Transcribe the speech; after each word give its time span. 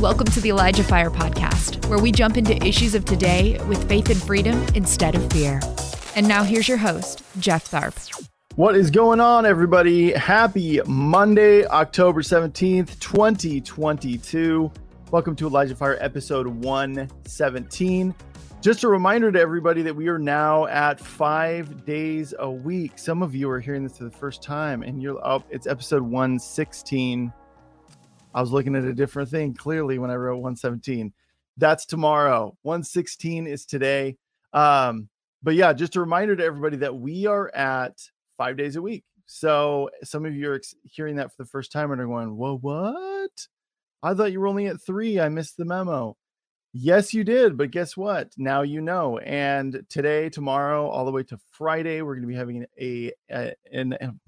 Welcome 0.00 0.28
to 0.28 0.40
the 0.40 0.48
Elijah 0.48 0.82
Fire 0.82 1.10
Podcast, 1.10 1.84
where 1.90 1.98
we 1.98 2.10
jump 2.10 2.38
into 2.38 2.56
issues 2.66 2.94
of 2.94 3.04
today 3.04 3.62
with 3.68 3.86
faith 3.86 4.08
and 4.08 4.16
freedom 4.16 4.64
instead 4.74 5.14
of 5.14 5.30
fear. 5.30 5.60
And 6.16 6.26
now 6.26 6.42
here's 6.42 6.66
your 6.66 6.78
host, 6.78 7.22
Jeff 7.38 7.70
Tharp. 7.70 8.26
What 8.54 8.76
is 8.76 8.90
going 8.90 9.20
on, 9.20 9.44
everybody? 9.44 10.12
Happy 10.12 10.80
Monday, 10.86 11.66
October 11.66 12.22
17th, 12.22 12.98
2022. 12.98 14.72
Welcome 15.10 15.36
to 15.36 15.46
Elijah 15.46 15.76
Fire 15.76 15.98
episode 16.00 16.46
117. 16.46 18.14
Just 18.62 18.84
a 18.84 18.88
reminder 18.88 19.30
to 19.30 19.38
everybody 19.38 19.82
that 19.82 19.94
we 19.94 20.08
are 20.08 20.18
now 20.18 20.64
at 20.68 20.98
five 20.98 21.84
days 21.84 22.32
a 22.38 22.50
week. 22.50 22.98
Some 22.98 23.22
of 23.22 23.34
you 23.34 23.50
are 23.50 23.60
hearing 23.60 23.82
this 23.82 23.98
for 23.98 24.04
the 24.04 24.10
first 24.10 24.42
time, 24.42 24.82
and 24.82 25.02
you're 25.02 25.22
up. 25.22 25.46
It's 25.50 25.66
episode 25.66 26.00
116 26.00 27.34
I 28.34 28.40
was 28.40 28.52
looking 28.52 28.76
at 28.76 28.84
a 28.84 28.92
different 28.92 29.28
thing 29.28 29.54
clearly 29.54 29.98
when 29.98 30.10
I 30.10 30.16
wrote 30.16 30.36
117. 30.36 31.12
That's 31.56 31.84
tomorrow. 31.86 32.56
116 32.62 33.46
is 33.46 33.66
today. 33.66 34.16
Um, 34.52 35.08
but 35.42 35.54
yeah, 35.54 35.72
just 35.72 35.96
a 35.96 36.00
reminder 36.00 36.36
to 36.36 36.44
everybody 36.44 36.76
that 36.78 36.94
we 36.94 37.26
are 37.26 37.54
at 37.54 38.00
five 38.36 38.56
days 38.56 38.76
a 38.76 38.82
week. 38.82 39.04
So 39.26 39.90
some 40.02 40.24
of 40.26 40.34
you 40.34 40.50
are 40.50 40.56
ex- 40.56 40.74
hearing 40.84 41.16
that 41.16 41.30
for 41.30 41.42
the 41.42 41.48
first 41.48 41.72
time 41.72 41.92
and 41.92 42.00
are 42.00 42.06
going, 42.06 42.36
Whoa, 42.36 42.58
what? 42.58 43.46
I 44.02 44.14
thought 44.14 44.32
you 44.32 44.40
were 44.40 44.48
only 44.48 44.66
at 44.66 44.80
three. 44.80 45.20
I 45.20 45.28
missed 45.28 45.56
the 45.56 45.64
memo. 45.64 46.16
Yes, 46.72 47.12
you 47.12 47.24
did. 47.24 47.56
But 47.56 47.70
guess 47.70 47.96
what? 47.96 48.32
Now 48.36 48.62
you 48.62 48.80
know. 48.80 49.18
And 49.18 49.84
today, 49.88 50.30
tomorrow, 50.30 50.88
all 50.88 51.04
the 51.04 51.10
way 51.10 51.22
to 51.24 51.38
Friday, 51.50 52.02
we're 52.02 52.14
going 52.14 52.22
to 52.22 52.28
be 52.28 52.34
having 52.34 52.66
a, 52.80 53.12
a 53.30 53.54
an, 53.72 54.20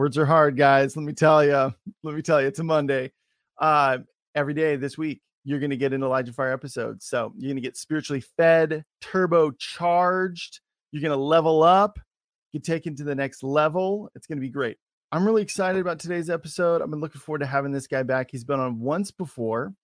words 0.00 0.16
are 0.16 0.24
hard, 0.24 0.56
guys. 0.56 0.96
Let 0.96 1.04
me 1.04 1.12
tell 1.12 1.44
you. 1.44 1.74
Let 2.02 2.14
me 2.14 2.22
tell 2.22 2.40
you, 2.40 2.46
it's 2.46 2.58
a 2.58 2.64
Monday. 2.64 3.12
Uh, 3.58 3.98
every 4.34 4.54
day 4.54 4.76
this 4.76 4.96
week, 4.96 5.20
you're 5.44 5.58
going 5.58 5.68
to 5.68 5.76
get 5.76 5.92
an 5.92 6.02
Elijah 6.02 6.32
Fire 6.32 6.54
episode. 6.54 7.02
So 7.02 7.34
you're 7.36 7.50
going 7.50 7.56
to 7.56 7.68
get 7.68 7.76
spiritually 7.76 8.22
fed, 8.38 8.82
turbocharged. 9.02 10.60
You're 10.90 11.02
going 11.02 11.12
to 11.12 11.22
level 11.22 11.62
up, 11.62 11.98
get 12.50 12.64
taken 12.64 12.96
to 12.96 13.04
the 13.04 13.14
next 13.14 13.42
level. 13.42 14.10
It's 14.14 14.26
going 14.26 14.38
to 14.38 14.40
be 14.40 14.48
great. 14.48 14.78
I'm 15.12 15.22
really 15.22 15.42
excited 15.42 15.82
about 15.82 15.98
today's 15.98 16.30
episode. 16.30 16.80
I've 16.80 16.88
been 16.88 17.00
looking 17.00 17.20
forward 17.20 17.40
to 17.40 17.46
having 17.46 17.70
this 17.70 17.86
guy 17.86 18.02
back. 18.02 18.30
He's 18.30 18.44
been 18.44 18.58
on 18.58 18.80
once 18.80 19.10
before. 19.10 19.74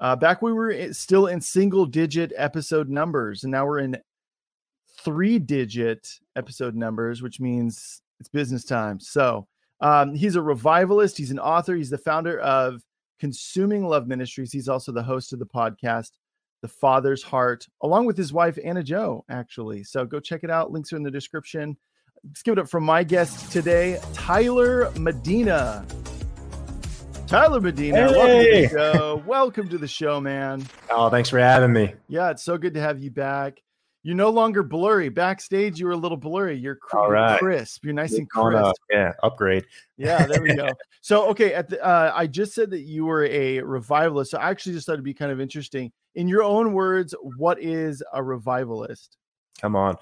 Uh, 0.00 0.16
back 0.16 0.40
we 0.40 0.54
were 0.54 0.90
still 0.94 1.26
in 1.26 1.42
single 1.42 1.84
digit 1.84 2.32
episode 2.34 2.88
numbers, 2.88 3.44
and 3.44 3.52
now 3.52 3.66
we're 3.66 3.80
in 3.80 3.98
three 5.00 5.38
digit 5.38 6.08
episode 6.34 6.74
numbers, 6.74 7.20
which 7.20 7.40
means 7.40 8.00
it's 8.24 8.30
business 8.30 8.64
time. 8.64 8.98
So 9.00 9.46
um, 9.82 10.14
he's 10.14 10.34
a 10.34 10.40
revivalist. 10.40 11.18
He's 11.18 11.30
an 11.30 11.38
author. 11.38 11.76
He's 11.76 11.90
the 11.90 11.98
founder 11.98 12.40
of 12.40 12.82
Consuming 13.20 13.86
Love 13.86 14.06
Ministries. 14.06 14.50
He's 14.50 14.66
also 14.66 14.92
the 14.92 15.02
host 15.02 15.34
of 15.34 15.38
the 15.38 15.46
podcast, 15.46 16.12
The 16.62 16.68
Father's 16.68 17.22
Heart, 17.22 17.66
along 17.82 18.06
with 18.06 18.16
his 18.16 18.32
wife, 18.32 18.58
Anna 18.64 18.82
Joe, 18.82 19.26
actually. 19.28 19.84
So 19.84 20.06
go 20.06 20.20
check 20.20 20.42
it 20.42 20.50
out. 20.50 20.72
Links 20.72 20.90
are 20.94 20.96
in 20.96 21.02
the 21.02 21.10
description. 21.10 21.76
Let's 22.26 22.42
give 22.42 22.52
it 22.52 22.58
up 22.58 22.70
for 22.70 22.80
my 22.80 23.04
guest 23.04 23.52
today, 23.52 24.00
Tyler 24.14 24.90
Medina. 24.98 25.84
Tyler 27.26 27.60
Medina, 27.60 28.08
hey. 28.08 28.14
welcome 28.14 28.46
to 28.46 28.60
the 28.62 28.68
show. 28.70 29.22
welcome 29.26 29.68
to 29.68 29.76
the 29.76 29.88
show, 29.88 30.18
man. 30.18 30.66
Oh, 30.88 31.10
thanks 31.10 31.28
for 31.28 31.38
having 31.38 31.74
me. 31.74 31.92
Yeah, 32.08 32.30
it's 32.30 32.42
so 32.42 32.56
good 32.56 32.72
to 32.72 32.80
have 32.80 32.98
you 32.98 33.10
back. 33.10 33.60
You're 34.04 34.14
no 34.14 34.28
longer 34.28 34.62
blurry. 34.62 35.08
Backstage, 35.08 35.80
you 35.80 35.86
were 35.86 35.92
a 35.92 35.96
little 35.96 36.16
blurry. 36.16 36.56
You're 36.56 36.76
cr- 36.76 36.98
right. 36.98 37.38
crisp. 37.38 37.84
You're 37.84 37.94
nice 37.94 38.12
and 38.12 38.28
crisp. 38.30 38.62
Up. 38.62 38.76
Yeah, 38.90 39.12
upgrade. 39.22 39.64
Yeah, 39.96 40.26
there 40.26 40.42
we 40.42 40.54
go. 40.54 40.68
so, 41.00 41.26
okay, 41.30 41.54
at 41.54 41.70
the, 41.70 41.82
uh, 41.84 42.12
I 42.14 42.26
just 42.26 42.54
said 42.54 42.70
that 42.70 42.82
you 42.82 43.06
were 43.06 43.24
a 43.24 43.60
revivalist. 43.62 44.30
So, 44.30 44.38
I 44.38 44.50
actually 44.50 44.74
just 44.74 44.86
thought 44.86 44.92
it'd 44.92 45.04
be 45.04 45.14
kind 45.14 45.32
of 45.32 45.40
interesting. 45.40 45.90
In 46.14 46.28
your 46.28 46.42
own 46.42 46.74
words, 46.74 47.14
what 47.22 47.60
is 47.60 48.02
a 48.12 48.22
revivalist? 48.22 49.16
Come 49.60 49.74
on 49.74 49.96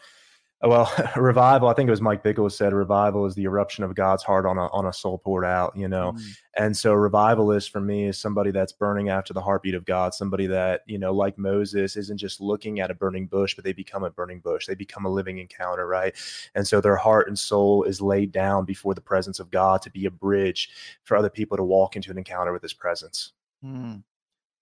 well, 0.63 0.93
revival. 1.17 1.69
I 1.69 1.75
think 1.75 1.89
it 1.89 1.91
was 1.91 2.01
Mike 2.01 2.23
Bickle 2.23 2.51
said 2.51 2.73
revival 2.73 3.27
is 3.27 3.35
the 3.35 3.45
eruption 3.45 3.83
of 3.85 3.95
God's 3.95 4.23
heart 4.23 4.47
on 4.47 4.59
a 4.59 4.67
on 4.69 4.87
a 4.87 4.93
soul 4.93 5.19
poured 5.19 5.45
out. 5.45 5.77
You 5.77 5.89
know, 5.89 6.13
mm. 6.13 6.37
and 6.57 6.77
so 6.77 6.95
revivalist 6.95 7.71
for 7.71 7.81
me 7.81 8.07
is 8.07 8.19
somebody 8.19 8.51
that's 8.51 8.73
burning 8.73 9.09
after 9.09 9.35
the 9.35 9.41
heartbeat 9.41 9.75
of 9.75 9.85
God. 9.85 10.15
Somebody 10.15 10.47
that 10.47 10.83
you 10.87 10.99
know, 10.99 11.13
like 11.13 11.37
Moses, 11.37 11.97
isn't 11.97 12.19
just 12.19 12.41
looking 12.41 12.81
at 12.81 12.91
a 12.91 12.95
burning 12.95 13.27
bush, 13.27 13.55
but 13.55 13.65
they 13.65 13.73
become 13.73 14.05
a 14.05 14.11
burning 14.11 14.41
bush. 14.41 14.67
They 14.67 14.75
become 14.75 15.05
a 15.05 15.11
living 15.11 15.39
encounter, 15.39 15.87
right? 15.87 16.15
And 16.55 16.67
so 16.67 16.81
their 16.81 16.97
heart 16.97 17.29
and 17.29 17.39
soul 17.39 17.83
is 17.85 18.01
laid 18.01 18.31
down 18.33 18.65
before 18.65 18.95
the 18.95 19.01
presence 19.01 19.41
of 19.41 19.51
God 19.51 19.83
to 19.83 19.91
be 19.91 20.07
a 20.07 20.11
bridge 20.11 20.71
for 21.03 21.17
other 21.17 21.31
people 21.31 21.57
to 21.57 21.65
walk 21.65 21.97
into 21.97 22.11
an 22.11 22.19
encounter 22.19 22.53
with 22.53 22.63
His 22.63 22.73
presence. 22.73 23.33
Mm. 23.65 24.05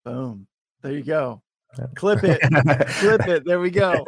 Boom. 0.04 0.46
There 0.82 0.92
you 0.92 1.02
go. 1.02 1.42
Clip 1.94 2.24
it. 2.24 2.40
Clip 2.88 3.28
it. 3.28 3.44
There 3.44 3.60
we 3.60 3.70
go. 3.70 4.04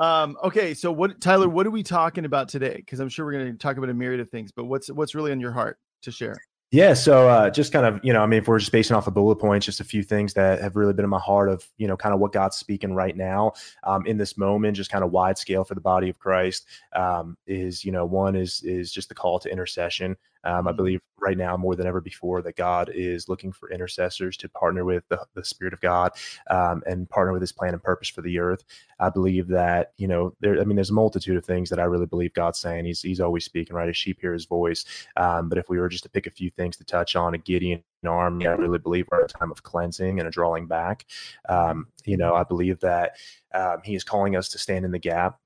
Um, 0.00 0.36
okay, 0.42 0.74
so 0.74 0.90
what 0.90 1.20
Tyler, 1.20 1.48
what 1.48 1.66
are 1.66 1.70
we 1.70 1.82
talking 1.82 2.24
about 2.24 2.48
today? 2.48 2.76
Because 2.76 3.00
I'm 3.00 3.08
sure 3.08 3.26
we're 3.26 3.32
going 3.32 3.52
to 3.52 3.58
talk 3.58 3.76
about 3.76 3.90
a 3.90 3.94
myriad 3.94 4.20
of 4.20 4.30
things, 4.30 4.52
but 4.52 4.64
what's 4.64 4.90
what's 4.90 5.14
really 5.14 5.32
on 5.32 5.40
your 5.40 5.52
heart 5.52 5.78
to 6.02 6.10
share? 6.10 6.36
Yeah, 6.74 6.94
so 6.94 7.28
uh, 7.28 7.50
just 7.50 7.72
kind 7.72 7.86
of, 7.86 8.00
you 8.02 8.12
know, 8.12 8.20
I 8.20 8.26
mean, 8.26 8.40
if 8.40 8.48
we're 8.48 8.58
just 8.58 8.72
basing 8.72 8.96
off 8.96 9.06
of 9.06 9.14
bullet 9.14 9.36
points, 9.36 9.64
just 9.64 9.78
a 9.78 9.84
few 9.84 10.02
things 10.02 10.34
that 10.34 10.60
have 10.60 10.74
really 10.74 10.92
been 10.92 11.04
in 11.04 11.10
my 11.10 11.20
heart 11.20 11.48
of, 11.48 11.64
you 11.76 11.86
know, 11.86 11.96
kind 11.96 12.12
of 12.12 12.18
what 12.18 12.32
God's 12.32 12.56
speaking 12.56 12.94
right 12.94 13.16
now 13.16 13.52
um, 13.84 14.04
in 14.06 14.18
this 14.18 14.36
moment, 14.36 14.76
just 14.76 14.90
kind 14.90 15.04
of 15.04 15.12
wide 15.12 15.38
scale 15.38 15.62
for 15.62 15.76
the 15.76 15.80
body 15.80 16.08
of 16.08 16.18
Christ 16.18 16.66
um, 16.96 17.36
is, 17.46 17.84
you 17.84 17.92
know, 17.92 18.04
one 18.04 18.34
is 18.34 18.60
is 18.64 18.90
just 18.90 19.08
the 19.08 19.14
call 19.14 19.38
to 19.38 19.48
intercession. 19.48 20.16
Um, 20.44 20.66
I 20.66 20.70
mm-hmm. 20.70 20.76
believe 20.76 21.00
right 21.18 21.38
now 21.38 21.56
more 21.56 21.74
than 21.74 21.86
ever 21.86 22.00
before 22.00 22.42
that 22.42 22.56
God 22.56 22.90
is 22.94 23.28
looking 23.28 23.50
for 23.50 23.70
intercessors 23.70 24.36
to 24.36 24.48
partner 24.48 24.84
with 24.84 25.04
the, 25.08 25.24
the 25.34 25.44
Spirit 25.44 25.72
of 25.72 25.80
God 25.80 26.12
um, 26.50 26.82
and 26.86 27.08
partner 27.08 27.32
with 27.32 27.42
His 27.42 27.52
plan 27.52 27.72
and 27.72 27.82
purpose 27.82 28.08
for 28.08 28.22
the 28.22 28.38
earth. 28.38 28.64
I 29.00 29.10
believe 29.10 29.48
that 29.48 29.92
you 29.96 30.06
know 30.06 30.34
there. 30.40 30.60
I 30.60 30.64
mean, 30.64 30.76
there's 30.76 30.90
a 30.90 30.94
multitude 30.94 31.36
of 31.36 31.44
things 31.44 31.70
that 31.70 31.80
I 31.80 31.84
really 31.84 32.06
believe 32.06 32.34
God's 32.34 32.58
saying. 32.58 32.84
He's 32.84 33.02
He's 33.02 33.20
always 33.20 33.44
speaking, 33.44 33.74
right? 33.74 33.88
As 33.88 33.96
sheep 33.96 34.20
hear 34.20 34.32
His 34.32 34.44
voice. 34.44 34.84
Um, 35.16 35.48
but 35.48 35.58
if 35.58 35.68
we 35.68 35.78
were 35.78 35.88
just 35.88 36.04
to 36.04 36.10
pick 36.10 36.26
a 36.26 36.30
few 36.30 36.50
things 36.50 36.76
to 36.76 36.84
touch 36.84 37.16
on, 37.16 37.34
a 37.34 37.38
Gideon 37.38 37.82
army, 38.06 38.46
I 38.46 38.52
really 38.52 38.78
believe 38.78 39.06
we're 39.10 39.24
at 39.24 39.30
a 39.30 39.38
time 39.38 39.50
of 39.50 39.62
cleansing 39.62 40.18
and 40.18 40.28
a 40.28 40.30
drawing 40.30 40.66
back. 40.66 41.06
Um, 41.48 41.88
you 42.04 42.18
know, 42.18 42.34
I 42.34 42.44
believe 42.44 42.80
that 42.80 43.16
um, 43.54 43.78
He 43.82 43.94
is 43.94 44.04
calling 44.04 44.36
us 44.36 44.48
to 44.50 44.58
stand 44.58 44.84
in 44.84 44.90
the 44.90 44.98
gap 44.98 45.38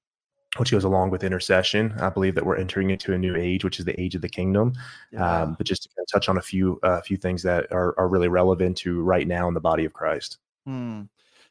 which 0.56 0.70
goes 0.70 0.84
along 0.84 1.10
with 1.10 1.22
intercession. 1.22 1.94
I 2.00 2.09
believe 2.09 2.34
that 2.34 2.47
we're 2.47 2.56
entering 2.56 2.91
into 2.91 3.12
a 3.12 3.19
new 3.19 3.36
age, 3.36 3.64
which 3.64 3.78
is 3.78 3.84
the 3.84 4.00
age 4.00 4.14
of 4.14 4.22
the 4.22 4.28
kingdom. 4.28 4.72
Yeah. 5.12 5.42
Um, 5.42 5.54
but 5.54 5.66
just 5.66 5.82
to 5.82 5.91
touch 6.10 6.28
on 6.28 6.38
a 6.38 6.42
few 6.42 6.81
a 6.82 6.86
uh, 6.86 7.00
few 7.03 7.16
things 7.16 7.42
that 7.42 7.70
are, 7.70 7.98
are 7.98 8.09
really 8.09 8.28
relevant 8.28 8.76
to 8.78 9.03
right 9.03 9.26
now 9.26 9.47
in 9.48 9.54
the 9.54 9.60
body 9.60 9.84
of 9.84 9.92
Christ. 9.92 10.38
Hmm. 10.64 11.03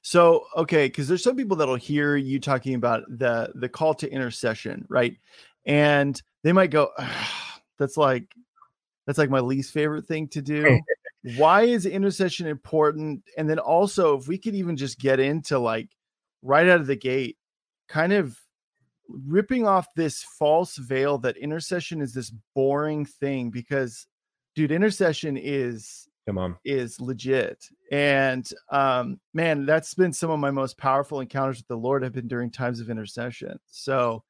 So 0.01 0.45
okay, 0.55 0.87
because 0.87 1.07
there's 1.07 1.23
some 1.23 1.35
people 1.35 1.57
that'll 1.57 1.75
hear 1.75 2.15
you 2.15 2.39
talking 2.39 2.75
about 2.75 3.03
the 3.07 3.51
the 3.55 3.69
call 3.69 3.93
to 3.95 4.09
intercession, 4.09 4.85
right? 4.89 5.17
And 5.65 6.19
they 6.43 6.53
might 6.53 6.71
go, 6.71 6.89
"That's 7.77 7.97
like 7.97 8.33
that's 9.05 9.17
like 9.19 9.29
my 9.29 9.41
least 9.41 9.73
favorite 9.73 10.05
thing 10.05 10.27
to 10.29 10.41
do." 10.41 10.79
Why 11.35 11.63
is 11.63 11.85
intercession 11.85 12.47
important? 12.47 13.23
And 13.37 13.49
then 13.49 13.59
also, 13.59 14.17
if 14.17 14.27
we 14.27 14.37
could 14.37 14.55
even 14.55 14.77
just 14.77 14.97
get 14.97 15.19
into 15.19 15.59
like 15.59 15.89
right 16.41 16.67
out 16.69 16.79
of 16.79 16.87
the 16.87 16.95
gate, 16.95 17.37
kind 17.89 18.13
of 18.13 18.39
ripping 19.09 19.67
off 19.67 19.87
this 19.95 20.23
false 20.23 20.77
veil 20.77 21.17
that 21.19 21.37
intercession 21.37 22.01
is 22.01 22.13
this 22.13 22.31
boring 22.55 23.05
thing 23.05 23.49
because 23.49 24.07
dude 24.55 24.71
intercession 24.71 25.37
is 25.37 26.07
come 26.25 26.37
on. 26.37 26.57
is 26.65 26.99
legit. 26.99 27.63
And 27.91 28.49
um 28.71 29.19
man 29.33 29.65
that's 29.65 29.93
been 29.93 30.13
some 30.13 30.29
of 30.29 30.39
my 30.39 30.51
most 30.51 30.77
powerful 30.77 31.19
encounters 31.21 31.57
with 31.57 31.67
the 31.67 31.77
lord 31.77 32.03
have 32.03 32.13
been 32.13 32.27
during 32.27 32.51
times 32.51 32.79
of 32.79 32.89
intercession. 32.89 33.57
So 33.67 34.23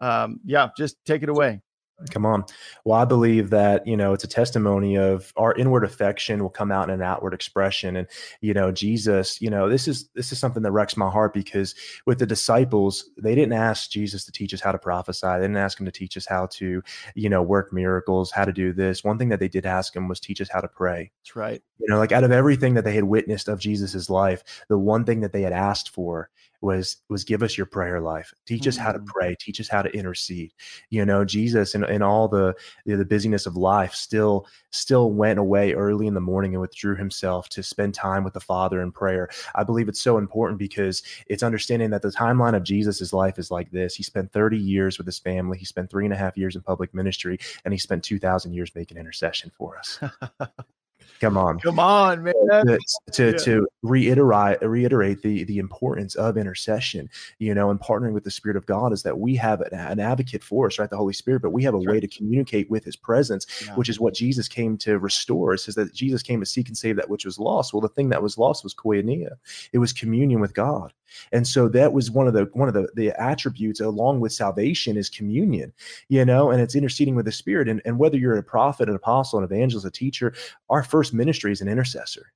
um 0.00 0.40
yeah 0.44 0.68
just 0.76 0.96
take 1.04 1.22
it 1.22 1.28
away 1.28 1.60
Come 2.08 2.24
on. 2.24 2.44
Well, 2.84 2.98
I 2.98 3.04
believe 3.04 3.50
that, 3.50 3.86
you 3.86 3.96
know, 3.96 4.12
it's 4.12 4.24
a 4.24 4.28
testimony 4.28 4.96
of 4.96 5.32
our 5.36 5.54
inward 5.54 5.84
affection 5.84 6.42
will 6.42 6.50
come 6.50 6.72
out 6.72 6.88
in 6.88 6.94
an 6.94 7.02
outward 7.02 7.34
expression. 7.34 7.96
And, 7.96 8.08
you 8.40 8.54
know, 8.54 8.72
Jesus, 8.72 9.40
you 9.40 9.50
know, 9.50 9.68
this 9.68 9.86
is 9.86 10.08
this 10.14 10.32
is 10.32 10.38
something 10.38 10.62
that 10.62 10.72
wrecks 10.72 10.96
my 10.96 11.10
heart 11.10 11.34
because 11.34 11.74
with 12.06 12.18
the 12.18 12.26
disciples, 12.26 13.10
they 13.18 13.34
didn't 13.34 13.52
ask 13.52 13.90
Jesus 13.90 14.24
to 14.24 14.32
teach 14.32 14.54
us 14.54 14.60
how 14.60 14.72
to 14.72 14.78
prophesy. 14.78 15.26
They 15.26 15.42
didn't 15.42 15.56
ask 15.56 15.78
him 15.78 15.86
to 15.86 15.92
teach 15.92 16.16
us 16.16 16.26
how 16.26 16.46
to, 16.52 16.82
you 17.14 17.28
know, 17.28 17.42
work 17.42 17.72
miracles, 17.72 18.30
how 18.30 18.44
to 18.44 18.52
do 18.52 18.72
this. 18.72 19.04
One 19.04 19.18
thing 19.18 19.28
that 19.28 19.40
they 19.40 19.48
did 19.48 19.66
ask 19.66 19.94
him 19.94 20.08
was 20.08 20.20
teach 20.20 20.40
us 20.40 20.48
how 20.48 20.60
to 20.60 20.68
pray. 20.68 21.12
That's 21.22 21.36
right. 21.36 21.62
You 21.78 21.86
know, 21.88 21.98
like 21.98 22.12
out 22.12 22.24
of 22.24 22.32
everything 22.32 22.74
that 22.74 22.84
they 22.84 22.94
had 22.94 23.04
witnessed 23.04 23.48
of 23.48 23.58
Jesus's 23.58 24.08
life, 24.08 24.42
the 24.68 24.78
one 24.78 25.04
thing 25.04 25.20
that 25.20 25.32
they 25.32 25.42
had 25.42 25.52
asked 25.52 25.90
for 25.90 26.30
was 26.60 26.98
was 27.08 27.24
give 27.24 27.42
us 27.42 27.56
your 27.56 27.66
prayer 27.66 28.00
life. 28.00 28.32
Teach 28.46 28.66
us 28.66 28.76
how 28.76 28.92
to 28.92 28.98
mm. 28.98 29.06
pray. 29.06 29.36
Teach 29.38 29.60
us 29.60 29.68
how 29.68 29.82
to 29.82 29.90
intercede. 29.90 30.52
You 30.90 31.04
know 31.04 31.24
jesus 31.24 31.74
and, 31.74 31.84
and 31.84 32.02
all 32.02 32.28
the, 32.28 32.54
the 32.86 32.96
the 32.96 33.04
busyness 33.04 33.46
of 33.46 33.56
life 33.56 33.94
still 33.94 34.46
still 34.70 35.12
went 35.12 35.38
away 35.38 35.72
early 35.72 36.06
in 36.06 36.14
the 36.14 36.20
morning 36.20 36.54
and 36.54 36.60
withdrew 36.60 36.96
himself 36.96 37.48
to 37.48 37.62
spend 37.62 37.94
time 37.94 38.24
with 38.24 38.34
the 38.34 38.40
father 38.40 38.82
in 38.82 38.92
prayer. 38.92 39.28
I 39.54 39.64
believe 39.64 39.88
it's 39.88 40.02
so 40.02 40.18
important 40.18 40.58
because 40.58 41.02
it's 41.26 41.42
understanding 41.42 41.90
that 41.90 42.02
the 42.02 42.10
timeline 42.10 42.54
of 42.54 42.62
jesus's 42.62 43.12
life 43.12 43.38
is 43.38 43.50
like 43.50 43.70
this. 43.70 43.94
He 43.94 44.02
spent 44.02 44.32
30 44.32 44.58
years 44.58 44.98
with 44.98 45.06
his 45.06 45.18
family. 45.18 45.58
He 45.58 45.64
spent 45.64 45.90
three 45.90 46.04
and 46.04 46.14
a 46.14 46.16
half 46.16 46.36
years 46.36 46.56
in 46.56 46.62
public 46.62 46.94
ministry 46.94 47.38
and 47.64 47.72
he 47.72 47.78
spent 47.78 48.04
2000 48.04 48.52
years 48.52 48.74
making 48.74 48.98
intercession 48.98 49.50
for 49.56 49.78
us 49.78 50.00
Come 51.20 51.36
on. 51.36 51.58
Come 51.60 51.78
on, 51.78 52.22
man. 52.22 52.34
To, 52.66 52.78
to, 53.12 53.26
Yeah. 53.26 53.38
to 53.38 53.68
reiterate 53.82 54.60
reiterate 54.62 55.22
the 55.22 55.44
the 55.44 55.58
importance 55.58 56.14
of 56.14 56.36
intercession, 56.36 57.08
you 57.38 57.54
know, 57.54 57.70
and 57.70 57.80
partnering 57.80 58.12
with 58.12 58.24
the 58.24 58.30
Spirit 58.30 58.56
of 58.56 58.66
God 58.66 58.92
is 58.92 59.02
that 59.02 59.18
we 59.18 59.34
have 59.36 59.60
an, 59.62 59.72
an 59.72 60.00
advocate 60.00 60.42
for 60.44 60.66
us, 60.66 60.78
right? 60.78 60.88
The 60.90 60.96
Holy 60.96 61.12
Spirit, 61.12 61.42
but 61.42 61.50
we 61.50 61.62
have 61.64 61.74
a 61.74 61.78
way 61.78 62.00
to 62.00 62.08
communicate 62.08 62.70
with 62.70 62.84
His 62.84 62.96
presence, 62.96 63.46
Yeah. 63.64 63.74
which 63.74 63.88
is 63.88 63.98
what 63.98 64.14
Jesus 64.14 64.48
came 64.48 64.76
to 64.78 64.98
restore. 64.98 65.54
It 65.54 65.58
says 65.58 65.74
that 65.76 65.94
Jesus 65.94 66.22
came 66.22 66.40
to 66.40 66.46
seek 66.46 66.68
and 66.68 66.76
save 66.76 66.96
that 66.96 67.08
which 67.10 67.24
was 67.24 67.38
lost. 67.38 67.72
Well, 67.72 67.80
the 67.80 67.88
thing 67.88 68.10
that 68.10 68.22
was 68.22 68.38
lost 68.38 68.62
was 68.64 68.74
koinonia. 68.74 69.36
It 69.72 69.78
was 69.78 69.92
communion 69.92 70.40
with 70.40 70.54
God. 70.54 70.92
And 71.32 71.46
so 71.46 71.68
that 71.68 71.92
was 71.92 72.10
one 72.10 72.26
of 72.26 72.34
the 72.34 72.48
one 72.52 72.68
of 72.68 72.74
the, 72.74 72.88
the 72.94 73.10
attributes 73.20 73.80
along 73.80 74.20
with 74.20 74.32
salvation 74.32 74.96
is 74.96 75.08
communion, 75.08 75.72
you 76.08 76.24
know, 76.24 76.50
and 76.50 76.60
it's 76.60 76.74
interceding 76.74 77.14
with 77.14 77.26
the 77.26 77.32
Spirit. 77.32 77.68
And, 77.68 77.80
and 77.84 77.98
whether 77.98 78.16
you're 78.16 78.36
a 78.36 78.42
prophet, 78.42 78.88
an 78.88 78.96
apostle, 78.96 79.38
an 79.38 79.44
evangelist, 79.44 79.86
a 79.86 79.90
teacher, 79.90 80.34
our 80.68 80.82
first 80.82 81.12
ministry 81.14 81.52
is 81.52 81.60
an 81.60 81.68
intercessor. 81.68 82.32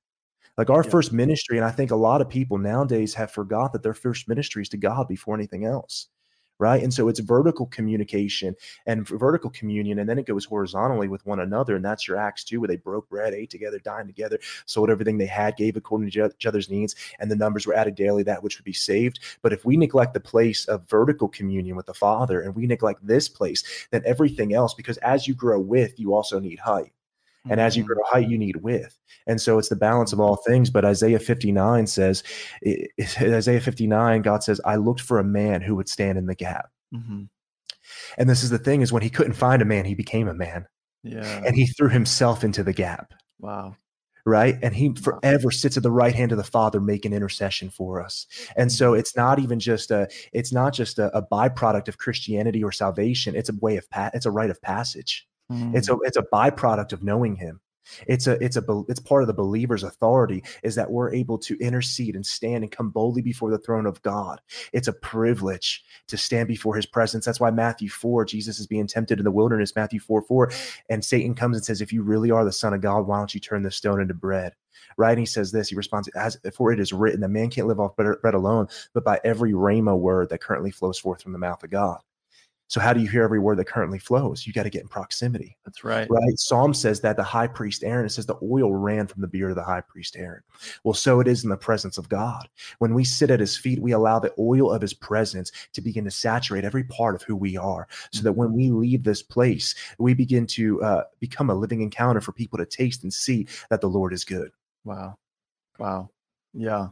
Like 0.57 0.69
our 0.69 0.83
Yeah. 0.83 0.89
first 0.89 1.11
ministry, 1.11 1.57
and 1.57 1.65
I 1.65 1.71
think 1.71 1.91
a 1.91 1.95
lot 1.95 2.21
of 2.21 2.29
people 2.29 2.57
nowadays 2.57 3.13
have 3.15 3.31
forgot 3.31 3.73
that 3.73 3.83
their 3.83 3.93
first 3.93 4.27
ministry 4.27 4.61
is 4.61 4.69
to 4.69 4.77
God 4.77 5.07
before 5.07 5.35
anything 5.35 5.65
else. 5.65 6.07
Right. 6.57 6.81
And 6.81 6.93
so 6.93 7.09
it's 7.09 7.19
vertical 7.19 7.65
communication 7.65 8.55
and 8.85 9.05
vertical 9.05 9.49
communion, 9.49 9.99
and 9.99 10.07
then 10.07 10.17
it 10.17 10.25
goes 10.25 10.45
horizontally 10.45 11.09
with 11.09 11.25
one 11.25 11.41
another. 11.41 11.75
And 11.75 11.83
that's 11.83 12.07
your 12.07 12.15
Acts 12.15 12.45
2, 12.45 12.61
where 12.61 12.67
they 12.69 12.77
broke 12.77 13.09
bread, 13.09 13.33
ate 13.33 13.49
together, 13.49 13.77
dined 13.77 14.07
together, 14.07 14.39
sold 14.65 14.89
everything 14.89 15.17
they 15.17 15.25
had, 15.25 15.57
gave 15.57 15.75
according 15.75 16.09
to 16.09 16.25
each 16.27 16.45
other's 16.45 16.69
needs, 16.69 16.95
and 17.19 17.29
the 17.29 17.35
numbers 17.35 17.67
were 17.67 17.75
added 17.75 17.95
daily, 17.95 18.23
that 18.23 18.41
which 18.41 18.57
would 18.57 18.63
be 18.63 18.71
saved. 18.71 19.19
But 19.41 19.51
if 19.51 19.65
we 19.65 19.75
neglect 19.75 20.13
the 20.13 20.21
place 20.21 20.63
of 20.65 20.87
vertical 20.89 21.27
communion 21.27 21.75
with 21.75 21.87
the 21.87 21.93
Father 21.93 22.39
and 22.39 22.55
we 22.55 22.67
neglect 22.67 23.05
this 23.05 23.27
place, 23.27 23.87
then 23.91 24.03
everything 24.05 24.53
else, 24.53 24.73
because 24.73 24.97
as 24.99 25.27
you 25.27 25.35
grow 25.35 25.59
with, 25.59 25.99
you 25.99 26.13
also 26.13 26.39
need 26.39 26.59
height. 26.59 26.94
And 27.49 27.59
as 27.59 27.75
you 27.77 27.83
Mhm. 27.83 27.87
grow 27.87 28.03
height, 28.05 28.27
you 28.29 28.37
need 28.37 28.57
width. 28.57 28.97
And 29.27 29.39
so 29.41 29.57
it's 29.59 29.69
the 29.69 29.75
balance 29.75 30.13
of 30.13 30.19
all 30.19 30.37
things. 30.37 30.69
But 30.69 30.85
Isaiah 30.85 31.19
59 31.19 31.87
says, 31.87 32.23
i- 32.65 32.87
i- 32.99 33.05
Isaiah 33.35 33.61
59, 33.61 34.21
God 34.21 34.43
says, 34.43 34.59
I 34.65 34.75
looked 34.75 35.01
for 35.01 35.19
a 35.19 35.23
man 35.23 35.61
who 35.61 35.75
would 35.75 35.89
stand 35.89 36.17
in 36.17 36.25
the 36.25 36.35
gap. 36.35 36.69
Mhm. 36.93 37.29
And 38.17 38.29
this 38.29 38.43
is 38.43 38.49
the 38.49 38.57
thing 38.57 38.81
is 38.81 38.91
when 38.91 39.03
he 39.03 39.09
couldn't 39.09 39.33
find 39.33 39.61
a 39.61 39.65
man, 39.65 39.85
he 39.85 39.93
became 39.95 40.27
a 40.27 40.33
man 40.33 40.65
Yeah. 41.03 41.41
and 41.45 41.55
he 41.55 41.67
threw 41.67 41.89
himself 41.89 42.43
into 42.43 42.63
the 42.63 42.73
gap. 42.73 43.13
wow. 43.39 43.75
Right. 44.27 44.57
And 44.63 44.73
he 44.75 44.91
forever 44.95 45.51
sits 45.51 45.77
at 45.77 45.83
the 45.83 45.91
right 45.91 46.15
hand 46.15 46.31
of 46.31 46.39
the 46.39 46.43
Father 46.43 46.81
making 46.81 47.13
intercession 47.13 47.69
for 47.69 48.01
us. 48.01 48.25
And 48.57 48.71
so 48.71 48.95
it's 48.95 49.15
not 49.15 49.37
even 49.37 49.59
just 49.59 49.91
a 49.91 50.07
it's 50.33 50.51
not 50.51 50.73
just 50.73 50.97
a, 50.97 51.15
a 51.15 51.21
byproduct 51.21 51.87
of 51.89 51.99
Christianity 51.99 52.63
or 52.63 52.71
salvation. 52.71 53.35
It's 53.35 53.49
a 53.49 53.55
way 53.61 53.77
of 53.77 53.87
pa- 53.91 54.09
it's 54.15 54.25
a 54.25 54.31
rite 54.31 54.49
of 54.49 54.59
passage. 54.63 55.27
It's 55.49 55.89
a 55.89 55.93
mm. 55.93 55.99
it's 56.03 56.17
a 56.17 56.25
byproduct 56.33 56.93
of 56.93 57.03
knowing 57.03 57.35
him. 57.35 57.59
It's 58.07 58.27
a 58.27 58.43
it's 58.43 58.57
a 58.57 58.83
it's 58.87 58.99
part 58.99 59.23
of 59.23 59.27
the 59.27 59.33
believer's 59.33 59.83
authority 59.83 60.43
is 60.63 60.75
that 60.75 60.89
we're 60.89 61.13
able 61.13 61.37
to 61.39 61.57
intercede 61.59 62.15
and 62.15 62.25
stand 62.25 62.63
and 62.63 62.71
come 62.71 62.89
boldly 62.89 63.21
before 63.21 63.51
the 63.51 63.57
throne 63.57 63.85
of 63.85 64.01
God. 64.01 64.41
It's 64.73 64.87
a 64.87 64.93
privilege 64.93 65.83
to 66.07 66.17
stand 66.17 66.47
before 66.47 66.75
his 66.75 66.85
presence. 66.85 67.25
That's 67.25 67.39
why 67.39 67.51
Matthew 67.51 67.89
4, 67.89 68.25
Jesus 68.25 68.59
is 68.59 68.67
being 68.67 68.87
tempted 68.87 69.19
in 69.19 69.25
the 69.25 69.31
wilderness, 69.31 69.75
Matthew 69.75 69.99
4 69.99 70.23
4, 70.23 70.51
and 70.89 71.03
Satan 71.03 71.35
comes 71.35 71.57
and 71.57 71.65
says, 71.65 71.81
If 71.81 71.93
you 71.93 72.03
really 72.03 72.31
are 72.31 72.45
the 72.45 72.51
Son 72.51 72.73
of 72.73 72.81
God, 72.81 73.07
why 73.07 73.17
don't 73.17 73.33
you 73.33 73.39
turn 73.39 73.63
this 73.63 73.75
stone 73.75 74.01
into 74.01 74.13
bread? 74.13 74.53
Right. 74.97 75.11
And 75.11 75.19
he 75.19 75.25
says 75.25 75.51
this, 75.51 75.69
he 75.69 75.75
responds, 75.75 76.07
As 76.09 76.37
for 76.55 76.71
it 76.71 76.79
is 76.79 76.93
written, 76.93 77.21
that 77.21 77.29
man 77.29 77.49
can't 77.49 77.67
live 77.67 77.79
off 77.79 77.95
bread 77.95 78.19
bread 78.21 78.33
alone, 78.33 78.67
but 78.93 79.03
by 79.03 79.19
every 79.23 79.53
rhema 79.53 79.97
word 79.97 80.29
that 80.29 80.41
currently 80.41 80.71
flows 80.71 80.99
forth 80.99 81.21
from 81.21 81.33
the 81.33 81.39
mouth 81.39 81.63
of 81.63 81.69
God. 81.69 81.99
So 82.67 82.79
how 82.79 82.93
do 82.93 82.99
you 82.99 83.07
hear 83.07 83.23
every 83.23 83.39
word 83.39 83.57
that 83.59 83.67
currently 83.67 83.99
flows? 83.99 84.47
You 84.47 84.53
got 84.53 84.63
to 84.63 84.69
get 84.69 84.81
in 84.81 84.87
proximity 84.87 85.55
That's 85.65 85.83
right. 85.83 86.09
right? 86.09 86.37
Psalm 86.39 86.73
says 86.73 86.99
that 87.01 87.15
the 87.15 87.23
high 87.23 87.47
priest 87.47 87.83
Aaron, 87.83 88.05
it 88.05 88.09
says 88.09 88.25
the 88.25 88.39
oil 88.41 88.73
ran 88.73 89.07
from 89.07 89.21
the 89.21 89.27
beard 89.27 89.51
of 89.51 89.55
the 89.55 89.63
high 89.63 89.81
priest 89.81 90.15
Aaron. 90.17 90.41
Well, 90.83 90.93
so 90.93 91.19
it 91.19 91.27
is 91.27 91.43
in 91.43 91.49
the 91.49 91.57
presence 91.57 91.97
of 91.97 92.09
God. 92.09 92.47
When 92.79 92.93
we 92.93 93.03
sit 93.03 93.29
at 93.29 93.39
his 93.39 93.55
feet, 93.55 93.81
we 93.81 93.91
allow 93.91 94.19
the 94.19 94.33
oil 94.39 94.71
of 94.71 94.81
his 94.81 94.93
presence 94.93 95.51
to 95.73 95.81
begin 95.81 96.05
to 96.05 96.11
saturate 96.11 96.65
every 96.65 96.83
part 96.83 97.15
of 97.15 97.21
who 97.21 97.35
we 97.35 97.55
are, 97.55 97.87
so 98.11 98.23
that 98.23 98.33
when 98.33 98.53
we 98.53 98.71
leave 98.71 99.03
this 99.03 99.21
place, 99.21 99.75
we 99.99 100.13
begin 100.13 100.47
to 100.47 100.81
uh, 100.81 101.03
become 101.19 101.49
a 101.49 101.55
living 101.55 101.81
encounter 101.81 102.21
for 102.21 102.31
people 102.31 102.57
to 102.57 102.65
taste 102.65 103.03
and 103.03 103.13
see 103.13 103.47
that 103.69 103.81
the 103.81 103.89
Lord 103.89 104.13
is 104.13 104.23
good. 104.23 104.49
Wow. 104.83 105.17
Wow. 105.77 106.09
Yeah. 106.53 106.87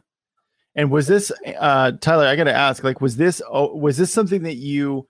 And 0.76 0.90
was 0.90 1.08
this 1.08 1.32
uh 1.58 1.92
Tyler, 2.02 2.26
I 2.26 2.36
got 2.36 2.46
to 2.46 2.54
ask 2.54 2.84
like 2.84 3.00
was 3.00 3.16
this 3.16 3.42
oh, 3.48 3.76
was 3.76 3.98
this 3.98 4.12
something 4.12 4.44
that 4.44 4.56
you 4.56 5.08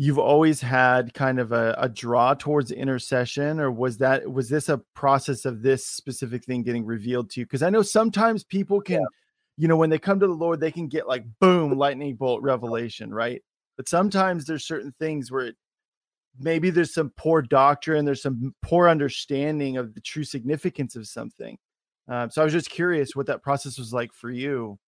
you've 0.00 0.18
always 0.18 0.60
had 0.60 1.12
kind 1.12 1.40
of 1.40 1.50
a, 1.50 1.74
a 1.76 1.88
draw 1.88 2.32
towards 2.32 2.70
intercession 2.70 3.58
or 3.58 3.68
was 3.68 3.98
that 3.98 4.32
was 4.32 4.48
this 4.48 4.68
a 4.68 4.78
process 4.94 5.44
of 5.44 5.60
this 5.60 5.84
specific 5.84 6.44
thing 6.44 6.62
getting 6.62 6.86
revealed 6.86 7.28
to 7.28 7.40
you? 7.40 7.46
Because 7.46 7.64
i 7.64 7.68
know 7.68 7.82
sometimes 7.82 8.44
people 8.44 8.80
can 8.80 9.04
you 9.56 9.66
know 9.66 9.76
when 9.76 9.90
they 9.90 9.98
come 9.98 10.20
to 10.20 10.28
the 10.28 10.32
lord 10.32 10.60
they 10.60 10.70
can 10.70 10.86
get 10.86 11.08
like 11.08 11.24
boom 11.40 11.76
lightning 11.76 12.14
bolt 12.14 12.40
revelation 12.42 13.12
right? 13.12 13.42
But 13.76 13.88
sometimes 13.88 14.44
there's 14.46 14.64
certain 14.64 14.94
things 15.00 15.32
where 15.32 15.46
it, 15.46 15.56
maybe 16.38 16.70
there's 16.70 16.94
some 16.94 17.12
poor 17.16 17.42
doctrine 17.42 18.04
there's 18.04 18.22
some 18.22 18.54
poor 18.62 18.88
understanding 18.88 19.78
of 19.78 19.94
the 19.94 20.00
true 20.00 20.24
significance 20.24 20.94
of 20.94 21.08
something. 21.08 21.58
Um, 22.06 22.30
so 22.30 22.40
i 22.40 22.44
was 22.44 22.54
just 22.54 22.70
curious 22.70 23.16
what 23.16 23.26
that 23.26 23.42
process 23.42 23.76
was 23.76 23.92
like 23.92 24.12
for 24.12 24.30
you 24.30 24.78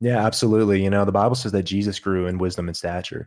Yeah, 0.00 0.24
absolutely. 0.24 0.82
You 0.82 0.90
know, 0.90 1.04
the 1.04 1.12
Bible 1.12 1.34
says 1.34 1.52
that 1.52 1.64
Jesus 1.64 1.98
grew 1.98 2.26
in 2.26 2.38
wisdom 2.38 2.68
and 2.68 2.76
stature. 2.76 3.26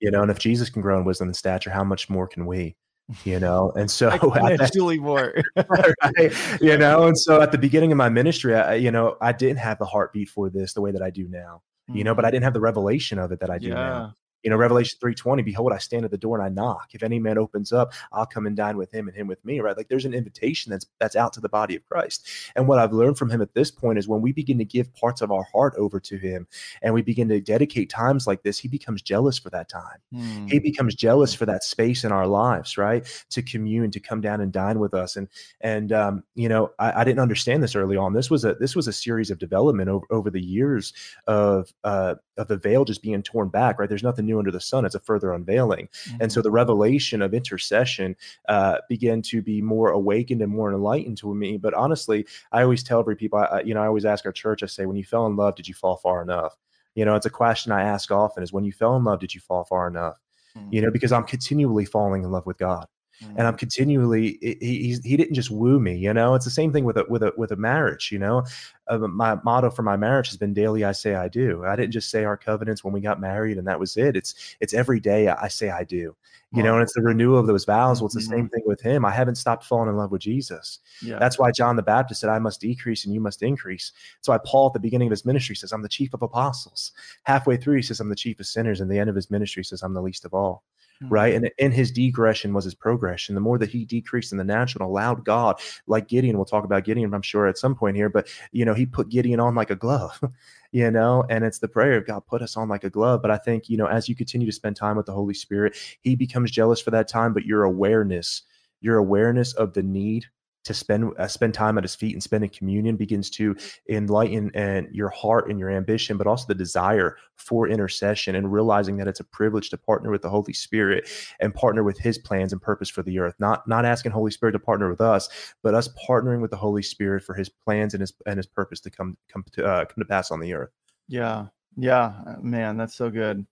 You 0.00 0.10
know, 0.10 0.22
and 0.22 0.30
if 0.30 0.38
Jesus 0.38 0.68
can 0.68 0.82
grow 0.82 0.98
in 0.98 1.04
wisdom 1.04 1.28
and 1.28 1.36
stature, 1.36 1.70
how 1.70 1.84
much 1.84 2.10
more 2.10 2.26
can 2.26 2.46
we? 2.46 2.76
You 3.24 3.40
know, 3.40 3.72
and 3.76 3.90
so 3.90 4.10
exponentially 4.10 4.98
more 4.98 5.34
right? 5.68 6.60
You 6.60 6.76
know, 6.76 7.06
and 7.06 7.18
so 7.18 7.40
at 7.40 7.52
the 7.52 7.58
beginning 7.58 7.92
of 7.92 7.98
my 7.98 8.08
ministry, 8.08 8.54
I, 8.54 8.74
you 8.74 8.90
know, 8.90 9.16
I 9.20 9.32
didn't 9.32 9.58
have 9.58 9.78
the 9.78 9.86
heartbeat 9.86 10.28
for 10.28 10.50
this 10.50 10.74
the 10.74 10.80
way 10.80 10.92
that 10.92 11.02
I 11.02 11.10
do 11.10 11.28
now. 11.28 11.62
You 11.88 12.04
know, 12.04 12.14
but 12.14 12.24
I 12.24 12.30
didn't 12.30 12.44
have 12.44 12.54
the 12.54 12.60
revelation 12.60 13.18
of 13.18 13.32
it 13.32 13.40
that 13.40 13.50
I 13.50 13.58
do 13.58 13.68
now. 13.70 14.14
You 14.42 14.50
know, 14.50 14.56
Revelation 14.56 14.98
3:20, 15.02 15.44
behold, 15.44 15.72
I 15.72 15.78
stand 15.78 16.04
at 16.04 16.10
the 16.10 16.18
door 16.18 16.38
and 16.38 16.44
I 16.44 16.48
knock. 16.48 16.90
If 16.92 17.02
any 17.02 17.18
man 17.18 17.38
opens 17.38 17.72
up, 17.72 17.92
I'll 18.12 18.26
come 18.26 18.46
and 18.46 18.56
dine 18.56 18.76
with 18.76 18.92
him 18.92 19.08
and 19.08 19.16
him 19.16 19.26
with 19.26 19.44
me, 19.44 19.60
right? 19.60 19.76
Like 19.76 19.88
there's 19.88 20.04
an 20.04 20.14
invitation 20.14 20.70
that's 20.70 20.86
that's 20.98 21.16
out 21.16 21.32
to 21.34 21.40
the 21.40 21.48
body 21.48 21.76
of 21.76 21.86
Christ. 21.88 22.26
And 22.56 22.66
what 22.68 22.78
I've 22.78 22.92
learned 22.92 23.18
from 23.18 23.30
him 23.30 23.40
at 23.42 23.54
this 23.54 23.70
point 23.70 23.98
is 23.98 24.08
when 24.08 24.20
we 24.20 24.32
begin 24.32 24.58
to 24.58 24.64
give 24.64 24.92
parts 24.94 25.20
of 25.20 25.30
our 25.30 25.44
heart 25.52 25.74
over 25.76 26.00
to 26.00 26.16
him 26.16 26.46
and 26.82 26.94
we 26.94 27.02
begin 27.02 27.28
to 27.28 27.40
dedicate 27.40 27.90
times 27.90 28.26
like 28.26 28.42
this, 28.42 28.58
he 28.58 28.68
becomes 28.68 29.02
jealous 29.02 29.38
for 29.38 29.50
that 29.50 29.68
time 29.68 29.98
Hmm. 30.12 30.46
he 30.46 30.58
becomes 30.58 30.94
jealous 30.94 31.32
for 31.34 31.46
that 31.46 31.64
space 31.64 32.04
in 32.04 32.12
our 32.12 32.26
lives 32.26 32.76
right 32.76 33.06
to 33.30 33.42
commune 33.42 33.90
to 33.90 34.00
come 34.00 34.20
down 34.20 34.40
and 34.40 34.52
dine 34.52 34.78
with 34.78 34.92
us 34.94 35.16
and 35.16 35.28
and 35.60 35.90
um, 35.92 36.22
you 36.34 36.48
know 36.48 36.70
I, 36.78 37.00
I 37.00 37.04
didn't 37.04 37.20
understand 37.20 37.62
this 37.62 37.74
early 37.74 37.96
on 37.96 38.12
this 38.12 38.30
was 38.30 38.44
a 38.44 38.54
this 38.54 38.76
was 38.76 38.86
a 38.88 38.92
series 38.92 39.30
of 39.30 39.38
development 39.38 39.88
over, 39.88 40.06
over 40.10 40.30
the 40.30 40.40
years 40.40 40.92
of 41.26 41.72
uh, 41.84 42.16
of 42.38 42.48
the 42.48 42.56
veil 42.56 42.84
just 42.84 43.02
being 43.02 43.22
torn 43.22 43.48
back 43.48 43.78
right? 43.78 43.88
There's 43.88 44.02
nothing 44.02 44.24
new 44.26 44.38
under 44.38 44.50
the 44.50 44.60
sun. 44.60 44.84
It's 44.84 44.94
a 44.94 45.00
further 45.00 45.32
unveiling. 45.32 45.88
And 46.20 46.32
so 46.32 46.40
the 46.42 46.50
revelation 46.50 47.20
of 47.22 47.34
intercession 47.34 48.16
uh, 48.48 48.78
began 48.88 49.22
to 49.22 49.42
be 49.42 49.60
more 49.60 49.90
awakened 49.90 50.40
and 50.42 50.50
more 50.50 50.72
enlightened 50.72 51.18
to 51.18 51.34
me. 51.34 51.58
But 51.58 51.74
honestly 51.74 52.26
i 52.52 52.62
always 52.62 52.82
tell 52.82 53.00
every 53.00 53.16
people 53.16 53.38
I, 53.38 53.62
you 53.62 53.74
know 53.74 53.82
i 53.82 53.86
always 53.86 54.04
ask 54.04 54.24
our 54.26 54.32
church 54.32 54.62
i 54.62 54.66
say 54.66 54.86
when 54.86 54.96
you 54.96 55.04
fell 55.04 55.26
in 55.26 55.36
love 55.36 55.54
did 55.56 55.68
you 55.68 55.74
fall 55.74 55.96
far 55.96 56.22
enough? 56.22 56.56
You 56.94 57.04
know 57.04 57.14
it's 57.14 57.26
a 57.26 57.30
question 57.30 57.72
i 57.72 57.82
ask 57.82 58.10
often 58.10 58.42
is 58.42 58.52
when 58.52 58.64
you 58.64 58.72
fell 58.72 58.96
in 58.96 59.04
love 59.04 59.20
did 59.20 59.34
you 59.34 59.40
fall 59.40 59.64
far 59.64 59.86
enough? 59.88 60.18
Mhm. 60.56 60.68
you 60.70 60.82
know 60.82 60.90
because 60.90 61.12
i'm 61.12 61.24
continually 61.24 61.86
falling 61.86 62.24
in 62.24 62.30
love 62.30 62.44
with 62.46 62.58
god 62.58 62.86
Mhm. 63.22 63.34
and 63.36 63.46
i'm 63.46 63.56
continually 63.56 64.38
he, 64.40 64.56
he, 64.60 64.98
he 65.04 65.16
didn't 65.16 65.34
just 65.34 65.50
woo 65.50 65.78
me 65.80 65.96
you 65.96 66.12
know 66.12 66.34
it's 66.34 66.44
the 66.44 66.50
same 66.50 66.72
thing 66.72 66.84
with 66.84 66.96
a 66.96 67.04
with 67.08 67.22
a 67.22 67.32
with 67.36 67.52
a 67.52 67.56
marriage 67.56 68.10
you 68.12 68.18
know 68.18 68.44
uh, 68.88 68.98
my 68.98 69.36
motto 69.44 69.70
for 69.70 69.82
my 69.82 69.96
marriage 69.96 70.28
has 70.28 70.36
been 70.36 70.52
daily 70.52 70.84
i 70.84 70.92
say 70.92 71.14
i 71.14 71.28
do 71.28 71.64
i 71.64 71.76
didn't 71.76 71.92
just 71.92 72.10
say 72.10 72.24
our 72.24 72.36
covenants 72.36 72.84
when 72.84 72.92
we 72.92 73.00
got 73.00 73.20
married 73.20 73.58
and 73.58 73.66
that 73.66 73.78
was 73.80 73.96
it 73.96 74.16
it's 74.16 74.56
it's 74.60 74.74
every 74.74 75.00
day 75.00 75.28
i 75.28 75.48
say 75.48 75.70
i 75.70 75.84
do 75.84 76.14
you 76.54 76.62
know 76.62 76.74
and 76.74 76.82
it's 76.82 76.92
the 76.92 77.00
renewal 77.00 77.38
of 77.38 77.46
those 77.46 77.64
vows 77.64 78.00
well 78.00 78.06
it's 78.06 78.14
the 78.14 78.20
same 78.20 78.48
thing 78.50 78.62
with 78.66 78.80
him 78.80 79.04
i 79.06 79.10
haven't 79.10 79.36
stopped 79.36 79.64
falling 79.64 79.88
in 79.88 79.96
love 79.96 80.10
with 80.10 80.20
jesus 80.20 80.80
yeah 81.02 81.18
that's 81.18 81.38
why 81.38 81.50
John 81.50 81.76
the 81.76 81.82
Baptist 81.82 82.20
said, 82.20 82.30
I 82.30 82.38
must 82.38 82.60
decrease 82.60 83.04
and 83.04 83.14
you 83.14 83.20
must 83.20 83.42
increase. 83.42 83.92
That's 84.18 84.28
why 84.28 84.38
Paul 84.44 84.66
at 84.68 84.72
the 84.72 84.80
beginning 84.80 85.08
of 85.08 85.12
his 85.12 85.24
ministry 85.24 85.54
says, 85.54 85.72
I'm 85.72 85.82
the 85.82 85.88
chief 85.88 86.14
of 86.14 86.22
apostles. 86.22 86.92
Halfway 87.24 87.56
through, 87.56 87.76
he 87.76 87.82
says, 87.82 88.00
I'm 88.00 88.08
the 88.08 88.16
chief 88.16 88.40
of 88.40 88.46
sinners. 88.46 88.80
And 88.80 88.90
the 88.90 88.98
end 88.98 89.08
of 89.08 89.16
his 89.16 89.30
ministry 89.30 89.64
says, 89.64 89.82
I'm 89.82 89.94
the 89.94 90.02
least 90.02 90.24
of 90.24 90.34
all. 90.34 90.64
Mhm. 91.02 91.06
Right. 91.10 91.34
And 91.34 91.50
in 91.58 91.72
his 91.72 91.92
degression 91.92 92.52
was 92.52 92.64
his 92.64 92.74
progression. 92.74 93.34
The 93.34 93.40
more 93.40 93.58
that 93.58 93.70
he 93.70 93.84
decreased 93.84 94.32
in 94.32 94.38
the 94.38 94.44
natural 94.44 94.88
allowed 94.88 95.24
God, 95.24 95.60
like 95.86 96.08
Gideon, 96.08 96.36
we'll 96.36 96.44
talk 96.44 96.64
about 96.64 96.84
Gideon, 96.84 97.12
I'm 97.14 97.22
sure, 97.22 97.46
at 97.46 97.58
some 97.58 97.74
point 97.74 97.96
here, 97.96 98.08
but 98.08 98.28
you 98.52 98.64
know, 98.64 98.74
he 98.74 98.86
put 98.86 99.08
Gideon 99.08 99.40
on 99.40 99.54
like 99.54 99.70
a 99.70 99.76
glove. 99.76 100.20
You 100.74 100.90
know, 100.90 101.22
and 101.28 101.44
it's 101.44 101.58
the 101.58 101.68
prayer 101.68 101.98
of 101.98 102.06
God 102.06 102.24
put 102.26 102.40
us 102.40 102.56
on 102.56 102.66
like 102.66 102.82
a 102.82 102.88
glove. 102.88 103.20
But 103.20 103.30
I 103.30 103.36
think, 103.36 103.68
you 103.68 103.76
know, 103.76 103.84
as 103.88 104.08
you 104.08 104.14
continue 104.14 104.46
to 104.46 104.52
spend 104.52 104.74
time 104.74 104.96
with 104.96 105.04
the 105.04 105.12
Holy 105.12 105.34
Spirit, 105.34 105.76
he 106.00 106.16
becomes 106.16 106.50
jealous 106.50 106.80
for 106.80 106.90
that 106.92 107.08
time, 107.08 107.34
but 107.34 107.44
your 107.44 107.64
awareness, 107.64 108.40
your 108.80 108.96
awareness 108.96 109.52
of 109.52 109.74
the 109.74 109.82
need 109.82 110.26
to 110.64 110.74
spend 110.74 111.12
uh, 111.18 111.26
spend 111.26 111.54
time 111.54 111.76
at 111.78 111.84
his 111.84 111.94
feet 111.94 112.12
and 112.12 112.22
spend 112.22 112.44
in 112.44 112.50
communion 112.50 112.96
begins 112.96 113.30
to 113.30 113.56
enlighten 113.88 114.50
and 114.54 114.88
your 114.92 115.08
heart 115.08 115.50
and 115.50 115.58
your 115.58 115.70
ambition 115.70 116.16
but 116.16 116.26
also 116.26 116.46
the 116.46 116.54
desire 116.54 117.16
for 117.36 117.68
intercession 117.68 118.36
and 118.36 118.52
realizing 118.52 118.96
that 118.96 119.08
it's 119.08 119.20
a 119.20 119.24
privilege 119.24 119.70
to 119.70 119.76
partner 119.76 120.10
with 120.10 120.22
the 120.22 120.30
holy 120.30 120.52
spirit 120.52 121.08
and 121.40 121.54
partner 121.54 121.82
with 121.82 121.98
his 121.98 122.18
plans 122.18 122.52
and 122.52 122.62
purpose 122.62 122.88
for 122.88 123.02
the 123.02 123.18
earth. 123.18 123.34
Not 123.38 123.66
not 123.66 123.84
asking 123.84 124.12
holy 124.12 124.30
spirit 124.30 124.52
to 124.52 124.58
partner 124.58 124.88
with 124.88 125.00
us 125.00 125.28
but 125.62 125.74
us 125.74 125.88
partnering 126.08 126.40
with 126.40 126.50
the 126.50 126.56
holy 126.56 126.82
spirit 126.82 127.22
for 127.22 127.34
his 127.34 127.48
plans 127.48 127.94
and 127.94 128.00
his 128.00 128.12
and 128.26 128.36
his 128.36 128.46
purpose 128.46 128.80
to 128.80 128.90
come 128.90 129.16
come 129.28 129.44
to 129.52 129.66
uh, 129.66 129.84
come 129.84 130.00
to 130.00 130.04
pass 130.04 130.30
on 130.30 130.40
the 130.40 130.52
earth. 130.52 130.70
Yeah. 131.08 131.46
Yeah. 131.76 132.36
Man 132.40 132.76
that's 132.76 132.94
so 132.94 133.10
good. 133.10 133.46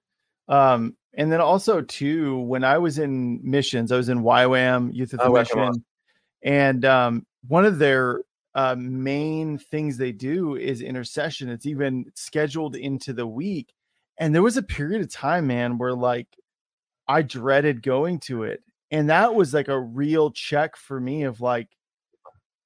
Um 0.48 0.96
and 1.14 1.32
then 1.32 1.40
also 1.40 1.80
too 1.80 2.38
when 2.38 2.62
i 2.62 2.78
was 2.78 2.98
in 2.98 3.40
missions 3.42 3.90
i 3.90 3.96
was 3.96 4.08
in 4.08 4.22
YWAM 4.22 4.94
youth 4.94 5.12
of 5.12 5.18
the 5.18 5.24
oh, 5.24 5.32
mission 5.32 5.84
and 6.42 6.84
um, 6.84 7.26
one 7.46 7.64
of 7.64 7.78
their 7.78 8.22
uh, 8.54 8.74
main 8.78 9.58
things 9.58 9.96
they 9.96 10.12
do 10.12 10.56
is 10.56 10.80
intercession. 10.80 11.48
It's 11.48 11.66
even 11.66 12.06
scheduled 12.14 12.76
into 12.76 13.12
the 13.12 13.26
week. 13.26 13.72
And 14.18 14.34
there 14.34 14.42
was 14.42 14.56
a 14.56 14.62
period 14.62 15.00
of 15.00 15.10
time, 15.10 15.46
man, 15.46 15.78
where 15.78 15.94
like 15.94 16.28
I 17.08 17.22
dreaded 17.22 17.82
going 17.82 18.20
to 18.20 18.44
it. 18.44 18.62
And 18.90 19.08
that 19.08 19.34
was 19.34 19.54
like 19.54 19.68
a 19.68 19.80
real 19.80 20.30
check 20.30 20.76
for 20.76 21.00
me 21.00 21.22
of 21.22 21.40
like, 21.40 21.68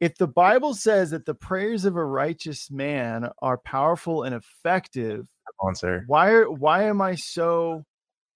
if 0.01 0.17
the 0.17 0.27
Bible 0.27 0.75
says 0.75 1.11
that 1.11 1.25
the 1.25 1.35
prayers 1.35 1.85
of 1.85 1.97
a 1.97 2.05
righteous 2.05 2.71
man 2.71 3.29
are 3.41 3.59
powerful 3.59 4.25
and 4.25 4.35
effective, 4.35 5.29
on, 5.61 5.75
why 6.07 6.31
are 6.31 6.51
why 6.51 6.83
am 6.85 7.01
I 7.01 7.15
so 7.15 7.85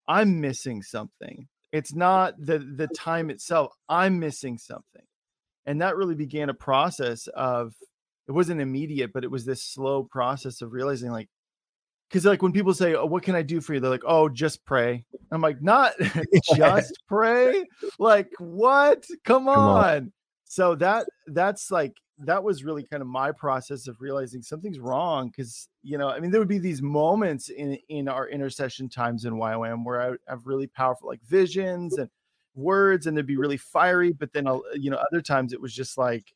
I'm 0.07 0.41
missing 0.41 0.83
something? 0.83 1.49
It's 1.73 1.95
not 1.95 2.35
the 2.39 2.59
the 2.59 2.89
time 2.89 3.29
itself. 3.29 3.75
I'm 3.89 4.19
missing 4.19 4.57
something 4.57 5.03
and 5.69 5.83
that 5.83 5.97
really 5.97 6.15
began 6.15 6.49
a 6.49 6.55
process 6.55 7.29
of 7.29 7.75
it 8.27 8.33
wasn't 8.33 8.61
immediate 8.61 9.13
but 9.13 9.23
it 9.23 9.31
was 9.31 9.45
this 9.45 9.63
slow 9.63 10.03
process 10.03 10.63
of 10.63 10.73
realizing 10.73 11.13
like 11.13 11.29
because 12.09 12.25
like 12.25 12.43
when 12.43 12.53
people 12.53 12.73
say 12.73 12.95
oh 12.95 13.05
what 13.05 13.23
can 13.23 13.35
i 13.35 13.43
do 13.43 13.61
for 13.61 13.75
you? 13.75 13.81
they're 13.81 13.91
like 13.91 14.03
oh 14.07 14.29
just 14.29 14.65
pray. 14.65 15.05
I'm 15.31 15.43
like 15.43 15.63
not 15.63 15.93
just 16.57 16.99
pray? 17.07 17.65
Like 17.99 18.31
what? 18.39 19.07
Come 19.25 19.47
on. 19.47 19.55
come 19.55 19.65
on. 19.65 20.13
so 20.47 20.75
that 20.77 21.07
that's 21.27 21.71
like 21.71 21.93
that 22.21 22.43
was 22.43 22.65
really 22.65 22.83
kind 22.83 23.03
of 23.03 23.07
my 23.07 23.31
process 23.31 23.87
of 23.87 24.01
realizing 24.01 24.43
something's 24.43 24.79
wrong 24.79 25.29
because 25.29 25.69
you 25.83 25.99
know 25.99 26.09
i 26.09 26.19
mean 26.19 26.31
there 26.31 26.41
would 26.41 26.49
be 26.49 26.59
these 26.59 26.83
moments 26.83 27.51
in 27.51 27.79
in 27.91 28.09
our 28.09 28.29
intercession 28.29 28.89
times 28.89 29.25
in 29.25 29.35
YWAM 29.35 29.85
where 29.85 30.01
i 30.01 30.17
have 30.29 30.47
really 30.47 30.67
powerful 30.67 31.09
like 31.09 31.23
visions 31.29 31.99
and 31.99 32.09
words 32.59 33.07
and 33.07 33.17
they'd 33.17 33.27
be 33.27 33.37
really 33.37 33.57
fiery 33.57 34.13
but 34.13 34.33
then 34.33 34.47
you 34.75 34.91
know 34.91 34.99
other 35.11 35.23
times 35.23 35.53
it 35.53 35.61
was 35.61 35.73
just 35.73 35.97
like 35.97 36.33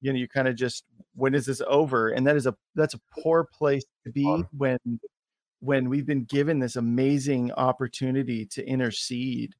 you 0.00 0.12
know 0.12 0.18
you 0.18 0.28
kind 0.28 0.48
of 0.48 0.54
just 0.54 0.84
when 1.14 1.34
is 1.34 1.46
this 1.46 1.62
over? 1.66 2.10
And 2.10 2.26
that 2.26 2.36
is 2.36 2.46
a 2.46 2.54
that's 2.74 2.94
a 2.94 3.00
poor 3.18 3.44
place 3.44 3.84
to 4.04 4.12
be 4.12 4.24
when 4.56 4.78
when 5.60 5.88
we've 5.88 6.06
been 6.06 6.24
given 6.24 6.58
this 6.58 6.76
amazing 6.76 7.52
opportunity 7.52 8.44
to 8.46 8.66
intercede. 8.66 9.54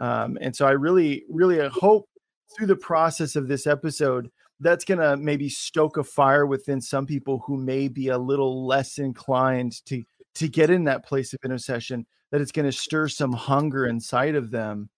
Um, 0.00 0.38
and 0.40 0.54
so 0.54 0.64
i 0.64 0.70
really 0.70 1.24
really 1.28 1.58
hope 1.68 2.08
through 2.56 2.68
the 2.68 2.76
process 2.76 3.34
of 3.34 3.48
this 3.48 3.66
episode 3.66 4.30
that's 4.60 4.84
going 4.84 5.00
to 5.00 5.16
maybe 5.16 5.48
stoke 5.48 5.96
a 5.96 6.04
fire 6.04 6.46
within 6.46 6.80
some 6.80 7.04
people 7.04 7.42
who 7.44 7.56
may 7.56 7.88
be 7.88 8.06
a 8.06 8.16
little 8.16 8.64
less 8.64 8.98
inclined 8.98 9.84
to 9.86 10.04
to 10.36 10.46
get 10.46 10.70
in 10.70 10.84
that 10.84 11.04
place 11.04 11.32
of 11.32 11.40
intercession 11.44 12.06
that 12.30 12.40
it's 12.40 12.52
going 12.52 12.64
to 12.64 12.70
stir 12.70 13.08
some 13.08 13.32
hunger 13.32 13.86
inside 13.86 14.36
of 14.36 14.52
them 14.52 14.88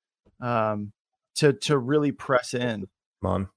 um, 0.41 0.93
to 1.37 1.53
to 1.53 1.79
really 1.79 2.13
press 2.13 2.55
in. 2.55 2.89
Come 3.23 3.31
on. 3.31 3.49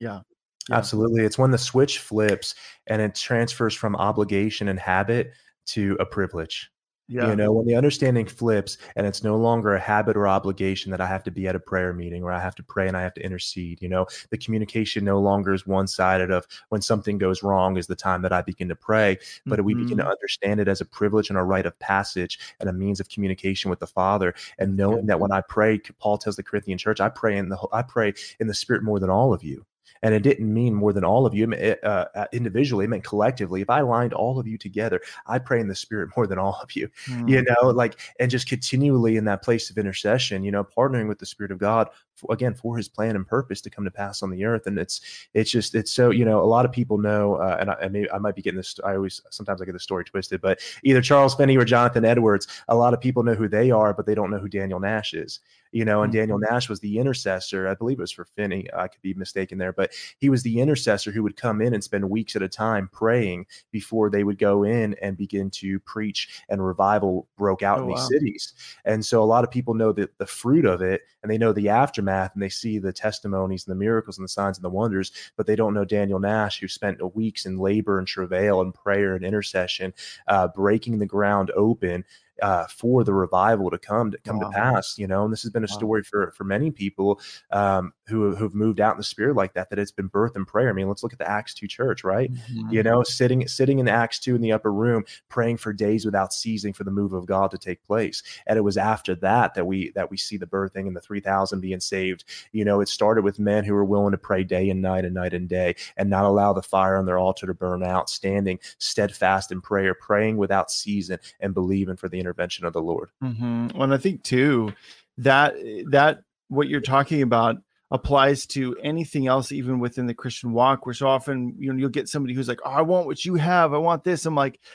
Yeah. 0.00 0.20
yeah. 0.68 0.76
Absolutely. 0.76 1.24
It's 1.24 1.38
when 1.38 1.50
the 1.50 1.58
switch 1.58 1.98
flips 1.98 2.54
and 2.86 3.02
it 3.02 3.14
transfers 3.14 3.74
from 3.74 3.96
obligation 3.96 4.68
and 4.68 4.78
habit 4.78 5.32
to 5.66 5.96
a 6.00 6.06
privilege. 6.06 6.70
Yeah. 7.12 7.28
You 7.28 7.36
know, 7.36 7.52
when 7.52 7.66
the 7.66 7.74
understanding 7.74 8.24
flips 8.26 8.78
and 8.96 9.06
it's 9.06 9.22
no 9.22 9.36
longer 9.36 9.74
a 9.74 9.80
habit 9.80 10.16
or 10.16 10.26
obligation 10.26 10.90
that 10.92 11.00
I 11.00 11.06
have 11.06 11.22
to 11.24 11.30
be 11.30 11.46
at 11.46 11.54
a 11.54 11.60
prayer 11.60 11.92
meeting 11.92 12.22
or 12.22 12.32
I 12.32 12.40
have 12.40 12.54
to 12.54 12.62
pray 12.62 12.88
and 12.88 12.96
I 12.96 13.02
have 13.02 13.12
to 13.14 13.24
intercede, 13.24 13.82
you 13.82 13.88
know, 13.88 14.06
the 14.30 14.38
communication 14.38 15.04
no 15.04 15.20
longer 15.20 15.52
is 15.52 15.66
one 15.66 15.86
sided 15.86 16.30
of 16.30 16.46
when 16.70 16.80
something 16.80 17.18
goes 17.18 17.42
wrong 17.42 17.76
is 17.76 17.86
the 17.86 17.94
time 17.94 18.22
that 18.22 18.32
I 18.32 18.40
begin 18.40 18.68
to 18.70 18.76
pray, 18.76 19.18
but 19.44 19.58
mm-hmm. 19.58 19.66
we 19.66 19.74
begin 19.74 19.98
to 19.98 20.04
mm-hmm. 20.04 20.12
understand 20.12 20.60
it 20.60 20.68
as 20.68 20.80
a 20.80 20.86
privilege 20.86 21.28
and 21.28 21.38
a 21.38 21.42
rite 21.42 21.66
of 21.66 21.78
passage 21.78 22.38
and 22.60 22.70
a 22.70 22.72
means 22.72 22.98
of 22.98 23.10
communication 23.10 23.68
with 23.68 23.80
the 23.80 23.86
Father. 23.86 24.34
And 24.58 24.74
knowing 24.74 25.04
that 25.06 25.20
when 25.20 25.32
I 25.32 25.42
pray, 25.42 25.80
Paul 25.98 26.16
tells 26.16 26.36
the 26.36 26.42
Corinthian 26.42 26.78
church, 26.78 26.98
I 26.98 27.10
pray 27.10 27.36
in 27.36 27.50
the 27.50 27.58
I 27.72 27.82
pray 27.82 28.14
in 28.40 28.46
the 28.46 28.54
spirit 28.54 28.82
more 28.82 28.98
than 28.98 29.10
all 29.10 29.34
of 29.34 29.44
you 29.44 29.66
and 30.02 30.14
it 30.14 30.22
didn't 30.22 30.52
mean 30.52 30.74
more 30.74 30.92
than 30.92 31.04
all 31.04 31.26
of 31.26 31.34
you 31.34 31.52
uh, 31.52 31.86
uh, 31.86 32.26
individually. 32.32 32.84
It 32.84 32.88
meant 32.88 33.04
collectively. 33.04 33.62
If 33.62 33.70
I 33.70 33.80
lined 33.82 34.12
all 34.12 34.38
of 34.38 34.46
you 34.46 34.58
together, 34.58 35.00
I 35.26 35.38
pray 35.38 35.60
in 35.60 35.68
the 35.68 35.74
Spirit 35.74 36.10
more 36.16 36.26
than 36.26 36.38
all 36.38 36.58
of 36.62 36.74
you. 36.74 36.88
Mm. 37.06 37.28
You 37.28 37.42
know, 37.42 37.70
like 37.70 37.98
and 38.18 38.30
just 38.30 38.48
continually 38.48 39.16
in 39.16 39.24
that 39.26 39.42
place 39.42 39.70
of 39.70 39.78
intercession. 39.78 40.44
You 40.44 40.50
know, 40.50 40.64
partnering 40.64 41.08
with 41.08 41.18
the 41.18 41.26
Spirit 41.26 41.52
of 41.52 41.58
God 41.58 41.88
for, 42.14 42.32
again 42.32 42.54
for 42.54 42.76
His 42.76 42.88
plan 42.88 43.16
and 43.16 43.26
purpose 43.26 43.60
to 43.62 43.70
come 43.70 43.84
to 43.84 43.90
pass 43.90 44.22
on 44.22 44.30
the 44.30 44.44
earth. 44.44 44.66
And 44.66 44.78
it's 44.78 45.00
it's 45.34 45.50
just 45.50 45.74
it's 45.74 45.92
so 45.92 46.10
you 46.10 46.24
know 46.24 46.42
a 46.42 46.46
lot 46.46 46.64
of 46.64 46.72
people 46.72 46.98
know, 46.98 47.36
uh, 47.36 47.56
and 47.60 47.70
I, 47.70 47.74
I, 47.82 47.88
may, 47.88 48.06
I 48.12 48.18
might 48.18 48.34
be 48.34 48.42
getting 48.42 48.58
this. 48.58 48.78
I 48.84 48.96
always 48.96 49.22
sometimes 49.30 49.62
I 49.62 49.64
get 49.64 49.72
the 49.72 49.80
story 49.80 50.04
twisted, 50.04 50.40
but 50.40 50.60
either 50.82 51.00
Charles 51.00 51.34
Finney 51.34 51.56
or 51.56 51.64
Jonathan 51.64 52.04
Edwards, 52.04 52.48
a 52.68 52.74
lot 52.74 52.94
of 52.94 53.00
people 53.00 53.22
know 53.22 53.34
who 53.34 53.48
they 53.48 53.70
are, 53.70 53.94
but 53.94 54.06
they 54.06 54.14
don't 54.14 54.30
know 54.30 54.38
who 54.38 54.48
Daniel 54.48 54.80
Nash 54.80 55.14
is 55.14 55.40
you 55.72 55.84
know, 55.84 56.02
and 56.02 56.12
Daniel 56.12 56.38
mm-hmm. 56.38 56.52
Nash 56.52 56.68
was 56.68 56.80
the 56.80 56.98
intercessor. 56.98 57.66
I 57.66 57.74
believe 57.74 57.98
it 57.98 58.02
was 58.02 58.12
for 58.12 58.26
Finney. 58.36 58.68
I 58.76 58.88
could 58.88 59.02
be 59.02 59.14
mistaken 59.14 59.58
there, 59.58 59.72
but 59.72 59.92
he 60.18 60.28
was 60.28 60.42
the 60.42 60.60
intercessor 60.60 61.10
who 61.10 61.22
would 61.22 61.36
come 61.36 61.60
in 61.60 61.74
and 61.74 61.82
spend 61.82 62.08
weeks 62.08 62.36
at 62.36 62.42
a 62.42 62.48
time 62.48 62.88
praying 62.92 63.46
before 63.70 64.10
they 64.10 64.22
would 64.22 64.38
go 64.38 64.62
in 64.62 64.94
and 65.02 65.16
begin 65.16 65.50
to 65.50 65.80
preach 65.80 66.42
and 66.48 66.64
revival 66.64 67.26
broke 67.36 67.62
out 67.62 67.78
oh, 67.78 67.82
in 67.82 67.88
these 67.88 67.98
wow. 67.98 68.08
cities. 68.08 68.52
And 68.84 69.04
so 69.04 69.22
a 69.22 69.24
lot 69.24 69.44
of 69.44 69.50
people 69.50 69.74
know 69.74 69.92
that 69.92 70.16
the 70.18 70.26
fruit 70.26 70.66
of 70.66 70.82
it 70.82 71.02
and 71.22 71.30
they 71.30 71.38
know 71.38 71.52
the 71.52 71.70
aftermath 71.70 72.32
and 72.34 72.42
they 72.42 72.48
see 72.48 72.78
the 72.78 72.92
testimonies 72.92 73.66
and 73.66 73.72
the 73.72 73.78
miracles 73.78 74.18
and 74.18 74.24
the 74.24 74.28
signs 74.28 74.58
and 74.58 74.64
the 74.64 74.70
wonders, 74.70 75.12
but 75.36 75.46
they 75.46 75.56
don't 75.56 75.74
know 75.74 75.84
Daniel 75.84 76.18
Nash, 76.18 76.60
who 76.60 76.68
spent 76.68 77.14
weeks 77.14 77.46
in 77.46 77.58
labor 77.58 77.98
and 77.98 78.06
travail 78.06 78.60
and 78.60 78.74
prayer 78.74 79.14
and 79.14 79.24
intercession, 79.24 79.94
uh, 80.28 80.48
breaking 80.48 80.98
the 80.98 81.06
ground 81.06 81.50
open 81.56 82.04
uh, 82.42 82.66
for 82.66 83.04
the 83.04 83.14
revival 83.14 83.70
to 83.70 83.78
come 83.78 84.10
to 84.10 84.18
come 84.18 84.38
wow. 84.38 84.50
to 84.50 84.54
pass. 84.54 84.98
You 84.98 85.06
know, 85.06 85.24
and 85.24 85.32
this 85.32 85.42
has 85.42 85.50
been 85.50 85.64
a 85.64 85.70
wow. 85.70 85.76
story 85.76 86.02
for 86.02 86.32
for 86.32 86.44
many 86.44 86.70
people 86.70 87.20
um, 87.50 87.92
who 88.08 88.34
who've 88.34 88.54
moved 88.54 88.80
out 88.80 88.92
in 88.92 88.98
the 88.98 89.04
spirit 89.04 89.36
like 89.36 89.54
that. 89.54 89.70
That 89.70 89.78
it's 89.78 89.90
been 89.90 90.08
birth 90.08 90.36
and 90.36 90.46
prayer. 90.46 90.68
I 90.68 90.72
mean, 90.72 90.88
let's 90.88 91.02
look 91.02 91.12
at 91.12 91.18
the 91.18 91.30
Acts 91.30 91.54
two 91.54 91.66
church, 91.66 92.04
right? 92.04 92.30
Mm-hmm. 92.30 92.72
You 92.72 92.82
know, 92.82 93.02
sitting 93.02 93.46
sitting 93.48 93.78
in 93.78 93.88
Acts 93.88 94.18
two 94.18 94.34
in 94.34 94.42
the 94.42 94.52
upper 94.52 94.72
room, 94.72 95.04
praying 95.28 95.56
for 95.56 95.72
days 95.72 96.04
without 96.04 96.34
ceasing 96.34 96.72
for 96.72 96.84
the 96.84 96.90
move 96.90 97.12
of 97.12 97.26
God 97.26 97.50
to 97.52 97.58
take 97.58 97.82
place. 97.84 98.22
And 98.46 98.58
it 98.58 98.62
was 98.62 98.76
after 98.76 99.14
that 99.16 99.54
that 99.54 99.66
we 99.66 99.90
that 99.92 100.10
we 100.10 100.16
see 100.16 100.36
the 100.36 100.46
birthing 100.46 100.86
and 100.86 100.96
the 100.96 101.00
three 101.00 101.20
thousand 101.20 101.60
being 101.60 101.80
saved. 101.80 102.24
You 102.52 102.64
know, 102.64 102.80
it 102.80 102.88
started 102.88 103.22
with 103.22 103.38
men 103.38 103.64
who 103.64 103.74
were 103.74 103.84
willing 103.84 104.12
to 104.12 104.18
pray 104.18 104.44
day 104.44 104.68
and 104.68 104.82
night 104.82 105.04
and 105.04 105.14
night 105.14 105.32
and 105.32 105.48
day, 105.48 105.76
and 105.96 106.10
not 106.10 106.24
allow 106.24 106.52
the 106.52 106.62
fire 106.62 106.96
on 106.96 107.06
their 107.06 107.18
altar 107.18 107.46
to 107.46 107.54
burn 107.54 107.82
out, 107.82 108.10
standing 108.10 108.58
steadfast 108.78 109.52
in 109.52 109.60
prayer, 109.60 109.94
praying 109.94 110.36
without 110.36 110.70
season, 110.70 111.18
and 111.40 111.54
believing 111.54 111.96
for 111.96 112.08
the 112.08 112.18
intervention 112.32 112.64
of 112.64 112.72
the 112.72 112.80
Lord. 112.80 113.10
Mm-hmm. 113.22 113.68
Well, 113.74 113.84
and 113.84 113.94
I 113.94 113.98
think 113.98 114.22
too 114.22 114.72
that 115.18 115.54
that 115.90 116.22
what 116.48 116.68
you're 116.68 116.80
talking 116.80 117.22
about 117.22 117.56
applies 117.90 118.46
to 118.46 118.76
anything 118.82 119.26
else, 119.26 119.52
even 119.52 119.78
within 119.78 120.06
the 120.06 120.14
Christian 120.14 120.52
walk. 120.52 120.86
Which 120.86 121.02
often 121.02 121.54
you 121.58 121.72
know 121.72 121.78
you'll 121.78 121.90
get 121.90 122.08
somebody 122.08 122.34
who's 122.34 122.48
like, 122.48 122.60
"Oh, 122.64 122.70
I 122.70 122.82
want 122.82 123.06
what 123.06 123.24
you 123.24 123.34
have. 123.34 123.74
I 123.74 123.78
want 123.78 124.04
this." 124.04 124.26
I'm 124.26 124.34
like. 124.34 124.60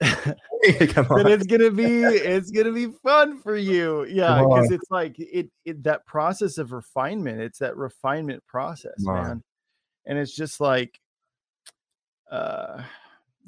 it's 0.64 1.46
gonna 1.46 1.70
be 1.70 2.02
it's 2.02 2.50
gonna 2.50 2.72
be 2.72 2.86
fun 3.02 3.38
for 3.40 3.56
you 3.56 4.04
yeah 4.06 4.42
because 4.42 4.70
it's 4.70 4.90
like 4.90 5.14
it, 5.18 5.48
it 5.64 5.82
that 5.82 6.06
process 6.06 6.58
of 6.58 6.72
refinement 6.72 7.40
it's 7.40 7.58
that 7.58 7.76
refinement 7.76 8.44
process 8.46 8.94
man 8.98 9.42
and 10.06 10.18
it's 10.18 10.34
just 10.34 10.60
like 10.60 11.00
uh 12.30 12.82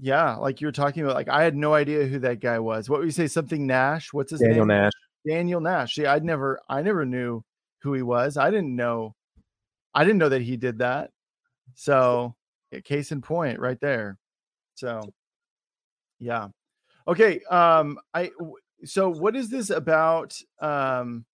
yeah, 0.00 0.36
like 0.36 0.60
you 0.60 0.66
were 0.66 0.72
talking 0.72 1.02
about, 1.02 1.14
like 1.14 1.28
I 1.28 1.42
had 1.42 1.56
no 1.56 1.74
idea 1.74 2.06
who 2.06 2.18
that 2.20 2.40
guy 2.40 2.58
was. 2.58 2.88
What 2.88 3.00
would 3.00 3.06
you 3.06 3.12
say? 3.12 3.26
Something 3.26 3.66
Nash? 3.66 4.12
What's 4.12 4.30
his 4.30 4.40
Daniel 4.40 4.66
name? 4.66 4.68
Daniel 4.68 4.82
Nash. 4.84 4.92
Daniel 5.26 5.60
Nash. 5.60 5.98
Yeah, 5.98 6.12
I'd 6.12 6.24
never, 6.24 6.60
I 6.68 6.82
never 6.82 7.04
knew 7.04 7.42
who 7.80 7.94
he 7.94 8.02
was. 8.02 8.36
I 8.36 8.50
didn't 8.50 8.74
know, 8.74 9.14
I 9.94 10.04
didn't 10.04 10.18
know 10.18 10.28
that 10.30 10.42
he 10.42 10.56
did 10.56 10.78
that. 10.78 11.10
So, 11.74 12.34
case 12.84 13.12
in 13.12 13.22
point, 13.22 13.60
right 13.60 13.80
there. 13.80 14.18
So, 14.74 15.00
yeah. 16.18 16.48
Okay. 17.06 17.40
Um, 17.50 17.98
I. 18.12 18.30
So, 18.84 19.08
what 19.08 19.36
is 19.36 19.48
this 19.48 19.70
about? 19.70 20.38
Um, 20.60 21.24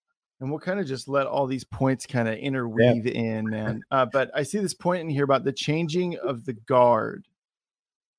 and 0.40 0.50
we'll 0.50 0.60
kind 0.60 0.80
of 0.80 0.86
just 0.86 1.08
let 1.08 1.26
all 1.26 1.46
these 1.46 1.64
points 1.64 2.06
kind 2.06 2.28
of 2.28 2.36
interweave 2.36 3.06
yeah. 3.06 3.12
in, 3.12 3.50
man. 3.50 3.82
Uh, 3.90 4.06
but 4.10 4.30
I 4.34 4.42
see 4.42 4.58
this 4.58 4.74
point 4.74 5.02
in 5.02 5.08
here 5.08 5.24
about 5.24 5.44
the 5.44 5.52
changing 5.52 6.16
of 6.18 6.44
the 6.44 6.54
guard. 6.54 7.26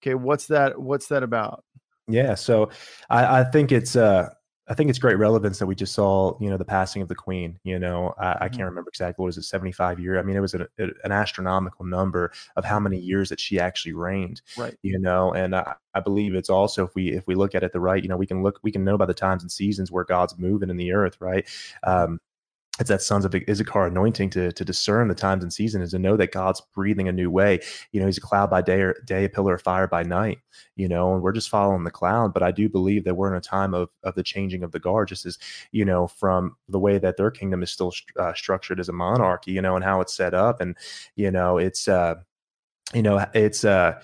Okay, 0.01 0.15
what's 0.15 0.47
that? 0.47 0.79
What's 0.81 1.07
that 1.07 1.23
about? 1.23 1.63
Yeah, 2.07 2.35
so 2.35 2.69
I, 3.09 3.41
I 3.41 3.43
think 3.43 3.71
it's 3.71 3.95
uh 3.95 4.29
I 4.67 4.73
think 4.73 4.89
it's 4.89 4.99
great 4.99 5.17
relevance 5.17 5.59
that 5.59 5.65
we 5.65 5.75
just 5.75 5.93
saw, 5.93 6.37
you 6.39 6.49
know, 6.49 6.55
the 6.55 6.63
passing 6.63 7.01
of 7.01 7.09
the 7.09 7.15
queen. 7.15 7.59
You 7.63 7.77
know, 7.79 8.13
I, 8.17 8.45
I 8.45 8.49
can't 8.49 8.61
Mhm. 8.61 8.65
remember 8.69 8.89
exactly 8.89 9.21
what 9.23 9.29
is 9.29 9.37
it, 9.37 9.43
seventy 9.43 9.71
five 9.71 9.99
year. 9.99 10.17
I 10.19 10.23
mean, 10.23 10.35
it 10.35 10.39
was 10.39 10.53
an, 10.53 10.67
an 10.77 11.11
astronomical 11.11 11.85
number 11.85 12.31
of 12.55 12.65
how 12.65 12.79
many 12.79 12.97
years 12.97 13.29
that 13.29 13.39
she 13.39 13.59
actually 13.59 13.93
reigned. 13.93 14.41
Right. 14.55 14.77
You 14.81 14.99
know, 14.99 15.33
and 15.33 15.55
I, 15.55 15.73
I 15.93 15.99
believe 15.99 16.35
it's 16.35 16.49
also 16.49 16.85
if 16.85 16.95
we 16.95 17.09
if 17.11 17.27
we 17.27 17.35
look 17.35 17.55
at 17.55 17.63
it 17.63 17.73
the 17.73 17.79
right, 17.79 18.01
you 18.01 18.09
know, 18.09 18.17
we 18.17 18.27
can 18.27 18.43
look 18.43 18.59
we 18.63 18.71
can 18.71 18.83
know 18.83 18.97
by 18.97 19.05
the 19.05 19.13
times 19.13 19.43
and 19.43 19.51
seasons 19.51 19.91
where 19.91 20.03
God's 20.05 20.37
moving 20.37 20.69
in 20.69 20.77
the 20.77 20.93
earth, 20.93 21.17
right? 21.19 21.47
Um, 21.83 22.19
it's 22.79 22.89
that 22.89 23.01
sons 23.01 23.25
of 23.25 23.35
Issachar 23.35 23.87
anointing 23.87 24.29
to 24.31 24.51
to 24.53 24.65
discern 24.65 25.07
the 25.07 25.15
times 25.15 25.43
and 25.43 25.51
seasons 25.51 25.81
and 25.81 25.91
to 25.91 25.99
know 25.99 26.15
that 26.17 26.31
God's 26.31 26.61
breathing 26.73 27.09
a 27.09 27.11
new 27.11 27.29
way. 27.29 27.59
You 27.91 27.99
know, 27.99 28.05
He's 28.05 28.17
a 28.17 28.21
cloud 28.21 28.49
by 28.49 28.61
day 28.61 28.81
or 28.81 28.95
day, 29.05 29.25
a 29.25 29.29
pillar 29.29 29.55
of 29.55 29.61
fire 29.61 29.87
by 29.87 30.03
night. 30.03 30.39
You 30.75 30.87
know, 30.87 31.13
and 31.13 31.21
we're 31.21 31.33
just 31.33 31.49
following 31.49 31.83
the 31.83 31.91
cloud. 31.91 32.33
But 32.33 32.43
I 32.43 32.51
do 32.51 32.69
believe 32.69 33.03
that 33.03 33.15
we're 33.15 33.29
in 33.31 33.37
a 33.37 33.41
time 33.41 33.73
of 33.73 33.89
of 34.03 34.15
the 34.15 34.23
changing 34.23 34.63
of 34.63 34.71
the 34.71 34.79
guard, 34.79 35.09
just 35.09 35.25
as 35.25 35.37
you 35.71 35.83
know, 35.83 36.07
from 36.07 36.55
the 36.69 36.79
way 36.79 36.97
that 36.97 37.17
their 37.17 37.29
kingdom 37.29 37.61
is 37.61 37.71
still 37.71 37.93
uh, 38.17 38.33
structured 38.33 38.79
as 38.79 38.89
a 38.89 38.93
monarchy. 38.93 39.51
You 39.51 39.61
know, 39.61 39.75
and 39.75 39.83
how 39.83 39.99
it's 40.01 40.15
set 40.15 40.33
up, 40.33 40.61
and 40.61 40.77
you 41.15 41.29
know, 41.29 41.57
it's 41.57 41.87
uh, 41.89 42.15
you 42.93 43.01
know, 43.01 43.25
it's 43.33 43.63
uh 43.65 43.99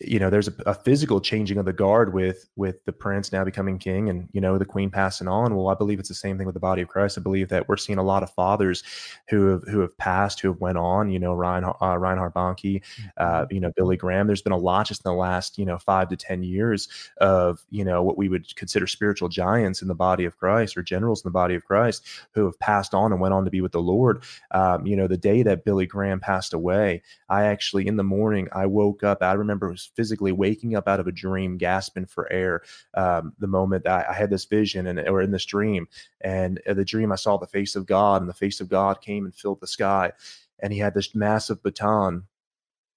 you 0.00 0.18
know 0.18 0.30
there's 0.30 0.48
a, 0.48 0.54
a, 0.66 0.74
physical 0.74 1.20
changing 1.20 1.58
of 1.58 1.66
the 1.66 1.72
guard 1.72 2.14
with 2.14 2.48
with 2.56 2.82
the 2.86 2.92
prince 2.92 3.32
now 3.32 3.44
becoming 3.44 3.78
king 3.78 4.08
and 4.08 4.28
you 4.32 4.40
know 4.40 4.56
the 4.56 4.64
queen 4.64 4.90
passing 4.90 5.28
on. 5.28 5.54
Well 5.54 5.68
i 5.68 5.74
believe 5.74 5.98
it's 5.98 6.08
the 6.08 6.14
same 6.14 6.38
thing 6.38 6.46
with 6.46 6.54
the 6.54 6.60
body 6.60 6.82
of 6.82 6.88
christ. 6.88 7.18
I 7.18 7.20
believe 7.20 7.48
that 7.50 7.68
we're 7.68 7.76
seeing 7.76 7.98
a 7.98 8.02
lot 8.02 8.22
of 8.22 8.30
fathers 8.30 8.82
who 9.28 9.46
have 9.48 9.64
who 9.64 9.80
have 9.80 9.96
passed 9.98 10.40
who 10.40 10.48
have 10.48 10.60
went 10.60 10.78
on 10.78 11.10
you 11.10 11.18
know 11.18 11.34
ryan 11.34 11.64
uh, 11.64 11.98
reinhard 11.98 12.32
bonnke 12.32 12.82
uh, 13.18 13.46
you 13.50 13.60
know 13.60 13.72
billy 13.76 13.96
graham. 13.96 14.26
There's 14.26 14.42
been 14.42 14.52
a 14.52 14.58
lot 14.58 14.86
just 14.86 15.04
in 15.04 15.10
the 15.10 15.16
last 15.16 15.58
you 15.58 15.66
know 15.66 15.78
five 15.78 16.08
to 16.08 16.16
ten 16.16 16.42
years 16.42 16.88
of 17.18 17.60
you 17.70 17.84
know 17.84 18.02
what 18.02 18.16
we 18.16 18.28
would 18.28 18.54
consider 18.56 18.86
spiritual 18.86 19.28
giants 19.28 19.82
in 19.82 19.88
the 19.88 19.94
body 19.94 20.24
of 20.24 20.36
christ 20.38 20.76
or 20.76 20.82
generals 20.82 21.22
in 21.22 21.28
the 21.28 21.32
body 21.32 21.54
of 21.54 21.64
christ 21.64 22.04
who 22.32 22.44
have 22.46 22.58
passed 22.58 22.94
on 22.94 23.12
and 23.12 23.20
went 23.20 23.34
on 23.34 23.44
to 23.44 23.50
be 23.50 23.60
with 23.60 23.72
the 23.72 23.82
lord. 23.82 24.24
Um, 24.50 24.86
you 24.86 24.96
know 24.96 25.06
the 25.06 25.18
day 25.18 25.42
that 25.42 25.64
billy 25.64 25.86
graham 25.86 26.20
passed 26.20 26.54
away 26.54 27.02
i 27.28 27.44
actually 27.44 27.86
in 27.86 27.96
the 27.96 28.04
morning 28.04 28.48
i 28.52 28.66
woke 28.66 29.02
up. 29.02 29.22
I 29.22 29.32
remember 29.34 29.68
it 29.68 29.72
was 29.72 29.89
physically 29.94 30.32
waking 30.32 30.76
up 30.76 30.88
out 30.88 31.00
of 31.00 31.06
a 31.06 31.12
dream, 31.12 31.56
gasping 31.56 32.06
for 32.06 32.30
air. 32.32 32.62
Um, 32.94 33.32
the 33.38 33.46
moment 33.46 33.84
that 33.84 34.08
I 34.08 34.12
had 34.12 34.30
this 34.30 34.44
vision 34.44 34.86
and 34.86 35.00
or 35.08 35.20
in 35.22 35.30
this 35.30 35.44
dream, 35.44 35.88
and 36.20 36.60
the 36.66 36.84
dream 36.84 37.12
I 37.12 37.16
saw 37.16 37.36
the 37.36 37.46
face 37.46 37.76
of 37.76 37.86
God, 37.86 38.22
and 38.22 38.28
the 38.28 38.34
face 38.34 38.60
of 38.60 38.68
God 38.68 39.00
came 39.00 39.24
and 39.24 39.34
filled 39.34 39.60
the 39.60 39.66
sky, 39.66 40.12
and 40.60 40.72
he 40.72 40.78
had 40.78 40.94
this 40.94 41.14
massive 41.14 41.62
baton. 41.62 42.24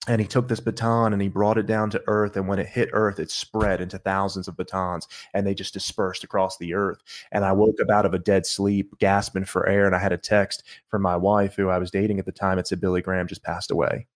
And 0.06 0.20
he 0.20 0.28
took 0.28 0.50
this 0.50 0.60
baton 0.60 1.14
and 1.14 1.22
he 1.22 1.30
brought 1.30 1.58
it 1.58 1.66
down 1.66 1.90
to 1.92 2.04
earth. 2.08 2.36
And 2.36 2.46
when 2.46 2.60
it 2.60 2.68
hit 2.68 2.90
earth, 2.92 3.20
it 3.20 3.32
spread 3.32 3.80
into 3.80 3.98
thousands 3.98 4.50
of 4.50 4.58
batons 4.58 5.08
and 5.34 5.48
they 5.48 5.54
just 5.54 5.74
dispersed 5.74 6.26
across 6.26 6.58
the 6.58 6.74
earth. 6.74 6.98
And 7.32 7.46
I 7.46 7.54
woke 7.54 7.80
up 7.82 7.90
out 7.90 8.06
of 8.06 8.14
a 8.14 8.20
dead 8.20 8.46
sleep, 8.46 8.98
gasping 9.00 9.46
for 9.46 9.66
air. 9.66 9.86
And 9.86 9.96
I 9.96 10.00
had 10.00 10.12
a 10.12 10.18
text 10.18 10.64
from 10.90 11.04
my 11.04 11.16
wife, 11.16 11.56
who 11.56 11.70
I 11.70 11.78
was 11.78 11.90
dating 11.90 12.20
at 12.20 12.26
the 12.26 12.34
time. 12.34 12.60
It 12.60 12.68
said, 12.68 12.82
Billy 12.82 13.02
Graham 13.02 13.28
just 13.28 13.44
passed 13.44 13.72
away 13.72 14.08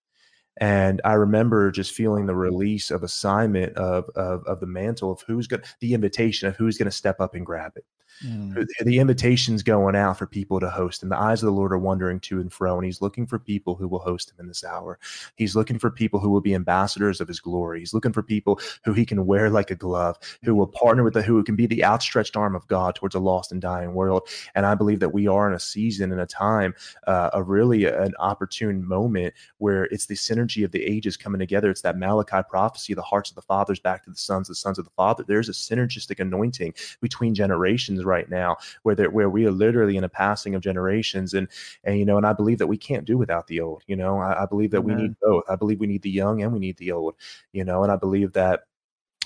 and 0.60 1.02
I 1.06 1.14
remember 1.14 1.72
just 1.72 1.94
feeling 1.94 2.26
the 2.26 2.34
mm-hmm. 2.34 2.42
release 2.42 2.92
of 2.92 3.04
assignment 3.04 3.76
of 3.78 4.10
of, 4.16 4.44
of 4.46 4.60
the 4.60 4.68
mantle 4.68 5.12
of 5.12 5.22
who's 5.22 5.48
going 5.48 5.62
to, 5.62 5.70
the 5.80 5.94
invitation 5.94 6.48
of 6.48 6.56
who's 6.56 6.78
going 6.78 6.90
to 6.90 6.92
step 6.92 7.20
up 7.20 7.36
and 7.36 7.46
grab 7.46 7.74
it. 7.76 7.86
Mm. 8.26 8.66
The 8.80 9.00
invitation's 9.00 9.64
going 9.64 9.96
out 9.96 10.18
for 10.18 10.26
people 10.26 10.60
to 10.60 10.70
host, 10.70 11.04
and 11.04 11.12
the 11.12 11.20
eyes 11.20 11.44
of 11.44 11.48
the 11.48 11.54
Lord 11.54 11.72
are 11.72 11.78
wandering 11.78 12.20
to 12.22 12.40
and 12.40 12.52
fro, 12.52 12.76
and 12.76 12.86
He's 12.86 13.02
looking 13.02 13.28
for 13.28 13.38
people 13.38 13.76
who 13.76 13.88
will 13.88 14.00
host 14.00 14.32
Him 14.32 14.38
in 14.40 14.48
this 14.48 14.64
hour. 14.64 15.00
He's 15.36 15.56
looking 15.56 15.78
for 15.78 15.92
people 15.92 16.20
who 16.20 16.30
will 16.30 16.42
be 16.42 16.56
ambassadors 16.56 17.22
of 17.22 17.28
His 17.28 17.40
glory. 17.40 17.80
He's 17.80 17.94
looking 17.94 18.14
for 18.14 18.24
people 18.24 18.60
who 18.84 18.94
He 18.94 19.06
can 19.06 19.26
wear 19.26 19.50
like 19.50 19.72
a 19.72 19.76
glove, 19.76 20.18
who 20.44 20.56
will 20.56 20.68
partner 20.68 21.04
with 21.04 21.14
the 21.14 21.22
who 21.22 21.44
can 21.44 21.56
be 21.56 21.68
the 21.68 21.84
outstretched 21.84 22.36
arm 22.36 22.56
of 22.56 22.68
God 22.68 22.96
towards 22.96 23.16
a 23.16 23.20
lost 23.20 23.52
and 23.52 23.62
dying 23.62 23.94
world. 23.94 24.28
And 24.56 24.66
I 24.66 24.76
believe 24.76 25.00
that 25.02 25.14
we 25.14 25.28
are 25.28 25.48
in 25.48 25.54
a 25.54 25.60
season 25.60 26.12
and 26.12 26.22
a 26.22 26.26
time, 26.26 26.74
uh, 27.06 27.30
a 27.34 27.44
really 27.44 27.86
an 27.86 28.14
opportune 28.20 28.88
moment 28.88 29.34
where 29.60 29.86
it's 29.86 30.08
the 30.08 30.16
synergy 30.16 30.66
of 30.66 30.72
the 30.72 30.84
ages 30.84 31.18
coming 31.18 31.40
together. 31.40 31.70
It's 31.70 31.82
that 31.82 31.98
Malachi 31.98 32.42
prophecy, 32.50 32.94
the 32.94 33.02
hearts 33.02 33.30
of 33.30 33.36
the 33.36 33.42
fathers 33.42 33.80
back 33.80 34.04
to 34.06 34.10
the 34.10 34.18
sons, 34.18 34.48
the 34.48 34.56
sons 34.56 34.80
of 34.80 34.86
the 34.86 34.92
father. 34.92 35.24
There's 35.28 35.50
a 35.50 35.54
synergistic 35.54 36.20
anointing 36.20 36.74
between 37.02 37.36
generations 37.36 38.04
right 38.08 38.30
now 38.30 38.58
where 38.84 38.96
there, 38.96 39.10
where 39.10 39.30
we 39.30 39.46
are 39.46 39.52
literally 39.52 39.98
in 39.98 40.04
a 40.04 40.10
passing 40.10 40.56
of 40.56 40.62
generations 40.62 41.34
and 41.34 41.48
and 41.84 42.00
you 42.00 42.06
know 42.06 42.18
and 42.18 42.26
I 42.26 42.34
believe 42.34 42.58
that 42.58 42.68
we 42.68 42.78
can't 42.78 43.06
do 43.06 43.18
without 43.18 43.48
the 43.48 43.60
old 43.60 43.84
you 43.88 43.96
know 43.96 44.18
I, 44.20 44.44
I 44.44 44.46
believe 44.46 44.72
that 44.72 44.80
Amen. 44.80 44.96
we 44.96 45.02
need 45.04 45.16
both 45.22 45.44
I 45.50 45.56
believe 45.56 45.80
we 45.80 45.88
need 45.88 46.02
the 46.02 46.10
young 46.10 46.42
and 46.42 46.52
we 46.52 46.60
need 46.60 46.78
the 46.78 46.92
old 46.92 47.16
you 47.52 47.64
know 47.64 47.84
and 47.84 47.92
I 47.92 47.98
believe 47.98 48.34
that 48.34 48.64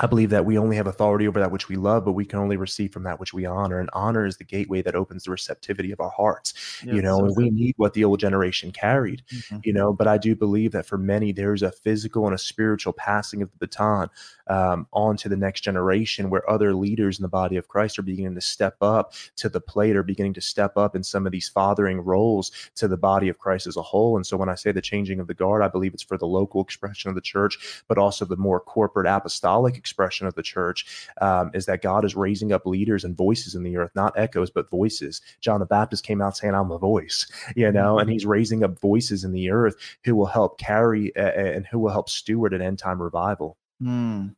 I 0.02 0.08
believe 0.08 0.32
that 0.32 0.46
we 0.46 0.58
only 0.58 0.78
have 0.78 0.88
authority 0.88 1.28
over 1.28 1.40
that 1.40 1.52
which 1.52 1.70
we 1.70 1.76
love, 1.76 2.06
but 2.06 2.14
we 2.14 2.26
can 2.26 2.40
only 2.40 2.58
receive 2.58 2.92
from 2.92 3.04
that 3.04 3.20
which 3.20 3.34
we 3.34 3.46
honor. 3.46 3.80
And 3.80 3.90
honor 3.94 4.26
is 4.26 4.38
the 4.38 4.44
gateway 4.44 4.82
that 4.82 4.96
opens 4.96 5.26
the 5.26 5.32
receptivity 5.32 5.92
of 5.92 6.00
our 6.00 6.10
hearts. 6.10 6.82
Yeah, 6.84 6.94
you 6.94 7.02
know, 7.04 7.20
so 7.20 7.26
and 7.26 7.36
we 7.36 7.50
need 7.52 7.76
what 7.78 7.94
the 7.94 8.04
old 8.04 8.20
generation 8.20 8.72
carried, 8.72 9.22
mm-hmm. 9.32 9.58
you 9.64 9.74
know. 9.74 9.94
But 9.94 10.08
I 10.08 10.18
do 10.18 10.36
believe 10.36 10.72
that 10.72 10.88
for 10.88 10.98
many, 10.98 11.32
there's 11.32 11.62
a 11.62 11.72
physical 11.72 12.26
and 12.26 12.34
a 12.34 12.40
spiritual 12.40 12.94
passing 12.94 13.44
of 13.44 13.52
the 13.52 13.58
baton 13.58 14.10
um, 14.52 14.86
on 14.92 15.16
to 15.16 15.30
the 15.30 15.38
next 15.38 15.62
generation 15.62 16.30
where 16.30 16.48
other 16.50 16.74
leaders 16.74 17.18
in 17.18 17.24
the 17.24 17.30
body 17.30 17.56
of 17.56 17.70
Christ 17.70 17.98
are 17.98 18.02
beginning 18.02 18.36
to 18.36 18.42
step 18.42 18.76
up 18.82 19.14
to 19.38 19.48
the 19.48 19.62
plate 19.62 19.96
or 19.96 20.04
beginning 20.04 20.34
to 20.34 20.42
step 20.42 20.76
up 20.76 20.94
in 20.94 21.04
some 21.04 21.26
of 21.26 21.32
these 21.32 21.48
fathering 21.48 22.02
roles 22.02 22.52
to 22.76 22.90
the 22.90 22.98
body 22.98 23.30
of 23.30 23.40
Christ 23.40 23.66
as 23.66 23.78
a 23.78 23.82
whole. 23.82 24.18
And 24.18 24.28
so 24.28 24.36
when 24.36 24.50
I 24.50 24.56
say 24.56 24.74
the 24.74 24.82
changing 24.82 25.22
of 25.22 25.28
the 25.28 25.34
guard, 25.34 25.62
I 25.64 25.70
believe 25.70 25.94
it's 25.94 26.04
for 26.04 26.18
the 26.18 26.28
local 26.28 26.62
expression 26.62 27.08
of 27.08 27.16
the 27.16 27.22
church, 27.22 27.84
but 27.88 27.98
also 27.98 28.26
the 28.26 28.36
more 28.36 28.60
corporate 28.60 29.08
apostolic 29.08 29.78
expression 29.78 30.28
of 30.28 30.36
the 30.36 30.44
church 30.44 31.08
um, 31.22 31.52
is 31.54 31.66
that 31.68 31.82
God 31.82 32.04
is 32.04 32.14
raising 32.14 32.52
up 32.52 32.66
leaders 32.66 33.06
and 33.06 33.16
voices 33.16 33.56
in 33.56 33.64
the 33.64 33.78
earth, 33.78 33.92
not 33.96 34.20
echoes, 34.20 34.50
but 34.50 34.70
voices. 34.70 35.22
John 35.40 35.62
the 35.62 35.66
Baptist 35.66 36.06
came 36.06 36.22
out 36.22 36.36
saying, 36.36 36.56
I'm 36.56 36.72
a 36.72 36.78
voice, 36.78 37.26
you 37.56 37.72
know, 37.72 38.00
and 38.00 38.10
he's 38.10 38.26
raising 38.26 38.66
up 38.66 38.78
voices 38.82 39.24
in 39.24 39.32
the 39.32 39.50
earth 39.50 39.78
who 40.04 40.14
will 40.14 40.26
help 40.26 40.60
carry 40.60 41.16
uh, 41.16 41.22
and 41.22 41.66
who 41.66 41.80
will 41.80 41.92
help 41.92 42.10
steward 42.10 42.54
an 42.54 42.62
end 42.62 42.80
time 42.80 43.02
revival. 43.02 43.58
Mm. 43.82 44.36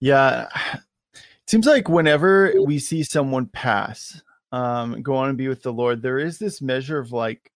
Yeah. 0.00 0.48
It 1.14 1.50
seems 1.50 1.66
like 1.66 1.88
whenever 1.88 2.52
we 2.64 2.78
see 2.78 3.02
someone 3.02 3.46
pass, 3.46 4.20
um, 4.52 5.02
go 5.02 5.14
on 5.16 5.30
and 5.30 5.38
be 5.38 5.48
with 5.48 5.62
the 5.62 5.72
Lord, 5.72 6.02
there 6.02 6.18
is 6.18 6.38
this 6.38 6.62
measure 6.62 6.98
of 6.98 7.12
like, 7.12 7.50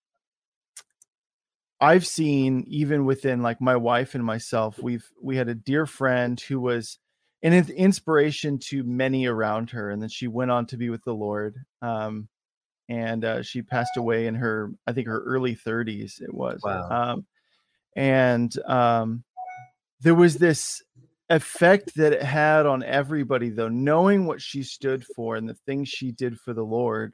I've 1.80 2.06
seen 2.06 2.64
even 2.68 3.04
within 3.04 3.42
like 3.42 3.60
my 3.60 3.76
wife 3.76 4.14
and 4.14 4.24
myself, 4.24 4.78
we've 4.82 5.06
we 5.22 5.36
had 5.36 5.48
a 5.48 5.54
dear 5.54 5.84
friend 5.84 6.40
who 6.40 6.58
was 6.58 6.98
an 7.42 7.52
inspiration 7.52 8.58
to 8.58 8.82
many 8.82 9.26
around 9.26 9.70
her, 9.70 9.90
and 9.90 10.00
then 10.00 10.08
she 10.08 10.26
went 10.26 10.50
on 10.50 10.66
to 10.66 10.76
be 10.76 10.88
with 10.88 11.04
the 11.04 11.14
Lord. 11.14 11.54
Um, 11.82 12.28
and 12.88 13.24
uh, 13.24 13.42
she 13.42 13.62
passed 13.62 13.96
away 13.96 14.26
in 14.26 14.34
her, 14.36 14.72
I 14.86 14.92
think, 14.92 15.06
her 15.08 15.22
early 15.22 15.56
30s. 15.56 16.20
It 16.22 16.32
was, 16.32 16.60
wow. 16.62 16.88
um, 16.88 17.26
and 17.96 18.56
um, 18.66 19.24
there 20.00 20.14
was 20.14 20.38
this 20.38 20.82
effect 21.30 21.94
that 21.96 22.12
it 22.12 22.22
had 22.22 22.66
on 22.66 22.82
everybody, 22.82 23.50
though, 23.50 23.68
knowing 23.68 24.26
what 24.26 24.40
she 24.40 24.62
stood 24.62 25.04
for 25.14 25.36
and 25.36 25.48
the 25.48 25.58
things 25.66 25.88
she 25.88 26.12
did 26.12 26.38
for 26.38 26.52
the 26.54 26.64
Lord 26.64 27.12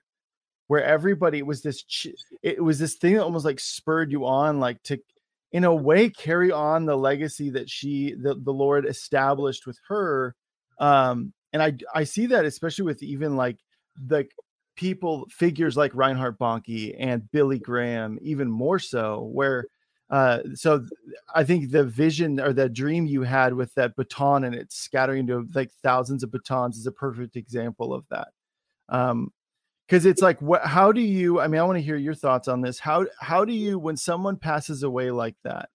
where 0.73 0.83
everybody 0.83 1.43
was 1.43 1.61
this 1.61 1.85
it 2.43 2.65
was 2.65 2.79
this 2.79 2.95
thing 2.95 3.15
that 3.15 3.23
almost 3.23 3.45
like 3.45 3.61
spurred 3.61 4.11
you 4.11 4.25
on 4.25 4.59
like 4.59 4.83
to 4.83 4.99
in 5.53 5.65
a 5.65 5.75
way 5.75 6.09
carry 6.09 6.51
on 6.51 6.87
the 6.87 6.97
legacy 6.97 7.51
that 7.51 7.69
she 7.69 8.15
the, 8.15 8.35
the 8.37 8.53
lord 8.53 8.87
established 8.87 9.67
with 9.67 9.79
her 9.87 10.35
um 10.79 11.31
and 11.53 11.63
i 11.63 11.77
i 11.95 12.05
see 12.05 12.25
that 12.25 12.47
especially 12.47 12.87
with 12.87 13.03
even 13.03 13.37
like 13.37 13.59
the 14.07 14.27
people 14.75 15.27
figures 15.29 15.77
like 15.77 15.95
reinhard 15.95 16.39
bonnke 16.39 16.97
and 16.99 17.31
billy 17.33 17.59
graham 17.59 18.19
even 18.23 18.51
more 18.51 18.79
so 18.79 19.29
where 19.31 19.67
uh 20.13 20.41
so 20.55 20.85
i 21.35 21.43
think 21.43 21.71
the 21.71 21.83
vision 21.85 22.39
or 22.39 22.53
the 22.53 22.69
dream 22.69 23.07
you 23.07 23.23
had 23.23 23.55
with 23.55 23.75
that 23.75 23.97
baton 23.97 24.45
and 24.45 24.55
it's 24.55 24.77
scattering 24.77 25.21
into 25.21 25.49
like 25.55 25.73
thousands 25.83 26.23
of 26.23 26.31
batons 26.31 26.77
is 26.77 26.87
a 26.87 26.93
perfect 26.93 27.35
example 27.35 27.93
of 27.93 28.05
that. 28.11 28.29
Um 28.89 29.33
because 29.89 30.07
it's 30.07 30.23
like 30.23 30.41
what 30.41 30.65
how 30.65 30.93
do 30.93 31.01
you 31.01 31.41
i 31.41 31.47
mean 31.49 31.61
i 31.61 31.65
want 31.65 31.77
to 31.77 31.83
hear 31.83 31.97
your 31.97 32.15
thoughts 32.15 32.47
on 32.49 32.61
this. 32.61 32.79
How 32.79 33.07
how 33.21 33.45
do 33.45 33.53
you 33.53 33.79
when 33.79 33.97
someone 33.97 34.37
passes 34.37 34.83
away 34.83 35.11
like 35.11 35.37
that 35.45 35.71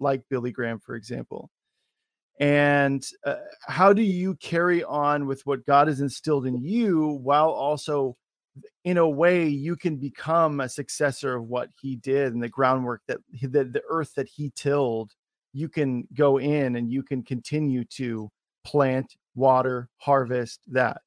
like 0.00 0.22
billy 0.30 0.52
graham 0.52 0.78
for 0.78 0.94
example 0.94 1.50
and 2.40 3.04
uh, 3.26 3.36
how 3.66 3.92
do 3.92 4.02
you 4.02 4.36
carry 4.36 4.84
on 4.84 5.26
with 5.26 5.44
what 5.46 5.66
god 5.66 5.88
has 5.88 6.00
instilled 6.00 6.46
in 6.46 6.56
you 6.62 7.18
while 7.22 7.50
also 7.50 8.16
in 8.84 8.98
a 8.98 9.08
way 9.08 9.46
you 9.46 9.76
can 9.76 9.96
become 9.96 10.60
a 10.60 10.68
successor 10.68 11.36
of 11.36 11.44
what 11.44 11.70
he 11.80 11.96
did 11.96 12.32
and 12.32 12.42
the 12.42 12.48
groundwork 12.48 13.02
that 13.08 13.18
the, 13.40 13.64
the 13.64 13.82
earth 13.88 14.14
that 14.14 14.28
he 14.28 14.50
tilled 14.54 15.12
you 15.52 15.68
can 15.68 16.06
go 16.14 16.38
in 16.38 16.76
and 16.76 16.90
you 16.90 17.02
can 17.02 17.22
continue 17.22 17.84
to 17.84 18.30
plant 18.64 19.16
water 19.34 19.88
harvest 19.98 20.60
that 20.66 21.00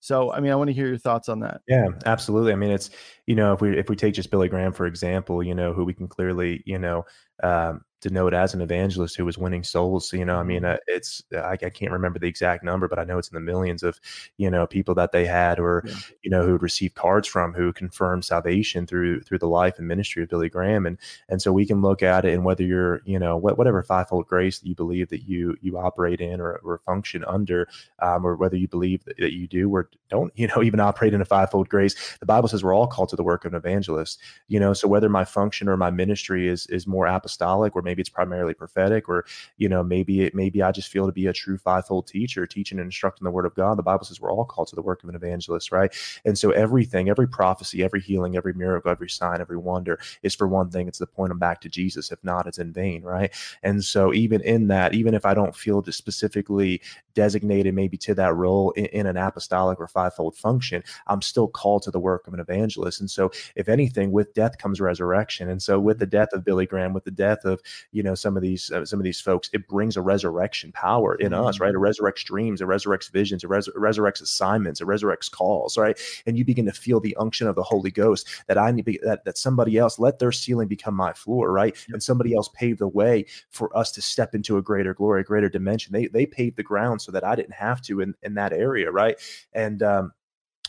so, 0.00 0.32
I 0.32 0.40
mean, 0.40 0.52
I 0.52 0.54
want 0.54 0.68
to 0.68 0.74
hear 0.74 0.86
your 0.86 0.98
thoughts 0.98 1.28
on 1.28 1.40
that. 1.40 1.60
Yeah, 1.66 1.88
absolutely. 2.06 2.52
I 2.52 2.56
mean, 2.56 2.70
it's 2.70 2.90
you 3.26 3.34
know, 3.34 3.52
if 3.52 3.60
we 3.60 3.76
if 3.76 3.88
we 3.88 3.96
take 3.96 4.14
just 4.14 4.30
Billy 4.30 4.48
Graham 4.48 4.72
for 4.72 4.86
example, 4.86 5.42
you 5.42 5.54
know, 5.54 5.72
who 5.72 5.84
we 5.84 5.94
can 5.94 6.06
clearly 6.06 6.62
you 6.66 6.78
know 6.78 7.04
um, 7.42 7.82
denote 8.00 8.34
as 8.34 8.54
an 8.54 8.60
evangelist 8.60 9.16
who 9.16 9.24
was 9.24 9.38
winning 9.38 9.64
souls. 9.64 10.12
You 10.12 10.24
know, 10.24 10.36
I 10.36 10.42
mean, 10.42 10.62
mm-hmm. 10.62 10.74
uh, 10.74 10.86
it's 10.86 11.22
I, 11.32 11.52
I, 11.52 11.70
can't 11.70 11.92
remember 11.92 12.18
the 12.18 12.28
exact 12.28 12.64
number, 12.64 12.88
but 12.88 12.98
I 12.98 13.04
know 13.04 13.18
it's 13.18 13.28
in 13.28 13.34
the 13.34 13.40
millions 13.40 13.82
of 13.82 14.00
you 14.36 14.50
know 14.50 14.66
people 14.66 14.94
that 14.96 15.12
they 15.12 15.26
had, 15.26 15.58
or 15.58 15.82
yeah. 15.86 15.94
you 16.22 16.30
know, 16.30 16.44
who 16.44 16.52
would 16.52 16.62
receive 16.62 16.94
cards 16.94 17.28
from 17.28 17.52
who 17.52 17.72
confirmed 17.72 18.24
salvation 18.24 18.86
through 18.86 19.20
through 19.22 19.38
the 19.38 19.48
life 19.48 19.78
and 19.78 19.88
ministry 19.88 20.22
of 20.22 20.28
Billy 20.28 20.48
Graham, 20.48 20.86
and 20.86 20.98
and 21.28 21.42
so 21.42 21.52
we 21.52 21.66
can 21.66 21.82
look 21.82 22.02
at 22.02 22.24
it 22.24 22.34
and 22.34 22.44
whether 22.44 22.62
you're 22.62 23.00
you 23.04 23.18
know 23.18 23.36
whatever 23.36 23.82
fivefold 23.82 24.26
grace 24.26 24.58
that 24.58 24.68
you 24.68 24.74
believe 24.74 25.08
that 25.08 25.28
you 25.28 25.56
you 25.60 25.78
operate 25.78 26.20
in 26.20 26.40
or, 26.40 26.60
or 26.64 26.78
function 26.86 27.24
under, 27.26 27.68
um, 28.00 28.24
or 28.24 28.36
whether 28.36 28.56
you 28.56 28.68
believe 28.68 29.04
that, 29.04 29.16
that 29.18 29.32
you 29.32 29.46
do 29.46 29.70
or 29.70 29.90
don't, 30.08 30.32
you 30.36 30.46
know, 30.46 30.62
even 30.62 30.80
operate 30.80 31.14
in 31.14 31.20
a 31.20 31.24
fivefold 31.24 31.68
grace. 31.68 32.16
The 32.20 32.26
Bible 32.26 32.48
says 32.48 32.62
we're 32.62 32.74
all 32.74 32.86
called 32.86 33.08
to 33.10 33.16
the 33.16 33.22
work 33.22 33.44
of 33.44 33.52
an 33.52 33.58
evangelist. 33.58 34.20
You 34.48 34.60
know, 34.60 34.72
so 34.72 34.88
whether 34.88 35.08
my 35.08 35.24
function 35.24 35.68
or 35.68 35.76
my 35.76 35.90
ministry 35.90 36.48
is 36.48 36.66
is 36.66 36.86
more 36.86 37.06
apostolic 37.06 37.74
or 37.74 37.82
maybe 37.88 38.00
it's 38.00 38.08
primarily 38.10 38.54
prophetic, 38.54 39.08
or 39.08 39.24
you 39.56 39.68
know, 39.68 39.82
maybe 39.82 40.22
it 40.22 40.34
maybe 40.34 40.62
I 40.62 40.72
just 40.72 40.88
feel 40.88 41.06
to 41.06 41.12
be 41.12 41.26
a 41.26 41.32
true 41.32 41.56
fivefold 41.58 42.06
teacher, 42.06 42.46
teaching 42.46 42.78
and 42.78 42.86
instructing 42.86 43.24
the 43.24 43.30
word 43.30 43.46
of 43.46 43.54
God. 43.54 43.78
The 43.78 43.82
Bible 43.82 44.04
says 44.04 44.20
we're 44.20 44.32
all 44.32 44.44
called 44.44 44.68
to 44.68 44.76
the 44.76 44.82
work 44.82 45.02
of 45.02 45.08
an 45.08 45.14
evangelist, 45.14 45.72
right? 45.72 45.94
And 46.24 46.36
so 46.36 46.50
everything, 46.50 47.08
every 47.08 47.28
prophecy, 47.28 47.82
every 47.82 48.00
healing, 48.00 48.36
every 48.36 48.52
miracle, 48.52 48.90
every 48.90 49.08
sign, 49.08 49.40
every 49.40 49.56
wonder 49.56 49.98
is 50.22 50.34
for 50.34 50.46
one 50.46 50.70
thing, 50.70 50.88
it's 50.88 50.98
to 50.98 51.06
point 51.06 51.30
them 51.30 51.38
back 51.38 51.60
to 51.62 51.68
Jesus. 51.68 52.12
If 52.12 52.22
not, 52.22 52.46
it's 52.46 52.58
in 52.58 52.72
vain, 52.72 53.02
right? 53.02 53.32
And 53.62 53.84
so 53.84 54.12
even 54.12 54.40
in 54.42 54.68
that, 54.68 54.94
even 54.94 55.14
if 55.14 55.24
I 55.24 55.34
don't 55.34 55.56
feel 55.56 55.82
specifically 55.90 56.82
designated 57.14 57.74
maybe 57.74 57.96
to 57.96 58.14
that 58.14 58.34
role 58.34 58.70
in, 58.72 58.86
in 58.86 59.06
an 59.06 59.16
apostolic 59.16 59.80
or 59.80 59.88
fivefold 59.88 60.36
function, 60.36 60.82
I'm 61.06 61.22
still 61.22 61.48
called 61.48 61.82
to 61.82 61.90
the 61.90 61.98
work 61.98 62.26
of 62.26 62.34
an 62.34 62.40
evangelist. 62.40 63.00
And 63.00 63.10
so, 63.10 63.30
if 63.56 63.68
anything, 63.68 64.12
with 64.12 64.34
death 64.34 64.58
comes 64.58 64.80
resurrection. 64.80 65.48
And 65.48 65.62
so, 65.62 65.80
with 65.80 65.98
the 65.98 66.06
death 66.06 66.28
of 66.32 66.44
Billy 66.44 66.66
Graham, 66.66 66.92
with 66.92 67.04
the 67.04 67.10
death 67.10 67.44
of 67.44 67.60
you 67.92 68.02
know 68.02 68.14
some 68.14 68.36
of 68.36 68.42
these 68.42 68.70
uh, 68.70 68.84
some 68.84 69.00
of 69.00 69.04
these 69.04 69.20
folks, 69.20 69.50
it 69.52 69.68
brings 69.68 69.96
a 69.96 70.02
resurrection 70.02 70.72
power 70.72 71.14
in 71.16 71.32
mm-hmm. 71.32 71.46
us, 71.46 71.60
right? 71.60 71.74
It 71.74 71.78
resurrects 71.78 72.24
dreams, 72.24 72.60
it 72.60 72.66
resurrects 72.66 73.10
visions, 73.10 73.44
it, 73.44 73.50
res- 73.50 73.68
resurrects 73.76 74.22
assignments, 74.22 74.80
it 74.80 74.86
resurrects 74.86 75.30
calls, 75.30 75.76
right? 75.76 75.98
And 76.26 76.38
you 76.38 76.44
begin 76.44 76.66
to 76.66 76.72
feel 76.72 77.00
the 77.00 77.16
unction 77.16 77.46
of 77.46 77.56
the 77.56 77.62
Holy 77.62 77.90
Ghost 77.90 78.28
that 78.46 78.58
I 78.58 78.70
need 78.70 78.84
be, 78.84 78.98
that 79.02 79.24
that 79.24 79.38
somebody 79.38 79.76
else 79.78 79.98
let 79.98 80.18
their 80.18 80.32
ceiling 80.32 80.68
become 80.68 80.94
my 80.94 81.12
floor, 81.12 81.52
right? 81.52 81.76
And 81.88 82.02
somebody 82.02 82.34
else 82.34 82.48
paved 82.54 82.80
the 82.80 82.88
way 82.88 83.26
for 83.50 83.76
us 83.76 83.90
to 83.92 84.02
step 84.02 84.34
into 84.34 84.56
a 84.56 84.62
greater 84.62 84.94
glory, 84.94 85.20
a 85.20 85.24
greater 85.24 85.48
dimension. 85.48 85.92
They 85.92 86.06
they 86.06 86.26
paved 86.26 86.56
the 86.56 86.62
ground 86.62 87.02
so 87.02 87.12
that 87.12 87.24
I 87.24 87.34
didn't 87.34 87.54
have 87.54 87.80
to 87.82 88.00
in 88.00 88.14
in 88.22 88.34
that 88.34 88.52
area, 88.52 88.90
right? 88.90 89.18
And 89.52 89.82
um, 89.82 90.12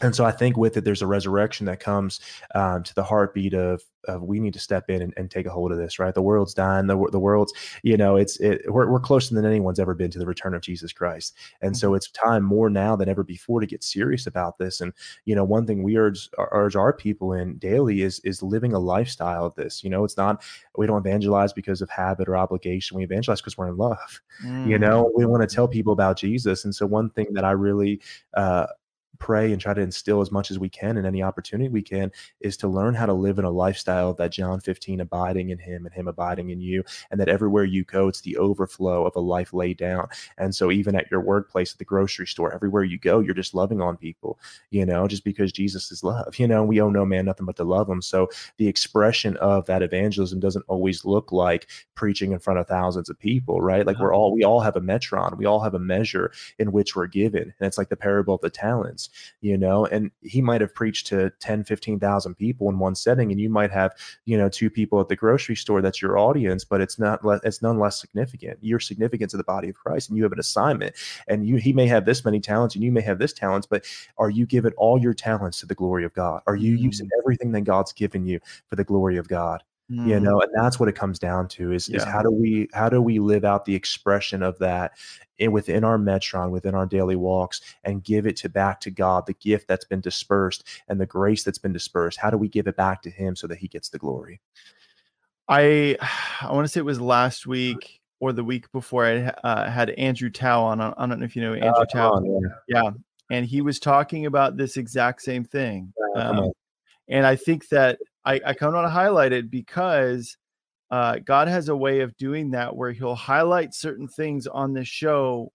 and 0.02 0.16
so 0.16 0.26
I 0.26 0.32
think 0.32 0.58
with 0.58 0.78
it, 0.78 0.86
there's 0.86 1.02
a 1.02 1.08
resurrection 1.08 1.66
that 1.66 1.80
comes 1.80 2.20
um, 2.56 2.84
to 2.84 2.96
the 2.96 3.04
heartbeat 3.04 3.54
of, 3.54 3.84
of 4.08 4.24
we 4.24 4.40
need 4.40 4.54
to 4.54 4.60
step 4.60 4.90
in 4.90 5.02
and, 5.02 5.14
and, 5.18 5.30
take 5.30 5.46
a 5.46 5.50
hold 5.50 5.72
of 5.72 5.78
this, 5.78 6.00
right? 6.00 6.14
The 6.14 6.22
world's 6.22 6.54
dying. 6.54 6.88
The, 6.88 6.98
the 7.12 7.20
world's, 7.20 7.54
you 7.84 7.98
know, 7.98 8.16
it's 8.16 8.40
it, 8.40 8.62
we're, 8.72 8.90
we're 8.90 9.00
closer 9.00 9.36
than 9.36 9.46
anyone's 9.46 9.80
ever 9.80 9.94
been 9.94 10.10
to 10.12 10.20
the 10.20 10.26
return 10.26 10.54
of 10.54 10.62
Jesus 10.62 10.94
Christ, 10.94 11.36
and 11.62 11.76
so 11.76 11.90
mm-hmm. 11.90 11.98
it's 11.98 12.10
time 12.12 12.44
more 12.44 12.70
now 12.70 12.96
than 12.96 13.10
ever 13.10 13.24
before 13.24 13.60
to 13.60 13.68
get 13.68 13.84
serious 13.84 14.26
about 14.26 14.58
this. 14.58 14.80
And 14.80 14.94
you 15.26 15.36
know, 15.36 15.44
one 15.44 15.68
thing 15.68 15.84
we 15.84 15.98
urge 15.98 16.30
urge 16.38 16.76
our 16.76 16.94
people 16.94 17.34
in 17.34 17.58
daily 17.58 18.02
is 18.02 18.20
is 18.22 18.42
living 18.42 18.74
a 18.74 18.80
lifestyle 18.80 19.46
of 19.46 19.56
this. 19.56 19.84
You 19.84 19.90
know, 19.90 20.06
it's 20.06 20.18
not 20.18 20.42
we 20.78 20.88
don't 20.88 21.06
evangelize 21.06 21.52
because 21.52 21.82
of 21.82 21.90
habit 21.90 22.30
or 22.30 22.38
obligation. 22.38 22.98
We 22.98 23.04
evangelize 23.04 23.42
because 23.42 23.58
we're 23.58 23.68
in 23.68 23.78
love. 23.78 24.22
Mm. 24.44 24.70
You 24.70 24.80
know, 24.80 25.12
we 25.16 25.26
want 25.26 25.48
to 25.48 25.54
tell 25.54 25.68
people 25.68 25.94
about 25.94 26.18
Jesus, 26.18 26.64
and 26.64 26.74
so 26.74 26.86
one 26.86 27.10
thing 27.10 27.28
that 27.34 27.44
I 27.44 27.52
really 27.52 28.02
uh, 28.34 28.68
pray 29.18 29.52
and 29.52 29.62
try 29.62 29.74
to 29.74 29.82
instill 29.82 30.22
as 30.22 30.32
much 30.32 30.50
as 30.50 30.58
we 30.58 30.70
can 30.70 30.98
in 30.98 31.06
any 31.06 31.22
opportunity 31.22 31.70
we 31.70 31.82
can 31.82 32.12
is 32.40 32.56
to 32.58 32.68
learn 32.68 32.94
how 32.94 33.06
to 33.06 33.14
live 33.14 33.38
in 33.38 33.46
a 33.46 33.50
lifestyle 33.52 34.14
that 34.14 34.32
John 34.32 34.60
15 34.60 35.02
abiding 35.02 35.50
in 35.50 35.60
him 35.60 35.86
and 35.86 35.94
him 35.94 36.08
abiding 36.08 36.50
in 36.50 36.62
you 36.62 36.84
and 37.12 37.20
that 37.20 37.30
everywhere 37.30 37.66
you 37.66 37.84
go 37.84 38.08
it's 38.08 38.22
the 38.22 38.38
overflow 38.38 39.06
of 39.06 39.16
a 39.16 39.20
life 39.20 39.54
laid 39.54 39.78
down. 39.78 40.08
And 40.38 40.56
so 40.56 40.72
even 40.72 40.96
at 40.96 41.12
your 41.12 41.22
workplace 41.22 41.74
at 41.74 41.80
the 41.80 41.86
grocery 41.86 42.28
store 42.28 42.54
everywhere 42.54 42.84
you 42.84 42.98
go 42.98 43.20
you're 43.20 43.34
just 43.34 43.54
loving 43.54 43.82
on 43.82 43.98
people 43.98 44.40
you 44.72 44.86
know 44.86 45.08
just 45.08 45.24
because 45.24 45.52
Jesus 45.52 45.92
is 45.92 46.04
love 46.04 46.38
you 46.40 46.48
know 46.48 46.64
we 46.64 46.82
owe 46.82 46.90
no 46.90 47.06
man 47.06 47.26
nothing 47.26 47.46
but 47.46 47.58
to 47.58 47.64
love 47.64 47.90
him. 47.90 48.02
So 48.02 48.30
the 48.58 48.68
expression 48.68 49.36
of 49.38 49.66
that 49.66 49.84
evangelism 49.84 50.40
doesn't 50.40 50.66
always 50.68 51.04
look 51.04 51.32
like 51.32 51.68
preaching 51.96 52.32
in 52.32 52.40
front 52.40 52.60
of 52.60 52.68
thousands 52.68 53.10
of 53.10 53.20
people 53.20 53.62
right? 53.62 53.86
Like 53.86 54.00
we're 54.00 54.14
all 54.14 54.32
we 54.32 54.44
all 54.44 54.62
have 54.62 54.76
a 54.76 54.82
metron 54.82 55.38
we 55.38 55.46
all 55.46 55.60
have 55.60 55.74
a 55.74 55.80
measure 55.80 56.32
in 56.58 56.72
which 56.72 56.96
we're 56.96 57.08
given 57.08 57.54
and 57.60 57.68
it's 57.68 57.78
like 57.78 57.90
the 57.90 57.98
parable 57.98 58.36
of 58.36 58.42
the 58.42 58.50
talents 58.50 58.99
you 59.42 59.58
know, 59.58 59.86
and 59.86 60.12
he 60.22 60.42
might 60.42 60.62
have 60.62 60.74
preached 60.74 61.08
to 61.08 61.30
10, 61.40 61.64
15,000 61.64 62.36
people 62.36 62.70
in 62.70 62.80
one 62.80 62.96
setting, 62.96 63.32
and 63.32 63.40
you 63.40 63.50
might 63.50 63.72
have, 63.72 63.94
you 64.26 64.38
know, 64.38 64.50
two 64.50 64.70
people 64.70 65.00
at 65.00 65.08
the 65.08 65.16
grocery 65.16 65.56
store 65.56 65.82
that's 65.82 66.02
your 66.02 66.18
audience, 66.18 66.64
but 66.64 66.82
it's 66.82 67.00
not, 67.00 67.22
it's 67.44 67.62
none 67.62 67.80
less 67.80 68.00
significant. 68.00 68.58
You're 68.62 68.80
significant 68.80 69.32
to 69.32 69.38
the 69.38 69.44
body 69.44 69.70
of 69.70 69.76
Christ, 69.76 70.10
and 70.10 70.18
you 70.18 70.24
have 70.24 70.34
an 70.34 70.40
assignment, 70.40 70.96
and 71.28 71.48
you, 71.48 71.58
he 71.58 71.74
may 71.74 71.88
have 71.88 72.06
this 72.06 72.26
many 72.26 72.40
talents, 72.40 72.76
and 72.76 72.84
you 72.84 72.92
may 72.92 73.02
have 73.02 73.20
this 73.20 73.34
talents, 73.34 73.68
but 73.68 73.86
are 74.18 74.30
you 74.30 74.46
giving 74.46 74.74
all 74.74 75.00
your 75.00 75.14
talents 75.14 75.60
to 75.60 75.66
the 75.66 75.76
glory 75.76 76.04
of 76.04 76.14
God? 76.14 76.42
Are 76.48 76.56
you 76.56 76.74
mm-hmm. 76.74 76.86
using 76.86 77.10
everything 77.20 77.52
that 77.54 77.62
God's 77.62 77.94
given 77.94 78.26
you 78.26 78.40
for 78.68 78.76
the 78.76 78.84
glory 78.84 79.18
of 79.18 79.28
God? 79.28 79.64
Mm. 79.92 80.08
you 80.08 80.20
know 80.20 80.40
and 80.40 80.52
that's 80.54 80.80
what 80.80 80.88
it 80.88 80.94
comes 80.94 81.18
down 81.18 81.48
to 81.48 81.72
is, 81.72 81.90
yeah. 81.90 81.98
is 81.98 82.04
how 82.04 82.22
do 82.22 82.30
we 82.30 82.70
how 82.74 82.90
do 82.90 83.02
we 83.02 83.18
live 83.18 83.44
out 83.44 83.66
the 83.66 83.74
expression 83.74 84.44
of 84.44 84.60
that 84.60 84.92
in, 85.40 85.52
within 85.52 85.84
our 85.84 85.98
metron 85.98 86.52
within 86.52 86.76
our 86.76 86.86
daily 86.86 87.16
walks 87.16 87.62
and 87.84 88.04
give 88.04 88.28
it 88.28 88.36
to 88.36 88.50
back 88.50 88.80
to 88.82 88.92
god 88.92 89.26
the 89.26 89.34
gift 89.34 89.68
that's 89.68 89.86
been 89.86 90.00
dispersed 90.00 90.64
and 90.90 91.02
the 91.02 91.08
grace 91.08 91.44
that's 91.44 91.58
been 91.58 91.74
dispersed 91.74 92.20
how 92.20 92.30
do 92.30 92.38
we 92.38 92.48
give 92.48 92.68
it 92.68 92.76
back 92.76 93.02
to 93.02 93.10
him 93.10 93.36
so 93.36 93.48
that 93.48 93.58
he 93.58 93.68
gets 93.68 93.90
the 93.90 93.98
glory 93.98 94.40
i 95.48 95.98
i 96.42 96.52
want 96.52 96.66
to 96.66 96.72
say 96.72 96.80
it 96.80 96.86
was 96.86 97.02
last 97.02 97.48
week 97.48 98.00
or 98.20 98.32
the 98.32 98.44
week 98.44 98.72
before 98.72 99.08
i 99.08 99.18
uh, 99.44 99.72
had 99.72 99.90
andrew 99.92 100.30
tao 100.30 100.62
on 100.62 100.80
i 100.80 100.94
don't 101.08 101.20
know 101.20 101.26
if 101.26 101.36
you 101.36 101.42
know 101.42 101.54
andrew 101.54 101.72
uh, 101.72 101.86
tao 101.86 102.22
yeah. 102.24 102.50
yeah 102.68 102.90
and 103.32 103.44
he 103.48 103.62
was 103.62 103.80
talking 103.80 104.28
about 104.28 104.56
this 104.56 104.78
exact 104.78 105.24
same 105.24 105.44
thing 105.44 105.92
um, 106.16 106.52
and 107.08 107.26
i 107.26 107.36
think 107.36 107.68
that 107.70 107.98
I, 108.26 108.36
I 108.46 108.54
kind 108.54 108.70
of 108.70 108.74
want 108.74 108.86
to 108.86 108.90
highlight 108.90 109.32
it 109.32 109.50
because 109.50 110.38
uh, 110.92 111.20
God 111.20 111.48
has 111.48 111.70
a 111.70 111.76
way 111.76 112.02
of 112.02 112.16
doing 112.18 112.52
that 112.52 112.76
where 112.76 112.92
He'll 112.92 113.16
highlight 113.16 113.74
certain 113.74 114.08
things 114.08 114.48
on 114.48 114.74
this 114.74 114.88
show 114.88 115.52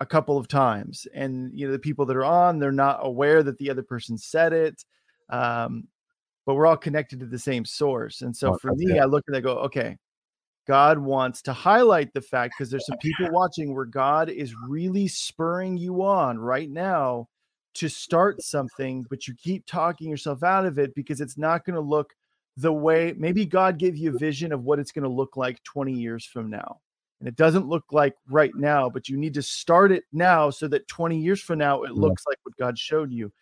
a 0.00 0.06
couple 0.06 0.36
of 0.36 0.48
times, 0.48 1.06
and 1.14 1.50
you 1.54 1.66
know 1.66 1.72
the 1.72 1.78
people 1.78 2.06
that 2.06 2.16
are 2.16 2.24
on 2.24 2.58
they're 2.58 2.72
not 2.72 3.00
aware 3.02 3.42
that 3.42 3.58
the 3.58 3.70
other 3.70 3.82
person 3.82 4.18
said 4.18 4.52
it, 4.52 4.84
um, 5.30 5.86
but 6.46 6.54
we're 6.54 6.66
all 6.66 6.76
connected 6.76 7.20
to 7.20 7.26
the 7.26 7.38
same 7.38 7.64
source. 7.64 8.22
And 8.22 8.36
so 8.36 8.54
oh, 8.54 8.58
for 8.60 8.72
me, 8.74 8.98
I 8.98 9.04
look 9.04 9.24
and 9.28 9.36
I 9.36 9.40
go, 9.40 9.58
okay, 9.58 9.96
God 10.66 10.98
wants 10.98 11.42
to 11.42 11.52
highlight 11.52 12.12
the 12.12 12.20
fact 12.20 12.54
because 12.56 12.70
there's 12.70 12.86
some 12.86 12.98
people 12.98 13.30
watching 13.30 13.74
where 13.74 13.84
God 13.84 14.30
is 14.30 14.54
really 14.68 15.08
spurring 15.08 15.76
you 15.76 16.02
on 16.02 16.38
right 16.38 16.70
now 16.70 17.28
to 17.74 17.88
start 17.88 18.42
something, 18.42 19.04
but 19.08 19.26
you 19.26 19.34
keep 19.34 19.66
talking 19.66 20.10
yourself 20.10 20.42
out 20.42 20.66
of 20.66 20.78
it 20.78 20.94
because 20.94 21.20
it's 21.20 21.38
not 21.38 21.64
going 21.64 21.74
to 21.74 21.80
look 21.80 22.12
the 22.56 22.72
way 22.72 23.14
maybe 23.16 23.46
God 23.46 23.78
gave 23.78 23.96
you 23.96 24.14
a 24.14 24.18
vision 24.18 24.52
of 24.52 24.62
what 24.62 24.78
it's 24.78 24.92
going 24.92 25.04
to 25.04 25.08
look 25.08 25.36
like 25.36 25.62
20 25.64 25.92
years 25.92 26.24
from 26.24 26.50
now. 26.50 26.80
And 27.20 27.28
it 27.28 27.36
doesn't 27.36 27.68
look 27.68 27.84
like 27.92 28.14
right 28.28 28.50
now, 28.54 28.90
but 28.90 29.08
you 29.08 29.16
need 29.16 29.34
to 29.34 29.42
start 29.42 29.92
it 29.92 30.04
now 30.12 30.50
so 30.50 30.66
that 30.68 30.88
20 30.88 31.18
years 31.18 31.40
from 31.40 31.58
now 31.58 31.82
it 31.84 31.92
looks 31.92 32.24
like 32.26 32.38
what 32.42 32.56
God 32.56 32.76
showed 32.76 33.12
you. 33.12 33.32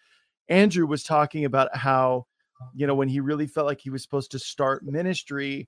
Andrew 0.49 0.87
was 0.87 1.03
talking 1.03 1.45
about 1.45 1.75
how, 1.75 2.27
you 2.75 2.87
know, 2.87 2.95
when 2.95 3.09
he 3.09 3.21
really 3.21 3.47
felt 3.47 3.67
like 3.67 3.81
he 3.81 3.89
was 3.89 4.03
supposed 4.03 4.31
to 4.33 4.39
start 4.39 4.85
ministry, 4.85 5.67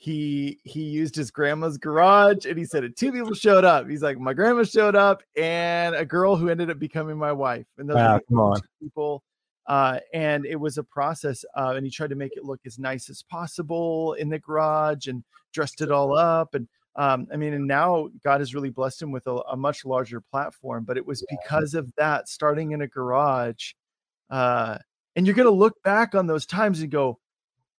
he 0.00 0.60
he 0.62 0.82
used 0.82 1.16
his 1.16 1.32
grandma's 1.32 1.76
garage 1.76 2.46
and 2.46 2.56
he 2.56 2.64
said 2.64 2.84
it 2.84 2.96
two 2.96 3.10
people 3.10 3.34
showed 3.34 3.64
up. 3.64 3.88
He's 3.88 4.02
like 4.02 4.18
my 4.18 4.32
grandma 4.32 4.62
showed 4.62 4.94
up 4.94 5.24
and 5.36 5.94
a 5.96 6.04
girl 6.04 6.36
who 6.36 6.48
ended 6.48 6.70
up 6.70 6.78
becoming 6.78 7.18
my 7.18 7.32
wife. 7.32 7.66
And 7.78 7.90
those 7.90 7.96
wow, 7.96 8.20
come 8.28 8.38
on. 8.38 8.60
people 8.80 9.24
uh, 9.68 9.98
and 10.14 10.46
it 10.46 10.56
was 10.56 10.78
a 10.78 10.82
process 10.82 11.44
uh, 11.56 11.74
and 11.76 11.84
he 11.84 11.90
tried 11.90 12.10
to 12.10 12.16
make 12.16 12.36
it 12.36 12.44
look 12.44 12.60
as 12.64 12.78
nice 12.78 13.10
as 13.10 13.22
possible 13.22 14.14
in 14.14 14.28
the 14.28 14.38
garage 14.38 15.08
and 15.08 15.22
dressed 15.52 15.82
it 15.82 15.90
all 15.90 16.16
up 16.16 16.54
and 16.54 16.66
um, 16.96 17.26
i 17.32 17.36
mean 17.36 17.52
and 17.52 17.66
now 17.66 18.08
god 18.24 18.40
has 18.40 18.54
really 18.54 18.70
blessed 18.70 19.02
him 19.02 19.12
with 19.12 19.26
a, 19.26 19.36
a 19.50 19.56
much 19.56 19.84
larger 19.84 20.20
platform 20.20 20.84
but 20.84 20.96
it 20.96 21.06
was 21.06 21.24
because 21.28 21.74
of 21.74 21.92
that 21.96 22.28
starting 22.28 22.72
in 22.72 22.82
a 22.82 22.88
garage 22.88 23.72
uh, 24.30 24.78
and 25.16 25.26
you're 25.26 25.36
going 25.36 25.46
to 25.46 25.52
look 25.52 25.80
back 25.82 26.14
on 26.14 26.26
those 26.26 26.46
times 26.46 26.80
and 26.80 26.90
go 26.90 27.18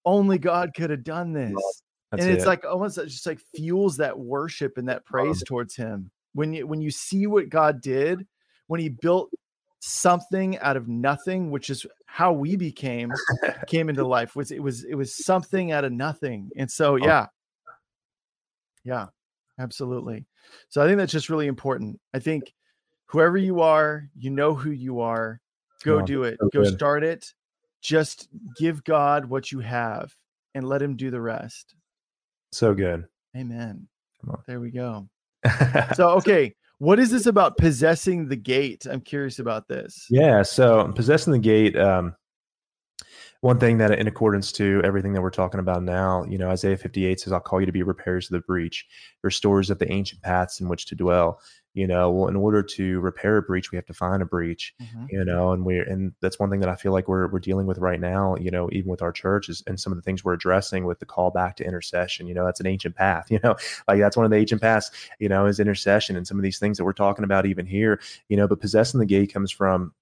only 0.06 0.38
god 0.38 0.72
could 0.76 0.92
have 0.92 1.04
done 1.04 1.34
this 1.34 1.82
that's 2.12 2.24
and 2.24 2.32
it's 2.32 2.44
it. 2.44 2.48
like 2.48 2.66
almost 2.66 2.98
uh, 2.98 3.06
just 3.06 3.26
like 3.26 3.40
fuels 3.56 3.98
that 3.98 4.18
worship 4.18 4.78
and 4.78 4.88
that 4.90 5.04
oh, 5.06 5.10
praise 5.10 5.44
towards 5.44 5.76
him. 5.76 6.12
When 6.34 6.54
you 6.54 6.68
when 6.68 6.82
you 6.82 6.92
see 6.92 7.28
what 7.28 7.50
God 7.50 7.82
did, 7.82 8.26
when 8.68 8.80
he 8.80 8.90
built 8.90 9.32
something 9.80 10.58
out 10.60 10.78
of 10.78 10.88
nothing, 10.88 11.52
which 11.52 11.70
is 11.70 11.86
how 12.06 12.34
we 12.34 12.56
became 12.56 13.12
came 13.68 13.90
into 13.90 14.06
life. 14.08 14.36
Was 14.36 14.52
it 14.52 14.62
was 14.62 14.84
it 14.84 14.96
was 14.96 15.16
something 15.16 15.72
out 15.72 15.86
of 15.86 15.92
nothing. 15.92 16.50
And 16.58 16.70
so 16.70 16.94
oh. 16.94 16.98
yeah. 16.98 17.28
Yeah, 18.84 19.08
absolutely. 19.60 20.26
So 20.70 20.82
I 20.82 20.88
think 20.88 20.98
that's 20.98 21.12
just 21.12 21.30
really 21.30 21.48
important. 21.48 22.00
I 22.14 22.20
think 22.20 22.54
whoever 23.06 23.38
you 23.38 23.62
are, 23.62 24.10
you 24.16 24.32
know 24.32 24.56
who 24.56 24.72
you 24.72 25.02
are. 25.02 25.42
Go 25.84 26.02
do 26.02 26.24
it. 26.24 26.38
So 26.42 26.50
Go 26.54 26.64
good. 26.64 26.74
start 26.74 27.04
it. 27.04 27.34
Just 27.82 28.30
give 28.58 28.84
God 28.84 29.26
what 29.26 29.52
you 29.52 29.60
have 29.60 30.14
and 30.56 30.68
let 30.68 30.82
him 30.82 30.96
do 30.96 31.12
the 31.12 31.22
rest. 31.22 31.76
So 32.52 32.74
good. 32.74 33.06
Amen. 33.36 33.88
There 34.48 34.60
we 34.60 34.72
go. 34.72 35.08
so, 35.94 36.10
okay. 36.10 36.56
What 36.80 37.00
is 37.00 37.12
this 37.12 37.26
about 37.26 37.58
possessing 37.58 38.28
the 38.28 38.36
gate? 38.36 38.86
I'm 38.90 39.02
curious 39.02 39.40
about 39.40 39.68
this. 39.68 40.06
Yeah. 40.10 40.44
So, 40.44 40.92
possessing 40.94 41.34
the 41.34 41.40
gate, 41.40 41.78
um, 41.78 42.16
one 43.42 43.60
thing 43.60 43.78
that 43.78 43.98
in 43.98 44.08
accordance 44.08 44.52
to 44.54 44.82
everything 44.84 45.14
that 45.14 45.22
we're 45.22 45.30
talking 45.30 45.60
about 45.60 45.84
now, 45.84 46.26
you 46.26 46.38
know, 46.38 46.50
Isaiah 46.50 46.78
58 46.78 47.20
says, 47.20 47.32
I'll 47.34 47.40
call 47.40 47.62
you 47.62 47.66
to 47.66 47.72
be 47.72 47.84
repairs 47.84 48.26
of 48.26 48.34
the 48.34 48.46
breach, 48.46 48.86
restores 49.24 49.70
of 49.70 49.80
the 49.80 49.90
ancient 49.92 50.22
paths 50.22 50.60
in 50.60 50.68
which 50.68 50.86
to 50.88 50.96
dwell. 50.96 51.40
You 51.74 51.88
know, 51.88 52.10
well, 52.12 52.28
in 52.28 52.36
order 52.36 52.64
to 52.64 53.00
repair 53.00 53.38
a 53.38 53.42
breach, 53.42 53.72
we 53.72 53.76
have 53.76 53.86
to 53.86 53.94
find 53.94 54.22
a 54.22 54.26
breach, 54.26 54.74
mm-hmm. 54.82 55.06
you 55.10 55.24
know, 55.24 55.52
and 55.52 55.64
we're, 55.64 55.84
and 55.84 56.14
that's 56.20 56.40
one 56.40 56.50
thing 56.50 56.60
that 56.62 56.70
I 56.70 56.76
feel 56.76 56.92
like 56.92 57.08
we're, 57.08 57.28
we're 57.28 57.40
dealing 57.40 57.68
with 57.68 57.78
right 57.78 58.00
now, 58.00 58.36
you 58.38 58.50
know, 58.50 58.70
even 58.72 58.90
with 58.90 59.04
our 59.04 59.12
churches 59.12 59.64
and 59.68 59.80
some 59.80 59.94
of 59.94 59.98
the 59.98 60.02
things 60.02 60.26
we're 60.26 60.34
addressing 60.34 60.86
with 60.86 61.00
the 61.00 61.06
call 61.06 61.30
back 61.30 61.56
to 61.58 61.64
intercession, 61.64 62.28
you 62.28 62.34
know, 62.34 62.44
that's 62.44 62.60
an 62.60 62.66
ancient 62.66 62.96
path, 62.96 63.30
you 63.30 63.40
know, 63.44 63.56
like 63.88 64.00
that's 64.00 64.18
one 64.18 64.26
of 64.26 64.32
the 64.32 64.38
ancient 64.38 64.62
paths, 64.62 64.90
you 65.20 65.30
know, 65.30 65.46
is 65.46 65.60
intercession 65.60 66.16
and 66.16 66.28
some 66.28 66.38
of 66.38 66.44
these 66.44 66.60
things 66.60 66.78
that 66.78 66.86
we're 66.86 66.92
talking 66.92 67.24
about 67.24 67.46
even 67.46 67.66
here, 67.66 68.02
you 68.30 68.36
know, 68.36 68.48
but 68.48 68.60
possessing 68.60 69.00
the 69.00 69.06
gate 69.06 69.32
comes 69.32 69.52
from 69.52 69.94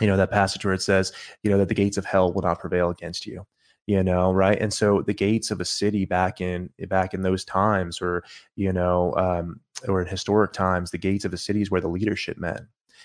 you 0.00 0.06
know 0.06 0.16
that 0.16 0.30
passage 0.30 0.64
where 0.64 0.74
it 0.74 0.82
says 0.82 1.12
you 1.42 1.50
know 1.50 1.58
that 1.58 1.68
the 1.68 1.74
gates 1.74 1.96
of 1.96 2.04
hell 2.04 2.32
will 2.32 2.42
not 2.42 2.58
prevail 2.58 2.90
against 2.90 3.26
you 3.26 3.44
you 3.86 4.02
know 4.02 4.32
right 4.32 4.58
and 4.60 4.72
so 4.72 5.02
the 5.02 5.12
gates 5.12 5.50
of 5.50 5.60
a 5.60 5.64
city 5.64 6.04
back 6.04 6.40
in 6.40 6.70
back 6.88 7.14
in 7.14 7.22
those 7.22 7.44
times 7.44 8.00
or 8.00 8.24
you 8.56 8.72
know 8.72 9.14
um, 9.16 9.60
or 9.88 10.00
in 10.00 10.08
historic 10.08 10.52
times 10.52 10.90
the 10.90 10.98
gates 10.98 11.24
of 11.24 11.32
a 11.32 11.38
city 11.38 11.62
is 11.62 11.70
where 11.70 11.80
the 11.80 11.88
leadership 11.88 12.36
met 12.36 12.62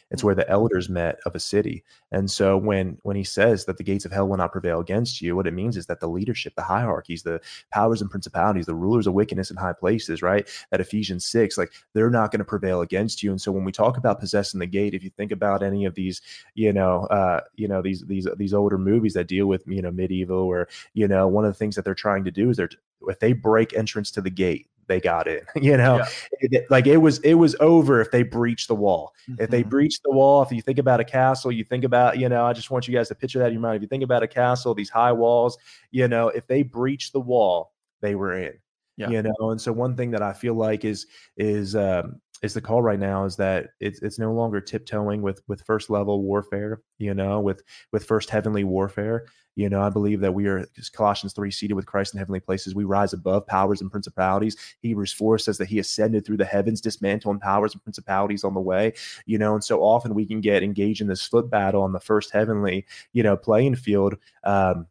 it's 0.09 0.23
where 0.23 0.35
the 0.35 0.49
elders 0.49 0.89
met 0.89 1.19
of 1.25 1.35
a 1.35 1.39
city. 1.39 1.83
And 2.11 2.31
so 2.31 2.57
when 2.57 2.97
when 3.03 3.15
he 3.15 3.23
says 3.23 3.65
that 3.65 3.77
the 3.77 3.83
gates 3.83 4.05
of 4.05 4.11
hell 4.11 4.27
will 4.27 4.37
not 4.37 4.51
prevail 4.51 4.79
against 4.79 5.21
you, 5.21 5.35
what 5.35 5.47
it 5.47 5.53
means 5.53 5.75
is 5.75 5.87
that 5.87 5.99
the 5.99 6.07
leadership, 6.07 6.55
the 6.55 6.61
hierarchies, 6.61 7.23
the 7.23 7.41
powers 7.71 8.01
and 8.01 8.09
principalities, 8.09 8.65
the 8.65 8.75
rulers 8.75 9.07
of 9.07 9.13
wickedness 9.13 9.51
in 9.51 9.57
high 9.57 9.73
places, 9.73 10.21
right? 10.21 10.47
That 10.71 10.79
Ephesians 10.79 11.25
6, 11.25 11.57
like 11.57 11.73
they're 11.93 12.09
not 12.09 12.31
going 12.31 12.39
to 12.39 12.45
prevail 12.45 12.81
against 12.81 13.21
you. 13.21 13.31
And 13.31 13.41
so 13.41 13.51
when 13.51 13.65
we 13.65 13.71
talk 13.71 13.97
about 13.97 14.19
possessing 14.19 14.59
the 14.59 14.65
gate, 14.65 14.93
if 14.93 15.03
you 15.03 15.09
think 15.09 15.31
about 15.31 15.63
any 15.63 15.85
of 15.85 15.95
these, 15.95 16.21
you 16.55 16.71
know, 16.71 17.01
uh, 17.07 17.41
you 17.55 17.67
know, 17.67 17.81
these 17.81 18.01
these 18.03 18.27
these 18.37 18.53
older 18.53 18.77
movies 18.77 19.13
that 19.13 19.27
deal 19.27 19.47
with, 19.47 19.63
you 19.67 19.81
know, 19.81 19.91
medieval 19.91 20.39
or, 20.39 20.69
you 20.93 21.07
know, 21.07 21.27
one 21.27 21.45
of 21.45 21.51
the 21.51 21.57
things 21.57 21.75
that 21.75 21.83
they're 21.83 21.93
trying 21.93 22.23
to 22.23 22.31
do 22.31 22.49
is 22.49 22.57
they're 22.57 22.69
if 23.07 23.19
they 23.19 23.33
break 23.33 23.73
entrance 23.73 24.09
to 24.11 24.21
the 24.21 24.29
gate, 24.29 24.67
they 24.87 24.99
got 24.99 25.27
in. 25.27 25.41
You 25.67 25.75
know, 25.75 25.97
yeah. 25.97 26.07
it, 26.39 26.71
like 26.71 26.87
it 26.87 26.97
was 26.97 27.19
it 27.19 27.33
was 27.33 27.55
over 27.59 27.99
if 27.99 28.11
they 28.11 28.23
breached 28.23 28.67
the 28.67 28.75
wall. 28.75 29.13
Mm-hmm. 29.29 29.43
If 29.43 29.49
they 29.49 29.61
mm-hmm. 29.61 29.69
breached 29.69 30.01
the 30.03 30.11
wall, 30.11 30.41
if 30.41 30.51
you 30.51 30.61
think 30.61 30.79
about 30.79 30.99
a 30.99 31.03
castle, 31.03 31.51
you 31.51 31.63
think 31.63 31.83
about 31.83 32.17
you 32.17 32.29
know. 32.29 32.45
I 32.45 32.53
just 32.53 32.71
want 32.71 32.87
you 32.87 32.93
guys 32.93 33.09
to 33.09 33.15
picture 33.15 33.39
that 33.39 33.47
in 33.47 33.53
your 33.53 33.61
mind. 33.61 33.77
If 33.77 33.81
you 33.81 33.87
think 33.87 34.03
about 34.03 34.23
a 34.23 34.27
castle, 34.27 34.73
these 34.73 34.89
high 34.89 35.11
walls, 35.11 35.57
you 35.91 36.07
know, 36.07 36.29
if 36.29 36.47
they 36.47 36.63
breached 36.63 37.11
the 37.11 37.19
wall, 37.19 37.73
they 38.01 38.15
were 38.15 38.35
in. 38.37 38.53
Yeah. 38.97 39.09
You 39.09 39.23
know, 39.23 39.51
and 39.51 39.61
so 39.61 39.71
one 39.71 39.95
thing 39.95 40.11
that 40.11 40.23
I 40.23 40.33
feel 40.33 40.55
like 40.55 40.83
is 40.83 41.05
is 41.37 41.75
um, 41.75 42.19
is 42.41 42.53
the 42.53 42.61
call 42.61 42.81
right 42.81 42.99
now 42.99 43.25
is 43.25 43.35
that 43.37 43.69
it's 43.79 44.01
it's 44.01 44.19
no 44.19 44.31
longer 44.31 44.61
tiptoeing 44.61 45.21
with 45.21 45.41
with 45.47 45.61
first 45.61 45.89
level 45.89 46.21
warfare, 46.21 46.81
you 46.99 47.13
know, 47.13 47.39
with 47.39 47.63
with 47.91 48.05
first 48.05 48.29
heavenly 48.29 48.63
warfare. 48.63 49.25
You 49.55 49.69
know, 49.69 49.81
I 49.81 49.89
believe 49.89 50.19
that 50.19 50.35
we 50.35 50.45
are 50.45 50.67
Colossians 50.93 51.33
3 51.33 51.49
seated 51.49 51.73
with 51.73 51.87
Christ 51.87 52.13
in 52.13 52.19
heavenly 52.19 52.39
places. 52.39 52.75
We 52.75 52.83
rise 52.83 53.11
above 53.11 53.47
powers 53.47 53.81
and 53.81 53.89
principalities. 53.89 54.55
Hebrews 54.81 55.13
4 55.13 55.39
says 55.39 55.57
that 55.57 55.67
he 55.67 55.79
ascended 55.79 56.25
through 56.25 56.37
the 56.37 56.45
heavens, 56.45 56.79
dismantling 56.79 57.39
powers 57.39 57.73
and 57.73 57.81
principalities 57.81 58.43
on 58.43 58.53
the 58.53 58.61
way. 58.61 58.93
You 59.25 59.39
know, 59.39 59.55
and 59.55 59.63
so 59.63 59.81
often 59.81 60.13
we 60.13 60.27
can 60.27 60.41
get 60.41 60.61
engaged 60.61 61.01
in 61.01 61.07
this 61.07 61.25
foot 61.25 61.49
battle 61.49 61.81
on 61.81 61.91
the 61.91 61.99
first 61.99 62.31
heavenly, 62.31 62.85
you 63.13 63.23
know, 63.23 63.35
playing 63.35 63.77
field. 63.77 64.15
Um, 64.43 64.85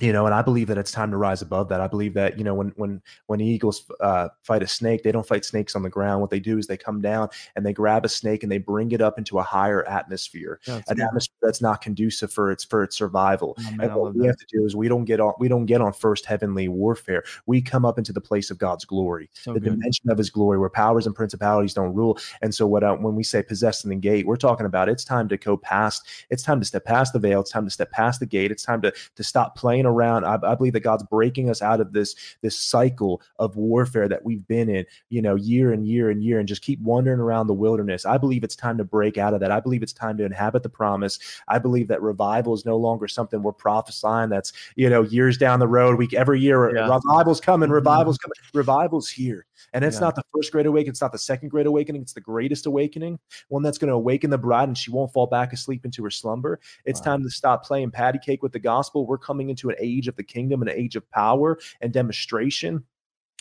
you 0.00 0.12
know 0.12 0.26
and 0.26 0.34
i 0.34 0.42
believe 0.42 0.66
that 0.66 0.78
it's 0.78 0.92
time 0.92 1.10
to 1.10 1.16
rise 1.16 1.42
above 1.42 1.68
that. 1.68 1.80
I 1.80 1.86
believe 1.86 2.14
that 2.14 2.38
you 2.38 2.44
know 2.44 2.54
when 2.54 2.72
when 2.76 3.02
when 3.26 3.40
eagles 3.40 3.90
uh, 4.00 4.28
fight 4.42 4.62
a 4.62 4.66
snake 4.66 5.02
they 5.02 5.12
don't 5.12 5.26
fight 5.26 5.44
snakes 5.44 5.74
on 5.76 5.82
the 5.82 5.90
ground. 5.90 6.20
What 6.20 6.30
they 6.30 6.40
do 6.40 6.58
is 6.58 6.66
they 6.66 6.76
come 6.76 7.00
down 7.00 7.28
and 7.54 7.64
they 7.64 7.72
grab 7.72 8.04
a 8.04 8.08
snake 8.08 8.42
and 8.42 8.50
they 8.50 8.58
bring 8.58 8.92
it 8.92 9.00
up 9.00 9.18
into 9.18 9.38
a 9.38 9.42
higher 9.42 9.86
atmosphere 9.88 10.60
yeah, 10.66 10.80
an 10.88 11.00
atmosphere 11.00 11.38
that's 11.42 11.62
not 11.62 11.80
conducive 11.80 12.32
for 12.32 12.50
its 12.50 12.64
for 12.64 12.82
its 12.82 12.96
survival. 12.96 13.56
Oh, 13.58 13.62
man, 13.62 13.80
and 13.80 13.94
what 13.94 14.14
we 14.14 14.22
that. 14.22 14.26
have 14.28 14.36
to 14.36 14.46
do 14.50 14.64
is 14.64 14.76
we 14.76 14.88
don't 14.88 15.04
get 15.04 15.20
on 15.20 15.32
we 15.38 15.48
don't 15.48 15.66
get 15.66 15.80
on 15.80 15.92
first 15.92 16.26
heavenly 16.26 16.68
warfare. 16.68 17.24
We 17.46 17.62
come 17.62 17.84
up 17.84 17.98
into 17.98 18.12
the 18.12 18.20
place 18.20 18.50
of 18.50 18.58
god's 18.58 18.84
glory 18.84 19.30
so 19.34 19.52
the 19.52 19.60
good. 19.60 19.70
dimension 19.70 20.10
of 20.10 20.18
his 20.18 20.30
glory 20.30 20.58
where 20.58 20.70
powers 20.70 21.06
and 21.06 21.14
principalities 21.14 21.74
don't 21.74 21.94
rule. 21.94 22.18
And 22.42 22.54
so 22.54 22.66
what 22.66 22.84
uh, 22.84 22.96
when 22.96 23.14
we 23.14 23.22
say 23.22 23.42
possessing 23.42 23.90
the 23.90 23.96
gate 23.96 24.26
we're 24.26 24.36
talking 24.36 24.66
about 24.66 24.88
it's 24.88 25.04
time 25.04 25.28
to 25.28 25.36
go 25.36 25.56
past 25.56 26.06
it's 26.30 26.42
time 26.42 26.60
to 26.60 26.66
step 26.66 26.84
past 26.84 27.12
the 27.12 27.18
veil 27.18 27.40
it's 27.40 27.50
time 27.50 27.64
to 27.64 27.70
step 27.70 27.90
past 27.90 28.20
the 28.20 28.26
gate 28.26 28.50
it's 28.50 28.64
time 28.64 28.82
to 28.82 28.92
to 29.14 29.24
stop 29.24 29.56
playing 29.56 29.85
around. 29.86 30.24
I, 30.24 30.38
I, 30.42 30.54
believe 30.54 30.72
that 30.74 30.80
God's 30.80 31.04
breaking 31.04 31.48
us 31.48 31.62
out 31.62 31.80
of 31.80 31.92
this 31.92 32.14
this 32.42 32.58
cycle 32.58 33.22
of 33.38 33.56
warfare 33.56 34.08
that 34.08 34.24
we've 34.24 34.46
been 34.46 34.68
in, 34.68 34.84
you 35.08 35.22
know, 35.22 35.34
year 35.34 35.72
and 35.72 35.86
year 35.86 36.10
and 36.10 36.22
year, 36.22 36.38
and 36.38 36.48
just 36.48 36.62
keep 36.62 36.80
wandering 36.80 37.20
around 37.20 37.46
the 37.46 37.54
wilderness. 37.54 38.04
I 38.04 38.18
believe 38.18 38.44
it's 38.44 38.56
time 38.56 38.76
to 38.78 38.84
break 38.84 39.18
out 39.18 39.34
of 39.34 39.40
that. 39.40 39.50
I 39.50 39.60
believe 39.60 39.82
it's 39.82 39.92
time 39.92 40.16
to 40.18 40.24
inhabit 40.24 40.62
the 40.62 40.68
promise. 40.68 41.18
I 41.48 41.58
believe 41.58 41.88
that 41.88 42.02
revival 42.02 42.54
is 42.54 42.66
no 42.66 42.76
longer 42.76 43.08
something 43.08 43.42
we're 43.42 43.52
prophesying. 43.52 44.28
That's 44.28 44.52
you 44.74 44.90
know 44.90 45.02
years 45.02 45.38
down 45.38 45.60
the 45.60 45.68
road. 45.68 45.96
We 45.96 46.08
every 46.16 46.40
year 46.40 46.74
yeah. 46.74 46.82
revival's 46.82 47.40
coming, 47.40 47.68
mm-hmm. 47.68 47.74
revival's 47.74 48.18
coming, 48.18 48.34
revival's 48.52 49.08
here, 49.08 49.45
and 49.72 49.84
it's 49.84 49.96
yeah. 49.96 50.00
not 50.00 50.14
the 50.14 50.22
first 50.34 50.52
great 50.52 50.66
awakening. 50.66 50.90
It's 50.90 51.00
not 51.00 51.12
the 51.12 51.18
second 51.18 51.48
great 51.48 51.66
awakening. 51.66 52.02
It's 52.02 52.12
the 52.12 52.20
greatest 52.20 52.66
awakening, 52.66 53.18
one 53.48 53.62
that's 53.62 53.78
going 53.78 53.88
to 53.88 53.94
awaken 53.94 54.30
the 54.30 54.38
bride, 54.38 54.68
and 54.68 54.76
she 54.76 54.90
won't 54.90 55.12
fall 55.12 55.26
back 55.26 55.52
asleep 55.52 55.84
into 55.84 56.02
her 56.04 56.10
slumber. 56.10 56.60
It's 56.84 57.00
wow. 57.00 57.04
time 57.04 57.22
to 57.22 57.30
stop 57.30 57.64
playing 57.64 57.90
patty 57.90 58.18
cake 58.18 58.42
with 58.42 58.52
the 58.52 58.58
gospel. 58.58 59.06
We're 59.06 59.18
coming 59.18 59.50
into 59.50 59.68
an 59.70 59.76
age 59.78 60.08
of 60.08 60.16
the 60.16 60.24
kingdom, 60.24 60.62
an 60.62 60.68
age 60.68 60.96
of 60.96 61.08
power 61.10 61.58
and 61.80 61.92
demonstration 61.92 62.84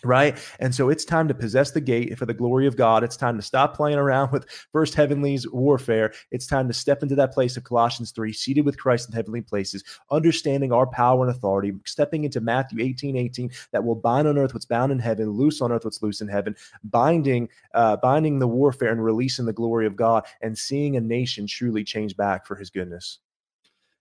right? 0.04 0.38
And 0.60 0.74
so 0.76 0.90
it's 0.90 1.06
time 1.06 1.28
to 1.28 1.34
possess 1.34 1.72
the 1.72 1.82
gate 1.82 2.18
for 2.18 2.26
the 2.26 2.34
glory 2.34 2.68
of 2.68 2.76
god. 2.76 3.04
It's 3.04 3.18
time 3.18 3.38
to 3.38 3.42
stop 3.42 3.76
playing 3.76 3.98
around 3.98 4.32
with 4.34 4.50
first 4.72 4.94
heavenly's 4.94 5.50
warfare. 5.50 6.14
It's 6.32 6.48
time 6.48 6.68
to 6.68 6.74
step 6.74 7.02
into 7.02 7.16
that 7.16 7.34
place 7.34 7.58
of 7.58 7.64
colossians 7.64 8.12
3 8.12 8.34
seated 8.34 8.66
with 8.66 8.78
christ 8.78 9.10
in 9.10 9.16
heavenly 9.16 9.42
places 9.42 9.84
understanding 10.12 10.72
our 10.72 10.88
power 10.88 11.26
and 11.26 11.36
authority 11.36 11.74
stepping 11.86 12.24
into 12.24 12.42
matthew 12.42 12.82
18 12.82 13.16
18 13.16 13.52
that 13.72 13.84
will 13.84 13.96
bind 13.96 14.28
on 14.28 14.38
earth 14.38 14.54
what's 14.54 14.66
bound 14.66 14.92
in 14.92 15.00
heaven 15.00 15.30
loose 15.30 15.62
on 15.62 15.72
earth 15.72 15.86
what's 15.86 16.02
loose 16.02 16.22
in 16.22 16.28
heaven 16.28 16.56
binding 16.84 17.50
uh, 17.74 17.98
binding 17.98 18.40
the 18.40 18.48
warfare 18.48 18.92
and 18.92 19.04
releasing 19.04 19.46
the 19.46 19.54
glory 19.54 19.86
of 19.86 19.96
god 19.96 20.26
and 20.42 20.58
seeing 20.58 20.96
a 20.96 21.02
nation 21.02 21.48
truly 21.48 21.84
change 21.84 22.16
back 22.18 22.46
for 22.46 22.56
his 22.56 22.70
goodness. 22.70 23.20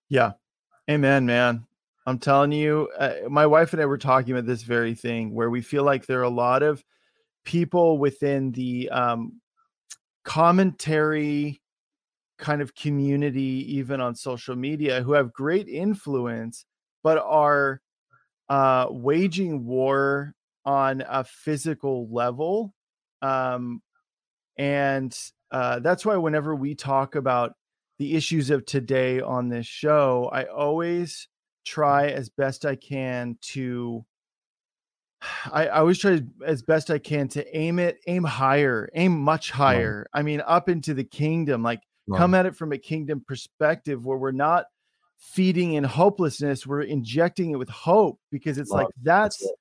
Yeah. 0.09 0.33
Amen 0.91 1.27
man 1.27 1.67
I'm 2.07 2.19
telling 2.19 2.53
you, 2.53 2.91
uh, 2.99 3.15
my 3.29 3.47
wife 3.47 3.73
and 3.73 3.81
I 3.81 3.87
were 3.87 3.99
talking 3.99 4.33
about 4.33 4.47
this 4.47 4.63
very 4.63 4.95
thing 4.95 5.35
where 5.35 5.49
we 5.49 5.63
feel 5.63 5.85
like 5.85 6.07
there 6.07 6.21
are 6.21 6.25
a 6.25 6.29
lot 6.29 6.63
of 6.63 6.85
people 7.45 7.99
within 7.99 8.53
the 8.53 8.91
um, 8.91 9.41
commentary 10.25 11.63
kind 12.39 12.61
of 12.61 12.75
community, 12.75 13.65
even 13.77 14.01
on 14.01 14.15
social 14.15 14.57
media, 14.57 15.03
who 15.03 15.13
have 15.13 15.33
great 15.33 15.69
influence, 15.69 16.67
but 17.03 17.19
are 17.19 17.81
uh, 18.49 18.87
waging 18.91 19.65
war 19.65 20.35
on 20.67 21.03
a 21.09 21.25
physical 21.25 22.09
level. 22.11 22.75
Um, 23.23 23.81
and 24.59 25.17
uh, 25.51 25.79
that's 25.81 26.05
why 26.05 26.17
whenever 26.17 26.55
we 26.55 26.75
talk 26.75 27.15
about 27.15 27.55
the 27.99 28.15
issues 28.15 28.51
of 28.51 28.67
today 28.67 29.21
on 29.21 29.49
this 29.49 29.67
show, 29.67 30.29
I 30.33 30.45
always 30.45 31.29
try 31.65 32.09
as 32.09 32.29
best 32.29 32.65
I 32.65 32.77
can 32.77 33.39
to 33.53 34.05
I, 35.53 35.67
I 35.67 35.79
always 35.81 35.99
try 35.99 36.21
as 36.45 36.63
best 36.63 36.91
I 36.91 36.99
can 36.99 37.29
to 37.29 37.57
aim 37.57 37.79
it, 37.79 37.99
aim 38.07 38.25
higher, 38.25 38.89
aim 38.95 39.21
much 39.21 39.51
higher. 39.51 40.07
I 40.13 40.23
mean, 40.23 40.43
up 40.47 40.69
into 40.69 40.95
the 40.95 41.05
kingdom, 41.05 41.63
like 41.63 41.81
come 42.19 42.35
at 42.35 42.47
it 42.47 42.57
from 42.57 42.73
a 42.73 42.79
kingdom 42.79 43.25
perspective 43.27 44.05
where 44.05 44.19
we're 44.19 44.31
not 44.33 44.67
feeding 45.19 45.75
in 45.75 45.85
hopelessness, 45.85 46.67
we're 46.67 46.83
injecting 46.83 47.51
it 47.53 47.57
with 47.57 47.71
hope 47.71 48.19
because 48.31 48.59
it's 48.59 48.71
like 48.71 48.89
that's 49.03 49.39
that's, 49.39 49.53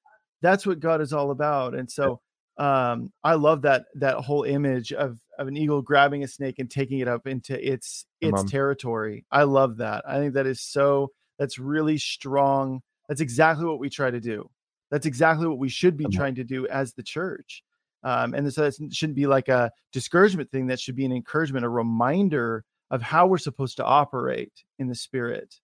that's 0.42 0.66
what 0.66 0.80
God 0.80 1.02
is 1.02 1.14
all 1.14 1.32
about. 1.32 1.74
And 1.74 1.90
so 1.90 2.20
um 2.58 3.12
I 3.24 3.36
love 3.36 3.64
that 3.64 3.86
that 3.96 4.18
whole 4.18 4.44
image 4.44 4.92
of 4.94 5.20
of 5.40 5.48
an 5.48 5.58
eagle 5.58 5.82
grabbing 5.82 6.24
a 6.24 6.28
snake 6.28 6.60
and 6.60 6.70
taking 6.70 7.00
it 7.00 7.08
up 7.08 7.26
into 7.26 7.56
its 7.58 8.06
its 8.22 8.32
territory. 8.52 9.26
I 9.32 9.44
love 9.44 9.78
that. 9.78 10.04
I 10.08 10.18
think 10.18 10.34
that 10.34 10.46
is 10.46 10.62
so 10.62 11.12
that's 11.38 11.60
really 11.60 11.98
strong. 11.98 12.82
That's 13.08 13.22
exactly 13.22 13.66
what 13.66 13.80
we 13.80 13.90
try 13.90 14.12
to 14.12 14.20
do. 14.20 14.50
That's 14.92 15.06
exactly 15.06 15.48
what 15.48 15.58
we 15.58 15.70
should 15.70 15.98
be 15.98 16.06
trying 16.06 16.36
to 16.36 16.44
do 16.44 16.68
as 16.68 16.94
the 16.94 17.04
church. 17.04 17.64
Um, 18.04 18.34
and 18.34 18.54
so 18.54 18.64
that 18.64 18.76
shouldn't 18.92 19.16
be 19.16 19.28
like 19.28 19.48
a 19.48 19.72
discouragement 19.92 20.52
thing. 20.52 20.68
That 20.68 20.80
should 20.80 20.96
be 20.96 21.06
an 21.06 21.12
encouragement, 21.12 21.66
a 21.66 21.70
reminder 21.70 22.64
of 22.92 23.02
how 23.02 23.26
we're 23.26 23.38
supposed 23.38 23.78
to 23.78 23.86
operate 23.86 24.54
in 24.78 24.88
the 24.88 24.96
spirit. 24.96 25.56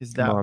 Is 0.00 0.12
that 0.14 0.34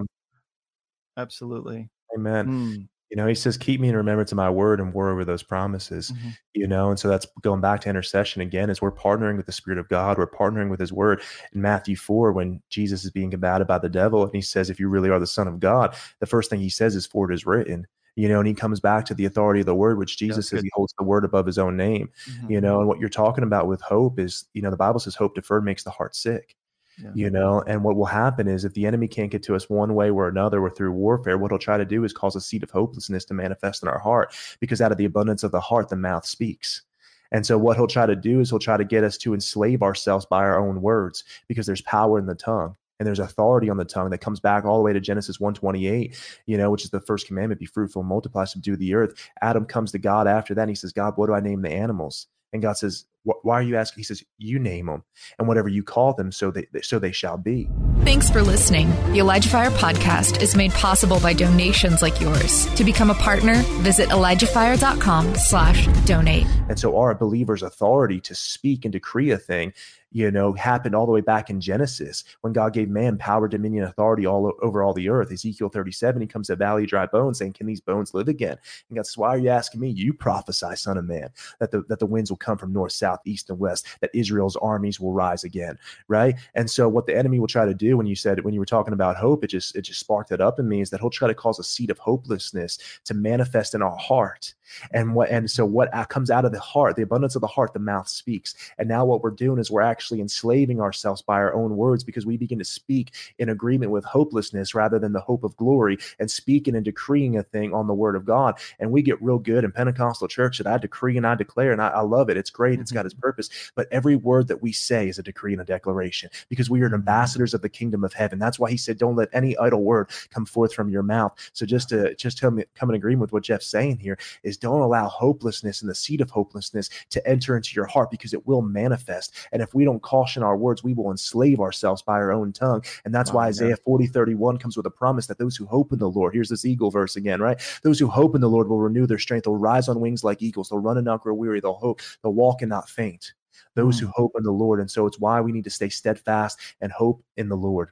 absolutely? 1.18 1.90
Amen. 2.16 2.48
Mm. 2.48 2.88
You 3.14 3.18
know, 3.18 3.28
he 3.28 3.36
says, 3.36 3.60
Keep 3.60 3.80
me 3.80 3.90
in 3.90 3.96
remembrance 3.96 4.32
of 4.32 4.38
my 4.38 4.50
word 4.50 4.80
and 4.80 4.92
war 4.92 5.12
over 5.12 5.24
those 5.24 5.44
promises. 5.44 6.10
Mm-hmm. 6.10 6.30
You 6.56 6.68
know, 6.68 6.90
and 6.90 6.98
so 6.98 7.08
that's 7.08 7.28
going 7.44 7.62
back 7.62 7.82
to 7.82 7.90
intercession 7.90 8.42
again, 8.42 8.72
is 8.72 8.82
we're 8.82 8.92
partnering 8.92 9.38
with 9.38 9.46
the 9.46 9.52
Spirit 9.52 9.78
of 9.78 9.88
God, 9.88 10.18
we're 10.18 10.26
partnering 10.26 10.72
with 10.72 10.80
his 10.80 10.92
word. 10.92 11.22
In 11.54 11.62
Matthew 11.62 11.96
4, 11.96 12.32
when 12.32 12.60
Jesus 12.70 13.06
is 13.06 13.12
being 13.12 13.30
combated 13.30 13.68
by 13.68 13.78
the 13.78 13.88
devil, 13.88 14.24
and 14.24 14.34
he 14.34 14.42
says, 14.42 14.72
If 14.72 14.80
you 14.80 14.90
really 14.90 15.12
are 15.12 15.20
the 15.20 15.28
Son 15.28 15.48
of 15.48 15.60
God, 15.60 15.96
the 16.22 16.26
first 16.26 16.50
thing 16.50 16.60
he 16.60 16.70
says 16.70 16.96
is, 16.96 17.06
For 17.06 17.30
it 17.30 17.36
is 17.36 17.46
written. 17.46 17.86
you 18.16 18.28
know, 18.28 18.40
and 18.40 18.48
he 18.48 18.56
comes 18.56 18.80
back 18.80 19.06
to 19.06 19.14
the 19.14 19.26
authority 19.26 19.60
of 19.60 19.68
the 19.68 19.76
word, 19.76 20.00
which 20.00 20.18
Jesus 20.18 20.50
says 20.50 20.64
he 20.64 20.72
holds 20.74 20.96
the 20.98 21.04
word 21.04 21.24
above 21.24 21.46
his 21.46 21.60
own 21.60 21.78
name, 21.78 22.10
mm-hmm. 22.28 22.52
you 22.52 22.62
know, 22.62 22.80
and 22.80 22.88
what 22.88 23.00
you're 23.00 23.10
talking 23.10 23.44
about 23.44 23.68
with 23.68 23.82
hope 23.82 24.18
is, 24.20 24.46
you 24.56 24.64
know, 24.64 24.72
the 24.72 24.78
Bible 24.78 25.00
says 25.00 25.14
hope 25.14 25.36
deferred 25.36 25.64
makes 25.64 25.84
the 25.84 25.92
heart 25.92 26.16
sick. 26.16 26.56
Yeah. 27.02 27.12
You 27.16 27.30
know, 27.30 27.64
and 27.66 27.84
what 27.84 27.96
will 27.96 28.06
happen 28.06 28.48
is 28.48 28.66
if 28.66 28.74
the 28.74 28.86
enemy 28.86 29.08
can't 29.08 29.32
get 29.32 29.42
to 29.44 29.56
us 29.56 29.70
one 29.70 29.96
way 29.96 30.10
or 30.10 30.28
another 30.28 30.62
or 30.62 30.70
through 30.70 30.92
warfare, 30.92 31.38
what 31.38 31.52
he'll 31.52 31.58
try 31.58 31.78
to 31.78 31.86
do 31.86 32.04
is 32.04 32.14
cause 32.14 32.36
a 32.36 32.42
seed 32.42 32.64
of 32.64 32.70
hopelessness 32.70 33.26
to 33.26 33.34
manifest 33.34 33.82
in 33.82 33.90
our 33.90 34.00
heart 34.00 34.36
because 34.60 34.80
out 34.80 34.92
of 34.92 34.98
the 34.98 35.06
abundance 35.06 35.44
of 35.44 35.52
the 35.52 35.60
heart, 35.60 35.90
the 35.90 35.96
mouth 35.96 36.26
speaks. 36.26 36.84
And 37.32 37.46
so 37.46 37.58
what 37.58 37.78
he'll 37.78 37.88
try 37.88 38.06
to 38.06 38.16
do 38.16 38.40
is 38.40 38.52
he'll 38.52 38.60
try 38.60 38.78
to 38.78 38.86
get 38.86 39.04
us 39.04 39.18
to 39.20 39.34
enslave 39.34 39.82
ourselves 39.82 40.26
by 40.28 40.44
our 40.44 40.60
own 40.60 40.82
words 40.82 41.24
because 41.48 41.66
there's 41.66 41.82
power 41.82 42.20
in 42.20 42.28
the 42.28 42.36
tongue 42.36 42.76
and 43.00 43.08
there's 43.08 43.20
authority 43.20 43.72
on 43.72 43.78
the 43.78 43.86
tongue 43.86 44.12
that 44.12 44.20
comes 44.20 44.40
back 44.40 44.64
all 44.66 44.78
the 44.78 44.84
way 44.84 44.94
to 44.94 45.00
Genesis 45.00 45.40
128, 45.40 46.16
you 46.46 46.58
know, 46.58 46.70
which 46.70 46.84
is 46.86 46.92
the 46.92 47.00
first 47.00 47.26
commandment 47.26 47.60
be 47.60 47.66
fruitful, 47.66 48.04
multiply, 48.04 48.46
subdue 48.46 48.76
the 48.76 48.94
earth. 48.94 49.30
Adam 49.42 49.66
comes 49.66 49.92
to 49.92 50.00
God 50.00 50.28
after 50.28 50.54
that 50.54 50.62
and 50.62 50.70
he 50.70 50.76
says, 50.76 50.94
God, 50.94 51.14
what 51.16 51.26
do 51.26 51.34
I 51.34 51.40
name 51.40 51.64
the 51.64 51.72
animals? 51.72 52.28
And 52.54 52.62
God 52.62 52.74
says, 52.74 53.06
why 53.24 53.56
are 53.56 53.64
you 53.64 53.78
asking? 53.78 54.02
He 54.02 54.04
says, 54.04 54.24
you 54.38 54.60
name 54.60 54.88
them 54.88 55.04
and 55.40 55.48
whatever 55.48 55.70
you 55.70 55.84
call 55.84 56.14
them, 56.14 56.32
so 56.32 56.52
they, 56.52 56.68
so 56.82 57.00
they 57.00 57.12
shall 57.12 57.38
be. 57.38 57.70
Thanks 58.02 58.30
for 58.30 58.42
listening. 58.42 58.90
The 59.14 59.20
Elijah 59.20 59.50
Fire 59.50 59.72
podcast 59.72 60.42
is 60.42 60.56
made 60.56 60.72
possible 60.74 61.20
by 61.20 61.34
donations 61.34 62.02
like 62.02 62.20
yours. 62.20 62.66
To 62.76 62.84
become 62.84 63.10
a 63.10 63.16
partner, 63.16 63.56
visit 63.82 64.10
ElijahFire.com 64.10 65.36
slash 65.36 65.88
donate. 66.06 66.46
And 66.70 66.78
so 66.78 66.98
our 66.98 67.16
believers' 67.16 67.64
authority 67.64 68.20
to 68.22 68.36
speak 68.36 68.84
and 68.84 68.92
decree 68.92 69.32
a 69.32 69.38
thing 69.38 69.74
you 70.14 70.30
know, 70.30 70.54
happened 70.54 70.96
all 70.96 71.08
the 71.08 71.12
way 71.12 71.22
back 71.22 71.50
in 71.50 71.60
Genesis 71.60 72.24
when 72.42 72.54
God 72.54 72.72
gave 72.72 72.88
man 72.88 73.18
power, 73.18 73.48
dominion, 73.48 73.84
authority 73.84 74.26
all 74.26 74.54
over 74.62 74.84
all 74.84 74.94
the 74.94 75.10
earth. 75.10 75.32
Ezekiel 75.32 75.70
37, 75.70 76.22
he 76.22 76.28
comes 76.28 76.48
to 76.48 76.56
valley 76.56 76.86
dry 76.86 77.08
bones 77.08 77.40
saying, 77.40 77.54
Can 77.54 77.66
these 77.66 77.82
bones 77.82 78.14
live 78.14 78.28
again? 78.28 78.58
And 78.90 78.96
God 78.96 79.08
says, 79.08 79.18
Why 79.18 79.30
are 79.30 79.38
you 79.38 79.50
asking 79.50 79.82
me? 79.82 79.90
You 79.90 80.14
prophesy, 80.14 80.76
son 80.76 80.98
of 80.98 81.06
man, 81.06 81.30
that 81.60 81.72
the 81.72 81.84
that 81.90 82.00
the 82.00 82.06
winds 82.06 82.30
will 82.30 82.38
come 82.38 82.60
from 82.60 82.72
north, 82.72 82.92
south, 82.92 83.13
east, 83.26 83.50
and 83.50 83.60
west, 83.60 83.88
that 84.02 84.12
Israel's 84.14 84.56
armies 84.58 85.00
will 85.00 85.14
rise 85.14 85.44
again. 85.44 85.78
Right. 86.08 86.36
And 86.56 86.70
so 86.70 86.88
what 86.88 87.06
the 87.06 87.18
enemy 87.18 87.40
will 87.40 87.48
try 87.48 87.66
to 87.66 87.74
do 87.74 87.98
when 87.98 88.06
you 88.06 88.16
said 88.16 88.44
when 88.44 88.54
you 88.54 88.60
were 88.60 88.66
talking 88.66 88.94
about 88.94 89.16
hope, 89.16 89.44
it 89.44 89.48
just 89.48 89.76
it 89.76 89.82
just 89.82 90.00
sparked 90.00 90.32
it 90.32 90.42
up 90.42 90.60
in 90.60 90.68
me 90.68 90.82
is 90.82 90.90
that 90.90 91.00
he'll 91.00 91.10
try 91.10 91.28
to 91.28 91.34
cause 91.34 91.60
a 91.60 91.64
seed 91.64 91.90
of 91.90 92.00
hopelessness 92.00 92.78
to 93.06 93.14
manifest 93.14 93.76
in 93.76 93.82
our 93.82 93.98
heart. 93.98 94.54
And 94.92 95.16
what 95.16 95.30
and 95.30 95.50
so 95.50 95.66
what 95.66 95.94
uh, 95.94 96.06
comes 96.06 96.32
out 96.32 96.46
of 96.46 96.52
the 96.52 96.60
heart, 96.60 96.96
the 96.96 97.04
abundance 97.04 97.36
of 97.36 97.42
the 97.42 97.48
heart, 97.48 97.74
the 97.74 97.80
mouth 97.80 98.08
speaks. 98.08 98.56
And 98.78 98.88
now 98.88 99.06
what 99.06 99.22
we're 99.22 99.32
doing 99.32 99.60
is 99.60 99.70
we're 99.70 99.82
actually 99.82 100.22
enslaving 100.22 100.82
ourselves 100.82 101.22
by 101.22 101.36
our 101.36 101.54
own 101.54 101.78
words 101.78 102.04
because 102.04 102.26
we 102.26 102.38
begin 102.38 102.60
to 102.60 102.66
speak 102.66 103.14
in 103.38 103.50
agreement 103.50 103.92
with 103.92 104.06
hopelessness 104.06 104.74
rather 104.74 105.00
than 105.00 105.14
the 105.14 105.20
hope 105.20 105.44
of 105.44 105.56
glory 105.58 105.98
and 106.20 106.30
speaking 106.30 106.76
and 106.76 106.86
decreeing 106.86 107.38
a 107.38 107.44
thing 107.44 107.74
on 107.74 107.88
the 107.88 107.94
word 107.94 108.16
of 108.16 108.26
God. 108.26 108.58
And 108.80 108.92
we 108.92 109.02
get 109.02 109.22
real 109.22 109.40
good 109.40 109.64
in 109.64 109.72
Pentecostal 109.72 110.28
church 110.28 110.58
that 110.58 110.68
I 110.68 110.78
decree 110.78 111.18
and 111.18 111.28
I 111.28 111.36
declare, 111.36 111.72
and 111.72 111.82
I, 111.82 111.90
I 111.90 112.02
love 112.02 112.30
it. 112.30 112.38
It's 112.38 112.50
great. 112.50 112.80
It's 112.80 112.92
mm-hmm. 112.92 113.00
got 113.00 113.03
its 113.06 113.14
purpose. 113.14 113.50
But 113.76 113.88
every 113.92 114.16
word 114.16 114.48
that 114.48 114.62
we 114.62 114.72
say 114.72 115.08
is 115.08 115.20
a 115.20 115.24
decree 115.24 115.54
and 115.54 115.62
a 115.62 115.66
declaration 115.66 116.30
because 116.50 116.70
we 116.70 116.82
are 116.82 116.94
ambassadors 116.94 117.54
of 117.54 117.62
the 117.62 117.70
kingdom 117.70 118.04
of 118.04 118.14
heaven. 118.14 118.40
That's 118.40 118.60
why 118.60 118.72
he 118.72 118.78
said, 118.78 118.98
Don't 118.98 119.16
let 119.16 119.30
any 119.34 119.58
idle 119.58 119.84
word 119.84 120.10
come 120.30 120.46
forth 120.46 120.74
from 120.74 120.90
your 120.90 121.04
mouth. 121.04 121.34
So 121.54 121.66
just 121.66 121.90
to 121.90 122.16
just 122.16 122.40
come, 122.40 122.62
come 122.76 122.90
in 122.90 122.96
agreement 122.96 123.22
with 123.22 123.34
what 123.34 123.44
Jeff's 123.44 123.68
saying 123.68 123.98
here 123.98 124.18
is 124.44 124.58
don't 124.58 124.82
allow 124.82 125.08
hopelessness 125.08 125.82
and 125.82 125.90
the 125.90 125.96
seed 125.96 126.22
of 126.22 126.30
hopelessness 126.30 126.90
to 127.10 127.28
enter 127.28 127.56
into 127.56 127.74
your 127.76 127.86
heart 127.86 128.12
because 128.12 128.34
it 128.34 128.46
will 128.48 128.62
manifest. 128.62 129.34
And 129.52 129.62
if 129.62 129.74
we 129.74 129.84
don't 129.84 130.02
caution 130.02 130.44
our 130.44 130.58
words, 130.58 130.84
we 130.84 130.94
will 130.94 131.12
enslave 131.12 131.60
ourselves 131.60 132.02
by 132.02 132.14
our 132.14 132.32
own 132.32 132.54
tongue. 132.54 132.84
And 133.06 133.14
that's 133.14 133.32
wow, 133.32 133.42
why 133.42 133.48
Isaiah 133.48 133.78
40, 133.78 134.08
31 134.08 134.58
comes 134.58 134.78
with 134.78 134.86
a 134.86 134.92
promise 134.92 135.28
that 135.28 135.38
those 135.38 135.56
who 135.56 135.66
hope 135.66 135.92
in 135.92 136.00
the 136.00 136.10
Lord, 136.10 136.34
here's 136.34 136.50
this 136.50 136.66
eagle 136.66 136.92
verse 136.92 137.16
again, 137.16 137.42
right? 137.42 137.60
Those 137.84 138.00
who 138.00 138.08
hope 138.08 138.36
in 138.36 138.42
the 138.42 138.50
Lord 138.50 138.68
will 138.68 138.80
renew 138.80 139.06
their 139.06 139.20
strength. 139.20 139.46
They'll 139.46 139.56
rise 139.56 139.88
on 139.88 140.00
wings 140.00 140.24
like 140.24 140.42
eagles. 140.42 140.70
They'll 140.70 140.80
run 140.80 140.98
and 140.98 141.06
not 141.06 141.22
grow 141.22 141.34
weary. 141.34 141.60
They'll 141.60 141.74
hope. 141.74 142.02
They'll 142.22 142.34
walk 142.34 142.62
and 142.62 142.70
not 142.70 142.90
faint. 142.94 143.34
Those 143.76 143.98
mm. 143.98 144.02
who 144.02 144.08
hope 144.16 144.34
in 144.38 144.44
the 144.44 144.52
Lord. 144.52 144.80
And 144.80 144.90
so 144.90 145.06
it's 145.06 145.20
why 145.20 145.42
we 145.42 145.52
need 145.52 145.64
to 145.64 145.70
stay 145.70 145.90
steadfast 145.90 146.60
and 146.82 146.92
hope 146.92 147.24
in 147.38 147.50
the 147.50 147.58
Lord. 147.58 147.90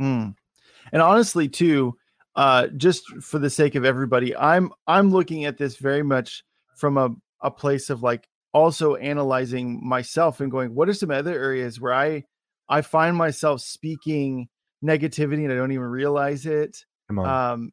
Mm. 0.00 0.34
And 0.92 1.02
honestly, 1.02 1.48
too, 1.48 1.96
uh, 2.36 2.68
just 2.76 3.06
for 3.22 3.38
the 3.38 3.50
sake 3.50 3.74
of 3.74 3.84
everybody, 3.84 4.36
I'm 4.36 4.72
I'm 4.86 5.10
looking 5.10 5.44
at 5.44 5.58
this 5.58 5.76
very 5.76 6.02
much 6.02 6.44
from 6.76 6.96
a, 6.96 7.14
a 7.40 7.50
place 7.50 7.90
of 7.90 8.02
like 8.02 8.28
also 8.52 8.96
analyzing 8.96 9.86
myself 9.86 10.40
and 10.40 10.50
going, 10.50 10.74
what 10.74 10.88
are 10.88 10.94
some 10.94 11.10
other 11.10 11.32
areas 11.32 11.80
where 11.80 11.92
I 11.92 12.24
I 12.68 12.82
find 12.82 13.16
myself 13.16 13.60
speaking 13.60 14.48
negativity 14.82 15.44
and 15.44 15.52
I 15.52 15.56
don't 15.56 15.72
even 15.72 15.84
realize 15.84 16.46
it. 16.46 16.84
Um, 17.10 17.72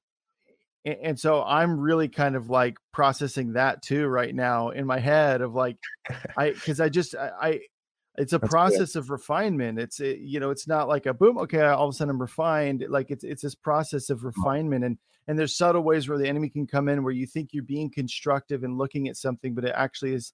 and, 0.87 0.97
and, 1.03 1.19
so 1.19 1.43
I'm 1.43 1.79
really 1.79 2.07
kind 2.07 2.35
of 2.35 2.49
like 2.49 2.77
processing 2.93 3.53
that 3.53 3.81
too 3.81 4.07
right 4.07 4.33
now 4.33 4.69
in 4.69 4.85
my 4.85 4.99
head 4.99 5.41
of 5.41 5.53
like, 5.53 5.77
I 6.37 6.51
because 6.51 6.79
I 6.79 6.89
just 6.89 7.15
I, 7.15 7.31
I 7.41 7.59
it's 8.17 8.33
a 8.33 8.39
That's 8.39 8.51
process 8.51 8.93
good. 8.93 8.99
of 8.99 9.09
refinement. 9.09 9.79
It's 9.79 9.99
it, 9.99 10.19
you 10.19 10.39
know 10.39 10.49
it's 10.49 10.67
not 10.67 10.87
like 10.87 11.05
a 11.05 11.13
boom. 11.13 11.37
Okay, 11.39 11.61
all 11.61 11.87
of 11.87 11.93
a 11.93 11.97
sudden 11.97 12.11
I'm 12.11 12.21
refined. 12.21 12.85
Like 12.89 13.11
it's 13.11 13.23
it's 13.23 13.41
this 13.43 13.55
process 13.55 14.09
of 14.09 14.23
refinement 14.23 14.85
and 14.85 14.97
and 15.27 15.37
there's 15.37 15.55
subtle 15.55 15.83
ways 15.83 16.07
where 16.07 16.17
the 16.17 16.27
enemy 16.27 16.49
can 16.49 16.65
come 16.65 16.87
in 16.87 17.03
where 17.03 17.13
you 17.13 17.27
think 17.27 17.49
you're 17.51 17.63
being 17.63 17.91
constructive 17.91 18.63
and 18.63 18.77
looking 18.77 19.07
at 19.07 19.17
something 19.17 19.53
but 19.53 19.65
it 19.65 19.73
actually 19.75 20.13
is 20.13 20.33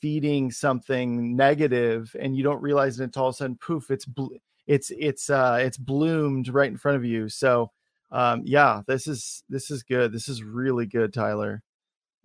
feeding 0.00 0.50
something 0.50 1.36
negative 1.36 2.14
and 2.18 2.36
you 2.36 2.42
don't 2.42 2.62
realize 2.62 2.98
it 2.98 3.04
until 3.04 3.24
all 3.24 3.28
of 3.28 3.34
a 3.34 3.36
sudden 3.36 3.56
poof 3.56 3.90
it's 3.90 4.04
bl- 4.04 4.34
it's 4.66 4.90
it's 4.98 5.30
uh 5.30 5.58
it's 5.60 5.76
bloomed 5.76 6.48
right 6.48 6.70
in 6.70 6.76
front 6.76 6.96
of 6.96 7.04
you 7.04 7.28
so 7.28 7.70
um 8.12 8.42
yeah 8.44 8.82
this 8.86 9.08
is 9.08 9.42
this 9.48 9.70
is 9.70 9.82
good 9.82 10.12
this 10.12 10.28
is 10.28 10.42
really 10.42 10.86
good 10.86 11.12
tyler. 11.12 11.62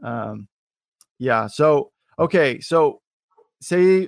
Um 0.04 0.47
yeah 1.17 1.47
so 1.47 1.91
okay 2.19 2.60
so 2.60 3.02
say 3.62 4.08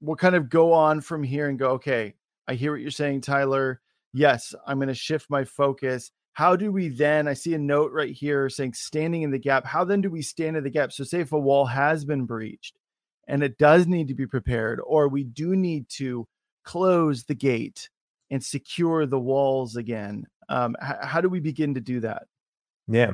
we'll 0.00 0.16
kind 0.16 0.34
of 0.34 0.48
go 0.48 0.72
on 0.72 1.00
from 1.00 1.22
here 1.22 1.48
and 1.48 1.58
go 1.58 1.70
okay 1.72 2.14
i 2.48 2.54
hear 2.54 2.72
what 2.72 2.80
you're 2.80 2.90
saying 2.90 3.20
tyler. 3.20 3.80
Yes 4.12 4.54
i'm 4.66 4.78
going 4.78 4.88
to 4.88 4.94
shift 4.94 5.30
my 5.30 5.44
focus. 5.44 6.10
How 6.32 6.56
do 6.56 6.72
we 6.72 6.88
then 6.88 7.28
i 7.28 7.34
see 7.34 7.54
a 7.54 7.58
note 7.58 7.92
right 7.92 8.12
here 8.12 8.48
saying 8.48 8.72
standing 8.72 9.22
in 9.22 9.30
the 9.30 9.38
gap 9.38 9.64
how 9.64 9.84
then 9.84 10.00
do 10.00 10.10
we 10.10 10.22
stand 10.22 10.56
in 10.56 10.64
the 10.64 10.70
gap? 10.70 10.92
So 10.92 11.04
say 11.04 11.20
if 11.20 11.32
a 11.32 11.38
wall 11.38 11.66
has 11.66 12.04
been 12.04 12.24
breached 12.24 12.76
and 13.28 13.42
it 13.42 13.58
does 13.58 13.86
need 13.86 14.08
to 14.08 14.14
be 14.14 14.26
prepared 14.26 14.80
or 14.84 15.08
we 15.08 15.24
do 15.24 15.54
need 15.54 15.88
to 15.90 16.26
close 16.64 17.24
the 17.24 17.34
gate 17.34 17.88
and 18.30 18.42
secure 18.42 19.06
the 19.06 19.18
walls 19.18 19.76
again 19.76 20.26
um, 20.48 20.76
h- 20.82 20.96
how 21.02 21.20
do 21.20 21.28
we 21.28 21.40
begin 21.40 21.74
to 21.74 21.80
do 21.80 22.00
that 22.00 22.24
yeah 22.88 23.12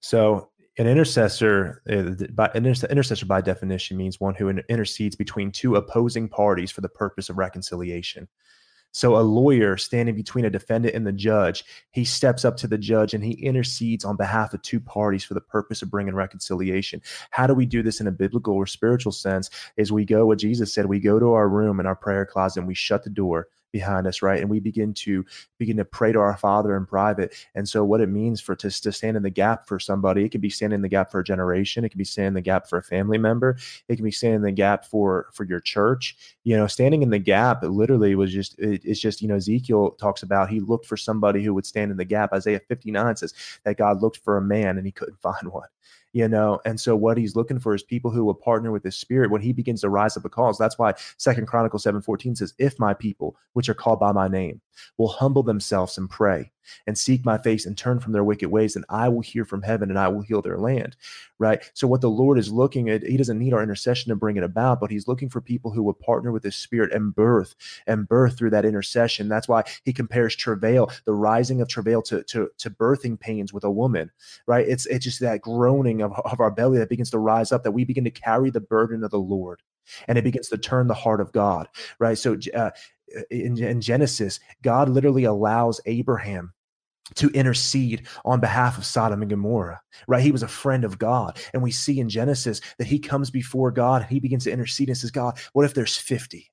so 0.00 0.50
an 0.78 0.86
intercessor 0.86 1.82
uh, 1.90 2.26
by 2.32 2.50
an 2.54 2.64
intercessor 2.64 3.26
by 3.26 3.40
definition 3.40 3.96
means 3.96 4.20
one 4.20 4.34
who 4.34 4.48
intercedes 4.48 5.16
between 5.16 5.50
two 5.50 5.76
opposing 5.76 6.28
parties 6.28 6.70
for 6.70 6.80
the 6.80 6.88
purpose 6.88 7.28
of 7.28 7.38
reconciliation 7.38 8.28
so 8.92 9.16
a 9.16 9.22
lawyer 9.22 9.76
standing 9.76 10.14
between 10.14 10.44
a 10.44 10.50
defendant 10.50 10.94
and 10.94 11.06
the 11.06 11.12
judge, 11.12 11.64
he 11.92 12.04
steps 12.04 12.44
up 12.44 12.56
to 12.58 12.66
the 12.66 12.78
judge 12.78 13.14
and 13.14 13.24
he 13.24 13.32
intercedes 13.32 14.04
on 14.04 14.16
behalf 14.16 14.52
of 14.52 14.62
two 14.62 14.80
parties 14.80 15.22
for 15.22 15.34
the 15.34 15.40
purpose 15.40 15.82
of 15.82 15.90
bringing 15.90 16.14
reconciliation. 16.14 17.00
How 17.30 17.46
do 17.46 17.54
we 17.54 17.66
do 17.66 17.82
this 17.82 18.00
in 18.00 18.08
a 18.08 18.12
biblical 18.12 18.54
or 18.54 18.66
spiritual 18.66 19.12
sense? 19.12 19.48
Is 19.76 19.92
we 19.92 20.04
go 20.04 20.26
what 20.26 20.38
Jesus 20.38 20.74
said, 20.74 20.86
we 20.86 20.98
go 20.98 21.18
to 21.18 21.32
our 21.32 21.48
room 21.48 21.78
in 21.78 21.86
our 21.86 21.96
prayer 21.96 22.26
closet 22.26 22.60
and 22.60 22.68
we 22.68 22.74
shut 22.74 23.04
the 23.04 23.10
door 23.10 23.48
behind 23.72 24.06
us 24.06 24.22
right? 24.22 24.40
And 24.40 24.50
we 24.50 24.60
begin 24.60 24.94
to 24.94 25.24
begin 25.58 25.76
to 25.76 25.84
pray 25.84 26.12
to 26.12 26.18
our 26.18 26.36
father 26.36 26.76
in 26.76 26.86
private. 26.86 27.34
And 27.54 27.68
so 27.68 27.84
what 27.84 28.00
it 28.00 28.08
means 28.08 28.40
for 28.40 28.56
to, 28.56 28.70
to 28.70 28.92
stand 28.92 29.16
in 29.16 29.22
the 29.22 29.30
gap 29.30 29.66
for 29.66 29.78
somebody 29.78 30.24
it 30.24 30.32
can 30.32 30.40
be 30.40 30.50
standing 30.50 30.76
in 30.76 30.82
the 30.82 30.88
gap 30.88 31.10
for 31.10 31.20
a 31.20 31.24
generation 31.24 31.84
it 31.84 31.90
can 31.90 31.98
be 31.98 32.04
standing 32.04 32.28
in 32.28 32.34
the 32.34 32.40
gap 32.40 32.68
for 32.68 32.78
a 32.78 32.82
family 32.82 33.18
member 33.18 33.56
it 33.88 33.96
can 33.96 34.04
be 34.04 34.10
standing 34.10 34.36
in 34.36 34.42
the 34.42 34.52
gap 34.52 34.84
for 34.84 35.28
for 35.32 35.44
your 35.44 35.60
church. 35.60 36.16
You 36.44 36.56
know 36.56 36.66
standing 36.66 37.02
in 37.02 37.10
the 37.10 37.18
gap 37.18 37.62
literally 37.62 38.14
was 38.14 38.32
just 38.32 38.58
it, 38.58 38.82
it's 38.84 39.00
just 39.00 39.22
you 39.22 39.28
know 39.28 39.36
ezekiel 39.36 39.92
talks 39.92 40.22
about 40.22 40.50
he 40.50 40.60
looked 40.60 40.86
for 40.86 40.96
somebody 40.96 41.42
who 41.42 41.54
would 41.54 41.66
stand 41.66 41.90
in 41.90 41.96
the 41.96 42.04
gap. 42.04 42.32
Isaiah 42.32 42.60
59 42.68 43.16
says 43.16 43.34
that 43.64 43.76
god 43.76 44.02
looked 44.02 44.18
for 44.18 44.36
a 44.36 44.42
man 44.42 44.76
and 44.76 44.86
he 44.86 44.92
couldn't 44.92 45.20
find 45.20 45.50
one 45.50 45.68
you 46.12 46.28
know 46.28 46.60
and 46.64 46.80
so 46.80 46.96
what 46.96 47.16
he's 47.16 47.36
looking 47.36 47.58
for 47.58 47.74
is 47.74 47.82
people 47.82 48.10
who 48.10 48.24
will 48.24 48.34
partner 48.34 48.70
with 48.72 48.82
his 48.82 48.96
spirit 48.96 49.30
when 49.30 49.40
he 49.42 49.52
begins 49.52 49.80
to 49.82 49.88
rise 49.88 50.16
up 50.16 50.24
a 50.24 50.28
cause. 50.28 50.58
That's 50.58 50.78
why 50.78 50.94
second 51.16 51.46
chronicles 51.46 51.82
7 51.82 52.02
14 52.02 52.36
says 52.36 52.54
if 52.58 52.78
my 52.78 52.94
people 52.94 53.36
which 53.52 53.68
are 53.68 53.74
called 53.74 54.00
by 54.00 54.12
my 54.12 54.28
name 54.28 54.60
will 54.96 55.08
humble 55.08 55.42
themselves 55.42 55.98
and 55.98 56.08
pray 56.08 56.50
and 56.86 56.96
seek 56.96 57.24
my 57.24 57.38
face 57.38 57.66
and 57.66 57.76
turn 57.76 58.00
from 58.00 58.12
their 58.12 58.24
wicked 58.24 58.50
ways, 58.50 58.74
then 58.74 58.84
I 58.88 59.08
will 59.08 59.20
hear 59.20 59.44
from 59.44 59.62
heaven 59.62 59.90
and 59.90 59.98
I 59.98 60.08
will 60.08 60.22
heal 60.22 60.42
their 60.42 60.58
land. 60.58 60.96
Right. 61.38 61.62
So, 61.74 61.86
what 61.86 62.00
the 62.00 62.10
Lord 62.10 62.38
is 62.38 62.52
looking 62.52 62.90
at, 62.90 63.02
He 63.02 63.16
doesn't 63.16 63.38
need 63.38 63.52
our 63.52 63.62
intercession 63.62 64.10
to 64.10 64.16
bring 64.16 64.36
it 64.36 64.44
about, 64.44 64.80
but 64.80 64.90
He's 64.90 65.08
looking 65.08 65.28
for 65.28 65.40
people 65.40 65.70
who 65.70 65.82
will 65.82 65.94
partner 65.94 66.32
with 66.32 66.44
His 66.44 66.56
Spirit 66.56 66.92
and 66.92 67.14
birth 67.14 67.54
and 67.86 68.08
birth 68.08 68.36
through 68.36 68.50
that 68.50 68.64
intercession. 68.64 69.28
That's 69.28 69.48
why 69.48 69.64
He 69.84 69.92
compares 69.92 70.36
travail, 70.36 70.90
the 71.04 71.14
rising 71.14 71.60
of 71.60 71.68
travail, 71.68 72.02
to, 72.02 72.22
to, 72.24 72.50
to 72.58 72.70
birthing 72.70 73.18
pains 73.18 73.52
with 73.52 73.64
a 73.64 73.70
woman. 73.70 74.10
Right. 74.46 74.68
It's, 74.68 74.86
it's 74.86 75.04
just 75.04 75.20
that 75.20 75.40
groaning 75.40 76.02
of, 76.02 76.12
of 76.24 76.40
our 76.40 76.50
belly 76.50 76.78
that 76.78 76.88
begins 76.88 77.10
to 77.10 77.18
rise 77.18 77.52
up, 77.52 77.62
that 77.64 77.72
we 77.72 77.84
begin 77.84 78.04
to 78.04 78.10
carry 78.10 78.50
the 78.50 78.60
burden 78.60 79.02
of 79.04 79.10
the 79.10 79.18
Lord 79.18 79.62
and 80.08 80.18
it 80.18 80.24
begins 80.24 80.48
to 80.48 80.58
turn 80.58 80.86
the 80.86 80.94
heart 80.94 81.20
of 81.20 81.32
God, 81.32 81.68
right? 81.98 82.16
So 82.16 82.36
uh, 82.54 82.70
in, 83.30 83.62
in 83.62 83.80
Genesis, 83.80 84.40
God 84.62 84.88
literally 84.88 85.24
allows 85.24 85.80
Abraham 85.86 86.52
to 87.16 87.28
intercede 87.30 88.06
on 88.24 88.40
behalf 88.40 88.78
of 88.78 88.84
Sodom 88.84 89.22
and 89.22 89.30
Gomorrah, 89.30 89.80
right? 90.06 90.22
He 90.22 90.32
was 90.32 90.42
a 90.42 90.48
friend 90.48 90.84
of 90.84 90.98
God. 90.98 91.38
And 91.52 91.62
we 91.62 91.70
see 91.70 91.98
in 91.98 92.08
Genesis 92.08 92.60
that 92.78 92.86
he 92.86 92.98
comes 92.98 93.30
before 93.30 93.70
God 93.70 94.02
and 94.02 94.10
he 94.10 94.20
begins 94.20 94.44
to 94.44 94.52
intercede 94.52 94.88
and 94.88 94.98
says, 94.98 95.10
God, 95.10 95.38
what 95.52 95.64
if 95.64 95.74
there's 95.74 95.96
50? 95.96 96.50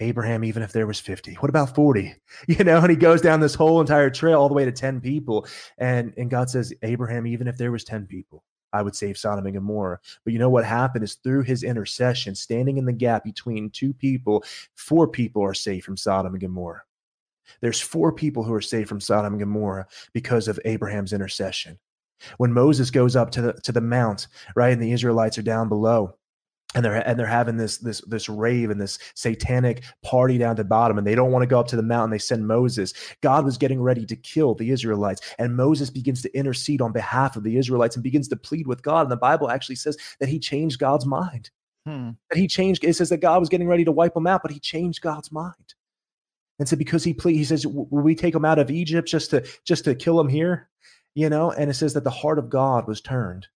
Abraham, 0.00 0.42
even 0.42 0.62
if 0.62 0.72
there 0.72 0.86
was 0.86 0.98
50, 0.98 1.34
what 1.34 1.48
about 1.48 1.74
40? 1.74 2.14
You 2.48 2.64
know, 2.64 2.78
and 2.78 2.90
he 2.90 2.96
goes 2.96 3.20
down 3.20 3.40
this 3.40 3.54
whole 3.54 3.80
entire 3.80 4.10
trail 4.10 4.40
all 4.40 4.48
the 4.48 4.54
way 4.54 4.64
to 4.64 4.72
10 4.72 5.00
people. 5.00 5.46
And, 5.78 6.12
and 6.16 6.28
God 6.28 6.50
says, 6.50 6.72
Abraham, 6.82 7.26
even 7.26 7.46
if 7.46 7.56
there 7.56 7.70
was 7.70 7.84
10 7.84 8.06
people, 8.06 8.42
I 8.72 8.82
would 8.82 8.96
save 8.96 9.18
Sodom 9.18 9.46
and 9.46 9.54
Gomorrah. 9.54 9.98
But 10.24 10.32
you 10.32 10.38
know 10.38 10.50
what 10.50 10.64
happened 10.64 11.04
is 11.04 11.14
through 11.14 11.42
his 11.42 11.62
intercession, 11.62 12.34
standing 12.34 12.76
in 12.76 12.84
the 12.84 12.92
gap 12.92 13.24
between 13.24 13.70
two 13.70 13.92
people, 13.92 14.44
four 14.74 15.08
people 15.08 15.42
are 15.42 15.54
saved 15.54 15.84
from 15.84 15.96
Sodom 15.96 16.32
and 16.32 16.40
Gomorrah. 16.40 16.82
There's 17.60 17.80
four 17.80 18.12
people 18.12 18.42
who 18.42 18.54
are 18.54 18.60
saved 18.60 18.88
from 18.88 19.00
Sodom 19.00 19.34
and 19.34 19.40
Gomorrah 19.40 19.86
because 20.12 20.48
of 20.48 20.60
Abraham's 20.64 21.12
intercession. 21.12 21.78
When 22.38 22.52
Moses 22.52 22.90
goes 22.90 23.16
up 23.16 23.30
to 23.32 23.42
the 23.42 23.52
to 23.54 23.72
the 23.72 23.80
mount, 23.80 24.28
right, 24.54 24.72
and 24.72 24.82
the 24.82 24.92
Israelites 24.92 25.38
are 25.38 25.42
down 25.42 25.68
below, 25.68 26.16
and 26.74 26.84
they're 26.84 27.06
and 27.06 27.18
they're 27.18 27.26
having 27.26 27.56
this 27.56 27.78
this 27.78 28.00
this 28.02 28.28
rave 28.28 28.70
and 28.70 28.80
this 28.80 28.98
satanic 29.14 29.84
party 30.02 30.38
down 30.38 30.56
the 30.56 30.64
bottom 30.64 30.98
and 30.98 31.06
they 31.06 31.14
don't 31.14 31.32
want 31.32 31.42
to 31.42 31.46
go 31.46 31.60
up 31.60 31.68
to 31.68 31.76
the 31.76 31.82
mountain 31.82 32.10
they 32.10 32.18
send 32.18 32.46
moses. 32.46 32.94
God 33.20 33.44
was 33.44 33.58
getting 33.58 33.80
ready 33.80 34.06
to 34.06 34.16
kill 34.16 34.54
the 34.54 34.70
israelites 34.70 35.20
and 35.38 35.56
moses 35.56 35.90
begins 35.90 36.22
to 36.22 36.36
intercede 36.36 36.80
on 36.80 36.92
behalf 36.92 37.36
of 37.36 37.42
the 37.42 37.56
israelites 37.56 37.96
and 37.96 38.02
begins 38.02 38.28
to 38.28 38.36
plead 38.36 38.66
with 38.66 38.82
god 38.82 39.02
and 39.02 39.10
the 39.10 39.16
bible 39.16 39.50
actually 39.50 39.76
says 39.76 39.96
that 40.20 40.28
he 40.28 40.38
changed 40.38 40.78
god's 40.78 41.06
mind. 41.06 41.50
Hmm. 41.84 42.10
that 42.30 42.38
he 42.38 42.46
changed 42.46 42.84
it 42.84 42.94
says 42.94 43.08
that 43.08 43.18
god 43.18 43.40
was 43.40 43.48
getting 43.48 43.68
ready 43.68 43.84
to 43.84 43.92
wipe 43.92 44.14
them 44.14 44.26
out 44.26 44.42
but 44.42 44.52
he 44.52 44.60
changed 44.60 45.02
god's 45.02 45.32
mind. 45.32 45.74
And 46.58 46.68
so 46.68 46.76
because 46.76 47.02
he 47.02 47.12
plead 47.12 47.36
he 47.36 47.44
says 47.44 47.66
will 47.66 47.86
we 47.90 48.14
take 48.14 48.34
them 48.34 48.44
out 48.44 48.58
of 48.58 48.70
egypt 48.70 49.08
just 49.08 49.30
to 49.30 49.44
just 49.64 49.84
to 49.84 49.94
kill 49.94 50.16
them 50.16 50.28
here 50.28 50.68
you 51.14 51.28
know 51.28 51.50
and 51.50 51.70
it 51.70 51.74
says 51.74 51.94
that 51.94 52.04
the 52.04 52.10
heart 52.10 52.38
of 52.38 52.48
god 52.48 52.86
was 52.86 53.00
turned. 53.00 53.48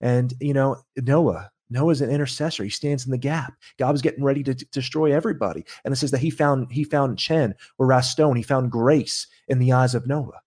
And 0.00 0.32
you 0.40 0.52
know 0.52 0.82
noah 0.96 1.50
Noah's 1.70 2.00
an 2.00 2.10
intercessor. 2.10 2.64
He 2.64 2.70
stands 2.70 3.04
in 3.04 3.10
the 3.10 3.18
gap. 3.18 3.54
God 3.78 3.92
was 3.92 4.02
getting 4.02 4.24
ready 4.24 4.42
to 4.44 4.54
t- 4.54 4.66
destroy 4.72 5.12
everybody. 5.12 5.64
And 5.84 5.92
it 5.92 5.96
says 5.96 6.10
that 6.10 6.20
he 6.20 6.30
found 6.30 6.72
he 6.72 6.84
found 6.84 7.18
Chen 7.18 7.54
or 7.78 7.86
Rastone. 7.86 8.36
He 8.36 8.42
found 8.42 8.70
grace 8.70 9.26
in 9.48 9.58
the 9.58 9.72
eyes 9.72 9.94
of 9.94 10.06
Noah. 10.06 10.40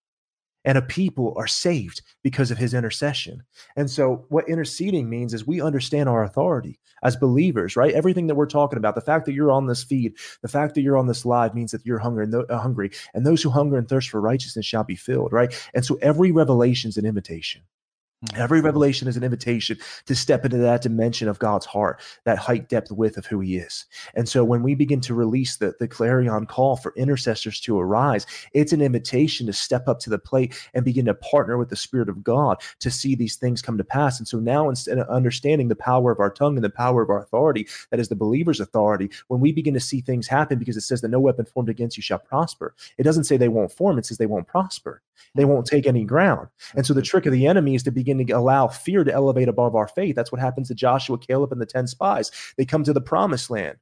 And 0.64 0.78
a 0.78 0.82
people 0.82 1.34
are 1.38 1.48
saved 1.48 2.04
because 2.22 2.52
of 2.52 2.58
his 2.58 2.74
intercession. 2.74 3.42
And 3.76 3.90
so, 3.90 4.26
what 4.30 4.48
interceding 4.48 5.10
means 5.10 5.34
is 5.34 5.46
we 5.46 5.60
understand 5.60 6.08
our 6.08 6.24
authority 6.24 6.80
as 7.04 7.16
believers, 7.16 7.76
right? 7.76 7.94
Everything 7.94 8.28
that 8.28 8.36
we're 8.36 8.46
talking 8.46 8.78
about, 8.78 8.94
the 8.94 9.02
fact 9.02 9.26
that 9.26 9.34
you're 9.34 9.52
on 9.52 9.66
this 9.66 9.84
feed, 9.84 10.14
the 10.44 10.48
fact 10.48 10.76
that 10.76 10.82
you're 10.82 10.98
on 10.98 11.08
this 11.08 11.26
live 11.26 11.56
means 11.56 11.72
that 11.72 11.84
you're 11.84 11.98
hungry 11.98 12.26
and, 12.26 12.34
th- 12.34 12.46
uh, 12.50 12.60
hungry, 12.60 12.92
and 13.16 13.26
those 13.26 13.42
who 13.42 13.50
hunger 13.50 13.76
and 13.76 13.90
thirst 13.90 14.10
for 14.10 14.22
righteousness 14.22 14.66
shall 14.66 14.84
be 14.84 14.96
filled, 14.96 15.34
right? 15.34 15.52
And 15.74 15.84
so, 15.84 15.98
every 16.02 16.32
revelation 16.32 16.90
is 16.90 16.98
an 16.98 17.08
invitation. 17.08 17.64
Mm-hmm. 18.26 18.40
Every 18.40 18.62
revelation 18.62 19.08
is 19.08 19.18
an 19.18 19.24
invitation 19.24 19.80
to 20.06 20.14
step 20.14 20.46
into 20.46 20.58
that 20.58 20.84
dimension 20.84 21.28
of 21.28 21.40
God's 21.40 21.66
heart, 21.66 22.00
that 22.24 22.38
height, 22.38 22.70
depth, 22.70 22.92
width 22.92 23.18
of 23.18 23.26
who 23.26 23.40
He 23.40 23.58
is. 23.58 23.86
And 24.14 24.30
so 24.30 24.44
when 24.44 24.62
we 24.62 24.76
begin 24.76 25.02
to 25.02 25.16
release 25.16 25.58
the, 25.58 25.74
the 25.80 25.88
clarion 25.88 26.46
call 26.46 26.76
for 26.76 26.94
intercessors 26.96 27.60
to 27.62 27.80
arise, 27.80 28.28
it's 28.54 28.74
an 28.74 28.82
invitation 28.82 29.48
to 29.48 29.54
step 29.54 29.88
up 29.88 30.00
to 30.02 30.12
the 30.12 30.20
plate 30.20 30.54
and 30.76 30.86
begin 30.86 31.06
to 31.06 31.16
partner 31.16 31.58
with 31.58 31.70
the 31.70 31.76
Spirit 31.76 32.10
of 32.10 32.24
God 32.24 32.62
to 32.80 32.92
see 32.92 33.16
these 33.16 33.38
things 33.38 33.62
come 33.62 33.78
to 33.80 33.84
pass. 33.84 34.20
And 34.20 34.28
so 34.28 34.38
now, 34.40 34.70
instead 34.70 35.00
of 35.00 35.08
understanding 35.10 35.68
the 35.68 35.76
power 35.76 36.12
of 36.12 36.20
our 36.20 36.32
tongue 36.32 36.56
and 36.56 36.64
the 36.64 36.70
power 36.70 37.02
of 37.02 37.10
our 37.10 37.24
authority, 37.24 37.68
that 37.90 38.00
is 38.00 38.10
the 38.10 38.16
believer's 38.16 38.60
authority, 38.60 39.10
when 39.30 39.40
we 39.40 39.52
begin 39.52 39.74
to 39.74 39.80
see 39.80 40.00
things 40.00 40.28
happen, 40.28 40.60
because 40.60 40.78
it 40.78 40.82
says 40.82 41.02
that 41.02 41.10
no 41.10 41.20
weapon 41.20 41.46
formed 41.46 41.70
against 41.70 41.98
you 41.98 42.04
shall 42.04 42.20
prosper, 42.20 42.76
it 43.00 43.04
doesn't 43.04 43.24
say 43.24 43.36
they 43.36 43.48
won't 43.48 43.72
form, 43.72 43.98
it 43.98 44.06
says 44.06 44.20
they 44.20 44.28
won't 44.28 44.48
prosper. 44.48 45.02
They 45.36 45.46
won't 45.46 45.66
take 45.66 45.88
any 45.88 46.04
ground. 46.04 46.48
And 46.76 46.86
so 46.86 46.94
the 46.94 47.02
mm-hmm. 47.02 47.06
trick 47.06 47.26
of 47.26 47.34
the 47.34 47.48
enemy 47.48 47.76
is 47.76 47.84
to 47.84 47.92
begin 47.92 48.26
to 48.26 48.34
allow 48.34 48.68
fear 48.68 49.04
to 49.04 49.14
elevate 49.14 49.48
above 49.48 49.76
our 49.76 49.88
faith. 49.88 50.16
That's 50.16 50.32
what 50.32 50.42
happens 50.42 50.68
to 50.68 50.76
Joshua, 50.76 51.18
Caleb, 51.18 51.52
and 51.52 51.62
the 51.62 51.66
10 51.66 51.88
spies. 51.88 52.32
They 52.58 52.66
come 52.66 52.84
to 52.84 52.94
the 52.94 53.02
promised 53.02 53.50
land 53.50 53.78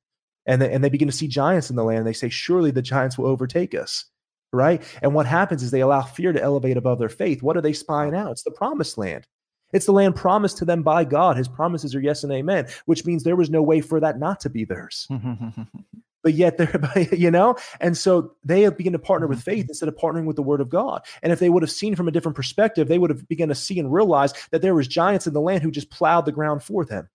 and 0.45 0.61
they, 0.61 0.71
and 0.71 0.83
they 0.83 0.89
begin 0.89 1.07
to 1.07 1.15
see 1.15 1.27
giants 1.27 1.69
in 1.69 1.75
the 1.75 1.83
land. 1.83 2.05
They 2.05 2.13
say, 2.13 2.29
Surely 2.29 2.71
the 2.71 2.81
giants 2.81 3.17
will 3.17 3.27
overtake 3.27 3.75
us. 3.75 4.05
Right. 4.51 4.81
And 5.03 5.13
what 5.13 5.27
happens 5.27 5.61
is 5.61 5.69
they 5.69 5.81
allow 5.81 6.01
fear 6.01 6.33
to 6.33 6.41
elevate 6.41 6.75
above 6.75 6.97
their 6.97 7.09
faith. 7.09 7.43
What 7.43 7.55
are 7.55 7.61
they 7.61 7.73
spying 7.73 8.15
out? 8.15 8.31
It's 8.31 8.43
the 8.43 8.51
promised 8.51 8.97
land. 8.97 9.27
It's 9.73 9.85
the 9.85 9.91
land 9.91 10.15
promised 10.15 10.57
to 10.57 10.65
them 10.65 10.81
by 10.81 11.03
God. 11.03 11.37
His 11.37 11.47
promises 11.47 11.93
are 11.93 11.99
yes 11.99 12.23
and 12.23 12.33
amen, 12.33 12.67
which 12.85 13.05
means 13.05 13.23
there 13.23 13.35
was 13.35 13.51
no 13.51 13.61
way 13.61 13.81
for 13.81 13.99
that 13.99 14.17
not 14.17 14.39
to 14.41 14.49
be 14.49 14.65
theirs. 14.65 15.05
Mm-hmm. 15.11 15.61
but 16.23 16.33
yet 16.33 16.57
they're 16.57 17.07
you 17.11 17.31
know? 17.31 17.55
And 17.79 17.97
so 17.97 18.35
they 18.43 18.61
have 18.61 18.77
begun 18.77 18.93
to 18.93 18.99
partner 18.99 19.27
with 19.27 19.41
faith 19.41 19.65
mm-hmm. 19.65 19.71
instead 19.71 19.89
of 19.89 19.95
partnering 19.95 20.25
with 20.25 20.35
the 20.35 20.43
word 20.43 20.61
of 20.61 20.69
god. 20.69 21.01
And 21.23 21.31
if 21.31 21.39
they 21.39 21.49
would 21.49 21.63
have 21.63 21.71
seen 21.71 21.95
from 21.95 22.07
a 22.07 22.11
different 22.11 22.35
perspective 22.35 22.87
they 22.87 22.99
would 22.99 23.09
have 23.09 23.27
begun 23.27 23.49
to 23.49 23.55
see 23.55 23.79
and 23.79 23.91
realize 23.91 24.33
that 24.51 24.61
there 24.61 24.75
was 24.75 24.87
giants 24.87 25.27
in 25.27 25.33
the 25.33 25.41
land 25.41 25.63
who 25.63 25.71
just 25.71 25.89
plowed 25.89 26.25
the 26.25 26.31
ground 26.31 26.63
for 26.63 26.85
them 26.85 27.09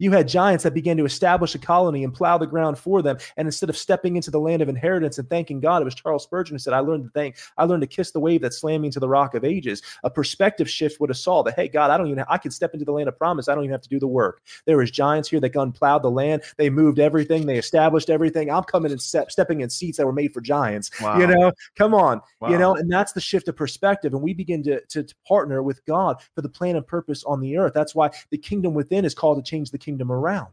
you 0.00 0.10
had 0.10 0.26
giants 0.26 0.64
that 0.64 0.74
began 0.74 0.96
to 0.96 1.04
establish 1.04 1.54
a 1.54 1.58
colony 1.58 2.02
and 2.02 2.12
plow 2.12 2.38
the 2.38 2.46
ground 2.46 2.78
for 2.78 3.02
them. 3.02 3.18
And 3.36 3.46
instead 3.46 3.68
of 3.68 3.76
stepping 3.76 4.16
into 4.16 4.30
the 4.30 4.40
land 4.40 4.62
of 4.62 4.68
inheritance 4.68 5.18
and 5.18 5.28
thanking 5.28 5.60
God, 5.60 5.82
it 5.82 5.84
was 5.84 5.94
Charles 5.94 6.24
Spurgeon 6.24 6.54
who 6.54 6.58
said, 6.58 6.72
I 6.72 6.80
learned 6.80 7.04
to 7.04 7.10
thank, 7.10 7.36
I 7.58 7.64
learned 7.64 7.82
to 7.82 7.86
kiss 7.86 8.10
the 8.10 8.18
wave 8.18 8.40
that 8.40 8.54
slammed 8.54 8.82
me 8.82 8.88
into 8.88 8.98
the 8.98 9.08
rock 9.08 9.34
of 9.34 9.44
ages. 9.44 9.82
A 10.02 10.10
perspective 10.10 10.68
shift 10.68 11.00
would 11.00 11.10
have 11.10 11.18
saw 11.18 11.42
that, 11.42 11.54
hey, 11.54 11.68
God, 11.68 11.90
I 11.90 11.98
don't 11.98 12.06
even, 12.06 12.18
have, 12.18 12.26
I 12.30 12.38
can 12.38 12.50
step 12.50 12.72
into 12.72 12.86
the 12.86 12.92
land 12.92 13.08
of 13.08 13.18
promise. 13.18 13.48
I 13.48 13.54
don't 13.54 13.64
even 13.64 13.72
have 13.72 13.82
to 13.82 13.88
do 13.88 14.00
the 14.00 14.08
work. 14.08 14.42
There 14.64 14.78
was 14.78 14.90
giants 14.90 15.28
here 15.28 15.38
that 15.40 15.50
gun 15.50 15.70
plowed 15.70 16.02
the 16.02 16.10
land. 16.10 16.42
They 16.56 16.70
moved 16.70 16.98
everything. 16.98 17.44
They 17.44 17.58
established 17.58 18.08
everything. 18.08 18.50
I'm 18.50 18.64
coming 18.64 18.92
and 18.92 19.02
step, 19.02 19.30
stepping 19.30 19.60
in 19.60 19.68
seats 19.68 19.98
that 19.98 20.06
were 20.06 20.12
made 20.12 20.32
for 20.32 20.40
giants. 20.40 20.90
Wow. 21.00 21.18
You 21.18 21.26
know, 21.26 21.52
come 21.76 21.92
on, 21.92 22.22
wow. 22.40 22.48
you 22.48 22.56
know, 22.56 22.74
and 22.74 22.90
that's 22.90 23.12
the 23.12 23.20
shift 23.20 23.48
of 23.48 23.56
perspective. 23.56 24.14
And 24.14 24.22
we 24.22 24.32
begin 24.32 24.62
to, 24.62 24.80
to, 24.80 25.02
to 25.02 25.14
partner 25.28 25.62
with 25.62 25.84
God 25.84 26.22
for 26.34 26.40
the 26.40 26.48
plan 26.48 26.76
and 26.76 26.86
purpose 26.86 27.22
on 27.24 27.40
the 27.40 27.58
earth. 27.58 27.72
That's 27.74 27.94
why 27.94 28.10
the 28.30 28.38
kingdom 28.38 28.72
within 28.72 29.04
is 29.04 29.14
called 29.14 29.44
to 29.44 29.48
change 29.48 29.70
the 29.70 29.76
kingdom 29.76 29.89
around. 30.12 30.48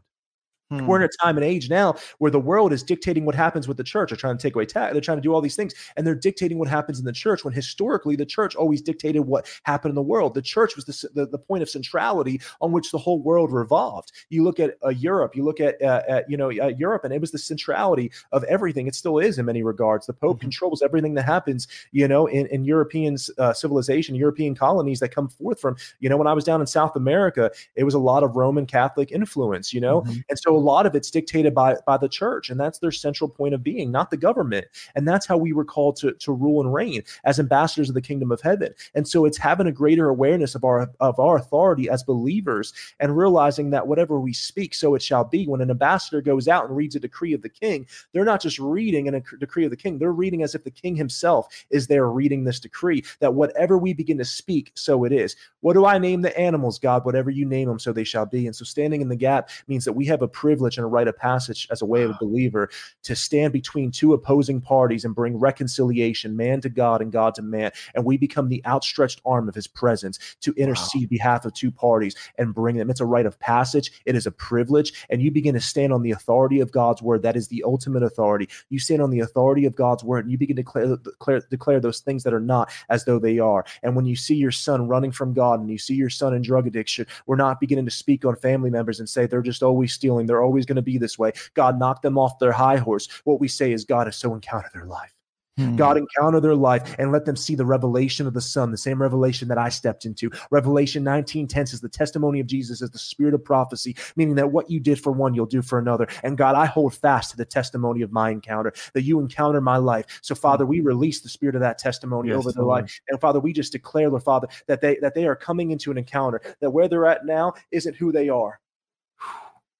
Hmm. 0.70 0.86
We're 0.86 0.96
in 0.96 1.02
a 1.02 1.24
time 1.24 1.36
and 1.38 1.44
age 1.44 1.70
now 1.70 1.96
where 2.18 2.30
the 2.30 2.40
world 2.40 2.72
is 2.72 2.82
dictating 2.82 3.24
what 3.24 3.34
happens 3.34 3.66
with 3.66 3.78
the 3.78 3.84
church. 3.84 4.10
They're 4.10 4.16
trying 4.16 4.36
to 4.36 4.42
take 4.42 4.54
away 4.54 4.66
tax. 4.66 4.92
They're 4.92 5.00
trying 5.00 5.16
to 5.16 5.22
do 5.22 5.32
all 5.32 5.40
these 5.40 5.56
things, 5.56 5.74
and 5.96 6.06
they're 6.06 6.14
dictating 6.14 6.58
what 6.58 6.68
happens 6.68 6.98
in 6.98 7.06
the 7.06 7.12
church. 7.12 7.44
When 7.44 7.54
historically, 7.54 8.16
the 8.16 8.26
church 8.26 8.54
always 8.54 8.82
dictated 8.82 9.22
what 9.22 9.48
happened 9.62 9.92
in 9.92 9.94
the 9.94 10.02
world. 10.02 10.34
The 10.34 10.42
church 10.42 10.76
was 10.76 10.84
the 10.84 11.08
the, 11.14 11.26
the 11.26 11.38
point 11.38 11.62
of 11.62 11.70
centrality 11.70 12.40
on 12.60 12.72
which 12.72 12.90
the 12.90 12.98
whole 12.98 13.20
world 13.20 13.50
revolved. 13.50 14.12
You 14.28 14.44
look 14.44 14.60
at 14.60 14.76
uh, 14.84 14.90
Europe. 14.90 15.34
You 15.34 15.44
look 15.44 15.60
at, 15.60 15.80
uh, 15.80 16.02
at 16.06 16.30
you 16.30 16.36
know 16.36 16.48
uh, 16.48 16.72
Europe, 16.78 17.04
and 17.04 17.14
it 17.14 17.20
was 17.20 17.30
the 17.30 17.38
centrality 17.38 18.12
of 18.32 18.44
everything. 18.44 18.86
It 18.86 18.94
still 18.94 19.18
is 19.18 19.38
in 19.38 19.46
many 19.46 19.62
regards. 19.62 20.06
The 20.06 20.12
Pope 20.12 20.36
mm-hmm. 20.36 20.42
controls 20.42 20.82
everything 20.82 21.14
that 21.14 21.24
happens. 21.24 21.66
You 21.92 22.08
know, 22.08 22.26
in 22.26 22.46
in 22.48 22.64
European 22.64 23.16
uh, 23.38 23.54
civilization, 23.54 24.14
European 24.14 24.54
colonies 24.54 25.00
that 25.00 25.10
come 25.10 25.28
forth 25.28 25.60
from. 25.60 25.76
You 26.00 26.10
know, 26.10 26.18
when 26.18 26.26
I 26.26 26.34
was 26.34 26.44
down 26.44 26.60
in 26.60 26.66
South 26.66 26.94
America, 26.94 27.50
it 27.74 27.84
was 27.84 27.94
a 27.94 27.98
lot 27.98 28.22
of 28.22 28.36
Roman 28.36 28.66
Catholic 28.66 29.12
influence. 29.12 29.72
You 29.72 29.80
know, 29.80 30.02
mm-hmm. 30.02 30.18
and 30.28 30.38
so 30.38 30.57
a 30.58 30.60
lot 30.60 30.86
of 30.86 30.94
it's 30.94 31.10
dictated 31.10 31.54
by 31.54 31.76
by 31.86 31.96
the 31.96 32.08
church, 32.08 32.50
and 32.50 32.58
that's 32.58 32.80
their 32.80 32.90
central 32.90 33.30
point 33.30 33.54
of 33.54 33.62
being, 33.62 33.90
not 33.90 34.10
the 34.10 34.16
government. 34.16 34.66
And 34.94 35.06
that's 35.06 35.26
how 35.26 35.36
we 35.36 35.52
were 35.52 35.64
called 35.64 35.96
to 35.96 36.12
to 36.12 36.32
rule 36.32 36.60
and 36.60 36.74
reign 36.74 37.02
as 37.24 37.38
ambassadors 37.38 37.88
of 37.88 37.94
the 37.94 38.02
kingdom 38.02 38.32
of 38.32 38.40
heaven. 38.40 38.74
And 38.94 39.06
so 39.06 39.24
it's 39.24 39.38
having 39.38 39.66
a 39.66 39.72
greater 39.72 40.08
awareness 40.08 40.54
of 40.54 40.64
our 40.64 40.90
of 41.00 41.18
our 41.18 41.36
authority 41.36 41.88
as 41.88 42.02
believers 42.02 42.72
and 42.98 43.16
realizing 43.16 43.70
that 43.70 43.86
whatever 43.86 44.20
we 44.20 44.32
speak, 44.32 44.74
so 44.74 44.94
it 44.94 45.02
shall 45.02 45.24
be. 45.24 45.46
When 45.46 45.60
an 45.60 45.70
ambassador 45.70 46.20
goes 46.20 46.48
out 46.48 46.66
and 46.66 46.76
reads 46.76 46.96
a 46.96 47.00
decree 47.00 47.32
of 47.32 47.42
the 47.42 47.48
king, 47.48 47.86
they're 48.12 48.24
not 48.24 48.42
just 48.42 48.58
reading 48.58 49.08
a 49.08 49.22
decree 49.38 49.64
of 49.64 49.70
the 49.70 49.76
king; 49.76 49.98
they're 49.98 50.12
reading 50.12 50.42
as 50.42 50.54
if 50.54 50.64
the 50.64 50.70
king 50.70 50.96
himself 50.96 51.46
is 51.70 51.86
there 51.86 52.08
reading 52.08 52.44
this 52.44 52.60
decree. 52.60 53.04
That 53.20 53.34
whatever 53.34 53.78
we 53.78 53.92
begin 53.92 54.18
to 54.18 54.24
speak, 54.24 54.72
so 54.74 55.04
it 55.04 55.12
is. 55.12 55.36
What 55.60 55.74
do 55.74 55.86
I 55.86 55.98
name 55.98 56.22
the 56.22 56.36
animals, 56.38 56.78
God? 56.78 57.04
Whatever 57.04 57.30
you 57.30 57.44
name 57.44 57.68
them, 57.68 57.78
so 57.78 57.92
they 57.92 58.04
shall 58.04 58.26
be. 58.26 58.46
And 58.46 58.54
so 58.54 58.64
standing 58.64 59.00
in 59.00 59.08
the 59.08 59.16
gap 59.16 59.50
means 59.66 59.84
that 59.84 59.92
we 59.92 60.06
have 60.06 60.22
a 60.22 60.28
privilege 60.48 60.78
and 60.78 60.84
a 60.84 60.88
right 60.88 61.06
of 61.06 61.14
passage 61.14 61.68
as 61.70 61.82
a 61.82 61.84
way 61.84 62.02
of 62.04 62.10
a 62.10 62.16
believer 62.18 62.70
to 63.02 63.14
stand 63.14 63.52
between 63.52 63.90
two 63.90 64.14
opposing 64.14 64.62
parties 64.62 65.04
and 65.04 65.14
bring 65.14 65.38
reconciliation, 65.38 66.38
man 66.38 66.58
to 66.62 66.70
God 66.70 67.02
and 67.02 67.12
God 67.12 67.34
to 67.34 67.42
man. 67.42 67.70
And 67.94 68.02
we 68.02 68.16
become 68.16 68.48
the 68.48 68.64
outstretched 68.64 69.20
arm 69.26 69.46
of 69.46 69.54
his 69.54 69.66
presence 69.66 70.18
to 70.40 70.54
intercede 70.54 71.02
wow. 71.02 71.08
behalf 71.10 71.44
of 71.44 71.52
two 71.52 71.70
parties 71.70 72.16
and 72.38 72.54
bring 72.54 72.76
them. 72.76 72.88
It's 72.88 73.00
a 73.00 73.04
rite 73.04 73.26
of 73.26 73.38
passage. 73.40 73.92
It 74.06 74.16
is 74.16 74.26
a 74.26 74.30
privilege. 74.30 75.04
And 75.10 75.20
you 75.20 75.30
begin 75.30 75.52
to 75.52 75.60
stand 75.60 75.92
on 75.92 76.00
the 76.00 76.12
authority 76.12 76.60
of 76.60 76.72
God's 76.72 77.02
word. 77.02 77.20
That 77.20 77.36
is 77.36 77.48
the 77.48 77.62
ultimate 77.62 78.02
authority. 78.02 78.48
You 78.70 78.78
stand 78.78 79.02
on 79.02 79.10
the 79.10 79.20
authority 79.20 79.66
of 79.66 79.76
God's 79.76 80.02
word 80.02 80.24
and 80.24 80.32
you 80.32 80.38
begin 80.38 80.56
to 80.56 80.62
declare, 80.62 80.96
declare, 80.96 81.42
declare 81.50 81.78
those 81.78 82.00
things 82.00 82.22
that 82.22 82.32
are 82.32 82.40
not 82.40 82.72
as 82.88 83.04
though 83.04 83.18
they 83.18 83.38
are. 83.38 83.66
And 83.82 83.94
when 83.94 84.06
you 84.06 84.16
see 84.16 84.36
your 84.36 84.50
son 84.50 84.88
running 84.88 85.12
from 85.12 85.34
God 85.34 85.60
and 85.60 85.68
you 85.68 85.76
see 85.76 85.94
your 85.94 86.08
son 86.08 86.32
in 86.32 86.40
drug 86.40 86.66
addiction, 86.66 87.06
we're 87.26 87.36
not 87.36 87.60
beginning 87.60 87.84
to 87.84 87.90
speak 87.90 88.24
on 88.24 88.34
family 88.34 88.70
members 88.70 88.98
and 88.98 89.06
say 89.06 89.26
they're 89.26 89.42
just 89.42 89.62
always 89.62 89.92
stealing. 89.92 90.26
They're 90.26 90.37
always 90.42 90.66
going 90.66 90.76
to 90.76 90.82
be 90.82 90.98
this 90.98 91.18
way. 91.18 91.32
God 91.54 91.78
knocked 91.78 92.02
them 92.02 92.18
off 92.18 92.38
their 92.38 92.52
high 92.52 92.76
horse. 92.76 93.08
What 93.24 93.40
we 93.40 93.48
say 93.48 93.72
is 93.72 93.84
God 93.84 94.06
has 94.06 94.16
so 94.16 94.34
encountered 94.34 94.72
their 94.72 94.86
life. 94.86 95.14
Hmm. 95.58 95.74
God, 95.74 95.96
encounter 95.96 96.38
their 96.38 96.54
life 96.54 96.94
and 97.00 97.10
let 97.10 97.24
them 97.24 97.34
see 97.34 97.56
the 97.56 97.66
revelation 97.66 98.28
of 98.28 98.34
the 98.34 98.40
Son, 98.40 98.70
the 98.70 98.78
same 98.78 99.02
revelation 99.02 99.48
that 99.48 99.58
I 99.58 99.70
stepped 99.70 100.04
into. 100.04 100.30
Revelation 100.52 101.02
19 101.02 101.48
10 101.48 101.66
says 101.66 101.80
the 101.80 101.88
testimony 101.88 102.38
of 102.38 102.46
Jesus 102.46 102.80
is 102.80 102.90
the 102.90 102.98
spirit 102.98 103.34
of 103.34 103.44
prophecy, 103.44 103.96
meaning 104.14 104.36
that 104.36 104.52
what 104.52 104.70
you 104.70 104.78
did 104.78 105.00
for 105.00 105.10
one, 105.10 105.34
you'll 105.34 105.46
do 105.46 105.60
for 105.60 105.80
another. 105.80 106.06
And 106.22 106.38
God, 106.38 106.54
I 106.54 106.66
hold 106.66 106.94
fast 106.94 107.32
to 107.32 107.36
the 107.36 107.44
testimony 107.44 108.02
of 108.02 108.12
my 108.12 108.30
encounter, 108.30 108.72
that 108.94 109.02
you 109.02 109.18
encounter 109.18 109.60
my 109.60 109.78
life. 109.78 110.06
So, 110.22 110.36
Father, 110.36 110.64
we 110.64 110.78
release 110.78 111.22
the 111.22 111.28
spirit 111.28 111.56
of 111.56 111.60
that 111.62 111.78
testimony 111.78 112.28
yes, 112.28 112.38
over 112.38 112.52
their 112.52 112.62
Lord. 112.62 112.84
life. 112.84 113.00
And 113.08 113.20
Father, 113.20 113.40
we 113.40 113.52
just 113.52 113.72
declare, 113.72 114.10
Lord 114.10 114.22
Father, 114.22 114.46
that 114.68 114.80
they 114.80 114.96
that 115.02 115.14
they 115.14 115.26
are 115.26 115.34
coming 115.34 115.72
into 115.72 115.90
an 115.90 115.98
encounter, 115.98 116.40
that 116.60 116.70
where 116.70 116.86
they're 116.86 117.06
at 117.06 117.26
now 117.26 117.54
isn't 117.72 117.96
who 117.96 118.12
they 118.12 118.28
are. 118.28 118.60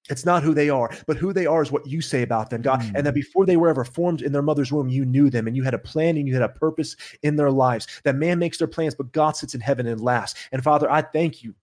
It's 0.09 0.25
not 0.25 0.43
who 0.43 0.53
they 0.53 0.69
are, 0.69 0.89
but 1.07 1.17
who 1.17 1.33
they 1.33 1.45
are 1.45 1.61
is 1.61 1.71
what 1.71 1.87
you 1.87 2.01
say 2.01 2.23
about 2.23 2.49
them, 2.49 2.61
God. 2.61 2.81
Mm. 2.81 2.91
And 2.95 3.05
that 3.05 3.13
before 3.13 3.45
they 3.45 3.57
were 3.57 3.69
ever 3.69 3.85
formed 3.85 4.21
in 4.21 4.31
their 4.31 4.41
mother's 4.41 4.71
womb, 4.71 4.89
you 4.89 5.05
knew 5.05 5.29
them 5.29 5.47
and 5.47 5.55
you 5.55 5.63
had 5.63 5.73
a 5.73 5.79
plan 5.79 6.17
and 6.17 6.27
you 6.27 6.33
had 6.33 6.43
a 6.43 6.49
purpose 6.49 6.95
in 7.21 7.35
their 7.35 7.51
lives. 7.51 7.87
That 8.03 8.15
man 8.15 8.39
makes 8.39 8.57
their 8.57 8.67
plans, 8.67 8.95
but 8.95 9.11
God 9.11 9.35
sits 9.35 9.55
in 9.55 9.61
heaven 9.61 9.87
and 9.87 10.01
laughs. 10.01 10.35
And 10.51 10.63
Father, 10.63 10.91
I 10.91 11.01
thank 11.01 11.43
you 11.43 11.53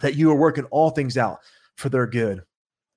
that 0.00 0.14
you 0.14 0.30
are 0.30 0.36
working 0.36 0.64
all 0.64 0.90
things 0.90 1.18
out 1.18 1.40
for 1.76 1.88
their 1.88 2.06
good. 2.06 2.42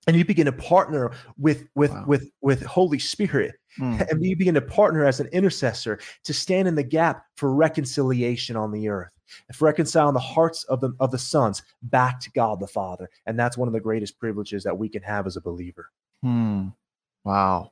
And 0.08 0.16
you 0.16 0.24
begin 0.24 0.46
to 0.46 0.52
partner 0.52 1.12
with 1.38 1.68
with 1.74 1.91
wow. 1.91 2.04
with 2.06 2.30
with 2.41 2.62
Holy 2.62 3.00
Spirit, 3.00 3.56
mm. 3.80 4.08
and 4.12 4.24
you 4.24 4.36
begin 4.36 4.54
to 4.54 4.62
partner 4.62 5.04
as 5.04 5.20
an 5.20 5.26
intercessor 5.28 6.00
to 6.26 6.34
stand 6.34 6.68
in 6.68 6.76
the 6.76 6.84
gap 6.84 7.26
for 7.38 7.52
reconciliation 7.52 8.56
on 8.56 8.72
the 8.72 8.88
earth 8.88 9.14
for 9.53 9.65
reconciling 9.65 10.13
the 10.13 10.19
hearts 10.19 10.63
of 10.65 10.82
the 10.82 10.93
of 10.99 11.11
the 11.11 11.17
sons 11.17 11.63
back 11.84 12.19
to 12.21 12.32
God 12.32 12.59
the 12.59 12.67
Father. 12.67 13.09
And 13.26 13.38
that's 13.38 13.57
one 13.57 13.67
of 13.67 13.73
the 13.73 13.80
greatest 13.80 14.19
privileges 14.19 14.63
that 14.63 14.78
we 14.78 14.89
can 14.89 15.03
have 15.03 15.28
as 15.28 15.36
a 15.36 15.41
believer. 15.41 15.89
Hmm. 16.21 16.69
Wow. 17.23 17.71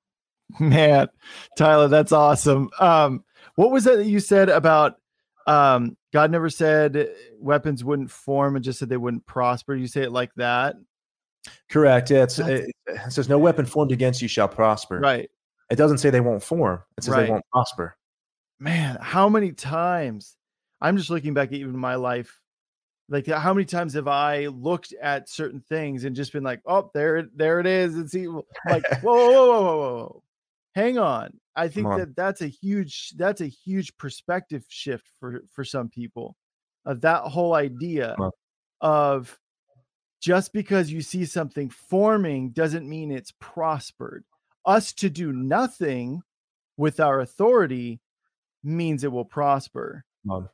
Man, 0.60 1.08
Tyler, 1.56 1.88
that's 1.88 2.12
awesome. 2.12 2.70
Um, 2.78 3.24
what 3.54 3.70
was 3.70 3.84
that 3.84 3.96
that 3.96 4.06
you 4.06 4.20
said 4.20 4.48
about 4.48 4.96
um, 5.46 5.96
God 6.12 6.30
never 6.30 6.50
said 6.50 7.10
weapons 7.38 7.84
wouldn't 7.84 8.10
form 8.10 8.56
and 8.56 8.64
just 8.64 8.78
said 8.78 8.88
they 8.88 8.96
wouldn't 8.96 9.26
prosper? 9.26 9.74
You 9.74 9.86
say 9.86 10.02
it 10.02 10.12
like 10.12 10.34
that? 10.36 10.76
Correct. 11.70 12.10
Yeah, 12.10 12.24
it's, 12.24 12.38
it, 12.38 12.70
it 12.86 13.12
says 13.12 13.28
no 13.28 13.38
weapon 13.38 13.66
formed 13.66 13.92
against 13.92 14.22
you 14.22 14.28
shall 14.28 14.48
prosper. 14.48 14.98
Right. 15.00 15.30
It 15.70 15.76
doesn't 15.76 15.98
say 15.98 16.10
they 16.10 16.20
won't 16.20 16.42
form. 16.42 16.82
It 16.96 17.04
says 17.04 17.14
right. 17.14 17.24
they 17.24 17.30
won't 17.30 17.44
prosper. 17.52 17.96
Man, 18.58 18.98
how 19.00 19.28
many 19.28 19.52
times 19.52 20.36
I'm 20.80 20.96
just 20.96 21.10
looking 21.10 21.34
back 21.34 21.48
at 21.48 21.54
even 21.54 21.76
my 21.76 21.96
life. 21.96 22.40
Like 23.08 23.28
uh, 23.28 23.40
how 23.40 23.54
many 23.54 23.64
times 23.64 23.94
have 23.94 24.08
I 24.08 24.46
looked 24.46 24.92
at 25.00 25.28
certain 25.28 25.60
things 25.60 26.04
and 26.04 26.14
just 26.14 26.32
been 26.32 26.44
like, 26.44 26.60
oh, 26.66 26.90
there, 26.94 27.26
there 27.34 27.58
it 27.58 27.66
is. 27.66 27.96
It's 27.96 28.14
evil. 28.14 28.46
Like, 28.68 28.84
whoa, 29.02 29.14
whoa, 29.14 29.32
whoa, 29.32 29.62
whoa, 29.62 29.62
whoa, 29.62 29.96
whoa. 29.96 30.22
Hang 30.74 30.98
on. 30.98 31.30
I 31.56 31.68
think 31.68 31.88
on. 31.88 31.98
that 31.98 32.16
that's 32.16 32.42
a 32.42 32.46
huge, 32.46 33.14
that's 33.16 33.40
a 33.40 33.46
huge 33.46 33.96
perspective 33.96 34.64
shift 34.68 35.10
for 35.18 35.42
for 35.50 35.64
some 35.64 35.88
people. 35.88 36.36
Of 36.84 37.00
that 37.00 37.22
whole 37.22 37.54
idea 37.54 38.16
of 38.80 39.38
just 40.20 40.52
because 40.52 40.90
you 40.90 41.02
see 41.02 41.24
something 41.24 41.68
forming 41.70 42.50
doesn't 42.50 42.88
mean 42.88 43.10
it's 43.10 43.32
prospered. 43.40 44.24
Us 44.64 44.92
to 44.94 45.10
do 45.10 45.32
nothing 45.32 46.22
with 46.76 47.00
our 47.00 47.20
authority 47.20 48.00
means 48.62 49.02
it 49.02 49.12
will 49.12 49.24
prosper 49.24 50.04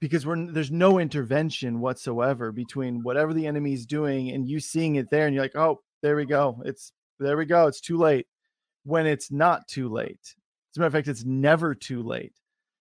because 0.01 0.27
we're 0.27 0.47
there's 0.47 0.71
no 0.71 0.99
intervention 0.99 1.81
whatsoever 1.81 2.53
between 2.53 3.03
whatever 3.03 3.33
the 3.33 3.47
enemy's 3.47 3.87
doing 3.87 4.31
and 4.31 4.49
you 4.49 4.61
seeing 4.61 4.97
it 4.97 5.11
there 5.11 5.27
and 5.27 5.35
you're 5.35 5.45
like 5.45 5.57
oh 5.57 5.81
there 6.03 6.17
we 6.17 6.27
go. 6.27 6.61
It's 6.67 6.93
there 7.19 7.37
we 7.37 7.47
go. 7.47 7.67
It's 7.67 7.81
too 7.81 7.97
late. 7.97 8.27
When 8.85 9.07
it's 9.07 9.31
not 9.31 9.67
too 9.69 9.89
late. 9.89 10.21
As 10.21 10.77
a 10.77 10.81
matter 10.81 10.87
of 10.89 10.93
fact 10.93 11.09
it's 11.09 11.25
never 11.25 11.75
too 11.75 12.03
late 12.03 12.35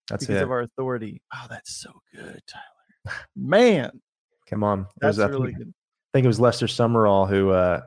that's 0.09 0.25
because 0.25 0.41
it. 0.41 0.43
of 0.43 0.51
our 0.51 0.61
authority. 0.61 1.21
Oh 1.33 1.45
that's 1.49 1.75
so 1.75 1.91
good 2.13 2.41
tyler. 2.47 3.17
Man 3.35 4.01
come 4.47 4.63
on. 4.63 4.87
That's 4.99 5.17
really 5.17 5.53
good. 5.53 5.73
I 6.13 6.17
think 6.17 6.25
it 6.25 6.27
was 6.27 6.39
Lester 6.39 6.67
Sumrall 6.67 7.27
who 7.27 7.49
uh, 7.51 7.81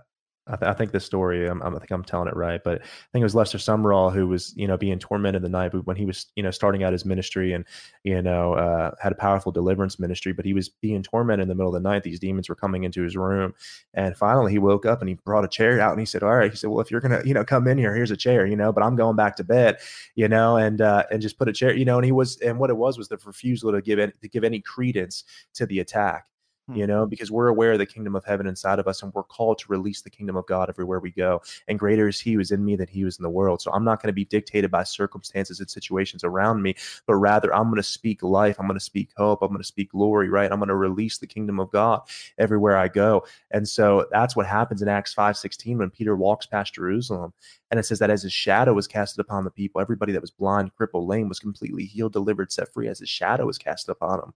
I, 0.48 0.56
th- 0.56 0.70
I, 0.70 0.74
think 0.74 0.92
this 0.92 1.04
story, 1.04 1.48
I'm, 1.48 1.60
i 1.60 1.70
think 1.70 1.90
I'm 1.90 2.04
telling 2.04 2.28
it 2.28 2.36
right, 2.36 2.62
but 2.62 2.80
I 2.80 2.84
think 3.12 3.22
it 3.22 3.24
was 3.24 3.34
Lester 3.34 3.58
Sumrall 3.58 4.12
who 4.12 4.28
was, 4.28 4.54
you 4.56 4.68
know, 4.68 4.76
being 4.76 4.98
tormented 4.98 5.42
the 5.42 5.48
night 5.48 5.74
when 5.74 5.96
he 5.96 6.06
was, 6.06 6.26
you 6.36 6.42
know, 6.42 6.52
starting 6.52 6.84
out 6.84 6.92
his 6.92 7.04
ministry 7.04 7.52
and, 7.52 7.64
you 8.04 8.22
know, 8.22 8.54
uh, 8.54 8.92
had 9.00 9.10
a 9.10 9.16
powerful 9.16 9.50
deliverance 9.50 9.98
ministry, 9.98 10.32
but 10.32 10.44
he 10.44 10.54
was 10.54 10.68
being 10.68 11.02
tormented 11.02 11.42
in 11.42 11.48
the 11.48 11.54
middle 11.56 11.74
of 11.74 11.82
the 11.82 11.88
night. 11.88 12.04
These 12.04 12.20
demons 12.20 12.48
were 12.48 12.54
coming 12.54 12.84
into 12.84 13.02
his 13.02 13.16
room. 13.16 13.54
And 13.94 14.16
finally 14.16 14.52
he 14.52 14.58
woke 14.58 14.86
up 14.86 15.00
and 15.00 15.08
he 15.08 15.14
brought 15.14 15.44
a 15.44 15.48
chair 15.48 15.80
out 15.80 15.90
and 15.90 16.00
he 16.00 16.06
said, 16.06 16.22
all 16.22 16.36
right, 16.36 16.50
he 16.50 16.56
said, 16.56 16.70
well, 16.70 16.80
if 16.80 16.92
you're 16.92 17.00
to, 17.00 17.22
you 17.26 17.34
know, 17.34 17.44
come 17.44 17.66
in 17.66 17.76
here, 17.76 17.94
here's 17.94 18.12
a 18.12 18.16
chair, 18.16 18.46
you 18.46 18.56
know, 18.56 18.72
but 18.72 18.84
I'm 18.84 18.94
going 18.94 19.16
back 19.16 19.34
to 19.36 19.44
bed, 19.44 19.78
you 20.14 20.28
know, 20.28 20.56
and, 20.56 20.80
uh, 20.80 21.04
and 21.10 21.20
just 21.20 21.38
put 21.38 21.48
a 21.48 21.52
chair, 21.52 21.74
you 21.74 21.84
know, 21.84 21.96
and 21.96 22.04
he 22.04 22.12
was, 22.12 22.38
and 22.38 22.58
what 22.58 22.70
it 22.70 22.76
was 22.76 22.98
was 22.98 23.08
the 23.08 23.18
refusal 23.24 23.72
to 23.72 23.82
give, 23.82 23.98
any, 23.98 24.12
to 24.22 24.28
give 24.28 24.44
any 24.44 24.60
credence 24.60 25.24
to 25.54 25.66
the 25.66 25.80
attack 25.80 26.26
you 26.74 26.82
hmm. 26.82 26.88
know, 26.88 27.06
because 27.06 27.30
we're 27.30 27.48
aware 27.48 27.72
of 27.72 27.78
the 27.78 27.86
kingdom 27.86 28.16
of 28.16 28.24
heaven 28.24 28.46
inside 28.46 28.78
of 28.78 28.88
us 28.88 29.02
and 29.02 29.12
we're 29.14 29.22
called 29.22 29.58
to 29.58 29.66
release 29.68 30.02
the 30.02 30.10
kingdom 30.10 30.36
of 30.36 30.46
God 30.46 30.68
everywhere 30.68 30.98
we 30.98 31.10
go. 31.10 31.40
And 31.68 31.78
greater 31.78 32.08
is 32.08 32.20
he 32.20 32.32
who 32.32 32.40
is 32.40 32.50
in 32.50 32.64
me 32.64 32.74
than 32.76 32.88
he 32.88 33.00
who 33.00 33.06
is 33.06 33.18
in 33.18 33.22
the 33.22 33.30
world. 33.30 33.62
So 33.62 33.72
I'm 33.72 33.84
not 33.84 34.02
going 34.02 34.08
to 34.08 34.14
be 34.14 34.24
dictated 34.24 34.70
by 34.70 34.82
circumstances 34.82 35.60
and 35.60 35.70
situations 35.70 36.24
around 36.24 36.62
me, 36.62 36.74
but 37.06 37.14
rather 37.14 37.54
I'm 37.54 37.64
going 37.64 37.76
to 37.76 37.82
speak 37.82 38.22
life. 38.22 38.56
I'm 38.58 38.66
going 38.66 38.78
to 38.78 38.84
speak 38.84 39.10
hope. 39.16 39.42
I'm 39.42 39.48
going 39.48 39.58
to 39.58 39.64
speak 39.64 39.92
glory, 39.92 40.28
right? 40.28 40.50
I'm 40.50 40.58
going 40.58 40.68
to 40.68 40.74
release 40.74 41.18
the 41.18 41.26
kingdom 41.26 41.60
of 41.60 41.70
God 41.70 42.02
everywhere 42.38 42.76
I 42.76 42.88
go. 42.88 43.24
And 43.52 43.68
so 43.68 44.06
that's 44.10 44.34
what 44.34 44.46
happens 44.46 44.82
in 44.82 44.88
Acts 44.88 45.14
5 45.14 45.36
16 45.36 45.78
when 45.78 45.90
Peter 45.90 46.16
walks 46.16 46.46
past 46.46 46.74
Jerusalem. 46.74 47.32
And 47.70 47.80
it 47.80 47.84
says 47.84 47.98
that 47.98 48.10
as 48.10 48.22
his 48.22 48.32
shadow 48.32 48.72
was 48.74 48.86
casted 48.86 49.20
upon 49.20 49.44
the 49.44 49.50
people, 49.50 49.80
everybody 49.80 50.12
that 50.12 50.20
was 50.20 50.30
blind, 50.30 50.74
crippled, 50.76 51.08
lame 51.08 51.28
was 51.28 51.40
completely 51.40 51.84
healed, 51.84 52.12
delivered, 52.12 52.52
set 52.52 52.72
free 52.72 52.88
as 52.88 53.00
his 53.00 53.08
shadow 53.08 53.46
was 53.46 53.58
cast 53.58 53.88
upon 53.88 54.20
them. 54.20 54.34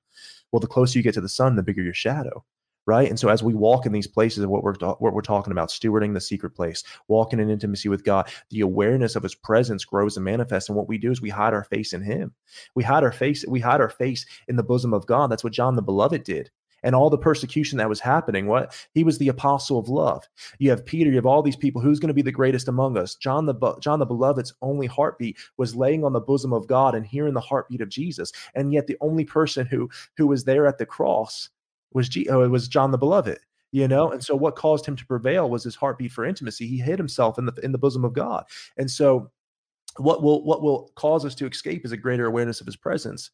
Well, 0.52 0.60
the 0.60 0.66
closer 0.66 0.98
you 0.98 1.02
get 1.02 1.14
to 1.14 1.20
the 1.20 1.28
sun, 1.28 1.56
the 1.56 1.62
bigger 1.62 1.82
your 1.82 1.94
shadow 1.94 2.44
right? 2.86 3.08
And 3.08 3.20
so 3.20 3.28
as 3.28 3.42
we 3.42 3.54
walk 3.54 3.86
in 3.86 3.92
these 3.92 4.06
places 4.06 4.42
of 4.42 4.50
what 4.50 4.64
we're 4.64 4.74
what 4.74 5.14
we're 5.14 5.20
talking 5.20 5.52
about, 5.52 5.68
stewarding 5.68 6.14
the 6.14 6.20
secret 6.20 6.50
place, 6.50 6.82
walking 7.06 7.38
in 7.38 7.50
intimacy 7.50 7.88
with 7.88 8.04
God, 8.04 8.28
the 8.50 8.60
awareness 8.60 9.16
of 9.16 9.22
His 9.22 9.34
presence 9.34 9.84
grows 9.84 10.16
and 10.16 10.24
manifests. 10.24 10.68
And 10.68 10.76
what 10.76 10.88
we 10.88 10.98
do 10.98 11.10
is 11.10 11.20
we 11.20 11.30
hide 11.30 11.54
our 11.54 11.64
face 11.64 11.92
in 11.92 12.02
Him. 12.02 12.34
We 12.74 12.82
hide 12.82 13.04
our 13.04 13.12
face. 13.12 13.44
We 13.46 13.60
hide 13.60 13.80
our 13.80 13.90
face 13.90 14.26
in 14.48 14.56
the 14.56 14.62
bosom 14.62 14.92
of 14.92 15.06
God. 15.06 15.30
That's 15.30 15.44
what 15.44 15.52
John 15.52 15.76
the 15.76 15.82
Beloved 15.82 16.24
did. 16.24 16.50
And 16.82 16.94
all 16.94 17.10
the 17.10 17.18
persecution 17.18 17.78
that 17.78 17.88
was 17.88 18.00
happening, 18.00 18.46
what 18.46 18.74
he 18.94 19.04
was 19.04 19.18
the 19.18 19.28
apostle 19.28 19.78
of 19.78 19.88
love. 19.88 20.28
You 20.58 20.70
have 20.70 20.84
Peter. 20.84 21.10
You 21.10 21.16
have 21.16 21.26
all 21.26 21.42
these 21.42 21.56
people. 21.56 21.80
Who's 21.80 22.00
going 22.00 22.08
to 22.08 22.14
be 22.14 22.22
the 22.22 22.32
greatest 22.32 22.68
among 22.68 22.96
us? 22.96 23.14
John 23.14 23.46
the 23.46 23.76
John 23.80 23.98
the 23.98 24.06
Beloved's 24.06 24.54
only 24.62 24.86
heartbeat 24.86 25.38
was 25.56 25.74
laying 25.74 26.04
on 26.04 26.12
the 26.12 26.20
bosom 26.20 26.52
of 26.52 26.66
God 26.66 26.94
and 26.94 27.06
hearing 27.06 27.34
the 27.34 27.40
heartbeat 27.40 27.80
of 27.80 27.88
Jesus. 27.88 28.32
And 28.54 28.72
yet, 28.72 28.86
the 28.86 28.96
only 29.00 29.24
person 29.24 29.66
who 29.66 29.88
who 30.16 30.26
was 30.26 30.44
there 30.44 30.66
at 30.66 30.78
the 30.78 30.86
cross 30.86 31.48
was 31.92 32.08
G, 32.08 32.28
oh, 32.30 32.42
it 32.42 32.48
was 32.48 32.68
John 32.68 32.90
the 32.90 32.98
Beloved 32.98 33.38
you 33.72 33.86
know 33.86 34.10
and 34.10 34.24
so 34.24 34.34
what 34.34 34.56
caused 34.56 34.84
him 34.84 34.96
to 34.96 35.06
prevail 35.06 35.48
was 35.48 35.62
his 35.62 35.76
heartbeat 35.76 36.10
for 36.10 36.24
intimacy 36.24 36.66
he 36.66 36.78
hid 36.78 36.98
himself 36.98 37.38
in 37.38 37.46
the 37.46 37.52
in 37.62 37.72
the 37.72 37.78
bosom 37.78 38.04
of 38.04 38.12
god 38.12 38.44
and 38.76 38.90
so 38.90 39.30
what 39.96 40.22
will 40.22 40.44
what 40.44 40.62
will 40.62 40.90
cause 40.94 41.24
us 41.24 41.34
to 41.34 41.46
escape 41.46 41.84
is 41.84 41.92
a 41.92 41.96
greater 41.96 42.26
awareness 42.26 42.60
of 42.60 42.66
his 42.66 42.76
presence 42.76 43.30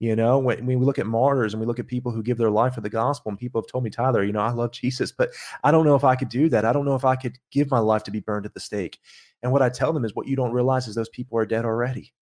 you 0.00 0.14
know 0.14 0.38
when, 0.38 0.64
when 0.66 0.78
we 0.78 0.86
look 0.86 0.98
at 0.98 1.06
martyrs 1.06 1.52
and 1.52 1.60
we 1.60 1.66
look 1.66 1.78
at 1.78 1.86
people 1.86 2.12
who 2.12 2.22
give 2.22 2.38
their 2.38 2.50
life 2.50 2.74
for 2.74 2.80
the 2.80 2.90
gospel 2.90 3.30
and 3.30 3.38
people 3.38 3.60
have 3.60 3.70
told 3.70 3.84
me 3.84 3.90
tyler 3.90 4.22
you 4.22 4.32
know 4.32 4.40
i 4.40 4.50
love 4.50 4.70
jesus 4.70 5.12
but 5.12 5.30
i 5.64 5.70
don't 5.70 5.86
know 5.86 5.94
if 5.94 6.04
i 6.04 6.14
could 6.14 6.28
do 6.28 6.48
that 6.48 6.64
i 6.64 6.72
don't 6.72 6.84
know 6.84 6.94
if 6.94 7.04
i 7.04 7.16
could 7.16 7.38
give 7.50 7.70
my 7.70 7.78
life 7.78 8.02
to 8.04 8.10
be 8.10 8.20
burned 8.20 8.46
at 8.46 8.54
the 8.54 8.60
stake 8.60 8.98
and 9.42 9.52
what 9.52 9.62
i 9.62 9.68
tell 9.68 9.92
them 9.92 10.04
is 10.04 10.14
what 10.14 10.26
you 10.26 10.36
don't 10.36 10.52
realize 10.52 10.86
is 10.86 10.94
those 10.94 11.08
people 11.08 11.38
are 11.38 11.46
dead 11.46 11.64
already 11.64 12.12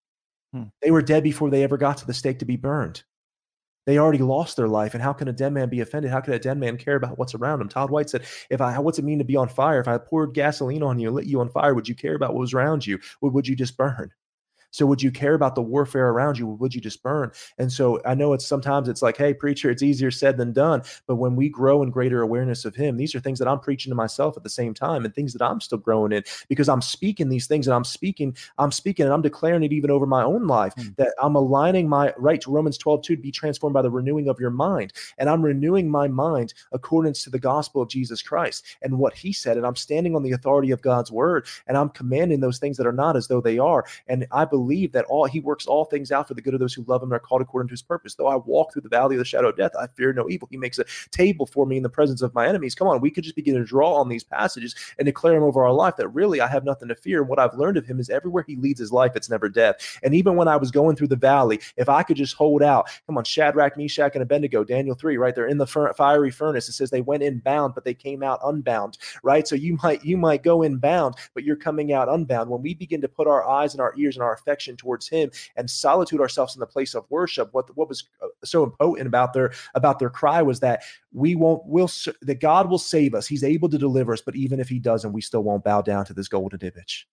hmm. 0.53 0.65
they 0.83 0.91
were 0.91 1.03
dead 1.03 1.23
before 1.23 1.51
they 1.51 1.63
ever 1.63 1.77
got 1.77 1.97
to 1.97 2.07
the 2.07 2.15
stake 2.15 2.39
to 2.39 2.45
be 2.45 2.57
burned 2.57 3.03
they 3.87 3.99
already 3.99 4.19
lost 4.19 4.57
their 4.57 4.69
life. 4.69 4.95
And 4.95 5.03
how 5.03 5.13
can 5.13 5.29
a 5.29 5.33
dead 5.33 5.53
man 5.53 5.69
be 5.69 5.81
offended? 5.81 6.11
How 6.11 6.21
can 6.21 6.35
a 6.35 6.39
dead 6.39 6.59
man 6.59 6.77
care 6.77 6.97
about 6.97 7.19
what's 7.19 7.35
around 7.35 7.61
him? 7.61 7.69
Todd 7.69 7.91
White 7.91 8.11
said, 8.11 8.25
if 8.51 8.61
I, 8.61 8.79
what's 8.81 8.99
it 8.99 9.05
mean 9.05 9.19
to 9.19 9.25
be 9.25 9.37
on 9.37 9.49
fire? 9.49 9.81
If 9.81 9.89
I 9.89 9.97
poured 9.97 10.35
gasoline 10.35 10.83
on 10.83 10.99
you 10.99 11.09
and 11.09 11.17
lit 11.17 11.27
you 11.27 11.41
on 11.41 11.49
fire, 11.49 11.73
would 11.73 11.89
you 11.89 11.95
care 11.95 12.17
about 12.17 12.35
what 12.35 12.41
was 12.41 12.53
around 12.53 12.85
you? 12.85 12.99
Or 13.21 13.31
would 13.31 13.47
you 13.47 13.55
just 13.55 13.77
burn? 13.77 14.11
So 14.77 14.85
would 14.85 15.03
you 15.03 15.11
care 15.11 15.33
about 15.33 15.55
the 15.55 15.63
warfare 15.63 16.11
around 16.11 16.39
you? 16.39 16.47
Would 16.47 16.75
you 16.75 16.83
just 16.83 17.03
burn? 17.03 17.33
And 17.57 17.73
so 17.73 18.03
I 18.05 18.15
know 18.15 18.35
it's 18.35 18.45
sometimes 18.45 18.91
it's 18.91 19.01
like, 19.01 19.17
hey, 19.17 19.33
preacher, 19.33 19.71
it's 19.71 19.83
easier 19.83 20.11
said 20.11 20.37
than 20.37 20.53
done. 20.53 20.83
But 21.07 21.17
when 21.17 21.35
we 21.35 21.49
grow 21.49 21.83
in 21.83 21.91
greater 21.91 22.21
awareness 22.21 22.67
of 22.67 22.77
him, 22.77 22.99
these 22.99 23.15
are 23.15 23.21
things 23.21 23.39
that 23.39 23.49
I'm 23.49 23.59
preaching 23.59 23.91
to 23.91 23.95
myself 23.95 24.37
at 24.37 24.43
the 24.43 24.51
same 24.51 24.75
time 24.75 25.07
and 25.07 25.15
things 25.15 25.33
that 25.33 25.43
I'm 25.43 25.63
still 25.63 25.79
growing 25.79 26.13
in 26.13 26.25
because 26.51 26.69
I'm 26.69 26.83
speaking 26.83 27.31
these 27.31 27.47
things 27.47 27.67
and 27.67 27.75
I'm 27.75 27.85
speaking, 27.85 28.37
I'm 28.59 28.71
speaking 28.71 29.07
and 29.07 29.15
I'm 29.15 29.23
declaring 29.23 29.63
it 29.63 29.73
even 29.73 29.91
over 29.91 30.05
my 30.05 30.23
own 30.23 30.47
life 30.47 30.75
mm. 30.75 30.95
that 30.97 31.15
I'm 31.23 31.37
aligning 31.37 31.89
my 31.89 32.13
right 32.19 32.41
to 32.43 32.51
Romans 32.51 32.77
12, 32.77 33.03
2 33.03 33.17
to 33.17 33.23
be 33.23 33.33
transformed 33.33 33.73
by 33.73 33.83
the 33.83 33.91
renewing 33.91 34.29
of 34.29 34.39
your 34.39 34.51
mind. 34.51 34.93
And 35.17 35.31
I'm 35.31 35.43
renewing 35.43 35.91
my 35.91 36.07
mind 36.07 36.53
according 36.73 37.15
to 37.15 37.31
the 37.31 37.39
gospel 37.39 37.81
of 37.81 37.89
Jesus 37.89 38.21
Christ 38.21 38.63
and 38.83 38.99
what 38.99 39.15
he 39.15 39.33
said. 39.33 39.57
And 39.57 39.65
I'm 39.65 39.77
standing 39.77 40.15
on 40.15 40.23
the 40.23 40.33
authority 40.33 40.71
of 40.71 40.83
God's 40.83 41.11
word 41.11 41.47
and 41.67 41.79
I'm 41.79 41.89
commanding 41.89 42.41
those 42.41 42.59
things 42.59 42.77
that 42.77 42.87
are 42.87 42.93
not 42.93 43.17
as 43.17 43.29
though 43.29 43.41
they 43.41 43.59
are. 43.59 43.87
And 44.07 44.27
I 44.31 44.45
believe 44.45 44.66
believe 44.67 44.93
that 44.93 45.05
all 45.07 45.27
he 45.27 45.41
works 45.41 45.67
all 45.67 45.85
things 45.85 46.11
out 46.11 46.27
for 46.27 46.35
the 46.35 46.43
good 46.43 46.55
of 46.55 46.61
those 46.61 46.75
who 46.75 46.85
love 46.87 47.03
him 47.03 47.11
and 47.11 47.17
are 47.17 47.21
called 47.21 47.43
according 47.43 47.69
to 47.69 47.73
his 47.73 47.83
purpose. 47.83 48.15
Though 48.15 48.27
I 48.27 48.37
walk 48.37 48.73
through 48.73 48.83
the 48.83 48.89
valley 48.89 49.15
of 49.15 49.21
the 49.21 49.25
shadow 49.25 49.49
of 49.49 49.57
death, 49.57 49.73
I 49.79 49.87
fear 49.89 50.13
no 50.13 50.29
evil. 50.29 50.49
He 50.51 50.57
makes 50.57 50.79
a 50.79 50.85
table 51.11 51.47
for 51.47 51.67
me 51.67 51.77
in 51.77 51.83
the 51.83 51.89
presence 51.89 52.23
of 52.23 52.35
my 52.35 52.47
enemies. 52.49 52.75
Come 52.75 52.89
on, 52.89 53.01
we 53.01 53.11
could 53.11 53.25
just 53.25 53.37
begin 53.37 53.55
to 53.55 53.65
draw 53.65 53.95
on 53.95 54.09
these 54.09 54.25
passages 54.25 54.75
and 54.99 55.07
declare 55.07 55.37
him 55.37 55.43
over 55.43 55.65
our 55.65 55.73
life 55.73 55.97
that 55.97 56.09
really 56.09 56.41
I 56.41 56.49
have 56.49 56.65
nothing 56.65 56.89
to 56.89 56.95
fear. 56.95 57.21
And 57.21 57.29
what 57.29 57.39
I've 57.39 57.55
learned 57.55 57.77
of 57.77 57.87
him 57.87 58.01
is 58.01 58.11
everywhere 58.11 58.45
he 58.47 58.57
leads 58.57 58.81
his 58.81 58.93
life, 58.93 59.13
it's 59.15 59.31
never 59.31 59.49
death. 59.49 59.77
And 60.03 60.15
even 60.15 60.37
when 60.37 60.49
I 60.49 60.57
was 60.57 60.71
going 60.71 60.97
through 60.97 61.09
the 61.09 61.17
valley, 61.17 61.61
if 61.77 61.89
I 61.89 62.03
could 62.03 62.17
just 62.17 62.35
hold 62.35 62.63
out, 62.63 62.89
come 63.07 63.17
on, 63.19 63.25
Shadrach, 63.25 63.77
Meshach, 63.77 64.15
and 64.15 64.23
Abednego, 64.23 64.65
Daniel 64.65 64.95
3, 64.95 65.17
right? 65.17 65.35
They're 65.35 65.47
in 65.47 65.59
the 65.59 65.67
fiery 65.67 66.31
furnace. 66.31 66.69
It 66.69 66.73
says 66.73 66.91
they 66.91 67.01
went 67.01 67.23
in 67.23 67.39
bound, 67.39 67.75
but 67.75 67.85
they 67.85 67.95
came 67.95 68.23
out 68.23 68.41
unbound, 68.45 68.99
right? 69.23 69.47
So 69.47 69.55
you 69.55 69.79
might 69.83 70.05
you 70.05 70.17
might 70.17 70.43
go 70.43 70.63
in 70.63 70.79
bound, 70.79 71.15
but 71.35 71.45
you're 71.45 71.57
coming 71.57 71.93
out 71.93 72.09
unbound. 72.09 72.51
When 72.51 72.63
we 72.63 72.75
begin 72.75 73.01
to 73.03 73.09
put 73.09 73.27
our 73.27 73.47
eyes 73.47 73.75
and 73.75 73.81
our 73.81 73.95
ears 73.97 74.17
and 74.17 74.23
our 74.23 74.37
affection 74.57 74.77
towards 74.77 75.09
him 75.09 75.31
and 75.57 75.71
solitude 75.71 76.21
ourselves 76.21 76.55
in 76.55 76.61
the 76.61 76.67
place 76.67 76.95
of 76.95 77.05
worship, 77.11 77.53
what 77.53 77.75
what 77.77 77.89
was 77.89 78.05
uh, 78.23 78.29
so 78.45 78.65
important 78.65 79.07
about 79.07 79.33
their 79.33 79.53
about 79.75 79.99
their 79.99 80.11
cry 80.11 80.43
was 80.43 80.61
that 80.61 80.83
we 81.13 81.35
won't 81.35 81.65
will 81.67 81.91
that 82.23 82.41
God 82.41 82.71
will 82.71 82.79
save 82.79 83.15
us. 83.15 83.27
He's 83.27 83.45
able 83.45 83.69
to 83.69 83.79
deliver 83.79 84.13
us, 84.13 84.23
but 84.23 84.37
even 84.37 84.61
if 84.61 84.69
he 84.69 84.79
doesn't, 84.79 85.13
we 85.13 85.21
still 85.21 85.43
won't 85.43 85.65
bow 85.65 85.83
down 85.83 86.05
to 86.07 86.15
this 86.15 86.29
golden 86.29 86.61
image 86.61 87.07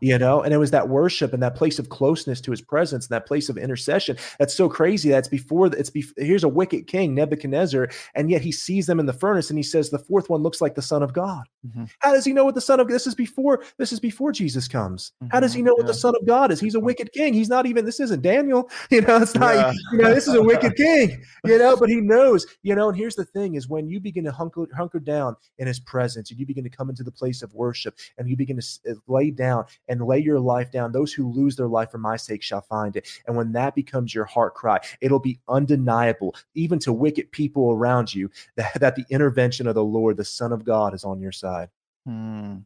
you 0.00 0.18
know 0.18 0.42
and 0.42 0.52
it 0.52 0.58
was 0.58 0.70
that 0.70 0.88
worship 0.88 1.32
and 1.32 1.42
that 1.42 1.54
place 1.54 1.78
of 1.78 1.88
closeness 1.88 2.40
to 2.40 2.50
his 2.50 2.60
presence 2.60 3.06
and 3.06 3.14
that 3.14 3.26
place 3.26 3.48
of 3.48 3.56
intercession 3.56 4.16
that's 4.38 4.54
so 4.54 4.68
crazy 4.68 5.08
that's 5.08 5.28
before 5.28 5.66
it's 5.66 5.90
before 5.90 6.14
here's 6.24 6.44
a 6.44 6.48
wicked 6.48 6.86
king 6.86 7.14
nebuchadnezzar 7.14 7.88
and 8.14 8.30
yet 8.30 8.42
he 8.42 8.52
sees 8.52 8.86
them 8.86 9.00
in 9.00 9.06
the 9.06 9.12
furnace 9.12 9.50
and 9.50 9.58
he 9.58 9.62
says 9.62 9.90
the 9.90 9.98
fourth 9.98 10.28
one 10.28 10.42
looks 10.42 10.60
like 10.60 10.74
the 10.74 10.82
son 10.82 11.02
of 11.02 11.12
god 11.12 11.44
mm-hmm. 11.66 11.84
how 12.00 12.12
does 12.12 12.24
he 12.24 12.32
know 12.32 12.44
what 12.44 12.54
the 12.54 12.60
son 12.60 12.80
of 12.80 12.88
this 12.88 13.06
is 13.06 13.14
before 13.14 13.62
this 13.78 13.92
is 13.92 14.00
before 14.00 14.32
jesus 14.32 14.66
comes 14.66 15.12
mm-hmm. 15.22 15.30
how 15.30 15.40
does 15.40 15.52
he 15.52 15.60
mm-hmm. 15.60 15.66
know 15.66 15.74
yeah. 15.76 15.82
what 15.82 15.86
the 15.86 15.94
son 15.94 16.14
of 16.20 16.26
god 16.26 16.50
is 16.50 16.60
he's 16.60 16.74
a 16.74 16.80
wicked 16.80 17.12
king 17.12 17.32
he's 17.32 17.48
not 17.48 17.66
even 17.66 17.84
this 17.84 18.00
isn't 18.00 18.22
daniel 18.22 18.68
you 18.90 19.00
know 19.00 19.16
it's 19.16 19.34
not 19.34 19.54
yeah. 19.54 19.72
you 19.92 19.98
know 19.98 20.12
this 20.14 20.26
is 20.26 20.34
a 20.34 20.42
wicked 20.42 20.74
king 20.76 21.22
you 21.44 21.58
know 21.58 21.76
but 21.76 21.88
he 21.88 22.00
knows 22.00 22.46
you 22.62 22.74
know 22.74 22.88
and 22.88 22.96
here's 22.96 23.14
the 23.14 23.24
thing 23.24 23.54
is 23.54 23.68
when 23.68 23.88
you 23.88 24.00
begin 24.00 24.24
to 24.24 24.32
hunker, 24.32 24.66
hunker 24.76 24.98
down 24.98 25.36
in 25.58 25.66
his 25.66 25.80
presence 25.80 26.30
and 26.30 26.40
you 26.40 26.46
begin 26.46 26.64
to 26.64 26.70
come 26.70 26.88
into 26.88 27.02
the 27.02 27.10
place 27.10 27.42
of 27.42 27.52
worship 27.54 27.94
and 28.18 28.28
you 28.28 28.36
begin 28.36 28.58
to 28.58 28.66
uh, 28.90 28.94
lay 29.06 29.30
down 29.30 29.64
and 29.88 30.00
lay 30.06 30.18
your 30.18 30.40
life 30.40 30.70
down. 30.70 30.92
Those 30.92 31.12
who 31.12 31.30
lose 31.30 31.56
their 31.56 31.68
life 31.68 31.90
for 31.90 31.98
my 31.98 32.16
sake 32.16 32.42
shall 32.42 32.60
find 32.60 32.96
it. 32.96 33.08
And 33.26 33.36
when 33.36 33.52
that 33.52 33.74
becomes 33.74 34.14
your 34.14 34.24
heart 34.24 34.54
cry, 34.54 34.80
it'll 35.00 35.18
be 35.18 35.40
undeniable, 35.48 36.34
even 36.54 36.78
to 36.80 36.92
wicked 36.92 37.30
people 37.32 37.72
around 37.72 38.14
you, 38.14 38.30
that, 38.56 38.78
that 38.80 38.96
the 38.96 39.04
intervention 39.10 39.66
of 39.66 39.74
the 39.74 39.84
Lord, 39.84 40.16
the 40.16 40.24
Son 40.24 40.52
of 40.52 40.64
God, 40.64 40.94
is 40.94 41.04
on 41.04 41.20
your 41.20 41.32
side. 41.32 41.68
Hmm. 42.06 42.58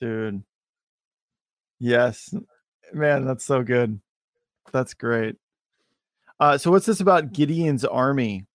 Dude. 0.00 0.42
Yes. 1.78 2.34
Man, 2.92 3.24
that's 3.24 3.44
so 3.44 3.62
good. 3.62 4.00
That's 4.72 4.94
great. 4.94 5.36
Uh, 6.38 6.58
so 6.58 6.70
what's 6.70 6.86
this 6.86 7.00
about 7.00 7.32
Gideon's 7.32 7.84
army? 7.84 8.46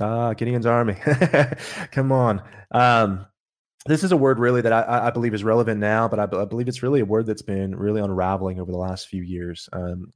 Ah, 0.00 0.28
uh, 0.28 0.34
Gideon's 0.34 0.66
army. 0.66 0.94
Come 1.92 2.12
on. 2.12 2.42
Um, 2.70 3.26
this 3.86 4.04
is 4.04 4.12
a 4.12 4.16
word 4.16 4.38
really 4.38 4.60
that 4.60 4.72
I, 4.72 5.06
I 5.06 5.10
believe 5.10 5.34
is 5.34 5.42
relevant 5.42 5.80
now, 5.80 6.06
but 6.06 6.18
I, 6.18 6.24
I, 6.24 6.44
believe 6.44 6.68
it's 6.68 6.82
really 6.82 7.00
a 7.00 7.04
word 7.04 7.26
that's 7.26 7.42
been 7.42 7.74
really 7.74 8.00
unraveling 8.00 8.60
over 8.60 8.70
the 8.70 8.78
last 8.78 9.08
few 9.08 9.22
years. 9.22 9.68
Um, 9.72 10.12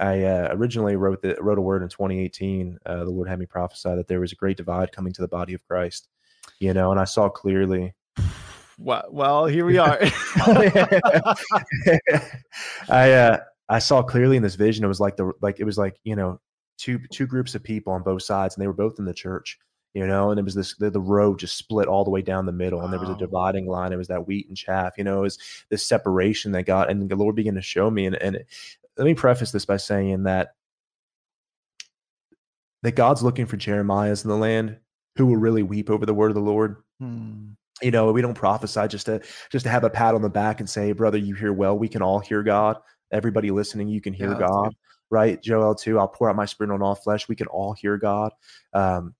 I 0.00 0.24
uh, 0.24 0.48
originally 0.50 0.96
wrote 0.96 1.22
the, 1.22 1.36
wrote 1.40 1.58
a 1.58 1.62
word 1.62 1.82
in 1.82 1.88
2018. 1.88 2.78
Uh, 2.84 3.04
the 3.04 3.10
Lord 3.10 3.28
had 3.28 3.38
me 3.38 3.46
prophesy 3.46 3.94
that 3.94 4.08
there 4.08 4.18
was 4.18 4.32
a 4.32 4.36
great 4.36 4.56
divide 4.56 4.90
coming 4.90 5.12
to 5.12 5.22
the 5.22 5.28
body 5.28 5.54
of 5.54 5.64
Christ, 5.68 6.08
you 6.58 6.74
know, 6.74 6.90
and 6.90 6.98
I 6.98 7.04
saw 7.04 7.28
clearly. 7.28 7.94
Well, 8.76 9.04
well 9.08 9.46
here 9.46 9.64
we 9.64 9.78
are. 9.78 10.00
I 12.88 13.12
uh, 13.12 13.38
I 13.68 13.78
saw 13.78 14.02
clearly 14.02 14.36
in 14.36 14.42
this 14.42 14.56
vision. 14.56 14.84
It 14.84 14.88
was 14.88 14.98
like 14.98 15.16
the 15.16 15.30
like 15.40 15.60
it 15.60 15.64
was 15.64 15.78
like 15.78 15.96
you 16.02 16.16
know 16.16 16.40
two 16.76 16.98
two 17.12 17.28
groups 17.28 17.54
of 17.54 17.62
people 17.62 17.92
on 17.92 18.02
both 18.02 18.24
sides, 18.24 18.56
and 18.56 18.62
they 18.62 18.66
were 18.66 18.72
both 18.72 18.98
in 18.98 19.04
the 19.04 19.14
church 19.14 19.60
you 19.94 20.06
know, 20.06 20.30
and 20.30 20.40
it 20.40 20.44
was 20.44 20.54
this 20.56 20.74
the, 20.74 20.90
the, 20.90 21.00
road 21.00 21.38
just 21.38 21.56
split 21.56 21.86
all 21.86 22.02
the 22.02 22.10
way 22.10 22.20
down 22.20 22.46
the 22.46 22.52
middle, 22.52 22.80
wow. 22.80 22.84
and 22.84 22.92
there 22.92 23.00
was 23.00 23.10
a 23.10 23.16
dividing 23.16 23.66
line. 23.66 23.92
It 23.92 23.96
was 23.96 24.08
that 24.08 24.26
wheat 24.26 24.48
and 24.48 24.56
chaff, 24.56 24.98
you 24.98 25.04
know, 25.04 25.20
it 25.20 25.22
was 25.22 25.38
this 25.70 25.86
separation 25.86 26.52
that 26.52 26.66
got, 26.66 26.90
and 26.90 27.08
the 27.08 27.16
Lord 27.16 27.36
began 27.36 27.54
to 27.54 27.62
show 27.62 27.90
me. 27.90 28.06
And, 28.06 28.16
and 28.16 28.36
it, 28.36 28.46
let 28.98 29.04
me 29.04 29.14
preface 29.14 29.52
this 29.52 29.64
by 29.64 29.76
saying 29.76 30.24
that 30.24 30.56
that 32.82 32.96
God's 32.96 33.22
looking 33.22 33.46
for 33.46 33.56
Jeremiahs 33.56 34.24
in 34.24 34.30
the 34.30 34.36
land 34.36 34.76
who 35.16 35.26
will 35.26 35.36
really 35.36 35.62
weep 35.62 35.88
over 35.88 36.04
the 36.04 36.12
word 36.14 36.30
of 36.30 36.34
the 36.34 36.40
Lord. 36.40 36.76
Hmm. 37.00 37.52
You 37.80 37.90
know, 37.90 38.10
we 38.12 38.22
don't 38.22 38.34
prophesy 38.34 38.86
just 38.88 39.06
to 39.06 39.20
just 39.50 39.64
to 39.64 39.70
have 39.70 39.84
a 39.84 39.90
pat 39.90 40.14
on 40.14 40.22
the 40.22 40.28
back 40.28 40.60
and 40.60 40.68
say, 40.68 40.92
"Brother, 40.92 41.18
you 41.18 41.34
hear 41.34 41.52
well." 41.52 41.78
We 41.78 41.88
can 41.88 42.02
all 42.02 42.18
hear 42.18 42.42
God. 42.42 42.78
Everybody 43.12 43.50
listening, 43.50 43.88
you 43.88 44.00
can 44.00 44.12
hear 44.12 44.32
yeah, 44.32 44.38
God, 44.38 44.74
right? 45.10 45.40
Joel 45.42 45.74
too. 45.74 45.98
I'll 45.98 46.08
pour 46.08 46.30
out 46.30 46.36
my 46.36 46.46
spirit 46.46 46.72
on 46.72 46.82
all 46.82 46.94
flesh. 46.94 47.28
We 47.28 47.36
can 47.36 47.46
all 47.48 47.72
hear 47.72 47.96
God. 47.96 48.32
Um, 48.72 49.14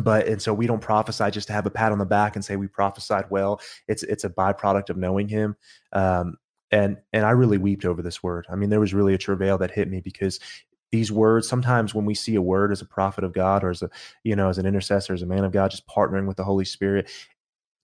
but 0.00 0.26
and 0.26 0.42
so 0.42 0.52
we 0.52 0.66
don't 0.66 0.80
prophesy 0.80 1.30
just 1.30 1.46
to 1.46 1.52
have 1.52 1.66
a 1.66 1.70
pat 1.70 1.92
on 1.92 1.98
the 1.98 2.04
back 2.04 2.36
and 2.36 2.44
say 2.44 2.56
we 2.56 2.66
prophesied 2.66 3.24
well 3.30 3.60
it's 3.88 4.02
it's 4.04 4.24
a 4.24 4.30
byproduct 4.30 4.90
of 4.90 4.96
knowing 4.96 5.28
him 5.28 5.56
um, 5.92 6.36
and 6.70 6.96
and 7.12 7.24
i 7.24 7.30
really 7.30 7.58
wept 7.58 7.84
over 7.84 8.02
this 8.02 8.22
word 8.22 8.46
i 8.50 8.56
mean 8.56 8.70
there 8.70 8.80
was 8.80 8.94
really 8.94 9.14
a 9.14 9.18
travail 9.18 9.58
that 9.58 9.70
hit 9.70 9.88
me 9.88 10.00
because 10.00 10.40
these 10.90 11.10
words 11.10 11.48
sometimes 11.48 11.94
when 11.94 12.04
we 12.04 12.14
see 12.14 12.34
a 12.36 12.42
word 12.42 12.72
as 12.72 12.80
a 12.80 12.86
prophet 12.86 13.24
of 13.24 13.32
god 13.32 13.62
or 13.62 13.70
as 13.70 13.82
a 13.82 13.90
you 14.22 14.34
know 14.34 14.48
as 14.48 14.58
an 14.58 14.66
intercessor 14.66 15.12
as 15.12 15.22
a 15.22 15.26
man 15.26 15.44
of 15.44 15.52
god 15.52 15.70
just 15.70 15.86
partnering 15.86 16.26
with 16.26 16.36
the 16.36 16.44
holy 16.44 16.64
spirit 16.64 17.08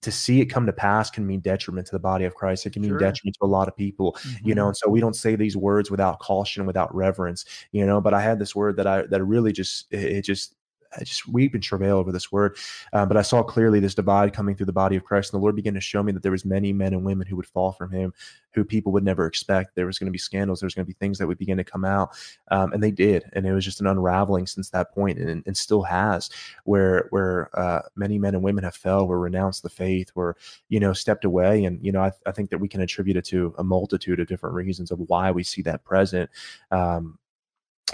to 0.01 0.11
see 0.11 0.41
it 0.41 0.45
come 0.45 0.65
to 0.65 0.73
pass 0.73 1.09
can 1.11 1.25
mean 1.25 1.39
detriment 1.39 1.85
to 1.87 1.91
the 1.91 1.99
body 1.99 2.25
of 2.25 2.33
Christ. 2.33 2.65
It 2.65 2.73
can 2.73 2.81
mean 2.81 2.91
sure. 2.91 2.97
detriment 2.97 3.37
to 3.39 3.45
a 3.45 3.47
lot 3.47 3.67
of 3.67 3.75
people, 3.75 4.13
mm-hmm. 4.13 4.47
you 4.47 4.55
know. 4.55 4.63
Mm-hmm. 4.63 4.67
And 4.69 4.77
so 4.77 4.89
we 4.89 4.99
don't 4.99 5.15
say 5.15 5.35
these 5.35 5.55
words 5.55 5.91
without 5.91 6.19
caution, 6.19 6.65
without 6.65 6.93
reverence, 6.93 7.45
you 7.71 7.85
know. 7.85 8.01
But 8.01 8.13
I 8.13 8.21
had 8.21 8.39
this 8.39 8.55
word 8.55 8.77
that 8.77 8.87
I 8.87 9.03
that 9.03 9.23
really 9.23 9.51
just 9.51 9.91
it 9.91 10.23
just 10.23 10.55
I 10.97 11.03
just 11.03 11.27
weep 11.27 11.53
and 11.53 11.63
travail 11.63 11.97
over 11.97 12.11
this 12.11 12.31
word. 12.31 12.57
Um, 12.93 13.07
but 13.07 13.17
I 13.17 13.21
saw 13.21 13.43
clearly 13.43 13.79
this 13.79 13.95
divide 13.95 14.33
coming 14.33 14.55
through 14.55 14.65
the 14.65 14.73
body 14.73 14.95
of 14.95 15.03
Christ, 15.03 15.33
and 15.33 15.39
the 15.39 15.41
Lord 15.41 15.55
began 15.55 15.73
to 15.73 15.81
show 15.81 16.03
me 16.03 16.11
that 16.11 16.23
there 16.23 16.31
was 16.31 16.45
many 16.45 16.73
men 16.73 16.93
and 16.93 17.05
women 17.05 17.27
who 17.27 17.35
would 17.35 17.45
fall 17.45 17.71
from 17.71 17.91
Him, 17.91 18.13
who 18.53 18.63
people 18.63 18.91
would 18.91 19.03
never 19.03 19.25
expect. 19.25 19.75
There 19.75 19.85
was 19.85 19.97
going 19.97 20.07
to 20.07 20.11
be 20.11 20.17
scandals. 20.17 20.59
There 20.59 20.67
was 20.67 20.75
going 20.75 20.85
to 20.85 20.89
be 20.89 20.97
things 20.99 21.17
that 21.17 21.27
would 21.27 21.37
begin 21.37 21.57
to 21.57 21.63
come 21.63 21.85
out, 21.85 22.11
um, 22.49 22.73
and 22.73 22.83
they 22.83 22.91
did. 22.91 23.23
And 23.33 23.45
it 23.45 23.53
was 23.53 23.65
just 23.65 23.81
an 23.81 23.87
unraveling 23.87 24.47
since 24.47 24.69
that 24.71 24.93
point, 24.93 25.17
and, 25.17 25.43
and 25.45 25.57
still 25.57 25.83
has, 25.83 26.29
where 26.65 27.07
where 27.11 27.49
uh, 27.57 27.81
many 27.95 28.17
men 28.17 28.35
and 28.35 28.43
women 28.43 28.63
have 28.63 28.75
fell, 28.75 29.07
were 29.07 29.19
renounced 29.19 29.63
the 29.63 29.69
faith, 29.69 30.11
were 30.15 30.35
you 30.69 30.79
know 30.79 30.93
stepped 30.93 31.25
away, 31.25 31.63
and 31.63 31.83
you 31.83 31.91
know 31.91 32.01
I, 32.01 32.11
I 32.25 32.31
think 32.31 32.49
that 32.49 32.59
we 32.59 32.67
can 32.67 32.81
attribute 32.81 33.17
it 33.17 33.25
to 33.25 33.53
a 33.57 33.63
multitude 33.63 34.19
of 34.19 34.27
different 34.27 34.55
reasons 34.55 34.91
of 34.91 34.99
why 35.07 35.31
we 35.31 35.43
see 35.43 35.61
that 35.63 35.83
present. 35.83 36.29
Um, 36.71 37.17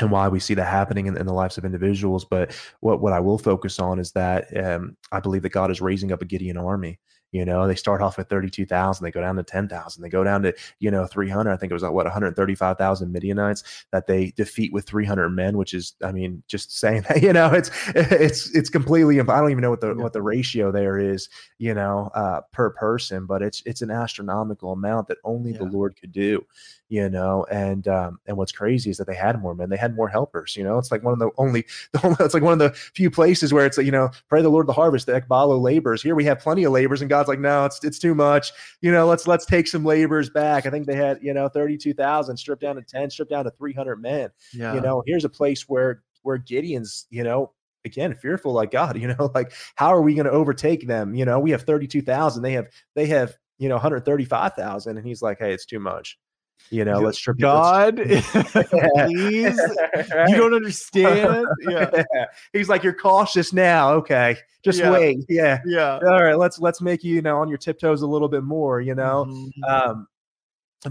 and 0.02 0.12
why 0.12 0.28
we 0.28 0.40
see 0.40 0.54
that 0.54 0.68
happening 0.68 1.08
in, 1.08 1.18
in, 1.18 1.26
the 1.26 1.34
lives 1.34 1.58
of 1.58 1.66
individuals. 1.66 2.26
But 2.26 2.56
what, 2.80 3.02
what 3.02 3.14
I 3.14 3.20
will 3.20 3.38
focus 3.38 3.80
on 3.80 4.00
is 4.00 4.12
that 4.14 4.56
um, 4.58 4.98
I 5.12 5.20
believe 5.20 5.44
that 5.44 5.50
God 5.50 5.72
is 5.72 5.82
raising 5.82 6.12
up 6.12 6.22
a 6.22 6.26
Gideon 6.26 6.58
army. 6.58 7.00
You 7.34 7.44
know, 7.44 7.68
they 7.68 7.76
start 7.76 8.02
off 8.02 8.20
at 8.20 8.30
32,000, 8.30 9.04
they 9.04 9.12
go 9.12 9.20
down 9.20 9.36
to 9.36 9.44
10,000, 9.44 10.02
they 10.02 10.10
go 10.10 10.24
down 10.24 10.44
to, 10.44 10.54
you 10.80 10.90
know, 10.90 11.06
300. 11.06 11.52
I 11.52 11.58
think 11.58 11.72
it 11.72 11.74
was 11.74 11.84
like, 11.84 11.92
what, 11.92 12.06
135,000 12.06 13.12
Midianites 13.12 13.86
that 13.92 14.08
they 14.08 14.32
defeat 14.38 14.72
with 14.72 14.86
300 14.86 15.30
men, 15.30 15.58
which 15.58 15.74
is, 15.74 15.96
I 16.02 16.14
mean, 16.14 16.42
just 16.48 16.80
saying 16.80 17.04
that, 17.10 17.22
you 17.24 17.34
know, 17.34 17.52
it's, 17.54 17.70
it's, 17.96 18.56
it's 18.56 18.70
completely, 18.70 19.20
I 19.20 19.24
don't 19.24 19.52
even 19.52 19.62
know 19.62 19.70
what 19.70 19.82
the, 19.82 19.94
what 19.96 20.14
the 20.14 20.22
ratio 20.22 20.72
there 20.72 20.98
is, 20.98 21.28
you 21.58 21.74
know, 21.74 22.10
uh, 22.16 22.42
per 22.54 22.70
person, 22.70 23.26
but 23.26 23.42
it's, 23.42 23.62
it's 23.66 23.82
an 23.82 23.92
astronomical 23.92 24.72
amount 24.72 25.10
that 25.10 25.18
only 25.26 25.52
yeah. 25.52 25.58
the 25.58 25.66
Lord 25.66 26.00
could 26.00 26.14
do 26.14 26.46
you 26.90 27.10
know 27.10 27.46
and 27.52 27.88
um 27.88 28.20
and 28.26 28.38
what's 28.38 28.52
crazy 28.52 28.90
is 28.90 28.98
that 28.98 29.08
they 29.08 29.16
had 29.16 29.42
more 29.42 29.54
men 29.54 29.70
they 29.70 29.78
had 29.78 29.96
more 29.96 30.08
helpers 30.08 30.56
you 30.56 30.64
know? 30.64 30.78
It's 30.78 30.92
like 30.92 31.04
one 31.04 31.14
of 31.14 31.20
the 31.20 31.30
only 31.38 31.66
the 31.94 32.06
only 32.06 32.18
it's 32.20 32.34
like 32.34 32.44
one 32.44 32.54
of 32.54 32.60
the 32.60 32.72
few 32.72 33.10
places 33.10 33.54
where 33.54 33.66
it's 33.66 33.78
like 33.78 33.86
you 33.86 33.92
know 33.92 34.10
pray 34.28 34.42
the 34.42 34.50
lord 34.50 34.68
the 34.68 34.74
harvest 34.74 35.06
the 35.06 35.20
ekballo 35.20 35.62
labors. 35.62 36.02
Here 36.02 36.16
we 36.16 36.26
have 36.26 36.40
plenty 36.40 36.64
of 36.64 36.72
labors 36.72 37.02
and 37.02 37.10
god's 37.10 37.30
like 37.30 37.40
no 37.40 37.66
it's 37.66 37.84
it's 37.84 38.00
too 38.00 38.16
much. 38.16 38.52
You 38.82 38.92
know 38.92 39.06
let's 39.08 39.28
let's 39.28 39.46
take 39.46 39.68
some 39.68 39.86
labors 39.86 40.30
back. 40.30 40.66
I 40.66 40.70
think 40.70 40.88
they 40.88 40.96
had 40.96 41.20
you 41.22 41.34
know 41.34 41.50
32000 41.50 42.38
stripped 42.38 42.62
down 42.62 42.76
to 42.76 42.82
10 42.82 43.10
stripped 43.10 43.32
down 43.32 43.46
to 43.46 43.52
300 43.52 44.02
men 44.02 44.30
yeah. 44.54 44.74
you 44.74 44.82
know? 44.82 45.04
Here's 45.06 45.26
a 45.26 45.30
place 45.30 45.68
where 45.68 46.04
where 46.24 46.38
gideon's 46.38 47.06
you 47.10 47.24
know 47.24 47.54
again 47.86 48.16
fearful 48.16 48.54
like 48.54 48.72
god 48.72 48.98
you 49.02 49.08
know? 49.08 49.32
Like 49.34 49.52
how 49.76 49.94
are 49.94 50.02
we 50.02 50.16
going 50.16 50.26
to 50.26 50.32
overtake 50.32 50.88
them? 50.88 51.16
You 51.16 51.26
know 51.26 51.40
we 51.40 51.52
have 51.52 51.64
32000 51.64 52.42
they 52.42 52.54
have 52.54 52.68
they 52.96 53.08
have 53.08 53.36
you 53.58 53.70
know 53.70 53.76
135000 53.76 54.98
and 54.98 55.06
he's 55.06 55.22
like 55.22 55.40
hey 55.40 55.54
it's 55.54 55.66
too 55.66 55.80
much 55.80 56.18
you 56.70 56.84
know, 56.84 57.00
let's 57.00 57.18
trip. 57.18 57.38
God, 57.38 57.96
please. 57.98 59.60
You 60.28 60.36
don't 60.36 60.54
understand. 60.54 61.46
Yeah. 61.62 62.04
He's 62.54 62.70
like, 62.70 62.84
you're 62.84 62.94
cautious 62.94 63.54
now. 63.54 63.94
Okay. 63.94 64.38
Just 64.64 64.80
yeah. 64.80 64.92
wait. 64.92 65.20
Yeah. 65.30 65.60
Yeah. 65.66 66.00
All 66.06 66.24
right. 66.24 66.38
Let's 66.38 66.60
let's 66.60 66.82
make 66.82 67.04
you, 67.04 67.16
you 67.16 67.22
know, 67.22 67.38
on 67.40 67.48
your 67.48 67.58
tiptoes 67.58 68.02
a 68.02 68.08
little 68.08 68.28
bit 68.28 68.44
more, 68.44 68.82
you 68.82 68.96
know. 68.96 69.26
Mm-hmm. 69.28 69.64
Um, 69.64 70.08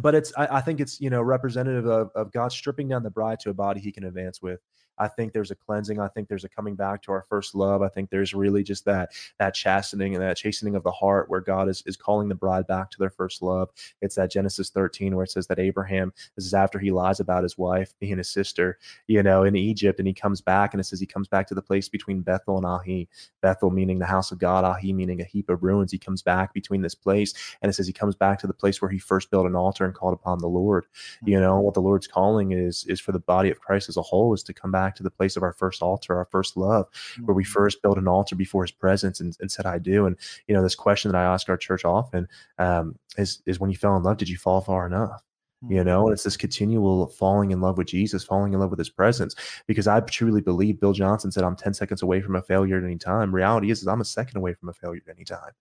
but 0.01 0.15
it's 0.15 0.33
I, 0.37 0.57
I, 0.57 0.61
think 0.61 0.81
it's 0.81 1.01
you 1.01 1.11
know 1.11 1.23
representative 1.23 1.87
of, 1.87 2.11
of 2.15 2.33
God 2.33 2.53
stripping 2.53 2.89
down 2.89 3.03
the 3.03 3.11
bride 3.11 3.41
to 3.41 3.51
a 3.51 3.55
body 3.55 3.81
he 3.81 3.93
can 3.93 4.05
advance 4.05 4.43
with. 4.43 4.61
I 4.99 5.09
think 5.09 5.33
there's 5.33 5.51
a 5.51 5.55
cleansing. 5.55 6.01
I 6.01 6.09
think 6.09 6.29
there's 6.29 6.45
a 6.45 6.49
coming 6.49 6.75
back 6.75 7.03
to 7.03 7.13
our 7.13 7.25
first 7.29 7.55
love. 7.55 7.83
I 7.83 7.89
think 7.89 8.11
there's 8.11 8.35
really 8.35 8.63
just 8.63 8.85
that 8.85 9.13
that 9.39 9.55
chastening 9.55 10.15
and 10.15 10.23
that 10.23 10.37
chastening 10.37 10.77
of 10.77 10.83
the 10.83 10.91
heart 10.91 11.29
where 11.29 11.41
God 11.41 11.69
is 11.69 11.83
is 11.87 11.97
calling 11.97 12.29
the 12.29 12.35
bride 12.35 12.67
back 12.67 12.91
to 12.91 12.99
their 12.99 13.11
first 13.11 13.43
love. 13.43 13.69
It's 14.01 14.15
that 14.17 14.31
Genesis 14.31 14.71
13 14.71 15.15
where 15.15 15.25
it 15.25 15.31
says 15.31 15.47
that 15.49 15.59
Abraham, 15.59 16.13
this 16.35 16.47
is 16.47 16.55
after 16.55 16.79
he 16.79 16.91
lies 16.91 17.21
about 17.21 17.43
his 17.43 17.59
wife 17.59 17.95
being 17.99 18.19
his 18.19 18.31
sister, 18.31 18.79
you 19.07 19.23
know, 19.23 19.45
in 19.45 19.57
Egypt, 19.57 19.99
and 19.99 20.09
he 20.09 20.15
comes 20.15 20.41
back 20.41 20.75
and 20.75 20.81
it 20.81 20.85
says 20.85 21.01
he 21.01 21.07
comes 21.07 21.29
back 21.29 21.47
to 21.49 21.55
the 21.55 21.63
place 21.63 21.89
between 21.89 22.23
Bethel 22.23 22.57
and 22.57 22.67
Ahi. 22.67 23.09
Bethel 23.41 23.71
meaning 23.71 23.99
the 23.99 24.07
house 24.07 24.33
of 24.33 24.39
God, 24.39 24.65
Ahi 24.65 24.93
meaning 24.93 25.21
a 25.21 25.25
heap 25.25 25.49
of 25.51 25.63
ruins. 25.63 25.93
He 25.93 25.99
comes 25.99 26.23
back 26.23 26.53
between 26.53 26.83
this 26.83 26.95
place 26.95 27.35
and 27.63 27.71
it 27.71 27.73
says 27.75 27.87
he 27.87 27.93
comes 27.93 28.15
back 28.15 28.39
to 28.41 28.47
the 28.47 28.55
place 28.55 28.81
where 28.81 28.91
he 28.91 28.99
first 28.99 29.31
built 29.31 29.47
an 29.47 29.57
altar 29.57 29.85
and 29.85 29.95
called 29.95 30.15
upon 30.15 30.39
the 30.39 30.49
Lord. 30.49 30.85
Mm-hmm. 30.85 31.31
You 31.31 31.41
know, 31.41 31.61
what 31.61 31.75
the 31.75 31.83
Lord's 31.83 32.07
calling 32.07 32.53
is 32.53 32.85
is 32.85 33.01
for 33.01 33.13
the 33.13 33.19
body 33.19 33.51
of 33.51 33.61
Christ 33.61 33.89
as 33.89 33.97
a 33.97 34.03
whole 34.03 34.35
is 34.35 34.43
to 34.45 34.55
come 34.55 34.71
back 34.71 34.86
to 34.95 35.03
the 35.03 35.11
place 35.11 35.37
of 35.37 35.43
our 35.43 35.53
first 35.53 35.83
altar, 35.83 36.17
our 36.17 36.27
first 36.27 36.57
love, 36.57 36.91
mm-hmm. 36.91 37.27
where 37.27 37.35
we 37.35 37.43
mm-hmm. 37.43 37.53
first 37.53 37.83
built 37.83 37.99
an 37.99 38.09
altar 38.09 38.37
before 38.37 38.63
his 38.65 38.71
presence 38.71 39.21
and, 39.21 39.37
and, 39.41 39.51
said, 39.51 39.67
I 39.67 39.79
do. 39.79 40.07
And, 40.07 40.17
you 40.47 40.55
know, 40.55 40.63
this 40.63 40.75
question 40.75 41.11
that 41.11 41.19
I 41.19 41.25
ask 41.25 41.49
our 41.49 41.57
church 41.57 41.85
often 41.85 42.29
um, 42.59 42.97
is, 43.19 43.43
is 43.47 43.59
when 43.59 43.71
you 43.71 43.77
fell 43.77 43.97
in 43.97 44.03
love, 44.03 44.17
did 44.17 44.29
you 44.29 44.37
fall 44.37 44.61
far 44.61 44.87
enough? 44.87 45.23
you 45.69 45.83
know 45.83 46.07
and 46.07 46.13
it's 46.13 46.23
this 46.23 46.37
continual 46.37 47.07
falling 47.07 47.51
in 47.51 47.61
love 47.61 47.79
with 47.79 47.87
jesus 47.87 48.23
falling 48.23 48.53
in 48.53 48.61
love 48.61 48.69
with 48.69 48.79
his 48.79 48.91
presence 48.91 49.35
because 49.67 49.87
i 49.87 49.99
truly 50.01 50.43
believe 50.43 50.79
bill 50.79 50.93
johnson 50.93 51.33
said 51.33 51.43
i'm 51.43 51.57
10 51.57 51.73
seconds 51.73 52.03
away 52.03 52.21
from 52.21 52.37
a 52.37 52.43
failure 52.43 52.77
at 52.77 52.85
any 52.85 52.99
time 52.99 53.35
reality 53.35 53.71
is, 53.71 53.81
is 53.81 53.89
i'm 53.89 54.03
a 54.03 54.05
second 54.05 54.37
away 54.37 54.53
from 54.53 54.69
a 54.69 54.73
failure 54.73 55.01
at 55.09 55.17
any 55.17 55.25
time 55.25 55.53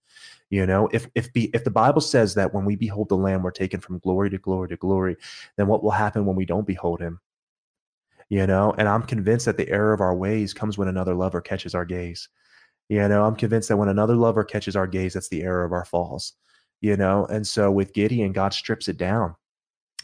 you 0.49 0.65
know 0.65 0.89
if 0.91 1.07
if 1.15 1.32
be, 1.32 1.49
if 1.53 1.63
the 1.63 1.71
bible 1.71 2.01
says 2.01 2.36
that 2.36 2.53
when 2.53 2.65
we 2.65 2.76
behold 2.76 3.07
the 3.07 3.15
lamb 3.15 3.41
we're 3.41 3.51
taken 3.51 3.80
from 3.80 3.97
glory 3.99 4.30
to 4.30 4.38
glory 4.38 4.67
to 4.67 4.76
glory 4.76 5.15
then 5.55 5.67
what 5.67 5.82
will 5.82 5.91
happen 5.91 6.26
when 6.26 6.36
we 6.36 6.45
don't 6.45 6.67
behold 6.67 6.99
him 6.99 7.19
you 8.36 8.45
know 8.45 8.75
and 8.77 8.89
i'm 8.89 9.01
convinced 9.01 9.45
that 9.45 9.55
the 9.55 9.69
error 9.69 9.93
of 9.93 10.01
our 10.01 10.13
ways 10.13 10.53
comes 10.53 10.77
when 10.77 10.89
another 10.89 11.15
lover 11.15 11.39
catches 11.39 11.73
our 11.73 11.86
gaze. 11.86 12.27
You 12.89 13.07
know 13.07 13.23
i'm 13.23 13.38
convinced 13.38 13.69
that 13.69 13.77
when 13.77 13.88
another 13.88 14.15
lover 14.17 14.43
catches 14.43 14.75
our 14.75 14.88
gaze 14.88 15.13
that's 15.13 15.29
the 15.29 15.43
error 15.43 15.63
of 15.63 15.71
our 15.71 15.86
falls 15.86 16.33
you 16.81 16.97
know 16.97 17.25
and 17.27 17.47
so 17.47 17.71
with 17.71 17.93
gideon 17.93 18.33
god 18.33 18.53
strips 18.53 18.89
it 18.89 18.97
down 18.97 19.36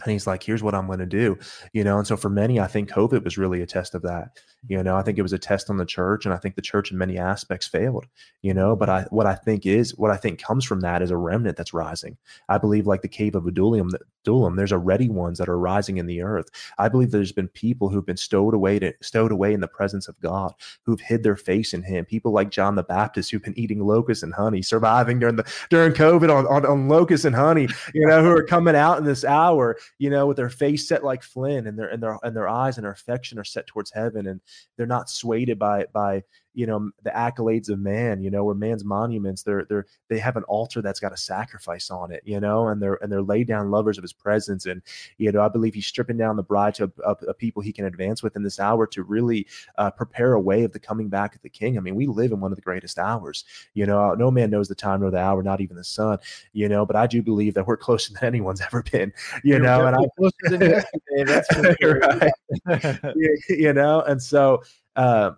and 0.03 0.11
he's 0.13 0.25
like 0.25 0.41
here's 0.41 0.63
what 0.63 0.73
i'm 0.73 0.87
going 0.87 0.99
to 0.99 1.05
do 1.05 1.37
you 1.73 1.83
know 1.83 1.97
and 1.97 2.07
so 2.07 2.15
for 2.15 2.29
many 2.29 2.59
i 2.59 2.67
think 2.67 2.89
covid 2.89 3.23
was 3.23 3.37
really 3.37 3.61
a 3.61 3.67
test 3.67 3.93
of 3.93 4.01
that 4.01 4.29
you 4.67 4.81
know 4.81 4.95
i 4.95 5.01
think 5.01 5.17
it 5.17 5.23
was 5.23 5.33
a 5.33 5.37
test 5.37 5.69
on 5.69 5.77
the 5.77 5.85
church 5.85 6.25
and 6.25 6.33
i 6.33 6.37
think 6.37 6.55
the 6.55 6.61
church 6.61 6.91
in 6.91 6.97
many 6.97 7.17
aspects 7.17 7.67
failed 7.67 8.05
you 8.41 8.53
know 8.53 8.75
but 8.75 8.89
i 8.89 9.01
what 9.09 9.27
i 9.27 9.35
think 9.35 9.65
is 9.65 9.95
what 9.97 10.09
i 10.09 10.17
think 10.17 10.41
comes 10.41 10.65
from 10.65 10.79
that 10.79 11.01
is 11.01 11.11
a 11.11 11.17
remnant 11.17 11.57
that's 11.57 11.73
rising. 11.73 12.17
I 12.49 12.57
believe 12.57 12.87
like 12.87 13.01
the 13.01 13.07
cave 13.07 13.35
of 13.35 13.45
adullam 13.45 13.91
adullam 14.23 14.55
there's 14.55 14.73
already 14.73 15.09
ones 15.09 15.37
that 15.37 15.49
are 15.49 15.59
rising 15.59 15.97
in 15.97 16.05
the 16.05 16.21
earth. 16.21 16.49
I 16.77 16.89
believe 16.89 17.11
there's 17.11 17.31
been 17.31 17.47
people 17.49 17.89
who've 17.89 18.05
been 18.05 18.17
stowed 18.17 18.53
away 18.53 18.79
to 18.79 18.93
stowed 19.01 19.31
away 19.31 19.53
in 19.53 19.61
the 19.61 19.67
presence 19.67 20.07
of 20.07 20.19
god 20.21 20.53
who've 20.83 21.01
hid 21.01 21.23
their 21.23 21.35
face 21.35 21.73
in 21.73 21.83
him. 21.83 22.05
People 22.05 22.31
like 22.31 22.51
john 22.51 22.75
the 22.75 22.83
baptist 22.83 23.31
who've 23.31 23.43
been 23.43 23.57
eating 23.57 23.79
locusts 23.79 24.23
and 24.23 24.33
honey 24.33 24.61
surviving 24.61 25.19
during 25.19 25.35
the 25.35 25.51
during 25.69 25.93
covid 25.93 26.35
on, 26.35 26.45
on, 26.47 26.65
on 26.65 26.87
locusts 26.87 27.25
and 27.25 27.35
honey 27.35 27.67
you 27.93 28.05
know 28.07 28.21
who 28.21 28.29
are 28.29 28.43
coming 28.43 28.75
out 28.75 28.97
in 28.97 29.03
this 29.03 29.25
hour 29.25 29.77
you 29.97 30.09
know, 30.09 30.25
with 30.25 30.37
their 30.37 30.49
face 30.49 30.87
set 30.87 31.03
like 31.03 31.23
flint 31.23 31.67
and 31.67 31.77
their 31.77 31.87
and 31.89 32.01
their 32.01 32.17
and 32.23 32.35
their 32.35 32.49
eyes 32.49 32.77
and 32.77 32.85
their 32.85 32.91
affection 32.91 33.37
are 33.37 33.43
set 33.43 33.67
towards 33.67 33.91
heaven 33.91 34.27
and 34.27 34.41
they're 34.75 34.87
not 34.87 35.09
swayed 35.09 35.57
by 35.59 35.85
by 35.93 36.23
you 36.53 36.65
know 36.65 36.91
the 37.03 37.09
accolades 37.11 37.69
of 37.69 37.79
man 37.79 38.21
you 38.21 38.29
know 38.29 38.43
where 38.43 38.55
man's 38.55 38.83
monuments 38.83 39.43
they're 39.43 39.65
they're 39.65 39.85
they 40.09 40.19
have 40.19 40.37
an 40.37 40.43
altar 40.43 40.81
that's 40.81 40.99
got 40.99 41.13
a 41.13 41.17
sacrifice 41.17 41.89
on 41.89 42.11
it 42.11 42.21
you 42.25 42.39
know 42.39 42.67
and 42.67 42.81
they're 42.81 42.95
and 42.95 43.11
they're 43.11 43.21
laid 43.21 43.47
down 43.47 43.71
lovers 43.71 43.97
of 43.97 44.03
his 44.03 44.13
presence. 44.13 44.65
And 44.65 44.81
you 45.17 45.31
know 45.31 45.41
i 45.41 45.47
believe 45.47 45.73
he's 45.73 45.87
stripping 45.87 46.17
down 46.17 46.35
the 46.35 46.43
bride 46.43 46.75
to 46.75 46.91
a, 47.05 47.11
a, 47.11 47.33
people 47.33 47.61
he 47.61 47.73
can 47.73 47.85
advance 47.85 48.21
with 48.21 48.35
in 48.35 48.43
this 48.43 48.59
hour 48.59 48.85
to 48.87 49.03
really 49.03 49.47
uh, 49.77 49.91
prepare 49.91 50.33
a 50.33 50.39
way 50.39 50.63
of 50.63 50.73
the 50.73 50.79
coming 50.79 51.09
back 51.09 51.35
of 51.35 51.41
the 51.41 51.49
king. 51.49 51.77
I 51.77 51.81
mean 51.81 51.95
we 51.95 52.07
live 52.07 52.31
in 52.31 52.39
one 52.39 52.51
of 52.51 52.55
the 52.57 52.61
greatest 52.61 52.99
hours 52.99 53.45
you 53.73 53.85
know 53.85 54.13
no 54.13 54.31
man 54.31 54.49
knows 54.49 54.67
the 54.67 54.75
time 54.75 55.01
nor 55.01 55.11
the 55.11 55.17
hour 55.17 55.41
not 55.43 55.61
even 55.61 55.75
the 55.75 55.83
son 55.83 56.17
you 56.53 56.67
know 56.67 56.85
but 56.85 56.95
i 56.95 57.07
do 57.07 57.21
believe 57.21 57.53
that 57.53 57.65
we're 57.65 57.77
closer 57.77 58.13
than 58.13 58.23
anyone's 58.25 58.61
ever 58.71 58.83
been 58.91 59.11
you 59.43 59.53
You're 59.53 59.59
know 59.59 59.87
and 59.87 59.95
i'm 59.95 60.09
closer 60.17 60.57
than 60.57 60.61
yesterday 60.61 61.23
that's 61.25 61.49
right. 62.65 63.39
you 63.49 63.73
know 63.73 64.01
and 64.01 64.21
so 64.21 64.63
uh, 64.95 65.31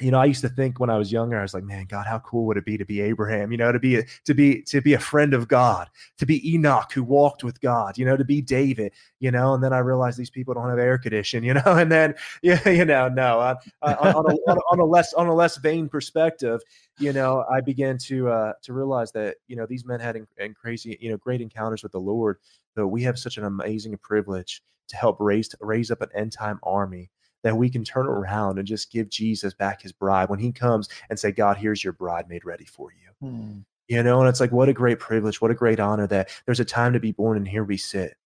you 0.00 0.10
know, 0.10 0.18
I 0.18 0.24
used 0.24 0.40
to 0.40 0.48
think 0.48 0.80
when 0.80 0.90
I 0.90 0.98
was 0.98 1.12
younger, 1.12 1.38
I 1.38 1.42
was 1.42 1.54
like, 1.54 1.62
man, 1.62 1.86
God, 1.86 2.04
how 2.06 2.18
cool 2.18 2.46
would 2.46 2.56
it 2.56 2.64
be 2.64 2.76
to 2.76 2.84
be 2.84 3.00
Abraham? 3.00 3.52
You 3.52 3.58
know, 3.58 3.70
to 3.70 3.78
be 3.78 3.98
a, 3.98 4.04
to 4.24 4.34
be 4.34 4.62
to 4.62 4.80
be 4.80 4.94
a 4.94 4.98
friend 4.98 5.32
of 5.32 5.46
God, 5.46 5.88
to 6.18 6.26
be 6.26 6.52
Enoch 6.52 6.92
who 6.92 7.04
walked 7.04 7.44
with 7.44 7.60
God. 7.60 7.96
You 7.96 8.04
know, 8.04 8.16
to 8.16 8.24
be 8.24 8.42
David. 8.42 8.92
You 9.20 9.30
know, 9.30 9.54
and 9.54 9.62
then 9.62 9.72
I 9.72 9.78
realized 9.78 10.18
these 10.18 10.30
people 10.30 10.52
don't 10.52 10.68
have 10.68 10.80
air 10.80 10.98
conditioning, 10.98 11.44
You 11.48 11.54
know, 11.54 11.62
and 11.66 11.92
then 11.92 12.14
yeah, 12.42 12.68
you 12.68 12.84
know, 12.84 13.08
no, 13.08 13.38
on, 13.38 13.56
on, 13.82 14.26
a, 14.26 14.60
on, 14.72 14.78
a, 14.80 14.84
less 14.84 15.12
on 15.12 15.28
a 15.28 15.34
less 15.34 15.58
vain 15.58 15.88
perspective, 15.88 16.60
you 16.98 17.12
know, 17.12 17.44
I 17.48 17.60
began 17.60 17.96
to 17.98 18.28
uh, 18.28 18.52
to 18.62 18.72
realize 18.72 19.12
that 19.12 19.36
you 19.46 19.54
know 19.54 19.66
these 19.66 19.84
men 19.84 20.00
had 20.00 20.16
in, 20.16 20.26
in 20.38 20.54
crazy, 20.54 20.98
you 21.00 21.10
know, 21.10 21.18
great 21.18 21.40
encounters 21.40 21.84
with 21.84 21.92
the 21.92 22.00
Lord. 22.00 22.38
But 22.74 22.88
we 22.88 23.02
have 23.04 23.16
such 23.16 23.38
an 23.38 23.44
amazing 23.44 23.96
privilege 23.98 24.60
to 24.88 24.96
help 24.96 25.18
raise 25.20 25.54
raise 25.60 25.92
up 25.92 26.02
an 26.02 26.08
end 26.16 26.32
time 26.32 26.58
army 26.64 27.10
that 27.44 27.56
we 27.56 27.70
can 27.70 27.84
turn 27.84 28.06
around 28.06 28.58
and 28.58 28.66
just 28.66 28.90
give 28.90 29.08
Jesus 29.08 29.54
back 29.54 29.82
his 29.82 29.92
bride 29.92 30.28
when 30.28 30.40
he 30.40 30.50
comes 30.50 30.88
and 31.08 31.18
say, 31.18 31.30
God, 31.30 31.56
here's 31.56 31.84
your 31.84 31.92
bride 31.92 32.28
made 32.28 32.44
ready 32.44 32.64
for 32.64 32.90
you. 32.92 33.28
Hmm. 33.28 33.58
You 33.86 34.02
know, 34.02 34.20
and 34.20 34.28
it's 34.28 34.40
like, 34.40 34.50
what 34.50 34.70
a 34.70 34.72
great 34.72 34.98
privilege, 34.98 35.40
what 35.40 35.50
a 35.50 35.54
great 35.54 35.78
honor 35.78 36.06
that 36.06 36.30
there's 36.46 36.58
a 36.58 36.64
time 36.64 36.94
to 36.94 37.00
be 37.00 37.12
born 37.12 37.36
and 37.36 37.46
here 37.46 37.62
we 37.62 37.76
sit. 37.76 38.16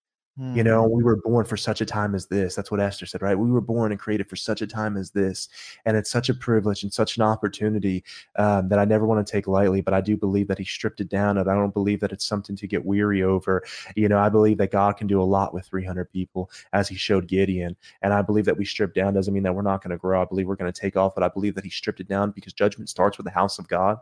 You 0.40 0.62
know, 0.62 0.86
we 0.86 1.02
were 1.02 1.16
born 1.16 1.44
for 1.46 1.56
such 1.56 1.80
a 1.80 1.84
time 1.84 2.14
as 2.14 2.26
this. 2.26 2.54
That's 2.54 2.70
what 2.70 2.78
Esther 2.78 3.06
said, 3.06 3.22
right? 3.22 3.36
We 3.36 3.50
were 3.50 3.60
born 3.60 3.90
and 3.90 4.00
created 4.00 4.28
for 4.28 4.36
such 4.36 4.62
a 4.62 4.68
time 4.68 4.96
as 4.96 5.10
this. 5.10 5.48
And 5.84 5.96
it's 5.96 6.10
such 6.10 6.28
a 6.28 6.34
privilege 6.34 6.84
and 6.84 6.92
such 6.92 7.16
an 7.16 7.24
opportunity 7.24 8.04
um, 8.36 8.68
that 8.68 8.78
I 8.78 8.84
never 8.84 9.04
want 9.04 9.26
to 9.26 9.30
take 9.30 9.48
lightly. 9.48 9.80
But 9.80 9.94
I 9.94 10.00
do 10.00 10.16
believe 10.16 10.46
that 10.46 10.58
he 10.58 10.64
stripped 10.64 11.00
it 11.00 11.08
down. 11.08 11.38
And 11.38 11.50
I 11.50 11.54
don't 11.54 11.74
believe 11.74 11.98
that 12.00 12.12
it's 12.12 12.24
something 12.24 12.54
to 12.54 12.68
get 12.68 12.84
weary 12.84 13.24
over. 13.24 13.64
You 13.96 14.08
know, 14.08 14.18
I 14.18 14.28
believe 14.28 14.58
that 14.58 14.70
God 14.70 14.96
can 14.96 15.08
do 15.08 15.20
a 15.20 15.24
lot 15.24 15.52
with 15.52 15.66
300 15.66 16.04
people 16.12 16.52
as 16.72 16.88
he 16.88 16.94
showed 16.94 17.26
Gideon. 17.26 17.76
And 18.02 18.14
I 18.14 18.22
believe 18.22 18.44
that 18.44 18.56
we 18.56 18.64
strip 18.64 18.94
down 18.94 19.14
doesn't 19.14 19.34
mean 19.34 19.42
that 19.42 19.54
we're 19.56 19.62
not 19.62 19.82
going 19.82 19.90
to 19.90 19.98
grow. 19.98 20.22
I 20.22 20.24
believe 20.24 20.46
we're 20.46 20.54
going 20.54 20.72
to 20.72 20.80
take 20.80 20.96
off. 20.96 21.16
But 21.16 21.24
I 21.24 21.28
believe 21.28 21.56
that 21.56 21.64
he 21.64 21.70
stripped 21.70 21.98
it 21.98 22.08
down 22.08 22.30
because 22.30 22.52
judgment 22.52 22.88
starts 22.88 23.18
with 23.18 23.24
the 23.24 23.32
house 23.32 23.58
of 23.58 23.66
God. 23.66 23.98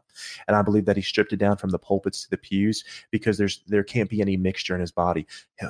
And 0.49 0.57
I 0.57 0.61
believe 0.61 0.85
that 0.85 0.97
he 0.97 1.03
stripped 1.03 1.33
it 1.33 1.39
down 1.39 1.57
from 1.57 1.71
the 1.71 1.79
pulpits 1.79 2.25
to 2.25 2.31
the 2.31 2.37
pews 2.37 2.85
because 3.11 3.39
there's 3.39 3.63
there 3.67 3.85
can't 3.85 4.11
be 4.11 4.21
any 4.21 4.37
mixture 4.37 4.75
in 4.75 4.83
his 4.83 4.93
body. 4.93 5.27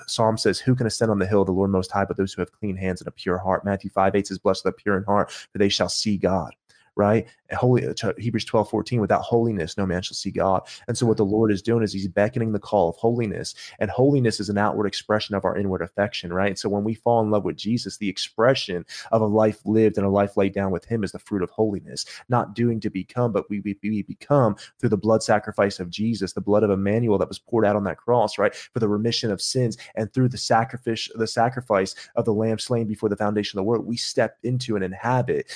Psalm 0.08 0.36
says, 0.36 0.55
Who 0.60 0.74
can 0.74 0.86
ascend 0.86 1.10
on 1.10 1.18
the 1.18 1.26
hill 1.26 1.42
of 1.42 1.46
the 1.46 1.52
Lord 1.52 1.70
Most 1.70 1.90
High, 1.90 2.04
but 2.04 2.16
those 2.16 2.32
who 2.32 2.42
have 2.42 2.52
clean 2.52 2.76
hands 2.76 3.00
and 3.00 3.08
a 3.08 3.12
pure 3.12 3.38
heart? 3.38 3.64
Matthew 3.64 3.90
5 3.90 4.14
8 4.14 4.26
says, 4.26 4.38
Blessed 4.38 4.66
are 4.66 4.70
the 4.70 4.76
pure 4.76 4.96
in 4.96 5.04
heart, 5.04 5.30
for 5.30 5.58
they 5.58 5.68
shall 5.68 5.88
see 5.88 6.16
God 6.16 6.54
right? 6.96 7.26
Holy 7.52 7.86
uh, 7.86 8.12
Hebrews 8.18 8.46
12, 8.46 8.70
14, 8.70 9.00
without 9.00 9.22
holiness, 9.22 9.76
no 9.76 9.86
man 9.86 10.02
shall 10.02 10.14
see 10.14 10.30
God. 10.30 10.66
And 10.88 10.96
so 10.96 11.06
what 11.06 11.18
the 11.18 11.24
Lord 11.24 11.52
is 11.52 11.62
doing 11.62 11.84
is 11.84 11.92
he's 11.92 12.08
beckoning 12.08 12.52
the 12.52 12.58
call 12.58 12.88
of 12.88 12.96
holiness. 12.96 13.54
And 13.78 13.90
holiness 13.90 14.40
is 14.40 14.48
an 14.48 14.58
outward 14.58 14.86
expression 14.86 15.34
of 15.34 15.44
our 15.44 15.56
inward 15.56 15.82
affection, 15.82 16.32
right? 16.32 16.58
So 16.58 16.68
when 16.68 16.84
we 16.84 16.94
fall 16.94 17.22
in 17.22 17.30
love 17.30 17.44
with 17.44 17.56
Jesus, 17.56 17.98
the 17.98 18.08
expression 18.08 18.84
of 19.12 19.20
a 19.20 19.26
life 19.26 19.60
lived 19.64 19.98
and 19.98 20.06
a 20.06 20.10
life 20.10 20.36
laid 20.36 20.54
down 20.54 20.70
with 20.70 20.86
him 20.86 21.04
is 21.04 21.12
the 21.12 21.18
fruit 21.18 21.42
of 21.42 21.50
holiness, 21.50 22.06
not 22.28 22.54
doing 22.54 22.80
to 22.80 22.90
become, 22.90 23.30
but 23.30 23.48
we, 23.50 23.60
we, 23.60 23.78
we 23.82 24.02
become 24.02 24.56
through 24.80 24.88
the 24.88 24.96
blood 24.96 25.22
sacrifice 25.22 25.78
of 25.78 25.90
Jesus, 25.90 26.32
the 26.32 26.40
blood 26.40 26.62
of 26.62 26.70
Emmanuel 26.70 27.18
that 27.18 27.28
was 27.28 27.38
poured 27.38 27.66
out 27.66 27.76
on 27.76 27.84
that 27.84 27.98
cross, 27.98 28.38
right? 28.38 28.54
For 28.54 28.80
the 28.80 28.88
remission 28.88 29.30
of 29.30 29.42
sins. 29.42 29.76
And 29.94 30.12
through 30.12 30.30
the 30.30 30.38
sacrifice, 30.38 31.08
the 31.14 31.26
sacrifice 31.26 31.94
of 32.16 32.24
the 32.24 32.34
lamb 32.34 32.58
slain 32.58 32.86
before 32.86 33.08
the 33.08 33.16
foundation 33.16 33.58
of 33.58 33.64
the 33.64 33.68
world, 33.68 33.86
we 33.86 33.96
step 33.96 34.38
into 34.42 34.76
and 34.76 34.84
inhabit 34.84 35.52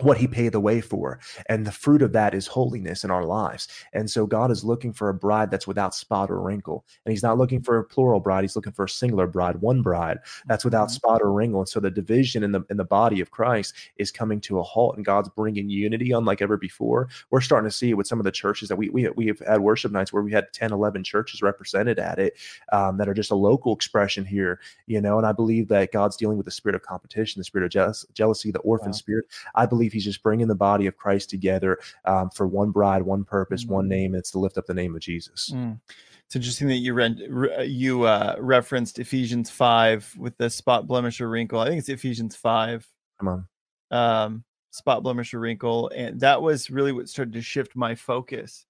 what 0.00 0.18
he 0.18 0.26
paid 0.26 0.50
the 0.50 0.60
way 0.60 0.80
for. 0.80 1.20
And 1.48 1.64
the 1.64 1.72
fruit 1.72 2.02
of 2.02 2.12
that 2.12 2.34
is 2.34 2.48
holiness 2.48 3.04
in 3.04 3.10
our 3.12 3.24
lives. 3.24 3.68
And 3.92 4.10
so 4.10 4.26
God 4.26 4.50
is 4.50 4.64
looking 4.64 4.92
for 4.92 5.08
a 5.08 5.14
bride 5.14 5.52
that's 5.52 5.68
without 5.68 5.94
spot 5.94 6.30
or 6.30 6.40
wrinkle. 6.40 6.84
And 7.04 7.12
he's 7.12 7.22
not 7.22 7.38
looking 7.38 7.62
for 7.62 7.78
a 7.78 7.84
plural 7.84 8.18
bride, 8.18 8.42
he's 8.42 8.56
looking 8.56 8.72
for 8.72 8.86
a 8.86 8.88
singular 8.88 9.28
bride, 9.28 9.60
one 9.60 9.82
bride 9.82 10.18
that's 10.46 10.64
without 10.64 10.88
mm-hmm. 10.88 10.94
spot 10.94 11.20
or 11.22 11.32
wrinkle. 11.32 11.60
And 11.60 11.68
so 11.68 11.78
the 11.78 11.90
division 11.90 12.42
in 12.42 12.52
the 12.52 12.64
in 12.70 12.76
the 12.76 12.84
body 12.84 13.20
of 13.20 13.30
Christ 13.30 13.74
is 13.96 14.10
coming 14.10 14.40
to 14.42 14.58
a 14.58 14.62
halt 14.62 14.96
and 14.96 15.04
God's 15.04 15.28
bringing 15.28 15.68
unity 15.68 16.10
unlike 16.10 16.42
ever 16.42 16.56
before. 16.56 17.08
We're 17.30 17.40
starting 17.40 17.70
to 17.70 17.76
see 17.76 17.90
it 17.90 17.96
with 17.96 18.08
some 18.08 18.18
of 18.18 18.24
the 18.24 18.32
churches 18.32 18.68
that 18.68 18.76
we 18.76 18.88
we 18.90 19.08
we 19.10 19.26
have 19.28 19.38
had 19.40 19.60
worship 19.60 19.92
nights 19.92 20.12
where 20.12 20.22
we 20.22 20.32
had 20.32 20.52
10 20.52 20.72
11 20.72 21.04
churches 21.04 21.40
represented 21.40 22.00
at 22.00 22.18
it 22.18 22.36
um, 22.72 22.96
that 22.98 23.08
are 23.08 23.14
just 23.14 23.30
a 23.30 23.36
local 23.36 23.72
expression 23.74 24.24
here, 24.24 24.60
you 24.86 25.00
know, 25.00 25.18
and 25.18 25.26
I 25.26 25.32
believe 25.32 25.68
that 25.68 25.92
God's 25.92 26.16
dealing 26.16 26.36
with 26.36 26.46
the 26.46 26.50
spirit 26.50 26.74
of 26.74 26.82
competition, 26.82 27.38
the 27.38 27.44
spirit 27.44 27.64
of 27.64 27.70
jealous, 27.70 28.04
jealousy, 28.12 28.50
the 28.50 28.58
orphan 28.60 28.88
wow. 28.88 28.92
spirit. 28.92 29.26
I 29.54 29.66
believe 29.66 29.83
believe 29.84 29.92
he's 29.92 30.04
just 30.04 30.22
bringing 30.22 30.48
the 30.48 30.54
body 30.54 30.86
of 30.86 30.96
Christ 30.96 31.30
together 31.30 31.78
um, 32.06 32.30
for 32.30 32.46
one 32.46 32.70
bride, 32.70 33.02
one 33.02 33.24
purpose, 33.24 33.64
mm. 33.64 33.68
one 33.68 33.88
name. 33.88 34.14
It's 34.14 34.30
to 34.30 34.38
lift 34.38 34.56
up 34.56 34.66
the 34.66 34.74
name 34.74 34.94
of 34.94 35.00
Jesus. 35.00 35.50
Mm. 35.54 35.78
It's 36.26 36.36
interesting 36.36 36.68
that 36.68 36.76
you 36.76 36.94
read 36.94 37.20
you 37.66 38.04
uh, 38.04 38.36
referenced 38.38 38.98
Ephesians 38.98 39.50
five 39.50 40.10
with 40.18 40.36
the 40.38 40.48
spot 40.48 40.86
blemish 40.86 41.20
or 41.20 41.28
wrinkle. 41.28 41.60
I 41.60 41.66
think 41.66 41.80
it's 41.80 41.90
Ephesians 41.90 42.34
five. 42.34 42.86
Come 43.20 43.28
on. 43.28 43.46
Um, 43.90 44.44
spot 44.70 45.02
blemish 45.02 45.34
or 45.34 45.40
wrinkle, 45.40 45.90
and 45.94 46.18
that 46.20 46.40
was 46.40 46.70
really 46.70 46.92
what 46.92 47.10
started 47.10 47.34
to 47.34 47.42
shift 47.42 47.76
my 47.76 47.94
focus. 47.94 48.64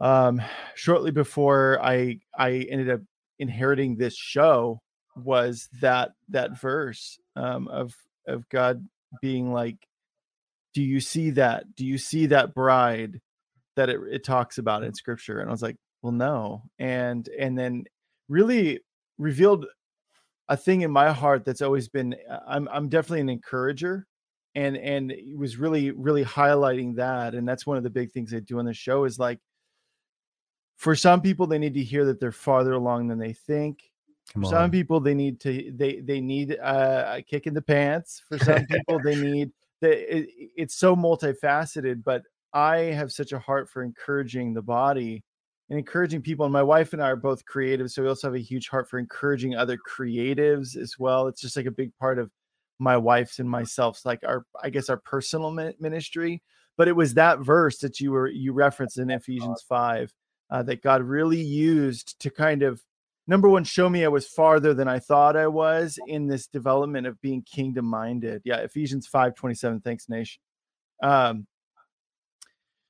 Um, 0.00 0.40
shortly 0.76 1.10
before 1.10 1.80
I 1.82 2.20
I 2.38 2.66
ended 2.70 2.88
up 2.88 3.00
inheriting 3.40 3.96
this 3.96 4.16
show 4.16 4.80
was 5.16 5.68
that 5.80 6.12
that 6.28 6.58
verse 6.58 7.18
um, 7.34 7.66
of 7.66 7.96
of 8.28 8.48
God 8.48 8.86
being 9.20 9.52
like, 9.52 9.76
"Do 10.74 10.82
you 10.82 11.00
see 11.00 11.30
that? 11.32 11.74
Do 11.76 11.86
you 11.86 11.98
see 11.98 12.26
that 12.26 12.54
bride 12.54 13.20
that 13.76 13.88
it, 13.90 14.00
it 14.10 14.24
talks 14.24 14.58
about 14.58 14.84
in 14.84 14.94
Scripture?" 14.94 15.40
And 15.40 15.48
I 15.48 15.52
was 15.52 15.62
like, 15.62 15.76
"Well, 16.02 16.12
no." 16.12 16.64
And 16.78 17.28
and 17.38 17.58
then 17.58 17.84
really 18.28 18.80
revealed 19.18 19.66
a 20.48 20.56
thing 20.56 20.82
in 20.82 20.90
my 20.90 21.12
heart 21.12 21.44
that's 21.44 21.62
always 21.62 21.88
been. 21.88 22.16
Uh, 22.30 22.40
I'm 22.46 22.68
I'm 22.72 22.88
definitely 22.88 23.20
an 23.22 23.28
encourager, 23.30 24.06
and 24.54 24.76
and 24.76 25.12
it 25.12 25.36
was 25.36 25.56
really 25.56 25.90
really 25.92 26.24
highlighting 26.24 26.96
that. 26.96 27.34
And 27.34 27.48
that's 27.48 27.66
one 27.66 27.76
of 27.76 27.82
the 27.84 27.90
big 27.90 28.12
things 28.12 28.34
I 28.34 28.40
do 28.40 28.58
on 28.58 28.66
the 28.66 28.74
show 28.74 29.04
is 29.04 29.18
like 29.18 29.40
for 30.76 30.96
some 30.96 31.20
people 31.20 31.46
they 31.46 31.58
need 31.58 31.74
to 31.74 31.84
hear 31.84 32.04
that 32.06 32.20
they're 32.20 32.32
farther 32.32 32.72
along 32.72 33.08
than 33.08 33.18
they 33.18 33.32
think 33.32 33.91
for 34.32 34.44
some 34.44 34.70
people 34.70 35.00
they 35.00 35.14
need 35.14 35.40
to 35.40 35.72
they 35.76 36.00
they 36.00 36.20
need 36.20 36.56
uh, 36.62 37.14
a 37.16 37.22
kick 37.22 37.46
in 37.46 37.54
the 37.54 37.62
pants. 37.62 38.22
For 38.28 38.38
some 38.38 38.64
people 38.66 39.00
they 39.02 39.14
need 39.30 39.50
the, 39.80 40.18
it, 40.18 40.28
it's 40.56 40.76
so 40.76 40.94
multifaceted 40.96 42.02
but 42.04 42.22
i 42.54 42.76
have 42.76 43.12
such 43.12 43.32
a 43.32 43.38
heart 43.38 43.68
for 43.68 43.82
encouraging 43.82 44.54
the 44.54 44.62
body 44.62 45.24
and 45.68 45.78
encouraging 45.78 46.22
people 46.22 46.46
and 46.46 46.52
my 46.52 46.62
wife 46.62 46.92
and 46.92 47.02
i 47.02 47.10
are 47.10 47.16
both 47.16 47.44
creative 47.44 47.90
so 47.90 48.02
we 48.02 48.08
also 48.08 48.28
have 48.28 48.34
a 48.34 48.38
huge 48.38 48.68
heart 48.68 48.88
for 48.88 48.98
encouraging 48.98 49.54
other 49.56 49.76
creatives 49.76 50.76
as 50.76 50.98
well. 50.98 51.26
It's 51.26 51.40
just 51.40 51.56
like 51.56 51.66
a 51.66 51.70
big 51.72 51.94
part 51.96 52.18
of 52.18 52.30
my 52.78 52.96
wife's 52.96 53.38
and 53.38 53.48
myself's 53.48 54.06
like 54.06 54.20
our 54.26 54.44
i 54.62 54.70
guess 54.70 54.88
our 54.88 54.96
personal 54.96 55.50
ministry 55.78 56.42
but 56.76 56.88
it 56.88 56.96
was 56.96 57.14
that 57.14 57.40
verse 57.40 57.78
that 57.78 58.00
you 58.00 58.10
were 58.10 58.28
you 58.28 58.52
referenced 58.52 58.98
in 58.98 59.10
ephesians 59.10 59.62
5 59.68 60.12
uh, 60.52 60.62
that 60.64 60.82
God 60.82 61.02
really 61.02 61.40
used 61.40 62.20
to 62.20 62.30
kind 62.30 62.62
of 62.62 62.82
number 63.26 63.48
one 63.48 63.64
show 63.64 63.88
me 63.88 64.04
I 64.04 64.08
was 64.08 64.26
farther 64.26 64.74
than 64.74 64.88
I 64.88 64.98
thought 64.98 65.36
I 65.36 65.46
was 65.46 65.98
in 66.06 66.26
this 66.26 66.46
development 66.46 67.06
of 67.06 67.20
being 67.20 67.42
kingdom 67.42 67.86
minded. 67.86 68.42
Yeah, 68.44 68.56
Ephesians 68.58 69.06
5 69.06 69.34
27. 69.34 69.80
Thanks, 69.80 70.08
nation. 70.08 70.40
Um, 71.02 71.46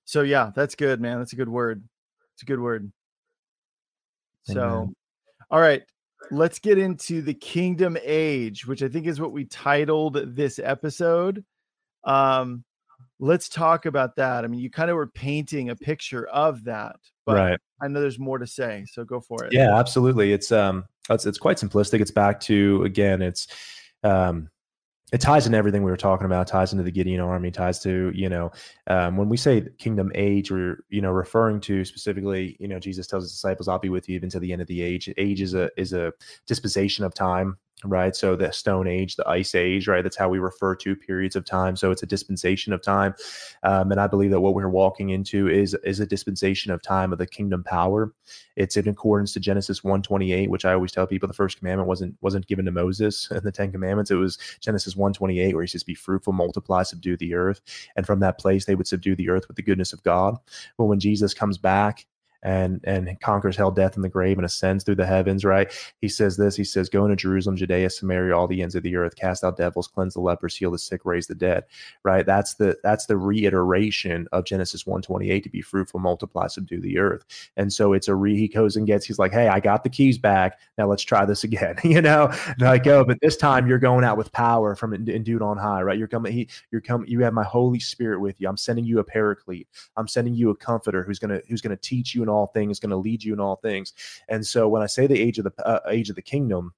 so 0.05 0.23
yeah, 0.23 0.51
that's 0.55 0.75
good, 0.75 1.01
man. 1.01 1.19
That's 1.19 1.33
a 1.33 1.37
good 1.37 1.49
word. 1.49 1.83
It's 2.35 2.43
a 2.43 2.47
good 2.47 2.61
word. 2.61 2.93
So, 4.45 4.93
all 5.51 5.61
right, 5.61 5.83
let's 6.31 6.59
get 6.59 6.79
into 6.79 7.23
the 7.23 7.35
kingdom 7.35 7.97
age, 8.03 8.67
which 8.67 8.83
I 8.83 8.89
think 8.89 9.07
is 9.07 9.21
what 9.21 9.33
we 9.33 9.45
titled 9.45 10.35
this 10.35 10.59
episode. 10.59 11.45
Um, 12.05 12.65
let's 13.23 13.49
talk 13.49 13.87
about 13.87 14.17
that. 14.17 14.45
I 14.45 14.49
mean, 14.49 14.61
you 14.61 14.69
kind 14.69 14.91
of 14.91 14.97
were 14.97 15.07
painting 15.07 15.71
a 15.71 15.77
picture 15.77 16.27
of 16.27 16.65
that, 16.65 16.97
but 17.25 17.37
right. 17.37 17.61
I 17.81 17.87
know 17.89 18.01
there's 18.01 18.19
more 18.19 18.39
to 18.39 18.47
say, 18.47 18.85
so 18.91 19.05
go 19.05 19.21
for 19.21 19.45
it. 19.45 19.53
Yeah, 19.53 19.79
absolutely. 19.79 20.33
It's 20.33 20.51
um, 20.51 20.85
it's 21.09 21.25
it's 21.25 21.39
quite 21.39 21.57
simplistic. 21.57 22.01
It's 22.01 22.11
back 22.11 22.41
to 22.41 22.83
again, 22.83 23.23
it's 23.23 23.47
um, 24.03 24.51
it 25.13 25.21
ties 25.21 25.47
into 25.47 25.57
everything 25.57 25.85
we 25.85 25.91
were 25.91 25.97
talking 25.97 26.27
about. 26.27 26.49
Ties 26.49 26.73
into 26.73 26.83
the 26.83 26.91
Gideon 26.91 27.21
army. 27.21 27.53
Ties 27.53 27.79
to 27.85 28.11
you 28.13 28.29
know 28.29 28.51
um, 28.89 29.17
when 29.17 29.29
we 29.29 29.37
say 29.37 29.69
kingdom 29.79 30.11
age, 30.17 30.51
we're 30.51 30.85
you 30.91 31.01
know 31.01 31.13
referring 31.13 31.61
to 31.61 31.85
specifically 31.85 32.57
you 32.59 32.67
know 32.67 32.81
Jesus 32.81 33.07
tells 33.07 33.23
his 33.23 33.33
disciples, 33.33 33.69
"I'll 33.69 33.79
be 33.79 33.89
with 33.89 34.09
you 34.09 34.17
even 34.17 34.31
to 34.31 34.41
the 34.41 34.53
end 34.53 34.63
of 34.63 34.69
the 34.69 34.83
age." 34.83 35.09
Age 35.17 35.41
is 35.41 35.55
a 35.55 35.71
is 35.77 35.93
a 35.93 36.13
dispensation 36.47 37.05
of 37.05 37.15
time 37.15 37.57
right? 37.85 38.15
So 38.15 38.37
the 38.37 38.53
Stone 38.53 38.87
Age, 38.87 39.17
the 39.17 39.29
Ice 39.29 39.55
Age, 39.55 39.89
right? 39.89 40.03
That's 40.03 40.17
how 40.17 40.29
we 40.29 40.39
refer 40.39 40.77
to 40.77 40.95
periods 40.95 41.37
of 41.37 41.45
time. 41.45 41.77
So 41.77 41.91
it's 41.91 42.03
a 42.03 42.07
dispensation 42.07 42.73
of 42.73 42.83
time, 42.83 43.15
um, 43.63 43.91
and 43.91 44.01
I 44.01 44.07
believe 44.07 44.31
that 44.31 44.41
what 44.41 44.55
we're 44.55 44.69
walking 44.69 45.11
into 45.11 45.49
is 45.49 45.75
is 45.85 46.01
a 46.01 46.07
dispensation 46.07 46.71
of 46.71 46.83
time 46.83 47.13
of 47.13 47.19
the 47.19 47.27
kingdom 47.27 47.65
power. 47.65 48.13
It's 48.57 48.77
in 48.77 48.89
accordance 48.89 49.33
to 49.33 49.41
Genesis 49.41 49.83
one 49.83 50.03
twenty 50.03 50.33
eight, 50.33 50.51
which 50.51 50.65
I 50.65 50.75
always 50.75 50.93
tell 50.93 51.07
people 51.07 51.27
the 51.27 51.35
first 51.35 51.59
commandment 51.59 51.89
wasn't 51.89 52.17
wasn't 52.21 52.47
given 52.47 52.65
to 52.67 52.71
Moses 52.71 53.31
in 53.31 53.43
the 53.43 53.53
Ten 53.53 53.73
Commandments. 53.73 54.11
It 54.11 54.17
was 54.17 54.39
Genesis 54.61 54.95
one 54.95 55.13
twenty 55.13 55.41
eight, 55.41 55.55
where 55.55 55.65
he 55.65 55.69
says, 55.69 55.83
"Be 55.83 55.95
fruitful, 55.95 56.33
multiply, 56.33 56.85
subdue 56.85 57.17
the 57.17 57.35
earth," 57.35 57.61
and 57.97 58.07
from 58.07 58.21
that 58.21 58.39
place 58.39 58.65
they 58.65 58.75
would 58.75 58.87
subdue 58.87 59.17
the 59.17 59.29
earth 59.29 59.49
with 59.49 59.57
the 59.57 59.63
goodness 59.63 59.93
of 59.93 60.03
God. 60.03 60.37
But 60.79 60.85
when 60.85 61.01
Jesus 61.01 61.35
comes 61.35 61.59
back 61.59 62.07
and 62.43 62.81
and 62.85 63.21
conquers 63.21 63.57
hell, 63.57 63.71
death, 63.71 63.95
and 63.95 64.05
the 64.05 64.09
grave, 64.09 64.39
and 64.39 64.45
ascends 64.45 64.85
through 64.85 64.97
the 64.97 65.07
heavens. 65.07 65.45
Right? 65.45 65.73
He 66.01 66.09
says 66.09 66.37
this. 66.37 66.57
He 66.57 66.65
says, 66.65 66.89
"Go 66.89 67.05
into 67.05 67.17
Jerusalem, 67.17 67.57
Judea, 67.57 67.91
Samaria, 67.91 68.37
all 68.37 68.49
the 68.49 68.63
ends 68.63 68.75
of 68.75 68.83
the 68.83 68.97
earth, 68.97 69.17
cast 69.17 69.45
out 69.45 69.57
devils, 69.57 69.89
cleanse 69.89 70.15
the 70.15 70.21
lepers, 70.21 70.57
heal 70.57 70.71
the 70.71 70.79
sick, 70.79 71.05
raise 71.05 71.27
the 71.27 71.35
dead." 71.35 71.65
Right? 72.03 72.27
That's 72.27 72.55
the 72.55 72.77
that's 72.83 73.07
the 73.07 73.17
reiteration 73.17 74.27
of 74.33 74.45
Genesis 74.45 74.87
one 74.87 75.03
twenty 75.03 75.31
eight 75.31 75.45
to 75.45 75.51
be 75.51 75.63
fruitful, 75.63 76.01
multiply, 76.01 76.49
subdue 76.49 76.81
the 76.81 76.99
earth. 76.99 77.25
And 77.57 77.73
so 77.73 77.93
it's 77.93 78.09
a 78.09 78.15
re. 78.15 78.37
He 78.37 78.49
goes 78.49 78.77
and 78.77 78.87
gets. 78.87 79.07
He's 79.07 79.19
like, 79.19 79.33
"Hey, 79.33 79.49
I 79.49 79.61
got 79.61 79.85
the 79.85 79.91
keys 79.91 80.19
back. 80.19 80.59
Now 80.79 80.89
let's 80.89 81.03
try 81.03 81.25
this 81.25 81.45
again." 81.45 81.77
you 81.85 82.03
know, 82.03 82.33
like 82.59 82.87
oh, 82.87 83.05
but 83.05 83.19
this 83.21 83.37
time 83.37 83.67
you're 83.69 83.79
going 83.79 84.05
out 84.05 84.17
with 84.17 84.33
power 84.33 84.75
from 84.75 84.95
endued 84.95 85.43
on 85.43 85.59
high. 85.59 85.83
Right? 85.83 85.99
You're 85.99 86.09
coming. 86.09 86.33
He, 86.33 86.49
you're 86.71 86.81
coming. 86.81 87.09
You 87.09 87.21
have 87.21 87.35
my 87.35 87.45
Holy 87.45 87.79
Spirit 87.79 88.21
with 88.21 88.41
you. 88.41 88.49
I'm 88.49 88.57
sending 88.57 88.85
you 88.85 88.99
a 88.99 89.05
paraclete. 89.05 89.69
I'm 89.97 90.09
sending 90.09 90.35
you 90.35 90.51
a 90.51 90.57
comforter 90.57 91.05
who's 91.05 91.19
gonna 91.19 91.41
who's 91.49 91.61
gonna 91.61 91.77
teach 91.77 92.15
you 92.15 92.23
and 92.23 92.32
all 92.33 92.49
things, 92.49 92.81
going 92.81 92.91
to 92.91 92.97
lead 92.97 93.23
you 93.23 93.33
in 93.33 93.41
all 93.41 93.57
things. 93.57 93.93
And 94.29 94.47
so 94.47 94.69
when 94.69 94.83
I 94.83 94.87
say 94.87 95.07
the 95.07 95.21
age 95.21 95.39
of 95.39 95.45
the 95.45 95.67
uh, 95.67 95.81
age 95.89 96.11
of 96.11 96.17
the 96.17 96.23
kingdom, 96.23 96.75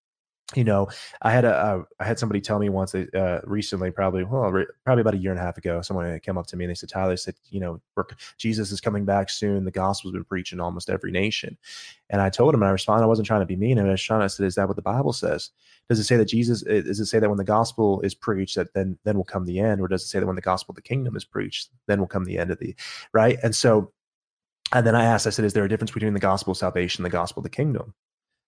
you 0.55 0.62
know, 0.62 0.88
I 1.22 1.30
had 1.30 1.44
a 1.44 1.55
uh, 1.55 1.82
I 1.98 2.05
had 2.05 2.18
somebody 2.18 2.40
tell 2.40 2.59
me 2.59 2.68
once 2.68 2.94
uh, 2.94 3.40
recently, 3.44 3.90
probably 3.90 4.24
well, 4.24 4.52
re- 4.52 4.66
probably 4.84 5.00
about 5.00 5.14
a 5.14 5.18
year 5.18 5.30
and 5.30 5.40
a 5.40 5.42
half 5.42 5.57
ago. 5.57 5.80
Someone 5.80 6.20
came 6.20 6.36
up 6.36 6.46
to 6.48 6.57
me 6.57 6.64
and 6.64 6.70
they 6.70 6.74
said, 6.74 6.90
"Tyler 6.90 7.16
said, 7.16 7.34
you 7.50 7.61
know, 7.61 7.80
Jesus 8.36 8.70
is 8.70 8.80
coming 8.80 9.05
back 9.05 9.30
soon. 9.30 9.64
The 9.64 9.70
gospel's 9.70 10.12
been 10.12 10.24
preached 10.24 10.52
in 10.52 10.61
almost 10.61 10.90
every 10.90 11.11
nation." 11.11 11.57
And 12.11 12.20
I 12.20 12.28
told 12.28 12.55
him, 12.55 12.62
and 12.62 12.68
I 12.68 12.72
responded, 12.72 13.05
I 13.05 13.09
wasn't 13.09 13.26
trying 13.26 13.40
to 13.40 13.46
be 13.46 13.57
mean. 13.57 13.78
I 13.78 13.84
was 13.84 14.02
trying 14.02 14.20
to 14.20 14.28
say, 14.28 14.44
"Is 14.44 14.55
that 14.57 14.68
what 14.68 14.76
the 14.76 14.82
Bible 14.82 15.14
says? 15.14 15.50
Does 15.88 15.98
it 15.98 16.05
say 16.05 16.16
that 16.16 16.26
Jesus? 16.26 16.62
Does 16.62 17.00
it 17.00 17.07
say 17.07 17.18
that 17.18 17.28
when 17.28 17.38
the 17.38 17.44
gospel 17.44 18.00
is 18.02 18.14
preached, 18.14 18.57
that 18.57 18.74
then 18.74 18.98
then 19.05 19.16
will 19.16 19.24
come 19.24 19.46
the 19.46 19.61
end, 19.61 19.80
or 19.80 19.88
does 19.88 20.02
it 20.02 20.09
say 20.09 20.20
that 20.20 20.26
when 20.26 20.36
the 20.36 20.42
gospel 20.42 20.72
of 20.72 20.76
the 20.76 20.82
kingdom 20.82 21.16
is 21.16 21.24
preached, 21.24 21.70
then 21.86 22.00
will 22.00 22.07
come 22.07 22.24
the 22.24 22.38
end 22.38 22.50
of 22.50 22.59
the 22.59 22.76
right?" 23.12 23.38
And 23.42 23.57
so 23.57 23.92
and 24.72 24.86
then 24.86 24.94
I 24.94 25.04
asked, 25.04 25.26
I 25.26 25.30
said, 25.30 25.44
is 25.44 25.52
there 25.52 25.64
a 25.64 25.68
difference 25.68 25.92
between 25.92 26.14
the 26.14 26.20
gospel 26.20 26.52
of 26.52 26.58
salvation 26.58 27.04
and 27.04 27.12
the 27.12 27.16
gospel 27.16 27.40
of 27.40 27.44
the 27.44 27.50
kingdom? 27.50 27.94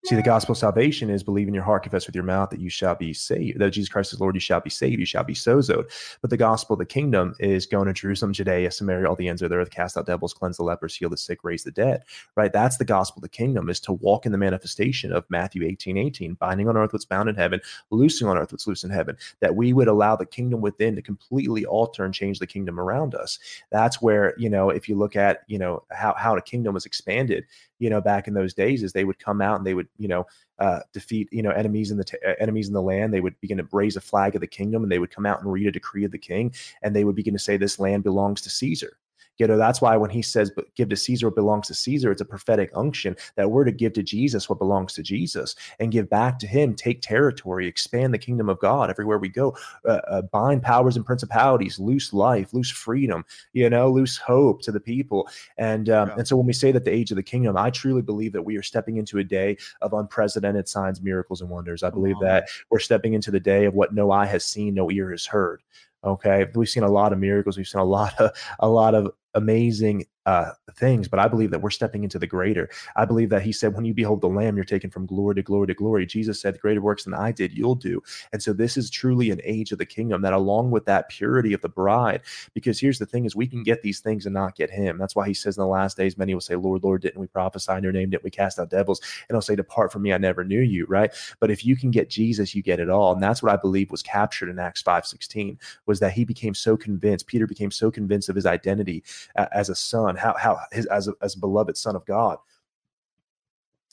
See, 0.07 0.15
the 0.15 0.21
gospel 0.21 0.53
of 0.53 0.57
salvation 0.57 1.09
is 1.09 1.21
believe 1.21 1.49
in 1.49 1.53
your 1.53 1.65
heart, 1.65 1.83
confess 1.83 2.07
with 2.07 2.15
your 2.15 2.23
mouth 2.23 2.49
that 2.51 2.61
you 2.61 2.69
shall 2.69 2.95
be 2.95 3.11
saved, 3.11 3.59
that 3.59 3.71
Jesus 3.71 3.89
Christ 3.89 4.13
is 4.13 4.21
Lord, 4.21 4.35
you 4.35 4.39
shall 4.39 4.61
be 4.61 4.69
saved, 4.69 5.01
you 5.01 5.05
shall 5.05 5.25
be 5.25 5.33
sozoed. 5.33 5.91
But 6.21 6.29
the 6.29 6.37
gospel 6.37 6.75
of 6.75 6.79
the 6.79 6.85
kingdom 6.85 7.35
is 7.41 7.65
going 7.65 7.87
to 7.87 7.93
Jerusalem, 7.93 8.31
Judea, 8.31 8.71
Samaria, 8.71 9.09
all 9.09 9.17
the 9.17 9.27
ends 9.27 9.41
of 9.41 9.49
the 9.49 9.57
earth, 9.57 9.69
cast 9.69 9.97
out 9.97 10.05
devils, 10.05 10.33
cleanse 10.33 10.55
the 10.55 10.63
lepers, 10.63 10.95
heal 10.95 11.09
the 11.09 11.17
sick, 11.17 11.43
raise 11.43 11.65
the 11.65 11.71
dead. 11.71 12.03
Right? 12.37 12.53
That's 12.53 12.77
the 12.77 12.85
gospel 12.85 13.19
of 13.19 13.23
the 13.23 13.27
kingdom, 13.27 13.67
is 13.67 13.81
to 13.81 13.91
walk 13.91 14.25
in 14.25 14.31
the 14.31 14.37
manifestation 14.37 15.11
of 15.11 15.25
Matthew 15.29 15.65
18, 15.65 15.97
18, 15.97 16.35
binding 16.35 16.69
on 16.69 16.77
earth 16.77 16.93
what's 16.93 17.03
bound 17.03 17.27
in 17.27 17.35
heaven, 17.35 17.59
loosing 17.89 18.29
on 18.29 18.37
earth 18.37 18.53
what's 18.53 18.65
loose 18.65 18.85
in 18.85 18.89
heaven, 18.89 19.17
that 19.41 19.57
we 19.57 19.73
would 19.73 19.89
allow 19.89 20.15
the 20.15 20.25
kingdom 20.25 20.61
within 20.61 20.95
to 20.95 21.01
completely 21.01 21.65
alter 21.65 22.05
and 22.05 22.13
change 22.13 22.39
the 22.39 22.47
kingdom 22.47 22.79
around 22.79 23.13
us. 23.13 23.39
That's 23.71 24.01
where, 24.01 24.35
you 24.37 24.49
know, 24.49 24.69
if 24.69 24.87
you 24.87 24.95
look 24.95 25.17
at, 25.17 25.43
you 25.47 25.59
know, 25.59 25.83
how, 25.91 26.13
how 26.13 26.33
the 26.33 26.41
kingdom 26.41 26.75
was 26.75 26.85
expanded, 26.85 27.43
you 27.79 27.89
know, 27.89 28.01
back 28.01 28.27
in 28.27 28.33
those 28.33 28.53
days 28.53 28.83
is 28.83 28.93
they 28.93 29.03
would 29.03 29.19
come 29.19 29.41
out 29.41 29.57
and 29.57 29.67
they 29.67 29.73
would, 29.73 29.87
you 29.97 30.07
know, 30.07 30.25
uh, 30.59 30.79
defeat, 30.93 31.29
you 31.31 31.43
know, 31.43 31.51
enemies 31.51 31.91
in 31.91 31.97
the 31.97 32.03
t- 32.03 32.17
uh, 32.25 32.33
enemies 32.39 32.67
in 32.67 32.73
the 32.73 32.81
land. 32.81 33.13
They 33.13 33.21
would 33.21 33.39
begin 33.41 33.57
to 33.57 33.67
raise 33.71 33.95
a 33.95 34.01
flag 34.01 34.35
of 34.35 34.41
the 34.41 34.47
kingdom, 34.47 34.83
and 34.83 34.91
they 34.91 34.99
would 34.99 35.11
come 35.11 35.25
out 35.25 35.41
and 35.41 35.51
read 35.51 35.67
a 35.67 35.71
decree 35.71 36.05
of 36.05 36.11
the 36.11 36.17
king, 36.17 36.53
and 36.81 36.95
they 36.95 37.03
would 37.03 37.15
begin 37.15 37.33
to 37.33 37.39
say, 37.39 37.57
"This 37.57 37.79
land 37.79 38.03
belongs 38.03 38.41
to 38.41 38.49
Caesar." 38.49 38.97
You 39.37 39.47
know, 39.47 39.57
that's 39.57 39.81
why 39.81 39.95
when 39.97 40.09
he 40.09 40.21
says, 40.21 40.51
but 40.55 40.73
give 40.75 40.89
to 40.89 40.95
Caesar 40.95 41.27
what 41.27 41.35
belongs 41.35 41.67
to 41.67 41.73
Caesar, 41.73 42.11
it's 42.11 42.21
a 42.21 42.25
prophetic 42.25 42.71
unction 42.75 43.15
that 43.35 43.51
we're 43.51 43.65
to 43.65 43.71
give 43.71 43.93
to 43.93 44.03
Jesus 44.03 44.49
what 44.49 44.59
belongs 44.59 44.93
to 44.93 45.03
Jesus 45.03 45.55
and 45.79 45.91
give 45.91 46.09
back 46.09 46.39
to 46.39 46.47
him, 46.47 46.75
take 46.75 47.01
territory, 47.01 47.67
expand 47.67 48.13
the 48.13 48.17
kingdom 48.17 48.49
of 48.49 48.59
God 48.59 48.89
everywhere 48.89 49.17
we 49.17 49.29
go, 49.29 49.55
uh, 49.85 50.01
uh, 50.07 50.21
bind 50.23 50.63
powers 50.63 50.95
and 50.95 51.05
principalities, 51.05 51.79
loose 51.79 52.13
life, 52.13 52.53
loose 52.53 52.71
freedom, 52.71 53.25
you 53.53 53.69
know, 53.69 53.91
loose 53.91 54.17
hope 54.17 54.61
to 54.63 54.71
the 54.71 54.79
people. 54.79 55.29
And, 55.57 55.89
um, 55.89 56.09
yeah. 56.09 56.15
and 56.17 56.27
so 56.27 56.37
when 56.37 56.47
we 56.47 56.53
say 56.53 56.71
that 56.71 56.85
the 56.85 56.93
age 56.93 57.11
of 57.11 57.17
the 57.17 57.23
kingdom, 57.23 57.57
I 57.57 57.69
truly 57.69 58.01
believe 58.01 58.33
that 58.33 58.43
we 58.43 58.57
are 58.57 58.63
stepping 58.63 58.97
into 58.97 59.19
a 59.19 59.23
day 59.23 59.57
of 59.81 59.93
unprecedented 59.93 60.67
signs, 60.67 61.01
miracles, 61.01 61.41
and 61.41 61.49
wonders. 61.49 61.83
I 61.83 61.89
believe 61.89 62.15
that 62.21 62.49
we're 62.69 62.79
stepping 62.79 63.13
into 63.13 63.31
the 63.31 63.39
day 63.39 63.65
of 63.65 63.73
what 63.73 63.93
no 63.93 64.11
eye 64.11 64.25
has 64.25 64.43
seen, 64.43 64.73
no 64.73 64.89
ear 64.91 65.11
has 65.11 65.25
heard. 65.25 65.61
Okay, 66.03 66.45
we've 66.53 66.69
seen 66.69 66.83
a 66.83 66.91
lot 66.91 67.11
of 67.11 67.19
miracles. 67.19 67.57
We've 67.57 67.67
seen 67.67 67.81
a 67.81 67.85
lot 67.85 68.19
of 68.19 68.31
a 68.59 68.69
lot 68.69 68.95
of 68.95 69.11
amazing 69.37 70.05
uh, 70.27 70.51
things, 70.73 71.07
but 71.07 71.19
I 71.19 71.27
believe 71.29 71.51
that 71.51 71.61
we're 71.61 71.69
stepping 71.69 72.03
into 72.03 72.19
the 72.19 72.27
greater. 72.27 72.69
I 72.97 73.05
believe 73.05 73.29
that 73.29 73.43
he 73.43 73.53
said, 73.53 73.73
when 73.73 73.85
you 73.85 73.93
behold 73.93 74.19
the 74.19 74.27
Lamb, 74.27 74.57
you're 74.57 74.65
taken 74.65 74.89
from 74.89 75.05
glory 75.05 75.35
to 75.35 75.41
glory 75.41 75.67
to 75.67 75.73
glory. 75.73 76.05
Jesus 76.05 76.41
said, 76.41 76.59
greater 76.59 76.81
works 76.81 77.05
than 77.05 77.13
I 77.13 77.31
did, 77.31 77.57
you'll 77.57 77.75
do. 77.75 78.03
And 78.33 78.43
so 78.43 78.51
this 78.51 78.75
is 78.75 78.89
truly 78.89 79.31
an 79.31 79.39
age 79.45 79.71
of 79.71 79.77
the 79.77 79.85
kingdom 79.85 80.21
that 80.23 80.33
along 80.33 80.71
with 80.71 80.83
that 80.85 81.07
purity 81.07 81.53
of 81.53 81.61
the 81.61 81.69
bride, 81.69 82.23
because 82.53 82.77
here's 82.77 82.99
the 82.99 83.05
thing 83.05 83.23
is 83.23 83.37
we 83.37 83.47
can 83.47 83.63
get 83.63 83.81
these 83.81 84.01
things 84.01 84.25
and 84.25 84.33
not 84.33 84.57
get 84.57 84.69
him. 84.69 84.97
That's 84.97 85.15
why 85.15 85.27
he 85.27 85.33
says 85.33 85.55
in 85.55 85.61
the 85.61 85.67
last 85.67 85.95
days, 85.95 86.17
many 86.17 86.33
will 86.33 86.41
say, 86.41 86.55
Lord, 86.55 86.83
Lord, 86.83 87.01
didn't 87.01 87.21
we 87.21 87.27
prophesy 87.27 87.71
in 87.71 87.83
your 87.83 87.93
name? 87.93 88.09
Didn't 88.09 88.25
we 88.25 88.29
cast 88.29 88.59
out 88.59 88.69
devils? 88.69 88.99
And 89.29 89.35
he'll 89.35 89.41
say, 89.41 89.55
depart 89.55 89.93
from 89.93 90.01
me, 90.01 90.11
I 90.11 90.17
never 90.17 90.43
knew 90.43 90.59
you, 90.59 90.85
right? 90.87 91.13
But 91.39 91.51
if 91.51 91.65
you 91.65 91.77
can 91.77 91.89
get 91.89 92.09
Jesus, 92.09 92.53
you 92.53 92.61
get 92.61 92.81
it 92.81 92.89
all. 92.89 93.13
And 93.13 93.23
that's 93.23 93.41
what 93.41 93.53
I 93.53 93.55
believe 93.55 93.91
was 93.91 94.03
captured 94.03 94.49
in 94.49 94.59
Acts 94.59 94.81
5, 94.81 95.05
16, 95.05 95.57
was 95.85 96.01
that 96.01 96.11
he 96.11 96.25
became 96.25 96.53
so 96.53 96.75
convinced, 96.75 97.27
Peter 97.27 97.47
became 97.47 97.71
so 97.71 97.89
convinced 97.89 98.27
of 98.27 98.35
his 98.35 98.45
identity 98.45 99.05
uh, 99.37 99.45
as 99.53 99.69
a 99.69 99.75
son, 99.75 100.16
how, 100.17 100.35
how 100.37 100.59
his, 100.71 100.85
as 100.87 101.07
a, 101.07 101.13
as 101.21 101.35
a 101.35 101.39
beloved 101.39 101.77
son 101.77 101.95
of 101.95 102.05
God 102.05 102.37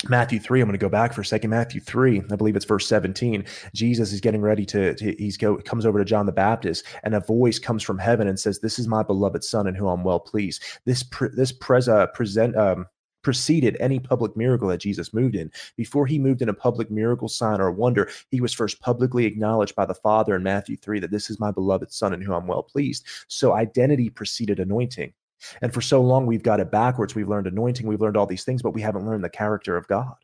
Matthew 0.08 0.38
3, 0.38 0.60
I'm 0.60 0.66
going 0.66 0.78
to 0.78 0.78
go 0.78 0.88
back 0.88 1.12
for 1.12 1.22
a 1.22 1.24
second. 1.24 1.50
Matthew 1.50 1.80
3, 1.80 2.22
I 2.30 2.36
believe 2.36 2.56
it's 2.56 2.64
verse 2.64 2.86
17. 2.86 3.44
Jesus 3.74 4.12
is 4.12 4.20
getting 4.20 4.42
ready 4.42 4.66
to, 4.66 4.94
to 4.94 5.12
he's 5.12 5.36
go 5.36 5.56
comes 5.56 5.86
over 5.86 5.98
to 5.98 6.04
John 6.04 6.26
the 6.26 6.32
Baptist, 6.32 6.84
and 7.02 7.14
a 7.14 7.20
voice 7.20 7.58
comes 7.58 7.82
from 7.82 7.98
heaven 7.98 8.28
and 8.28 8.38
says, 8.38 8.60
This 8.60 8.78
is 8.78 8.88
my 8.88 9.02
beloved 9.02 9.44
son 9.44 9.66
in 9.66 9.74
whom 9.74 9.88
I'm 9.88 10.04
well 10.04 10.20
pleased. 10.20 10.62
This 10.84 11.02
pre, 11.02 11.28
this 11.34 11.52
pres, 11.52 11.88
uh, 11.88 12.08
present 12.08 12.56
um 12.56 12.86
preceded 13.22 13.74
any 13.80 13.98
public 13.98 14.36
miracle 14.36 14.68
that 14.68 14.82
Jesus 14.82 15.14
moved 15.14 15.34
in. 15.34 15.50
Before 15.78 16.06
he 16.06 16.18
moved 16.18 16.42
in 16.42 16.50
a 16.50 16.54
public 16.54 16.90
miracle, 16.90 17.26
sign, 17.26 17.58
or 17.58 17.72
wonder, 17.72 18.10
he 18.30 18.42
was 18.42 18.52
first 18.52 18.82
publicly 18.82 19.24
acknowledged 19.24 19.74
by 19.74 19.86
the 19.86 19.94
Father 19.94 20.36
in 20.36 20.42
Matthew 20.42 20.76
3 20.76 21.00
that 21.00 21.10
this 21.10 21.30
is 21.30 21.40
my 21.40 21.50
beloved 21.50 21.90
Son 21.90 22.12
in 22.12 22.20
whom 22.20 22.34
I'm 22.34 22.46
well 22.46 22.62
pleased. 22.62 23.06
So 23.28 23.54
identity 23.54 24.10
preceded 24.10 24.60
anointing. 24.60 25.14
And 25.62 25.72
for 25.72 25.80
so 25.80 26.00
long, 26.02 26.26
we've 26.26 26.42
got 26.42 26.60
it 26.60 26.70
backwards. 26.70 27.14
We've 27.14 27.28
learned 27.28 27.46
anointing, 27.46 27.86
we've 27.86 28.00
learned 28.00 28.16
all 28.16 28.26
these 28.26 28.44
things, 28.44 28.62
but 28.62 28.72
we 28.74 28.82
haven't 28.82 29.06
learned 29.06 29.24
the 29.24 29.30
character 29.30 29.76
of 29.76 29.86
God. 29.88 30.14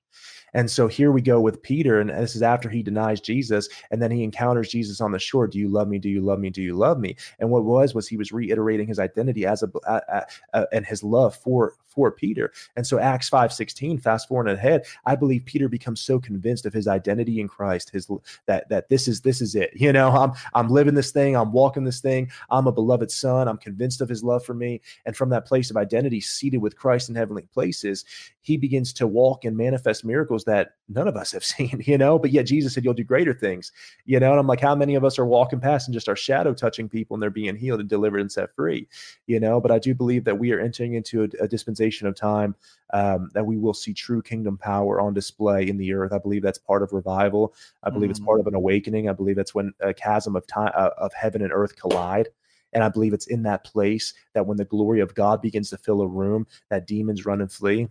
And 0.55 0.70
so 0.70 0.88
here 0.88 1.12
we 1.12 1.20
go 1.20 1.40
with 1.40 1.62
Peter, 1.62 2.01
and 2.01 2.11
this 2.11 2.36
is 2.36 2.42
after 2.42 2.68
he 2.68 2.82
denies 2.82 3.20
Jesus, 3.20 3.68
and 3.90 4.01
then 4.03 4.11
he 4.11 4.24
encounters 4.24 4.68
Jesus 4.68 5.01
on 5.01 5.12
the 5.12 5.18
shore. 5.18 5.46
Do 5.46 5.59
you 5.59 5.68
love 5.68 5.88
me? 5.88 5.98
Do 5.98 6.09
you 6.09 6.20
love 6.20 6.38
me? 6.38 6.51
Do 6.51 6.62
you 6.62 6.74
love 6.74 6.98
me? 6.98 7.16
And 7.38 7.51
what 7.51 7.64
was 7.64 7.94
was 7.94 8.09
he 8.09 8.16
was 8.16 8.32
reiterating 8.32 8.86
his 8.86 8.98
identity 8.98 9.46
as 9.46 9.62
a, 9.62 9.70
a, 9.86 10.26
a 10.53 10.66
and 10.72 10.86
his 10.86 11.03
love 11.03 11.34
for 11.36 11.74
for 11.90 12.11
Peter. 12.11 12.53
And 12.76 12.86
so 12.86 12.98
Acts 12.98 13.28
5 13.28 13.53
16, 13.53 13.98
fast 13.98 14.28
forward 14.28 14.48
ahead, 14.48 14.84
I 15.07 15.16
believe 15.16 15.44
Peter 15.44 15.68
becomes 15.68 16.01
so 16.01 16.18
convinced 16.18 16.64
of 16.64 16.72
his 16.72 16.86
identity 16.86 17.40
in 17.40 17.48
Christ, 17.48 17.90
his 17.90 18.09
that 18.46 18.68
that 18.68 18.88
this 18.88 19.09
is 19.09 19.20
this 19.20 19.40
is 19.40 19.55
it. 19.55 19.70
You 19.80 19.94
know, 19.94 20.11
I'm 20.11 20.32
I'm 20.55 20.68
living 20.68 20.94
this 20.94 21.11
thing, 21.11 21.34
I'm 21.34 21.53
walking 21.53 21.84
this 21.84 22.01
thing, 22.01 22.30
I'm 22.51 22.66
a 22.66 22.72
beloved 22.72 23.11
son, 23.11 23.48
I'm 23.48 23.57
convinced 23.57 24.03
of 24.03 24.11
his 24.11 24.22
love 24.22 24.44
for 24.44 24.53
me. 24.53 24.82
And 25.07 25.16
from 25.16 25.30
that 25.30 25.46
place 25.46 25.70
of 25.70 25.76
identity, 25.76 26.20
seated 26.20 26.59
with 26.59 26.76
Christ 26.76 27.09
in 27.09 27.14
heavenly 27.14 27.42
places, 27.53 28.05
he 28.42 28.57
begins 28.57 28.92
to 28.94 29.07
walk 29.07 29.44
and 29.44 29.57
manifest 29.57 30.05
miracles 30.05 30.39
that 30.45 30.74
none 30.88 31.09
of 31.09 31.16
us 31.16 31.32
have 31.32 31.45
seen, 31.57 31.82
you 31.84 31.99
know. 31.99 32.18
But 32.18 32.30
yet 32.30 32.47
Jesus 32.47 32.74
said, 32.74 32.84
You'll 32.84 32.95
do 32.95 33.05
greater 33.05 33.34
things, 33.34 33.72
you 34.05 34.20
know. 34.20 34.30
And 34.30 34.41
I'm 34.41 34.47
like, 34.47 34.61
how 34.61 34.74
many 34.74 34.95
of 34.95 35.05
us 35.05 35.18
are 35.18 35.26
walking 35.26 35.61
past 35.61 35.88
and 35.88 35.95
just 35.95 36.09
our 36.09 36.16
shadow 36.16 36.55
touching 36.55 36.88
people 36.88 37.14
and 37.14 37.22
they're 37.22 37.30
being 37.30 37.57
healed 37.57 37.80
and 37.80 37.88
delivered 37.88 38.20
and 38.20 38.30
set 38.30 38.55
free, 38.55 38.88
you 39.26 39.41
know? 39.41 39.61
But 39.61 39.70
I 39.70 39.78
do 39.78 39.95
believe 39.95 40.24
that 40.24 40.38
we 40.38 40.53
are 40.53 40.61
entering 40.61 40.95
into 40.95 41.22
a, 41.22 41.45
a 41.45 41.49
dispensation 41.49 41.80
dispensation 41.80 42.07
of 42.07 42.14
time 42.14 42.55
um, 42.93 43.30
that 43.34 43.47
we 43.47 43.57
will 43.57 43.74
see 43.74 43.95
true 43.95 44.22
kingdom 44.22 44.57
power 44.59 45.01
on 45.01 45.14
display 45.14 45.68
in 45.68 45.76
the 45.76 45.93
earth. 45.93 46.12
I 46.12 46.18
believe 46.18 46.43
that's 46.43 46.59
part 46.59 46.82
of 46.82 46.93
revival. 46.93 47.55
I 47.82 47.91
believe 47.91 48.07
mm-hmm. 48.07 48.11
it's 48.11 48.20
part 48.20 48.41
of 48.41 48.47
an 48.47 48.55
awakening. 48.55 49.09
I 49.09 49.12
believe 49.12 49.36
that's 49.36 49.55
when 49.55 49.72
a 49.80 49.95
chasm 49.95 50.36
of 50.36 50.47
time 50.47 50.72
uh, 50.74 50.91
of 50.99 51.12
heaven 51.14 51.43
and 51.43 51.53
earth 51.53 51.76
collide. 51.76 52.28
And 52.72 52.84
I 52.84 52.88
believe 52.88 53.12
it's 53.12 53.26
in 53.26 53.43
that 53.45 53.64
place 53.64 54.14
that 54.34 54.47
when 54.47 54.57
the 54.57 54.64
glory 54.64 55.01
of 55.01 55.14
God 55.14 55.43
begins 55.43 55.70
to 55.70 55.76
fill 55.76 56.03
a 56.03 56.07
room, 56.07 56.47
that 56.68 56.86
demons 56.86 57.26
run 57.26 57.41
and 57.41 57.51
flee. 57.51 57.88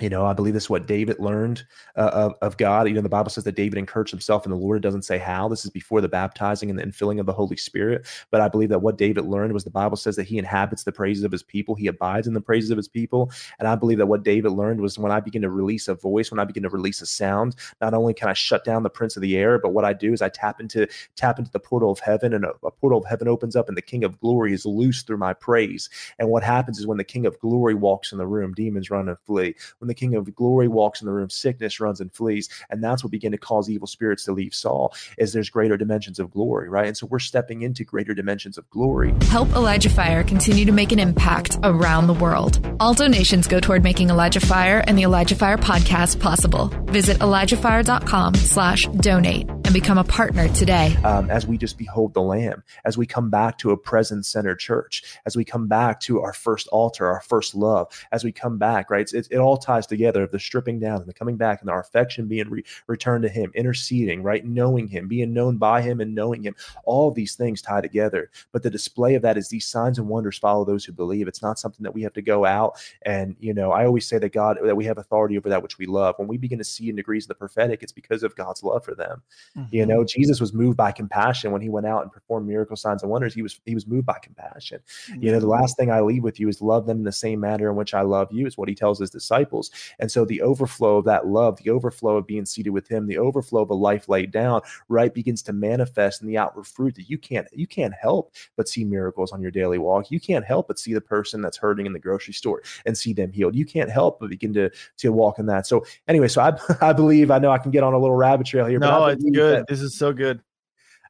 You 0.00 0.08
know, 0.08 0.24
I 0.24 0.32
believe 0.32 0.54
this 0.54 0.64
is 0.64 0.70
what 0.70 0.86
David 0.86 1.18
learned 1.18 1.66
uh, 1.96 2.10
of, 2.14 2.34
of 2.40 2.56
God. 2.56 2.88
You 2.88 2.94
know, 2.94 3.02
the 3.02 3.10
Bible 3.10 3.28
says 3.28 3.44
that 3.44 3.56
David 3.56 3.78
encouraged 3.78 4.10
himself 4.10 4.46
in 4.46 4.50
the 4.50 4.56
Lord. 4.56 4.80
Doesn't 4.80 5.02
say 5.02 5.18
how. 5.18 5.48
This 5.48 5.66
is 5.66 5.70
before 5.70 6.00
the 6.00 6.08
baptizing 6.08 6.70
and 6.70 6.78
the 6.78 6.82
infilling 6.82 7.20
of 7.20 7.26
the 7.26 7.32
Holy 7.34 7.58
Spirit. 7.58 8.06
But 8.30 8.40
I 8.40 8.48
believe 8.48 8.70
that 8.70 8.78
what 8.78 8.96
David 8.96 9.26
learned 9.26 9.52
was 9.52 9.64
the 9.64 9.70
Bible 9.70 9.98
says 9.98 10.16
that 10.16 10.26
he 10.26 10.38
inhabits 10.38 10.84
the 10.84 10.92
praises 10.92 11.24
of 11.24 11.30
his 11.30 11.42
people. 11.42 11.74
He 11.74 11.88
abides 11.88 12.26
in 12.26 12.32
the 12.32 12.40
praises 12.40 12.70
of 12.70 12.78
his 12.78 12.88
people. 12.88 13.30
And 13.58 13.68
I 13.68 13.74
believe 13.74 13.98
that 13.98 14.06
what 14.06 14.22
David 14.22 14.52
learned 14.52 14.80
was 14.80 14.98
when 14.98 15.12
I 15.12 15.20
begin 15.20 15.42
to 15.42 15.50
release 15.50 15.88
a 15.88 15.94
voice, 15.94 16.30
when 16.30 16.40
I 16.40 16.44
begin 16.44 16.62
to 16.62 16.70
release 16.70 17.02
a 17.02 17.06
sound, 17.06 17.56
not 17.82 17.92
only 17.92 18.14
can 18.14 18.30
I 18.30 18.32
shut 18.32 18.64
down 18.64 18.84
the 18.84 18.88
prince 18.88 19.16
of 19.16 19.22
the 19.22 19.36
air, 19.36 19.58
but 19.58 19.74
what 19.74 19.84
I 19.84 19.92
do 19.92 20.14
is 20.14 20.22
I 20.22 20.30
tap 20.30 20.58
into 20.58 20.88
tap 21.16 21.38
into 21.38 21.50
the 21.50 21.60
portal 21.60 21.90
of 21.90 21.98
heaven, 21.98 22.32
and 22.32 22.46
a, 22.46 22.54
a 22.64 22.70
portal 22.70 22.98
of 22.98 23.04
heaven 23.04 23.28
opens 23.28 23.56
up, 23.56 23.68
and 23.68 23.76
the 23.76 23.82
King 23.82 24.04
of 24.04 24.18
Glory 24.20 24.54
is 24.54 24.64
loose 24.64 25.02
through 25.02 25.18
my 25.18 25.34
praise. 25.34 25.90
And 26.18 26.30
what 26.30 26.42
happens 26.42 26.78
is 26.78 26.86
when 26.86 26.96
the 26.96 27.04
King 27.04 27.26
of 27.26 27.38
Glory 27.40 27.74
walks 27.74 28.10
in 28.10 28.16
the 28.16 28.26
room, 28.26 28.54
demons 28.54 28.90
run 28.90 29.10
and 29.10 29.18
flee. 29.26 29.54
When 29.82 29.88
the 29.88 29.94
King 29.94 30.14
of 30.14 30.32
Glory 30.36 30.68
walks 30.68 31.00
in 31.00 31.06
the 31.06 31.12
room, 31.12 31.28
sickness 31.28 31.80
runs 31.80 32.00
and 32.00 32.12
flees. 32.12 32.48
And 32.70 32.84
that's 32.84 33.02
what 33.02 33.10
began 33.10 33.32
to 33.32 33.36
cause 33.36 33.68
evil 33.68 33.88
spirits 33.88 34.24
to 34.26 34.32
leave 34.32 34.54
Saul, 34.54 34.94
is 35.18 35.32
there's 35.32 35.50
greater 35.50 35.76
dimensions 35.76 36.20
of 36.20 36.30
glory, 36.30 36.68
right? 36.68 36.86
And 36.86 36.96
so 36.96 37.04
we're 37.06 37.18
stepping 37.18 37.62
into 37.62 37.82
greater 37.82 38.14
dimensions 38.14 38.56
of 38.56 38.70
glory. 38.70 39.12
Help 39.22 39.48
Elijah 39.56 39.90
Fire 39.90 40.22
continue 40.22 40.64
to 40.66 40.70
make 40.70 40.92
an 40.92 41.00
impact 41.00 41.58
around 41.64 42.06
the 42.06 42.14
world. 42.14 42.64
All 42.78 42.94
donations 42.94 43.48
go 43.48 43.58
toward 43.58 43.82
making 43.82 44.08
Elijah 44.08 44.38
Fire 44.38 44.84
and 44.86 44.96
the 44.96 45.02
Elijah 45.02 45.34
Fire 45.34 45.58
podcast 45.58 46.20
possible. 46.20 46.68
Visit 46.84 47.18
ElijahFire.com 47.18 48.36
slash 48.36 48.86
donate 48.86 49.48
and 49.50 49.72
become 49.72 49.98
a 49.98 50.04
partner 50.04 50.48
today. 50.50 50.94
Um, 51.02 51.30
as 51.30 51.46
we 51.46 51.56
just 51.58 51.78
behold 51.78 52.14
the 52.14 52.22
Lamb, 52.22 52.62
as 52.84 52.98
we 52.98 53.06
come 53.06 53.30
back 53.30 53.58
to 53.58 53.70
a 53.70 53.76
present 53.76 54.26
centered 54.26 54.58
church, 54.58 55.02
as 55.24 55.36
we 55.36 55.44
come 55.44 55.66
back 55.66 55.98
to 56.00 56.20
our 56.20 56.32
first 56.32 56.68
altar, 56.68 57.08
our 57.08 57.22
first 57.22 57.54
love, 57.54 57.88
as 58.12 58.22
we 58.22 58.30
come 58.30 58.58
back, 58.58 58.90
right? 58.90 59.12
It, 59.12 59.26
it 59.30 59.38
all 59.38 59.56
ties 59.56 59.71
together 59.80 60.22
of 60.22 60.30
the 60.30 60.38
stripping 60.38 60.78
down 60.78 61.00
and 61.00 61.08
the 61.08 61.14
coming 61.14 61.36
back 61.36 61.60
and 61.60 61.70
our 61.70 61.80
affection 61.80 62.26
being 62.26 62.48
re- 62.50 62.64
returned 62.86 63.22
to 63.22 63.28
Him, 63.28 63.50
interceding, 63.54 64.22
right? 64.22 64.44
Knowing 64.44 64.88
Him, 64.88 65.08
being 65.08 65.32
known 65.32 65.56
by 65.56 65.82
Him 65.82 66.00
and 66.00 66.14
knowing 66.14 66.42
Him. 66.42 66.54
All 66.84 67.10
these 67.10 67.34
things 67.34 67.62
tie 67.62 67.80
together. 67.80 68.30
But 68.52 68.62
the 68.62 68.70
display 68.70 69.14
of 69.14 69.22
that 69.22 69.36
is 69.36 69.48
these 69.48 69.66
signs 69.66 69.98
and 69.98 70.08
wonders 70.08 70.38
follow 70.38 70.64
those 70.64 70.84
who 70.84 70.92
believe. 70.92 71.28
It's 71.28 71.42
not 71.42 71.58
something 71.58 71.82
that 71.82 71.94
we 71.94 72.02
have 72.02 72.12
to 72.14 72.22
go 72.22 72.44
out 72.44 72.78
and, 73.04 73.36
you 73.40 73.54
know, 73.54 73.72
I 73.72 73.84
always 73.86 74.06
say 74.06 74.18
that 74.18 74.32
God, 74.32 74.58
that 74.62 74.76
we 74.76 74.84
have 74.84 74.98
authority 74.98 75.36
over 75.36 75.48
that 75.48 75.62
which 75.62 75.78
we 75.78 75.86
love. 75.86 76.18
When 76.18 76.28
we 76.28 76.36
begin 76.36 76.58
to 76.58 76.64
see 76.64 76.88
in 76.88 76.96
degrees 76.96 77.24
of 77.24 77.28
the 77.28 77.34
prophetic, 77.34 77.82
it's 77.82 77.92
because 77.92 78.22
of 78.22 78.34
God's 78.36 78.62
love 78.62 78.84
for 78.84 78.94
them. 78.94 79.22
Mm-hmm. 79.56 79.74
You 79.74 79.86
know, 79.86 80.04
Jesus 80.04 80.40
was 80.40 80.52
moved 80.52 80.76
by 80.76 80.92
compassion 80.92 81.52
when 81.52 81.62
he 81.62 81.68
went 81.68 81.86
out 81.86 82.02
and 82.02 82.12
performed 82.12 82.48
miracle 82.48 82.76
signs 82.76 83.02
and 83.02 83.10
wonders. 83.10 83.34
He 83.34 83.42
was 83.42 83.60
he 83.64 83.74
was 83.74 83.86
moved 83.86 84.06
by 84.06 84.18
compassion. 84.22 84.80
Mm-hmm. 85.08 85.22
You 85.22 85.32
know, 85.32 85.40
the 85.40 85.46
mm-hmm. 85.46 85.60
last 85.60 85.76
thing 85.76 85.90
I 85.90 86.00
leave 86.00 86.22
with 86.22 86.38
you 86.38 86.48
is 86.48 86.60
love 86.60 86.86
them 86.86 86.98
in 86.98 87.04
the 87.04 87.12
same 87.12 87.40
manner 87.40 87.70
in 87.70 87.76
which 87.76 87.94
I 87.94 88.02
love 88.02 88.28
you, 88.30 88.46
is 88.46 88.56
what 88.56 88.68
he 88.68 88.74
tells 88.74 88.98
his 88.98 89.10
disciples. 89.10 89.61
And 89.98 90.10
so 90.10 90.24
the 90.24 90.42
overflow 90.42 90.98
of 90.98 91.04
that 91.06 91.26
love, 91.26 91.58
the 91.62 91.70
overflow 91.70 92.16
of 92.16 92.26
being 92.26 92.46
seated 92.46 92.70
with 92.70 92.88
him, 92.88 93.06
the 93.06 93.18
overflow 93.18 93.62
of 93.62 93.70
a 93.70 93.74
life 93.74 94.08
laid 94.08 94.30
down, 94.30 94.62
right, 94.88 95.12
begins 95.12 95.42
to 95.42 95.52
manifest 95.52 96.22
in 96.22 96.28
the 96.28 96.38
outward 96.38 96.66
fruit 96.66 96.94
that 96.96 97.08
you 97.10 97.18
can't 97.18 97.46
you 97.52 97.66
can't 97.66 97.94
help 97.94 98.34
but 98.56 98.68
see 98.68 98.84
miracles 98.84 99.32
on 99.32 99.40
your 99.40 99.50
daily 99.50 99.78
walk. 99.78 100.10
You 100.10 100.20
can't 100.20 100.44
help 100.44 100.68
but 100.68 100.78
see 100.78 100.94
the 100.94 101.00
person 101.00 101.40
that's 101.40 101.56
hurting 101.56 101.86
in 101.86 101.92
the 101.92 101.98
grocery 101.98 102.34
store 102.34 102.62
and 102.86 102.96
see 102.96 103.12
them 103.12 103.32
healed. 103.32 103.54
You 103.54 103.66
can't 103.66 103.90
help 103.90 104.20
but 104.20 104.30
begin 104.30 104.52
to 104.54 104.70
to 104.98 105.12
walk 105.12 105.38
in 105.38 105.46
that. 105.46 105.66
So 105.66 105.84
anyway, 106.08 106.28
so 106.28 106.42
I 106.42 106.58
I 106.80 106.92
believe 106.92 107.30
I 107.30 107.38
know 107.38 107.50
I 107.50 107.58
can 107.58 107.70
get 107.70 107.82
on 107.82 107.94
a 107.94 107.98
little 107.98 108.16
rabbit 108.16 108.46
trail 108.46 108.66
here. 108.66 108.78
No, 108.78 109.06
it's 109.06 109.24
good. 109.24 109.60
That, 109.60 109.66
this 109.68 109.80
is 109.80 109.94
so 109.94 110.12
good. 110.12 110.40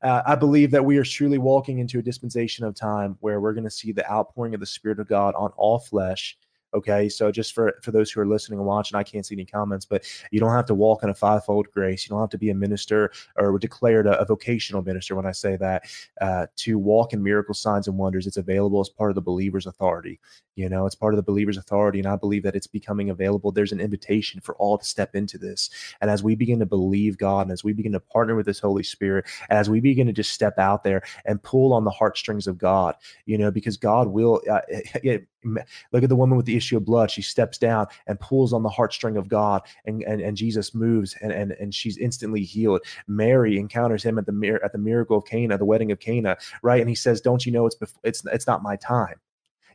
Uh, 0.02 0.22
I 0.26 0.34
believe 0.34 0.72
that 0.72 0.84
we 0.84 0.98
are 0.98 1.04
truly 1.04 1.38
walking 1.38 1.78
into 1.78 2.00
a 2.00 2.02
dispensation 2.02 2.64
of 2.64 2.74
time 2.74 3.16
where 3.20 3.40
we're 3.40 3.52
going 3.52 3.64
to 3.64 3.70
see 3.70 3.92
the 3.92 4.10
outpouring 4.10 4.52
of 4.52 4.60
the 4.60 4.66
Spirit 4.66 4.98
of 4.98 5.08
God 5.08 5.34
on 5.36 5.52
all 5.56 5.78
flesh 5.78 6.36
Okay, 6.74 7.08
so 7.10 7.30
just 7.30 7.52
for 7.52 7.74
for 7.82 7.90
those 7.90 8.10
who 8.10 8.20
are 8.20 8.26
listening 8.26 8.58
and 8.58 8.66
watching, 8.66 8.96
I 8.96 9.02
can't 9.02 9.26
see 9.26 9.34
any 9.34 9.44
comments, 9.44 9.84
but 9.84 10.06
you 10.30 10.40
don't 10.40 10.52
have 10.52 10.64
to 10.66 10.74
walk 10.74 11.02
in 11.02 11.10
a 11.10 11.14
fivefold 11.14 11.70
grace. 11.70 12.04
You 12.04 12.10
don't 12.10 12.20
have 12.20 12.30
to 12.30 12.38
be 12.38 12.48
a 12.48 12.54
minister 12.54 13.12
or 13.36 13.58
declared 13.58 14.06
a, 14.06 14.18
a 14.18 14.24
vocational 14.24 14.82
minister. 14.82 15.14
When 15.14 15.26
I 15.26 15.32
say 15.32 15.56
that, 15.56 15.84
uh, 16.22 16.46
to 16.56 16.78
walk 16.78 17.12
in 17.12 17.22
miracle 17.22 17.54
signs 17.54 17.88
and 17.88 17.98
wonders, 17.98 18.26
it's 18.26 18.38
available 18.38 18.80
as 18.80 18.88
part 18.88 19.10
of 19.10 19.16
the 19.16 19.20
believer's 19.20 19.66
authority. 19.66 20.18
You 20.54 20.68
know, 20.70 20.86
it's 20.86 20.94
part 20.94 21.12
of 21.12 21.16
the 21.16 21.22
believer's 21.22 21.58
authority, 21.58 21.98
and 21.98 22.08
I 22.08 22.16
believe 22.16 22.42
that 22.44 22.56
it's 22.56 22.66
becoming 22.66 23.10
available. 23.10 23.52
There's 23.52 23.72
an 23.72 23.80
invitation 23.80 24.40
for 24.40 24.54
all 24.56 24.78
to 24.78 24.84
step 24.84 25.14
into 25.14 25.36
this, 25.36 25.68
and 26.00 26.10
as 26.10 26.22
we 26.22 26.34
begin 26.34 26.58
to 26.60 26.66
believe 26.66 27.18
God, 27.18 27.42
and 27.42 27.52
as 27.52 27.64
we 27.64 27.74
begin 27.74 27.92
to 27.92 28.00
partner 28.00 28.34
with 28.34 28.46
this 28.46 28.60
Holy 28.60 28.82
Spirit, 28.82 29.26
and 29.50 29.58
as 29.58 29.68
we 29.68 29.80
begin 29.80 30.06
to 30.06 30.12
just 30.12 30.32
step 30.32 30.58
out 30.58 30.84
there 30.84 31.02
and 31.26 31.42
pull 31.42 31.74
on 31.74 31.84
the 31.84 31.90
heartstrings 31.90 32.46
of 32.46 32.56
God, 32.56 32.94
you 33.26 33.36
know, 33.36 33.50
because 33.50 33.76
God 33.76 34.08
will. 34.08 34.40
Uh, 34.50 34.60
Look 35.44 36.02
at 36.02 36.08
the 36.08 36.16
woman 36.16 36.36
with 36.36 36.46
the 36.46 36.56
issue 36.56 36.76
of 36.76 36.84
blood. 36.84 37.10
She 37.10 37.22
steps 37.22 37.58
down 37.58 37.86
and 38.06 38.18
pulls 38.20 38.52
on 38.52 38.62
the 38.62 38.68
heartstring 38.68 39.18
of 39.18 39.28
God, 39.28 39.62
and, 39.84 40.02
and, 40.02 40.20
and 40.20 40.36
Jesus 40.36 40.74
moves, 40.74 41.16
and, 41.20 41.32
and, 41.32 41.52
and 41.52 41.74
she's 41.74 41.98
instantly 41.98 42.42
healed. 42.42 42.80
Mary 43.08 43.58
encounters 43.58 44.02
him 44.02 44.18
at 44.18 44.26
the 44.26 44.32
mir- 44.32 44.62
at 44.64 44.72
the 44.72 44.78
miracle 44.78 45.18
of 45.18 45.24
Cana, 45.24 45.58
the 45.58 45.64
wedding 45.64 45.92
of 45.92 45.98
Cana, 45.98 46.36
right? 46.62 46.80
And 46.80 46.88
he 46.88 46.94
says, 46.94 47.20
"Don't 47.20 47.44
you 47.44 47.52
know 47.52 47.66
it's 47.66 47.74
before, 47.74 48.00
it's 48.04 48.24
it's 48.26 48.46
not 48.46 48.62
my 48.62 48.76
time." 48.76 49.16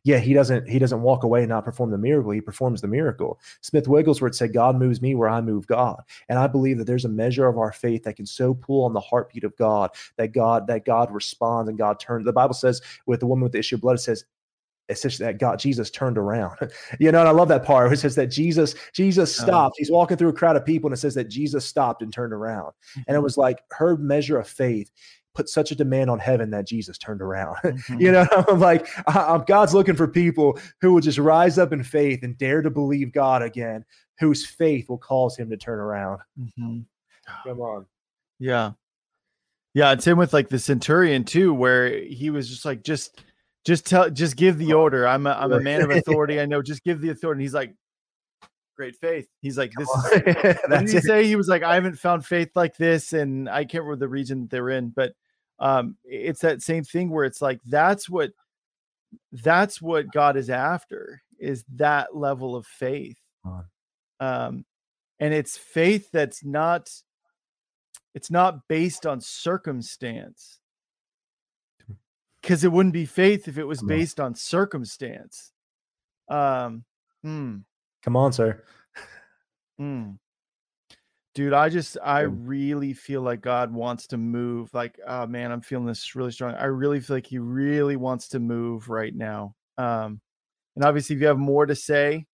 yeah, 0.08 0.20
he 0.20 0.34
doesn't 0.34 0.70
he 0.70 0.80
doesn't 0.80 1.02
walk 1.02 1.24
away 1.24 1.42
and 1.42 1.50
not 1.50 1.66
perform 1.66 1.92
the 1.92 1.98
miracle. 1.98 2.32
He 2.32 2.40
performs 2.40 2.80
the 2.80 2.88
miracle. 2.88 3.42
Smith 3.60 3.90
Wigglesworth 3.90 4.36
said, 4.36 4.54
"God 4.54 4.78
moves 4.78 5.02
me 5.02 5.16
where 5.16 5.28
I 5.28 5.42
move 5.42 5.68
God," 5.68 6.02
and 6.30 6.40
I 6.40 6.48
believe 6.48 6.78
that 6.78 6.86
there's 6.86 7.04
a 7.04 7.10
measure 7.10 7.46
of 7.46 7.58
our 7.58 7.74
faith 7.74 8.04
that 8.04 8.16
can 8.16 8.26
so 8.26 8.54
pull 8.54 8.86
on 8.86 8.94
the 8.94 9.02
heartbeat 9.02 9.44
of 9.44 9.54
God 9.58 9.92
that 10.16 10.32
God 10.32 10.66
that 10.68 10.86
God 10.86 11.12
responds 11.12 11.68
and 11.68 11.78
God 11.78 12.00
turns. 12.00 12.24
The 12.24 12.32
Bible 12.32 12.54
says 12.54 12.82
with 13.06 13.20
the 13.20 13.28
woman 13.28 13.44
with 13.44 13.52
the 13.52 13.60
issue 13.60 13.76
of 13.76 13.82
blood, 13.82 13.96
it 13.96 14.00
says 14.00 14.24
says 14.96 15.18
that 15.18 15.40
God, 15.40 15.60
Jesus 15.60 15.90
turned 15.90 16.18
around. 16.18 16.56
you 17.00 17.12
know, 17.12 17.20
and 17.20 17.28
I 17.28 17.32
love 17.32 17.50
that 17.50 17.66
part. 17.66 17.92
It 17.92 17.98
says 17.98 18.16
that 18.16 18.28
Jesus, 18.28 18.76
Jesus 18.94 19.40
oh. 19.40 19.44
stopped. 19.44 19.76
He's 19.78 19.92
walking 19.92 20.18
through 20.18 20.30
a 20.30 20.34
crowd 20.34 20.56
of 20.56 20.66
people, 20.66 20.88
and 20.88 20.94
it 20.94 21.00
says 21.00 21.16
that 21.16 21.30
Jesus 21.30 21.66
stopped 21.66 22.02
and 22.02 22.14
turned 22.14 22.34
around. 22.34 22.68
Mm-hmm. 22.68 23.00
And 23.00 23.08
it 23.08 23.12
mm-hmm. 23.14 23.24
was 23.24 23.38
like 23.38 23.62
her 23.72 23.98
measure 23.98 24.40
of 24.40 24.48
faith 24.48 24.92
put 25.38 25.48
such 25.48 25.72
a 25.72 25.76
demand 25.76 26.10
on 26.10 26.18
heaven 26.18 26.50
that 26.50 26.66
Jesus 26.66 26.98
turned 26.98 27.22
around. 27.22 27.56
Mm-hmm. 27.68 28.02
you 28.02 28.12
know, 28.12 28.26
I'm 28.48 28.60
like, 28.60 28.88
I'm, 29.08 29.44
God's 29.44 29.74
looking 29.74 29.96
for 29.96 30.08
people 30.08 30.58
who 30.82 30.94
will 30.94 31.02
just 31.02 31.18
rise 31.18 31.58
up 31.58 31.74
in 31.74 31.84
faith 31.84 32.24
and 32.24 32.38
dare 32.38 32.62
to 32.62 32.70
believe 32.70 33.12
God 33.12 33.42
again, 33.42 33.86
whose 34.20 34.46
faith 34.46 34.90
will 34.90 34.98
cause 34.98 35.38
him 35.38 35.50
to 35.50 35.58
turn 35.58 35.80
around. 35.80 36.22
Mm-hmm. 36.40 36.80
Come 37.46 37.60
on. 37.60 37.86
Yeah. 38.40 38.72
Yeah. 39.74 39.92
It's 39.92 40.08
him 40.08 40.18
with 40.18 40.34
like 40.34 40.50
the 40.50 40.60
centurion 40.60 41.24
too, 41.24 41.54
where 41.54 42.00
he 42.00 42.30
was 42.30 42.50
just 42.50 42.66
like, 42.66 42.84
just 42.84 43.22
just 43.68 43.86
tell, 43.86 44.10
just 44.10 44.38
give 44.38 44.58
the 44.58 44.72
order. 44.72 45.06
I'm 45.06 45.28
a, 45.28 45.32
I'm 45.32 45.52
a 45.52 45.60
man 45.60 45.82
of 45.82 45.90
authority. 45.92 46.40
I 46.40 46.46
know. 46.46 46.62
Just 46.62 46.86
give 46.86 47.02
the 47.02 47.10
authority. 47.10 47.40
And 47.40 47.42
he's 47.42 47.54
like, 47.54 47.76
great 48.78 48.96
faith. 48.96 49.28
He's 49.42 49.58
like, 49.58 49.74
this 49.78 49.90
is, 49.90 50.04
what 50.68 50.80
did 50.80 50.90
he 50.90 51.02
say? 51.02 51.28
He 51.28 51.36
was 51.36 51.50
like, 51.50 51.64
I 51.64 51.76
haven't 51.76 52.00
found 52.00 52.26
faith 52.26 52.50
like 52.56 52.78
this. 52.78 53.12
And 53.12 53.50
I 53.50 53.66
can't 53.66 53.84
remember 53.84 54.06
the 54.06 54.08
region 54.08 54.42
that 54.42 54.52
they're 54.52 54.70
in, 54.70 54.90
but 54.96 55.12
um, 55.60 55.98
it's 56.06 56.40
that 56.42 56.62
same 56.62 56.86
thing 56.86 57.10
where 57.10 57.26
it's 57.26 57.42
like, 57.42 57.60
that's 57.66 58.10
what, 58.10 58.32
that's 59.34 59.82
what 59.82 60.14
God 60.14 60.38
is 60.38 60.50
after 60.50 61.22
is 61.38 61.66
that 61.76 62.16
level 62.16 62.56
of 62.56 62.66
faith. 62.66 63.20
Um, 64.22 64.64
and 65.20 65.34
it's 65.34 65.58
faith 65.58 66.10
that's 66.14 66.42
not, 66.42 66.90
it's 68.16 68.32
not 68.32 68.66
based 68.70 69.06
on 69.06 69.20
circumstance 69.20 70.60
because 72.48 72.64
it 72.64 72.72
wouldn't 72.72 72.94
be 72.94 73.06
faith 73.06 73.50
if 73.50 73.58
it 73.58 73.66
was 73.66 73.84
based 73.84 74.22
on 74.22 74.34
circumstance. 74.34 75.52
Um, 76.30 76.86
hmm. 77.22 77.58
Come 78.04 78.16
on, 78.16 78.32
sir. 78.32 78.64
Mm. 79.82 80.18
Dude, 81.36 81.52
I 81.52 81.68
just 81.68 81.98
I 82.02 82.22
really 82.22 82.94
feel 82.94 83.22
like 83.22 83.42
God 83.42 83.74
wants 83.74 84.08
to 84.08 84.18
move. 84.18 84.74
Like, 84.74 84.98
oh 85.06 85.28
man, 85.28 85.52
I'm 85.52 85.60
feeling 85.60 85.86
this 85.86 86.16
really 86.16 86.32
strong. 86.32 86.56
I 86.56 86.66
really 86.66 87.02
feel 87.02 87.18
like 87.18 87.28
He 87.28 87.38
really 87.38 87.98
wants 87.98 88.30
to 88.30 88.40
move 88.40 88.90
right 88.90 89.14
now. 89.14 89.54
Um, 89.78 90.22
and 90.78 90.86
obviously, 90.86 91.18
if 91.18 91.22
you 91.22 91.28
have 91.28 91.38
more 91.38 91.66
to 91.66 91.76
say, 91.76 92.26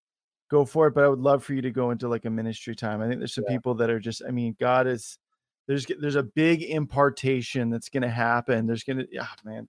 go 0.48 0.64
for 0.64 0.86
it. 0.86 0.94
But 0.94 1.04
I 1.04 1.08
would 1.08 1.18
love 1.18 1.42
for 1.42 1.54
you 1.54 1.62
to 1.62 1.72
go 1.72 1.90
into 1.90 2.08
like 2.08 2.24
a 2.24 2.30
ministry 2.30 2.76
time. 2.76 3.02
I 3.02 3.08
think 3.08 3.18
there's 3.18 3.34
some 3.34 3.44
yeah. 3.48 3.56
people 3.56 3.74
that 3.74 3.90
are 3.90 4.00
just. 4.00 4.22
I 4.26 4.30
mean, 4.30 4.56
God 4.60 4.86
is 4.86 5.18
there's 5.66 5.86
there's 6.00 6.16
a 6.16 6.22
big 6.22 6.62
impartation 6.62 7.68
that's 7.68 7.88
going 7.88 8.04
to 8.04 8.08
happen. 8.08 8.66
There's 8.66 8.84
going 8.84 8.98
to, 8.98 9.08
yeah, 9.10 9.26
man. 9.44 9.68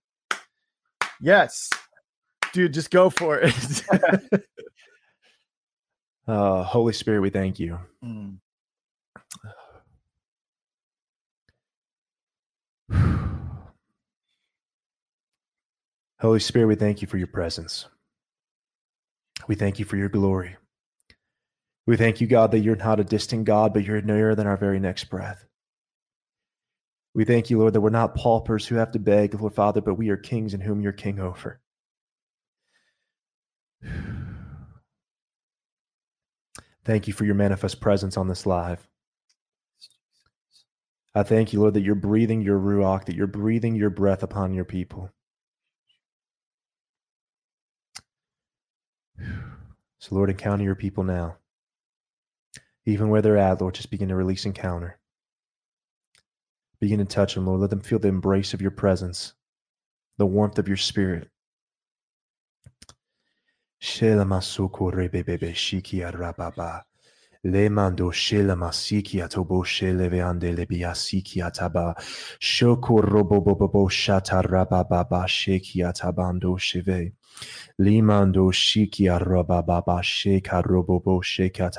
Yes, 1.22 1.70
dude, 2.53 2.74
just 2.74 2.91
go 2.91 3.09
for 3.09 3.39
it. 3.41 3.84
Uh, 6.28 6.63
Holy 6.63 6.93
Spirit, 6.93 7.22
we 7.22 7.30
thank 7.30 7.59
you. 7.59 7.78
Mm. 8.03 8.38
Holy 16.20 16.39
Spirit, 16.39 16.66
we 16.68 16.76
thank 16.76 17.01
you 17.01 17.07
for 17.07 17.18
your 17.18 17.28
presence. 17.28 17.86
We 19.47 19.53
thank 19.55 19.78
you 19.78 19.86
for 19.86 19.97
your 19.97 20.09
glory. 20.09 20.55
We 21.86 21.97
thank 21.97 22.20
you, 22.20 22.26
God, 22.26 22.49
that 22.51 22.59
you're 22.59 22.76
not 22.76 22.99
a 22.99 23.03
distant 23.03 23.45
God, 23.45 23.72
but 23.72 23.84
you're 23.84 24.01
nearer 24.01 24.34
than 24.34 24.47
our 24.47 24.57
very 24.57 24.80
next 24.80 25.03
breath. 25.03 25.45
We 27.16 27.24
thank 27.24 27.49
you, 27.49 27.57
Lord, 27.59 27.74
that 27.74 27.82
we're 27.82 27.89
not 27.91 28.13
paupers 28.13 28.68
who 28.68 28.76
have 28.76 28.91
to 28.91 28.99
beg, 28.99 29.39
Lord 29.39 29.55
Father, 29.55 29.80
but 29.80 29.93
we 29.93 30.09
are 30.09 30.18
kings 30.18 30.53
in 30.53 30.59
whom 30.59 30.82
you're 30.82 30.91
king 30.91 31.18
over. 31.22 31.61
Thank 36.84 37.07
you 37.07 37.13
for 37.13 37.24
your 37.24 37.36
manifest 37.36 37.80
presence 37.80 38.18
on 38.18 38.28
this 38.28 38.45
live. 38.45 38.86
I 41.16 41.24
thank 41.24 41.53
you, 41.53 41.61
Lord, 41.61 41.74
that 41.76 41.82
you're 41.82 41.95
breathing 41.95 42.41
your 42.41 42.59
Ruach, 42.59 43.05
that 43.05 43.16
you're 43.16 43.26
breathing 43.26 43.76
your 43.76 43.89
breath 43.89 44.22
upon 44.22 44.53
your 44.53 44.66
people. 44.66 45.09
So, 49.97 50.13
Lord, 50.13 50.30
encounter 50.30 50.63
your 50.63 50.76
people 50.76 51.03
now. 51.03 51.38
Even 52.86 53.09
where 53.09 53.24
they're 53.24 53.38
at, 53.38 53.59
Lord, 53.59 53.74
just 53.74 53.89
begin 53.89 54.09
to 54.09 54.16
release 54.16 54.45
encounter. 54.45 54.99
Begin 56.86 56.99
to 56.99 57.05
touch 57.05 57.33
them, 57.33 57.47
Lord. 57.47 57.61
Let 57.61 57.71
them 57.71 57.81
feel 57.81 57.97
the 57.97 58.09
embrace 58.09 58.53
of 58.53 58.61
your 58.61 58.69
presence, 58.69 59.33
the 60.19 60.25
warmth 60.27 60.59
of 60.59 60.67
your 60.67 60.77
spirit. 60.77 61.29
Le 67.43 67.69
mando 67.71 68.11
shela 68.11 68.55
shele 69.65 70.11
veande 70.11 70.55
taba. 71.51 71.95
Shoko 72.39 73.01
robo 73.01 73.41
bobo 73.41 73.89
shata 73.89 74.43
sheve. 76.59 77.13
Limando 77.81 78.51
sheka 78.53 79.19
robobo 80.63 81.23
sheka 81.23 81.71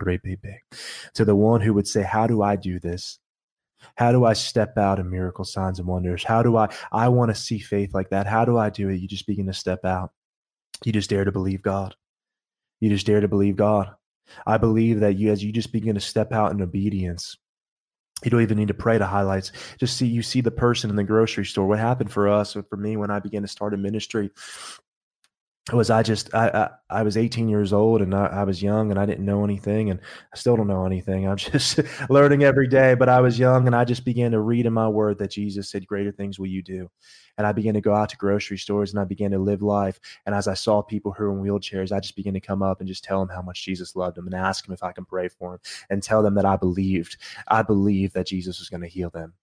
rebebe. 0.00 0.60
To 1.12 1.26
the 1.26 1.36
one 1.36 1.60
who 1.60 1.74
would 1.74 1.86
say, 1.86 2.04
How 2.04 2.26
do 2.26 2.40
I 2.40 2.56
do 2.56 2.80
this? 2.80 3.18
How 3.98 4.12
do 4.12 4.24
I 4.24 4.32
step 4.32 4.78
out 4.78 5.00
in 5.00 5.10
miracle 5.10 5.44
signs 5.44 5.80
and 5.80 5.88
wonders? 5.88 6.22
How 6.22 6.40
do 6.40 6.56
I 6.56 6.72
I 6.92 7.08
want 7.08 7.34
to 7.34 7.34
see 7.34 7.58
faith 7.58 7.92
like 7.92 8.10
that? 8.10 8.28
How 8.28 8.44
do 8.44 8.56
I 8.56 8.70
do 8.70 8.88
it? 8.88 9.00
You 9.00 9.08
just 9.08 9.26
begin 9.26 9.46
to 9.46 9.52
step 9.52 9.84
out. 9.84 10.12
You 10.84 10.92
just 10.92 11.10
dare 11.10 11.24
to 11.24 11.32
believe 11.32 11.62
God. 11.62 11.96
You 12.78 12.90
just 12.90 13.06
dare 13.06 13.20
to 13.20 13.26
believe 13.26 13.56
God. 13.56 13.90
I 14.46 14.56
believe 14.56 15.00
that 15.00 15.16
you, 15.16 15.32
as 15.32 15.42
you 15.42 15.50
just 15.50 15.72
begin 15.72 15.96
to 15.96 16.00
step 16.00 16.32
out 16.32 16.52
in 16.52 16.62
obedience, 16.62 17.36
you 18.22 18.30
don't 18.30 18.42
even 18.42 18.56
need 18.56 18.68
to 18.68 18.74
pray 18.74 18.98
to 18.98 19.06
highlights. 19.06 19.50
Just 19.80 19.96
see, 19.96 20.06
you 20.06 20.22
see 20.22 20.42
the 20.42 20.50
person 20.50 20.90
in 20.90 20.96
the 20.96 21.02
grocery 21.02 21.44
store. 21.44 21.66
What 21.66 21.80
happened 21.80 22.12
for 22.12 22.28
us, 22.28 22.54
or 22.54 22.62
for 22.64 22.76
me, 22.76 22.96
when 22.96 23.10
I 23.10 23.18
began 23.18 23.42
to 23.42 23.48
start 23.48 23.74
a 23.74 23.76
ministry, 23.76 24.30
was 25.72 25.90
I 25.90 26.02
just 26.02 26.34
I, 26.34 26.48
I, 26.48 26.98
I 27.00 27.02
was 27.02 27.16
18 27.16 27.48
years 27.48 27.72
old 27.72 28.00
and 28.00 28.14
I, 28.14 28.26
I, 28.26 28.44
was 28.44 28.62
young 28.62 28.90
and 28.90 28.98
I 28.98 29.06
didn't 29.06 29.24
know 29.24 29.44
anything 29.44 29.90
and 29.90 30.00
I 30.32 30.36
still 30.36 30.56
don't 30.56 30.66
know 30.66 30.86
anything. 30.86 31.28
I'm 31.28 31.36
just 31.36 31.80
learning 32.08 32.44
every 32.44 32.68
day. 32.68 32.94
But 32.94 33.08
I 33.08 33.20
was 33.20 33.38
young 33.38 33.66
and 33.66 33.76
I 33.76 33.84
just 33.84 34.04
began 34.04 34.30
to 34.32 34.40
read 34.40 34.66
in 34.66 34.72
my 34.72 34.88
word 34.88 35.18
that 35.18 35.30
Jesus 35.30 35.68
said, 35.68 35.86
"Greater 35.86 36.12
things 36.12 36.38
will 36.38 36.46
you 36.46 36.62
do." 36.62 36.90
And 37.36 37.46
I 37.46 37.52
began 37.52 37.74
to 37.74 37.80
go 37.80 37.94
out 37.94 38.08
to 38.08 38.16
grocery 38.16 38.58
stores 38.58 38.92
and 38.92 39.00
I 39.00 39.04
began 39.04 39.30
to 39.30 39.38
live 39.38 39.62
life. 39.62 40.00
And 40.26 40.34
as 40.34 40.48
I 40.48 40.54
saw 40.54 40.82
people 40.82 41.12
who 41.12 41.24
were 41.24 41.32
in 41.32 41.42
wheelchairs, 41.42 41.92
I 41.92 42.00
just 42.00 42.16
began 42.16 42.34
to 42.34 42.40
come 42.40 42.62
up 42.62 42.80
and 42.80 42.88
just 42.88 43.04
tell 43.04 43.20
them 43.20 43.34
how 43.34 43.42
much 43.42 43.64
Jesus 43.64 43.94
loved 43.94 44.16
them 44.16 44.26
and 44.26 44.34
ask 44.34 44.64
them 44.64 44.74
if 44.74 44.82
I 44.82 44.92
can 44.92 45.04
pray 45.04 45.28
for 45.28 45.52
them 45.52 45.60
and 45.90 46.02
tell 46.02 46.22
them 46.22 46.34
that 46.34 46.44
I 46.44 46.56
believed 46.56 47.16
I 47.46 47.62
believed 47.62 48.14
that 48.14 48.26
Jesus 48.26 48.58
was 48.58 48.68
going 48.68 48.82
to 48.82 48.88
heal 48.88 49.10
them 49.10 49.34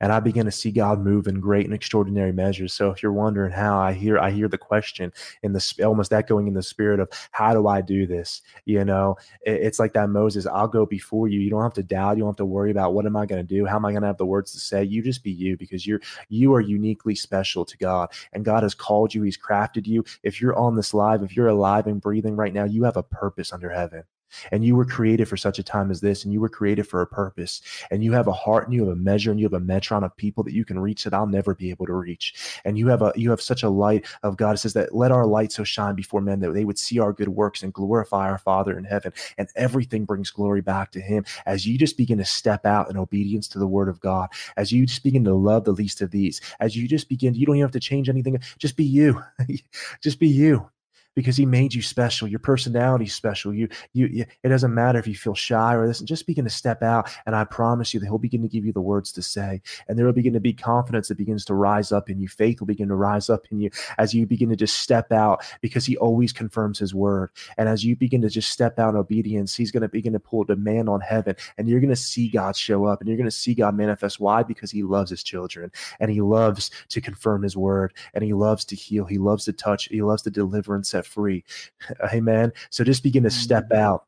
and 0.00 0.12
I 0.12 0.20
begin 0.20 0.46
to 0.46 0.52
see 0.52 0.70
God 0.70 1.00
move 1.00 1.26
in 1.26 1.40
great 1.40 1.66
and 1.66 1.74
extraordinary 1.74 2.32
measures. 2.32 2.72
So 2.72 2.90
if 2.90 3.02
you're 3.02 3.12
wondering 3.12 3.52
how 3.52 3.78
I 3.78 3.92
hear, 3.92 4.18
I 4.18 4.30
hear 4.30 4.48
the 4.48 4.58
question 4.58 5.12
in 5.42 5.52
the 5.52 5.74
almost 5.84 6.12
echoing 6.12 6.46
in 6.46 6.54
the 6.54 6.62
spirit 6.62 7.00
of 7.00 7.08
how 7.32 7.52
do 7.52 7.66
I 7.66 7.80
do 7.80 8.06
this? 8.06 8.42
You 8.64 8.84
know, 8.84 9.16
it's 9.42 9.78
like 9.78 9.92
that 9.94 10.10
Moses, 10.10 10.46
I'll 10.46 10.68
go 10.68 10.86
before 10.86 11.28
you. 11.28 11.40
You 11.40 11.50
don't 11.50 11.62
have 11.62 11.74
to 11.74 11.82
doubt. 11.82 12.16
You 12.16 12.22
don't 12.22 12.30
have 12.30 12.36
to 12.36 12.46
worry 12.46 12.70
about 12.70 12.94
what 12.94 13.06
am 13.06 13.16
I 13.16 13.26
going 13.26 13.44
to 13.44 13.54
do? 13.54 13.66
How 13.66 13.76
am 13.76 13.84
I 13.84 13.92
going 13.92 14.02
to 14.02 14.08
have 14.08 14.18
the 14.18 14.26
words 14.26 14.52
to 14.52 14.58
say? 14.58 14.84
You 14.84 15.02
just 15.02 15.22
be 15.22 15.32
you 15.32 15.56
because 15.56 15.86
you're 15.86 16.00
you 16.28 16.54
are 16.54 16.60
uniquely 16.60 17.14
special 17.14 17.64
to 17.64 17.76
God, 17.78 18.10
and 18.32 18.44
God 18.44 18.62
has 18.62 18.74
called 18.74 19.14
you. 19.14 19.22
He's 19.22 19.38
crafted 19.38 19.86
you. 19.86 20.04
If 20.22 20.40
you're 20.40 20.56
on 20.56 20.76
this 20.76 20.94
live, 20.94 21.22
if 21.22 21.36
you're 21.36 21.48
alive 21.48 21.86
and 21.86 22.00
breathing 22.00 22.36
right 22.36 22.52
now, 22.52 22.64
you 22.64 22.84
have 22.84 22.96
a 22.96 23.02
purpose 23.02 23.52
under 23.52 23.70
heaven. 23.70 24.04
And 24.52 24.64
you 24.64 24.76
were 24.76 24.84
created 24.84 25.28
for 25.28 25.36
such 25.36 25.58
a 25.58 25.62
time 25.62 25.90
as 25.90 26.00
this, 26.00 26.24
and 26.24 26.32
you 26.32 26.40
were 26.40 26.48
created 26.48 26.86
for 26.86 27.00
a 27.00 27.06
purpose. 27.06 27.60
And 27.90 28.02
you 28.04 28.12
have 28.12 28.26
a 28.26 28.32
heart, 28.32 28.64
and 28.64 28.74
you 28.74 28.84
have 28.84 28.92
a 28.92 28.96
measure, 28.96 29.30
and 29.30 29.40
you 29.40 29.46
have 29.46 29.60
a 29.60 29.64
metron 29.64 30.04
of 30.04 30.16
people 30.16 30.44
that 30.44 30.52
you 30.52 30.64
can 30.64 30.78
reach 30.78 31.04
that 31.04 31.14
I'll 31.14 31.26
never 31.26 31.54
be 31.54 31.70
able 31.70 31.86
to 31.86 31.92
reach. 31.92 32.60
And 32.64 32.78
you 32.78 32.88
have 32.88 33.02
a 33.02 33.12
you 33.16 33.30
have 33.30 33.40
such 33.40 33.62
a 33.62 33.68
light 33.68 34.06
of 34.22 34.36
God. 34.36 34.54
It 34.54 34.58
says 34.58 34.72
that 34.74 34.94
let 34.94 35.12
our 35.12 35.26
light 35.26 35.52
so 35.52 35.64
shine 35.64 35.94
before 35.94 36.20
men 36.20 36.40
that 36.40 36.52
they 36.52 36.64
would 36.64 36.78
see 36.78 36.98
our 36.98 37.12
good 37.12 37.28
works 37.28 37.62
and 37.62 37.72
glorify 37.72 38.28
our 38.28 38.38
Father 38.38 38.78
in 38.78 38.84
heaven. 38.84 39.12
And 39.38 39.48
everything 39.56 40.04
brings 40.04 40.30
glory 40.30 40.60
back 40.60 40.90
to 40.92 41.00
Him 41.00 41.24
as 41.46 41.66
you 41.66 41.78
just 41.78 41.96
begin 41.96 42.18
to 42.18 42.24
step 42.24 42.66
out 42.66 42.90
in 42.90 42.96
obedience 42.96 43.48
to 43.48 43.58
the 43.58 43.66
Word 43.66 43.88
of 43.88 44.00
God. 44.00 44.28
As 44.56 44.72
you 44.72 44.86
just 44.86 45.02
begin 45.02 45.24
to 45.24 45.34
love 45.34 45.64
the 45.64 45.72
least 45.72 46.00
of 46.02 46.10
these. 46.10 46.40
As 46.60 46.76
you 46.76 46.88
just 46.88 47.08
begin, 47.08 47.34
you 47.34 47.46
don't 47.46 47.56
even 47.56 47.64
have 47.64 47.72
to 47.72 47.80
change 47.80 48.08
anything. 48.08 48.38
Just 48.58 48.76
be 48.76 48.84
you. 48.84 49.22
just 50.02 50.18
be 50.18 50.28
you 50.28 50.68
because 51.16 51.36
he 51.36 51.46
made 51.46 51.74
you 51.74 51.82
special. 51.82 52.28
Your 52.28 52.38
personality 52.38 53.06
special. 53.06 53.52
You, 53.52 53.68
you, 53.92 54.06
you, 54.06 54.24
it 54.44 54.50
doesn't 54.50 54.72
matter 54.72 54.98
if 55.00 55.08
you 55.08 55.16
feel 55.16 55.34
shy 55.34 55.74
or 55.74 55.88
this. 55.88 56.00
Just 56.00 56.26
begin 56.26 56.44
to 56.44 56.50
step 56.50 56.82
out, 56.82 57.10
and 57.26 57.34
I 57.34 57.44
promise 57.44 57.92
you 57.92 57.98
that 57.98 58.06
he'll 58.06 58.18
begin 58.18 58.42
to 58.42 58.48
give 58.48 58.64
you 58.64 58.72
the 58.72 58.80
words 58.80 59.10
to 59.12 59.22
say, 59.22 59.62
and 59.88 59.98
there 59.98 60.06
will 60.06 60.12
begin 60.12 60.34
to 60.34 60.40
be 60.40 60.52
confidence 60.52 61.08
that 61.08 61.18
begins 61.18 61.44
to 61.46 61.54
rise 61.54 61.90
up 61.90 62.08
in 62.08 62.20
you. 62.20 62.28
Faith 62.28 62.60
will 62.60 62.66
begin 62.66 62.88
to 62.88 62.94
rise 62.94 63.28
up 63.28 63.46
in 63.50 63.58
you 63.58 63.70
as 63.98 64.14
you 64.14 64.26
begin 64.26 64.50
to 64.50 64.56
just 64.56 64.76
step 64.76 65.10
out 65.10 65.42
because 65.60 65.86
he 65.86 65.96
always 65.96 66.32
confirms 66.32 66.78
his 66.78 66.94
word. 66.94 67.30
And 67.56 67.68
as 67.68 67.84
you 67.84 67.96
begin 67.96 68.20
to 68.22 68.28
just 68.28 68.50
step 68.50 68.78
out 68.78 68.90
in 68.90 68.96
obedience, 68.96 69.56
he's 69.56 69.70
going 69.70 69.82
to 69.82 69.88
begin 69.88 70.12
to 70.12 70.20
pull 70.20 70.42
a 70.42 70.46
demand 70.46 70.88
on 70.88 71.00
heaven, 71.00 71.34
and 71.56 71.66
you're 71.66 71.80
going 71.80 71.88
to 71.88 71.96
see 71.96 72.28
God 72.28 72.54
show 72.56 72.84
up, 72.84 73.00
and 73.00 73.08
you're 73.08 73.16
going 73.16 73.24
to 73.24 73.30
see 73.30 73.54
God 73.54 73.74
manifest. 73.74 74.20
Why? 74.20 74.42
Because 74.42 74.70
he 74.70 74.82
loves 74.82 75.10
his 75.10 75.22
children, 75.22 75.72
and 75.98 76.10
he 76.10 76.20
loves 76.20 76.70
to 76.90 77.00
confirm 77.00 77.42
his 77.42 77.56
word, 77.56 77.94
and 78.12 78.22
he 78.22 78.34
loves 78.34 78.66
to 78.66 78.76
heal, 78.76 79.06
he 79.06 79.18
loves 79.18 79.46
to 79.46 79.52
touch, 79.54 79.86
he 79.86 80.02
loves 80.02 80.22
to 80.22 80.30
deliver 80.30 80.74
and 80.74 80.86
set 80.86 81.05
free. 81.06 81.44
Amen. 82.12 82.52
So 82.70 82.84
just 82.84 83.02
begin 83.02 83.22
to 83.24 83.30
step 83.30 83.72
out. 83.72 84.06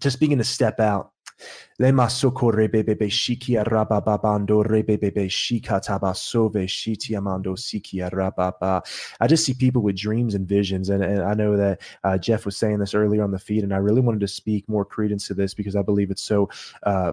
Just 0.00 0.20
begin 0.20 0.38
to 0.38 0.44
step 0.44 0.80
out. 0.80 1.12
I 9.20 9.26
just 9.26 9.44
see 9.44 9.54
people 9.54 9.82
with 9.82 9.96
dreams 9.96 10.34
and 10.34 10.46
visions. 10.46 10.88
And, 10.88 11.02
and 11.02 11.22
I 11.22 11.34
know 11.34 11.56
that 11.56 11.80
uh, 12.04 12.18
Jeff 12.18 12.44
was 12.44 12.56
saying 12.56 12.78
this 12.78 12.94
earlier 12.94 13.24
on 13.24 13.30
the 13.32 13.38
feed, 13.38 13.64
and 13.64 13.74
I 13.74 13.78
really 13.78 14.00
wanted 14.00 14.20
to 14.20 14.28
speak 14.28 14.68
more 14.68 14.84
credence 14.84 15.26
to 15.28 15.34
this 15.34 15.54
because 15.54 15.76
I 15.76 15.82
believe 15.82 16.10
it's 16.10 16.22
so 16.22 16.48
uh, 16.84 17.12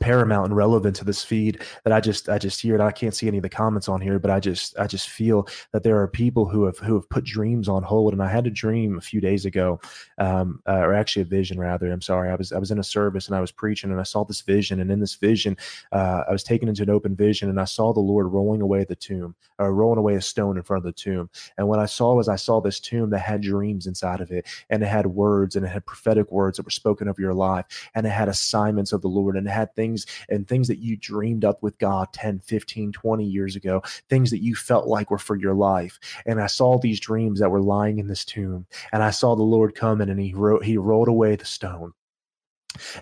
paramount 0.00 0.46
and 0.46 0.56
relevant 0.56 0.94
to 0.96 1.04
this 1.04 1.24
feed 1.24 1.62
that 1.84 1.92
I 1.92 2.00
just 2.00 2.28
I 2.28 2.38
just 2.38 2.60
hear 2.60 2.74
it. 2.74 2.80
I 2.80 2.92
can't 2.92 3.14
see 3.14 3.26
any 3.26 3.38
of 3.38 3.42
the 3.42 3.48
comments 3.48 3.88
on 3.88 4.00
here, 4.00 4.18
but 4.18 4.30
I 4.30 4.38
just 4.38 4.78
I 4.78 4.86
just 4.86 5.08
feel 5.08 5.48
that 5.72 5.82
there 5.82 5.98
are 6.00 6.08
people 6.08 6.46
who 6.46 6.64
have 6.64 6.78
who 6.78 6.94
have 6.94 7.08
put 7.08 7.24
dreams 7.24 7.68
on 7.68 7.82
hold. 7.82 8.12
And 8.12 8.22
I 8.22 8.28
had 8.28 8.46
a 8.46 8.50
dream 8.50 8.98
a 8.98 9.00
few 9.00 9.20
days 9.20 9.46
ago, 9.46 9.80
um, 10.18 10.62
uh, 10.68 10.78
or 10.78 10.94
actually 10.94 11.22
a 11.22 11.26
vision 11.26 11.58
rather. 11.58 11.90
I'm 11.90 12.02
sorry. 12.02 12.30
I 12.30 12.34
was 12.34 12.52
I 12.52 12.58
was 12.58 12.70
in 12.70 12.78
a 12.78 12.84
service 12.84 13.26
and 13.26 13.36
I 13.36 13.40
was 13.40 13.50
preaching 13.50 13.90
and 13.90 14.00
I 14.00 14.04
saw 14.04 14.24
this 14.24 14.42
vision. 14.42 14.80
And 14.80 14.90
in 14.90 15.00
this 15.00 15.14
vision, 15.14 15.56
uh, 15.92 16.24
I 16.28 16.32
was 16.32 16.42
taken 16.42 16.68
into 16.68 16.82
an 16.82 16.90
open 16.90 17.16
vision 17.16 17.48
and 17.48 17.60
I 17.60 17.64
saw 17.64 17.92
the 17.92 18.00
Lord 18.00 18.26
rolling 18.26 18.60
away 18.60 18.84
the 18.84 18.96
tomb 18.96 19.34
or 19.58 19.72
rolling 19.72 19.98
away 19.98 20.14
a 20.14 20.20
stone 20.20 20.56
in 20.56 20.62
front 20.62 20.84
of 20.84 20.84
the 20.84 21.00
tomb. 21.00 21.30
And 21.56 21.66
what 21.66 21.78
I 21.78 21.86
saw 21.86 22.14
was 22.14 22.28
I 22.28 22.36
saw 22.36 22.60
this 22.60 22.78
tomb 22.78 23.10
that 23.10 23.20
had 23.20 23.40
dreams 23.40 23.86
inside 23.86 24.20
of 24.20 24.30
it 24.30 24.46
and 24.68 24.82
it 24.82 24.86
had 24.86 25.06
words 25.06 25.56
and 25.56 25.64
it 25.64 25.68
had 25.68 25.86
prophetic 25.86 26.30
words 26.30 26.56
that 26.58 26.66
were 26.66 26.70
spoken 26.70 27.08
of 27.08 27.18
your 27.18 27.34
life 27.34 27.88
and 27.94 28.06
it 28.06 28.10
had 28.10 28.28
assignments 28.28 28.92
of 28.92 29.00
the 29.00 29.08
Lord 29.08 29.36
and 29.36 29.46
it 29.46 29.50
had 29.50 29.74
things 29.78 30.06
and 30.28 30.46
things 30.48 30.66
that 30.66 30.80
you 30.80 30.96
dreamed 30.96 31.44
up 31.44 31.62
with 31.62 31.78
God 31.78 32.12
10, 32.12 32.40
15, 32.40 32.90
20 32.90 33.24
years 33.24 33.54
ago, 33.54 33.80
things 34.08 34.30
that 34.30 34.42
you 34.42 34.56
felt 34.56 34.88
like 34.88 35.12
were 35.12 35.18
for 35.18 35.36
your 35.36 35.54
life. 35.54 36.00
And 36.26 36.42
I 36.42 36.48
saw 36.48 36.78
these 36.78 36.98
dreams 36.98 37.38
that 37.38 37.50
were 37.50 37.62
lying 37.62 38.00
in 38.00 38.08
this 38.08 38.24
tomb, 38.24 38.66
and 38.92 39.04
I 39.04 39.10
saw 39.10 39.36
the 39.36 39.42
Lord 39.44 39.76
coming 39.76 40.10
and 40.10 40.18
he 40.18 40.34
wrote, 40.34 40.64
he 40.64 40.76
rolled 40.76 41.06
away 41.06 41.36
the 41.36 41.44
stone. 41.44 41.92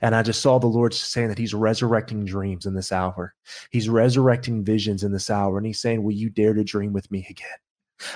And 0.02 0.14
I 0.14 0.22
just 0.22 0.42
saw 0.42 0.58
the 0.58 0.66
Lord 0.66 0.94
saying 0.94 1.28
that 1.28 1.38
He's 1.38 1.54
resurrecting 1.54 2.24
dreams 2.24 2.66
in 2.66 2.74
this 2.74 2.92
hour. 2.92 3.34
He's 3.70 3.88
resurrecting 3.88 4.64
visions 4.64 5.02
in 5.02 5.12
this 5.12 5.28
hour. 5.28 5.58
And 5.58 5.66
He's 5.66 5.80
saying, 5.80 6.02
Will 6.02 6.14
you 6.14 6.30
dare 6.30 6.54
to 6.54 6.64
dream 6.64 6.92
with 6.92 7.10
me 7.10 7.26
again? 7.28 7.58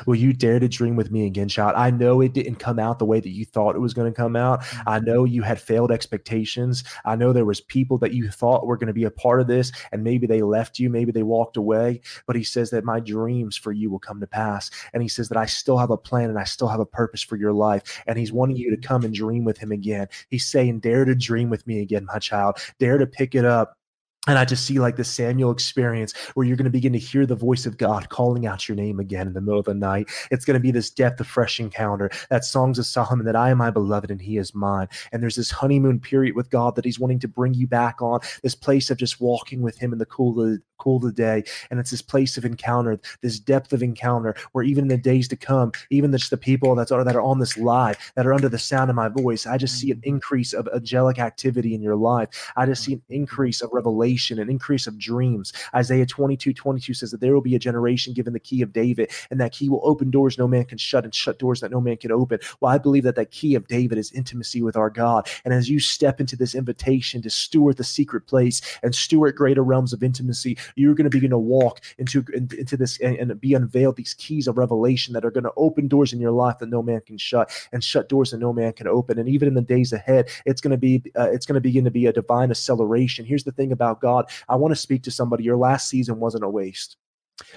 Will 0.07 0.17
you 0.17 0.33
dare 0.33 0.59
to 0.59 0.69
dream 0.69 0.97
with 0.97 1.11
me 1.11 1.27
again, 1.27 1.49
child? 1.49 1.75
I 1.77 1.91
know 1.91 2.21
it 2.21 2.33
didn't 2.33 2.57
come 2.57 2.79
out 2.79 2.99
the 2.99 3.05
way 3.05 3.21
that 3.21 3.31
you 3.31 3.45
thought 3.45 3.77
it 3.77 3.81
was 3.81 3.95
going 3.95 4.13
to 4.13 4.17
come 4.17 4.37
out. 4.37 4.61
I 4.87 4.99
mm-hmm. 4.99 5.07
know 5.07 5.25
you 5.25 5.43
had 5.43 5.61
failed 5.61 5.91
expectations. 5.91 6.85
I 7.05 7.17
know 7.17 7.33
there 7.33 7.45
was 7.45 7.61
people 7.61 7.99
that 7.99 8.13
you 8.13 8.31
thought 8.31 8.67
were 8.67 8.77
going 8.77 8.89
to 8.89 8.93
be 8.93 9.05
a 9.05 9.11
part 9.11 9.41
of 9.41 9.47
this, 9.47 9.73
and 9.93 10.05
maybe 10.05 10.27
they 10.27 10.43
left 10.43 10.79
you, 10.79 10.91
maybe 10.91 11.13
they 11.13 11.23
walked 11.23 11.57
away. 11.57 12.01
But 12.27 12.37
he 12.37 12.45
says 12.45 12.71
that 12.71 12.85
my 12.85 13.01
dreams 13.01 13.57
for 13.57 13.73
you 13.73 13.91
will 13.91 13.99
come 13.99 14.21
to 14.21 14.27
pass, 14.27 14.71
and 14.93 15.03
he 15.03 15.09
says 15.09 15.29
that 15.29 15.39
I 15.39 15.47
still 15.47 15.79
have 15.79 15.91
a 15.91 15.97
plan 15.97 16.31
and 16.31 16.39
I 16.39 16.45
still 16.45 16.69
have 16.69 16.81
a 16.81 16.87
purpose 16.87 17.23
for 17.23 17.37
your 17.37 17.53
life, 17.53 18.03
and 18.07 18.19
he's 18.19 18.33
wanting 18.33 18.57
you 18.57 18.71
to 18.75 18.89
come 18.89 19.05
and 19.05 19.15
dream 19.15 19.45
with 19.45 19.59
him 19.59 19.73
again. 19.73 20.09
He's 20.29 20.47
saying, 20.47 20.81
"Dare 20.81 21.05
to 21.05 21.15
dream 21.15 21.51
with 21.51 21.67
me 21.67 21.81
again, 21.81 22.07
my 22.07 22.19
child. 22.19 22.59
Dare 22.79 22.99
to 22.99 23.07
pick 23.07 23.35
it 23.35 23.45
up." 23.45 23.80
And 24.27 24.39
I 24.39 24.45
just 24.45 24.67
see 24.67 24.79
like 24.79 24.97
the 24.97 25.05
Samuel 25.05 25.51
experience 25.51 26.15
where 26.35 26.47
you're 26.47 26.57
going 26.57 26.65
to 26.65 26.71
begin 26.71 26.93
to 26.93 26.99
hear 26.99 27.25
the 27.25 27.35
voice 27.35 27.65
of 27.65 27.79
God 27.79 28.11
calling 28.11 28.47
out 28.47 28.69
your 28.69 28.77
name 28.77 29.01
again 29.01 29.27
in 29.27 29.33
the 29.33 29.41
middle 29.41 29.59
of 29.59 29.65
the 29.65 29.73
night. 29.73 30.11
It's 30.31 30.45
going 30.45 30.57
to 30.57 30.61
be 30.61 30.71
this 30.71 30.91
depth 30.91 31.21
of 31.21 31.27
fresh 31.27 31.59
encounter, 31.59 32.11
that 32.29 32.45
songs 32.45 32.79
of 32.79 32.85
Solomon 32.85 33.25
that 33.25 33.35
I 33.35 33.49
am 33.49 33.59
my 33.59 33.71
beloved 33.71 34.11
and 34.11 34.21
he 34.21 34.37
is 34.37 34.55
mine. 34.55 34.89
And 35.11 35.23
there's 35.23 35.37
this 35.37 35.51
honeymoon 35.51 36.01
period 36.01 36.37
with 36.37 36.51
God 36.51 36.77
that 36.77 36.85
he's 36.85 37.01
wanting 37.01 37.19
to 37.21 37.29
bring 37.29 37.55
you 37.55 37.67
back 37.67 38.03
on, 38.03 38.21
this 38.43 38.55
place 38.55 38.91
of 38.91 38.99
just 38.99 39.23
walking 39.23 39.63
with 39.63 39.79
him 39.79 39.91
in 39.91 39.99
the 39.99 40.05
cool 40.05 40.39
of, 40.39 40.61
cool 40.77 40.97
of 40.97 41.03
the 41.03 41.13
day. 41.13 41.43
And 41.71 41.81
it's 41.81 41.91
this 41.91 42.03
place 42.03 42.37
of 42.37 42.45
encounter, 42.45 43.01
this 43.23 43.41
depth 43.41 43.73
of 43.73 43.83
encounter 43.83 44.35
where 44.53 44.65
even 44.65 44.85
in 44.85 44.89
the 44.89 44.99
days 44.99 45.29
to 45.29 45.37
come, 45.37 45.73
even 45.89 46.13
just 46.13 46.29
the 46.29 46.37
people 46.37 46.75
that 46.75 46.93
are, 46.93 47.05
that 47.05 47.17
are 47.17 47.23
on 47.23 47.39
this 47.39 47.57
live, 47.57 47.97
that 48.17 48.27
are 48.27 48.35
under 48.35 48.51
the 48.51 48.59
sound 48.59 48.91
of 48.91 48.97
my 48.97 49.09
voice, 49.09 49.47
I 49.47 49.57
just 49.57 49.79
see 49.79 49.91
an 49.91 49.99
mm-hmm. 49.99 50.11
increase 50.11 50.53
of 50.53 50.69
angelic 50.75 51.19
activity 51.19 51.75
in 51.75 51.81
your 51.81 51.97
life. 51.97 52.53
I 52.57 52.67
just 52.67 52.85
see 52.85 52.95
an 52.95 53.03
increase 53.09 53.63
of 53.63 53.71
revelation 53.73 54.11
an 54.29 54.51
increase 54.51 54.87
of 54.87 54.99
dreams. 54.99 55.53
Isaiah 55.75 56.07
22 56.07 56.53
22 56.53 56.95
says 56.95 57.11
that 57.11 57.21
there 57.21 57.33
will 57.33 57.41
be 57.41 57.55
a 57.55 57.59
generation 57.59 58.13
given 58.13 58.33
the 58.33 58.41
key 58.41 58.63
of 58.63 58.73
David, 58.73 59.11
and 59.31 59.41
that 59.41 59.53
key 59.53 59.69
will 59.69 59.81
open 59.83 60.11
doors 60.11 60.39
no 60.39 60.49
man 60.49 60.65
can 60.65 60.79
shut 60.79 61.05
and 61.05 61.15
shut 61.15 61.39
doors 61.39 61.61
that 61.61 61.71
no 61.71 61.81
man 61.81 61.97
can 61.97 62.13
open. 62.13 62.39
Well, 62.61 62.73
I 62.73 62.79
believe 62.79 63.05
that 63.05 63.17
that 63.17 63.31
key 63.31 63.55
of 63.55 63.67
David 63.69 63.99
is 63.99 64.13
intimacy 64.13 64.63
with 64.63 64.77
our 64.77 64.91
God. 64.91 65.29
And 65.45 65.55
as 65.55 65.69
you 65.69 65.81
step 65.81 66.21
into 66.21 66.37
this 66.37 66.55
invitation 66.55 67.23
to 67.23 67.31
steward 67.31 67.77
the 67.77 67.85
secret 67.85 68.27
place 68.27 68.61
and 68.83 68.95
steward 68.95 69.37
greater 69.37 69.63
realms 69.63 69.93
of 69.93 70.03
intimacy, 70.03 70.59
you're 70.77 70.95
going 70.95 71.11
to 71.11 71.17
begin 71.17 71.31
to 71.31 71.39
walk 71.39 71.81
into, 71.99 72.25
into 72.35 72.77
this 72.77 72.99
and, 73.01 73.17
and 73.17 73.41
be 73.41 73.55
unveiled 73.55 73.97
these 73.97 74.15
keys 74.15 74.47
of 74.47 74.59
revelation 74.59 75.15
that 75.15 75.25
are 75.25 75.31
going 75.31 75.45
to 75.45 75.53
open 75.57 75.89
doors 75.89 76.13
in 76.13 76.21
your 76.21 76.31
life 76.31 76.59
that 76.59 76.69
no 76.69 76.83
man 76.83 77.01
can 77.01 77.19
shut 77.19 77.51
and 77.73 77.83
shut 77.83 78.09
doors 78.09 78.31
that 78.31 78.39
no 78.39 78.53
man 78.53 78.73
can 78.73 78.87
open. 78.87 79.19
And 79.19 79.29
even 79.29 79.49
in 79.49 79.55
the 79.55 79.63
days 79.63 79.93
ahead, 79.93 80.29
it's 80.47 80.61
going 80.61 80.73
to 80.73 80.77
be 80.77 81.03
uh, 81.19 81.31
it's 81.31 81.47
going 81.47 81.55
to 81.55 81.61
begin 81.61 81.85
to 81.85 81.91
be 81.91 82.07
a 82.07 82.13
divine 82.13 82.51
acceleration. 82.51 83.25
Here's 83.25 83.45
the 83.45 83.53
thing 83.53 83.73
about 83.73 84.00
God. 84.01 84.31
I 84.49 84.57
want 84.57 84.73
to 84.73 84.77
speak 84.77 85.03
to 85.05 85.11
somebody. 85.11 85.45
Your 85.45 85.57
last 85.57 85.89
season 85.89 86.19
wasn't 86.21 86.45
a 86.45 86.49
waste. 86.49 86.97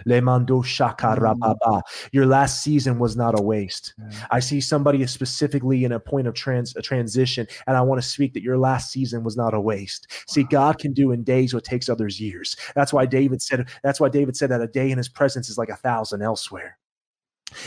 le 0.06 0.22
Mm. 0.22 1.82
Your 2.12 2.26
last 2.26 2.64
season 2.64 3.00
was 3.00 3.16
not 3.16 3.38
a 3.38 3.42
waste. 3.42 3.94
I 4.32 4.40
see 4.40 4.62
somebody 4.62 5.06
specifically 5.08 5.84
in 5.84 5.92
a 5.92 6.00
point 6.00 6.28
of 6.28 6.34
trans 6.34 6.76
a 6.76 6.82
transition, 6.82 7.48
and 7.68 7.76
I 7.76 7.82
want 7.82 8.02
to 8.02 8.08
speak 8.08 8.34
that 8.34 8.44
your 8.44 8.58
last 8.58 8.92
season 8.92 9.24
was 9.24 9.36
not 9.36 9.54
a 9.54 9.60
waste. 9.60 10.08
See, 10.28 10.44
God 10.44 10.80
can 10.80 10.94
do 10.94 11.12
in 11.12 11.24
days 11.24 11.54
what 11.54 11.64
takes 11.64 11.90
others 11.90 12.20
years. 12.20 12.56
That's 12.76 12.94
why 12.94 13.06
David 13.06 13.42
said. 13.42 13.68
That's 13.84 14.00
why 14.00 14.10
David 14.10 14.36
said 14.38 14.52
that 14.52 14.62
a 14.62 14.68
day 14.68 14.92
in 14.92 14.98
His 14.98 15.10
presence 15.10 15.50
is 15.50 15.58
like 15.58 15.70
a 15.70 15.76
thousand 15.76 16.22
elsewhere. 16.22 16.78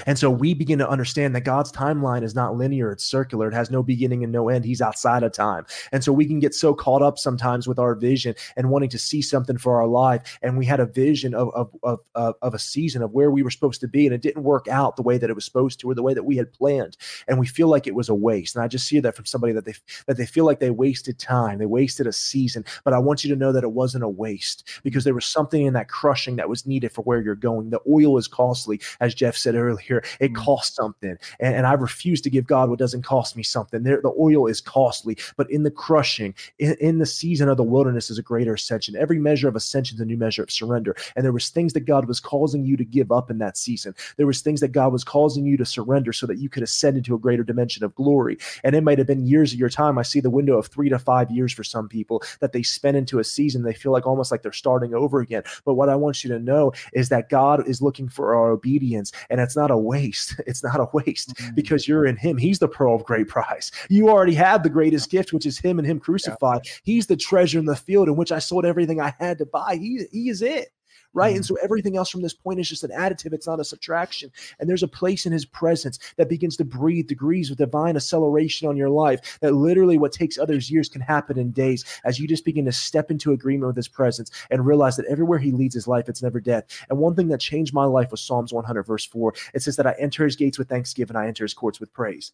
And 0.06 0.18
so 0.18 0.30
we 0.30 0.54
begin 0.54 0.78
to 0.78 0.88
understand 0.88 1.34
that 1.34 1.42
God's 1.42 1.72
timeline 1.72 2.22
is 2.22 2.34
not 2.34 2.56
linear, 2.56 2.92
it's 2.92 3.04
circular. 3.04 3.48
It 3.48 3.54
has 3.54 3.70
no 3.70 3.82
beginning 3.82 4.22
and 4.24 4.32
no 4.32 4.48
end. 4.48 4.64
He's 4.64 4.82
outside 4.82 5.22
of 5.22 5.32
time. 5.32 5.66
And 5.92 6.02
so 6.02 6.12
we 6.12 6.26
can 6.26 6.38
get 6.38 6.54
so 6.54 6.74
caught 6.74 7.02
up 7.02 7.18
sometimes 7.18 7.66
with 7.66 7.78
our 7.78 7.94
vision 7.94 8.34
and 8.56 8.70
wanting 8.70 8.90
to 8.90 8.98
see 8.98 9.22
something 9.22 9.58
for 9.58 9.80
our 9.80 9.86
life. 9.86 10.38
And 10.42 10.58
we 10.58 10.66
had 10.66 10.80
a 10.80 10.86
vision 10.86 11.34
of, 11.34 11.50
of, 11.54 11.70
of, 12.14 12.34
of, 12.42 12.54
a 12.54 12.58
season 12.58 13.02
of 13.02 13.12
where 13.12 13.30
we 13.30 13.42
were 13.42 13.50
supposed 13.50 13.80
to 13.82 13.88
be, 13.88 14.06
and 14.06 14.14
it 14.14 14.22
didn't 14.22 14.42
work 14.42 14.66
out 14.68 14.96
the 14.96 15.02
way 15.02 15.18
that 15.18 15.30
it 15.30 15.34
was 15.34 15.44
supposed 15.44 15.80
to 15.80 15.90
or 15.90 15.94
the 15.94 16.02
way 16.02 16.14
that 16.14 16.24
we 16.24 16.36
had 16.36 16.52
planned. 16.52 16.96
And 17.28 17.38
we 17.38 17.46
feel 17.46 17.68
like 17.68 17.86
it 17.86 17.94
was 17.94 18.08
a 18.08 18.14
waste. 18.14 18.56
And 18.56 18.64
I 18.64 18.68
just 18.68 18.86
see 18.86 19.00
that 19.00 19.14
from 19.14 19.26
somebody 19.26 19.52
that 19.52 19.64
they 19.64 19.74
that 20.06 20.16
they 20.16 20.26
feel 20.26 20.44
like 20.44 20.60
they 20.60 20.70
wasted 20.70 21.18
time, 21.18 21.58
they 21.58 21.66
wasted 21.66 22.06
a 22.06 22.12
season. 22.12 22.64
But 22.84 22.94
I 22.94 22.98
want 22.98 23.24
you 23.24 23.30
to 23.30 23.38
know 23.38 23.52
that 23.52 23.64
it 23.64 23.72
wasn't 23.72 24.04
a 24.04 24.08
waste 24.08 24.68
because 24.82 25.04
there 25.04 25.14
was 25.14 25.26
something 25.26 25.66
in 25.66 25.74
that 25.74 25.88
crushing 25.88 26.36
that 26.36 26.48
was 26.48 26.66
needed 26.66 26.92
for 26.92 27.02
where 27.02 27.20
you're 27.20 27.34
going. 27.34 27.70
The 27.70 27.80
oil 27.90 28.16
is 28.18 28.28
costly, 28.28 28.80
as 29.00 29.14
Jeff 29.14 29.36
said 29.36 29.54
earlier 29.54 29.75
earlier, 29.76 30.02
it 30.20 30.32
mm. 30.32 30.36
costs 30.36 30.76
something. 30.76 31.16
And, 31.40 31.54
and, 31.54 31.66
I 31.66 31.72
refuse 31.72 32.20
to 32.22 32.30
give 32.30 32.46
God 32.46 32.70
what 32.70 32.78
doesn't 32.78 33.02
cost 33.02 33.36
me 33.36 33.42
something. 33.42 33.82
There, 33.82 34.00
the 34.00 34.14
oil 34.18 34.46
is 34.46 34.60
costly, 34.60 35.16
but 35.36 35.50
in 35.50 35.62
the 35.62 35.70
crushing, 35.70 36.34
in, 36.58 36.76
in 36.80 36.98
the 36.98 37.06
season 37.06 37.48
of 37.48 37.56
the 37.56 37.64
wilderness 37.64 38.10
is 38.10 38.18
a 38.18 38.22
greater 38.22 38.54
ascension. 38.54 38.96
Every 38.96 39.18
measure 39.18 39.48
of 39.48 39.56
ascension 39.56 39.96
is 39.96 40.00
a 40.00 40.04
new 40.04 40.16
measure 40.16 40.42
of 40.42 40.50
surrender. 40.50 40.94
And 41.16 41.24
there 41.24 41.32
was 41.32 41.48
things 41.48 41.72
that 41.72 41.80
God 41.80 42.06
was 42.06 42.20
causing 42.20 42.64
you 42.64 42.76
to 42.76 42.84
give 42.84 43.10
up 43.10 43.30
in 43.30 43.38
that 43.38 43.56
season. 43.56 43.94
There 44.16 44.26
was 44.26 44.42
things 44.42 44.60
that 44.60 44.72
God 44.72 44.92
was 44.92 45.04
causing 45.04 45.44
you 45.44 45.56
to 45.56 45.64
surrender 45.64 46.12
so 46.12 46.26
that 46.26 46.38
you 46.38 46.48
could 46.48 46.62
ascend 46.62 46.96
into 46.96 47.14
a 47.14 47.18
greater 47.18 47.42
dimension 47.42 47.84
of 47.84 47.94
glory. 47.94 48.38
And 48.62 48.76
it 48.76 48.82
might 48.82 48.98
have 48.98 49.06
been 49.06 49.26
years 49.26 49.52
of 49.52 49.58
your 49.58 49.68
time. 49.68 49.98
I 49.98 50.02
see 50.02 50.20
the 50.20 50.30
window 50.30 50.56
of 50.56 50.68
three 50.68 50.88
to 50.88 50.98
five 50.98 51.30
years 51.30 51.52
for 51.52 51.64
some 51.64 51.88
people 51.88 52.22
that 52.40 52.52
they 52.52 52.62
spend 52.62 52.96
into 52.96 53.18
a 53.18 53.24
season. 53.24 53.62
They 53.62 53.74
feel 53.74 53.92
like 53.92 54.06
almost 54.06 54.30
like 54.30 54.42
they're 54.42 54.52
starting 54.52 54.94
over 54.94 55.20
again. 55.20 55.42
But 55.64 55.74
what 55.74 55.88
I 55.88 55.96
want 55.96 56.22
you 56.22 56.30
to 56.30 56.38
know 56.38 56.72
is 56.92 57.08
that 57.08 57.28
God 57.28 57.66
is 57.68 57.82
looking 57.82 58.08
for 58.08 58.34
our 58.34 58.50
obedience, 58.50 59.12
and 59.30 59.40
it's 59.40 59.56
not 59.56 59.65
not 59.66 59.74
a 59.74 59.78
waste. 59.78 60.40
It's 60.46 60.62
not 60.62 60.78
a 60.78 60.88
waste 60.92 61.34
mm-hmm. 61.34 61.54
because 61.54 61.88
you're 61.88 62.06
in 62.06 62.16
Him. 62.16 62.36
He's 62.36 62.58
the 62.58 62.68
pearl 62.68 62.94
of 62.94 63.04
great 63.04 63.26
price. 63.26 63.70
You 63.88 64.08
already 64.08 64.34
have 64.34 64.62
the 64.62 64.70
greatest 64.70 65.10
gift, 65.10 65.32
which 65.32 65.44
is 65.44 65.58
Him 65.58 65.78
and 65.78 65.86
Him 65.86 65.98
crucified. 65.98 66.60
Yeah. 66.64 66.72
He's 66.84 67.06
the 67.06 67.16
treasure 67.16 67.58
in 67.58 67.64
the 67.64 67.74
field 67.74 68.08
in 68.08 68.16
which 68.16 68.32
I 68.32 68.38
sold 68.38 68.64
everything 68.64 69.00
I 69.00 69.12
had 69.18 69.38
to 69.38 69.46
buy. 69.46 69.76
He, 69.80 70.06
he 70.12 70.28
is 70.28 70.42
it 70.42 70.68
right? 71.16 71.30
Mm-hmm. 71.30 71.36
And 71.36 71.46
so 71.46 71.56
everything 71.62 71.96
else 71.96 72.10
from 72.10 72.20
this 72.20 72.34
point 72.34 72.60
is 72.60 72.68
just 72.68 72.84
an 72.84 72.90
additive, 72.90 73.32
it's 73.32 73.46
not 73.46 73.58
a 73.58 73.64
subtraction. 73.64 74.30
And 74.60 74.68
there's 74.68 74.82
a 74.82 74.88
place 74.88 75.24
in 75.24 75.32
his 75.32 75.46
presence 75.46 75.98
that 76.18 76.28
begins 76.28 76.56
to 76.58 76.64
breathe 76.64 77.08
degrees 77.08 77.50
of 77.50 77.56
divine 77.56 77.96
acceleration 77.96 78.68
on 78.68 78.76
your 78.76 78.90
life 78.90 79.38
that 79.40 79.54
literally 79.54 79.96
what 79.96 80.12
takes 80.12 80.38
others 80.38 80.70
years 80.70 80.90
can 80.90 81.00
happen 81.00 81.38
in 81.38 81.50
days 81.52 81.84
as 82.04 82.20
you 82.20 82.28
just 82.28 82.44
begin 82.44 82.66
to 82.66 82.72
step 82.72 83.10
into 83.10 83.32
agreement 83.32 83.68
with 83.68 83.76
his 83.76 83.88
presence 83.88 84.30
and 84.50 84.66
realize 84.66 84.96
that 84.96 85.06
everywhere 85.06 85.38
he 85.38 85.50
leads 85.50 85.74
his 85.74 85.88
life, 85.88 86.08
it's 86.08 86.22
never 86.22 86.38
death. 86.38 86.64
And 86.90 86.98
one 86.98 87.16
thing 87.16 87.28
that 87.28 87.40
changed 87.40 87.72
my 87.72 87.84
life 87.86 88.10
was 88.10 88.20
Psalms 88.20 88.52
100, 88.52 88.82
verse 88.82 89.06
4. 89.06 89.32
It 89.54 89.62
says 89.62 89.76
that 89.76 89.86
I 89.86 89.94
enter 89.98 90.24
his 90.24 90.36
gates 90.36 90.58
with 90.58 90.68
thanksgiving, 90.68 91.16
I 91.16 91.26
enter 91.26 91.44
his 91.44 91.54
courts 91.54 91.80
with 91.80 91.92
praise. 91.94 92.32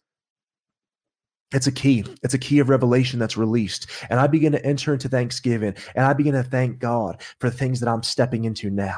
It's 1.53 1.67
a 1.67 1.71
key. 1.71 2.03
It's 2.23 2.33
a 2.33 2.39
key 2.39 2.59
of 2.59 2.69
revelation 2.69 3.19
that's 3.19 3.37
released. 3.37 3.89
And 4.09 4.19
I 4.19 4.27
begin 4.27 4.51
to 4.53 4.65
enter 4.65 4.93
into 4.93 5.07
thanksgiving 5.07 5.75
and 5.95 6.05
I 6.05 6.13
begin 6.13 6.33
to 6.33 6.43
thank 6.43 6.79
God 6.79 7.21
for 7.39 7.49
the 7.49 7.57
things 7.57 7.79
that 7.79 7.89
I'm 7.89 8.03
stepping 8.03 8.45
into 8.45 8.69
now. 8.69 8.97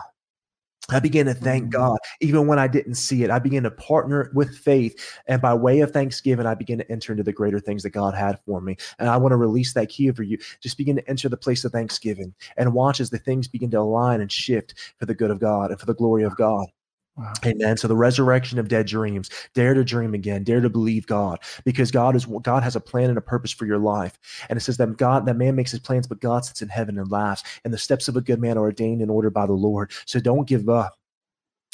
I 0.89 0.99
began 0.99 1.25
to 1.25 1.33
thank 1.33 1.63
mm-hmm. 1.63 1.81
God 1.81 1.97
even 2.21 2.45
when 2.45 2.59
I 2.59 2.67
didn't 2.67 2.95
see 2.95 3.23
it. 3.23 3.31
I 3.31 3.39
began 3.39 3.63
to 3.63 3.71
partner 3.71 4.31
with 4.33 4.55
faith. 4.55 4.95
And 5.27 5.41
by 5.41 5.53
way 5.53 5.79
of 5.79 5.91
thanksgiving, 5.91 6.45
I 6.45 6.53
began 6.53 6.77
to 6.77 6.91
enter 6.91 7.11
into 7.11 7.23
the 7.23 7.33
greater 7.33 7.59
things 7.59 7.81
that 7.83 7.89
God 7.89 8.13
had 8.13 8.39
for 8.45 8.61
me. 8.61 8.77
And 8.99 9.09
I 9.09 9.17
want 9.17 9.31
to 9.31 9.37
release 9.37 9.73
that 9.73 9.89
key 9.89 10.09
over 10.09 10.21
you. 10.21 10.37
Just 10.61 10.77
begin 10.77 10.95
to 10.97 11.09
enter 11.09 11.27
the 11.27 11.37
place 11.37 11.65
of 11.65 11.71
thanksgiving 11.71 12.35
and 12.57 12.73
watch 12.73 12.99
as 12.99 13.09
the 13.09 13.17
things 13.17 13.47
begin 13.47 13.71
to 13.71 13.79
align 13.79 14.21
and 14.21 14.31
shift 14.31 14.75
for 14.99 15.07
the 15.07 15.15
good 15.15 15.31
of 15.31 15.39
God 15.39 15.71
and 15.71 15.79
for 15.79 15.87
the 15.87 15.95
glory 15.95 16.23
of 16.23 16.35
God. 16.35 16.67
Wow. 17.17 17.33
Amen. 17.45 17.77
So 17.77 17.87
the 17.87 17.95
resurrection 17.95 18.59
of 18.59 18.67
dead 18.67 18.87
dreams, 18.87 19.29
dare 19.53 19.73
to 19.73 19.85
dream 19.85 20.13
again, 20.13 20.43
dare 20.43 20.59
to 20.59 20.69
believe 20.69 21.07
God, 21.07 21.39
because 21.63 21.89
God 21.89 22.13
is 22.13 22.25
God 22.25 22.61
has 22.61 22.75
a 22.75 22.81
plan 22.81 23.09
and 23.09 23.17
a 23.17 23.21
purpose 23.21 23.51
for 23.53 23.65
your 23.65 23.77
life. 23.77 24.19
And 24.49 24.57
it 24.57 24.61
says 24.61 24.75
that 24.77 24.97
God, 24.97 25.25
that 25.25 25.37
man 25.37 25.55
makes 25.55 25.71
his 25.71 25.79
plans, 25.79 26.07
but 26.07 26.19
God 26.19 26.43
sits 26.43 26.61
in 26.61 26.67
heaven 26.67 26.97
and 26.97 27.09
laughs. 27.09 27.43
And 27.63 27.73
the 27.73 27.77
steps 27.77 28.09
of 28.09 28.17
a 28.17 28.21
good 28.21 28.41
man 28.41 28.57
are 28.57 28.61
ordained 28.61 29.01
and 29.01 29.09
ordered 29.09 29.33
by 29.33 29.45
the 29.45 29.53
Lord. 29.53 29.91
So 30.05 30.19
don't 30.19 30.47
give 30.47 30.67
up. 30.67 30.97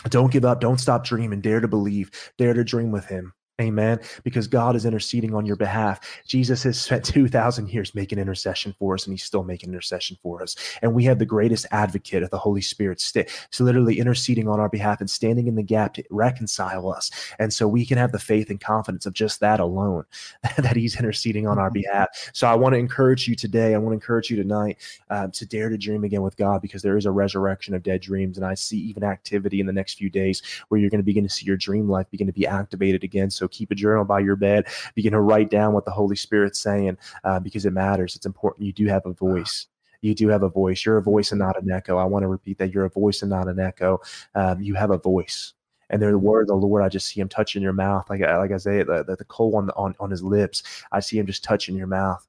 Don't 0.09 0.31
give 0.31 0.45
up. 0.45 0.61
Don't 0.61 0.79
stop 0.79 1.03
dreaming. 1.05 1.41
Dare 1.41 1.59
to 1.59 1.67
believe. 1.67 2.11
Dare 2.37 2.53
to 2.53 2.63
dream 2.63 2.91
with 2.91 3.05
him. 3.05 3.33
Amen. 3.61 3.99
Because 4.23 4.47
God 4.47 4.75
is 4.75 4.85
interceding 4.85 5.33
on 5.33 5.45
your 5.45 5.55
behalf. 5.55 5.99
Jesus 6.25 6.63
has 6.63 6.79
spent 6.79 7.05
2,000 7.11 7.69
years 7.69 7.95
making 7.95 8.19
intercession 8.19 8.75
for 8.77 8.95
us, 8.95 9.05
and 9.05 9.13
he's 9.13 9.23
still 9.23 9.43
making 9.43 9.69
intercession 9.69 10.17
for 10.21 10.41
us. 10.41 10.55
And 10.81 10.93
we 10.93 11.03
have 11.05 11.19
the 11.19 11.25
greatest 11.25 11.65
advocate 11.71 12.23
of 12.23 12.29
the 12.29 12.37
Holy 12.37 12.61
Spirit, 12.61 12.99
st- 12.99 13.29
so 13.51 13.63
literally 13.63 13.99
interceding 13.99 14.47
on 14.47 14.59
our 14.59 14.69
behalf 14.69 14.99
and 14.99 15.09
standing 15.09 15.47
in 15.47 15.55
the 15.55 15.63
gap 15.63 15.93
to 15.95 16.03
reconcile 16.09 16.91
us. 16.91 17.11
And 17.39 17.53
so 17.53 17.67
we 17.67 17.85
can 17.85 17.97
have 17.97 18.11
the 18.11 18.19
faith 18.19 18.49
and 18.49 18.59
confidence 18.59 19.05
of 19.05 19.13
just 19.13 19.39
that 19.39 19.59
alone, 19.59 20.05
that 20.57 20.75
he's 20.75 20.97
interceding 20.97 21.47
on 21.47 21.59
our 21.59 21.67
mm-hmm. 21.67 21.81
behalf. 21.81 22.31
So 22.33 22.47
I 22.47 22.55
want 22.55 22.73
to 22.73 22.79
encourage 22.79 23.27
you 23.27 23.35
today. 23.35 23.75
I 23.75 23.77
want 23.77 23.91
to 23.91 23.95
encourage 23.95 24.29
you 24.29 24.37
tonight 24.37 24.77
uh, 25.09 25.27
to 25.27 25.45
dare 25.45 25.69
to 25.69 25.77
dream 25.77 26.03
again 26.03 26.21
with 26.21 26.37
God 26.37 26.61
because 26.61 26.81
there 26.81 26.97
is 26.97 27.05
a 27.05 27.11
resurrection 27.11 27.73
of 27.73 27.83
dead 27.83 28.01
dreams. 28.01 28.37
And 28.37 28.45
I 28.45 28.55
see 28.55 28.77
even 28.77 29.03
activity 29.03 29.59
in 29.59 29.65
the 29.65 29.73
next 29.73 29.95
few 29.95 30.09
days 30.09 30.41
where 30.69 30.79
you're 30.79 30.89
going 30.89 30.99
to 30.99 31.03
begin 31.03 31.23
to 31.23 31.29
see 31.29 31.45
your 31.45 31.57
dream 31.57 31.89
life 31.89 32.09
begin 32.09 32.27
to 32.27 32.33
be 32.33 32.47
activated 32.47 33.03
again. 33.03 33.29
So 33.29 33.47
keep 33.51 33.71
a 33.71 33.75
journal 33.75 34.05
by 34.05 34.19
your 34.19 34.35
bed, 34.35 34.67
begin 34.95 35.13
to 35.13 35.21
write 35.21 35.49
down 35.49 35.73
what 35.73 35.85
the 35.85 35.91
Holy 35.91 36.15
Spirit's 36.15 36.59
saying 36.59 36.97
uh, 37.23 37.39
because 37.39 37.65
it 37.65 37.73
matters. 37.73 38.15
It's 38.15 38.25
important. 38.25 38.65
You 38.65 38.73
do 38.73 38.87
have 38.87 39.05
a 39.05 39.13
voice 39.13 39.67
you 40.01 40.15
do 40.15 40.27
have 40.29 40.43
a 40.43 40.49
voice. 40.49 40.83
You're 40.83 40.97
a 40.97 41.01
voice 41.01 41.31
and 41.31 41.39
not 41.39 41.61
an 41.61 41.71
echo. 41.71 41.97
I 41.97 42.05
want 42.05 42.23
to 42.23 42.27
repeat 42.27 42.57
that. 42.57 42.73
You're 42.73 42.85
a 42.85 42.89
voice 42.89 43.21
and 43.21 43.29
not 43.29 43.47
an 43.47 43.59
echo. 43.59 44.01
Um, 44.35 44.61
you 44.61 44.73
have 44.73 44.91
a 44.91 44.97
voice. 44.97 45.53
And 45.89 46.01
the 46.01 46.17
word 46.17 46.43
of 46.43 46.47
the 46.47 46.55
Lord, 46.55 46.83
I 46.83 46.89
just 46.89 47.07
see 47.07 47.19
him 47.19 47.29
touching 47.29 47.61
your 47.61 47.73
mouth, 47.73 48.09
like 48.09 48.21
like 48.21 48.51
I 48.51 48.57
say, 48.57 48.81
the, 48.83 49.03
the, 49.03 49.17
the 49.17 49.25
coal 49.25 49.57
on, 49.57 49.67
the, 49.67 49.75
on 49.75 49.93
on 49.99 50.09
his 50.09 50.23
lips. 50.23 50.63
I 50.91 51.01
see 51.01 51.19
him 51.19 51.25
just 51.27 51.43
touching 51.43 51.75
your 51.75 51.87
mouth, 51.87 52.25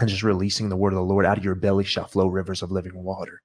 and 0.00 0.08
just 0.08 0.22
releasing 0.22 0.70
the 0.70 0.76
word 0.76 0.94
of 0.94 0.96
the 0.96 1.02
Lord. 1.04 1.26
Out 1.26 1.36
of 1.36 1.44
your 1.44 1.54
belly 1.54 1.84
shall 1.84 2.06
flow 2.06 2.28
rivers 2.28 2.62
of 2.62 2.70
living 2.70 2.94
water 2.94 3.42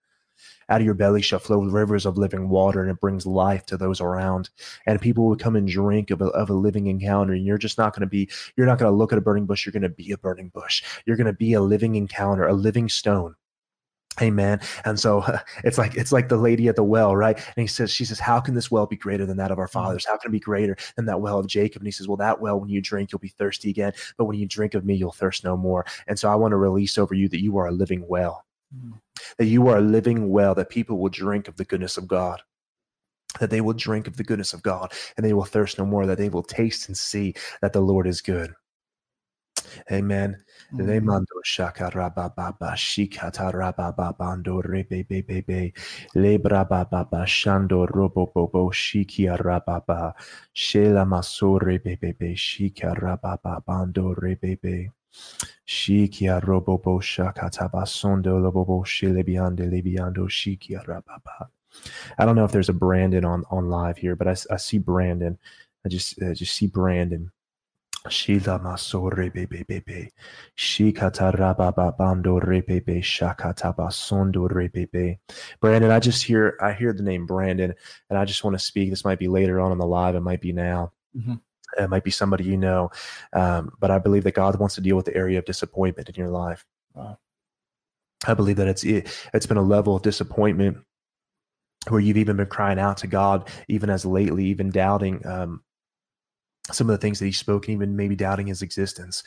out 0.69 0.81
of 0.81 0.85
your 0.85 0.94
belly 0.94 1.22
shall 1.22 1.40
flow 1.40 1.61
rivers 1.61 2.06
of 2.06 2.18
living 2.18 2.49
water 2.49 2.81
and 2.81 2.91
it 2.91 2.99
brings 2.99 3.26
life 3.26 3.65
to 3.65 3.77
those 3.77 4.02
around 4.02 4.49
and 4.85 5.02
people 5.02 5.27
will 5.27 5.35
come 5.35 5.56
and 5.56 5.68
drink 5.68 6.11
of 6.11 6.22
a, 6.22 6.26
of 6.27 6.49
a 6.49 6.53
living 6.53 6.88
encounter 6.88 7.34
and 7.34 7.45
you're 7.45 7.57
just 7.57 7.77
not 7.77 7.94
going 7.94 8.02
to 8.02 8.07
be 8.07 8.30
you're 8.56 8.68
not 8.68 8.80
going 8.80 8.91
to 8.91 8.95
look 8.95 9.11
at 9.11 9.18
a 9.18 9.22
burning 9.22 9.45
bush 9.45 9.65
you're 9.65 9.73
going 9.73 9.81
to 9.84 9.90
be 9.90 10.11
a 10.11 10.18
burning 10.18 10.49
bush 10.49 10.84
you're 11.06 11.18
going 11.18 11.27
to 11.27 11.34
be 11.34 11.53
a 11.53 11.61
living 11.61 11.95
encounter 11.95 12.48
a 12.48 12.53
living 12.53 12.90
stone 12.90 13.35
Amen. 14.22 14.60
And 14.85 14.99
so 14.99 15.26
it's 15.64 15.77
like 15.77 15.95
it's 15.95 16.11
like 16.11 16.30
the 16.30 16.38
lady 16.38 16.68
at 16.68 16.76
the 16.76 16.84
well, 16.84 17.15
right? 17.15 17.35
And 17.35 17.61
he 17.61 17.68
says, 17.68 17.91
she 17.91 18.06
says, 18.06 18.19
How 18.19 18.40
can 18.40 18.53
this 18.53 18.69
well 18.69 18.85
be 18.85 18.95
greater 18.95 19.26
than 19.26 19.38
that 19.38 19.52
of 19.52 19.60
our 19.60 19.65
mm-hmm. 19.65 19.73
fathers? 19.73 20.06
How 20.06 20.18
can 20.18 20.30
it 20.30 20.34
be 20.34 20.40
greater 20.40 20.77
than 20.95 21.06
that 21.06 21.22
well 21.22 21.40
of 21.40 21.48
Jacob? 21.48 21.81
And 21.81 21.88
he 21.88 21.91
says, 21.91 22.07
Well, 22.07 22.18
that 22.18 22.40
well, 22.40 22.60
when 22.60 22.69
you 22.69 22.81
drink, 22.81 23.11
you'll 23.11 23.19
be 23.19 23.30
thirsty 23.30 23.69
again. 23.69 23.94
But 24.18 24.26
when 24.26 24.38
you 24.38 24.48
drink 24.48 24.76
of 24.76 24.85
me, 24.85 24.95
you'll 24.95 25.11
thirst 25.11 25.44
no 25.44 25.57
more. 25.57 25.85
And 26.07 26.18
so 26.18 26.30
I 26.30 26.35
want 26.35 26.52
to 26.52 26.57
release 26.57 26.98
over 26.98 27.15
you 27.15 27.27
that 27.30 27.41
you 27.41 27.57
are 27.57 27.68
a 27.68 27.72
living 27.72 28.06
well. 28.07 28.45
Mm-hmm 28.76 28.98
that 29.37 29.45
you 29.45 29.67
are 29.67 29.81
living 29.81 30.29
well, 30.29 30.55
that 30.55 30.69
people 30.69 30.99
will 30.99 31.09
drink 31.09 31.47
of 31.47 31.57
the 31.57 31.65
goodness 31.65 31.97
of 31.97 32.07
God, 32.07 32.41
that 33.39 33.49
they 33.49 33.61
will 33.61 33.73
drink 33.73 34.07
of 34.07 34.17
the 34.17 34.23
goodness 34.23 34.53
of 34.53 34.63
God, 34.63 34.93
and 35.17 35.25
they 35.25 35.33
will 35.33 35.45
thirst 35.45 35.79
no 35.79 35.85
more, 35.85 36.05
that 36.05 36.17
they 36.17 36.29
will 36.29 36.43
taste 36.43 36.87
and 36.87 36.97
see 36.97 37.33
that 37.61 37.73
the 37.73 37.81
Lord 37.81 38.07
is 38.07 38.21
good. 38.21 38.53
Amen. 39.91 40.43
Mm-hmm. 40.73 40.89
Remando 40.89 41.25
shikia 55.68 56.41
robobo 56.41 57.02
shakataba 57.02 57.85
sondo 57.88 58.40
lobobo 58.40 58.84
shilebiande 58.85 59.69
lebiando 59.69 60.27
shikia 60.27 60.85
rababa. 60.85 61.48
I 62.18 62.26
don't 62.26 62.35
know 62.35 62.45
if 62.45 62.52
there's 62.52 62.69
a 62.69 62.73
Brandon 62.73 63.26
on 63.26 63.44
on 63.49 63.69
live 63.69 63.98
here, 63.98 64.15
but 64.15 64.27
I, 64.27 64.35
I 64.52 64.57
see 64.57 64.77
Brandon. 64.77 65.38
I 65.85 65.90
just 65.90 66.22
I 66.22 66.34
just 66.34 66.56
see 66.56 66.68
Brandon. 66.68 67.31
Shila 68.10 68.60
masore 68.60 69.34
bebe 69.34 69.64
bebe. 69.64 70.11
Shikata 70.57 71.34
rababa 71.34 71.98
bando 71.98 72.40
rebebe 72.40 73.02
shakataba 73.02 73.90
sondo 73.91 74.49
rebebe. 74.49 75.19
Brandon, 75.61 75.90
I 75.90 75.99
just 75.99 76.23
hear 76.23 76.57
I 76.61 76.73
hear 76.73 76.91
the 76.91 77.03
name 77.03 77.26
Brandon, 77.26 77.73
and 78.10 78.19
I 78.19 78.26
just 78.26 78.44
want 78.44 78.56
to 78.56 78.60
speak. 78.64 78.90
This 78.90 79.06
might 79.06 79.19
be 79.19 79.30
later 79.30 79.61
on 79.61 79.72
in 79.72 79.77
the 79.77 79.85
live. 79.85 80.15
It 80.15 80.19
might 80.19 80.41
be 80.41 80.52
now. 80.52 80.91
Mm-hmm. 81.18 81.35
It 81.77 81.89
might 81.89 82.03
be 82.03 82.11
somebody 82.11 82.43
you 82.43 82.57
know, 82.57 82.91
um, 83.33 83.71
but 83.79 83.91
I 83.91 83.99
believe 83.99 84.23
that 84.23 84.35
God 84.35 84.59
wants 84.59 84.75
to 84.75 84.81
deal 84.81 84.95
with 84.95 85.05
the 85.05 85.15
area 85.15 85.39
of 85.39 85.45
disappointment 85.45 86.09
in 86.09 86.15
your 86.15 86.29
life. 86.29 86.65
Wow. 86.93 87.17
I 88.25 88.33
believe 88.33 88.57
that 88.57 88.67
it's 88.67 88.83
it, 88.83 89.07
it's 89.33 89.45
been 89.45 89.57
a 89.57 89.61
level 89.61 89.95
of 89.95 90.01
disappointment 90.01 90.77
where 91.89 91.99
you've 91.99 92.17
even 92.17 92.37
been 92.37 92.47
crying 92.47 92.79
out 92.79 92.97
to 92.97 93.07
God, 93.07 93.49
even 93.67 93.89
as 93.89 94.05
lately, 94.05 94.45
even 94.45 94.69
doubting 94.69 95.25
um, 95.25 95.63
some 96.71 96.89
of 96.89 96.93
the 96.93 96.97
things 96.97 97.19
that 97.19 97.25
He's 97.25 97.39
spoken, 97.39 97.73
even 97.73 97.95
maybe 97.95 98.15
doubting 98.15 98.47
His 98.47 98.61
existence. 98.61 99.23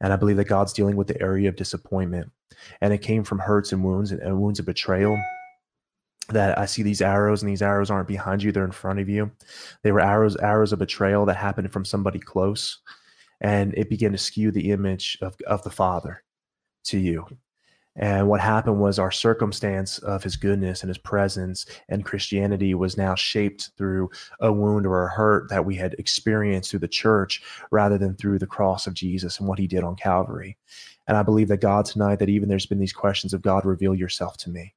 And 0.00 0.12
I 0.12 0.16
believe 0.16 0.36
that 0.36 0.46
God's 0.46 0.72
dealing 0.72 0.96
with 0.96 1.06
the 1.06 1.20
area 1.20 1.48
of 1.48 1.56
disappointment, 1.56 2.32
and 2.80 2.92
it 2.92 2.98
came 2.98 3.22
from 3.22 3.38
hurts 3.38 3.72
and 3.72 3.84
wounds 3.84 4.10
and, 4.10 4.20
and 4.20 4.40
wounds 4.40 4.58
of 4.58 4.66
betrayal 4.66 5.20
that 6.32 6.58
I 6.58 6.66
see 6.66 6.82
these 6.82 7.02
arrows 7.02 7.42
and 7.42 7.50
these 7.50 7.62
arrows 7.62 7.90
aren't 7.90 8.08
behind 8.08 8.42
you, 8.42 8.52
they're 8.52 8.64
in 8.64 8.72
front 8.72 9.00
of 9.00 9.08
you. 9.08 9.30
They 9.82 9.92
were 9.92 10.00
arrows, 10.00 10.36
arrows 10.36 10.72
of 10.72 10.78
betrayal 10.78 11.26
that 11.26 11.36
happened 11.36 11.72
from 11.72 11.84
somebody 11.84 12.18
close. 12.18 12.78
And 13.40 13.74
it 13.74 13.88
began 13.88 14.12
to 14.12 14.18
skew 14.18 14.50
the 14.50 14.70
image 14.70 15.18
of, 15.22 15.36
of 15.46 15.62
the 15.62 15.70
Father 15.70 16.22
to 16.84 16.98
you. 16.98 17.26
And 17.96 18.28
what 18.28 18.40
happened 18.40 18.80
was 18.80 18.98
our 18.98 19.10
circumstance 19.10 19.98
of 19.98 20.22
his 20.22 20.36
goodness 20.36 20.82
and 20.82 20.88
his 20.88 20.98
presence 20.98 21.66
and 21.88 22.04
Christianity 22.04 22.72
was 22.74 22.96
now 22.96 23.14
shaped 23.14 23.70
through 23.76 24.10
a 24.40 24.52
wound 24.52 24.86
or 24.86 25.04
a 25.04 25.12
hurt 25.12 25.50
that 25.50 25.64
we 25.64 25.74
had 25.74 25.94
experienced 25.98 26.70
through 26.70 26.80
the 26.80 26.88
church 26.88 27.42
rather 27.70 27.98
than 27.98 28.14
through 28.14 28.38
the 28.38 28.46
cross 28.46 28.86
of 28.86 28.94
Jesus 28.94 29.38
and 29.38 29.48
what 29.48 29.58
he 29.58 29.66
did 29.66 29.82
on 29.82 29.96
Calvary. 29.96 30.56
And 31.08 31.16
I 31.16 31.22
believe 31.22 31.48
that 31.48 31.60
God 31.60 31.84
tonight, 31.84 32.20
that 32.20 32.28
even 32.28 32.48
there's 32.48 32.66
been 32.66 32.78
these 32.78 32.92
questions 32.92 33.34
of 33.34 33.42
God, 33.42 33.64
reveal 33.64 33.94
yourself 33.94 34.36
to 34.38 34.50
me. 34.50 34.72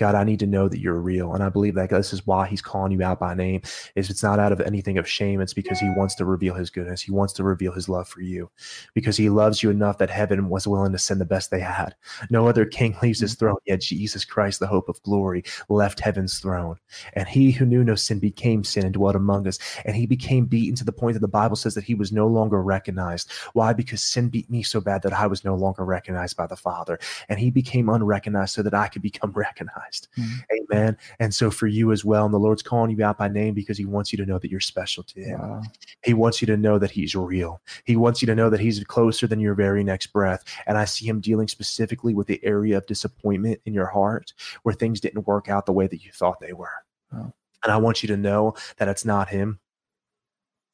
God, 0.00 0.14
I 0.14 0.24
need 0.24 0.38
to 0.38 0.46
know 0.46 0.66
that 0.66 0.80
you're 0.80 0.98
real. 0.98 1.34
And 1.34 1.44
I 1.44 1.50
believe 1.50 1.74
that 1.74 1.90
this 1.90 2.14
is 2.14 2.26
why 2.26 2.46
he's 2.46 2.62
calling 2.62 2.90
you 2.90 3.02
out 3.02 3.20
by 3.20 3.34
name. 3.34 3.60
Is 3.96 4.08
it's 4.08 4.22
not 4.22 4.38
out 4.38 4.50
of 4.50 4.62
anything 4.62 4.96
of 4.96 5.06
shame. 5.06 5.42
It's 5.42 5.52
because 5.52 5.78
he 5.78 5.90
wants 5.94 6.14
to 6.14 6.24
reveal 6.24 6.54
his 6.54 6.70
goodness. 6.70 7.02
He 7.02 7.12
wants 7.12 7.34
to 7.34 7.44
reveal 7.44 7.72
his 7.72 7.86
love 7.86 8.08
for 8.08 8.22
you 8.22 8.50
because 8.94 9.18
he 9.18 9.28
loves 9.28 9.62
you 9.62 9.68
enough 9.68 9.98
that 9.98 10.08
heaven 10.08 10.48
was 10.48 10.66
willing 10.66 10.92
to 10.92 10.98
send 10.98 11.20
the 11.20 11.26
best 11.26 11.50
they 11.50 11.60
had. 11.60 11.94
No 12.30 12.48
other 12.48 12.64
king 12.64 12.96
leaves 13.02 13.20
his 13.20 13.32
mm-hmm. 13.32 13.40
throne, 13.40 13.56
yet 13.66 13.82
Jesus 13.82 14.24
Christ, 14.24 14.58
the 14.58 14.66
hope 14.66 14.88
of 14.88 15.02
glory, 15.02 15.44
left 15.68 16.00
heaven's 16.00 16.38
throne. 16.38 16.76
And 17.12 17.28
he 17.28 17.50
who 17.50 17.66
knew 17.66 17.84
no 17.84 17.94
sin 17.94 18.20
became 18.20 18.64
sin 18.64 18.86
and 18.86 18.94
dwelt 18.94 19.16
among 19.16 19.46
us. 19.46 19.58
And 19.84 19.94
he 19.94 20.06
became 20.06 20.46
beaten 20.46 20.76
to 20.76 20.84
the 20.84 20.92
point 20.92 21.12
that 21.12 21.20
the 21.20 21.28
Bible 21.28 21.56
says 21.56 21.74
that 21.74 21.84
he 21.84 21.94
was 21.94 22.10
no 22.10 22.26
longer 22.26 22.62
recognized. 22.62 23.30
Why? 23.52 23.74
Because 23.74 24.02
sin 24.02 24.30
beat 24.30 24.48
me 24.48 24.62
so 24.62 24.80
bad 24.80 25.02
that 25.02 25.12
I 25.12 25.26
was 25.26 25.44
no 25.44 25.56
longer 25.56 25.84
recognized 25.84 26.38
by 26.38 26.46
the 26.46 26.56
Father. 26.56 26.98
And 27.28 27.38
he 27.38 27.50
became 27.50 27.90
unrecognized 27.90 28.54
so 28.54 28.62
that 28.62 28.72
I 28.72 28.88
could 28.88 29.02
become 29.02 29.32
recognized. 29.34 29.89
Mm-hmm. 30.18 30.72
Amen. 30.72 30.96
And 31.18 31.34
so 31.34 31.50
for 31.50 31.66
you 31.66 31.92
as 31.92 32.04
well, 32.04 32.24
and 32.24 32.34
the 32.34 32.38
Lord's 32.38 32.62
calling 32.62 32.90
you 32.90 33.04
out 33.04 33.18
by 33.18 33.28
name 33.28 33.54
because 33.54 33.78
he 33.78 33.84
wants 33.84 34.12
you 34.12 34.16
to 34.18 34.26
know 34.26 34.38
that 34.38 34.50
you're 34.50 34.60
special 34.60 35.02
to 35.04 35.20
him. 35.20 35.40
Wow. 35.40 35.62
He 36.02 36.14
wants 36.14 36.40
you 36.40 36.46
to 36.46 36.56
know 36.56 36.78
that 36.78 36.90
he's 36.90 37.14
real. 37.14 37.60
He 37.84 37.96
wants 37.96 38.22
you 38.22 38.26
to 38.26 38.34
know 38.34 38.50
that 38.50 38.60
he's 38.60 38.82
closer 38.84 39.26
than 39.26 39.40
your 39.40 39.54
very 39.54 39.84
next 39.84 40.08
breath. 40.08 40.44
And 40.66 40.78
I 40.78 40.84
see 40.84 41.06
him 41.06 41.20
dealing 41.20 41.48
specifically 41.48 42.14
with 42.14 42.26
the 42.26 42.40
area 42.44 42.76
of 42.76 42.86
disappointment 42.86 43.60
in 43.64 43.74
your 43.74 43.86
heart 43.86 44.32
where 44.62 44.74
things 44.74 45.00
didn't 45.00 45.26
work 45.26 45.48
out 45.48 45.66
the 45.66 45.72
way 45.72 45.86
that 45.86 46.04
you 46.04 46.10
thought 46.12 46.40
they 46.40 46.52
were. 46.52 46.84
Wow. 47.12 47.32
And 47.62 47.72
I 47.72 47.76
want 47.76 48.02
you 48.02 48.06
to 48.08 48.16
know 48.16 48.54
that 48.78 48.88
it's 48.88 49.04
not 49.04 49.28
him. 49.28 49.60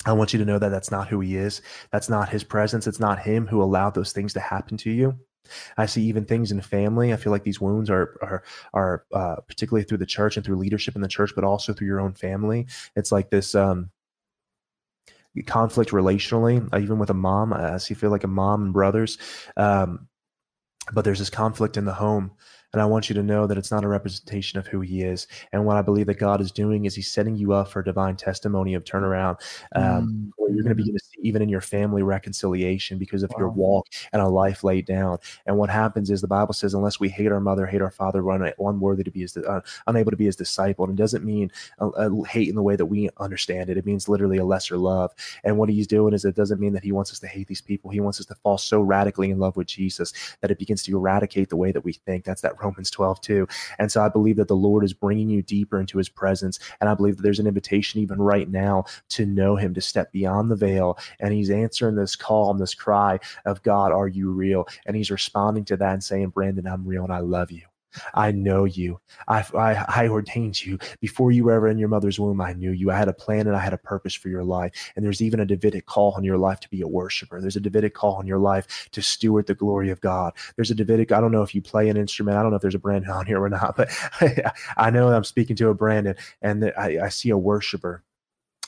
I 0.05 0.13
want 0.13 0.33
you 0.33 0.39
to 0.39 0.45
know 0.45 0.59
that 0.59 0.69
that's 0.69 0.93
not 0.93 1.09
who 1.09 1.19
he 1.21 1.37
is. 1.37 1.63
That's 1.91 2.09
not 2.09 2.29
his 2.29 2.45
presence. 2.45 2.87
It's 2.87 3.01
not 3.01 3.19
him 3.19 3.47
who 3.47 3.61
allowed 3.61 3.95
those 3.95 4.13
things 4.13 4.33
to 4.35 4.41
happen 4.41 4.77
to 4.79 4.91
you. 4.91 5.19
I 5.77 5.87
see 5.87 6.03
even 6.05 6.25
things 6.25 6.53
in 6.53 6.61
family. 6.61 7.13
I 7.13 7.17
feel 7.17 7.33
like 7.33 7.45
these 7.45 7.61
wounds 7.61 7.91
are 7.91 8.19
are 8.23 8.43
are 8.73 9.05
uh, 9.13 9.37
particularly 9.47 9.85
through 9.85 9.99
the 9.99 10.07
church 10.07 10.37
and 10.37 10.45
through 10.45 10.57
leadership 10.57 10.95
in 10.97 11.03
the 11.03 11.09
church, 11.09 11.33
but 11.35 11.45
also 11.45 11.73
through 11.73 11.87
your 11.87 12.01
own 12.01 12.15
family. 12.15 12.67
It's 12.95 13.13
like 13.13 13.31
this 13.31 13.55
um, 13.55 13.91
conflict 15.47 15.91
relationally, 15.91 16.67
uh, 16.73 16.79
even 16.79 16.99
with 16.99 17.11
a 17.11 17.15
mom. 17.15 17.53
I 17.53 17.79
see 17.79 17.95
feel 17.95 18.11
like 18.11 18.25
a 18.25 18.29
mom 18.29 18.63
and 18.63 18.73
brothers, 18.73 19.19
um, 19.57 20.09
but 20.93 21.05
there's 21.05 21.19
this 21.19 21.31
conflict 21.31 21.77
in 21.77 21.85
the 21.85 21.95
home 21.95 22.33
and 22.77 22.83
I 22.83 22.87
want 22.87 23.09
you 23.09 23.15
to 23.15 23.23
know 23.23 23.47
that 23.47 23.57
it's 23.57 23.71
not 23.71 23.85
a 23.85 23.89
representation 23.89 24.59
of 24.59 24.67
who 24.67 24.83
he 24.83 25.01
is. 25.01 25.27
And 25.53 25.65
what 25.65 25.79
I 25.79 25.83
believe 25.83 26.05
that 26.09 26.19
God 26.19 26.43
is 26.43 26.53
doing 26.53 26.85
is 26.85 26.95
he's 26.95 27.11
setting 27.11 27.35
you 27.35 27.55
up 27.55 27.69
for 27.69 27.81
a 27.81 27.85
divine 27.85 28.17
testimony 28.17 28.75
of 28.75 28.85
turnaround, 28.85 29.41
um, 29.75 29.83
mm. 29.83 30.31
where 30.37 30.53
you're 30.53 30.63
going 30.63 30.77
to 30.77 30.83
begin 30.83 30.93
to 30.93 31.03
see 31.03 31.17
even 31.23 31.41
in 31.41 31.49
your 31.49 31.63
family 31.63 32.03
reconciliation 32.03 32.99
because 32.99 33.23
of 33.23 33.31
wow. 33.31 33.39
your 33.39 33.49
walk 33.49 33.87
and 34.13 34.21
a 34.21 34.29
life 34.29 34.63
laid 34.63 34.85
down. 34.85 35.17
And 35.47 35.57
what 35.57 35.71
happens 35.71 36.11
is 36.11 36.21
the 36.21 36.27
Bible 36.27 36.53
says, 36.53 36.75
unless 36.75 37.01
we 37.01 37.09
hate 37.09 37.33
our 37.33 37.41
mother, 37.41 37.65
hate 37.65 37.81
our 37.81 37.91
father, 37.91 38.23
we're 38.23 38.53
unworthy 38.59 39.05
to 39.05 39.11
be 39.11 39.21
his, 39.21 39.39
uh, 39.39 39.63
unable 39.87 40.11
to 40.11 40.17
be 40.19 40.27
his 40.27 40.37
disciple. 40.37 40.85
And 40.85 40.99
it 40.99 41.03
doesn't 41.03 41.25
mean 41.25 41.51
a, 41.79 41.87
a 41.87 42.27
hate 42.27 42.51
in 42.51 42.57
the 42.57 42.63
way 42.63 42.77
that 42.77 42.85
we 42.85 43.09
understand 43.17 43.71
it. 43.71 43.79
It 43.79 43.87
means 43.87 44.07
literally 44.07 44.37
a 44.37 44.45
lesser 44.45 44.77
love. 44.77 45.15
And 45.45 45.57
what 45.57 45.71
he's 45.71 45.87
doing 45.87 46.13
is 46.13 46.27
it 46.27 46.37
doesn't 46.37 46.61
mean 46.61 46.75
that 46.75 46.85
he 46.85 46.93
wants 46.93 47.11
us 47.11 47.21
to 47.21 47.27
hate 47.27 47.49
these 47.49 47.63
people. 47.63 47.91
He 47.91 48.01
wants 48.01 48.21
us 48.21 48.27
to 48.27 48.35
fall 48.35 48.59
so 48.59 48.83
radically 48.83 49.31
in 49.31 49.39
love 49.39 49.57
with 49.57 49.67
Jesus 49.67 50.13
that 50.43 50.51
it 50.51 50.59
begins 50.59 50.83
to 50.83 50.95
eradicate 50.95 51.49
the 51.49 51.57
way 51.57 51.73
that 51.73 51.85
we 51.85 51.95
think. 51.95 52.27
That's 52.27 52.43
that 52.43 52.59
Romans 52.67 52.91
12 52.91 53.21
too. 53.21 53.49
And 53.79 53.91
so 53.91 54.03
I 54.03 54.09
believe 54.09 54.37
that 54.37 54.49
the 54.49 54.57
Lord 54.57 54.85
is 54.85 54.93
bringing 54.93 55.29
you 55.29 55.43
deeper 55.43 55.79
into 55.81 55.99
his 55.99 56.09
presence. 56.09 56.59
And 56.81 56.91
I 56.91 56.95
believe 56.95 57.17
that 57.17 57.23
there's 57.23 57.39
an 57.39 57.47
invitation 57.47 58.01
even 58.01 58.21
right 58.21 58.49
now 58.49 58.85
to 59.11 59.27
know 59.27 59.57
him, 59.57 59.75
to 59.75 59.81
step 59.81 60.13
beyond 60.13 60.51
the 60.51 60.57
veil. 60.57 60.99
And 61.21 61.33
he's 61.33 61.51
answering 61.51 61.97
this 61.97 62.17
call 62.17 62.51
and 62.51 62.61
this 62.61 62.75
cry 62.75 63.19
of 63.45 63.63
God, 63.63 63.93
are 63.93 64.09
you 64.09 64.31
real? 64.31 64.67
And 64.87 64.97
he's 64.97 65.11
responding 65.11 65.65
to 65.67 65.77
that 65.77 65.93
and 65.93 66.05
saying, 66.05 66.31
Brandon, 66.31 66.67
I'm 66.67 66.87
real 66.87 67.05
and 67.05 67.13
I 67.13 67.21
love 67.21 67.51
you. 67.51 67.63
I 68.15 68.33
know 68.33 68.65
you. 68.65 69.01
I, 69.29 69.45
I, 69.55 69.85
I, 69.89 70.09
ordained 70.09 70.65
you 70.65 70.79
before 71.01 71.33
you 71.33 71.45
were 71.45 71.53
ever 71.53 71.69
in 71.69 71.79
your 71.79 71.89
mother's 71.89 72.19
womb. 72.19 72.41
I 72.41 72.53
knew 72.53 72.71
you. 72.71 72.91
I 72.91 72.97
had 72.97 73.09
a 73.09 73.13
plan 73.13 73.47
and 73.47 73.57
I 73.57 73.61
had 73.61 73.73
a 73.73 73.79
purpose 73.79 74.15
for 74.15 74.29
your 74.29 74.45
life. 74.45 74.93
And 74.95 75.05
there's 75.05 75.23
even 75.23 75.41
a 75.41 75.47
Davidic 75.47 75.87
call 75.87 76.13
on 76.13 76.25
your 76.25 76.39
life 76.39 76.61
to 76.61 76.71
be 76.71 76.83
a 76.83 76.89
worshiper. 76.89 77.41
There's 77.41 77.57
a 77.57 77.61
Davidic 77.61 77.95
call 77.95 78.15
on 78.15 78.27
your 78.27 78.39
life 78.39 78.89
to 78.93 79.03
steward 79.03 79.47
the 79.47 79.55
glory 79.55 79.91
of 79.91 80.01
God. 80.01 80.33
There's 80.57 80.71
a 80.71 80.75
Davidic, 80.75 81.13
I 81.13 81.21
don't 81.21 81.33
know 81.33 81.43
if 81.43 81.55
you 81.55 81.63
play 81.63 81.89
an 81.89 81.97
instrument. 81.97 82.37
I 82.37 82.43
don't 82.43 82.51
know 82.51 82.57
if 82.57 82.63
there's 82.63 82.75
a 82.75 82.79
Brandon 82.79 83.11
on 83.13 83.27
here 83.27 83.43
or 83.43 83.49
not, 83.49 83.77
but 83.77 83.91
I 84.77 84.91
know 84.91 85.09
I'm 85.09 85.25
speaking 85.25 85.57
to 85.57 85.69
a 85.69 85.75
Brandon 85.75 86.17
and 86.43 86.73
I, 86.77 86.99
I 87.05 87.09
see 87.09 87.31
a 87.31 87.39
worshiper. 87.39 88.03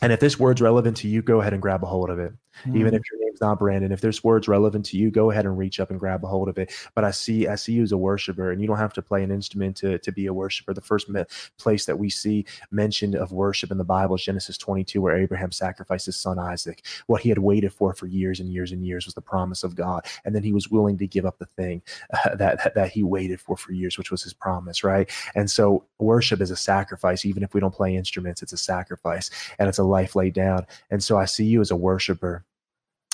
And 0.01 0.13
if 0.13 0.21
this 0.21 0.39
word's 0.39 0.61
relevant 0.61 0.97
to 0.99 1.09
you, 1.09 1.23
go 1.23 1.41
ahead 1.41 1.53
and 1.53 1.61
grab 1.63 1.83
a 1.83 1.87
hold 1.87 2.11
of 2.11 2.19
it. 2.19 2.33
Mm. 2.65 2.77
Even 2.77 2.95
if 2.95 3.03
your 3.11 3.25
name's 3.25 3.41
not 3.41 3.59
Brandon, 3.59 3.93
if 3.93 4.01
there's 4.01 4.23
words 4.25 4.49
relevant 4.49 4.85
to 4.87 4.97
you, 4.97 5.11
go 5.11 5.31
ahead 5.31 5.45
and 5.45 5.57
reach 5.57 5.81
up 5.81 5.91
and 5.91 5.99
grab 5.99 6.25
a 6.25 6.27
hold 6.27 6.49
of 6.49 6.59
it. 6.59 6.73
But 6.95 7.05
I 7.05 7.11
see, 7.11 7.47
I 7.47 7.55
see 7.55 7.73
you 7.73 7.83
as 7.83 7.93
a 7.93 7.99
worshiper, 7.99 8.51
and 8.51 8.61
you 8.61 8.67
don't 8.67 8.79
have 8.79 8.93
to 8.95 9.03
play 9.03 9.23
an 9.23 9.31
instrument 9.31 9.77
to, 9.79 9.99
to 9.99 10.13
be 10.13 10.27
a 10.27 10.33
worshiper. 10.33 10.75
The 10.75 10.81
first 10.81 11.09
me- 11.09 11.25
place 11.59 11.87
that 11.87 11.99
we 11.99 12.11
see 12.11 12.45
mentioned 12.71 13.15
of 13.15 13.33
worship 13.33 13.71
in 13.71 13.79
the 13.79 13.85
Bible 13.85 14.17
is 14.17 14.25
Genesis 14.25 14.59
22, 14.59 15.01
where 15.01 15.17
Abraham 15.17 15.53
sacrificed 15.53 16.07
his 16.07 16.17
son 16.17 16.39
Isaac. 16.39 16.85
What 17.07 17.23
he 17.23 17.29
had 17.29 17.39
waited 17.39 17.73
for 17.73 17.95
for 17.95 18.07
years 18.07 18.41
and 18.41 18.53
years 18.53 18.73
and 18.73 18.87
years 18.87 19.07
was 19.07 19.15
the 19.15 19.21
promise 19.21 19.63
of 19.63 19.75
God, 19.75 20.07
and 20.25 20.35
then 20.35 20.43
he 20.43 20.53
was 20.53 20.71
willing 20.71 20.99
to 20.99 21.07
give 21.07 21.27
up 21.27 21.39
the 21.39 21.47
thing 21.47 21.83
uh, 22.13 22.35
that, 22.37 22.63
that 22.63 22.75
that 22.75 22.91
he 22.91 23.03
waited 23.03 23.41
for 23.41 23.57
for 23.57 23.73
years, 23.73 23.99
which 23.99 24.11
was 24.11 24.23
his 24.23 24.33
promise, 24.33 24.83
right? 24.83 25.11
And 25.35 25.51
so 25.51 25.85
worship 25.99 26.41
is 26.41 26.51
a 26.51 26.57
sacrifice, 26.57 27.25
even 27.25 27.43
if 27.43 27.55
we 27.55 27.61
don't 27.61 27.75
play 27.75 27.97
instruments, 27.97 28.43
it's 28.43 28.53
a 28.53 28.57
sacrifice, 28.57 29.31
and 29.59 29.69
it's 29.69 29.79
a 29.79 29.85
life 29.85 30.17
laid 30.17 30.35
down. 30.35 30.67
And 30.91 31.03
so 31.03 31.19
I 31.19 31.25
see 31.25 31.45
you 31.45 31.61
as 31.61 31.71
a 31.71 31.77
worshiper 31.77 32.45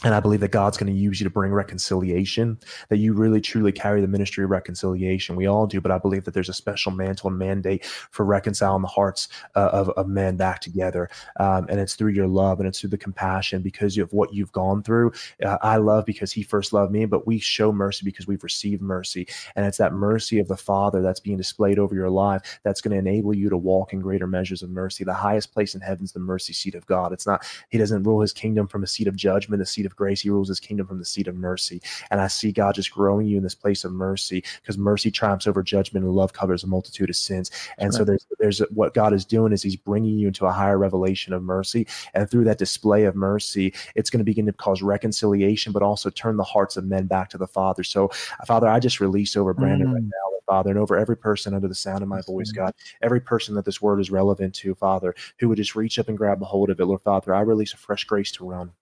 and 0.05 0.15
I 0.15 0.21
believe 0.21 0.41
that 0.41 0.51
God's 0.51 0.77
going 0.77 0.93
to 0.93 0.99
use 0.99 1.19
you 1.19 1.25
to 1.25 1.31
bring 1.31 1.51
reconciliation, 1.51 2.59
that 2.91 2.99
you 2.99 3.15
really 3.15 3.41
truly 3.41 3.73
carry 3.73 4.03
the 4.03 4.07
ministry 4.07 4.45
of 4.45 4.51
reconciliation. 4.51 5.35
We 5.35 5.47
all 5.47 5.67
do, 5.67 5.81
but 5.81 5.91
I 5.91 5.99
believe 5.99 6.25
that 6.25 6.35
there's 6.35 6.51
a 6.51 6.55
special 6.55 6.93
mantle 6.93 7.31
and 7.31 7.39
mandate 7.39 7.87
for 7.87 8.25
reconciling 8.25 8.83
the 8.83 8.89
hearts 8.89 9.29
uh, 9.57 9.71
of, 9.73 9.89
of 9.91 10.07
men 10.07 10.37
back 10.37 10.61
together. 10.61 11.09
Um, 11.41 11.67
and 11.71 11.81
it's 11.81 11.95
through 11.95 12.13
your 12.13 12.27
love 12.27 12.61
and 12.61 12.69
it's 12.69 12.81
through 12.81 12.91
the 12.91 12.99
compassion 12.99 13.63
because 13.63 13.97
of 13.97 14.13
what 14.13 14.35
you've 14.35 14.53
gone 14.53 14.83
through. 14.83 15.13
Uh, 15.43 15.57
I 15.63 15.79
love 15.79 16.05
because 16.05 16.33
he 16.33 16.43
first 16.43 16.75
loved 16.75 16.93
me, 16.93 17.07
but 17.07 17.27
we 17.27 17.39
show 17.39 17.73
mercy 17.73 18.05
because 18.05 18.27
we've 18.27 18.45
received 18.45 18.83
mercy. 18.83 19.27
And 19.57 19.65
it's 19.65 19.79
that 19.79 19.95
mercy 19.95 20.39
of 20.39 20.49
the 20.49 20.57
Father 20.57 21.01
that's 21.01 21.21
being 21.21 21.39
displayed 21.39 21.79
over 21.79 21.95
your 21.95 22.11
life 22.11 22.61
that's 22.63 22.83
going 22.83 22.93
to 22.93 22.99
enable 22.99 23.33
you 23.33 23.49
to 23.49 23.57
walk 23.57 23.95
in 23.95 24.01
greater 24.01 24.27
measures 24.27 24.63
of 24.63 24.69
mercy. 24.69 25.03
The 25.03 25.15
highest 25.15 25.55
place 25.55 25.75
in 25.75 25.81
heaven 25.81 26.05
is 26.05 26.13
the 26.13 26.21
mercy 26.21 26.53
seat 26.53 26.75
of 26.75 26.85
God. 26.85 27.13
It's 27.13 27.27
not, 27.27 27.47
he 27.71 27.79
doesn't 27.79 28.03
rule 28.03 28.21
his 28.21 28.35
kingdom 28.35 28.67
from 28.67 28.83
a 28.83 28.87
seat 28.87 29.07
of 29.07 29.17
judgment, 29.17 29.63
a 29.63 29.67
seat 29.67 29.87
of 29.87 29.94
grace. 29.97 30.21
He 30.21 30.31
rules 30.31 30.49
his 30.49 30.61
kingdom 30.61 30.87
from 30.87 30.99
the 30.99 31.05
seat 31.05 31.29
of 31.29 31.37
mercy. 31.37 31.81
And 32.11 32.21
I 32.21 32.29
see 32.29 32.53
God 32.53 32.75
just 32.75 32.91
growing 32.91 33.27
you 33.27 33.37
in 33.37 33.43
this 33.43 33.55
place 33.55 33.85
of 33.85 33.93
mercy 33.93 34.45
because 34.61 34.79
mercy 34.79 35.11
triumphs 35.11 35.47
over 35.47 35.63
judgment 35.63 36.05
and 36.05 36.15
love 36.15 36.33
covers 36.33 36.65
a 36.65 36.67
multitude 36.67 37.11
of 37.11 37.17
sins. 37.17 37.51
And 37.79 37.89
right. 37.89 37.95
so 37.95 38.05
there's 38.05 38.27
there's 38.39 38.59
what 38.71 38.95
God 38.95 39.13
is 39.13 39.25
doing 39.25 39.53
is 39.53 39.63
He's 39.63 39.77
bringing 39.77 40.19
you 40.19 40.29
into 40.29 40.47
a 40.47 40.53
higher 40.53 40.79
revelation 40.79 41.33
of 41.33 41.43
mercy, 41.43 41.87
and 42.15 42.31
through 42.31 42.45
that 42.45 42.59
display 42.59 43.05
of 43.05 43.15
mercy, 43.15 43.73
it's 43.95 44.11
going 44.11 44.19
to 44.19 44.25
begin 44.25 44.47
to 44.47 44.53
cause 44.53 44.83
reconciliation, 44.83 45.73
but 45.73 45.83
also 45.83 46.11
turn 46.11 46.37
the 46.37 46.45
hearts 46.45 46.77
of 46.77 46.85
men 46.85 47.07
back 47.07 47.31
to 47.31 47.39
the 47.39 47.47
Father. 47.47 47.83
So, 47.83 48.11
Father, 48.47 48.69
I 48.69 48.81
just 48.81 49.01
release 49.01 49.37
over 49.37 49.55
Brandon 49.55 49.89
mm. 49.89 49.95
right 49.95 50.03
now. 50.03 50.35
Father, 50.47 50.71
and 50.71 50.79
over 50.79 50.97
every 50.97 51.17
person 51.17 51.55
under 51.55 51.69
the 51.69 51.75
sound 51.75 52.03
of 52.03 52.09
my 52.09 52.21
voice, 52.23 52.53
God, 52.53 52.75
every 53.03 53.21
person 53.21 53.55
that 53.55 53.65
this 53.65 53.81
word 53.81 54.01
is 54.01 54.11
relevant 54.11 54.55
to, 54.57 54.75
Father, 54.75 55.15
who 55.39 55.49
would 55.49 55.57
just 55.57 55.75
reach 55.75 55.99
up 55.99 56.09
and 56.09 56.19
grab 56.19 56.43
a 56.43 56.45
hold 56.45 56.71
of 56.71 56.81
it, 56.81 56.85
Lord 56.85 57.03
Father, 57.03 57.35
I 57.35 57.41
release 57.41 57.73
a 57.73 57.79
fresh 57.79 58.05
grace 58.05 58.31
to 58.33 58.45
run. 58.45 58.73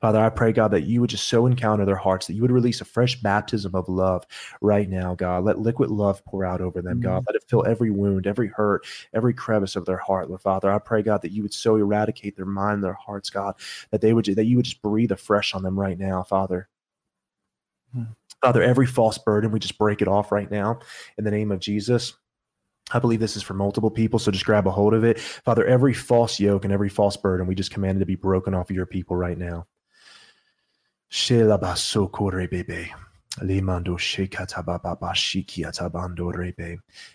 Father, 0.00 0.20
I 0.20 0.28
pray, 0.28 0.52
God, 0.52 0.70
that 0.72 0.84
you 0.84 1.00
would 1.00 1.10
just 1.10 1.28
so 1.28 1.46
encounter 1.46 1.84
their 1.84 1.96
hearts, 1.96 2.26
that 2.26 2.34
you 2.34 2.42
would 2.42 2.50
release 2.50 2.80
a 2.80 2.84
fresh 2.84 3.20
baptism 3.20 3.74
of 3.74 3.88
love 3.88 4.24
right 4.60 4.88
now, 4.88 5.14
God. 5.14 5.44
Let 5.44 5.58
liquid 5.58 5.90
love 5.90 6.24
pour 6.24 6.44
out 6.44 6.60
over 6.60 6.82
them. 6.82 7.00
God. 7.00 7.24
Let 7.26 7.36
it 7.36 7.44
fill 7.48 7.66
every 7.66 7.90
wound, 7.90 8.26
every 8.26 8.48
hurt, 8.48 8.86
every 9.14 9.34
crevice 9.34 9.76
of 9.76 9.84
their 9.86 9.96
heart, 9.96 10.28
Lord 10.28 10.40
Father. 10.40 10.70
I 10.70 10.78
pray, 10.78 11.02
God, 11.02 11.22
that 11.22 11.32
you 11.32 11.42
would 11.42 11.54
so 11.54 11.76
eradicate 11.76 12.36
their 12.36 12.46
mind, 12.46 12.82
their 12.82 12.94
hearts, 12.94 13.30
God, 13.30 13.54
that 13.90 14.00
they 14.00 14.12
would 14.12 14.26
that 14.26 14.44
you 14.44 14.56
would 14.56 14.64
just 14.64 14.82
breathe 14.82 15.12
afresh 15.12 15.54
on 15.54 15.62
them 15.62 15.78
right 15.78 15.98
now, 15.98 16.22
Father. 16.22 16.68
Mm-hmm. 17.96 18.12
Father, 18.42 18.62
every 18.62 18.86
false 18.86 19.18
burden, 19.18 19.50
we 19.50 19.58
just 19.58 19.78
break 19.78 20.02
it 20.02 20.08
off 20.08 20.30
right 20.30 20.50
now 20.50 20.78
in 21.16 21.24
the 21.24 21.30
name 21.30 21.50
of 21.50 21.58
Jesus. 21.58 22.14
I 22.92 22.98
believe 23.00 23.20
this 23.20 23.36
is 23.36 23.42
for 23.42 23.54
multiple 23.54 23.90
people, 23.90 24.18
so 24.18 24.30
just 24.30 24.44
grab 24.44 24.66
a 24.66 24.70
hold 24.70 24.94
of 24.94 25.02
it. 25.04 25.18
Father, 25.18 25.64
every 25.64 25.92
false 25.92 26.38
yoke 26.38 26.64
and 26.64 26.72
every 26.72 26.88
false 26.88 27.16
burden, 27.16 27.46
we 27.46 27.54
just 27.54 27.72
command 27.72 27.96
it 27.96 28.00
to 28.00 28.06
be 28.06 28.14
broken 28.14 28.54
off 28.54 28.70
of 28.70 28.76
your 28.76 28.86
people 28.86 29.16
right 29.16 29.36
now. 29.36 29.66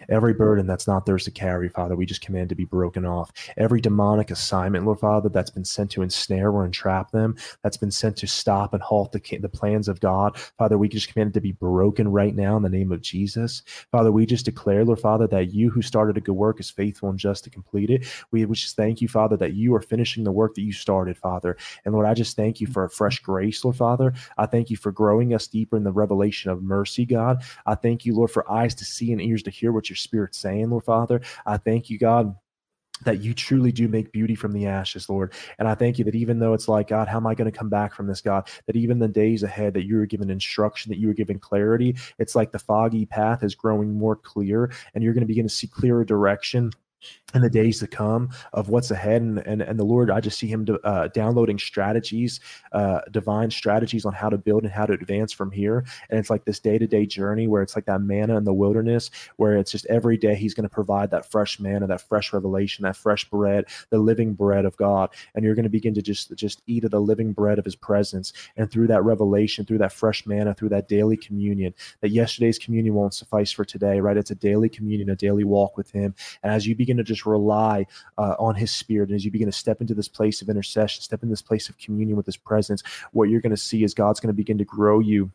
Every 0.08 0.34
burden 0.34 0.68
that's 0.68 0.88
not 0.88 1.06
theirs 1.06 1.26
to 1.26 1.32
carry, 1.32 1.68
Father, 1.68 1.96
we 1.96 2.06
just 2.06 2.22
command 2.22 2.50
to 2.50 2.56
be 2.56 2.66
broken 2.66 3.06
off. 3.06 3.32
Every 3.58 3.82
demonic 3.82 4.30
assignment, 4.30 4.86
Lord 4.86 5.00
Father, 5.00 5.30
that's 5.30 5.50
been 5.50 5.66
sent 5.66 5.90
to 5.92 6.04
ensnare 6.04 6.52
or 6.52 6.64
entrap 6.64 7.12
them, 7.12 7.36
that's 7.64 7.78
been 7.78 7.90
sent 7.90 8.18
to 8.18 8.28
stop 8.28 8.74
and 8.74 8.84
halt 8.84 9.12
the, 9.12 9.38
the 9.40 9.50
plans 9.50 9.88
of 9.88 10.00
God, 10.00 10.38
Father, 10.60 10.78
we 10.78 10.90
just 10.90 11.12
command 11.12 11.32
it 11.32 11.34
to 11.34 11.42
be 11.42 11.54
broken 11.54 12.08
right 12.08 12.36
now 12.36 12.56
in 12.56 12.62
the 12.62 12.70
name 12.70 12.92
of 12.92 13.02
Jesus. 13.02 13.64
Father, 13.92 14.12
we 14.12 14.28
just 14.28 14.46
declare, 14.46 14.86
Lord 14.86 15.00
Father, 15.00 15.26
that 15.28 15.54
you 15.54 15.72
who 15.72 15.82
started 15.82 16.18
a 16.18 16.22
good 16.22 16.34
work 16.34 16.60
is 16.60 16.70
faithful 16.70 17.10
and 17.10 17.18
just 17.18 17.44
to 17.46 17.50
complete 17.50 17.90
it. 17.90 18.06
We 18.30 18.46
just 18.46 18.76
thank 18.76 19.02
you, 19.02 19.08
Father, 19.08 19.38
that 19.38 19.54
you 19.54 19.74
are 19.74 19.82
finishing 19.82 20.24
the 20.24 20.32
work 20.32 20.54
that 20.54 20.62
you 20.62 20.74
started, 20.74 21.18
Father. 21.18 21.58
And 21.84 21.96
Lord, 21.96 22.06
I 22.06 22.14
just 22.14 22.36
thank 22.36 22.62
you 22.62 22.68
for 22.68 22.84
a 22.84 22.90
fresh 22.90 23.20
grace, 23.20 23.64
Lord 23.64 23.78
Father. 23.78 24.14
I 24.38 24.46
thank 24.46 24.70
you 24.70 24.78
for 24.78 24.92
growing 24.92 25.34
us 25.34 25.48
deeper 25.48 25.78
in 25.78 25.84
the 25.84 25.92
revelation 25.92 26.11
revelation 26.12 26.52
of 26.52 26.62
mercy, 26.62 27.06
God. 27.06 27.44
I 27.66 27.76
thank 27.76 28.06
you, 28.06 28.14
Lord, 28.14 28.32
for 28.32 28.50
eyes 28.52 28.76
to 28.76 28.86
see 28.86 29.12
and 29.12 29.22
ears 29.22 29.44
to 29.44 29.52
hear 29.52 29.72
what 29.72 29.90
your 29.90 29.96
spirit's 29.96 30.40
saying, 30.40 30.70
Lord 30.70 30.84
Father. 30.84 31.22
I 31.46 31.58
thank 31.58 31.90
you, 31.90 31.98
God 31.98 32.36
that 33.04 33.20
you 33.20 33.34
truly 33.34 33.72
do 33.72 33.88
make 33.88 34.12
beauty 34.12 34.36
from 34.36 34.52
the 34.52 34.68
ashes, 34.68 35.10
Lord. 35.10 35.34
And 35.58 35.68
I 35.68 35.74
thank 35.74 35.98
you 35.98 36.06
that 36.06 36.14
even 36.14 36.38
though 36.38 36.54
it's 36.54 36.68
like, 36.68 36.90
God, 36.90 37.08
how 37.08 37.18
am 37.18 37.26
I 37.26 37.34
going 37.34 37.52
to 37.52 37.58
come 37.58 37.68
back 37.68 37.96
from 37.96 38.06
this, 38.06 38.22
God? 38.22 38.48
That 38.68 38.76
even 38.76 39.00
the 39.00 39.08
days 39.08 39.42
ahead, 39.42 39.74
that 39.74 39.88
you 39.88 40.00
are 40.00 40.06
given 40.06 40.30
instruction, 40.30 40.92
that 40.92 41.00
you 41.00 41.10
are 41.10 41.16
given 41.16 41.40
clarity. 41.40 41.96
It's 42.20 42.36
like 42.36 42.52
the 42.52 42.60
foggy 42.60 43.08
path 43.08 43.44
is 43.44 43.56
growing 43.56 43.98
more 43.98 44.16
clear, 44.16 44.72
and 44.94 45.04
you're 45.04 45.14
going 45.14 45.24
to 45.24 45.28
begin 45.28 45.48
to 45.48 45.54
see 45.54 45.66
clearer 45.66 46.06
direction 46.06 46.72
in 47.34 47.42
the 47.42 47.50
days 47.50 47.80
to 47.80 47.88
come 47.88 48.30
of 48.54 48.70
what's 48.70 48.92
ahead. 48.92 49.22
And 49.22 49.40
and, 49.40 49.62
and 49.62 49.78
the 49.80 49.84
lord 49.84 50.10
i 50.10 50.20
just 50.20 50.40
see 50.40 50.48
him 50.48 50.66
uh, 50.84 51.08
downloading 51.10 51.60
strategies 51.60 52.40
uh, 52.72 53.02
divine 53.12 53.52
strategies 53.52 54.06
on 54.06 54.14
how 54.14 54.30
to 54.30 54.38
build 54.38 54.64
and 54.64 54.72
how 54.72 54.86
to 54.86 54.94
advance 54.94 55.34
from 55.34 55.52
here. 55.52 55.86
And 56.10 56.20
it's 56.20 56.30
like 56.30 56.46
this 56.46 56.60
day-to-day 56.60 57.06
journey 57.06 57.48
where 57.48 57.62
it's 57.62 57.76
like 57.76 57.86
that 57.86 58.02
manna 58.02 58.38
in 58.38 58.44
the 58.44 58.54
wilderness 58.54 59.12
where 59.38 59.58
it's 59.58 59.72
just 59.72 59.86
every 59.88 60.18
day 60.18 60.36
he's 60.36 60.54
going 60.54 60.68
to 60.68 60.74
provide 60.74 61.12
that 61.12 61.30
fresh 61.30 61.60
manna 61.60 61.88
that 61.88 62.02
fresh 62.02 62.34
revelation 62.34 62.84
that 62.84 62.96
fresh 62.96 63.30
bread 63.30 63.66
the 63.90 63.98
living 63.98 64.34
bread 64.34 64.66
of 64.66 64.78
god. 64.78 65.10
And 65.36 65.44
you're 65.44 65.56
going 65.56 65.64
to 65.64 65.70
begin 65.70 65.94
to 65.96 66.02
just 66.02 66.36
just 66.36 66.62
eat 66.68 66.84
of 66.84 66.92
the 66.92 67.00
living 67.00 67.34
bread 67.34 67.60
of 67.60 67.66
his 67.66 67.76
presence. 67.76 68.34
And 68.58 68.72
through 68.72 68.88
that 68.88 69.04
revelation 69.04 69.66
through 69.66 69.80
that 69.80 69.94
fresh 69.94 70.26
manna 70.26 70.54
through 70.54 70.70
that 70.70 70.88
daily 70.88 71.18
communion 71.18 71.74
that 72.02 72.10
yesterday's 72.10 72.58
communion 72.58 72.96
won't 72.96 73.14
suffice 73.14 73.52
for 73.52 73.66
today 73.66 74.00
right? 74.00 74.18
It's 74.18 74.32
a 74.32 74.36
daily 74.36 74.70
communion 74.70 75.10
a 75.10 75.16
daily 75.16 75.44
walk 75.44 75.78
with 75.78 75.92
him. 75.92 76.16
And 76.44 76.54
as 76.54 76.66
you 76.66 76.76
begin 76.76 76.98
to 76.98 77.04
just 77.04 77.21
just 77.22 77.26
rely 77.26 77.86
uh, 78.18 78.36
on 78.40 78.56
his 78.56 78.72
spirit. 78.72 79.10
And 79.10 79.16
as 79.16 79.26
you 79.26 79.32
begin 79.32 79.48
to 79.48 79.52
step 79.52 79.82
into 79.82 79.94
this 79.94 80.08
place 80.08 80.42
of 80.42 80.50
intercession, 80.50 81.02
step 81.02 81.24
in 81.24 81.30
this 81.30 81.42
place 81.42 81.70
of 81.70 81.78
communion 81.78 82.18
with 82.18 82.26
his 82.26 82.38
presence, 82.38 82.84
what 83.12 83.30
you're 83.30 83.42
going 83.42 83.52
to 83.52 83.58
see 83.58 83.84
is 83.84 83.94
God's 83.94 84.20
going 84.20 84.34
to 84.34 84.34
begin 84.34 84.58
to 84.58 84.66
grow 84.66 85.00
you 85.00 85.32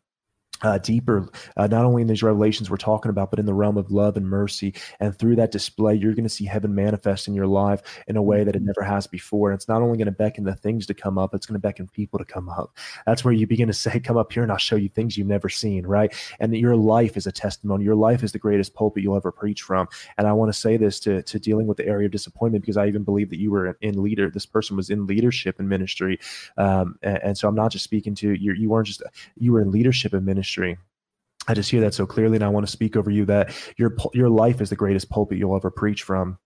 uh, 0.63 0.79
deeper, 0.79 1.29
uh, 1.57 1.67
not 1.67 1.85
only 1.85 2.03
in 2.03 2.09
these 2.09 2.23
revelations 2.23 2.71
we're 2.71 2.77
talking 2.77 3.11
about, 3.11 3.31
but 3.31 3.39
in 3.39 3.47
the 3.47 3.55
realm 3.55 3.77
of 3.77 3.91
love 3.91 4.17
and 4.17 4.29
mercy. 4.29 4.75
And 5.01 5.17
through 5.17 5.37
that 5.37 5.51
display, 5.51 5.95
you're 5.95 6.15
going 6.15 6.25
to 6.25 6.31
see 6.31 6.45
heaven 6.45 6.75
manifest 6.75 7.29
in 7.29 7.35
your 7.35 7.47
life 7.47 7.83
in 8.07 8.17
a 8.17 8.23
way 8.23 8.45
that 8.45 8.57
it 8.57 8.63
never 8.63 8.83
has 8.83 9.07
before. 9.07 9.51
And 9.51 9.59
it's 9.59 9.69
not 9.69 9.83
only 9.83 9.99
going 9.99 10.07
to 10.07 10.13
beckon 10.13 10.45
the 10.45 10.55
things 10.55 10.87
to 10.87 10.95
come 10.95 11.19
up, 11.19 11.35
it's 11.35 11.47
going 11.47 11.55
to 11.55 11.61
beckon 11.61 11.89
people 11.89 12.19
to 12.19 12.25
come 12.25 12.49
up. 12.49 12.77
That's 13.07 13.25
where 13.25 13.35
you 13.35 13.47
begin 13.47 13.69
to 13.69 13.75
say, 13.75 14.01
Come 14.07 14.17
up 14.17 14.33
here 14.33 14.45
and 14.45 14.53
I'll 14.53 14.59
show 14.59 14.77
you 14.77 14.89
things 14.89 15.17
you've 15.17 15.27
never 15.27 15.49
seen, 15.49 15.85
right? 15.85 16.15
And 16.39 16.57
your 16.57 16.77
life 16.77 17.17
is 17.17 17.27
a 17.27 17.33
testimony. 17.33 17.85
Your 17.85 17.97
life 17.97 18.23
is 18.23 18.31
the 18.31 18.39
greatest 18.39 18.73
pulpit 18.73 19.03
you'll 19.03 19.17
ever 19.17 19.33
preach 19.33 19.63
from. 19.63 19.89
And 20.17 20.29
I 20.29 20.33
want 20.33 20.53
to 20.53 20.59
say 20.59 20.77
this 20.77 21.01
to, 21.01 21.23
to 21.23 21.39
dealing 21.41 21.67
with 21.67 21.77
the 21.77 21.87
area 21.87 22.07
of 22.07 22.13
disappointment 22.13 22.63
because 22.63 22.77
I 22.77 22.87
even 22.87 23.03
believe 23.03 23.31
that 23.31 23.39
you 23.39 23.51
were 23.51 23.77
in 23.81 24.01
leader. 24.01 24.31
This 24.31 24.47
person 24.47 24.77
was 24.77 24.91
in 24.91 25.07
leadership 25.07 25.59
and 25.59 25.69
ministry. 25.69 26.21
Um, 26.57 26.99
and, 27.03 27.19
and 27.23 27.39
so 27.39 27.49
I'm 27.49 27.57
not 27.57 27.73
just 27.73 27.85
speaking 27.85 28.15
to 28.17 28.33
you, 28.33 28.53
you 28.53 28.71
weren't 28.71 28.87
just, 28.87 29.03
you 29.37 29.53
were 29.53 29.61
in 29.61 29.73
leadership 29.73 30.13
and 30.13 30.25
ministry 30.25 30.46
ministry. 30.47 30.79
I 31.49 31.55
just 31.55 31.71
hear 31.71 31.81
that 31.83 31.95
so 31.95 32.07
clearly, 32.07 32.37
and 32.37 32.45
I 32.45 32.49
want 32.49 32.67
to 32.67 32.73
speak 32.73 32.97
over 32.97 33.11
you 33.11 33.25
that 33.27 33.55
your 33.77 33.95
your 34.15 34.29
life 34.29 34.61
is 34.61 34.71
the 34.71 34.77
greatest 34.77 35.09
pulpit 35.11 35.39
you'll 35.39 35.57
ever 35.57 35.71
preach 35.71 36.03
from. 36.03 36.39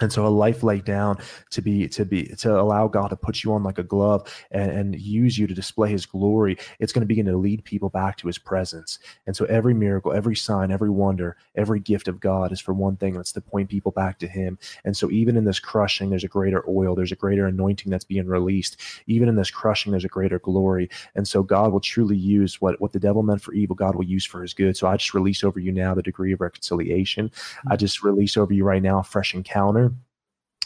And 0.00 0.12
so 0.12 0.26
a 0.26 0.28
life 0.28 0.62
laid 0.62 0.84
down 0.84 1.16
to 1.50 1.62
be 1.62 1.86
to 1.88 2.04
be 2.04 2.26
to 2.26 2.58
allow 2.58 2.88
god 2.88 3.08
to 3.08 3.16
put 3.16 3.44
you 3.44 3.52
on 3.52 3.62
like 3.62 3.78
a 3.78 3.82
glove 3.82 4.28
and, 4.50 4.70
and 4.70 5.00
use 5.00 5.38
you 5.38 5.46
to 5.46 5.54
display 5.54 5.90
his 5.90 6.04
glory 6.04 6.56
it's 6.78 6.92
going 6.92 7.00
to 7.00 7.06
begin 7.06 7.26
to 7.26 7.36
lead 7.36 7.64
people 7.64 7.88
back 7.88 8.16
to 8.16 8.26
his 8.26 8.38
presence. 8.38 8.98
And 9.26 9.36
so 9.36 9.44
every 9.46 9.74
miracle 9.74 10.12
every 10.12 10.36
sign 10.36 10.70
every 10.70 10.90
wonder 10.90 11.36
every 11.54 11.80
gift 11.80 12.08
of 12.08 12.20
god 12.20 12.52
is 12.52 12.60
for 12.60 12.74
one 12.74 12.96
thing 12.96 13.14
that's 13.14 13.32
to 13.32 13.40
point 13.40 13.70
people 13.70 13.92
back 13.92 14.18
to 14.20 14.26
him. 14.26 14.58
And 14.84 14.96
so 14.96 15.10
even 15.10 15.36
in 15.36 15.44
this 15.44 15.60
crushing 15.60 16.10
there's 16.10 16.24
a 16.24 16.28
greater 16.28 16.64
oil 16.68 16.94
there's 16.94 17.12
a 17.12 17.16
greater 17.16 17.46
anointing 17.46 17.90
that's 17.90 18.04
being 18.04 18.26
released. 18.26 18.80
Even 19.06 19.28
in 19.28 19.36
this 19.36 19.50
crushing 19.50 19.92
there's 19.92 20.04
a 20.04 20.08
greater 20.08 20.38
glory. 20.38 20.90
And 21.14 21.26
so 21.26 21.42
god 21.42 21.72
will 21.72 21.80
truly 21.80 22.16
use 22.16 22.60
what 22.60 22.80
what 22.80 22.92
the 22.92 23.00
devil 23.00 23.22
meant 23.22 23.42
for 23.42 23.54
evil 23.54 23.76
god 23.76 23.94
will 23.94 24.04
use 24.04 24.24
for 24.24 24.42
his 24.42 24.54
good. 24.54 24.76
So 24.76 24.88
i 24.88 24.96
just 24.96 25.14
release 25.14 25.44
over 25.44 25.60
you 25.60 25.72
now 25.72 25.94
the 25.94 26.02
degree 26.02 26.32
of 26.32 26.40
reconciliation. 26.40 27.30
I 27.68 27.76
mm. 27.76 27.78
just 27.78 28.02
release 28.02 28.36
over 28.36 28.52
you 28.52 28.64
right 28.64 28.82
now 28.82 28.98
a 28.98 29.04
fresh 29.04 29.34
encounter 29.34 29.83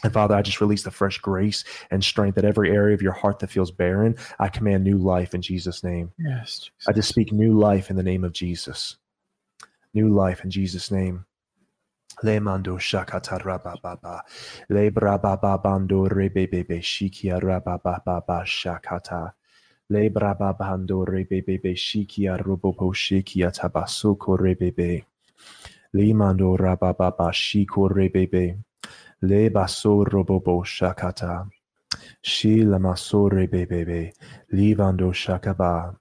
and 0.03 0.13
Father, 0.13 0.35
I 0.35 0.41
just 0.41 0.61
release 0.61 0.83
the 0.83 0.91
fresh 0.91 1.17
grace 1.17 1.63
and 1.91 2.03
strength 2.03 2.37
at 2.37 2.45
every 2.45 2.71
area 2.71 2.93
of 2.95 3.01
your 3.01 3.11
heart 3.11 3.39
that 3.39 3.49
feels 3.49 3.71
barren. 3.71 4.15
I 4.39 4.47
command 4.47 4.83
new 4.83 4.97
life 4.97 5.33
in 5.33 5.41
Jesus' 5.41 5.83
name. 5.83 6.11
Yes. 6.17 6.59
Jesus. 6.59 6.87
I 6.87 6.93
just 6.93 7.09
speak 7.09 7.31
new 7.31 7.57
life 7.57 7.89
in 7.89 7.95
the 7.95 8.03
name 8.03 8.23
of 8.23 8.31
Jesus. 8.31 8.97
New 9.93 10.09
life 10.13 10.43
in 10.43 10.51
Jesus' 10.51 10.91
name. 10.91 11.25
Le 12.23 12.39
mando 12.39 12.77
shakata 12.77 13.41
rababa. 13.41 14.21
Le 14.69 14.91
brababa 14.91 15.61
bando 15.61 16.07
rebebebe 16.07 16.81
shikia 16.81 17.39
rababa 17.41 18.43
shakata. 18.45 19.33
Le 19.89 20.09
brababando 20.09 21.05
rebebebe 21.05 21.75
shikia 21.75 22.37
robobo 22.37 22.93
shikia 22.93 23.51
tabasuko 23.51 24.37
rebebe. 24.37 25.03
Le 25.93 26.13
mando 26.13 26.55
rababa 26.55 27.31
shiko 27.31 27.89
rebebe. 27.89 28.57
Le 29.21 29.49
baso 29.49 30.05
robobo 30.05 30.63
shakata. 30.63 31.49
Shi 32.21 32.63
lamasore 32.63 33.47
bebebe. 33.47 34.13
Livando 34.53 35.11
shakaba. 35.11 35.95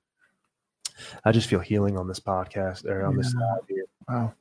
I 1.24 1.32
just 1.32 1.49
feel 1.49 1.61
healing 1.61 1.97
on 1.97 2.09
this 2.09 2.20
podcast 2.20 2.85
or 2.85 3.05
on 3.05 3.12
yeah. 3.12 3.23
this 3.23 3.35
here. 3.69 3.85
Wow. 4.09 4.35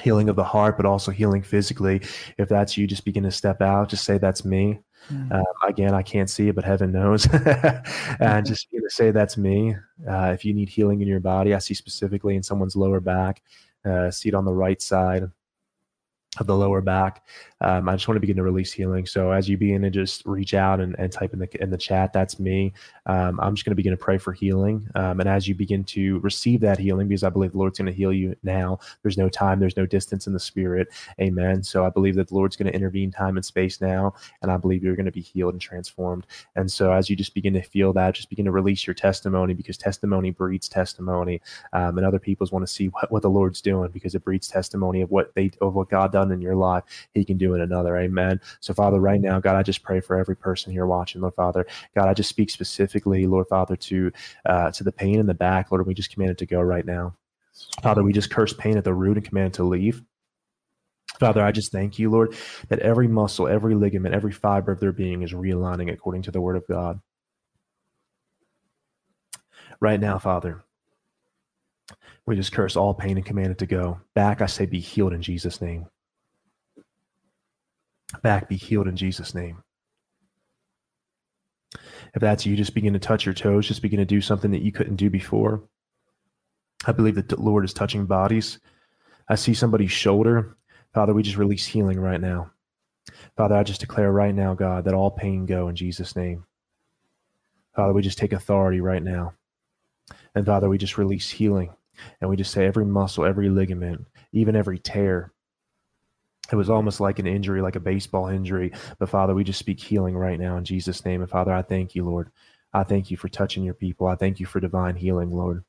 Healing 0.00 0.28
of 0.28 0.36
the 0.36 0.44
heart, 0.44 0.76
but 0.76 0.86
also 0.86 1.10
healing 1.10 1.42
physically. 1.42 2.00
If 2.38 2.48
that's 2.48 2.76
you, 2.76 2.86
just 2.86 3.04
begin 3.04 3.24
to 3.24 3.30
step 3.30 3.60
out. 3.60 3.90
Just 3.90 4.04
say 4.04 4.18
that's 4.18 4.44
me. 4.44 4.80
Mm. 5.10 5.32
Um, 5.32 5.44
again, 5.66 5.94
I 5.94 6.02
can't 6.02 6.30
see 6.30 6.48
it, 6.48 6.54
but 6.54 6.64
heaven 6.64 6.92
knows. 6.92 7.26
and 8.20 8.46
just 8.46 8.70
begin 8.70 8.88
to 8.88 8.94
say 8.94 9.10
that's 9.10 9.36
me. 9.36 9.76
Uh, 10.08 10.32
if 10.34 10.44
you 10.44 10.54
need 10.54 10.68
healing 10.68 11.00
in 11.02 11.08
your 11.08 11.20
body, 11.20 11.54
I 11.54 11.58
see 11.58 11.74
specifically 11.74 12.36
in 12.36 12.42
someone's 12.42 12.76
lower 12.76 13.00
back. 13.00 13.42
Uh, 13.84 14.10
see 14.10 14.28
it 14.28 14.34
on 14.34 14.44
the 14.44 14.54
right 14.54 14.80
side 14.80 15.24
of 16.38 16.46
the 16.46 16.56
lower 16.56 16.80
back. 16.80 17.24
Um, 17.62 17.88
I 17.88 17.94
just 17.94 18.08
want 18.08 18.16
to 18.16 18.20
begin 18.20 18.36
to 18.36 18.42
release 18.42 18.72
healing. 18.72 19.06
So 19.06 19.30
as 19.30 19.48
you 19.48 19.56
begin 19.56 19.82
to 19.82 19.90
just 19.90 20.24
reach 20.26 20.54
out 20.54 20.80
and, 20.80 20.94
and 20.98 21.10
type 21.10 21.32
in 21.32 21.38
the 21.38 21.62
in 21.62 21.70
the 21.70 21.78
chat, 21.78 22.12
that's 22.12 22.38
me. 22.38 22.72
Um, 23.06 23.40
I'm 23.40 23.54
just 23.54 23.64
going 23.64 23.72
to 23.72 23.76
begin 23.76 23.92
to 23.92 23.96
pray 23.96 24.18
for 24.18 24.32
healing. 24.32 24.88
Um, 24.94 25.20
and 25.20 25.28
as 25.28 25.48
you 25.48 25.54
begin 25.54 25.84
to 25.84 26.18
receive 26.20 26.60
that 26.60 26.78
healing, 26.78 27.08
because 27.08 27.24
I 27.24 27.30
believe 27.30 27.52
the 27.52 27.58
Lord's 27.58 27.78
going 27.78 27.86
to 27.86 27.92
heal 27.92 28.12
you 28.12 28.36
now. 28.42 28.78
There's 29.02 29.18
no 29.18 29.28
time, 29.28 29.60
there's 29.60 29.76
no 29.76 29.86
distance 29.86 30.26
in 30.26 30.32
the 30.32 30.40
spirit. 30.40 30.88
Amen. 31.20 31.62
So 31.62 31.86
I 31.86 31.90
believe 31.90 32.16
that 32.16 32.28
the 32.28 32.34
Lord's 32.34 32.56
going 32.56 32.66
to 32.70 32.74
intervene 32.74 33.10
time 33.10 33.36
and 33.36 33.44
space 33.44 33.80
now, 33.80 34.14
and 34.42 34.50
I 34.50 34.56
believe 34.56 34.82
you're 34.82 34.96
going 34.96 35.06
to 35.06 35.12
be 35.12 35.20
healed 35.20 35.54
and 35.54 35.60
transformed. 35.60 36.26
And 36.56 36.70
so 36.70 36.92
as 36.92 37.08
you 37.08 37.16
just 37.16 37.34
begin 37.34 37.54
to 37.54 37.62
feel 37.62 37.92
that, 37.94 38.14
just 38.14 38.30
begin 38.30 38.44
to 38.46 38.52
release 38.52 38.86
your 38.86 38.94
testimony 38.94 39.54
because 39.54 39.76
testimony 39.76 40.30
breeds 40.30 40.68
testimony, 40.68 41.40
um, 41.72 41.96
and 41.98 42.06
other 42.06 42.18
people's 42.18 42.52
want 42.52 42.66
to 42.66 42.72
see 42.72 42.86
what, 42.88 43.10
what 43.10 43.22
the 43.22 43.30
Lord's 43.30 43.60
doing 43.60 43.90
because 43.90 44.14
it 44.14 44.24
breeds 44.24 44.48
testimony 44.48 45.00
of 45.00 45.10
what 45.10 45.34
they 45.34 45.50
of 45.60 45.74
what 45.74 45.88
God 45.88 46.12
done 46.12 46.32
in 46.32 46.40
your 46.40 46.56
life. 46.56 46.84
He 47.12 47.24
can 47.24 47.38
do 47.38 47.51
another. 47.60 47.96
Amen. 47.98 48.40
So, 48.60 48.72
Father, 48.72 49.00
right 49.00 49.20
now, 49.20 49.40
God, 49.40 49.56
I 49.56 49.62
just 49.62 49.82
pray 49.82 50.00
for 50.00 50.16
every 50.16 50.36
person 50.36 50.72
here 50.72 50.86
watching, 50.86 51.20
Lord 51.20 51.34
Father. 51.34 51.66
God, 51.94 52.08
I 52.08 52.14
just 52.14 52.30
speak 52.30 52.50
specifically, 52.50 53.26
Lord 53.26 53.48
Father, 53.48 53.76
to 53.76 54.12
uh, 54.46 54.70
to 54.70 54.84
the 54.84 54.92
pain 54.92 55.20
in 55.20 55.26
the 55.26 55.34
back, 55.34 55.70
Lord. 55.70 55.86
We 55.86 55.94
just 55.94 56.12
command 56.12 56.32
it 56.32 56.38
to 56.38 56.46
go 56.46 56.60
right 56.60 56.86
now. 56.86 57.14
Father, 57.82 58.02
we 58.02 58.12
just 58.12 58.30
curse 58.30 58.52
pain 58.52 58.76
at 58.76 58.84
the 58.84 58.94
root 58.94 59.16
and 59.16 59.26
command 59.26 59.48
it 59.48 59.54
to 59.54 59.64
leave. 59.64 60.02
Father, 61.18 61.44
I 61.44 61.52
just 61.52 61.70
thank 61.70 61.98
you, 61.98 62.10
Lord, 62.10 62.34
that 62.68 62.80
every 62.80 63.06
muscle, 63.06 63.46
every 63.46 63.74
ligament, 63.74 64.14
every 64.14 64.32
fiber 64.32 64.72
of 64.72 64.80
their 64.80 64.92
being 64.92 65.22
is 65.22 65.32
realigning 65.32 65.92
according 65.92 66.22
to 66.22 66.30
the 66.30 66.40
word 66.40 66.56
of 66.56 66.66
God. 66.66 67.00
Right 69.78 70.00
now, 70.00 70.18
Father, 70.18 70.64
we 72.26 72.36
just 72.36 72.52
curse 72.52 72.76
all 72.76 72.94
pain 72.94 73.16
and 73.16 73.26
command 73.26 73.52
it 73.52 73.58
to 73.58 73.66
go. 73.66 74.00
Back, 74.14 74.40
I 74.40 74.46
say, 74.46 74.66
be 74.66 74.80
healed 74.80 75.12
in 75.12 75.22
Jesus' 75.22 75.60
name 75.60 75.86
back 78.22 78.48
be 78.48 78.56
healed 78.56 78.88
in 78.88 78.96
Jesus' 78.96 79.34
name. 79.34 79.62
If 82.14 82.20
that's 82.20 82.44
you, 82.44 82.56
just 82.56 82.74
begin 82.74 82.92
to 82.92 82.98
touch 82.98 83.24
your 83.24 83.34
toes, 83.34 83.66
just 83.66 83.82
begin 83.82 83.98
to 83.98 84.04
do 84.04 84.20
something 84.20 84.50
that 84.50 84.62
you 84.62 84.72
couldn't 84.72 84.96
do 84.96 85.08
before. 85.08 85.62
I 86.84 86.92
believe 86.92 87.14
that 87.14 87.28
the 87.28 87.40
Lord 87.40 87.64
is 87.64 87.72
touching 87.72 88.06
bodies. 88.06 88.58
I 89.28 89.36
see 89.36 89.54
somebody's 89.54 89.92
shoulder. 89.92 90.56
Father, 90.92 91.14
we 91.14 91.22
just 91.22 91.38
release 91.38 91.64
healing 91.64 91.98
right 91.98 92.20
now. 92.20 92.50
Father, 93.36 93.54
I 93.54 93.62
just 93.62 93.80
declare 93.80 94.12
right 94.12 94.34
now, 94.34 94.54
God, 94.54 94.84
that 94.84 94.94
all 94.94 95.10
pain 95.10 95.46
go 95.46 95.68
in 95.68 95.76
Jesus' 95.76 96.16
name. 96.16 96.44
Father, 97.74 97.92
we 97.94 98.02
just 98.02 98.18
take 98.18 98.32
authority 98.32 98.80
right 98.80 99.02
now. 99.02 99.32
And 100.34 100.44
Father, 100.44 100.68
we 100.68 100.76
just 100.76 100.98
release 100.98 101.30
healing. 101.30 101.70
And 102.20 102.28
we 102.28 102.36
just 102.36 102.52
say 102.52 102.66
every 102.66 102.84
muscle, 102.84 103.24
every 103.24 103.48
ligament, 103.48 104.04
even 104.32 104.56
every 104.56 104.78
tear, 104.78 105.32
it 106.50 106.56
was 106.56 106.70
almost 106.70 107.00
like 107.00 107.18
an 107.18 107.26
injury, 107.26 107.62
like 107.62 107.76
a 107.76 107.80
baseball 107.80 108.28
injury. 108.28 108.72
But 108.98 109.08
Father, 109.08 109.34
we 109.34 109.44
just 109.44 109.58
speak 109.58 109.80
healing 109.80 110.16
right 110.16 110.38
now 110.38 110.56
in 110.56 110.64
Jesus' 110.64 111.04
name. 111.04 111.20
And 111.20 111.30
Father, 111.30 111.52
I 111.52 111.62
thank 111.62 111.94
you, 111.94 112.04
Lord. 112.04 112.30
I 112.72 112.82
thank 112.82 113.10
you 113.10 113.16
for 113.16 113.28
touching 113.28 113.62
your 113.62 113.74
people. 113.74 114.06
I 114.06 114.16
thank 114.16 114.40
you 114.40 114.46
for 114.46 114.60
divine 114.60 114.96
healing, 114.96 115.30
Lord. 115.30 115.64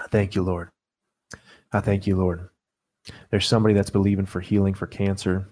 I 0.00 0.06
thank 0.08 0.34
you, 0.34 0.42
Lord. 0.42 0.70
I 1.72 1.80
thank 1.80 2.06
you, 2.06 2.16
Lord. 2.16 2.48
There's 3.30 3.46
somebody 3.46 3.74
that's 3.74 3.90
believing 3.90 4.26
for 4.26 4.40
healing 4.40 4.74
for 4.74 4.86
cancer. 4.86 5.48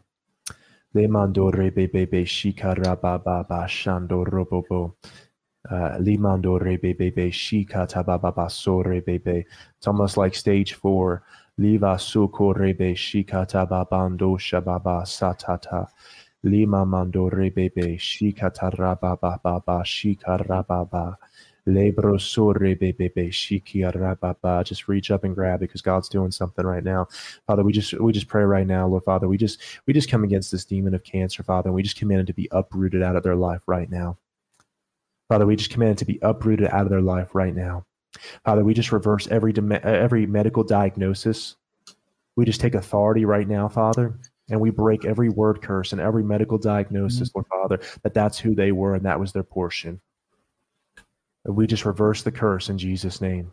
It's 9.78 9.86
almost 9.86 10.16
like 10.16 10.34
stage 10.34 10.74
four. 10.74 11.22
Liva 11.58 11.96
suko 11.96 12.54
rebe 12.54 12.94
shikata 12.94 13.66
babando 13.66 14.36
shababa 14.36 15.06
satata. 15.06 15.88
Lima 16.42 16.84
mando 16.84 17.30
rebebe 17.30 17.96
shikata 17.98 18.70
rababa 18.76 19.40
baba 19.42 19.82
shikarababa. 19.82 21.16
Lebro 21.66 22.20
sore 22.20 22.74
bebe 22.74 23.30
shikia 23.30 24.64
Just 24.66 24.86
reach 24.86 25.10
up 25.10 25.24
and 25.24 25.34
grab 25.34 25.56
it 25.62 25.68
because 25.68 25.80
God's 25.80 26.10
doing 26.10 26.30
something 26.30 26.66
right 26.66 26.84
now. 26.84 27.08
Father, 27.46 27.62
we 27.62 27.72
just 27.72 27.98
we 28.00 28.12
just 28.12 28.28
pray 28.28 28.44
right 28.44 28.66
now, 28.66 28.86
Lord 28.86 29.04
Father. 29.04 29.26
We 29.26 29.38
just 29.38 29.58
we 29.86 29.94
just 29.94 30.10
come 30.10 30.24
against 30.24 30.52
this 30.52 30.66
demon 30.66 30.94
of 30.94 31.04
cancer, 31.04 31.42
Father, 31.42 31.70
and 31.70 31.74
we 31.74 31.82
just 31.82 31.96
command 31.96 32.20
it 32.20 32.26
to 32.26 32.34
be 32.34 32.48
uprooted 32.50 33.02
out 33.02 33.16
of 33.16 33.22
their 33.22 33.34
life 33.34 33.62
right 33.66 33.90
now. 33.90 34.18
Father, 35.30 35.46
we 35.46 35.56
just 35.56 35.70
command 35.70 35.92
it 35.92 35.98
to 35.98 36.04
be 36.04 36.18
uprooted 36.20 36.68
out 36.68 36.82
of 36.82 36.90
their 36.90 37.00
life 37.00 37.34
right 37.34 37.54
now. 37.54 37.86
Father, 38.44 38.64
we 38.64 38.74
just 38.74 38.92
reverse 38.92 39.26
every 39.28 39.54
every 39.82 40.26
medical 40.26 40.64
diagnosis. 40.64 41.56
We 42.36 42.44
just 42.44 42.60
take 42.60 42.74
authority 42.74 43.24
right 43.24 43.48
now, 43.48 43.68
Father, 43.68 44.18
and 44.50 44.60
we 44.60 44.70
break 44.70 45.04
every 45.04 45.28
word 45.28 45.62
curse 45.62 45.92
and 45.92 46.00
every 46.00 46.22
medical 46.22 46.58
diagnosis, 46.58 47.30
mm-hmm. 47.30 47.38
Lord 47.38 47.46
Father, 47.48 47.80
that 48.02 48.14
that's 48.14 48.38
who 48.38 48.54
they 48.54 48.72
were 48.72 48.94
and 48.94 49.04
that 49.06 49.18
was 49.18 49.32
their 49.32 49.42
portion. 49.42 50.00
And 51.44 51.56
we 51.56 51.66
just 51.66 51.84
reverse 51.84 52.22
the 52.22 52.32
curse 52.32 52.68
in 52.68 52.76
Jesus' 52.76 53.20
name. 53.20 53.52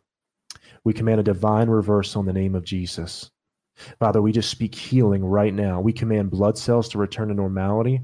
We 0.84 0.94
command 0.94 1.22
a 1.22 1.24
divine 1.24 1.70
reversal 1.70 2.22
in 2.22 2.28
the 2.28 2.34
name 2.34 2.56
of 2.56 2.66
Jesus. 2.66 3.32
Father, 4.00 4.22
we 4.22 4.32
just 4.32 4.50
speak 4.50 4.76
healing 4.76 5.24
right 5.24 5.54
now. 5.54 5.80
We 5.80 5.94
command 5.94 6.30
blood 6.30 6.58
cells 6.58 6.90
to 6.90 6.98
return 6.98 7.30
to 7.30 7.34
normality. 7.34 8.02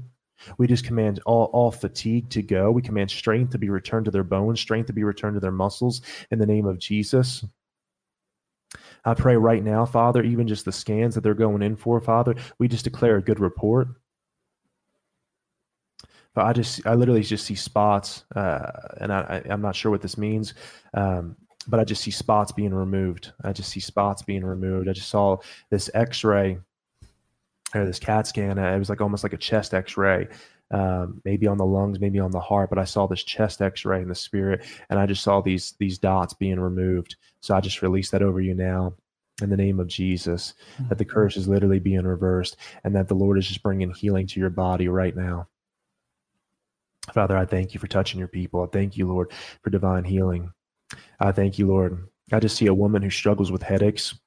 We 0.58 0.66
just 0.66 0.84
command 0.84 1.20
all, 1.26 1.44
all 1.52 1.70
fatigue 1.70 2.30
to 2.30 2.42
go. 2.42 2.70
We 2.70 2.82
command 2.82 3.10
strength 3.10 3.50
to 3.52 3.58
be 3.58 3.70
returned 3.70 4.06
to 4.06 4.10
their 4.10 4.24
bones, 4.24 4.60
strength 4.60 4.86
to 4.86 4.92
be 4.92 5.04
returned 5.04 5.34
to 5.34 5.40
their 5.40 5.52
muscles 5.52 6.02
in 6.30 6.38
the 6.38 6.46
name 6.46 6.66
of 6.66 6.78
Jesus. 6.78 7.44
I 9.04 9.14
pray 9.14 9.36
right 9.36 9.62
now, 9.62 9.84
Father, 9.84 10.22
even 10.22 10.46
just 10.46 10.64
the 10.64 10.72
scans 10.72 11.14
that 11.14 11.22
they're 11.22 11.34
going 11.34 11.62
in 11.62 11.76
for, 11.76 12.00
Father, 12.00 12.34
we 12.58 12.68
just 12.68 12.84
declare 12.84 13.16
a 13.16 13.22
good 13.22 13.40
report. 13.40 13.88
But 16.34 16.44
I 16.44 16.52
just, 16.52 16.86
I 16.86 16.94
literally 16.94 17.22
just 17.22 17.44
see 17.44 17.56
spots, 17.56 18.24
uh, 18.36 18.70
and 18.98 19.12
I, 19.12 19.42
I, 19.46 19.52
am 19.52 19.60
not 19.60 19.74
sure 19.74 19.90
what 19.90 20.00
this 20.00 20.16
means, 20.16 20.54
um, 20.94 21.36
but 21.66 21.80
I 21.80 21.84
just 21.84 22.02
see 22.02 22.12
spots 22.12 22.52
being 22.52 22.72
removed. 22.72 23.32
I 23.42 23.52
just 23.52 23.70
see 23.70 23.80
spots 23.80 24.22
being 24.22 24.44
removed. 24.44 24.88
I 24.88 24.92
just 24.92 25.08
saw 25.08 25.38
this 25.70 25.90
X-ray 25.92 26.58
or 27.74 27.84
this 27.86 27.98
CAT 27.98 28.26
scan. 28.26 28.58
Uh, 28.58 28.74
it 28.74 28.78
was 28.78 28.88
like 28.90 29.00
almost 29.00 29.22
like 29.22 29.32
a 29.32 29.36
chest 29.38 29.74
X-ray, 29.74 30.28
um, 30.70 31.20
maybe 31.24 31.46
on 31.46 31.56
the 31.56 31.64
lungs, 31.66 32.00
maybe 32.00 32.18
on 32.18 32.30
the 32.30 32.40
heart. 32.40 32.70
But 32.70 32.78
I 32.78 32.84
saw 32.84 33.06
this 33.06 33.22
chest 33.22 33.62
X-ray 33.62 34.02
in 34.02 34.08
the 34.08 34.14
spirit, 34.14 34.64
and 34.88 34.98
I 34.98 35.06
just 35.06 35.22
saw 35.22 35.40
these 35.40 35.74
these 35.78 35.98
dots 35.98 36.34
being 36.34 36.60
removed. 36.60 37.16
So 37.40 37.54
I 37.54 37.60
just 37.60 37.82
release 37.82 38.10
that 38.10 38.22
over 38.22 38.40
you 38.40 38.54
now. 38.54 38.94
in 39.42 39.50
the 39.50 39.56
name 39.56 39.80
of 39.80 39.88
Jesus, 39.88 40.54
that 40.88 40.98
the 40.98 41.04
curse 41.04 41.36
is 41.36 41.48
literally 41.48 41.78
being 41.78 42.04
reversed 42.04 42.56
and 42.84 42.94
that 42.94 43.08
the 43.08 43.14
Lord 43.14 43.38
is 43.38 43.48
just 43.48 43.62
bringing 43.62 43.92
healing 43.92 44.26
to 44.28 44.40
your 44.40 44.50
body 44.50 44.88
right 44.88 45.16
now. 45.16 45.48
Father, 47.14 47.36
I 47.36 47.46
thank 47.46 47.74
you 47.74 47.80
for 47.80 47.86
touching 47.86 48.18
your 48.18 48.28
people. 48.28 48.62
I 48.62 48.66
thank 48.66 48.96
you, 48.96 49.08
Lord, 49.08 49.32
for 49.62 49.70
divine 49.70 50.04
healing. 50.04 50.52
I 51.18 51.32
thank 51.32 51.58
you, 51.58 51.66
Lord. 51.66 52.08
I 52.32 52.38
just 52.38 52.56
see 52.56 52.66
a 52.66 52.74
woman 52.74 53.02
who 53.02 53.10
struggles 53.10 53.50
with 53.50 53.62
headaches 53.62 54.19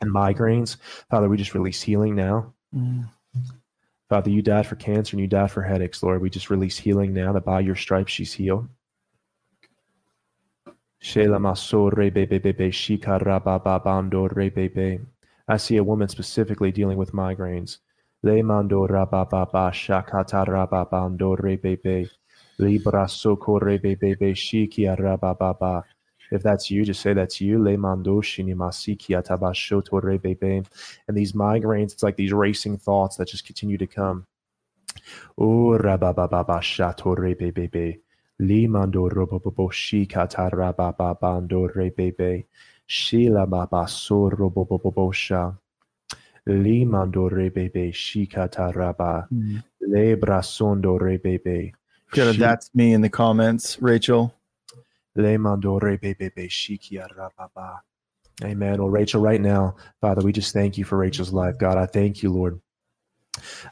and 0.00 0.10
migraines. 0.10 0.76
Father, 1.10 1.28
we 1.28 1.36
just 1.36 1.54
release 1.54 1.82
healing 1.82 2.14
now. 2.14 2.52
Mm. 2.74 3.08
Father, 4.08 4.30
you 4.30 4.40
died 4.40 4.66
for 4.66 4.76
cancer 4.76 5.14
and 5.14 5.20
you 5.20 5.26
died 5.26 5.50
for 5.50 5.62
headaches, 5.62 6.02
Lord. 6.02 6.22
We 6.22 6.30
just 6.30 6.48
release 6.48 6.78
healing 6.78 7.12
now 7.12 7.32
that 7.32 7.44
by 7.44 7.60
your 7.60 7.76
stripes 7.76 8.12
she's 8.12 8.32
healed. 8.32 8.68
I 15.50 15.56
see 15.56 15.76
a 15.76 15.84
woman 15.84 16.08
specifically 16.08 16.72
dealing 16.72 16.98
with 16.98 17.12
migraines. 17.12 17.78
Le 18.22 18.42
mando 18.42 18.86
rababa 18.86 19.70
shakata 19.72 20.44
rababando 20.46 21.36
rebebe. 21.38 22.10
Libra 22.58 23.08
soko 23.08 23.60
rebebe 23.60 24.34
shikia 24.34 24.98
rababa. 24.98 25.84
If 26.30 26.42
that's 26.42 26.70
you, 26.70 26.84
just 26.84 27.00
say 27.00 27.12
that's 27.12 27.40
you. 27.40 27.58
Le 27.62 27.76
mando 27.76 28.20
shinimasi 28.20 28.96
atabashoto 28.96 30.22
bebe. 30.22 30.62
And 31.06 31.16
these 31.16 31.32
migraines, 31.32 31.92
it's 31.92 32.02
like 32.02 32.16
these 32.16 32.32
racing 32.32 32.78
thoughts 32.78 33.16
that 33.16 33.28
just 33.28 33.46
continue 33.46 33.78
to 33.78 33.86
come. 33.86 34.26
Oh 35.38 35.78
rabababa 35.78 36.60
shato 36.60 37.16
rebebe. 37.16 38.00
Limando 38.40 39.10
robobo 39.10 39.70
shikata 39.70 40.50
rababando 40.50 41.74
rebebe. 41.74 42.44
Shila 42.86 43.46
baba 43.46 43.88
so 43.88 44.30
robobo 44.30 45.12
sha. 45.12 45.52
Limando 46.46 47.30
rebebe 47.30 47.92
shikata 47.92 48.72
raba. 48.74 49.28
Mm. 49.32 49.62
Le 49.80 50.16
brasondo 50.16 50.98
rebebe. 51.00 51.72
Good, 52.10 52.36
that's 52.36 52.70
me 52.74 52.94
in 52.94 53.02
the 53.02 53.10
comments, 53.10 53.80
Rachel. 53.82 54.34
Le 55.16 55.38
mando 55.38 55.78
rebebe 55.78 56.48
shikia 56.48 57.08
rababa. 57.08 57.80
Amen. 58.44 58.78
Well, 58.80 58.90
Rachel, 58.90 59.20
right 59.20 59.40
now, 59.40 59.76
Father, 60.00 60.22
we 60.22 60.32
just 60.32 60.52
thank 60.52 60.78
you 60.78 60.84
for 60.84 60.96
Rachel's 60.96 61.32
life. 61.32 61.58
God, 61.58 61.76
I 61.76 61.86
thank 61.86 62.22
you, 62.22 62.32
Lord. 62.32 62.60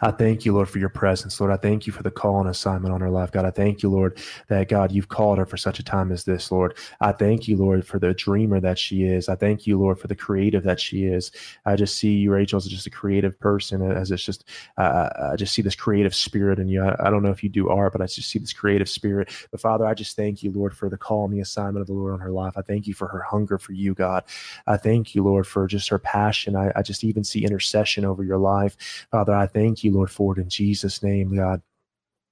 I 0.00 0.10
thank 0.10 0.44
you, 0.44 0.52
Lord, 0.52 0.68
for 0.68 0.78
your 0.78 0.88
presence. 0.88 1.40
Lord, 1.40 1.52
I 1.52 1.56
thank 1.56 1.86
you 1.86 1.92
for 1.92 2.02
the 2.02 2.10
call 2.10 2.40
and 2.40 2.48
assignment 2.48 2.92
on 2.94 3.00
her 3.00 3.10
life. 3.10 3.32
God, 3.32 3.44
I 3.44 3.50
thank 3.50 3.82
you, 3.82 3.88
Lord, 3.88 4.18
that 4.48 4.68
God, 4.68 4.92
you've 4.92 5.08
called 5.08 5.38
her 5.38 5.46
for 5.46 5.56
such 5.56 5.78
a 5.78 5.82
time 5.82 6.12
as 6.12 6.24
this, 6.24 6.50
Lord. 6.50 6.76
I 7.00 7.12
thank 7.12 7.48
you, 7.48 7.56
Lord, 7.56 7.86
for 7.86 7.98
the 7.98 8.14
dreamer 8.14 8.60
that 8.60 8.78
she 8.78 9.04
is. 9.04 9.28
I 9.28 9.36
thank 9.36 9.66
you, 9.66 9.78
Lord, 9.78 9.98
for 9.98 10.08
the 10.08 10.14
creative 10.14 10.62
that 10.64 10.80
she 10.80 11.04
is. 11.04 11.30
I 11.64 11.76
just 11.76 11.96
see 11.96 12.14
you, 12.14 12.32
Rachel, 12.32 12.58
as 12.58 12.66
just 12.66 12.86
a 12.86 12.90
creative 12.90 13.38
person, 13.38 13.82
as 13.82 14.10
it's 14.10 14.24
just, 14.24 14.44
uh, 14.76 15.08
I 15.32 15.36
just 15.36 15.54
see 15.54 15.62
this 15.62 15.74
creative 15.74 16.14
spirit 16.14 16.58
in 16.58 16.68
you. 16.68 16.82
I, 16.82 17.06
I, 17.06 17.10
don't 17.10 17.22
know 17.22 17.30
if 17.30 17.42
you 17.42 17.48
do 17.48 17.68
art, 17.68 17.92
but 17.92 18.02
I 18.02 18.06
just 18.06 18.30
see 18.30 18.38
this 18.38 18.52
creative 18.52 18.88
spirit. 18.88 19.30
But 19.50 19.60
Father, 19.60 19.86
I 19.86 19.94
just 19.94 20.16
thank 20.16 20.42
you, 20.42 20.50
Lord, 20.50 20.76
for 20.76 20.88
the 20.88 20.96
call 20.96 21.24
and 21.24 21.34
the 21.34 21.40
assignment 21.40 21.80
of 21.80 21.86
the 21.86 21.92
Lord 21.92 22.12
on 22.12 22.20
her 22.20 22.30
life. 22.30 22.54
I 22.56 22.62
thank 22.62 22.86
you 22.86 22.94
for 22.94 23.08
her 23.08 23.20
hunger 23.20 23.58
for 23.58 23.72
you, 23.72 23.94
God. 23.94 24.24
I 24.66 24.76
thank 24.76 25.14
you, 25.14 25.22
Lord, 25.22 25.46
for 25.46 25.66
just 25.66 25.88
her 25.88 25.98
passion. 25.98 26.56
I, 26.56 26.72
I 26.76 26.82
just 26.82 27.04
even 27.04 27.24
see 27.24 27.44
intercession 27.44 28.04
over 28.04 28.24
your 28.24 28.38
life. 28.38 28.76
Father, 29.10 29.34
I 29.34 29.46
thank 29.56 29.82
you, 29.82 29.90
Lord, 29.90 30.10
for 30.10 30.36
it 30.36 30.42
in 30.42 30.50
Jesus' 30.50 31.02
name, 31.02 31.34
God. 31.34 31.62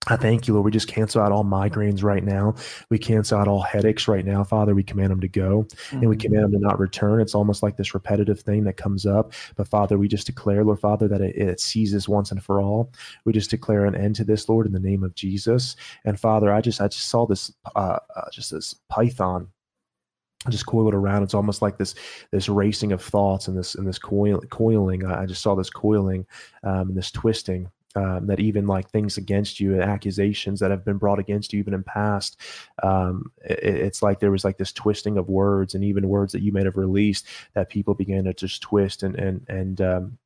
I 0.07 0.17
thank 0.17 0.47
you, 0.47 0.53
Lord. 0.53 0.67
We 0.67 0.71
just 0.71 0.89
cancel 0.89 1.23
out 1.23 1.33
all 1.33 1.43
migraines 1.43 2.05
right 2.05 2.23
now. 2.23 2.57
We 2.91 2.99
cancel 2.99 3.39
out 3.39 3.49
all 3.49 3.63
headaches 3.63 4.07
right 4.07 4.27
now, 4.27 4.45
Father. 4.45 4.75
We 4.75 4.83
command 4.83 5.11
them 5.11 5.23
to 5.23 5.29
go 5.29 5.63
mm-hmm. 5.63 5.97
and 5.97 6.11
we 6.11 6.17
command 6.19 6.45
them 6.45 6.53
to 6.53 6.59
not 6.59 6.79
return. 6.79 7.23
It's 7.23 7.35
almost 7.35 7.63
like 7.63 7.79
this 7.79 7.95
repetitive 7.95 8.41
thing 8.41 8.65
that 8.65 8.77
comes 8.77 9.07
up. 9.07 9.33
But 9.57 9.69
Father, 9.69 9.97
we 9.97 10.07
just 10.07 10.27
declare, 10.27 10.63
Lord 10.63 10.81
Father, 10.81 11.09
that 11.09 11.23
it, 11.23 11.37
it 11.37 11.61
ceases 11.61 12.07
once 12.07 12.31
and 12.31 12.45
for 12.45 12.61
all. 12.61 12.93
We 13.25 13.33
just 13.33 13.49
declare 13.49 13.87
an 13.87 13.95
end 13.95 14.17
to 14.17 14.25
this, 14.25 14.47
Lord, 14.47 14.67
in 14.67 14.73
the 14.73 14.79
name 14.79 15.03
of 15.03 15.15
Jesus. 15.15 15.75
And 16.05 16.21
Father, 16.21 16.53
I 16.53 16.61
just 16.61 16.83
I 16.83 16.89
just 16.89 17.09
saw 17.09 17.25
this 17.27 17.51
uh, 17.75 18.01
uh, 18.15 18.31
just 18.31 18.51
this 18.51 18.75
python 18.91 19.49
just 20.51 20.67
coiled 20.67 20.95
around. 20.95 21.23
It's 21.23 21.35
almost 21.35 21.63
like 21.63 21.79
this 21.79 21.95
this 22.31 22.49
racing 22.49 22.93
of 22.93 23.03
thoughts 23.03 23.49
and 23.49 23.57
this 23.57 23.75
and 23.75 23.87
this 23.87 23.99
coil, 23.99 24.41
coiling. 24.51 25.05
I 25.05 25.27
just 25.27 25.43
saw 25.43 25.55
this 25.55 25.71
coiling 25.71 26.27
um, 26.63 26.89
and 26.89 26.97
this 26.97 27.11
twisting 27.11 27.71
um, 27.97 28.27
that 28.27 28.41
even 28.41 28.67
like 28.67 28.91
things 28.91 29.17
against 29.17 29.61
you 29.61 29.75
and 29.75 29.83
accusations 29.83 30.61
that 30.61 30.71
have 30.71 30.85
been 30.85 30.99
brought 30.99 31.19
against 31.19 31.53
you 31.53 31.61
even 31.61 31.75
in 31.75 31.83
past 31.85 32.41
um, 32.83 33.31
it, 33.45 33.63
it's 33.63 34.03
like 34.03 34.21
there 34.21 34.31
was 34.31 34.45
like 34.45 34.59
this 34.59 34.73
twisting 34.73 35.17
of 35.17 35.29
words 35.29 35.75
and 35.75 35.85
even 35.85 36.09
words 36.09 36.33
that 36.33 36.43
you 36.43 36.53
may 36.53 36.65
have 36.65 36.77
released 36.77 37.27
that 37.55 37.69
people 37.69 37.95
began 37.95 38.25
to 38.25 38.35
just 38.35 38.63
twist 38.63 39.03
and 39.03 39.15
and 39.17 39.47
and 39.49 39.81
um, 39.81 40.19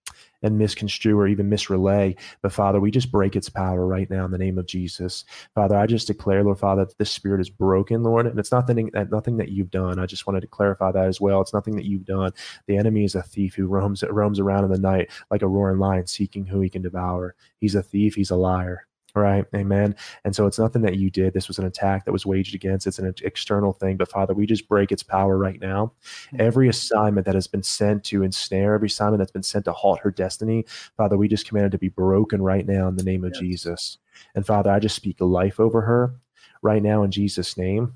and 0.42 0.58
misconstrue 0.58 1.18
or 1.18 1.26
even 1.26 1.50
misrelay. 1.50 2.16
But 2.42 2.52
Father, 2.52 2.80
we 2.80 2.90
just 2.90 3.10
break 3.12 3.36
its 3.36 3.48
power 3.48 3.86
right 3.86 4.08
now 4.10 4.24
in 4.24 4.30
the 4.30 4.38
name 4.38 4.58
of 4.58 4.66
Jesus. 4.66 5.24
Father, 5.54 5.76
I 5.76 5.86
just 5.86 6.06
declare, 6.06 6.44
Lord 6.44 6.58
Father, 6.58 6.84
that 6.84 6.98
this 6.98 7.10
spirit 7.10 7.40
is 7.40 7.50
broken, 7.50 8.02
Lord. 8.02 8.26
And 8.26 8.38
it's 8.38 8.52
nothing 8.52 8.90
that 8.92 9.10
nothing 9.10 9.36
that 9.38 9.50
you've 9.50 9.70
done. 9.70 9.98
I 9.98 10.06
just 10.06 10.26
wanted 10.26 10.40
to 10.40 10.46
clarify 10.46 10.92
that 10.92 11.06
as 11.06 11.20
well. 11.20 11.40
It's 11.40 11.54
nothing 11.54 11.76
that 11.76 11.84
you've 11.84 12.04
done. 12.04 12.32
The 12.66 12.76
enemy 12.76 13.04
is 13.04 13.14
a 13.14 13.22
thief 13.22 13.54
who 13.54 13.66
roams 13.66 14.02
roams 14.02 14.40
around 14.40 14.64
in 14.64 14.70
the 14.70 14.78
night 14.78 15.10
like 15.30 15.42
a 15.42 15.48
roaring 15.48 15.78
lion 15.78 16.06
seeking 16.06 16.46
who 16.46 16.60
he 16.60 16.70
can 16.70 16.82
devour. 16.82 17.34
He's 17.60 17.74
a 17.74 17.82
thief, 17.82 18.14
he's 18.14 18.30
a 18.30 18.36
liar. 18.36 18.87
Right. 19.14 19.44
Amen. 19.54 19.96
And 20.24 20.36
so 20.36 20.46
it's 20.46 20.58
nothing 20.58 20.82
that 20.82 20.96
you 20.96 21.10
did. 21.10 21.32
This 21.32 21.48
was 21.48 21.58
an 21.58 21.64
attack 21.64 22.04
that 22.04 22.12
was 22.12 22.26
waged 22.26 22.54
against. 22.54 22.86
It's 22.86 22.98
an 22.98 23.12
external 23.22 23.72
thing. 23.72 23.96
But 23.96 24.10
Father, 24.10 24.34
we 24.34 24.46
just 24.46 24.68
break 24.68 24.92
its 24.92 25.02
power 25.02 25.38
right 25.38 25.60
now. 25.60 25.92
Mm-hmm. 26.26 26.40
Every 26.40 26.68
assignment 26.68 27.24
that 27.24 27.34
has 27.34 27.46
been 27.46 27.62
sent 27.62 28.04
to 28.04 28.22
ensnare, 28.22 28.74
every 28.74 28.86
assignment 28.86 29.18
that's 29.18 29.32
been 29.32 29.42
sent 29.42 29.64
to 29.64 29.72
halt 29.72 30.00
her 30.00 30.10
destiny, 30.10 30.66
Father, 30.96 31.16
we 31.16 31.26
just 31.26 31.48
command 31.48 31.66
it 31.66 31.70
to 31.70 31.78
be 31.78 31.88
broken 31.88 32.42
right 32.42 32.66
now 32.66 32.86
in 32.86 32.96
the 32.96 33.02
name 33.02 33.24
of 33.24 33.32
yes. 33.34 33.40
Jesus. 33.40 33.98
And 34.34 34.46
Father, 34.46 34.70
I 34.70 34.78
just 34.78 34.96
speak 34.96 35.20
life 35.20 35.58
over 35.58 35.80
her 35.82 36.14
right 36.62 36.82
now 36.82 37.02
in 37.02 37.10
Jesus' 37.10 37.56
name. 37.56 37.94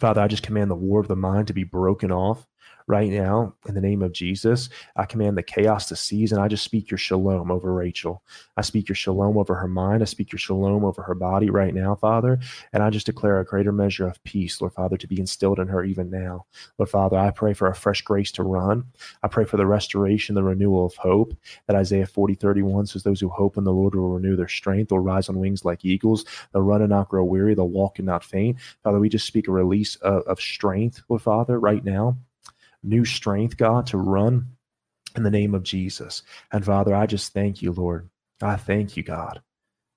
Father, 0.00 0.20
I 0.20 0.28
just 0.28 0.42
command 0.42 0.70
the 0.70 0.76
war 0.76 1.00
of 1.00 1.08
the 1.08 1.16
mind 1.16 1.46
to 1.48 1.52
be 1.52 1.64
broken 1.64 2.10
off 2.10 2.46
right 2.86 3.10
now 3.10 3.54
in 3.66 3.74
the 3.74 3.80
name 3.80 4.02
of 4.02 4.12
Jesus. 4.12 4.68
I 4.96 5.04
command 5.04 5.36
the 5.36 5.42
chaos 5.42 5.88
to 5.88 5.96
cease 5.96 6.32
and 6.32 6.40
I 6.40 6.48
just 6.48 6.64
speak 6.64 6.90
your 6.90 6.98
shalom 6.98 7.50
over 7.50 7.72
Rachel. 7.72 8.22
I 8.56 8.62
speak 8.62 8.88
your 8.88 8.96
shalom 8.96 9.38
over 9.38 9.54
her 9.54 9.68
mind. 9.68 10.02
I 10.02 10.06
speak 10.06 10.32
your 10.32 10.38
shalom 10.38 10.84
over 10.84 11.02
her 11.02 11.14
body 11.14 11.50
right 11.50 11.74
now, 11.74 11.94
Father. 11.94 12.38
And 12.72 12.82
I 12.82 12.90
just 12.90 13.06
declare 13.06 13.40
a 13.40 13.44
greater 13.44 13.72
measure 13.72 14.06
of 14.06 14.22
peace, 14.24 14.60
Lord 14.60 14.74
Father, 14.74 14.96
to 14.96 15.06
be 15.06 15.20
instilled 15.20 15.58
in 15.58 15.68
her 15.68 15.84
even 15.84 16.10
now. 16.10 16.46
Lord 16.78 16.90
Father, 16.90 17.18
I 17.18 17.30
pray 17.30 17.54
for 17.54 17.68
a 17.68 17.74
fresh 17.74 18.02
grace 18.02 18.32
to 18.32 18.42
run. 18.42 18.84
I 19.22 19.28
pray 19.28 19.44
for 19.44 19.56
the 19.56 19.66
restoration, 19.66 20.34
the 20.34 20.42
renewal 20.42 20.86
of 20.86 20.94
hope 20.96 21.34
that 21.66 21.76
Isaiah 21.76 22.06
40, 22.06 22.34
31 22.34 22.86
says, 22.86 23.02
Those 23.02 23.20
who 23.20 23.28
hope 23.28 23.56
in 23.56 23.64
the 23.64 23.72
Lord 23.72 23.94
will 23.94 24.10
renew 24.10 24.36
their 24.36 24.48
strength. 24.48 24.88
They'll 24.90 24.98
rise 24.98 25.28
on 25.28 25.38
wings 25.38 25.64
like 25.64 25.84
eagles. 25.84 26.24
They'll 26.52 26.62
run 26.62 26.82
and 26.82 26.90
not 26.90 27.08
grow 27.08 27.24
weary. 27.24 27.54
They'll 27.54 27.68
walk 27.68 27.98
and 27.98 28.06
not 28.06 28.24
faint. 28.24 28.58
Father, 28.82 28.98
we 28.98 29.08
just 29.08 29.26
speak 29.26 29.48
a 29.48 29.52
release 29.52 29.96
of, 29.96 30.22
of 30.22 30.40
strength, 30.40 31.02
Lord 31.08 31.22
Father, 31.22 31.58
right 31.58 31.84
now 31.84 32.16
new 32.82 33.04
strength, 33.04 33.56
God, 33.56 33.86
to 33.88 33.98
run 33.98 34.48
in 35.16 35.22
the 35.22 35.30
name 35.30 35.54
of 35.54 35.62
Jesus. 35.62 36.22
And 36.52 36.64
Father, 36.64 36.94
I 36.94 37.06
just 37.06 37.32
thank 37.32 37.62
you, 37.62 37.72
Lord. 37.72 38.08
I 38.42 38.56
thank 38.56 38.96
you, 38.96 39.02
God. 39.02 39.40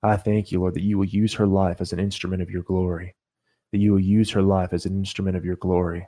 I 0.02 0.16
thank 0.16 0.52
you, 0.52 0.60
Lord, 0.60 0.74
that 0.74 0.82
you 0.82 0.98
will 0.98 1.06
use 1.06 1.34
her 1.34 1.46
life 1.46 1.80
as 1.80 1.92
an 1.92 1.98
instrument 1.98 2.42
of 2.42 2.50
your 2.50 2.62
glory, 2.62 3.14
that 3.72 3.78
you 3.78 3.92
will 3.92 4.00
use 4.00 4.30
her 4.30 4.42
life 4.42 4.72
as 4.72 4.86
an 4.86 4.96
instrument 4.96 5.36
of 5.36 5.44
your 5.44 5.56
glory. 5.56 6.06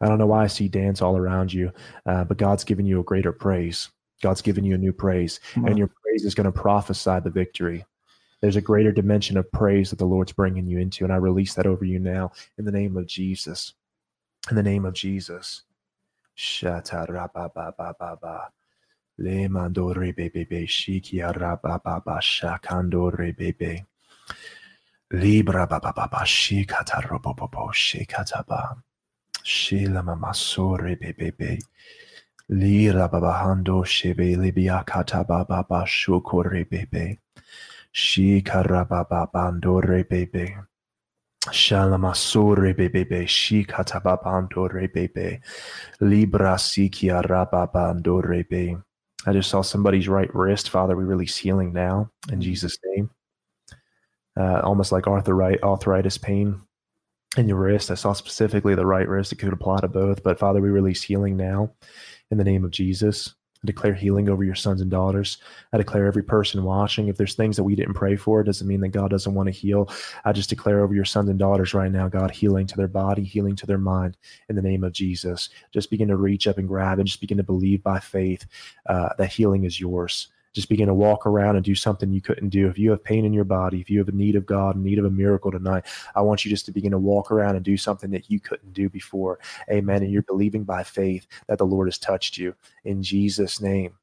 I 0.00 0.06
don't 0.06 0.18
know 0.18 0.26
why 0.26 0.44
I 0.44 0.46
see 0.46 0.68
dance 0.68 1.02
all 1.02 1.16
around 1.16 1.52
you, 1.52 1.72
uh, 2.06 2.24
but 2.24 2.38
God's 2.38 2.64
given 2.64 2.86
you 2.86 3.00
a 3.00 3.04
greater 3.04 3.32
praise. 3.32 3.90
God's 4.22 4.42
given 4.42 4.64
you 4.64 4.76
a 4.76 4.78
new 4.78 4.92
praise, 4.92 5.40
mm-hmm. 5.54 5.66
and 5.66 5.78
your 5.78 5.88
praise 5.88 6.24
is 6.24 6.34
going 6.34 6.44
to 6.44 6.52
prophesy 6.52 7.18
the 7.20 7.30
victory. 7.30 7.84
There's 8.40 8.56
a 8.56 8.60
greater 8.60 8.92
dimension 8.92 9.36
of 9.36 9.50
praise 9.52 9.90
that 9.90 9.98
the 9.98 10.04
Lord's 10.04 10.32
bringing 10.32 10.66
you 10.66 10.78
into, 10.78 11.04
and 11.04 11.12
I 11.12 11.16
release 11.16 11.54
that 11.54 11.66
over 11.66 11.84
you 11.84 11.98
now 11.98 12.32
in 12.56 12.64
the 12.64 12.72
name 12.72 12.96
of 12.96 13.06
Jesus. 13.06 13.74
In 14.48 14.56
the 14.56 14.62
name 14.62 14.84
of 14.84 14.94
Jesus. 14.94 15.62
Shatarababababa. 16.36 18.48
Le 19.18 19.48
mandore 19.48 20.12
bebe 20.16 20.66
shikia 20.66 21.32
rabababa 21.32 22.20
shakandore 22.20 23.32
bebe. 23.36 23.84
Libra 25.12 25.66
bababa 25.66 26.24
shikatarobobo 26.24 27.72
shikataba. 27.72 28.82
Shila 29.42 30.02
mamasore 30.02 30.96
bebe. 30.98 31.58
Lira 32.50 33.08
babahando 33.08 33.84
shebe 33.84 34.36
libia 34.36 34.84
katababa 34.86 35.86
shukore 35.86 36.64
bebe. 36.68 37.18
Shikarababandore 37.94 40.04
bebe. 40.08 40.56
Shalamasore 41.48 42.72
bebebe 42.72 43.24
shikatababando 43.26 44.70
rebebe 44.70 45.40
libra 46.00 46.54
sikia 46.54 47.20
rababando 47.22 48.22
rebe. 48.22 48.80
I 49.26 49.32
just 49.32 49.50
saw 49.50 49.60
somebody's 49.60 50.08
right 50.08 50.32
wrist. 50.34 50.70
Father, 50.70 50.96
we 50.96 51.04
release 51.04 51.36
healing 51.36 51.72
now 51.72 52.10
in 52.30 52.40
Jesus' 52.40 52.78
name. 52.84 53.10
Uh, 54.38 54.60
almost 54.60 54.92
like 54.92 55.06
arthritis, 55.06 55.62
arthritis 55.62 56.16
pain 56.16 56.60
in 57.36 57.48
your 57.48 57.58
wrist. 57.58 57.90
I 57.90 57.94
saw 57.94 58.12
specifically 58.12 58.74
the 58.74 58.86
right 58.86 59.08
wrist. 59.08 59.32
It 59.32 59.36
could 59.36 59.52
apply 59.52 59.80
to 59.80 59.88
both, 59.88 60.22
but 60.22 60.38
Father, 60.38 60.60
we 60.60 60.70
release 60.70 61.02
healing 61.02 61.36
now 61.36 61.72
in 62.30 62.38
the 62.38 62.44
name 62.44 62.64
of 62.64 62.70
Jesus. 62.70 63.34
I 63.62 63.66
declare 63.66 63.94
healing 63.94 64.28
over 64.28 64.42
your 64.42 64.54
sons 64.56 64.80
and 64.80 64.90
daughters. 64.90 65.38
I 65.72 65.76
declare 65.76 66.06
every 66.06 66.22
person 66.22 66.64
watching. 66.64 67.08
If 67.08 67.16
there's 67.16 67.34
things 67.34 67.56
that 67.56 67.64
we 67.64 67.76
didn't 67.76 67.94
pray 67.94 68.16
for, 68.16 68.40
it 68.40 68.44
doesn't 68.44 68.66
mean 68.66 68.80
that 68.80 68.88
God 68.88 69.10
doesn't 69.10 69.34
want 69.34 69.46
to 69.46 69.52
heal. 69.52 69.88
I 70.24 70.32
just 70.32 70.50
declare 70.50 70.80
over 70.80 70.94
your 70.94 71.04
sons 71.04 71.28
and 71.28 71.38
daughters 71.38 71.72
right 71.72 71.92
now, 71.92 72.08
God, 72.08 72.32
healing 72.32 72.66
to 72.66 72.76
their 72.76 72.88
body, 72.88 73.22
healing 73.22 73.54
to 73.56 73.66
their 73.66 73.78
mind 73.78 74.16
in 74.48 74.56
the 74.56 74.62
name 74.62 74.82
of 74.82 74.92
Jesus. 74.92 75.48
Just 75.72 75.90
begin 75.90 76.08
to 76.08 76.16
reach 76.16 76.48
up 76.48 76.58
and 76.58 76.66
grab 76.66 76.98
and 76.98 77.06
just 77.06 77.20
begin 77.20 77.36
to 77.36 77.44
believe 77.44 77.82
by 77.82 78.00
faith 78.00 78.46
uh, 78.86 79.10
that 79.18 79.32
healing 79.32 79.64
is 79.64 79.78
yours 79.78 80.28
just 80.52 80.68
begin 80.68 80.88
to 80.88 80.94
walk 80.94 81.26
around 81.26 81.56
and 81.56 81.64
do 81.64 81.74
something 81.74 82.12
you 82.12 82.20
couldn't 82.20 82.50
do. 82.50 82.68
If 82.68 82.78
you 82.78 82.90
have 82.90 83.02
pain 83.02 83.24
in 83.24 83.32
your 83.32 83.44
body, 83.44 83.80
if 83.80 83.88
you 83.90 83.98
have 83.98 84.08
a 84.08 84.12
need 84.12 84.36
of 84.36 84.46
God, 84.46 84.76
need 84.76 84.98
of 84.98 85.04
a 85.04 85.10
miracle 85.10 85.50
tonight, 85.50 85.84
I 86.14 86.20
want 86.22 86.44
you 86.44 86.50
just 86.50 86.66
to 86.66 86.72
begin 86.72 86.92
to 86.92 86.98
walk 86.98 87.30
around 87.30 87.56
and 87.56 87.64
do 87.64 87.76
something 87.76 88.10
that 88.10 88.30
you 88.30 88.40
couldn't 88.40 88.72
do 88.72 88.88
before. 88.88 89.38
Amen. 89.70 90.02
And 90.02 90.12
you're 90.12 90.22
believing 90.22 90.64
by 90.64 90.82
faith 90.82 91.26
that 91.48 91.58
the 91.58 91.66
Lord 91.66 91.88
has 91.88 91.98
touched 91.98 92.36
you 92.36 92.54
in 92.84 93.02
Jesus' 93.02 93.60
name. 93.60 93.94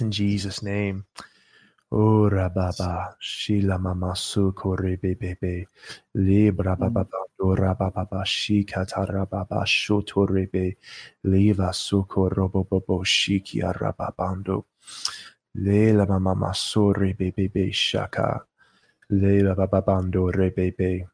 In 0.00 0.10
Jesus' 0.10 0.62
name. 0.62 1.04
Oh, 1.94 2.30
rababa, 2.32 3.14
shila 3.20 3.78
mama 3.78 4.14
sukore 4.14 4.98
bebe, 4.98 5.66
libra 6.14 6.74
baba 6.74 7.04
do 7.38 7.54
rababa, 7.54 8.24
shikata 8.24 9.06
rababa, 9.06 9.62
shotorebe, 9.66 10.76
leva 11.22 11.68
sukorobo 11.68 12.66
bobo, 12.66 13.04
shikia 13.04 13.74
rababando. 13.78 14.64
Lela 15.54 16.06
mama 16.06 16.34
masore 16.34 17.16
bebe 17.16 17.70
shaka. 17.72 18.42
Lela 19.10 19.54
bababando 19.54 20.32
rebebe. 20.32 21.06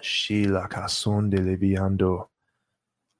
Shila 0.00 0.68
kasonde 0.68 1.38
leviando. 1.38 2.28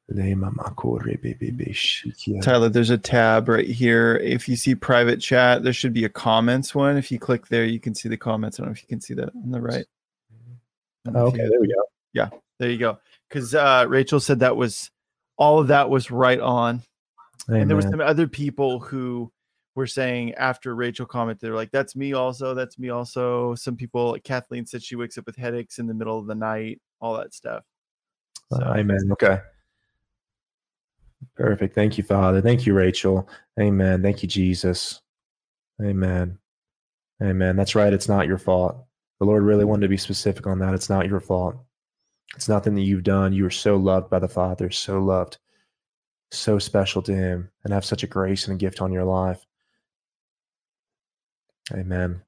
Le 0.09 0.35
mama 0.35 0.73
kore 0.77 1.17
bebe 1.21 1.73
shikia. 1.73 2.43
Tyler, 2.43 2.69
there's 2.69 2.91
a 2.91 2.99
tab 2.99 3.49
right 3.49 3.67
here. 3.67 4.17
If 4.17 4.49
you 4.49 4.57
see 4.57 4.75
private 4.75 5.21
chat, 5.21 5.63
there 5.63 5.73
should 5.73 5.93
be 5.93 6.05
a 6.05 6.09
comments 6.09 6.75
one. 6.75 6.97
If 6.97 7.11
you 7.11 7.19
click 7.19 7.49
there, 7.49 7.65
you 7.65 7.81
can 7.81 7.95
see 7.95 8.09
the 8.09 8.17
comments. 8.17 8.59
I 8.59 8.63
don't 8.63 8.71
know 8.71 8.73
if 8.73 8.83
you 8.83 8.89
can 8.89 9.01
see 9.01 9.15
that 9.15 9.31
on 9.35 9.51
the 9.51 9.61
right. 9.61 9.87
Oh, 11.15 11.27
okay, 11.27 11.39
there 11.39 11.61
we 11.61 11.69
go. 11.69 11.83
Yeah, 12.13 12.29
there 12.59 12.71
you 12.71 12.79
go. 12.79 12.99
Because 13.29 13.55
uh, 13.55 13.87
Rachel 13.89 14.21
said 14.21 14.41
that 14.41 14.57
was 14.57 14.91
all 15.37 15.61
of 15.61 15.69
that 15.69 15.89
was 15.91 16.11
right 16.11 16.41
on. 16.41 16.83
Amen. 17.49 17.63
And 17.63 17.71
there 17.71 17.77
were 17.77 17.83
some 17.83 18.01
other 18.01 18.29
people 18.29 18.81
who 18.81 19.33
were 19.75 19.87
saying 19.87 20.35
after 20.35 20.75
Rachel 20.75 21.07
commented, 21.07 21.41
they're 21.41 21.55
like, 21.55 21.71
"That's 21.71 21.95
me 21.95 22.13
also. 22.13 22.55
That's 22.55 22.79
me 22.79 22.91
also." 22.91 23.55
Some 23.55 23.77
people, 23.77 24.13
like 24.13 24.25
Kathleen 24.25 24.67
said, 24.67 24.83
she 24.83 24.97
wakes 24.97 25.19
up 25.19 25.27
with 25.27 25.37
headaches 25.37 25.79
in 25.79 25.87
the 25.87 25.95
middle 25.95 26.19
of 26.19 26.27
the 26.27 26.35
night. 26.35 26.81
All 27.01 27.17
that 27.17 27.35
stuff. 27.35 27.65
So. 28.53 28.63
Amen. 28.63 29.09
Okay. 29.13 29.39
Perfect. 31.37 31.75
Thank 31.75 31.99
you, 31.99 32.05
Father. 32.05 32.41
Thank 32.41 32.67
you, 32.67 32.75
Rachel. 32.75 33.29
Amen. 33.61 34.03
Thank 34.03 34.23
you, 34.23 34.29
Jesus. 34.29 35.01
Amen. 35.83 36.39
Amen. 37.23 37.57
That's 37.57 37.75
right. 37.75 37.93
It's 37.93 38.09
not 38.09 38.27
your 38.27 38.39
fault. 38.39 38.77
The 39.19 39.27
Lord 39.27 39.43
really 39.43 39.67
wanted 39.67 39.83
to 39.83 39.89
be 39.89 39.99
specific 39.99 40.47
on 40.47 40.59
that. 40.61 40.75
It's 40.75 40.89
not 40.89 41.07
your 41.07 41.21
fault. 41.21 41.57
It's 42.35 42.49
nothing 42.49 42.75
that 42.75 42.83
you've 42.83 43.03
done. 43.03 43.33
You 43.33 43.45
are 43.47 43.51
so 43.51 43.77
loved 43.77 44.09
by 44.09 44.19
the 44.19 44.29
Father, 44.29 44.71
so 44.71 45.01
loved, 45.01 45.39
so 46.31 46.59
special 46.59 47.03
to 47.03 47.15
Him, 47.15 47.51
and 47.65 47.73
have 47.73 47.85
such 47.85 48.03
a 48.03 48.07
grace 48.07 48.47
and 48.47 48.55
a 48.55 48.59
gift 48.59 48.81
on 48.81 48.93
your 48.93 49.05
life. 49.05 49.45
Amen. 51.73 52.23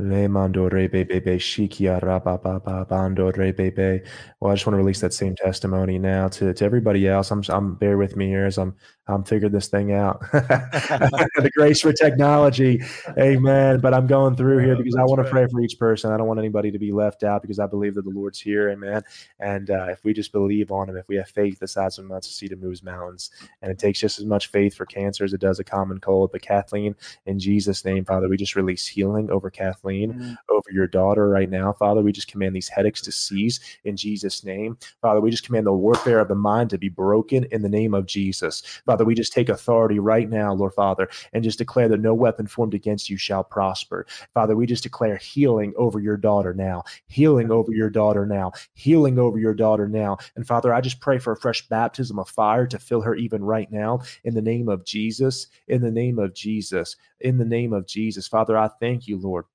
Le 0.00 0.28
mando 0.28 0.68
re 0.68 0.88
be 0.88 1.04
be 1.04 1.18
be 1.20 1.36
shikia 1.36 2.00
ba 2.00 2.84
bando 2.88 3.30
re 3.32 3.52
be 3.52 3.70
be. 3.70 4.00
Well, 4.40 4.50
I 4.50 4.54
just 4.54 4.66
want 4.66 4.74
to 4.74 4.78
release 4.78 5.00
that 5.00 5.12
same 5.12 5.36
testimony 5.36 5.98
now 5.98 6.28
to, 6.28 6.54
to 6.54 6.64
everybody 6.64 7.06
else. 7.06 7.30
I'm 7.30 7.42
I'm 7.50 7.74
bear 7.74 7.98
with 7.98 8.16
me 8.16 8.28
here 8.28 8.46
as 8.46 8.56
I'm 8.56 8.74
I'm 9.06 9.24
figuring 9.24 9.52
this 9.52 9.68
thing 9.68 9.92
out. 9.92 10.20
the 10.32 11.50
grace 11.54 11.82
for 11.82 11.92
technology, 11.92 12.82
amen. 13.18 13.80
But 13.80 13.92
I'm 13.92 14.06
going 14.06 14.36
through 14.36 14.58
here 14.58 14.76
because 14.76 14.96
I 14.96 15.02
want 15.02 15.22
to 15.24 15.30
pray 15.30 15.46
for 15.50 15.60
each 15.60 15.78
person. 15.78 16.12
I 16.12 16.16
don't 16.16 16.26
want 16.26 16.38
anybody 16.38 16.70
to 16.70 16.78
be 16.78 16.92
left 16.92 17.22
out 17.22 17.42
because 17.42 17.58
I 17.58 17.66
believe 17.66 17.94
that 17.96 18.04
the 18.04 18.10
Lord's 18.10 18.40
here, 18.40 18.70
amen. 18.70 19.02
And 19.40 19.70
uh, 19.70 19.86
if 19.90 20.04
we 20.04 20.12
just 20.12 20.32
believe 20.32 20.70
on 20.70 20.88
Him, 20.88 20.96
if 20.96 21.08
we 21.08 21.16
have 21.16 21.28
faith 21.28 21.58
the 21.58 21.68
size 21.68 21.98
of 21.98 22.04
a 22.04 22.08
mustard 22.08 22.32
seed, 22.32 22.52
it 22.52 22.60
moves 22.60 22.82
mountains. 22.82 23.30
And 23.62 23.70
it 23.70 23.78
takes 23.78 24.00
just 24.00 24.18
as 24.18 24.24
much 24.24 24.46
faith 24.46 24.74
for 24.74 24.86
cancer 24.86 25.24
as 25.24 25.34
it 25.34 25.40
does 25.40 25.58
a 25.58 25.64
common 25.64 25.98
cold. 26.00 26.30
But 26.32 26.42
Kathleen, 26.42 26.94
in 27.26 27.38
Jesus' 27.38 27.84
name, 27.84 28.04
Father, 28.04 28.28
we 28.28 28.36
just 28.36 28.56
release 28.56 28.86
healing 28.86 29.30
over 29.30 29.50
Kathleen, 29.50 29.89
mm-hmm. 29.98 30.34
over 30.48 30.70
your 30.70 30.86
daughter 30.86 31.28
right 31.28 31.50
now, 31.50 31.72
Father. 31.72 32.00
We 32.00 32.12
just 32.12 32.30
command 32.30 32.54
these 32.54 32.68
headaches 32.68 33.00
to 33.02 33.12
cease 33.12 33.58
in 33.84 33.96
Jesus' 33.96 34.44
name, 34.44 34.78
Father. 35.02 35.20
We 35.20 35.30
just 35.30 35.44
command 35.44 35.66
the 35.66 35.72
warfare 35.72 36.20
of 36.20 36.28
the 36.28 36.34
mind 36.36 36.70
to 36.70 36.78
be 36.78 36.88
broken 36.88 37.44
in 37.50 37.62
the 37.62 37.68
name 37.68 37.92
of 37.92 38.06
Jesus, 38.06 38.62
Father. 38.86 39.00
Father, 39.00 39.08
we 39.08 39.14
just 39.14 39.32
take 39.32 39.48
authority 39.48 39.98
right 39.98 40.28
now, 40.28 40.52
Lord 40.52 40.74
Father, 40.74 41.08
and 41.32 41.42
just 41.42 41.56
declare 41.56 41.88
that 41.88 42.02
no 42.02 42.12
weapon 42.12 42.46
formed 42.46 42.74
against 42.74 43.08
you 43.08 43.16
shall 43.16 43.42
prosper. 43.42 44.06
Father, 44.34 44.54
we 44.54 44.66
just 44.66 44.82
declare 44.82 45.16
healing 45.16 45.72
over 45.78 46.00
your 46.00 46.18
daughter 46.18 46.52
now, 46.52 46.84
healing 47.06 47.50
over 47.50 47.72
your 47.72 47.88
daughter 47.88 48.26
now, 48.26 48.52
healing 48.74 49.18
over 49.18 49.38
your 49.38 49.54
daughter 49.54 49.88
now. 49.88 50.18
And 50.36 50.46
Father, 50.46 50.74
I 50.74 50.82
just 50.82 51.00
pray 51.00 51.18
for 51.18 51.32
a 51.32 51.36
fresh 51.38 51.66
baptism 51.66 52.18
of 52.18 52.28
fire 52.28 52.66
to 52.66 52.78
fill 52.78 53.00
her 53.00 53.14
even 53.14 53.42
right 53.42 53.72
now 53.72 54.00
in 54.24 54.34
the 54.34 54.42
name 54.42 54.68
of 54.68 54.84
Jesus, 54.84 55.46
in 55.66 55.80
the 55.80 55.90
name 55.90 56.18
of 56.18 56.34
Jesus, 56.34 56.96
in 57.20 57.38
the 57.38 57.46
name 57.46 57.72
of 57.72 57.86
Jesus. 57.86 58.28
Father, 58.28 58.58
I 58.58 58.68
thank 58.80 59.08
you, 59.08 59.16
Lord. 59.16 59.46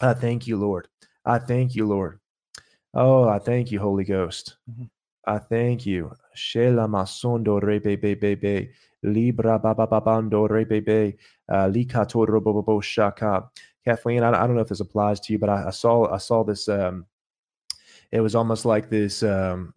I 0.00 0.14
thank 0.14 0.46
you, 0.46 0.56
Lord. 0.56 0.88
I 1.24 1.38
thank 1.38 1.74
you, 1.74 1.86
Lord. 1.86 2.20
Oh, 2.94 3.28
I 3.28 3.38
thank 3.38 3.70
you, 3.70 3.80
Holy 3.80 4.04
Ghost. 4.04 4.56
Mm-hmm. 4.70 4.84
I 5.26 5.38
thank 5.38 5.84
you. 5.84 6.12
Shela 6.34 6.88
masondo 6.88 7.60
rebebebebe. 7.60 8.70
Libra 9.02 9.58
babababando 9.58 10.48
rebebe. 10.48 11.16
Uh, 11.48 11.68
Likato 11.68 12.26
robobobo 12.26 12.82
shaka. 12.82 13.50
Kathleen, 13.84 14.22
I, 14.22 14.28
I, 14.28 14.46
don't 14.46 14.54
know 14.54 14.62
if 14.62 14.68
this 14.68 14.80
applies 14.80 15.20
to 15.20 15.32
you, 15.32 15.38
but 15.38 15.48
I, 15.48 15.68
I 15.68 15.70
saw 15.70 16.12
I 16.12 16.18
saw 16.18 16.44
this. 16.44 16.68
Um, 16.68 17.06
it 18.10 18.20
was 18.20 18.34
almost 18.34 18.64
like 18.64 18.88
this. 18.88 19.22
Um, 19.22 19.74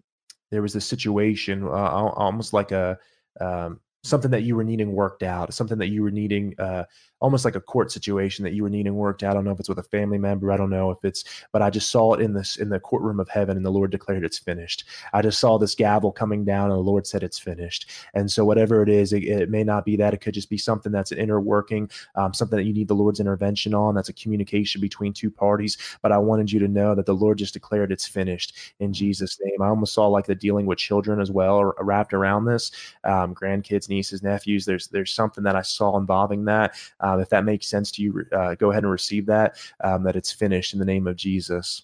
there 0.51 0.61
was 0.61 0.73
this 0.73 0.85
situation, 0.85 1.63
uh, 1.63 1.67
almost 1.67 2.53
like 2.53 2.71
a 2.71 2.97
um, 3.39 3.79
something 4.03 4.31
that 4.31 4.43
you 4.43 4.55
were 4.55 4.63
needing 4.63 4.91
worked 4.93 5.23
out, 5.23 5.53
something 5.53 5.77
that 5.77 5.89
you 5.89 6.03
were 6.03 6.11
needing 6.11 6.55
uh, 6.59 6.85
almost 7.21 7.45
like 7.45 7.55
a 7.55 7.61
court 7.61 7.91
situation 7.91 8.43
that 8.43 8.53
you 8.53 8.63
were 8.63 8.69
needing 8.69 8.95
worked 8.95 9.23
out. 9.23 9.31
I 9.31 9.33
don't 9.35 9.45
know 9.45 9.51
if 9.51 9.59
it's 9.59 9.69
with 9.69 9.77
a 9.77 9.83
family 9.83 10.17
member. 10.17 10.51
I 10.51 10.57
don't 10.57 10.69
know 10.69 10.91
if 10.91 10.97
it's, 11.03 11.23
but 11.51 11.61
I 11.61 11.69
just 11.69 11.91
saw 11.91 12.13
it 12.13 12.21
in 12.21 12.33
this 12.33 12.57
in 12.57 12.69
the 12.69 12.79
courtroom 12.79 13.19
of 13.19 13.29
heaven, 13.29 13.55
and 13.55 13.65
the 13.65 13.71
Lord 13.71 13.91
declared 13.91 14.25
it's 14.25 14.39
finished. 14.39 14.83
I 15.13 15.21
just 15.21 15.39
saw 15.39 15.57
this 15.57 15.75
gavel 15.75 16.11
coming 16.11 16.43
down, 16.43 16.71
and 16.71 16.77
the 16.77 16.83
Lord 16.83 17.05
said 17.05 17.23
it's 17.23 17.39
finished. 17.39 17.89
And 18.15 18.29
so 18.29 18.43
whatever 18.43 18.81
it 18.81 18.89
is, 18.89 19.13
it, 19.13 19.23
it 19.23 19.49
may 19.49 19.63
not 19.63 19.85
be 19.85 19.95
that. 19.97 20.13
It 20.13 20.21
could 20.21 20.33
just 20.33 20.49
be 20.49 20.57
something 20.57 20.91
that's 20.91 21.11
an 21.11 21.19
inner 21.19 21.39
working, 21.39 21.89
um, 22.15 22.33
something 22.33 22.57
that 22.57 22.65
you 22.65 22.73
need 22.73 22.87
the 22.87 22.95
Lord's 22.95 23.19
intervention 23.19 23.73
on. 23.73 23.93
That's 23.93 24.09
a 24.09 24.13
communication 24.13 24.81
between 24.81 25.13
two 25.13 25.29
parties. 25.29 25.77
But 26.01 26.11
I 26.11 26.17
wanted 26.17 26.51
you 26.51 26.59
to 26.59 26.67
know 26.67 26.95
that 26.95 27.05
the 27.05 27.13
Lord 27.13 27.37
just 27.37 27.53
declared 27.53 27.91
it's 27.91 28.07
finished 28.07 28.57
in 28.79 28.93
Jesus' 28.93 29.39
name. 29.43 29.61
I 29.61 29.67
almost 29.67 29.93
saw 29.93 30.07
like 30.07 30.25
the 30.25 30.35
dealing 30.35 30.65
with 30.65 30.79
children 30.79 31.21
as 31.21 31.29
well, 31.29 31.73
wrapped 31.79 32.13
around 32.13 32.45
this, 32.45 32.71
um, 33.03 33.35
grandkids, 33.35 33.89
nieces, 33.89 34.23
nephews. 34.23 34.65
There's 34.65 34.87
there's 34.87 35.13
something 35.13 35.43
that 35.43 35.55
I 35.55 35.61
saw 35.61 35.97
involving 35.97 36.45
that. 36.45 36.75
Um, 36.99 37.10
if 37.19 37.29
that 37.29 37.45
makes 37.45 37.67
sense 37.67 37.91
to 37.91 38.01
you, 38.01 38.25
uh, 38.31 38.55
go 38.55 38.71
ahead 38.71 38.83
and 38.83 38.91
receive 38.91 39.25
that, 39.27 39.57
um, 39.83 40.03
that 40.03 40.15
it's 40.15 40.31
finished 40.31 40.73
in 40.73 40.79
the 40.79 40.85
name 40.85 41.07
of 41.07 41.15
Jesus. 41.15 41.83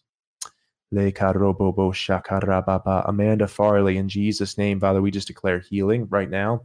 Amanda 3.08 3.48
Farley, 3.48 3.98
in 3.98 4.08
Jesus' 4.08 4.58
name, 4.58 4.80
Father, 4.80 5.02
we 5.02 5.12
just 5.12 5.28
declare 5.28 5.60
healing 5.60 6.08
right 6.10 6.30
now. 6.30 6.62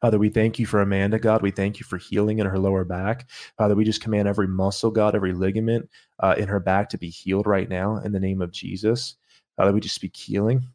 Father, 0.00 0.18
we 0.18 0.28
thank 0.28 0.58
you 0.58 0.66
for 0.66 0.80
Amanda, 0.80 1.18
God. 1.18 1.42
We 1.42 1.50
thank 1.50 1.80
you 1.80 1.84
for 1.84 1.98
healing 1.98 2.38
in 2.38 2.46
her 2.46 2.58
lower 2.58 2.84
back. 2.84 3.28
Father, 3.58 3.74
we 3.74 3.84
just 3.84 4.00
command 4.00 4.28
every 4.28 4.46
muscle, 4.46 4.90
God, 4.90 5.14
every 5.14 5.32
ligament 5.32 5.88
uh, 6.20 6.34
in 6.38 6.48
her 6.48 6.60
back 6.60 6.88
to 6.90 6.98
be 6.98 7.10
healed 7.10 7.46
right 7.46 7.68
now 7.68 7.96
in 7.98 8.12
the 8.12 8.20
name 8.20 8.40
of 8.40 8.52
Jesus. 8.52 9.16
Father, 9.56 9.72
we 9.72 9.80
just 9.80 9.94
speak 9.94 10.16
healing. 10.16 10.66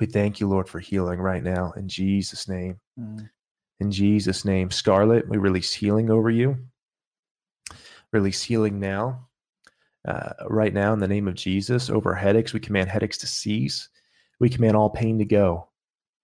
We 0.00 0.06
thank 0.06 0.40
you, 0.40 0.48
Lord, 0.48 0.68
for 0.68 0.80
healing 0.80 1.20
right 1.20 1.42
now 1.42 1.72
in 1.76 1.88
Jesus' 1.88 2.48
name. 2.48 2.80
Mm. 2.98 3.28
In 3.82 3.90
Jesus' 3.90 4.44
name, 4.44 4.70
Scarlet, 4.70 5.28
we 5.28 5.38
release 5.38 5.72
healing 5.72 6.08
over 6.08 6.30
you. 6.30 6.56
Release 8.12 8.40
healing 8.40 8.78
now. 8.78 9.26
Uh, 10.06 10.34
right 10.48 10.72
now, 10.72 10.92
in 10.92 11.00
the 11.00 11.08
name 11.08 11.26
of 11.26 11.34
Jesus, 11.34 11.90
over 11.90 12.14
headaches, 12.14 12.52
we 12.52 12.60
command 12.60 12.88
headaches 12.88 13.18
to 13.18 13.26
cease. 13.26 13.88
We 14.38 14.50
command 14.50 14.76
all 14.76 14.88
pain 14.88 15.18
to 15.18 15.24
go 15.24 15.68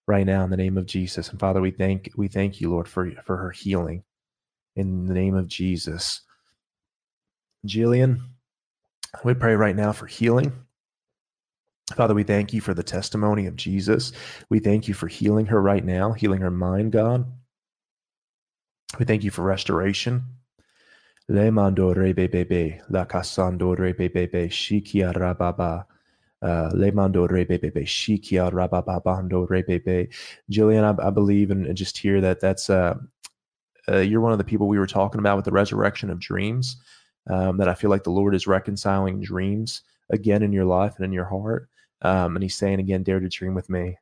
right 0.07 0.25
now 0.25 0.45
in 0.45 0.51
the 0.51 0.57
name 0.57 0.79
of 0.79 0.87
Jesus. 0.87 1.31
And 1.31 1.41
Father, 1.41 1.61
we 1.61 1.73
thank 1.73 2.13
we 2.17 2.29
thank 2.29 2.61
you, 2.61 2.71
Lord, 2.71 2.87
for, 2.87 3.11
for 3.25 3.37
her 3.37 3.51
healing 3.51 4.05
in 4.77 5.07
the 5.07 5.15
name 5.15 5.35
of 5.35 5.49
Jesus. 5.49 6.21
Jillian, 7.67 8.21
we 9.25 9.35
pray 9.35 9.57
right 9.57 9.75
now 9.75 9.91
for 9.91 10.07
healing. 10.07 10.53
Father, 11.97 12.15
we 12.15 12.23
thank 12.23 12.53
you 12.53 12.61
for 12.61 12.73
the 12.73 12.85
testimony 12.85 13.47
of 13.47 13.57
Jesus. 13.57 14.13
We 14.49 14.61
thank 14.61 14.87
you 14.87 14.95
for 14.95 15.09
healing 15.09 15.47
her 15.47 15.61
right 15.61 15.85
now, 15.85 16.13
healing 16.13 16.43
her 16.43 16.53
mind, 16.53 16.93
God. 16.93 17.27
We 18.97 19.05
thank 19.05 19.25
you 19.25 19.31
for 19.31 19.43
restoration. 19.43 20.23
Le 21.29 21.51
mando 21.51 21.93
re 21.93 22.13
be 22.13 22.29
be 22.29 22.45
be, 22.45 22.81
la 22.89 23.05
casando 23.05 23.77
re 23.77 23.93
be 23.93 24.09
be 24.09 24.27
be, 24.27 24.49
shikia 24.49 25.13
rababa, 25.13 25.85
Uh, 26.41 26.71
Lemando 26.73 27.29
rebebe 27.29 27.85
shikia 27.85 28.49
rababa, 28.53 29.03
rabababando 29.03 29.49
rebebe. 29.49 30.09
Jillian, 30.49 30.85
I, 30.85 31.09
I 31.09 31.11
believe 31.11 31.51
and 31.51 31.75
just 31.77 31.99
hear 31.99 32.21
that 32.21 32.39
that's 32.41 32.71
uh, 32.71 32.95
uh, 33.89 33.99
you're 33.99 34.21
one 34.21 34.31
of 34.33 34.39
the 34.39 34.45
people 34.45 34.69
we 34.69 34.79
were 34.79 34.87
talking 34.87 35.19
about 35.19 35.35
with 35.35 35.47
the 35.47 35.51
resurrection 35.51 36.11
of 36.11 36.21
dreams. 36.21 36.77
Um, 37.29 37.59
that 37.59 37.69
I 37.69 37.75
feel 37.75 37.91
like 37.91 38.05
the 38.05 38.11
Lord 38.11 38.35
is 38.35 38.47
reconciling 38.47 39.21
dreams 39.21 39.83
again 40.11 40.43
in 40.43 40.53
your 40.53 40.65
life 40.65 40.95
and 40.97 41.05
in 41.05 41.13
your 41.13 41.27
heart. 41.27 41.69
Um, 42.03 42.37
and 42.37 42.43
He's 42.43 42.55
saying 42.55 42.79
again, 42.79 43.03
dare 43.03 43.21
to 43.21 43.29
dream 43.29 43.55
with 43.55 43.69
me. 43.69 43.99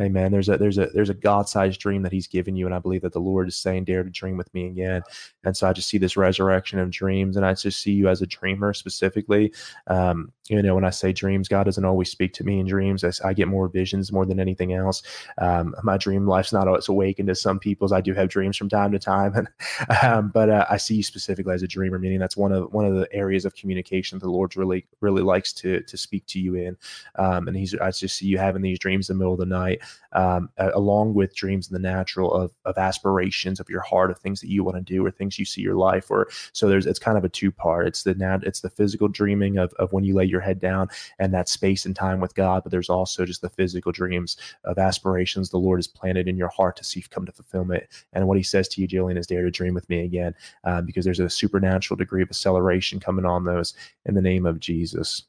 Amen. 0.00 0.32
There's 0.32 0.48
a 0.48 0.56
there's 0.56 0.78
a 0.78 0.86
there's 0.94 1.10
a 1.10 1.14
God-sized 1.14 1.78
dream 1.78 2.02
that 2.02 2.12
He's 2.12 2.26
given 2.26 2.56
you, 2.56 2.64
and 2.64 2.74
I 2.74 2.78
believe 2.78 3.02
that 3.02 3.12
the 3.12 3.20
Lord 3.20 3.46
is 3.46 3.56
saying, 3.56 3.84
"Dare 3.84 4.02
to 4.02 4.08
dream 4.08 4.38
with 4.38 4.52
me 4.54 4.66
again." 4.66 5.02
And 5.44 5.54
so 5.54 5.68
I 5.68 5.74
just 5.74 5.88
see 5.88 5.98
this 5.98 6.16
resurrection 6.16 6.78
of 6.78 6.90
dreams, 6.90 7.36
and 7.36 7.44
I 7.44 7.52
just 7.52 7.80
see 7.82 7.92
you 7.92 8.08
as 8.08 8.22
a 8.22 8.26
dreamer 8.26 8.72
specifically. 8.72 9.52
Um, 9.88 10.32
you 10.52 10.62
know, 10.62 10.74
when 10.74 10.84
I 10.84 10.90
say 10.90 11.14
dreams, 11.14 11.48
God 11.48 11.64
doesn't 11.64 11.84
always 11.84 12.10
speak 12.10 12.34
to 12.34 12.44
me 12.44 12.60
in 12.60 12.66
dreams. 12.66 13.02
I, 13.04 13.10
I 13.24 13.32
get 13.32 13.48
more 13.48 13.68
visions 13.68 14.12
more 14.12 14.26
than 14.26 14.38
anything 14.38 14.74
else. 14.74 15.02
Um, 15.38 15.74
my 15.82 15.96
dream 15.96 16.26
life's 16.26 16.52
not 16.52 16.68
always 16.68 16.88
awakened 16.88 17.30
as 17.30 17.40
some 17.40 17.58
people's. 17.58 17.90
I 17.90 18.02
do 18.02 18.12
have 18.12 18.28
dreams 18.28 18.58
from 18.58 18.68
time 18.68 18.92
to 18.92 18.98
time, 18.98 19.34
and 19.34 19.48
um, 20.02 20.28
but 20.28 20.50
uh, 20.50 20.66
I 20.68 20.76
see 20.76 20.96
you 20.96 21.02
specifically 21.02 21.54
as 21.54 21.62
a 21.62 21.68
dreamer, 21.68 21.98
meaning 21.98 22.18
that's 22.18 22.36
one 22.36 22.52
of 22.52 22.70
one 22.70 22.84
of 22.84 22.94
the 22.94 23.08
areas 23.12 23.46
of 23.46 23.54
communication 23.54 24.18
the 24.18 24.28
Lord 24.28 24.54
really 24.56 24.86
really 25.00 25.22
likes 25.22 25.54
to 25.54 25.80
to 25.80 25.96
speak 25.96 26.26
to 26.26 26.38
you 26.38 26.54
in. 26.54 26.76
Um, 27.16 27.48
and 27.48 27.56
He's 27.56 27.74
I 27.74 27.90
just 27.90 28.16
see 28.16 28.26
you 28.26 28.36
having 28.36 28.60
these 28.60 28.78
dreams 28.78 29.08
in 29.08 29.16
the 29.16 29.18
middle 29.18 29.32
of 29.32 29.40
the 29.40 29.46
night 29.46 29.80
um, 30.14 30.50
along 30.58 31.14
with 31.14 31.34
dreams 31.34 31.68
in 31.68 31.74
the 31.74 31.78
natural 31.78 32.32
of, 32.32 32.52
of 32.64 32.76
aspirations 32.78 33.60
of 33.60 33.68
your 33.68 33.80
heart 33.80 34.10
of 34.10 34.18
things 34.18 34.40
that 34.40 34.50
you 34.50 34.64
want 34.64 34.76
to 34.76 34.82
do 34.82 35.04
or 35.04 35.10
things 35.10 35.38
you 35.38 35.44
see 35.44 35.60
your 35.60 35.76
life 35.76 36.10
or 36.10 36.28
so 36.52 36.68
there's 36.68 36.86
it's 36.86 36.98
kind 36.98 37.16
of 37.16 37.24
a 37.24 37.28
two 37.28 37.50
part 37.50 37.86
it's 37.86 38.02
the 38.02 38.14
nat 38.14 38.40
it's 38.42 38.60
the 38.60 38.70
physical 38.70 39.08
dreaming 39.08 39.58
of, 39.58 39.72
of 39.74 39.92
when 39.92 40.04
you 40.04 40.14
lay 40.14 40.24
your 40.24 40.40
head 40.42 40.60
down 40.60 40.88
and 41.18 41.32
that 41.32 41.48
space 41.48 41.86
and 41.86 41.96
time 41.96 42.20
with 42.20 42.34
god 42.34 42.62
but 42.62 42.70
there's 42.70 42.90
also 42.90 43.24
just 43.24 43.42
the 43.42 43.50
physical 43.50 43.92
dreams 43.92 44.36
of 44.64 44.78
aspirations 44.78 45.50
the 45.50 45.58
lord 45.58 45.78
has 45.78 45.86
planted 45.86 46.28
in 46.28 46.36
your 46.36 46.48
heart 46.48 46.76
to 46.76 46.84
see 46.84 47.02
come 47.10 47.26
to 47.26 47.32
fulfillment 47.32 47.84
and 48.12 48.26
what 48.26 48.36
he 48.36 48.42
says 48.42 48.68
to 48.68 48.80
you 48.80 48.88
jillian 48.88 49.18
is 49.18 49.26
dare 49.26 49.42
to 49.42 49.50
dream 49.50 49.74
with 49.74 49.88
me 49.88 50.00
again 50.00 50.34
uh, 50.64 50.80
because 50.80 51.04
there's 51.04 51.20
a 51.20 51.30
supernatural 51.30 51.96
degree 51.96 52.22
of 52.22 52.28
acceleration 52.28 53.00
coming 53.00 53.24
on 53.24 53.44
those 53.44 53.74
in 54.06 54.14
the 54.14 54.22
name 54.22 54.46
of 54.46 54.60
jesus 54.60 55.24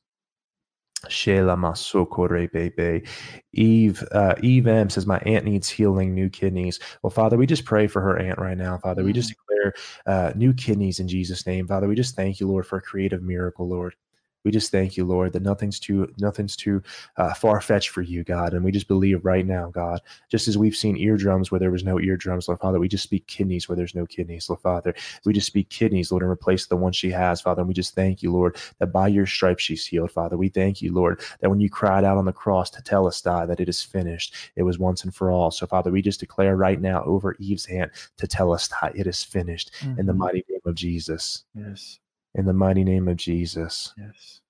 Shela 1.09 1.57
Masokore 1.57 2.51
Bebe. 2.51 3.05
Eve 3.53 4.03
uh, 4.11 4.35
Eve 4.41 4.67
M 4.67 4.89
says, 4.89 5.05
My 5.05 5.19
aunt 5.19 5.45
needs 5.45 5.69
healing, 5.69 6.13
new 6.13 6.29
kidneys. 6.29 6.79
Well, 7.01 7.11
Father, 7.11 7.37
we 7.37 7.45
just 7.45 7.65
pray 7.65 7.87
for 7.87 8.01
her 8.01 8.17
aunt 8.17 8.39
right 8.39 8.57
now, 8.57 8.77
Father. 8.77 9.03
We 9.03 9.13
just 9.13 9.31
mm. 9.31 9.35
declare 9.35 9.73
uh, 10.05 10.33
new 10.35 10.53
kidneys 10.53 10.99
in 10.99 11.07
Jesus' 11.07 11.45
name. 11.45 11.67
Father, 11.67 11.87
we 11.87 11.95
just 11.95 12.15
thank 12.15 12.39
you, 12.39 12.47
Lord, 12.47 12.65
for 12.65 12.77
a 12.77 12.81
creative 12.81 13.21
miracle, 13.21 13.67
Lord 13.67 13.95
we 14.43 14.51
just 14.51 14.71
thank 14.71 14.97
you, 14.97 15.05
Lord, 15.05 15.33
that 15.33 15.41
nothing's 15.41 15.79
too 15.79 16.13
nothing's 16.17 16.55
too 16.55 16.81
uh, 17.17 17.33
far 17.33 17.61
fetched 17.61 17.89
for 17.89 18.01
you, 18.01 18.23
God, 18.23 18.53
and 18.53 18.63
we 18.63 18.71
just 18.71 18.87
believe 18.87 19.23
right 19.23 19.45
now, 19.45 19.69
God, 19.69 20.01
just 20.29 20.47
as 20.47 20.57
we've 20.57 20.75
seen 20.75 20.97
eardrums 20.97 21.51
where 21.51 21.59
there 21.59 21.71
was 21.71 21.83
no 21.83 21.99
eardrums, 21.99 22.47
Lord 22.47 22.59
Father, 22.59 22.79
we 22.79 22.87
just 22.87 23.03
speak 23.03 23.25
kidneys 23.27 23.67
where 23.67 23.75
there's 23.75 23.95
no 23.95 24.05
kidneys, 24.05 24.49
Lord 24.49 24.61
Father, 24.61 24.93
we 25.25 25.33
just 25.33 25.47
speak 25.47 25.69
kidneys, 25.69 26.11
Lord, 26.11 26.23
and 26.23 26.31
replace 26.31 26.65
the 26.65 26.75
one 26.75 26.91
she 26.91 27.09
has, 27.11 27.41
Father, 27.41 27.61
and 27.61 27.67
we 27.67 27.73
just 27.73 27.95
thank 27.95 28.21
you, 28.21 28.31
Lord, 28.31 28.57
that 28.79 28.87
by 28.87 29.07
your 29.07 29.25
stripes 29.25 29.63
she's 29.63 29.85
healed, 29.85 30.11
Father. 30.11 30.37
We 30.37 30.49
thank 30.49 30.81
you, 30.81 30.93
Lord, 30.93 31.21
that 31.41 31.49
when 31.49 31.59
you 31.59 31.69
cried 31.69 32.03
out 32.03 32.17
on 32.17 32.25
the 32.25 32.33
cross 32.33 32.71
tetelestai, 32.71 33.47
that 33.47 33.59
it 33.59 33.69
is 33.69 33.81
finished, 33.81 34.35
it 34.55 34.63
was 34.63 34.79
once 34.79 35.03
and 35.03 35.13
for 35.13 35.31
all. 35.31 35.51
So, 35.51 35.65
Father, 35.65 35.91
we 35.91 36.01
just 36.01 36.19
declare 36.19 36.55
right 36.55 36.79
now 36.79 37.03
over 37.03 37.35
Eve's 37.39 37.65
hand 37.65 37.91
tetelestai, 38.17 38.91
it 38.95 39.07
is 39.07 39.23
finished 39.23 39.71
mm-hmm. 39.79 39.99
in 39.99 40.05
the 40.05 40.11
mm-hmm. 40.11 40.21
mighty 40.21 40.45
name 40.49 40.61
of 40.65 40.75
Jesus. 40.75 41.43
Yes 41.55 41.99
in 42.35 42.45
the 42.45 42.53
mighty 42.53 42.83
name 42.83 43.07
of 43.07 43.17
Jesus. 43.17 43.93
Yes. 43.97 44.41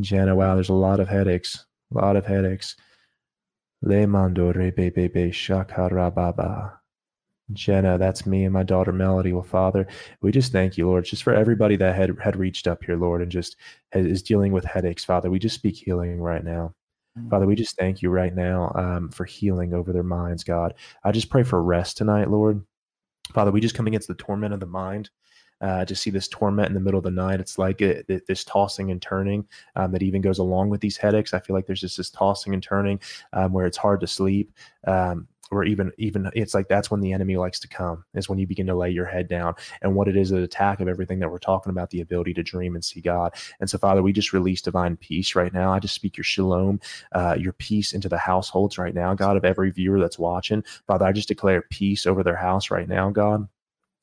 Jenna, 0.00 0.34
wow, 0.34 0.54
there's 0.54 0.68
a 0.68 0.74
lot 0.74 1.00
of 1.00 1.08
headaches. 1.08 1.66
A 1.94 1.98
lot 1.98 2.16
of 2.16 2.26
headaches. 2.26 2.76
Le 3.82 4.06
mando 4.06 4.52
re 4.52 4.70
be 4.70 4.90
be 4.90 5.08
be 5.08 5.30
shakarababa. 5.30 6.72
Jenna, 7.52 7.98
that's 7.98 8.24
me 8.26 8.44
and 8.44 8.52
my 8.52 8.62
daughter 8.62 8.92
Melody. 8.92 9.32
Well, 9.32 9.42
Father, 9.42 9.86
we 10.22 10.32
just 10.32 10.50
thank 10.50 10.78
you, 10.78 10.86
Lord, 10.86 11.04
just 11.04 11.22
for 11.22 11.34
everybody 11.34 11.76
that 11.76 11.94
had 11.94 12.16
had 12.18 12.36
reached 12.36 12.66
up 12.66 12.82
here, 12.84 12.96
Lord, 12.96 13.20
and 13.20 13.30
just 13.30 13.56
has, 13.92 14.06
is 14.06 14.22
dealing 14.22 14.52
with 14.52 14.64
headaches. 14.64 15.04
Father, 15.04 15.30
we 15.30 15.38
just 15.38 15.54
speak 15.54 15.76
healing 15.76 16.20
right 16.20 16.42
now. 16.42 16.74
Mm-hmm. 17.18 17.28
Father, 17.28 17.46
we 17.46 17.54
just 17.54 17.76
thank 17.76 18.00
you 18.02 18.10
right 18.10 18.34
now 18.34 18.72
um, 18.74 19.10
for 19.10 19.24
healing 19.24 19.74
over 19.74 19.92
their 19.92 20.02
minds, 20.02 20.42
God. 20.42 20.74
I 21.04 21.12
just 21.12 21.30
pray 21.30 21.42
for 21.42 21.62
rest 21.62 21.98
tonight, 21.98 22.30
Lord. 22.30 22.64
Father, 23.32 23.50
we 23.50 23.60
just 23.60 23.74
come 23.74 23.86
against 23.86 24.08
the 24.08 24.14
torment 24.14 24.54
of 24.54 24.60
the 24.60 24.66
mind 24.66 25.10
uh, 25.60 25.84
to 25.84 25.94
see 25.94 26.10
this 26.10 26.28
torment 26.28 26.68
in 26.68 26.74
the 26.74 26.80
middle 26.80 26.98
of 26.98 27.04
the 27.04 27.10
night. 27.10 27.40
It's 27.40 27.58
like 27.58 27.80
it, 27.80 28.04
it, 28.08 28.26
this 28.26 28.44
tossing 28.44 28.90
and 28.90 29.00
turning 29.00 29.46
um, 29.76 29.92
that 29.92 30.02
even 30.02 30.20
goes 30.20 30.38
along 30.38 30.70
with 30.70 30.80
these 30.80 30.96
headaches. 30.96 31.34
I 31.34 31.40
feel 31.40 31.54
like 31.54 31.66
there's 31.66 31.80
just 31.80 31.96
this 31.96 32.10
tossing 32.10 32.54
and 32.54 32.62
turning 32.62 33.00
um, 33.32 33.52
where 33.52 33.66
it's 33.66 33.78
hard 33.78 34.00
to 34.00 34.06
sleep. 34.06 34.52
Um, 34.86 35.28
or 35.50 35.64
even 35.64 35.92
even 35.98 36.30
it's 36.34 36.54
like 36.54 36.68
that's 36.68 36.90
when 36.90 37.00
the 37.00 37.12
enemy 37.12 37.36
likes 37.36 37.60
to 37.60 37.68
come 37.68 38.04
is 38.14 38.28
when 38.28 38.38
you 38.38 38.46
begin 38.46 38.66
to 38.66 38.74
lay 38.74 38.90
your 38.90 39.04
head 39.04 39.28
down 39.28 39.54
and 39.82 39.94
what 39.94 40.08
it 40.08 40.16
is 40.16 40.30
an 40.30 40.42
attack 40.42 40.80
of 40.80 40.88
everything 40.88 41.18
that 41.18 41.30
we're 41.30 41.38
talking 41.38 41.70
about 41.70 41.90
the 41.90 42.00
ability 42.00 42.34
to 42.34 42.42
dream 42.42 42.74
and 42.74 42.84
see 42.84 43.00
god 43.00 43.34
and 43.60 43.68
so 43.68 43.78
father 43.78 44.02
we 44.02 44.12
just 44.12 44.32
release 44.32 44.62
divine 44.62 44.96
peace 44.96 45.34
right 45.34 45.52
now 45.52 45.72
i 45.72 45.78
just 45.78 45.94
speak 45.94 46.16
your 46.16 46.24
shalom 46.24 46.80
uh, 47.12 47.36
your 47.38 47.52
peace 47.52 47.92
into 47.92 48.08
the 48.08 48.18
households 48.18 48.78
right 48.78 48.94
now 48.94 49.14
god 49.14 49.36
of 49.36 49.44
every 49.44 49.70
viewer 49.70 50.00
that's 50.00 50.18
watching 50.18 50.64
father 50.86 51.04
i 51.04 51.12
just 51.12 51.28
declare 51.28 51.62
peace 51.70 52.06
over 52.06 52.22
their 52.22 52.36
house 52.36 52.70
right 52.70 52.88
now 52.88 53.10
god 53.10 53.46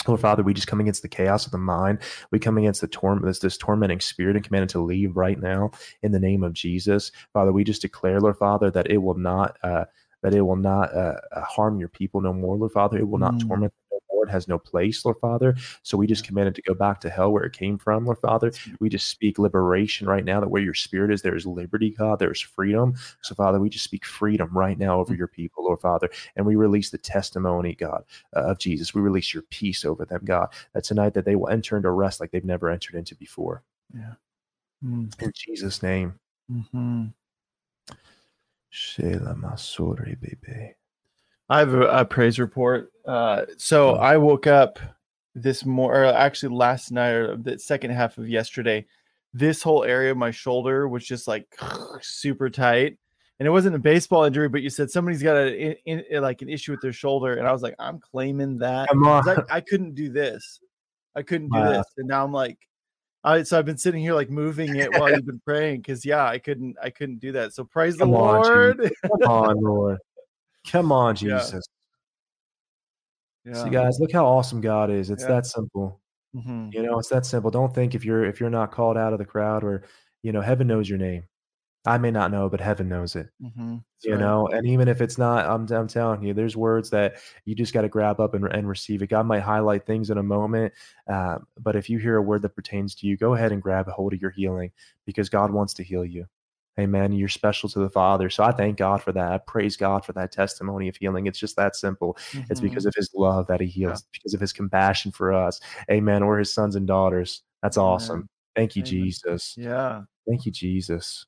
Lord 0.08 0.22
Father, 0.22 0.44
we 0.44 0.54
just 0.54 0.68
come 0.68 0.80
against 0.80 1.02
the 1.02 1.08
chaos 1.08 1.46
of 1.46 1.52
the 1.52 1.58
mind. 1.58 2.00
We 2.32 2.40
come 2.40 2.58
against 2.58 2.82
the 2.82 2.88
torment, 2.88 3.26
this, 3.26 3.40
this 3.40 3.58
tormenting 3.58 4.00
spirit 4.00 4.36
and 4.36 4.46
command 4.46 4.64
it 4.64 4.70
to 4.70 4.82
leave 4.82 5.16
right 5.16 5.40
now 5.40 5.72
in 6.02 6.12
the 6.12 6.20
name 6.20 6.44
of 6.44 6.54
Jesus. 6.54 7.12
Father, 7.34 7.52
we 7.52 7.64
just 7.64 7.82
declare, 7.82 8.20
Lord 8.20 8.38
Father, 8.38 8.72
that 8.72 8.90
it 8.90 8.98
will 8.98 9.18
not, 9.18 9.58
uh, 9.64 9.86
that 10.24 10.34
it 10.34 10.42
will 10.42 10.56
not 10.56 10.94
uh, 10.94 11.16
uh 11.32 11.42
harm 11.42 11.80
your 11.80 11.90
people 11.90 12.22
no 12.22 12.34
more, 12.34 12.56
Lord 12.56 12.72
Father. 12.72 12.98
It 12.98 13.08
will 13.08 13.20
not 13.20 13.36
mm. 13.36 13.48
torment 13.48 13.74
Lord, 14.22 14.30
has 14.30 14.48
no 14.48 14.60
place, 14.60 15.04
Lord 15.04 15.18
Father. 15.20 15.56
So 15.82 15.98
we 15.98 16.06
just 16.06 16.24
command 16.24 16.50
it 16.50 16.56
to 16.56 16.62
go 16.62 16.76
back 16.76 17.02
to 17.02 17.10
hell 17.10 17.32
where 17.32 17.44
it 17.44 17.54
came 17.54 17.80
from, 17.80 18.06
Lord 18.06 18.20
Father. 18.20 18.52
We 18.80 18.88
just 18.88 19.08
speak 19.08 19.40
liberation 19.40 20.08
right 20.08 20.24
now 20.24 20.40
that 20.40 20.50
where 20.50 20.62
your 20.62 20.76
spirit 20.76 21.12
is, 21.12 21.24
there 21.24 21.36
is 21.36 21.48
liberty, 21.48 21.90
God, 21.90 22.20
there 22.20 22.32
is 22.32 22.40
freedom. 22.40 22.94
So, 23.22 23.34
Father, 23.34 23.60
we 23.60 23.70
just 23.70 23.84
speak 23.84 24.06
freedom 24.06 24.50
right 24.56 24.78
now 24.78 25.00
over 25.00 25.16
your 25.16 25.28
people, 25.28 25.64
Lord 25.64 25.82
Father. 25.82 26.10
And 26.36 26.46
we 26.46 26.56
release 26.56 26.92
the 26.92 27.00
testimony, 27.00 27.74
God, 27.74 28.04
uh, 28.36 28.42
of 28.42 28.60
Jesus. 28.60 28.94
We 28.94 29.02
release 29.02 29.34
your 29.34 29.44
peace 29.44 29.84
over 29.84 30.06
them, 30.06 30.22
God, 30.24 30.54
that 30.74 30.84
tonight 30.84 31.16
that 31.16 31.26
they 31.26 31.36
will 31.36 31.50
enter 31.50 31.76
into 31.76 31.90
rest 31.90 32.20
like 32.20 32.30
they've 32.30 32.46
never 32.46 32.70
entered 32.70 32.96
into 32.96 33.16
before. 33.16 33.64
Yeah. 33.94 34.14
Mm. 34.86 35.20
In 35.20 35.32
Jesus' 35.36 35.82
name. 35.82 36.20
Mm-hmm. 36.52 37.06
I 41.52 41.60
have 41.60 41.74
a, 41.74 41.82
a 41.82 42.06
praise 42.06 42.40
report. 42.40 42.94
Uh, 43.06 43.44
so 43.58 43.96
I 43.96 44.16
woke 44.16 44.48
up 44.48 44.80
this 45.36 45.66
morning, 45.66 46.16
actually 46.16 46.56
last 46.56 46.94
night, 46.94 47.12
or 47.12 47.36
the 47.36 47.60
second 47.60 47.92
half 47.92 48.18
of 48.18 48.30
yesterday. 48.30 48.86
This 49.34 49.62
whole 49.62 49.84
area 49.84 50.12
of 50.12 50.18
my 50.18 50.32
shoulder 50.32 50.88
was 50.88 51.06
just 51.06 51.28
like 51.28 51.46
super 52.02 52.50
tight, 52.50 52.98
and 53.38 53.48
it 53.48 53.50
wasn't 53.50 53.76
a 53.76 53.80
baseball 53.80 54.24
injury, 54.24 54.48
but 54.48 54.62
you 54.62 54.70
said 54.70 54.90
somebody's 54.90 55.22
got 55.22 55.36
a 55.36 55.76
in, 55.86 56.00
in, 56.10 56.22
like 56.22 56.42
an 56.42 56.48
issue 56.48 56.72
with 56.72 56.80
their 56.80 56.94
shoulder, 56.94 57.34
and 57.34 57.46
I 57.46 57.52
was 57.52 57.62
like, 57.62 57.76
I'm 57.80 58.00
claiming 58.00 58.58
that. 58.60 58.88
Come 58.88 59.06
on. 59.06 59.28
I, 59.28 59.58
I 59.58 59.60
couldn't 59.60 59.94
do 59.94 60.10
this. 60.10 60.62
I 61.18 61.22
couldn't 61.22 61.50
do 61.50 61.60
wow. 61.60 61.70
this, 61.70 61.86
and 61.98 62.08
now 62.08 62.24
I'm 62.24 62.32
like, 62.32 62.60
I, 63.26 63.44
so 63.44 63.60
I've 63.60 63.66
been 63.66 63.78
sitting 63.78 64.02
here 64.02 64.14
like 64.14 64.30
moving 64.30 64.78
it 64.78 64.98
while 64.98 65.12
you've 65.12 65.26
been 65.26 65.42
praying 65.46 65.82
because 65.82 66.06
yeah, 66.06 66.26
I 66.26 66.40
couldn't 66.40 66.78
I 66.82 66.92
couldn't 66.92 67.20
do 67.20 67.34
that. 67.34 67.54
So 67.54 67.66
praise 67.66 67.98
Come 67.98 68.12
the 68.12 68.18
on, 68.18 68.42
Lord. 68.42 68.92
Come 69.04 69.30
on, 69.30 69.62
Lord. 69.62 69.98
Come 70.68 70.92
on, 70.92 71.16
Jesus. 71.16 71.66
Yeah. 73.46 73.54
yeah. 73.54 73.64
See, 73.64 73.70
guys, 73.70 73.98
look 74.00 74.12
how 74.12 74.26
awesome 74.26 74.62
God 74.62 74.90
is. 74.90 75.10
It's 75.10 75.24
yeah. 75.24 75.30
that 75.30 75.46
simple. 75.46 76.00
Mm-hmm. 76.36 76.70
You 76.72 76.84
know, 76.84 77.00
it's 77.00 77.10
that 77.10 77.26
simple. 77.26 77.52
Don't 77.52 77.74
think 77.74 77.96
if 77.96 78.06
you're 78.06 78.24
if 78.24 78.40
you're 78.40 78.50
not 78.50 78.72
called 78.72 78.98
out 78.98 79.14
of 79.14 79.20
the 79.20 79.26
crowd 79.26 79.64
or 79.64 79.84
you 80.24 80.32
know, 80.32 80.42
heaven 80.42 80.68
knows 80.68 80.88
your 80.88 81.00
name. 81.00 81.24
I 81.86 81.98
may 81.98 82.12
not 82.12 82.30
know, 82.30 82.48
but 82.48 82.62
heaven 82.62 82.88
knows 82.88 83.16
it. 83.16 83.28
Mm-hmm. 83.42 83.78
You 84.04 84.12
right. 84.12 84.20
know, 84.20 84.48
and 84.48 84.68
even 84.68 84.88
if 84.88 85.02
it's 85.02 85.18
not, 85.18 85.48
I'm, 85.48 85.68
I'm 85.72 85.88
telling 85.88 86.22
you, 86.22 86.34
there's 86.34 86.56
words 86.56 86.92
that 86.92 87.16
you 87.46 87.56
just 87.56 87.74
got 87.74 87.82
to 87.82 87.90
grab 87.90 88.20
up 88.20 88.36
and, 88.36 88.46
and 88.46 88.70
receive 88.70 89.02
it. 89.02 89.08
God 89.08 89.26
might 89.26 89.42
highlight 89.42 89.88
things 89.88 90.12
in 90.12 90.20
a 90.20 90.24
moment, 90.24 90.74
uh, 91.12 91.40
but 91.60 91.76
if 91.76 91.90
you 91.90 91.98
hear 91.98 92.18
a 92.18 92.22
word 92.22 92.44
that 92.44 92.56
pertains 92.56 92.94
to 92.96 93.08
you, 93.08 93.18
go 93.18 93.34
ahead 93.34 93.52
and 93.52 93.64
grab 93.64 93.88
a 93.88 93.92
hold 93.92 94.14
of 94.14 94.22
your 94.22 94.30
healing 94.30 94.72
because 95.08 95.28
God 95.28 95.50
wants 95.50 95.74
to 95.76 95.84
heal 95.84 96.06
you. 96.06 96.28
Amen. 96.80 97.12
You're 97.12 97.28
special 97.28 97.68
to 97.70 97.80
the 97.80 97.90
Father. 97.90 98.30
So 98.30 98.44
I 98.44 98.52
thank 98.52 98.78
God 98.78 99.04
for 99.04 99.12
that. 99.12 99.32
I 99.32 99.38
praise 99.40 99.76
God 99.76 100.06
for 100.06 100.14
that 100.14 100.32
testimony 100.32 100.88
of 100.88 100.96
healing. 100.96 101.28
It's 101.28 101.40
just 101.40 101.56
that 101.58 101.76
simple. 101.76 102.14
Mm-hmm. 102.32 102.44
It's 102.50 102.62
because 102.62 102.86
of 102.86 102.94
his 102.96 103.10
love 103.14 103.48
that 103.48 103.60
he 103.60 103.68
heals, 103.68 104.02
yeah. 104.02 104.10
because 104.14 104.34
of 104.34 104.40
his 104.40 104.54
compassion 104.54 105.12
for 105.12 105.34
us. 105.34 105.60
Amen. 105.92 106.24
Or 106.24 106.40
his 106.40 106.54
sons 106.54 106.76
and 106.76 106.88
daughters. 106.88 107.44
That's 107.62 107.78
Amen. 107.78 107.90
awesome. 107.90 108.30
Thank 108.56 108.76
you, 108.76 108.82
Amen. 108.82 108.90
Jesus. 108.90 109.56
Yeah. 109.58 110.04
Thank 110.28 110.46
you, 110.46 110.52
Jesus. 110.52 111.26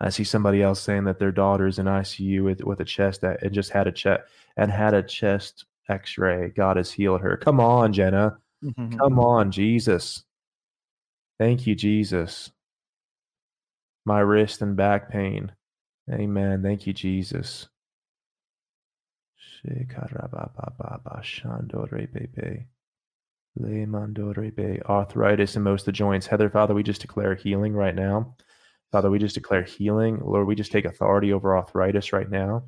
I 0.00 0.08
see 0.08 0.24
somebody 0.24 0.62
else 0.62 0.80
saying 0.80 1.04
that 1.04 1.20
their 1.20 1.30
daughter 1.30 1.68
is 1.68 1.78
in 1.78 1.86
ICU 1.86 2.42
with, 2.42 2.64
with 2.64 2.80
a 2.80 2.84
chest 2.84 3.20
that 3.20 3.42
and 3.42 3.52
just 3.52 3.70
had 3.70 3.86
a 3.86 3.92
chest 3.92 4.22
and 4.56 4.70
had 4.70 4.94
a 4.94 5.02
chest 5.02 5.64
x-ray. 5.88 6.48
God 6.56 6.76
has 6.76 6.90
healed 6.90 7.20
her. 7.20 7.36
Come 7.36 7.60
on, 7.60 7.92
Jenna. 7.92 8.38
Mm-hmm. 8.64 8.98
Come 8.98 9.20
on, 9.20 9.52
Jesus. 9.52 10.24
Thank 11.38 11.66
you, 11.66 11.76
Jesus. 11.76 12.50
My 14.04 14.20
wrist 14.20 14.62
and 14.62 14.76
back 14.76 15.10
pain. 15.10 15.52
Amen. 16.10 16.62
Thank 16.62 16.86
you, 16.86 16.92
Jesus. 16.92 17.68
Arthritis 24.88 25.56
in 25.56 25.62
most 25.62 25.82
of 25.82 25.86
the 25.86 25.92
joints. 25.92 26.26
Heather, 26.26 26.48
Father, 26.48 26.74
we 26.74 26.82
just 26.82 27.02
declare 27.02 27.34
healing 27.34 27.74
right 27.74 27.94
now. 27.94 28.34
Father, 28.90 29.10
we 29.10 29.18
just 29.18 29.34
declare 29.34 29.62
healing. 29.62 30.20
Lord, 30.22 30.46
we 30.46 30.54
just 30.54 30.72
take 30.72 30.84
authority 30.84 31.32
over 31.32 31.56
arthritis 31.56 32.12
right 32.12 32.28
now. 32.28 32.64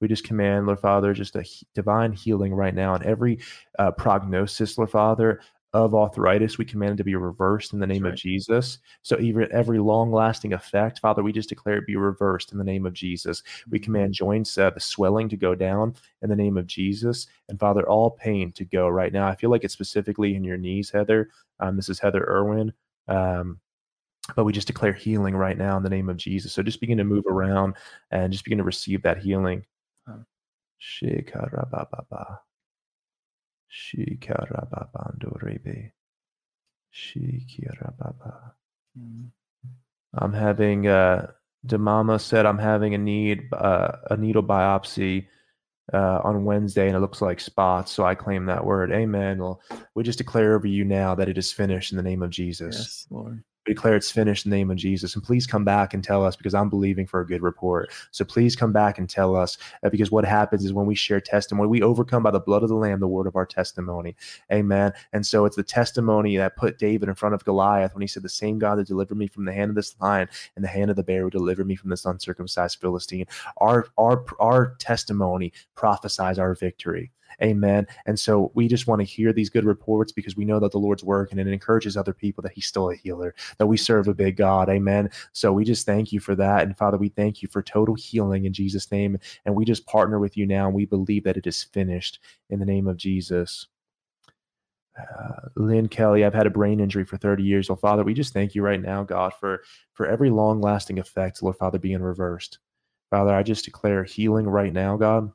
We 0.00 0.08
just 0.08 0.24
command, 0.24 0.66
Lord 0.66 0.80
Father, 0.80 1.14
just 1.14 1.36
a 1.36 1.44
divine 1.74 2.12
healing 2.12 2.52
right 2.52 2.74
now. 2.74 2.94
And 2.94 3.04
every 3.04 3.38
uh, 3.78 3.92
prognosis, 3.92 4.76
Lord 4.76 4.90
Father, 4.90 5.40
of 5.72 5.94
arthritis, 5.94 6.58
we 6.58 6.64
command 6.64 6.94
it 6.94 6.96
to 6.98 7.04
be 7.04 7.14
reversed 7.14 7.72
in 7.72 7.80
the 7.80 7.86
name 7.86 8.04
right. 8.04 8.12
of 8.12 8.18
Jesus. 8.18 8.78
So 9.02 9.18
even 9.20 9.48
every 9.52 9.78
long-lasting 9.78 10.52
effect, 10.52 10.98
Father, 10.98 11.22
we 11.22 11.32
just 11.32 11.48
declare 11.48 11.78
it 11.78 11.86
be 11.86 11.96
reversed 11.96 12.52
in 12.52 12.58
the 12.58 12.64
name 12.64 12.84
of 12.84 12.92
Jesus. 12.92 13.42
We 13.70 13.78
mm-hmm. 13.78 13.84
command 13.84 14.14
joints, 14.14 14.58
uh, 14.58 14.70
the 14.70 14.80
swelling 14.80 15.28
to 15.30 15.36
go 15.36 15.54
down 15.54 15.94
in 16.20 16.28
the 16.28 16.36
name 16.36 16.58
of 16.58 16.66
Jesus, 16.66 17.26
and 17.48 17.58
Father, 17.58 17.88
all 17.88 18.10
pain 18.10 18.52
to 18.52 18.64
go 18.64 18.88
right 18.88 19.12
now. 19.12 19.26
I 19.26 19.34
feel 19.34 19.50
like 19.50 19.64
it's 19.64 19.74
specifically 19.74 20.34
in 20.34 20.44
your 20.44 20.58
knees, 20.58 20.90
Heather. 20.90 21.30
Um, 21.60 21.76
this 21.76 21.88
is 21.88 21.98
Heather 21.98 22.24
Irwin. 22.28 22.72
Um, 23.08 23.58
but 24.36 24.44
we 24.44 24.52
just 24.52 24.68
declare 24.68 24.92
healing 24.92 25.34
right 25.34 25.58
now 25.58 25.76
in 25.76 25.82
the 25.82 25.90
name 25.90 26.08
of 26.08 26.16
Jesus. 26.16 26.52
So 26.52 26.62
just 26.62 26.80
begin 26.80 26.98
to 26.98 27.04
move 27.04 27.24
around 27.26 27.74
and 28.10 28.32
just 28.32 28.44
begin 28.44 28.58
to 28.58 28.64
receive 28.64 29.02
that 29.02 29.18
healing. 29.18 29.64
Huh. 30.06 30.18
Shikarababandorebe. 33.72 35.92
Shikirababa. 36.92 38.52
Mm. 38.98 39.30
I'm 40.14 40.32
having 40.32 40.86
uh 40.86 41.30
Demama 41.66 42.20
said 42.20 42.44
I'm 42.44 42.58
having 42.58 42.94
a 42.94 42.98
need 42.98 43.48
uh, 43.52 43.92
a 44.10 44.16
needle 44.16 44.42
biopsy 44.42 45.28
uh, 45.92 46.18
on 46.24 46.44
Wednesday 46.44 46.88
and 46.88 46.96
it 46.96 47.00
looks 47.00 47.22
like 47.22 47.38
spots. 47.38 47.92
So 47.92 48.04
I 48.04 48.16
claim 48.16 48.46
that 48.46 48.64
word. 48.64 48.90
Amen. 48.90 49.38
Well, 49.38 49.60
we 49.94 50.02
just 50.02 50.18
declare 50.18 50.56
over 50.56 50.66
you 50.66 50.84
now 50.84 51.14
that 51.14 51.28
it 51.28 51.38
is 51.38 51.52
finished 51.52 51.92
in 51.92 51.96
the 51.96 52.02
name 52.02 52.22
of 52.22 52.30
Jesus. 52.30 52.76
Yes, 52.76 53.06
Lord 53.10 53.44
declare 53.64 53.94
it's 53.94 54.10
finished 54.10 54.44
in 54.44 54.50
the 54.50 54.56
name 54.56 54.70
of 54.70 54.76
Jesus. 54.76 55.14
And 55.14 55.22
please 55.22 55.46
come 55.46 55.64
back 55.64 55.94
and 55.94 56.02
tell 56.02 56.24
us 56.24 56.36
because 56.36 56.54
I'm 56.54 56.68
believing 56.68 57.06
for 57.06 57.20
a 57.20 57.26
good 57.26 57.42
report. 57.42 57.90
So 58.10 58.24
please 58.24 58.56
come 58.56 58.72
back 58.72 58.98
and 58.98 59.08
tell 59.08 59.36
us 59.36 59.58
uh, 59.82 59.88
because 59.88 60.10
what 60.10 60.24
happens 60.24 60.64
is 60.64 60.72
when 60.72 60.86
we 60.86 60.94
share 60.94 61.20
testimony, 61.20 61.68
we 61.68 61.82
overcome 61.82 62.22
by 62.22 62.30
the 62.30 62.40
blood 62.40 62.62
of 62.62 62.68
the 62.68 62.74
Lamb, 62.74 63.00
the 63.00 63.08
word 63.08 63.26
of 63.26 63.36
our 63.36 63.46
testimony. 63.46 64.16
Amen. 64.52 64.92
And 65.12 65.24
so 65.24 65.44
it's 65.44 65.56
the 65.56 65.62
testimony 65.62 66.36
that 66.36 66.56
put 66.56 66.78
David 66.78 67.08
in 67.08 67.14
front 67.14 67.34
of 67.34 67.44
Goliath 67.44 67.94
when 67.94 68.02
he 68.02 68.08
said, 68.08 68.22
The 68.22 68.28
same 68.28 68.58
God 68.58 68.76
that 68.76 68.86
delivered 68.86 69.16
me 69.16 69.28
from 69.28 69.44
the 69.44 69.52
hand 69.52 69.70
of 69.70 69.74
this 69.76 69.94
lion 70.00 70.28
and 70.56 70.64
the 70.64 70.68
hand 70.68 70.90
of 70.90 70.96
the 70.96 71.02
bear 71.02 71.22
will 71.22 71.30
deliver 71.30 71.64
me 71.64 71.76
from 71.76 71.90
this 71.90 72.04
uncircumcised 72.04 72.80
Philistine. 72.80 73.26
Our, 73.58 73.86
our, 73.98 74.24
our 74.40 74.74
testimony 74.78 75.52
prophesies 75.74 76.38
our 76.38 76.54
victory. 76.54 77.12
Amen. 77.42 77.86
And 78.06 78.18
so 78.18 78.50
we 78.54 78.68
just 78.68 78.86
want 78.86 79.00
to 79.00 79.04
hear 79.04 79.32
these 79.32 79.50
good 79.50 79.64
reports 79.64 80.12
because 80.12 80.36
we 80.36 80.44
know 80.44 80.60
that 80.60 80.72
the 80.72 80.78
Lord's 80.78 81.04
working 81.04 81.38
and 81.38 81.48
it 81.48 81.52
encourages 81.52 81.96
other 81.96 82.12
people 82.12 82.42
that 82.42 82.52
He's 82.52 82.66
still 82.66 82.90
a 82.90 82.96
healer, 82.96 83.34
that 83.58 83.66
we 83.66 83.76
serve 83.76 84.08
a 84.08 84.14
big 84.14 84.36
God. 84.36 84.68
Amen. 84.68 85.10
So 85.32 85.52
we 85.52 85.64
just 85.64 85.86
thank 85.86 86.12
you 86.12 86.20
for 86.20 86.34
that. 86.36 86.62
And 86.62 86.76
Father, 86.76 86.98
we 86.98 87.08
thank 87.08 87.42
you 87.42 87.48
for 87.48 87.62
total 87.62 87.94
healing 87.94 88.44
in 88.44 88.52
Jesus' 88.52 88.90
name. 88.90 89.18
And 89.44 89.54
we 89.54 89.64
just 89.64 89.86
partner 89.86 90.18
with 90.18 90.36
you 90.36 90.46
now 90.46 90.66
and 90.66 90.74
we 90.74 90.84
believe 90.84 91.24
that 91.24 91.36
it 91.36 91.46
is 91.46 91.62
finished 91.62 92.18
in 92.50 92.58
the 92.58 92.66
name 92.66 92.86
of 92.86 92.96
Jesus. 92.96 93.68
Uh, 94.98 95.48
Lynn 95.56 95.88
Kelly, 95.88 96.24
I've 96.24 96.34
had 96.34 96.46
a 96.46 96.50
brain 96.50 96.78
injury 96.78 97.04
for 97.04 97.16
30 97.16 97.42
years. 97.42 97.68
Well, 97.68 97.76
Father, 97.76 98.04
we 98.04 98.12
just 98.12 98.34
thank 98.34 98.54
you 98.54 98.62
right 98.62 98.80
now, 98.80 99.02
God, 99.04 99.32
for 99.40 99.62
for 99.94 100.06
every 100.06 100.28
long 100.28 100.60
lasting 100.60 100.98
effect, 100.98 101.42
Lord 101.42 101.56
Father, 101.56 101.78
being 101.78 102.02
reversed. 102.02 102.58
Father, 103.10 103.34
I 103.34 103.42
just 103.42 103.64
declare 103.64 104.04
healing 104.04 104.46
right 104.46 104.72
now, 104.72 104.96
God 104.98 105.32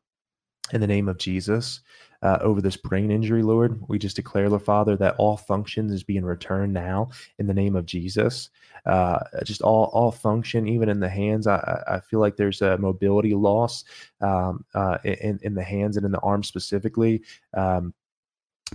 in 0.73 0.81
the 0.81 0.88
name 0.88 1.07
of 1.07 1.18
Jesus 1.18 1.81
uh, 2.22 2.39
over 2.41 2.61
this 2.61 2.77
brain 2.77 3.11
injury, 3.11 3.44
Lord. 3.44 3.80
We 3.88 3.99
just 3.99 4.15
declare, 4.15 4.49
Lord 4.49 4.64
Father, 4.64 4.95
that 4.98 5.15
all 5.18 5.38
functions 5.38 5.91
is 5.91 6.03
being 6.03 6.26
returned 6.26 6.73
now 6.73 7.10
in 7.39 7.48
the 7.48 7.53
name 7.53 7.76
of 7.76 7.85
Jesus. 7.85 8.49
Uh, 8.85 9.19
just 9.44 9.61
all 9.61 9.85
all 9.94 10.11
function, 10.11 10.68
even 10.68 10.89
in 10.89 10.99
the 10.99 11.10
hands. 11.10 11.48
I, 11.48 11.84
I 11.88 11.99
feel 11.99 12.19
like 12.19 12.38
there's 12.38 12.61
a 12.61 12.77
mobility 12.77 13.34
loss 13.34 13.84
um, 14.22 14.65
uh, 14.73 14.98
in 15.03 15.39
in 15.44 15.53
the 15.53 15.64
hands 15.64 15.98
and 15.98 16.06
in 16.06 16.11
the 16.11 16.19
arms 16.19 16.48
specifically. 16.48 17.22
Um, 17.53 17.94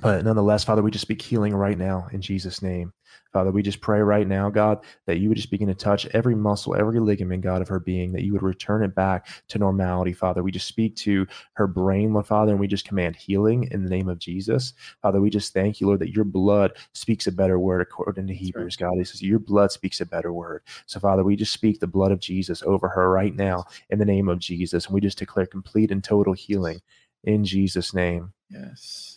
but 0.00 0.24
nonetheless, 0.24 0.64
Father, 0.64 0.82
we 0.82 0.90
just 0.90 1.02
speak 1.02 1.20
healing 1.20 1.54
right 1.54 1.76
now 1.76 2.08
in 2.12 2.22
Jesus' 2.22 2.62
name. 2.62 2.92
Father, 3.32 3.50
we 3.50 3.62
just 3.62 3.80
pray 3.80 4.00
right 4.00 4.26
now, 4.26 4.50
God, 4.50 4.84
that 5.06 5.18
you 5.18 5.28
would 5.28 5.36
just 5.36 5.50
begin 5.50 5.68
to 5.68 5.74
touch 5.74 6.06
every 6.06 6.34
muscle, 6.34 6.74
every 6.74 7.00
ligament, 7.00 7.42
God, 7.42 7.62
of 7.62 7.68
her 7.68 7.80
being, 7.80 8.12
that 8.12 8.24
you 8.24 8.32
would 8.32 8.42
return 8.42 8.82
it 8.82 8.94
back 8.94 9.28
to 9.48 9.58
normality, 9.58 10.12
Father. 10.12 10.42
We 10.42 10.52
just 10.52 10.68
speak 10.68 10.96
to 10.96 11.26
her 11.54 11.66
brain, 11.66 12.12
Lord 12.12 12.26
Father, 12.26 12.52
and 12.52 12.60
we 12.60 12.66
just 12.66 12.86
command 12.86 13.16
healing 13.16 13.68
in 13.70 13.84
the 13.84 13.90
name 13.90 14.08
of 14.08 14.18
Jesus. 14.18 14.74
Father, 15.00 15.20
we 15.20 15.30
just 15.30 15.54
thank 15.54 15.80
you, 15.80 15.86
Lord, 15.86 16.00
that 16.00 16.14
your 16.14 16.24
blood 16.24 16.72
speaks 16.92 17.26
a 17.26 17.32
better 17.32 17.58
word 17.58 17.80
according 17.80 18.26
to 18.26 18.34
Hebrews. 18.34 18.76
God. 18.76 18.94
He 18.96 19.04
says, 19.04 19.22
Your 19.22 19.38
blood 19.38 19.72
speaks 19.72 20.00
a 20.00 20.06
better 20.06 20.32
word. 20.32 20.62
So, 20.86 21.00
Father, 21.00 21.24
we 21.24 21.36
just 21.36 21.52
speak 21.52 21.80
the 21.80 21.86
blood 21.86 22.12
of 22.12 22.20
Jesus 22.20 22.62
over 22.64 22.88
her 22.88 23.10
right 23.10 23.34
now 23.34 23.64
in 23.90 23.98
the 23.98 24.04
name 24.04 24.28
of 24.28 24.38
Jesus. 24.38 24.86
And 24.86 24.94
we 24.94 25.00
just 25.00 25.18
declare 25.18 25.46
complete 25.46 25.90
and 25.90 26.04
total 26.04 26.34
healing 26.34 26.80
in 27.24 27.44
Jesus' 27.44 27.94
name. 27.94 28.32
Yes. 28.50 29.11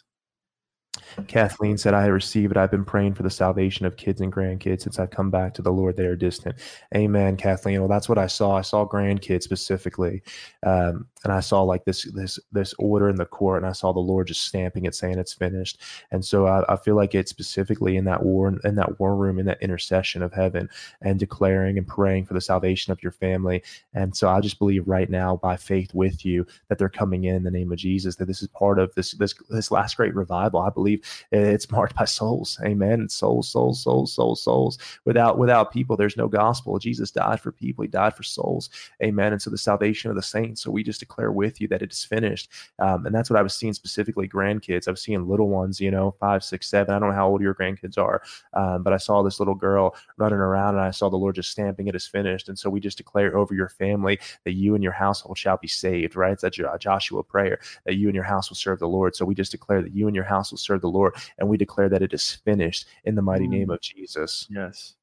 Kathleen 1.28 1.78
said, 1.78 1.94
I 1.94 2.08
received 2.08 2.52
it. 2.52 2.58
I've 2.58 2.72
been 2.72 2.86
praying 2.86 3.14
for 3.16 3.24
the 3.24 3.30
salvation 3.30 3.86
of 3.86 3.98
kids 3.98 4.22
and 4.22 4.32
grandkids 4.32 4.82
since 4.82 5.00
I've 5.00 5.12
come 5.12 5.32
back 5.32 5.54
to 5.56 5.62
the 5.62 5.72
Lord. 5.72 5.98
They 5.98 6.06
are 6.06 6.16
distant. 6.16 6.56
Amen, 6.96 7.38
Kathleen. 7.38 7.80
Well, 7.80 7.90
that's 7.90 8.10
what 8.10 8.18
I 8.18 8.28
saw. 8.28 8.56
I 8.56 8.62
saw 8.62 8.88
grandkids 8.88 9.44
specifically. 9.44 10.24
Um, 10.64 11.08
and 11.26 11.34
I 11.34 11.40
saw 11.40 11.64
like 11.64 11.86
this 11.86 12.04
this 12.14 12.40
this 12.52 12.74
order 12.78 13.10
in 13.10 13.16
the 13.16 13.26
court, 13.26 13.58
and 13.58 13.68
I 13.68 13.74
saw 13.74 13.92
the 13.92 14.00
Lord 14.00 14.28
just 14.28 14.46
stamping 14.46 14.86
it, 14.86 14.96
saying 14.96 15.18
it's 15.18 15.34
finished. 15.34 15.82
And 16.12 16.24
so 16.24 16.46
I, 16.46 16.74
I 16.74 16.76
feel 16.78 16.96
like 16.96 17.16
it's 17.16 17.32
specifically 17.32 17.98
in 17.98 18.06
that 18.06 18.24
war 18.24 18.54
in 18.64 18.76
that 18.76 19.00
war 19.00 19.16
room, 19.16 19.40
in 19.40 19.46
that 19.48 19.62
intercession 19.62 20.22
of 20.22 20.34
heaven, 20.34 20.70
and 21.02 21.20
declaring 21.20 21.78
and 21.78 21.88
praying 21.88 22.28
for 22.28 22.36
the 22.36 22.42
salvation 22.42 22.92
of 22.92 23.02
your 23.02 23.12
family. 23.12 23.64
And 23.94 24.16
so 24.16 24.30
I 24.30 24.40
just 24.40 24.60
believe 24.60 24.88
right 24.88 25.10
now, 25.10 25.36
by 25.36 25.58
faith 25.58 25.94
with 25.96 26.24
you, 26.26 26.46
that 26.70 26.78
they're 26.78 26.90
coming 26.90 27.24
in, 27.24 27.36
in 27.36 27.44
the 27.44 27.52
name 27.52 27.72
of 27.72 27.80
Jesus. 27.80 28.16
That 28.18 28.26
this 28.26 28.44
is 28.44 28.48
part 28.50 28.78
of 28.78 28.94
this 28.94 29.14
this 29.14 29.34
this 29.50 29.72
last 29.72 29.98
great 29.98 30.14
revival. 30.14 30.60
I 30.60 30.70
believe 30.70 31.02
it's 31.32 31.72
marked 31.72 31.96
by 31.96 32.06
souls. 32.06 32.60
Amen. 32.64 33.00
And 33.00 33.12
souls, 33.12 33.50
souls, 33.50 33.82
souls, 33.82 34.14
souls, 34.14 34.44
souls. 34.44 34.78
Without 35.06 35.40
without 35.40 35.72
people, 35.72 35.98
there's 35.98 36.18
no 36.18 36.28
gospel. 36.28 36.78
Jesus 36.78 37.10
died 37.10 37.40
for 37.40 37.52
people. 37.52 37.82
He 37.82 37.88
died 37.88 38.16
for 38.16 38.24
souls. 38.24 38.70
Amen. 39.04 39.34
And 39.34 39.42
so 39.42 39.50
the 39.50 39.58
salvation 39.58 40.12
of 40.12 40.16
the 40.16 40.22
saints. 40.22 40.62
So 40.62 40.70
we 40.70 40.84
just 40.84 41.00
declare 41.00 41.15
with 41.18 41.60
you 41.62 41.68
that 41.70 41.82
it 41.82 41.92
is 41.92 42.04
finished. 42.04 42.50
Um, 42.80 43.06
and 43.06 43.16
that's 43.16 43.30
what 43.30 43.40
I 43.40 43.42
was 43.42 43.56
seeing 43.56 43.74
specifically 43.74 44.28
grandkids. 44.28 44.88
I 44.88 44.92
was 44.92 45.02
seeing 45.02 45.28
little 45.28 45.50
ones, 45.50 45.80
you 45.80 45.92
know, 45.92 46.16
five, 46.20 46.44
six, 46.44 46.68
seven. 46.68 46.94
I 46.94 47.00
don't 47.00 47.10
know 47.10 47.16
how 47.16 47.28
old 47.28 47.42
your 47.42 47.56
grandkids 47.56 47.98
are, 47.98 48.22
um, 48.54 48.84
but 48.84 48.94
I 48.94 48.98
saw 48.98 49.24
this 49.24 49.40
little 49.40 49.56
girl 49.56 49.96
running 50.18 50.40
around 50.40 50.76
and 50.76 50.84
I 50.84 50.92
saw 50.92 51.10
the 51.10 51.18
Lord 51.18 51.36
just 51.36 51.52
stamping 51.52 51.88
it 51.88 51.96
as 51.96 52.08
finished. 52.08 52.50
And 52.50 52.58
so 52.58 52.70
we 52.70 52.80
just 52.80 52.98
declare 52.98 53.38
over 53.38 53.54
your 53.54 53.70
family 53.70 54.20
that 54.44 54.54
you 54.54 54.76
and 54.76 54.84
your 54.84 54.94
household 54.94 55.38
shall 55.38 55.58
be 55.58 55.68
saved, 55.68 56.16
right? 56.16 56.34
It's 56.34 56.42
that 56.42 56.80
Joshua 56.80 57.24
prayer 57.24 57.60
that 57.86 57.96
you 57.96 58.08
and 58.08 58.16
your 58.16 58.24
house 58.24 58.50
will 58.50 58.56
serve 58.56 58.80
the 58.80 58.88
Lord. 58.88 59.16
So 59.16 59.26
we 59.26 59.36
just 59.36 59.52
declare 59.52 59.82
that 59.82 59.96
you 59.96 60.08
and 60.08 60.16
your 60.16 60.26
house 60.26 60.52
will 60.52 60.58
serve 60.58 60.82
the 60.82 60.90
Lord. 60.90 61.16
And 61.38 61.48
we 61.48 61.58
declare 61.58 61.90
that 61.90 62.02
it 62.02 62.14
is 62.14 62.34
finished 62.34 62.88
in 63.04 63.16
the 63.16 63.22
mighty 63.22 63.48
name 63.48 63.70
of 63.70 63.82
Jesus. 63.82 64.48
Yes. 64.50 64.96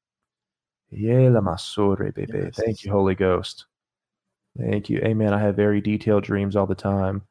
Thank 2.55 2.83
you, 2.83 2.91
Holy 2.91 3.15
Ghost. 3.15 3.65
Thank 4.57 4.89
you. 4.89 4.99
Amen. 4.99 5.33
I 5.33 5.39
have 5.39 5.55
very 5.55 5.81
detailed 5.81 6.23
dreams 6.23 6.55
all 6.55 6.67
the 6.67 6.75
time. 6.75 7.23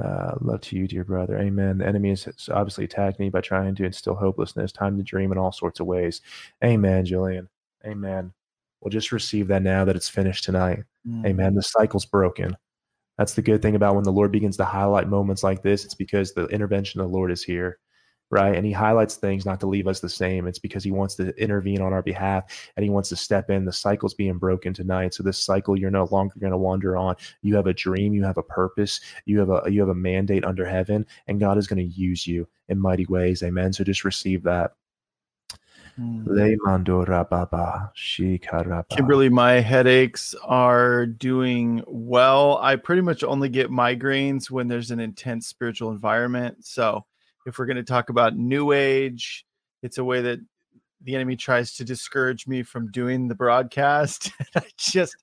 Uh, 0.00 0.32
love 0.40 0.60
to 0.62 0.76
you, 0.76 0.86
dear 0.86 1.04
brother. 1.04 1.38
Amen. 1.38 1.78
The 1.78 1.86
enemy 1.86 2.10
has 2.10 2.26
obviously 2.50 2.84
attacked 2.84 3.18
me 3.18 3.28
by 3.28 3.40
trying 3.40 3.74
to 3.74 3.84
instill 3.84 4.14
hopelessness, 4.14 4.72
time 4.72 4.96
to 4.96 5.02
dream 5.02 5.32
in 5.32 5.38
all 5.38 5.52
sorts 5.52 5.80
of 5.80 5.86
ways. 5.86 6.22
Amen, 6.64 7.04
Julian. 7.04 7.48
Amen. 7.84 8.32
We'll 8.80 8.90
just 8.90 9.12
receive 9.12 9.48
that 9.48 9.62
now 9.62 9.84
that 9.84 9.96
it's 9.96 10.08
finished 10.08 10.44
tonight. 10.44 10.84
Mm. 11.06 11.26
Amen. 11.26 11.54
The 11.54 11.62
cycle's 11.62 12.06
broken. 12.06 12.56
That's 13.18 13.34
the 13.34 13.42
good 13.42 13.60
thing 13.60 13.74
about 13.74 13.94
when 13.94 14.04
the 14.04 14.12
Lord 14.12 14.32
begins 14.32 14.56
to 14.56 14.64
highlight 14.64 15.08
moments 15.08 15.42
like 15.42 15.62
this. 15.62 15.84
It's 15.84 15.94
because 15.94 16.32
the 16.32 16.46
intervention 16.46 17.00
of 17.00 17.08
the 17.08 17.16
Lord 17.16 17.30
is 17.30 17.42
here 17.42 17.78
right? 18.32 18.56
And 18.56 18.64
he 18.64 18.72
highlights 18.72 19.16
things 19.16 19.44
not 19.44 19.60
to 19.60 19.66
leave 19.66 19.86
us 19.86 20.00
the 20.00 20.08
same. 20.08 20.46
It's 20.46 20.58
because 20.58 20.82
he 20.82 20.90
wants 20.90 21.14
to 21.16 21.36
intervene 21.40 21.82
on 21.82 21.92
our 21.92 22.02
behalf 22.02 22.44
and 22.76 22.82
he 22.82 22.88
wants 22.88 23.10
to 23.10 23.16
step 23.16 23.50
in. 23.50 23.66
The 23.66 23.72
cycle's 23.72 24.14
being 24.14 24.38
broken 24.38 24.72
tonight. 24.72 25.12
So 25.12 25.22
this 25.22 25.38
cycle 25.38 25.78
you're 25.78 25.90
no 25.90 26.08
longer 26.10 26.34
going 26.40 26.50
to 26.50 26.56
wander 26.56 26.96
on. 26.96 27.14
You 27.42 27.54
have 27.56 27.66
a 27.66 27.74
dream, 27.74 28.14
you 28.14 28.24
have 28.24 28.38
a 28.38 28.42
purpose, 28.42 29.00
you 29.26 29.38
have 29.38 29.50
a 29.50 29.70
you 29.70 29.80
have 29.80 29.90
a 29.90 29.94
mandate 29.94 30.46
under 30.46 30.64
heaven, 30.64 31.06
and 31.28 31.38
God 31.38 31.58
is 31.58 31.66
going 31.66 31.86
to 31.86 31.94
use 31.94 32.26
you 32.26 32.48
in 32.70 32.80
mighty 32.80 33.04
ways. 33.06 33.42
Amen. 33.42 33.70
So 33.72 33.84
just 33.84 34.02
receive 34.02 34.42
that. 34.44 34.72
Hmm. 35.96 36.24
Kimberly, 38.96 39.28
my 39.28 39.60
headaches 39.60 40.34
are 40.42 41.04
doing 41.04 41.84
well. 41.86 42.56
I 42.62 42.76
pretty 42.76 43.02
much 43.02 43.22
only 43.22 43.50
get 43.50 43.70
migraines 43.70 44.50
when 44.50 44.68
there's 44.68 44.90
an 44.90 45.00
intense 45.00 45.48
spiritual 45.48 45.90
environment. 45.90 46.64
So 46.64 47.04
if 47.46 47.58
we're 47.58 47.66
going 47.66 47.76
to 47.76 47.82
talk 47.82 48.08
about 48.08 48.36
new 48.36 48.72
age, 48.72 49.44
it's 49.82 49.98
a 49.98 50.04
way 50.04 50.20
that 50.22 50.40
the 51.04 51.14
enemy 51.14 51.36
tries 51.36 51.74
to 51.74 51.84
discourage 51.84 52.46
me 52.46 52.62
from 52.62 52.90
doing 52.90 53.28
the 53.28 53.34
broadcast. 53.34 54.30
I 54.54 54.62
just, 54.78 55.16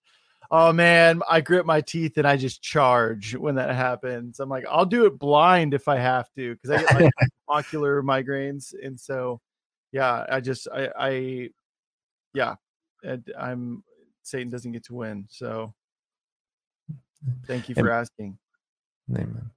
oh 0.51 0.73
man, 0.73 1.21
I 1.29 1.41
grit 1.41 1.65
my 1.65 1.81
teeth 1.81 2.17
and 2.17 2.27
I 2.27 2.37
just 2.37 2.61
charge 2.61 3.35
when 3.35 3.55
that 3.55 3.73
happens. 3.73 4.39
I'm 4.39 4.49
like, 4.49 4.65
I'll 4.69 4.85
do 4.85 5.05
it 5.05 5.17
blind 5.17 5.73
if 5.73 5.87
I 5.87 5.97
have 5.97 6.29
to 6.35 6.53
because 6.55 6.69
I 6.71 6.81
get 6.81 6.93
like 6.93 7.11
ocular 7.47 8.03
migraines, 8.03 8.73
and 8.83 8.99
so 8.99 9.39
yeah, 9.91 10.25
I 10.29 10.41
just 10.41 10.67
I 10.73 10.89
I 10.97 11.49
yeah, 12.33 12.55
I'm 13.37 13.83
Satan 14.23 14.49
doesn't 14.49 14.71
get 14.71 14.83
to 14.85 14.93
win. 14.93 15.25
So 15.29 15.73
mm, 16.91 17.35
thank 17.47 17.69
you 17.69 17.75
for 17.75 17.91
asking. 17.91 18.37
Amen. 19.11 19.49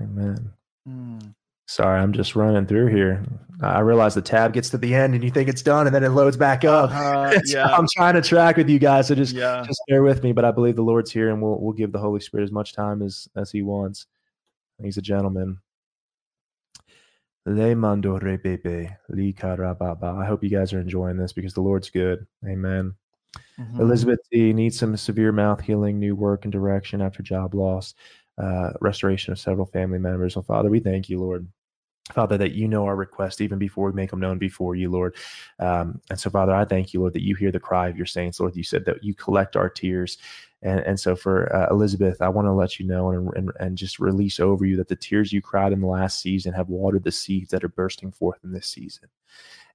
Amen. 0.00 0.52
Mm. 0.88 1.34
Sorry, 1.66 2.00
I'm 2.00 2.12
just 2.14 2.34
running 2.34 2.66
through 2.66 2.86
here. 2.86 3.22
I 3.60 3.80
realize 3.80 4.14
the 4.14 4.22
tab 4.22 4.54
gets 4.54 4.70
to 4.70 4.78
the 4.78 4.94
end 4.94 5.14
and 5.14 5.22
you 5.22 5.30
think 5.30 5.48
it's 5.48 5.60
done 5.62 5.86
and 5.86 5.94
then 5.94 6.02
it 6.02 6.10
loads 6.10 6.36
back 6.36 6.64
up. 6.64 6.90
Uh, 6.92 7.38
yeah. 7.44 7.66
I'm 7.66 7.86
trying 7.94 8.14
to 8.14 8.22
track 8.22 8.56
with 8.56 8.70
you 8.70 8.78
guys, 8.78 9.08
so 9.08 9.14
just 9.14 9.34
yeah. 9.34 9.62
just 9.66 9.80
bear 9.88 10.02
with 10.02 10.22
me. 10.22 10.32
But 10.32 10.44
I 10.46 10.50
believe 10.50 10.76
the 10.76 10.82
Lord's 10.82 11.10
here 11.10 11.28
and 11.30 11.42
we'll 11.42 11.60
we'll 11.60 11.74
give 11.74 11.92
the 11.92 11.98
Holy 11.98 12.20
Spirit 12.20 12.44
as 12.44 12.52
much 12.52 12.72
time 12.72 13.02
as 13.02 13.28
as 13.36 13.50
He 13.50 13.62
wants. 13.62 14.06
He's 14.82 14.96
a 14.96 15.02
gentleman. 15.02 15.58
I 20.18 20.24
hope 20.24 20.42
you 20.42 20.50
guys 20.50 20.72
are 20.72 20.80
enjoying 20.80 21.16
this 21.16 21.32
because 21.32 21.54
the 21.54 21.62
Lord's 21.62 21.90
good. 21.90 22.26
Amen. 22.46 22.94
Mm-hmm. 23.58 23.80
Elizabeth 23.80 24.20
T 24.32 24.52
needs 24.52 24.78
some 24.78 24.96
severe 24.96 25.32
mouth 25.32 25.60
healing, 25.60 25.98
new 25.98 26.14
work 26.14 26.44
and 26.44 26.52
direction 26.52 27.00
after 27.02 27.22
job 27.22 27.54
loss, 27.54 27.94
uh, 28.38 28.70
restoration 28.80 29.32
of 29.32 29.38
several 29.38 29.66
family 29.66 29.98
members. 29.98 30.34
So, 30.34 30.42
Father, 30.42 30.70
we 30.70 30.80
thank 30.80 31.08
you, 31.08 31.20
Lord. 31.20 31.46
Father, 32.12 32.38
that 32.38 32.52
you 32.52 32.68
know 32.68 32.86
our 32.86 32.96
request 32.96 33.40
even 33.42 33.58
before 33.58 33.90
we 33.90 33.92
make 33.92 34.10
them 34.10 34.20
known 34.20 34.38
before 34.38 34.74
you, 34.74 34.90
Lord. 34.90 35.16
Um, 35.58 36.00
and 36.08 36.18
so, 36.18 36.30
Father, 36.30 36.54
I 36.54 36.64
thank 36.64 36.94
you, 36.94 37.00
Lord, 37.00 37.12
that 37.12 37.22
you 37.22 37.34
hear 37.34 37.52
the 37.52 37.60
cry 37.60 37.88
of 37.88 37.98
your 37.98 38.06
saints, 38.06 38.40
Lord. 38.40 38.56
You 38.56 38.62
said 38.64 38.86
that 38.86 39.04
you 39.04 39.14
collect 39.14 39.56
our 39.56 39.68
tears. 39.68 40.16
And, 40.62 40.80
and 40.80 40.98
so, 40.98 41.14
for 41.14 41.54
uh, 41.54 41.68
Elizabeth, 41.70 42.22
I 42.22 42.30
want 42.30 42.46
to 42.46 42.52
let 42.52 42.78
you 42.80 42.86
know 42.86 43.10
and, 43.10 43.30
and, 43.34 43.52
and 43.60 43.76
just 43.76 43.98
release 43.98 44.40
over 44.40 44.64
you 44.64 44.76
that 44.76 44.88
the 44.88 44.96
tears 44.96 45.32
you 45.32 45.42
cried 45.42 45.72
in 45.72 45.80
the 45.80 45.86
last 45.86 46.20
season 46.20 46.54
have 46.54 46.68
watered 46.68 47.04
the 47.04 47.12
seeds 47.12 47.50
that 47.50 47.62
are 47.62 47.68
bursting 47.68 48.10
forth 48.10 48.38
in 48.42 48.52
this 48.52 48.66
season. 48.66 49.08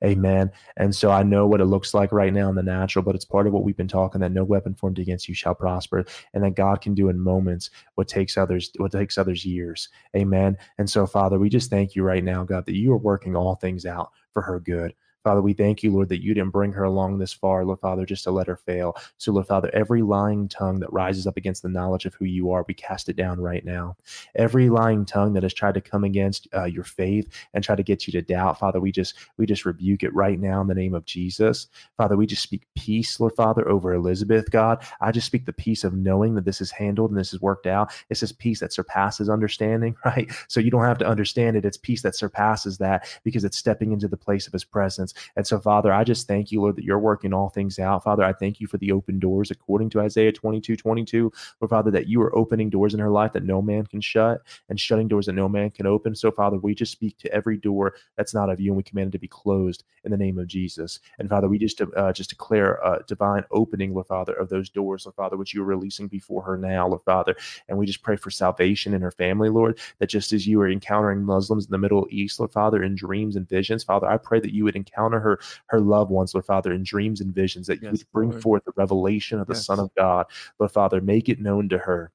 Amen. 0.03 0.51
And 0.77 0.93
so 0.93 1.11
I 1.11 1.23
know 1.23 1.47
what 1.47 1.61
it 1.61 1.65
looks 1.65 1.93
like 1.93 2.11
right 2.11 2.33
now 2.33 2.49
in 2.49 2.55
the 2.55 2.63
natural, 2.63 3.03
but 3.03 3.15
it's 3.15 3.25
part 3.25 3.47
of 3.47 3.53
what 3.53 3.63
we've 3.63 3.77
been 3.77 3.87
talking 3.87 4.21
that 4.21 4.31
no 4.31 4.43
weapon 4.43 4.75
formed 4.75 4.99
against 4.99 5.29
you 5.29 5.35
shall 5.35 5.55
prosper, 5.55 6.05
and 6.33 6.43
that 6.43 6.55
God 6.55 6.81
can 6.81 6.93
do 6.93 7.09
in 7.09 7.19
moments 7.19 7.69
what 7.95 8.07
takes 8.07 8.37
others 8.37 8.71
what 8.77 8.91
takes 8.91 9.17
others 9.17 9.45
years. 9.45 9.89
Amen. 10.15 10.57
And 10.77 10.89
so, 10.89 11.05
Father, 11.05 11.39
we 11.39 11.49
just 11.49 11.69
thank 11.69 11.95
you 11.95 12.03
right 12.03 12.23
now, 12.23 12.43
God, 12.43 12.65
that 12.65 12.75
you 12.75 12.91
are 12.91 12.97
working 12.97 13.35
all 13.35 13.55
things 13.55 13.85
out 13.85 14.11
for 14.33 14.41
her 14.41 14.59
good. 14.59 14.93
Father, 15.23 15.41
we 15.41 15.53
thank 15.53 15.83
you, 15.83 15.91
Lord, 15.91 16.09
that 16.09 16.23
you 16.23 16.33
didn't 16.33 16.51
bring 16.51 16.73
her 16.73 16.83
along 16.83 17.17
this 17.17 17.33
far, 17.33 17.63
Lord 17.65 17.79
Father, 17.79 18.05
just 18.05 18.25
to 18.25 18.31
let 18.31 18.47
her 18.47 18.57
fail. 18.57 18.95
So, 19.17 19.31
Lord 19.31 19.47
Father, 19.47 19.69
every 19.73 20.01
lying 20.01 20.47
tongue 20.49 20.79
that 20.81 20.91
rises 20.91 21.27
up 21.27 21.37
against 21.37 21.63
the 21.63 21.69
knowledge 21.69 22.05
of 22.05 22.13
who 22.15 22.25
you 22.25 22.51
are, 22.51 22.65
we 22.67 22.73
cast 22.73 23.09
it 23.09 23.15
down 23.15 23.39
right 23.39 23.63
now. 23.63 23.95
Every 24.35 24.69
lying 24.69 25.05
tongue 25.05 25.33
that 25.33 25.43
has 25.43 25.53
tried 25.53 25.75
to 25.75 25.81
come 25.81 26.03
against 26.03 26.47
uh, 26.55 26.65
your 26.65 26.83
faith 26.83 27.29
and 27.53 27.63
try 27.63 27.75
to 27.75 27.83
get 27.83 28.07
you 28.07 28.11
to 28.13 28.21
doubt, 28.21 28.59
Father, 28.59 28.79
we 28.79 28.91
just 28.91 29.15
we 29.37 29.45
just 29.45 29.65
rebuke 29.65 30.03
it 30.03 30.13
right 30.13 30.39
now 30.39 30.61
in 30.61 30.67
the 30.67 30.75
name 30.75 30.93
of 30.93 31.05
Jesus. 31.05 31.67
Father, 31.97 32.17
we 32.17 32.25
just 32.25 32.43
speak 32.43 32.63
peace, 32.75 33.19
Lord 33.19 33.33
Father, 33.35 33.67
over 33.69 33.93
Elizabeth, 33.93 34.51
God. 34.51 34.83
I 35.01 35.11
just 35.11 35.27
speak 35.27 35.45
the 35.45 35.53
peace 35.53 35.83
of 35.83 35.93
knowing 35.93 36.35
that 36.35 36.45
this 36.45 36.61
is 36.61 36.71
handled 36.71 37.11
and 37.11 37.19
this 37.19 37.33
is 37.33 37.41
worked 37.41 37.67
out. 37.67 37.91
It's 38.09 38.21
this 38.21 38.31
peace 38.31 38.59
that 38.59 38.73
surpasses 38.73 39.29
understanding, 39.29 39.95
right? 40.05 40.31
So 40.47 40.59
you 40.59 40.71
don't 40.71 40.83
have 40.83 40.97
to 40.99 41.07
understand 41.07 41.55
it. 41.55 41.65
It's 41.65 41.77
peace 41.77 42.01
that 42.01 42.15
surpasses 42.15 42.77
that 42.79 43.07
because 43.23 43.43
it's 43.43 43.57
stepping 43.57 43.91
into 43.91 44.07
the 44.07 44.17
place 44.17 44.47
of 44.47 44.53
his 44.53 44.63
presence. 44.63 45.12
And 45.35 45.45
so, 45.45 45.59
Father, 45.59 45.91
I 45.91 46.03
just 46.03 46.27
thank 46.27 46.51
you, 46.51 46.61
Lord, 46.61 46.75
that 46.75 46.83
you're 46.83 46.99
working 46.99 47.33
all 47.33 47.49
things 47.49 47.79
out. 47.79 48.03
Father, 48.03 48.23
I 48.23 48.33
thank 48.33 48.59
you 48.59 48.67
for 48.67 48.77
the 48.77 48.91
open 48.91 49.19
doors 49.19 49.51
according 49.51 49.89
to 49.91 50.01
Isaiah 50.01 50.31
22 50.31 50.75
22. 50.75 51.31
Lord, 51.61 51.69
Father, 51.69 51.91
that 51.91 52.07
you 52.07 52.21
are 52.21 52.35
opening 52.35 52.69
doors 52.69 52.93
in 52.93 52.99
her 52.99 53.09
life 53.09 53.33
that 53.33 53.43
no 53.43 53.61
man 53.61 53.85
can 53.85 54.01
shut 54.01 54.41
and 54.69 54.79
shutting 54.79 55.07
doors 55.07 55.25
that 55.25 55.33
no 55.33 55.49
man 55.49 55.69
can 55.69 55.85
open. 55.85 56.15
So, 56.15 56.31
Father, 56.31 56.57
we 56.57 56.75
just 56.75 56.91
speak 56.91 57.17
to 57.19 57.33
every 57.33 57.57
door 57.57 57.95
that's 58.17 58.33
not 58.33 58.49
of 58.49 58.59
you 58.59 58.71
and 58.71 58.77
we 58.77 58.83
command 58.83 59.09
it 59.09 59.11
to 59.13 59.19
be 59.19 59.27
closed 59.27 59.83
in 60.03 60.11
the 60.11 60.17
name 60.17 60.39
of 60.39 60.47
Jesus. 60.47 60.99
And 61.19 61.29
Father, 61.29 61.47
we 61.47 61.57
just 61.57 61.81
uh, 61.81 62.13
just 62.13 62.29
declare 62.29 62.75
a 62.75 63.03
divine 63.07 63.43
opening, 63.51 63.93
Lord 63.93 64.07
Father, 64.07 64.33
of 64.33 64.49
those 64.49 64.69
doors, 64.69 65.05
Lord 65.05 65.15
Father, 65.15 65.37
which 65.37 65.53
you're 65.53 65.65
releasing 65.65 66.07
before 66.07 66.41
her 66.43 66.57
now, 66.57 66.87
Lord 66.87 67.03
Father. 67.03 67.35
And 67.67 67.77
we 67.77 67.85
just 67.85 68.03
pray 68.03 68.15
for 68.15 68.29
salvation 68.29 68.93
in 68.93 69.01
her 69.01 69.11
family, 69.11 69.49
Lord, 69.49 69.79
that 69.99 70.09
just 70.09 70.33
as 70.33 70.47
you 70.47 70.59
are 70.61 70.69
encountering 70.69 71.23
Muslims 71.23 71.65
in 71.65 71.71
the 71.71 71.77
Middle 71.77 72.07
East, 72.09 72.39
Lord 72.39 72.51
Father, 72.51 72.83
in 72.83 72.95
dreams 72.95 73.35
and 73.35 73.47
visions, 73.47 73.83
Father, 73.83 74.07
I 74.07 74.17
pray 74.17 74.39
that 74.39 74.53
you 74.53 74.63
would 74.63 74.75
encounter 74.75 75.02
her 75.11 75.39
her 75.67 75.79
loved 75.79 76.11
ones, 76.11 76.33
Lord 76.33 76.45
Father, 76.45 76.73
in 76.73 76.83
dreams 76.83 77.21
and 77.21 77.33
visions, 77.33 77.67
that 77.67 77.81
yes, 77.81 77.83
you 77.83 77.89
would 77.91 78.11
bring 78.11 78.29
Lord. 78.31 78.41
forth 78.41 78.65
the 78.65 78.73
revelation 78.75 79.39
of 79.39 79.47
the 79.47 79.53
yes. 79.53 79.65
Son 79.65 79.79
of 79.79 79.93
God. 79.95 80.25
Lord 80.59 80.71
Father, 80.71 81.01
make 81.01 81.29
it 81.29 81.39
known 81.39 81.69
to 81.69 81.77
her, 81.77 82.11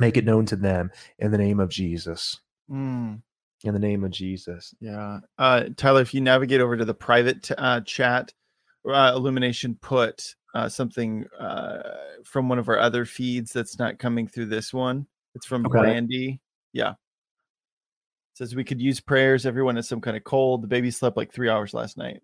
make 0.00 0.16
it 0.16 0.24
known 0.24 0.46
to 0.46 0.56
them 0.56 0.90
in 1.18 1.30
the 1.30 1.38
name 1.38 1.60
of 1.60 1.68
Jesus. 1.68 2.40
Mm. 2.70 3.22
In 3.64 3.72
the 3.72 3.80
name 3.80 4.04
of 4.04 4.10
Jesus. 4.10 4.74
Yeah. 4.80 5.20
Uh, 5.38 5.64
Tyler, 5.76 6.02
if 6.02 6.12
you 6.12 6.20
navigate 6.20 6.60
over 6.60 6.76
to 6.76 6.84
the 6.84 6.94
private 6.94 7.42
t- 7.42 7.54
uh, 7.56 7.80
chat, 7.80 8.32
uh, 8.86 9.12
Illumination 9.14 9.78
put 9.80 10.34
uh, 10.54 10.68
something 10.68 11.24
uh, 11.40 11.82
from 12.24 12.48
one 12.48 12.58
of 12.58 12.68
our 12.68 12.78
other 12.78 13.04
feeds 13.04 13.52
that's 13.52 13.78
not 13.78 13.98
coming 13.98 14.28
through 14.28 14.46
this 14.46 14.74
one. 14.74 15.06
It's 15.34 15.46
from 15.46 15.64
okay. 15.66 15.78
Brandy. 15.78 16.40
Yeah 16.72 16.94
says 18.36 18.54
we 18.54 18.64
could 18.64 18.80
use 18.80 19.00
prayers. 19.00 19.46
Everyone 19.46 19.76
has 19.76 19.88
some 19.88 20.00
kind 20.00 20.16
of 20.16 20.24
cold. 20.24 20.62
The 20.62 20.68
baby 20.68 20.90
slept 20.90 21.16
like 21.16 21.32
three 21.32 21.48
hours 21.48 21.72
last 21.72 21.96
night. 21.96 22.20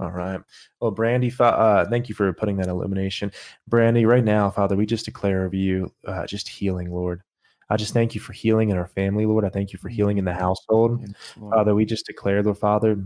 All 0.00 0.10
right. 0.10 0.40
Well, 0.80 0.90
Brandy, 0.90 1.32
uh, 1.38 1.84
thank 1.88 2.08
you 2.08 2.14
for 2.14 2.32
putting 2.32 2.56
that 2.56 2.68
illumination. 2.68 3.30
Brandy, 3.68 4.06
right 4.06 4.24
now, 4.24 4.50
Father, 4.50 4.74
we 4.74 4.86
just 4.86 5.04
declare 5.04 5.44
of 5.44 5.54
you 5.54 5.92
uh, 6.06 6.26
just 6.26 6.48
healing, 6.48 6.90
Lord. 6.90 7.22
I 7.70 7.76
just 7.76 7.94
thank 7.94 8.14
you 8.14 8.20
for 8.20 8.32
healing 8.32 8.70
in 8.70 8.76
our 8.76 8.88
family, 8.88 9.24
Lord. 9.24 9.44
I 9.44 9.50
thank 9.50 9.72
you 9.72 9.78
for 9.78 9.88
healing 9.88 10.18
in 10.18 10.24
the 10.24 10.34
household. 10.34 11.00
Yes, 11.00 11.12
Father, 11.50 11.74
we 11.74 11.84
just 11.84 12.06
declare, 12.06 12.42
Lord 12.42 12.58
Father, 12.58 13.04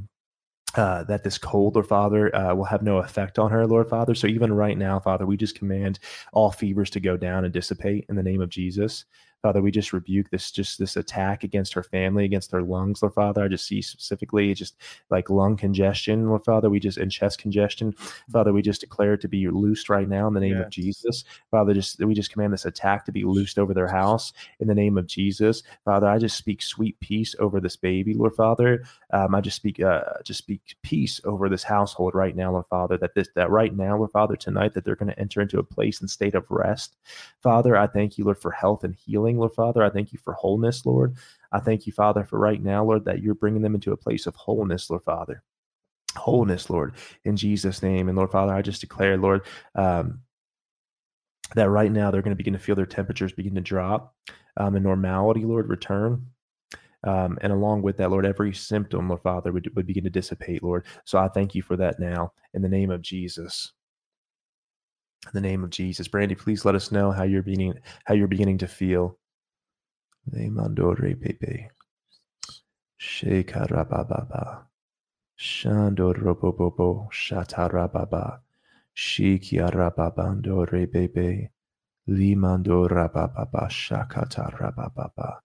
uh, 0.76 1.04
that 1.04 1.24
this 1.24 1.38
cold, 1.38 1.74
Lord 1.74 1.88
Father, 1.88 2.34
uh, 2.34 2.54
will 2.54 2.64
have 2.64 2.82
no 2.82 2.98
effect 2.98 3.38
on 3.38 3.50
her, 3.50 3.66
Lord 3.66 3.88
Father. 3.88 4.14
So 4.14 4.26
even 4.26 4.52
right 4.52 4.78
now, 4.78 4.98
Father, 4.98 5.26
we 5.26 5.36
just 5.36 5.58
command 5.58 5.98
all 6.32 6.50
fevers 6.50 6.90
to 6.90 7.00
go 7.00 7.16
down 7.16 7.44
and 7.44 7.52
dissipate 7.52 8.06
in 8.08 8.16
the 8.16 8.22
name 8.22 8.40
of 8.40 8.48
Jesus. 8.48 9.04
Father, 9.42 9.62
we 9.62 9.70
just 9.70 9.92
rebuke 9.92 10.30
this 10.30 10.50
just 10.50 10.78
this 10.78 10.96
attack 10.96 11.44
against 11.44 11.72
her 11.74 11.82
family, 11.82 12.24
against 12.24 12.50
her 12.52 12.62
lungs, 12.62 13.02
Lord 13.02 13.14
Father. 13.14 13.44
I 13.44 13.48
just 13.48 13.66
see 13.66 13.82
specifically 13.82 14.52
just 14.54 14.76
like 15.10 15.30
lung 15.30 15.56
congestion, 15.56 16.28
Lord 16.28 16.44
Father. 16.44 16.68
We 16.68 16.80
just 16.80 16.98
and 16.98 17.12
chest 17.12 17.38
congestion. 17.38 17.94
Father, 18.32 18.52
we 18.52 18.62
just 18.62 18.80
declare 18.80 19.14
it 19.14 19.20
to 19.20 19.28
be 19.28 19.48
loosed 19.48 19.88
right 19.88 20.08
now 20.08 20.26
in 20.26 20.34
the 20.34 20.40
name 20.40 20.56
yes. 20.56 20.64
of 20.64 20.70
Jesus. 20.70 21.24
Father, 21.50 21.74
just 21.74 22.04
we 22.04 22.14
just 22.14 22.32
command 22.32 22.52
this 22.52 22.64
attack 22.64 23.04
to 23.04 23.12
be 23.12 23.24
loosed 23.24 23.58
over 23.58 23.72
their 23.72 23.88
house 23.88 24.32
in 24.58 24.68
the 24.68 24.74
name 24.74 24.98
of 24.98 25.06
Jesus. 25.06 25.62
Father, 25.84 26.08
I 26.08 26.18
just 26.18 26.36
speak 26.36 26.62
sweet 26.62 26.98
peace 27.00 27.36
over 27.38 27.60
this 27.60 27.76
baby, 27.76 28.14
Lord 28.14 28.34
Father. 28.34 28.82
Um, 29.12 29.34
I 29.34 29.40
just 29.40 29.56
speak 29.56 29.80
uh, 29.80 30.02
just 30.24 30.38
speak 30.38 30.76
peace 30.82 31.20
over 31.24 31.48
this 31.48 31.62
household 31.62 32.14
right 32.14 32.34
now, 32.34 32.52
Lord 32.52 32.66
Father. 32.68 32.96
That 32.98 33.14
this 33.14 33.28
that 33.34 33.50
right 33.50 33.74
now, 33.74 33.96
Lord 33.96 34.10
Father, 34.10 34.36
tonight 34.36 34.74
that 34.74 34.84
they're 34.84 34.96
going 34.96 35.12
to 35.12 35.20
enter 35.20 35.40
into 35.40 35.58
a 35.58 35.64
place 35.64 36.00
and 36.00 36.10
state 36.10 36.34
of 36.34 36.50
rest. 36.50 36.96
Father, 37.42 37.76
I 37.76 37.86
thank 37.86 38.18
you, 38.18 38.24
Lord, 38.24 38.38
for 38.38 38.50
health 38.50 38.82
and 38.82 38.94
healing 38.94 39.25
healing, 39.26 39.38
Lord 39.38 39.54
Father. 39.54 39.82
I 39.82 39.90
thank 39.90 40.12
you 40.12 40.18
for 40.22 40.34
wholeness, 40.34 40.86
Lord. 40.86 41.16
I 41.52 41.60
thank 41.60 41.86
you, 41.86 41.92
Father, 41.92 42.24
for 42.24 42.38
right 42.38 42.62
now, 42.62 42.84
Lord, 42.84 43.04
that 43.04 43.22
you're 43.22 43.34
bringing 43.34 43.62
them 43.62 43.74
into 43.74 43.92
a 43.92 43.96
place 43.96 44.26
of 44.26 44.34
wholeness, 44.34 44.88
Lord 44.88 45.02
Father. 45.02 45.42
Wholeness, 46.16 46.70
Lord, 46.70 46.94
in 47.24 47.36
Jesus' 47.36 47.82
name. 47.82 48.08
And 48.08 48.16
Lord 48.16 48.30
Father, 48.30 48.54
I 48.54 48.62
just 48.62 48.80
declare, 48.80 49.16
Lord, 49.16 49.42
um, 49.74 50.20
that 51.54 51.68
right 51.68 51.90
now 51.92 52.10
they're 52.10 52.22
going 52.22 52.32
to 52.32 52.36
begin 52.36 52.54
to 52.54 52.58
feel 52.58 52.74
their 52.74 52.86
temperatures 52.86 53.32
begin 53.32 53.54
to 53.54 53.60
drop 53.60 54.14
um, 54.56 54.74
and 54.76 54.84
normality, 54.84 55.44
Lord, 55.44 55.68
return. 55.68 56.26
Um, 57.04 57.38
and 57.40 57.52
along 57.52 57.82
with 57.82 57.98
that, 57.98 58.10
Lord, 58.10 58.26
every 58.26 58.52
symptom, 58.54 59.08
Lord 59.08 59.22
Father, 59.22 59.52
would, 59.52 59.70
would 59.76 59.86
begin 59.86 60.04
to 60.04 60.10
dissipate, 60.10 60.62
Lord. 60.62 60.86
So 61.04 61.18
I 61.18 61.28
thank 61.28 61.54
you 61.54 61.62
for 61.62 61.76
that 61.76 62.00
now 62.00 62.32
in 62.54 62.62
the 62.62 62.68
name 62.68 62.90
of 62.90 63.02
Jesus. 63.02 63.72
In 65.26 65.32
the 65.34 65.40
name 65.42 65.64
of 65.64 65.70
Jesus. 65.70 66.08
Brandy, 66.08 66.34
please 66.36 66.64
let 66.64 66.74
us 66.76 66.92
know 66.92 67.12
how 67.12 67.24
you're 67.24 67.42
beginning 67.42 67.74
how 68.06 68.14
you're 68.14 68.28
beginning 68.28 68.58
to 68.58 68.68
feel. 68.68 69.18
pepe. 70.32 71.70
Shekarababa. 73.00 74.64
Shandorobobobo. 75.38 77.10
Shatarababa. 77.12 78.40
Shikiarababando 78.96 80.66
rebebe. 80.70 81.50
Limando 82.08 82.88
rabababa. 82.88 83.68
Shakatarababa. 83.70 85.40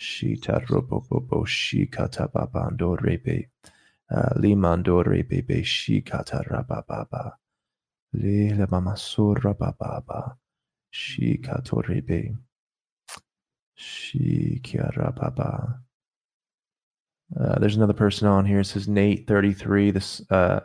Shitarobobobo. 0.00 1.46
Shikatababando 1.46 2.96
rebe. 3.00 3.48
Limando 4.36 5.04
rebebe. 5.04 5.62
Shikatarababa. 5.64 7.32
Lele 8.14 8.66
mama 8.70 8.92
surra 8.92 9.54
bababa. 9.54 10.36
Shikatorebe. 10.92 12.36
Shikiara 13.78 15.14
baba. 15.14 15.80
Uh, 17.38 17.58
there's 17.58 17.76
another 17.76 17.92
person 17.92 18.28
on 18.28 18.44
here. 18.44 18.60
It 18.60 18.66
says 18.66 18.86
Nate, 18.86 19.26
33. 19.26 19.90
This 19.90 20.22
uh, 20.30 20.60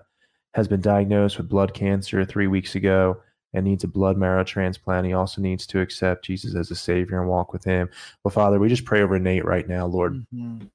has 0.53 0.67
been 0.67 0.81
diagnosed 0.81 1.38
with 1.38 1.49
blood 1.49 1.73
cancer 1.73 2.23
three 2.26 2.47
weeks 2.47 2.76
ago 2.76 3.17
and 3.53 3.65
needs 3.65 3.84
a 3.84 3.88
blood 3.88 4.17
marrow 4.17 4.43
transplant. 4.43 5.07
He 5.07 5.13
also 5.13 5.41
needs 5.41 5.65
to 5.67 5.81
accept 5.81 6.26
Jesus 6.26 6.55
as 6.55 6.69
a 6.69 6.76
Savior 6.76 7.19
and 7.19 7.30
walk 7.30 7.51
with 7.51 7.63
Him. 7.63 7.89
Well, 8.23 8.31
Father, 8.31 8.59
we 8.59 8.69
just 8.69 8.85
pray 8.85 9.01
over 9.01 9.17
Nate 9.17 9.45
right 9.45 9.67
now, 9.67 9.88
Lord. 9.88 10.26
Mm-hmm. 10.34 10.65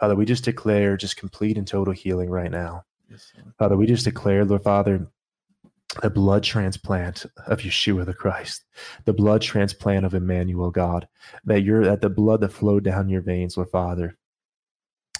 Father, 0.00 0.16
we 0.16 0.24
just 0.24 0.44
declare 0.44 0.96
just 0.96 1.16
complete 1.16 1.56
and 1.56 1.66
total 1.66 1.94
healing 1.94 2.28
right 2.28 2.50
now. 2.50 2.84
Yes, 3.08 3.32
Father, 3.58 3.76
we 3.76 3.86
just 3.86 4.04
declare, 4.04 4.44
Lord 4.44 4.64
Father, 4.64 5.06
the 6.00 6.10
blood 6.10 6.42
transplant 6.42 7.26
of 7.46 7.60
Yeshua 7.60 8.06
the 8.06 8.14
Christ, 8.14 8.64
the 9.04 9.12
blood 9.12 9.42
transplant 9.42 10.06
of 10.06 10.14
Emmanuel 10.14 10.70
God, 10.70 11.06
that 11.44 11.62
you're 11.62 11.84
that 11.84 12.00
the 12.00 12.08
blood 12.08 12.40
that 12.40 12.52
flowed 12.52 12.84
down 12.84 13.08
your 13.08 13.20
veins, 13.20 13.56
Lord 13.56 13.70
Father, 13.70 14.16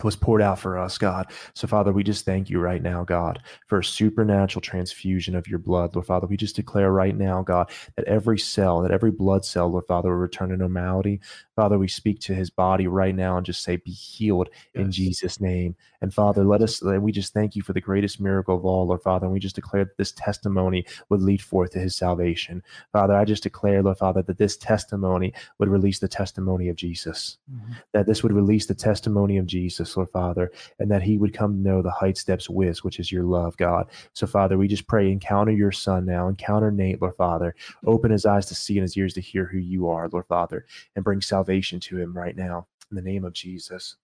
was 0.04 0.16
poured 0.16 0.42
out 0.42 0.58
for 0.58 0.78
us, 0.78 0.98
God. 0.98 1.26
So, 1.54 1.66
Father, 1.66 1.92
we 1.92 2.02
just 2.02 2.24
thank 2.24 2.50
you 2.50 2.60
right 2.60 2.82
now, 2.82 3.04
God, 3.04 3.40
for 3.66 3.78
a 3.78 3.84
supernatural 3.84 4.60
transfusion 4.60 5.34
of 5.34 5.48
your 5.48 5.58
blood, 5.58 5.94
Lord 5.94 6.06
Father. 6.06 6.26
We 6.26 6.36
just 6.36 6.56
declare 6.56 6.92
right 6.92 7.16
now, 7.16 7.42
God, 7.42 7.70
that 7.96 8.06
every 8.06 8.38
cell, 8.38 8.80
that 8.82 8.90
every 8.90 9.10
blood 9.10 9.44
cell, 9.44 9.68
Lord 9.68 9.86
Father, 9.86 10.10
will 10.10 10.16
return 10.16 10.50
to 10.50 10.56
normality. 10.56 11.20
Father, 11.56 11.78
we 11.78 11.88
speak 11.88 12.20
to 12.20 12.34
his 12.34 12.50
body 12.50 12.86
right 12.86 13.14
now 13.14 13.36
and 13.36 13.46
just 13.46 13.62
say, 13.62 13.76
Be 13.76 13.90
healed 13.90 14.48
yes. 14.74 14.84
in 14.84 14.90
Jesus' 14.90 15.40
name. 15.40 15.76
And 16.00 16.12
Father, 16.12 16.44
let 16.44 16.62
us, 16.62 16.82
and 16.82 17.02
we 17.02 17.12
just 17.12 17.32
thank 17.32 17.54
you 17.54 17.62
for 17.62 17.72
the 17.72 17.80
greatest 17.80 18.20
miracle 18.20 18.56
of 18.56 18.64
all, 18.64 18.86
Lord 18.86 19.02
Father. 19.02 19.26
And 19.26 19.32
we 19.32 19.38
just 19.38 19.54
declare 19.54 19.84
that 19.84 19.96
this 19.96 20.12
testimony 20.12 20.84
would 21.08 21.22
lead 21.22 21.40
forth 21.40 21.70
to 21.72 21.78
his 21.78 21.94
salvation. 21.94 22.62
Father, 22.92 23.14
I 23.14 23.24
just 23.24 23.44
declare, 23.44 23.82
Lord 23.82 23.98
Father, 23.98 24.22
that 24.22 24.38
this 24.38 24.56
testimony 24.56 25.32
would 25.58 25.68
release 25.68 26.00
the 26.00 26.08
testimony 26.08 26.68
of 26.68 26.76
Jesus, 26.76 27.38
mm-hmm. 27.52 27.72
that 27.92 28.06
this 28.06 28.22
would 28.22 28.32
release 28.32 28.66
the 28.66 28.74
testimony 28.74 29.38
of 29.38 29.46
Jesus, 29.46 29.91
Lord 29.97 30.10
Father, 30.10 30.51
and 30.78 30.90
that 30.90 31.02
he 31.02 31.19
would 31.19 31.35
come 31.35 31.55
to 31.55 31.69
know 31.69 31.82
the 31.82 31.90
height 31.90 32.16
steps 32.16 32.48
whiz, 32.48 32.85
which 32.85 32.98
is 32.98 33.12
your 33.12 33.24
love, 33.24 33.56
God. 33.56 33.89
So, 34.12 34.27
Father, 34.27 34.59
we 34.59 34.69
just 34.69 34.86
pray, 34.86 35.10
encounter 35.10 35.52
your 35.52 35.73
son 35.73 36.05
now, 36.05 36.28
encounter 36.28 36.70
Nate, 36.70 37.01
Lord 37.01 37.16
Father, 37.16 37.55
open 37.86 38.10
his 38.10 38.27
eyes 38.27 38.47
to 38.47 38.55
see 38.55 38.74
and 38.74 38.82
his 38.82 38.97
ears 38.97 39.14
to 39.14 39.20
hear 39.20 39.47
who 39.47 39.59
you 39.59 39.89
are, 39.89 40.09
Lord 40.09 40.27
Father, 40.27 40.66
and 40.97 41.05
bring 41.05 41.20
salvation 41.20 41.81
to 41.81 41.98
him 41.98 42.16
right 42.16 42.36
now 42.36 42.66
in 42.90 42.97
the 42.97 43.02
name 43.02 43.24
of 43.24 43.32
Jesus. 43.32 43.97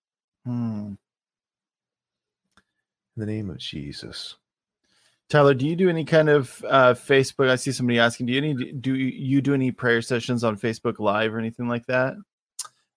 Hmm. 0.44 0.94
In 3.16 3.26
the 3.26 3.26
name 3.26 3.50
of 3.50 3.58
Jesus. 3.58 4.36
Tyler, 5.28 5.52
do 5.52 5.66
you 5.66 5.76
do 5.76 5.90
any 5.90 6.04
kind 6.04 6.30
of 6.30 6.64
uh, 6.66 6.94
Facebook? 6.94 7.50
I 7.50 7.56
see 7.56 7.72
somebody 7.72 7.98
asking. 7.98 8.26
Do 8.26 8.32
you 8.32 8.38
any 8.38 8.72
do 8.72 8.94
you 8.94 9.42
do 9.42 9.52
any 9.52 9.70
prayer 9.70 10.00
sessions 10.00 10.42
on 10.42 10.56
Facebook 10.56 10.98
Live 10.98 11.34
or 11.34 11.38
anything 11.38 11.68
like 11.68 11.84
that? 11.86 12.14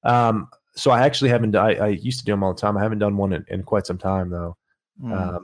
Um, 0.03 0.47
so 0.75 0.91
I 0.91 1.01
actually 1.05 1.29
haven't. 1.29 1.55
I, 1.55 1.73
I 1.73 1.87
used 1.89 2.19
to 2.19 2.25
do 2.25 2.31
them 2.31 2.43
all 2.43 2.53
the 2.53 2.61
time. 2.61 2.77
I 2.77 2.83
haven't 2.83 2.99
done 2.99 3.17
one 3.17 3.33
in, 3.33 3.45
in 3.49 3.63
quite 3.63 3.85
some 3.85 3.97
time 3.97 4.29
though. 4.29 4.57
Mm. 5.01 5.35
Um, 5.35 5.41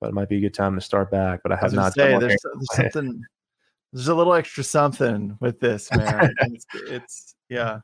but 0.00 0.08
it 0.08 0.14
might 0.14 0.28
be 0.28 0.38
a 0.38 0.40
good 0.40 0.54
time 0.54 0.74
to 0.74 0.80
start 0.80 1.10
back. 1.10 1.40
But 1.42 1.52
I 1.52 1.56
have 1.56 1.72
I 1.72 1.76
not. 1.76 1.94
Say, 1.94 2.18
there's, 2.18 2.20
there's 2.20 2.74
something. 2.74 3.22
There's 3.92 4.08
a 4.08 4.14
little 4.14 4.34
extra 4.34 4.64
something 4.64 5.36
with 5.40 5.60
this, 5.60 5.90
man. 5.92 6.34
it's, 6.40 6.66
it's 6.74 7.34
yeah. 7.48 7.80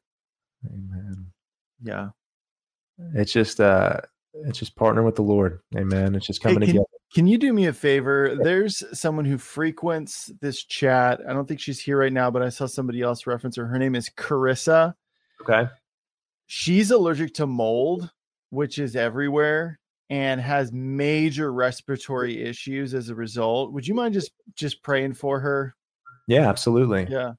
Amen. 0.66 1.26
Yeah. 1.82 2.08
It's 3.14 3.32
just 3.32 3.60
uh 3.60 4.00
it's 4.34 4.58
just 4.58 4.76
partner 4.76 5.02
with 5.02 5.14
the 5.14 5.22
Lord. 5.22 5.60
Amen. 5.76 6.14
It's 6.14 6.26
just 6.26 6.42
coming 6.42 6.60
hey, 6.60 6.66
can, 6.66 6.74
together. 6.74 6.86
Can 7.14 7.26
you 7.26 7.38
do 7.38 7.52
me 7.52 7.66
a 7.66 7.72
favor? 7.72 8.36
There's 8.42 8.82
someone 8.98 9.24
who 9.24 9.38
frequents 9.38 10.30
this 10.40 10.64
chat. 10.64 11.20
I 11.28 11.32
don't 11.32 11.46
think 11.46 11.60
she's 11.60 11.78
here 11.78 11.98
right 11.98 12.12
now, 12.12 12.30
but 12.30 12.42
I 12.42 12.48
saw 12.48 12.66
somebody 12.66 13.00
else 13.00 13.26
reference 13.26 13.56
her. 13.56 13.66
Her 13.66 13.78
name 13.78 13.94
is 13.94 14.10
Carissa. 14.10 14.94
Okay. 15.40 15.70
She's 16.46 16.90
allergic 16.90 17.34
to 17.34 17.46
mold, 17.46 18.10
which 18.50 18.78
is 18.78 18.96
everywhere 18.96 19.78
and 20.10 20.40
has 20.40 20.72
major 20.72 21.52
respiratory 21.52 22.42
issues 22.42 22.94
as 22.94 23.08
a 23.08 23.14
result. 23.14 23.72
Would 23.72 23.86
you 23.86 23.94
mind 23.94 24.14
just 24.14 24.32
just 24.54 24.82
praying 24.82 25.14
for 25.14 25.40
her? 25.40 25.74
Yeah, 26.26 26.48
absolutely. 26.48 27.06
Yeah. 27.10 27.32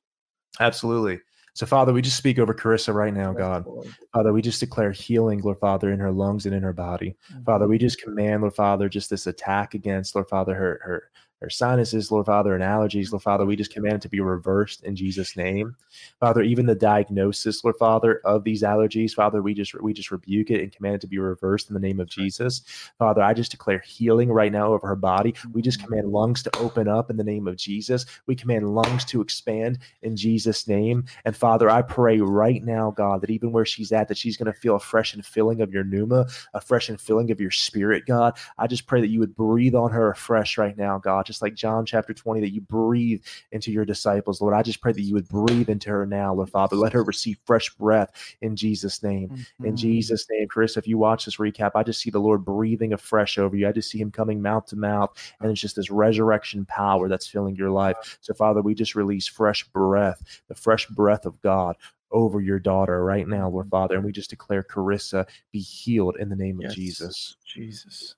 Absolutely. 0.60 1.19
So, 1.53 1.65
Father, 1.65 1.94
we 1.94 2.02
just 2.02 2.18
speak 2.18 2.38
over 2.38 2.53
Carissa 2.53 2.94
right 2.94 3.14
now, 3.14 3.32
God. 3.32 3.65
Father, 4.14 4.34
we 4.34 4.41
just 4.41 4.60
declare 4.60 4.91
healing, 4.91 5.40
Lord 5.40 5.60
Father, 5.60 5.91
in 5.91 5.99
her 5.99 6.11
lungs 6.11 6.45
and 6.45 6.53
in 6.53 6.61
her 6.64 6.73
body. 6.73 7.15
Father, 7.45 7.64
mm-hmm. 7.64 7.72
we 7.72 7.77
just 7.77 8.02
command, 8.02 8.41
Lord 8.41 8.56
Father, 8.56 8.90
just 8.90 9.10
this 9.10 9.26
attack 9.26 9.73
against, 9.73 10.15
Lord 10.15 10.27
Father, 10.27 10.53
her 10.53 10.82
her 10.84 11.10
or 11.41 11.49
sinuses, 11.49 12.12
Lord 12.12 12.26
Father, 12.26 12.56
and 12.56 12.64
allergies, 12.64 13.12
Lord 13.12 13.24
Father, 13.24 13.45
we 13.45 13.56
just 13.56 13.74
command 13.74 13.95
it 13.95 14.02
to 14.02 14.10
be 14.10 14.20
reversed 14.20 14.84
in 14.84 14.95
Jesus' 14.95 15.36
name. 15.36 15.76
Father, 16.20 16.41
even 16.41 16.66
the 16.66 16.76
diagnosis, 16.76 17.64
Lord 17.64 17.76
Father, 17.78 18.22
of 18.24 18.44
these 18.44 18.64
allergies, 18.64 19.12
Father, 19.12 19.41
we 19.41 19.53
just 19.53 19.80
we 19.82 19.94
just 19.94 20.12
rebuke 20.12 20.49
it 20.49 20.62
and 20.62 20.72
command 20.72 20.95
it 20.95 21.02
to 21.02 21.07
be 21.07 21.20
reversed 21.20 21.70
in 21.70 21.74
the 21.74 21.80
name 21.80 21.99
of 21.99 22.07
Jesus. 22.07 22.62
Father, 22.98 23.22
I 23.22 23.34
just 23.34 23.52
declare 23.52 23.80
healing 23.80 24.32
right 24.32 24.52
now 24.52 24.74
over 24.74 24.88
her 24.88 24.95
body. 24.95 25.36
We 25.52 25.62
just 25.62 25.80
mm-hmm. 25.80 25.88
command 25.88 26.12
lungs 26.12 26.44
to 26.44 26.57
open 26.57 26.88
up 26.88 27.10
in 27.10 27.18
the 27.18 27.24
name 27.24 27.48
of 27.48 27.57
Jesus. 27.57 28.06
We 28.28 28.36
command 28.36 28.74
lungs 28.74 29.06
to 29.06 29.22
expand 29.22 29.80
in 30.02 30.16
Jesus' 30.16 30.68
name. 30.68 31.06
And 31.26 31.36
Father, 31.36 31.70
I 31.70 31.82
pray 31.82 32.20
right 32.20 32.64
now, 32.64 32.91
God, 32.91 33.22
that 33.22 33.30
even 33.30 33.52
where 33.52 33.66
she's 33.66 33.91
at, 33.91 34.07
that 34.07 34.18
she's 34.18 34.38
going 34.38 34.52
to 34.52 34.60
feel 34.60 34.76
a 34.76 34.80
fresh 34.80 35.14
and 35.14 35.26
filling 35.26 35.62
of 35.62 35.74
your 35.74 35.84
pneuma, 35.84 36.28
a 36.53 36.62
fresh 36.62 36.90
and 36.90 36.99
filling 36.99 37.30
of 37.32 37.41
your 37.41 37.52
spirit, 37.52 38.06
God. 38.06 38.38
I 38.57 38.68
just 38.68 38.88
pray 38.88 39.02
that 39.02 39.10
you 39.10 39.20
would 39.20 39.36
breathe 39.36 39.76
on 39.76 39.91
her 39.91 40.12
afresh 40.12 40.57
right 40.57 40.78
now, 40.78 40.98
God 40.98 41.24
just 41.26 41.41
like 41.41 41.56
John 41.56 41.85
chapter 41.85 42.14
20, 42.14 42.41
that 42.41 42.53
you 42.53 42.61
breathe 42.61 43.23
into 43.52 43.72
your 43.72 43.85
disciples, 43.85 44.41
Lord. 44.41 44.53
I 44.53 44.61
just 44.61 44.81
pray 44.81 44.91
that 44.91 45.02
you 45.02 45.14
would 45.14 45.27
breathe 45.27 45.69
into 45.69 45.89
her 45.89 46.06
now, 46.06 46.34
Lord 46.34 46.49
Father. 46.49 46.76
Let 46.76 46.93
her 46.93 47.03
receive 47.03 47.38
fresh 47.45 47.69
breath 47.72 48.11
in 48.41 48.56
Jesus' 48.56 49.03
name. 49.03 49.30
Mm-hmm. 49.30 49.65
In 49.65 49.77
Jesus' 49.77 50.26
name, 50.30 50.47
Chris, 50.47 50.77
if 50.77 50.88
you 50.88 50.97
watch 50.97 51.26
this 51.26 51.38
recap, 51.38 51.72
I 51.76 51.84
just 51.84 52.02
see 52.02 52.10
the 52.10 52.19
Lord 52.19 52.45
breathing 52.45 52.93
afresh 52.93 53.38
over 53.38 53.56
you. 53.56 53.68
I 53.68 53.72
just 53.72 53.89
see 53.89 53.99
him 53.99 54.11
coming 54.11 54.41
mouth 54.41 54.65
to 54.68 54.76
mouth, 54.76 55.18
and 55.39 55.52
it's 55.52 55.61
just 55.61 55.76
this 55.76 55.91
resurrection 55.91 56.65
power 56.65 57.10
that's 57.10 57.27
filling 57.27 57.56
your 57.56 57.72
life. 57.72 58.18
So, 58.22 58.34
Father, 58.34 58.61
we 58.61 58.76
just 58.76 58.95
release 58.95 59.27
fresh 59.27 59.64
breath, 59.65 60.41
the 60.47 60.56
fresh 60.56 60.88
breath 60.88 61.26
of 61.26 61.41
God 61.41 61.76
over 62.11 62.39
your 62.39 62.60
daughter 62.60 63.03
right 63.03 63.27
now, 63.27 63.49
Lord 63.49 63.69
Father. 63.69 63.95
And 63.95 64.06
we 64.06 64.11
just 64.11 64.30
declare 64.30 64.64
Carissa 64.64 65.27
be 65.52 65.60
healed 65.60 66.18
in 66.18 66.30
the 66.30 66.35
name 66.35 66.60
yes. 66.61 66.72
of 66.72 66.76
Jesus. 66.76 67.35
Jesus. 67.45 68.15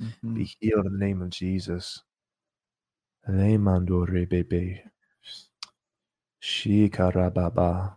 Mm-hmm. 0.00 0.34
Be 0.34 0.56
healed 0.60 0.86
in 0.86 0.92
the 0.92 1.04
name 1.04 1.22
of 1.22 1.30
Jesus. 1.30 2.02
Remandore 3.28 4.28
bebe. 4.28 4.82
Shikarababa. 6.42 7.94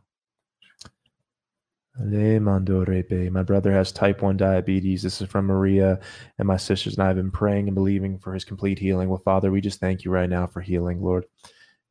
Lemandorebe. 2.00 3.32
My 3.32 3.44
brother 3.44 3.72
has 3.72 3.92
type 3.92 4.22
1 4.22 4.38
diabetes. 4.38 5.02
This 5.02 5.22
is 5.22 5.30
from 5.30 5.46
Maria. 5.46 6.00
And 6.38 6.48
my 6.48 6.58
sisters 6.58 6.96
and 6.96 7.04
I 7.04 7.08
have 7.08 7.16
been 7.16 7.32
praying 7.32 7.68
and 7.68 7.76
believing 7.76 8.20
for 8.20 8.34
his 8.34 8.44
complete 8.44 8.78
healing. 8.78 9.10
Well, 9.10 9.22
Father, 9.24 9.52
we 9.52 9.62
just 9.62 9.80
thank 9.80 10.04
you 10.04 10.12
right 10.12 10.30
now 10.30 10.46
for 10.46 10.62
healing, 10.62 11.02
Lord. 11.02 11.26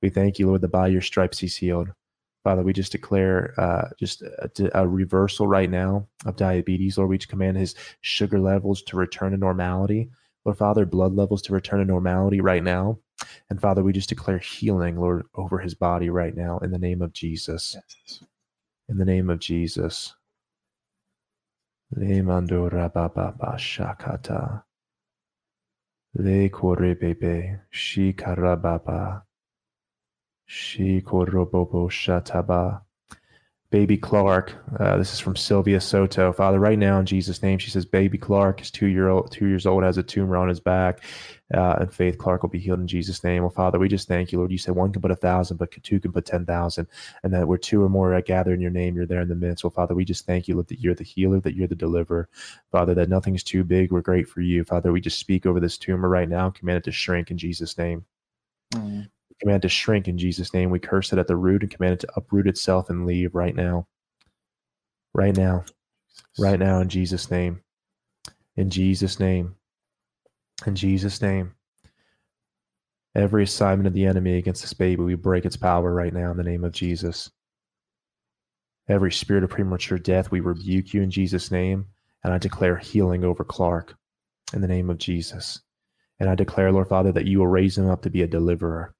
We 0.02 0.11
thank 0.11 0.39
you, 0.39 0.47
Lord, 0.47 0.61
that 0.61 0.69
by 0.69 0.89
your 0.89 1.01
stripes 1.01 1.39
he's 1.39 1.56
healed. 1.56 1.89
Father, 2.44 2.62
we 2.62 2.74
just 2.74 2.93
declare 2.93 3.55
uh, 3.59 3.89
just 3.98 4.20
a, 4.20 4.51
a, 4.74 4.86
reversal 4.86 5.47
right 5.47 5.70
now 5.70 6.06
of 6.27 6.36
diabetes. 6.36 6.98
Lord, 6.98 7.09
we 7.09 7.16
just 7.16 7.31
command 7.31 7.56
his 7.56 7.74
sugar 8.02 8.39
levels 8.39 8.82
to 8.82 8.98
return 8.98 9.32
to 9.32 9.39
normality. 9.39 10.11
Lord, 10.44 10.59
Father, 10.59 10.85
blood 10.85 11.15
levels 11.15 11.40
to 11.43 11.55
return 11.55 11.78
to 11.78 11.86
normality 11.86 12.43
right 12.43 12.62
now. 12.62 12.98
And 13.51 13.61
Father, 13.61 13.82
we 13.82 13.93
just 13.93 14.09
declare 14.09 14.39
healing, 14.39 14.99
Lord, 14.99 15.27
over 15.35 15.59
his 15.59 15.74
body 15.74 16.11
right 16.11 16.35
now 16.35 16.59
in 16.59 16.70
the 16.70 16.78
name 16.78 17.03
of 17.03 17.12
Jesus. 17.12 17.77
Yes. 17.77 18.24
In 18.89 18.99
the 18.99 19.05
name 19.05 19.31
of 19.31 19.39
Jesus. 19.39 20.15
Le 21.97 22.23
rababa 22.23 23.57
shakata. 23.57 24.62
Le 26.15 26.49
korebebe 26.49 27.61
shikarababa. 27.73 29.23
Shikorobobo 30.49 31.89
shataba. 31.91 32.82
Baby 33.75 33.97
Clark. 33.97 34.55
Uh, 34.79 34.97
this 34.99 35.13
is 35.13 35.19
from 35.19 35.35
Sylvia 35.35 35.81
Soto. 35.81 36.33
Father, 36.33 36.61
right 36.61 36.79
now 36.79 37.01
in 37.01 37.07
Jesus' 37.07 37.43
name, 37.43 37.59
she 37.59 37.73
says, 37.73 37.85
Baby 37.85 38.19
Clark 38.19 38.61
is 38.61 38.71
two 38.71 38.87
year 38.87 39.09
old, 39.09 39.33
two 39.33 39.49
years 39.49 39.67
old, 39.67 39.83
has 39.83 39.99
a 39.99 40.03
tumor 40.05 40.37
on 40.37 40.49
his 40.49 40.61
back, 40.61 41.01
uh, 41.53 41.79
and 41.81 41.93
Faith 41.93 42.17
Clark 42.17 42.45
will 42.45 42.51
be 42.51 42.61
healed 42.61 42.79
in 42.79 42.87
Jesus' 42.87 43.25
name. 43.25 43.43
Well, 43.43 43.51
Father, 43.51 43.81
we 43.81 43.89
just 43.89 44.07
thank 44.07 44.31
you, 44.31 44.39
Lord. 44.39 44.53
You 44.53 44.59
said 44.59 44.77
one 44.77 44.93
can 44.93 45.03
put 45.03 45.11
a 45.11 45.17
thousand, 45.17 45.57
but 45.57 45.73
two 45.83 45.99
can 45.99 46.13
put 46.13 46.25
ten 46.25 46.47
thousand, 46.47 46.87
and 47.25 47.35
that 47.35 47.49
where 47.49 47.59
two 47.59 47.83
or 47.83 47.89
more 47.89 48.15
are 48.15 48.23
gathered 48.23 48.55
in 48.55 48.61
your 48.61 48.71
name, 48.71 48.95
you're 48.95 49.07
there 49.07 49.23
in 49.23 49.29
the 49.29 49.35
midst. 49.35 49.65
Well, 49.65 49.73
Father, 49.73 49.97
we 49.97 50.05
just 50.05 50.25
thank 50.25 50.47
you, 50.47 50.55
Lord, 50.55 50.69
that 50.69 50.79
you're 50.79 50.95
the 50.95 51.03
healer, 51.03 51.41
that 51.41 51.57
you're 51.57 51.67
the 51.67 51.75
deliverer, 51.75 52.29
Father, 52.71 52.95
that 52.95 53.09
nothing's 53.09 53.43
too 53.43 53.65
big 53.65 53.91
We're 53.91 54.03
great 54.03 54.29
for 54.29 54.41
you, 54.41 54.63
Father. 54.63 54.93
We 54.93 55.01
just 55.01 55.19
speak 55.19 55.47
over 55.47 55.59
this 55.59 55.79
tumor 55.79 56.09
right 56.09 56.29
now, 56.29 56.51
command 56.51 56.79
it 56.79 56.85
to 56.85 56.93
shrink 56.93 57.33
in 57.33 57.39
Jesus' 57.39 57.77
name. 57.77 58.05
Mm 58.73 59.09
command 59.40 59.62
to 59.62 59.69
shrink 59.69 60.09
in 60.09 60.19
Jesus' 60.19 60.55
name. 60.55 60.70
We 60.70 60.78
curse 60.78 61.12
it 61.12 61.19
at 61.19 61.27
the 61.27 61.36
root 61.36 61.62
and 61.62 61.70
command 61.70 61.94
it 61.94 62.01
to 62.01 62.12
uproot 62.16 62.47
itself 62.47 62.90
and 62.90 63.06
leave 63.06 63.35
right 63.35 63.55
now. 63.55 63.86
Right 65.12 65.36
now. 65.36 65.65
Right 66.39 66.59
now 66.59 66.81
in 66.81 66.89
Jesus' 66.89 67.31
name. 67.31 67.61
In 68.56 68.70
Jesus' 68.70 69.19
name. 69.19 69.56
In 70.66 70.74
Jesus' 70.74 71.20
name. 71.20 71.55
Every 73.15 73.44
assignment 73.44 73.86
of 73.86 73.93
the 73.93 74.06
enemy 74.06 74.39
against 74.39 74.62
this 74.62 74.73
baby, 74.73 75.02
we 75.02 75.15
break 75.15 75.44
its 75.44 75.56
power 75.56 75.93
right 75.94 76.12
now 76.12 76.32
in 76.32 76.36
the 76.36 76.43
name 76.43 76.65
of 76.65 76.73
Jesus. 76.73 77.31
Every 78.89 79.12
spirit 79.12 79.44
of 79.44 79.51
premature 79.51 79.98
death, 79.98 80.31
we 80.31 80.40
rebuke 80.40 80.93
you 80.93 81.02
in 81.02 81.11
Jesus' 81.11 81.51
name. 81.51 81.86
And 82.24 82.32
I 82.32 82.39
declare 82.39 82.77
healing 82.77 83.24
over 83.24 83.44
Clark 83.44 83.94
in 84.52 84.61
the 84.61 84.69
name 84.69 84.90
of 84.90 84.98
Jesus. 84.98 85.61
And 86.19 86.28
I 86.28 86.35
declare, 86.35 86.73
Lord 86.73 86.89
Father, 86.89 87.12
that 87.12 87.27
you 87.27 87.39
will 87.39 87.47
raise 87.47 87.77
him 87.77 87.89
up 87.89 88.02
to 88.02 88.11
be 88.11 88.23
a 88.23 88.27
deliverer 88.27 88.94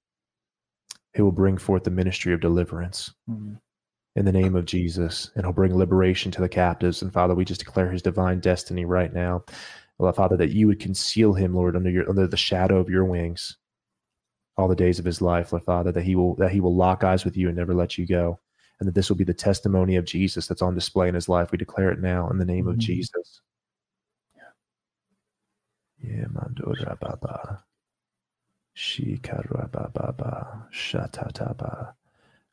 who 1.15 1.25
will 1.25 1.33
bring 1.33 1.57
forth 1.57 1.85
the 1.85 1.91
ministry 1.91 2.33
of 2.33 2.41
deliverance 2.41 3.13
mm-hmm. 3.29 3.55
in 4.17 4.25
the 4.25 4.33
name 4.33 4.57
of 4.57 4.65
Jesus. 4.65 5.31
And 5.35 5.45
he'll 5.45 5.53
bring 5.53 5.77
liberation 5.77 6.31
to 6.33 6.41
the 6.41 6.49
captives. 6.49 7.03
And 7.03 7.13
Father, 7.13 7.35
we 7.35 7.45
just 7.45 7.61
declare 7.61 7.91
his 7.91 8.03
divine 8.03 8.41
destiny 8.41 8.85
right 8.85 9.13
now. 9.13 9.45
Lord 9.99 10.17
Father, 10.17 10.37
that 10.39 10.51
you 10.51 10.67
would 10.67 10.81
conceal 10.81 11.35
him, 11.35 11.55
Lord, 11.55 11.77
under 11.77 11.91
your 11.91 12.09
under 12.09 12.27
the 12.27 12.37
shadow 12.37 12.79
of 12.79 12.91
your 12.91 13.05
wings 13.05 13.57
all 14.57 14.69
the 14.69 14.77
days 14.77 14.99
of 14.99 15.05
his 15.05 15.21
life, 15.21 15.53
Lord 15.53 15.65
Father, 15.65 15.93
that 15.93 16.05
he 16.05 16.17
will 16.17 16.35
that 16.37 16.53
he 16.53 16.61
will 16.61 16.75
lock 16.75 17.05
eyes 17.05 17.25
with 17.25 17.37
you 17.37 17.49
and 17.49 17.57
never 17.57 17.75
let 17.75 17.97
you 17.99 18.07
go. 18.07 18.41
And 18.81 18.89
that 18.89 18.95
this 18.95 19.09
will 19.09 19.17
be 19.17 19.25
the 19.25 19.33
testimony 19.33 19.97
of 19.97 20.05
Jesus 20.05 20.49
that's 20.49 20.63
on 20.63 20.75
display 20.75 21.09
in 21.09 21.15
his 21.15 21.29
life. 21.29 21.53
We 21.53 21.59
declare 21.59 21.91
it 21.91 22.01
now 22.01 22.29
in 22.31 22.39
the 22.39 22.45
name 22.45 22.65
mm-hmm. 22.65 22.71
of 22.71 22.79
Jesus. 22.79 23.41
Yeah, 26.01 26.27
mandora 26.33 26.99
baba. 27.01 27.65
Shikara 28.77 29.71
baba 29.71 30.67
shatataba. 30.73 31.95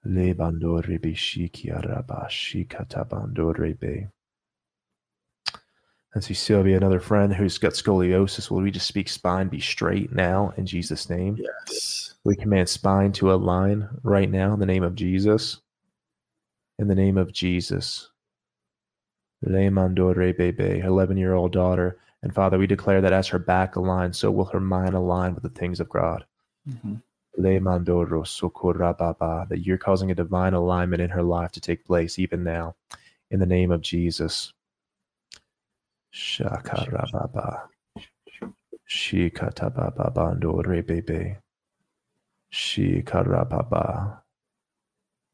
Le 0.03 0.33
bandore 0.33 1.01
be 1.01 1.13
shikiaraba 1.13 2.27
shikatabandore 2.29 3.79
be. 3.79 4.07
And 6.13 6.23
see 6.23 6.33
Sylvia, 6.33 6.75
another 6.75 6.99
friend 6.99 7.33
who's 7.33 7.57
got 7.57 7.73
scoliosis. 7.73 8.51
Will 8.51 8.61
we 8.61 8.71
just 8.71 8.87
speak 8.87 9.07
spine 9.07 9.47
be 9.47 9.61
straight 9.61 10.11
now 10.11 10.53
in 10.57 10.65
Jesus' 10.65 11.09
name? 11.09 11.37
Yes. 11.39 12.15
We 12.25 12.35
command 12.35 12.67
spine 12.67 13.13
to 13.13 13.31
align 13.31 13.87
right 14.03 14.29
now 14.29 14.53
in 14.53 14.59
the 14.59 14.65
name 14.65 14.83
of 14.83 14.95
Jesus. 14.95 15.61
In 16.77 16.87
the 16.87 16.95
name 16.95 17.17
of 17.17 17.31
Jesus. 17.31 18.09
Le 19.41 19.71
mandore 19.71 20.35
bebe, 20.37 20.79
11 20.79 21.17
year 21.17 21.33
old 21.33 21.53
daughter. 21.53 21.97
And 22.23 22.33
Father, 22.33 22.57
we 22.57 22.67
declare 22.67 23.01
that 23.01 23.13
as 23.13 23.27
her 23.29 23.39
back 23.39 23.73
aligns, 23.73 24.15
so 24.15 24.29
will 24.29 24.45
her 24.45 24.59
mind 24.59 24.93
align 24.93 25.33
with 25.33 25.43
the 25.43 25.49
things 25.49 25.79
of 25.79 25.89
God. 25.89 26.25
Mm-hmm. 26.69 26.95
Le 27.37 27.59
mandoro 27.59 29.47
that 29.49 29.65
you're 29.65 29.77
causing 29.77 30.11
a 30.11 30.15
divine 30.15 30.53
alignment 30.53 31.01
in 31.01 31.09
her 31.09 31.23
life 31.23 31.51
to 31.53 31.61
take 31.61 31.85
place 31.85 32.19
even 32.19 32.43
now. 32.43 32.75
In 33.31 33.39
the 33.39 33.45
name 33.45 33.71
of 33.71 33.81
Jesus. 33.81 34.53
Shakarababa. 36.13 37.61
Shikatababando 38.89 40.63
rebebe. 40.65 41.37
Shikarababa. 42.53 44.20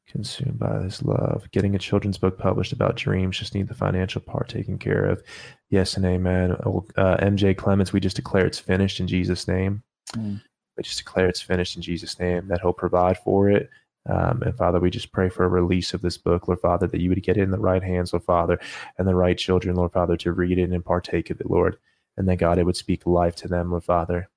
Consumed 0.07 0.57
by 0.57 0.79
this 0.79 1.03
love. 1.03 1.49
Getting 1.51 1.75
a 1.75 1.79
children's 1.79 2.17
book 2.17 2.37
published 2.37 2.71
about 2.71 2.95
dreams, 2.95 3.37
just 3.37 3.53
need 3.53 3.67
the 3.67 3.73
financial 3.73 4.21
part 4.21 4.47
taken 4.47 4.77
care 4.77 5.05
of. 5.05 5.21
Yes 5.69 5.97
and 5.97 6.05
amen. 6.05 6.51
Uh, 6.51 7.17
MJ 7.17 7.55
Clements, 7.55 7.91
we 7.91 7.99
just 7.99 8.15
declare 8.15 8.45
it's 8.45 8.59
finished 8.59 8.99
in 8.99 9.07
Jesus' 9.07 9.47
name. 9.47 9.83
Mm. 10.15 10.41
We 10.77 10.83
just 10.83 10.99
declare 10.99 11.27
it's 11.27 11.41
finished 11.41 11.75
in 11.75 11.81
Jesus' 11.81 12.19
name, 12.19 12.47
that 12.47 12.61
He'll 12.61 12.73
provide 12.73 13.17
for 13.17 13.49
it 13.49 13.69
um, 14.07 14.41
and 14.43 14.55
Father, 14.55 14.79
we 14.79 14.89
just 14.89 15.11
pray 15.11 15.29
for 15.29 15.43
a 15.43 15.49
release 15.49 15.93
of 15.93 16.01
this 16.01 16.17
book, 16.17 16.47
Lord 16.47 16.61
Father, 16.61 16.87
that 16.87 17.01
you 17.01 17.09
would 17.09 17.23
get 17.23 17.37
it 17.37 17.41
in 17.41 17.51
the 17.51 17.59
right 17.59 17.83
hands, 17.83 18.13
Lord 18.13 18.23
Father, 18.23 18.59
and 18.97 19.07
the 19.07 19.15
right 19.15 19.37
children, 19.37 19.75
Lord 19.75 19.91
Father, 19.91 20.15
to 20.17 20.31
read 20.31 20.57
it 20.57 20.71
and 20.71 20.85
partake 20.85 21.29
of 21.29 21.41
it, 21.41 21.49
Lord. 21.49 21.77
And 22.15 22.27
that 22.27 22.37
God, 22.37 22.57
it 22.57 22.65
would 22.65 22.77
speak 22.77 23.05
life 23.05 23.35
to 23.37 23.47
them, 23.47 23.69
Lord 23.71 23.83
Father, 23.83 24.29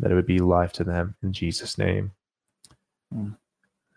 that 0.00 0.10
it 0.10 0.14
would 0.14 0.26
be 0.26 0.38
life 0.38 0.72
to 0.74 0.84
them 0.84 1.14
in 1.22 1.32
Jesus' 1.32 1.78
name. 1.78 2.12
Mm. 3.14 3.36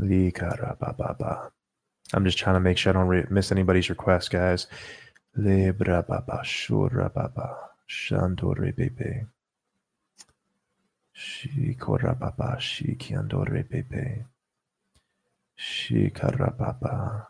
Likarababa. 0.00 1.50
I'm 2.14 2.24
just 2.24 2.38
trying 2.38 2.56
to 2.56 2.60
make 2.60 2.78
sure 2.78 2.90
I 2.90 2.94
don't 2.94 3.08
re- 3.08 3.26
miss 3.30 3.52
anybody's 3.52 3.90
request, 3.90 4.30
guys. 4.30 4.66
Le 5.36 5.72
brababa 5.72 6.42
shurababa. 6.42 7.56
Shandore 7.88 8.74
bebe. 8.74 9.26
Shikorababa 11.16 12.58
shikiandore 12.58 13.68
bebe. 13.68 14.24
Shikarababa. 15.58 17.26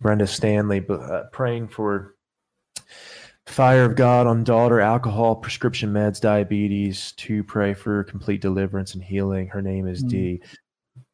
Brenda 0.00 0.26
Stanley 0.26 0.84
uh, 0.88 1.24
praying 1.32 1.68
for 1.68 2.14
fire 3.46 3.84
of 3.84 3.96
God 3.96 4.26
on 4.26 4.44
daughter, 4.44 4.80
alcohol, 4.80 5.36
prescription 5.36 5.92
meds, 5.92 6.20
diabetes, 6.20 7.12
to 7.12 7.44
pray 7.44 7.74
for 7.74 8.04
complete 8.04 8.40
deliverance 8.40 8.94
and 8.94 9.02
healing. 9.02 9.48
Her 9.48 9.62
name 9.62 9.86
is 9.86 10.02
mm. 10.04 10.08
D. 10.08 10.42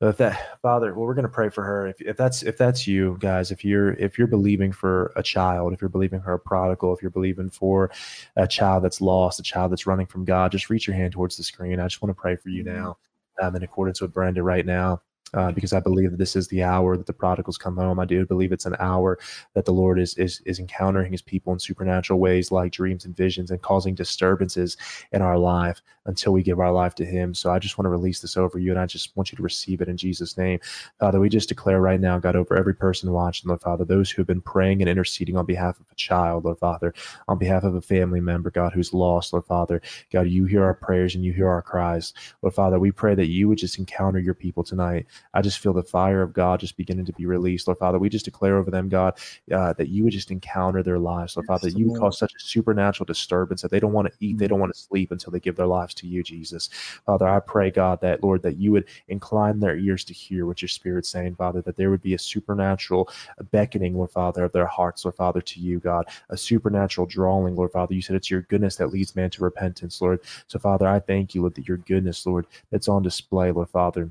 If 0.02 0.18
that 0.18 0.60
Father, 0.62 0.94
well, 0.94 1.06
we're 1.06 1.14
going 1.14 1.26
to 1.26 1.28
pray 1.30 1.48
for 1.48 1.64
her. 1.64 1.86
If, 1.86 2.00
if 2.00 2.16
that's 2.16 2.42
if 2.42 2.56
that's 2.56 2.86
you 2.86 3.16
guys, 3.20 3.50
if 3.50 3.64
you're 3.64 3.92
if 3.94 4.18
you're 4.18 4.26
believing 4.26 4.72
for 4.72 5.12
a 5.16 5.22
child, 5.22 5.72
if 5.72 5.80
you're 5.80 5.90
believing 5.90 6.20
for 6.22 6.32
a 6.32 6.38
prodigal, 6.38 6.94
if 6.94 7.02
you're 7.02 7.10
believing 7.10 7.50
for 7.50 7.90
a 8.36 8.46
child 8.46 8.84
that's 8.84 9.00
lost, 9.00 9.40
a 9.40 9.42
child 9.42 9.72
that's 9.72 9.86
running 9.86 10.06
from 10.06 10.24
God, 10.24 10.52
just 10.52 10.70
reach 10.70 10.86
your 10.86 10.96
hand 10.96 11.12
towards 11.12 11.36
the 11.36 11.42
screen. 11.42 11.80
I 11.80 11.84
just 11.84 12.00
want 12.00 12.14
to 12.14 12.20
pray 12.20 12.36
for 12.36 12.48
you 12.48 12.62
hmm. 12.62 12.74
now 12.74 12.98
um, 13.42 13.56
in 13.56 13.62
accordance 13.62 14.00
with 14.00 14.12
Brenda 14.12 14.42
right 14.42 14.64
now 14.64 15.02
uh, 15.34 15.52
because 15.52 15.72
I 15.72 15.80
believe 15.80 16.10
that 16.10 16.18
this 16.18 16.36
is 16.36 16.48
the 16.48 16.62
hour 16.62 16.96
that 16.96 17.06
the 17.06 17.12
prodigals 17.12 17.58
come 17.58 17.76
home. 17.76 17.98
I 17.98 18.04
do 18.04 18.24
believe 18.26 18.52
it's 18.52 18.66
an 18.66 18.76
hour 18.78 19.18
that 19.54 19.64
the 19.64 19.72
Lord 19.72 19.98
is 20.00 20.14
is 20.14 20.40
is 20.46 20.58
encountering 20.58 21.12
His 21.12 21.22
people 21.22 21.52
in 21.52 21.58
supernatural 21.58 22.18
ways, 22.18 22.50
like 22.50 22.72
dreams 22.72 23.04
and 23.04 23.16
visions, 23.16 23.50
and 23.50 23.62
causing 23.62 23.94
disturbances 23.94 24.76
in 25.12 25.22
our 25.22 25.38
life 25.38 25.82
until 26.10 26.32
we 26.32 26.42
give 26.42 26.60
our 26.60 26.72
life 26.72 26.94
to 26.96 27.04
Him. 27.06 27.32
So 27.34 27.50
I 27.50 27.58
just 27.58 27.78
want 27.78 27.86
to 27.86 27.90
release 27.90 28.20
this 28.20 28.36
over 28.36 28.58
you, 28.58 28.70
and 28.70 28.80
I 28.80 28.84
just 28.84 29.16
want 29.16 29.32
you 29.32 29.36
to 29.36 29.42
receive 29.42 29.80
it 29.80 29.88
in 29.88 29.96
Jesus' 29.96 30.36
name, 30.36 30.60
Father. 30.98 31.18
We 31.18 31.30
just 31.30 31.48
declare 31.48 31.80
right 31.80 32.00
now, 32.00 32.18
God, 32.18 32.36
over 32.36 32.56
every 32.56 32.74
person 32.74 33.10
watching, 33.12 33.48
Lord 33.48 33.62
Father, 33.62 33.84
those 33.84 34.10
who 34.10 34.20
have 34.20 34.26
been 34.26 34.42
praying 34.42 34.82
and 34.82 34.90
interceding 34.90 35.36
on 35.36 35.46
behalf 35.46 35.80
of 35.80 35.86
a 35.90 35.94
child, 35.94 36.44
Lord 36.44 36.58
Father, 36.58 36.92
on 37.28 37.38
behalf 37.38 37.64
of 37.64 37.74
a 37.74 37.80
family 37.80 38.20
member, 38.20 38.50
God, 38.50 38.72
who's 38.72 38.92
lost, 38.92 39.32
Lord 39.32 39.46
Father, 39.46 39.80
God, 40.12 40.28
you 40.28 40.44
hear 40.44 40.64
our 40.64 40.74
prayers 40.74 41.14
and 41.14 41.24
you 41.24 41.32
hear 41.32 41.48
our 41.48 41.62
cries, 41.62 42.12
Lord 42.42 42.54
Father. 42.54 42.78
We 42.78 42.92
pray 42.92 43.14
that 43.14 43.28
you 43.28 43.48
would 43.48 43.58
just 43.58 43.78
encounter 43.78 44.18
your 44.18 44.34
people 44.34 44.64
tonight. 44.64 45.06
I 45.32 45.40
just 45.42 45.60
feel 45.60 45.72
the 45.72 45.82
fire 45.82 46.22
of 46.22 46.32
God 46.32 46.60
just 46.60 46.76
beginning 46.76 47.06
to 47.06 47.12
be 47.12 47.24
released. 47.24 47.68
Lord 47.68 47.78
Father, 47.78 47.98
we 47.98 48.08
just 48.08 48.24
declare 48.24 48.58
over 48.58 48.70
them, 48.70 48.88
God, 48.88 49.16
uh, 49.52 49.72
that 49.74 49.88
you 49.88 50.04
would 50.04 50.12
just 50.12 50.30
encounter 50.30 50.82
their 50.82 50.98
lives. 50.98 51.36
Lord 51.36 51.46
Father, 51.46 51.70
that 51.70 51.78
you 51.78 51.90
would 51.90 52.00
cause 52.00 52.18
such 52.18 52.34
a 52.34 52.40
supernatural 52.40 53.06
disturbance 53.06 53.62
that 53.62 53.70
they 53.70 53.80
don't 53.80 53.92
want 53.92 54.08
to 54.08 54.14
eat, 54.20 54.38
they 54.38 54.48
don't 54.48 54.60
want 54.60 54.74
to 54.74 54.80
sleep 54.80 55.12
until 55.12 55.30
they 55.30 55.40
give 55.40 55.56
their 55.56 55.66
lives 55.66 55.94
to 55.94 55.99
you, 56.06 56.22
Jesus. 56.22 56.68
Father, 57.06 57.28
I 57.28 57.40
pray, 57.40 57.70
God, 57.70 58.00
that, 58.00 58.22
Lord, 58.22 58.42
that 58.42 58.56
you 58.56 58.72
would 58.72 58.86
incline 59.08 59.60
their 59.60 59.76
ears 59.76 60.04
to 60.04 60.14
hear 60.14 60.46
what 60.46 60.62
your 60.62 60.68
Spirit's 60.68 61.08
saying, 61.08 61.36
Father, 61.36 61.62
that 61.62 61.76
there 61.76 61.90
would 61.90 62.02
be 62.02 62.14
a 62.14 62.18
supernatural 62.18 63.10
beckoning, 63.50 63.96
Lord 63.96 64.10
Father, 64.10 64.44
of 64.44 64.52
their 64.52 64.66
hearts, 64.66 65.04
Lord 65.04 65.16
Father, 65.16 65.40
to 65.40 65.60
you, 65.60 65.78
God, 65.78 66.06
a 66.30 66.36
supernatural 66.36 67.06
drawing, 67.06 67.56
Lord 67.56 67.72
Father. 67.72 67.94
You 67.94 68.02
said 68.02 68.16
it's 68.16 68.30
your 68.30 68.42
goodness 68.42 68.76
that 68.76 68.92
leads 68.92 69.16
man 69.16 69.30
to 69.30 69.44
repentance, 69.44 70.00
Lord. 70.00 70.20
So, 70.46 70.58
Father, 70.58 70.86
I 70.86 71.00
thank 71.00 71.34
you, 71.34 71.42
Lord, 71.42 71.54
that 71.54 71.68
your 71.68 71.78
goodness, 71.78 72.26
Lord, 72.26 72.46
that's 72.70 72.88
on 72.88 73.02
display, 73.02 73.50
Lord 73.50 73.70
Father. 73.70 74.10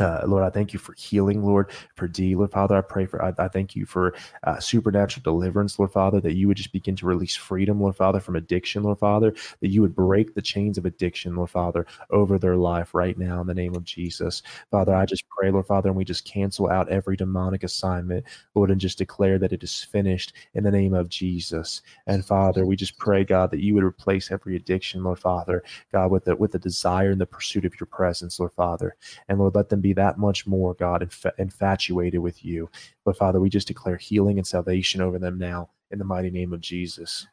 Uh, 0.00 0.22
Lord, 0.26 0.44
I 0.44 0.50
thank 0.50 0.72
you 0.72 0.78
for 0.78 0.94
healing, 0.94 1.44
Lord, 1.44 1.70
for 1.94 2.08
D, 2.08 2.34
Lord 2.34 2.50
Father. 2.50 2.76
I 2.76 2.80
pray 2.80 3.06
for, 3.06 3.22
I, 3.22 3.32
I 3.38 3.48
thank 3.48 3.76
you 3.76 3.86
for 3.86 4.14
uh, 4.44 4.58
supernatural 4.58 5.22
deliverance, 5.22 5.78
Lord 5.78 5.92
Father, 5.92 6.20
that 6.20 6.34
you 6.34 6.48
would 6.48 6.56
just 6.56 6.72
begin 6.72 6.96
to 6.96 7.06
release 7.06 7.36
freedom, 7.36 7.80
Lord 7.80 7.96
Father, 7.96 8.20
from 8.20 8.36
addiction, 8.36 8.82
Lord 8.82 8.98
Father, 8.98 9.34
that 9.60 9.68
you 9.68 9.82
would 9.82 9.94
break 9.94 10.34
the 10.34 10.42
chains 10.42 10.78
of 10.78 10.86
addiction, 10.86 11.36
Lord 11.36 11.50
Father, 11.50 11.86
over 12.10 12.38
their 12.38 12.56
life 12.56 12.94
right 12.94 13.16
now 13.18 13.40
in 13.40 13.46
the 13.46 13.54
name 13.54 13.74
of 13.74 13.84
Jesus. 13.84 14.42
Father, 14.70 14.94
I 14.94 15.06
just 15.06 15.24
pray, 15.28 15.50
Lord 15.50 15.66
Father, 15.66 15.88
and 15.88 15.96
we 15.96 16.04
just 16.04 16.24
cancel 16.24 16.70
out 16.70 16.88
every 16.88 17.16
demonic 17.16 17.62
assignment, 17.62 18.24
Lord, 18.54 18.70
and 18.70 18.80
just 18.80 18.98
declare 18.98 19.38
that 19.38 19.52
it 19.52 19.62
is 19.62 19.82
finished 19.82 20.32
in 20.54 20.64
the 20.64 20.70
name 20.70 20.94
of 20.94 21.08
Jesus. 21.08 21.82
And 22.06 22.24
Father, 22.24 22.66
we 22.66 22.76
just 22.76 22.98
pray, 22.98 23.24
God, 23.24 23.50
that 23.50 23.62
you 23.62 23.74
would 23.74 23.84
replace 23.84 24.30
every 24.30 24.56
addiction, 24.56 25.04
Lord 25.04 25.18
Father, 25.18 25.62
God, 25.92 26.10
with 26.10 26.24
the, 26.24 26.36
with 26.36 26.52
the 26.52 26.58
desire 26.58 27.10
and 27.10 27.20
the 27.20 27.26
pursuit 27.26 27.64
of 27.64 27.78
your 27.78 27.86
presence, 27.86 28.40
Lord 28.40 28.52
Father. 28.52 28.96
And 29.28 29.38
Lord, 29.38 29.54
let 29.54 29.68
them 29.68 29.80
be 29.84 29.94
that 29.94 30.18
much 30.18 30.48
more, 30.48 30.74
God, 30.74 31.02
inf- 31.04 31.38
infatuated 31.38 32.20
with 32.22 32.44
you. 32.44 32.70
But 33.04 33.18
Father, 33.18 33.40
we 33.40 33.50
just 33.50 33.68
declare 33.68 33.98
healing 33.98 34.38
and 34.38 34.48
salvation 34.48 35.02
over 35.02 35.20
them 35.20 35.38
now 35.38 35.70
in 35.92 36.00
the 36.00 36.06
mighty 36.06 36.30
name 36.32 36.54
of 36.54 36.62
Jesus. 36.62 37.28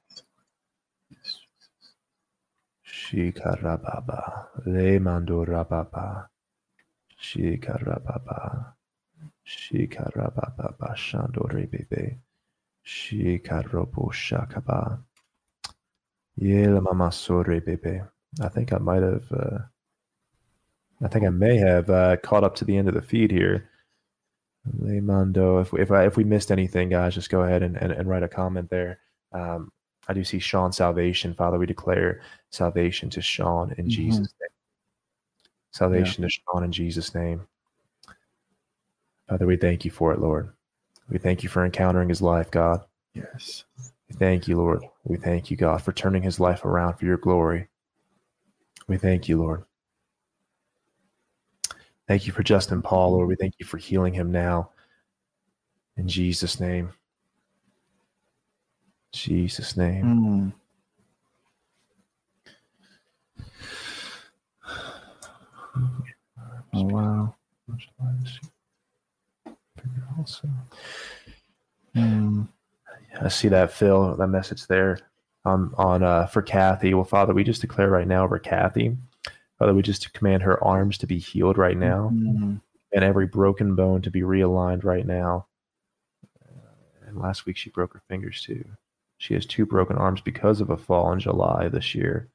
Shikarababa, 2.87 4.47
Le 4.67 4.99
Mandorababa, 4.99 6.27
Shikarababa, 7.21 8.73
Shikarababa 9.47 10.95
Shandore 10.95 11.69
Bebe. 11.71 12.17
Shikarobo 12.85 14.11
Shakaba. 14.11 14.99
Yela 16.41 16.81
Mama 16.81 17.11
Sore 17.11 17.61
Bebe. 17.61 18.01
I 18.41 18.49
think 18.49 18.73
I 18.73 18.79
might 18.79 19.03
have 19.03 19.31
uh, 19.31 19.59
I 21.03 21.07
think 21.07 21.25
I 21.25 21.29
may 21.29 21.57
have 21.57 21.89
uh, 21.89 22.17
caught 22.17 22.43
up 22.43 22.55
to 22.55 22.65
the 22.65 22.77
end 22.77 22.87
of 22.87 22.93
the 22.93 23.01
feed 23.01 23.31
here. 23.31 23.69
Lemando, 24.79 25.61
if 25.61 25.73
if 25.73 25.91
I, 25.91 26.05
if 26.05 26.17
we 26.17 26.23
missed 26.23 26.51
anything, 26.51 26.89
guys, 26.89 27.15
just 27.15 27.31
go 27.31 27.41
ahead 27.41 27.63
and, 27.63 27.75
and, 27.77 27.91
and 27.91 28.07
write 28.07 28.23
a 28.23 28.27
comment 28.27 28.69
there. 28.69 28.99
Um, 29.33 29.71
I 30.07 30.13
do 30.13 30.23
see 30.23 30.39
Sean 30.39 30.71
salvation. 30.71 31.33
Father, 31.33 31.57
we 31.57 31.65
declare 31.65 32.21
salvation 32.51 33.09
to 33.11 33.21
Sean 33.21 33.73
in 33.77 33.85
Mhm. 33.85 33.89
Jesus' 33.89 34.33
name. 34.39 34.49
Salvation 35.71 36.23
to 36.23 36.29
Sean 36.29 36.63
in 36.63 36.71
Jesus' 36.71 37.15
name. 37.15 37.47
Father, 39.27 39.47
we 39.47 39.57
thank 39.57 39.85
you 39.85 39.91
for 39.91 40.13
it, 40.13 40.19
Lord. 40.19 40.51
We 41.09 41.17
thank 41.17 41.43
you 41.43 41.49
for 41.49 41.65
encountering 41.65 42.09
his 42.09 42.21
life, 42.21 42.51
God. 42.51 42.85
Yes. 43.13 43.63
We 44.09 44.15
thank 44.15 44.47
you, 44.47 44.57
Lord. 44.57 44.83
We 45.03 45.17
thank 45.17 45.49
you, 45.49 45.57
God, 45.57 45.81
for 45.81 45.93
turning 45.93 46.21
his 46.21 46.39
life 46.39 46.65
around 46.65 46.95
for 46.95 47.05
your 47.05 47.17
glory. 47.17 47.69
We 48.87 48.97
thank 48.97 49.27
you, 49.29 49.37
Lord. 49.37 49.63
Thank 52.11 52.27
you 52.27 52.33
for 52.33 52.43
Justin 52.43 52.81
Paul, 52.81 53.13
Lord. 53.13 53.29
We 53.29 53.38
thank 53.38 53.53
you 53.57 53.65
for 53.65 53.77
healing 53.77 54.13
him 54.13 54.33
now. 54.33 54.71
In 55.95 56.09
Jesus' 56.09 56.59
name. 56.59 56.91
Jesus' 59.13 59.77
name. 59.77 60.53
Mm. 65.73 65.83
Oh 66.73 66.83
wow. 66.83 67.35
Also. 70.17 70.49
Mm. 71.95 72.49
I 73.21 73.29
see 73.29 73.47
that 73.47 73.71
Phil, 73.71 74.17
that 74.17 74.27
message 74.27 74.67
there 74.67 74.99
on 75.45 75.73
on 75.77 76.03
uh, 76.03 76.25
for 76.25 76.41
Kathy. 76.41 76.93
Well, 76.93 77.05
Father, 77.05 77.33
we 77.33 77.45
just 77.45 77.61
declare 77.61 77.89
right 77.89 78.05
now 78.05 78.25
over 78.25 78.38
Kathy, 78.38 78.97
Father, 79.61 79.75
we 79.75 79.83
just 79.83 80.01
to 80.01 80.11
command 80.13 80.41
her 80.41 80.61
arms 80.63 80.97
to 80.97 81.05
be 81.05 81.19
healed 81.19 81.55
right 81.55 81.77
now, 81.77 82.09
Mm. 82.11 82.61
and 82.93 83.03
every 83.03 83.27
broken 83.27 83.75
bone 83.75 84.01
to 84.01 84.09
be 84.09 84.21
realigned 84.21 84.83
right 84.83 85.05
now. 85.05 85.45
And 87.05 87.19
last 87.19 87.45
week 87.45 87.57
she 87.57 87.69
broke 87.69 87.93
her 87.93 88.01
fingers 88.09 88.41
too. 88.41 88.65
She 89.19 89.35
has 89.35 89.45
two 89.45 89.67
broken 89.67 89.97
arms 89.97 90.19
because 90.19 90.61
of 90.61 90.71
a 90.71 90.77
fall 90.77 91.13
in 91.13 91.19
July 91.19 91.69
this 91.69 91.93
year, 91.93 92.30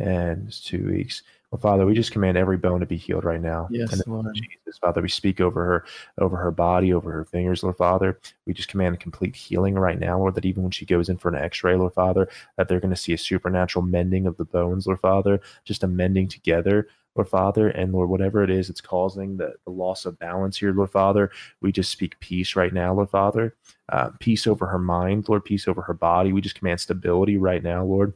and 0.00 0.48
it's 0.48 0.60
two 0.60 0.86
weeks. 0.86 1.22
Well, 1.50 1.60
Father, 1.60 1.84
we 1.84 1.94
just 1.94 2.12
command 2.12 2.36
every 2.36 2.56
bone 2.56 2.78
to 2.78 2.86
be 2.86 2.96
healed 2.96 3.24
right 3.24 3.40
now. 3.40 3.68
Yes, 3.72 4.06
Lord. 4.06 4.34
Jesus, 4.34 4.78
Father, 4.80 5.02
we 5.02 5.08
speak 5.08 5.40
over 5.40 5.64
her, 5.64 5.84
over 6.18 6.36
her 6.36 6.52
body, 6.52 6.92
over 6.92 7.10
her 7.10 7.24
fingers, 7.24 7.64
Lord 7.64 7.76
Father. 7.76 8.20
We 8.46 8.54
just 8.54 8.68
command 8.68 9.00
complete 9.00 9.34
healing 9.34 9.74
right 9.74 9.98
now, 9.98 10.18
Lord, 10.18 10.36
that 10.36 10.44
even 10.44 10.62
when 10.62 10.70
she 10.70 10.86
goes 10.86 11.08
in 11.08 11.18
for 11.18 11.28
an 11.28 11.42
x-ray, 11.42 11.74
Lord 11.74 11.92
Father, 11.92 12.28
that 12.56 12.68
they're 12.68 12.78
going 12.78 12.94
to 12.94 13.00
see 13.00 13.12
a 13.14 13.18
supernatural 13.18 13.84
mending 13.84 14.26
of 14.26 14.36
the 14.36 14.44
bones, 14.44 14.86
Lord 14.86 15.00
Father, 15.00 15.40
just 15.64 15.82
a 15.82 15.88
mending 15.88 16.28
together, 16.28 16.86
Lord 17.16 17.28
Father, 17.28 17.68
and 17.68 17.92
Lord, 17.92 18.08
whatever 18.08 18.44
it 18.44 18.50
is 18.50 18.68
that's 18.68 18.80
causing 18.80 19.36
the, 19.36 19.54
the 19.64 19.72
loss 19.72 20.06
of 20.06 20.18
balance 20.20 20.56
here, 20.58 20.72
Lord 20.72 20.90
Father, 20.90 21.32
we 21.60 21.72
just 21.72 21.90
speak 21.90 22.18
peace 22.20 22.54
right 22.54 22.72
now, 22.72 22.94
Lord 22.94 23.10
Father. 23.10 23.56
Uh, 23.88 24.10
peace 24.20 24.46
over 24.46 24.66
her 24.68 24.78
mind, 24.78 25.28
Lord, 25.28 25.44
peace 25.44 25.66
over 25.66 25.82
her 25.82 25.94
body. 25.94 26.32
We 26.32 26.40
just 26.40 26.54
command 26.54 26.80
stability 26.80 27.36
right 27.36 27.62
now, 27.62 27.84
Lord, 27.84 28.14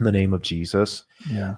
in 0.00 0.04
the 0.04 0.12
name 0.12 0.32
of 0.32 0.42
Jesus. 0.42 1.04
Yeah. 1.30 1.56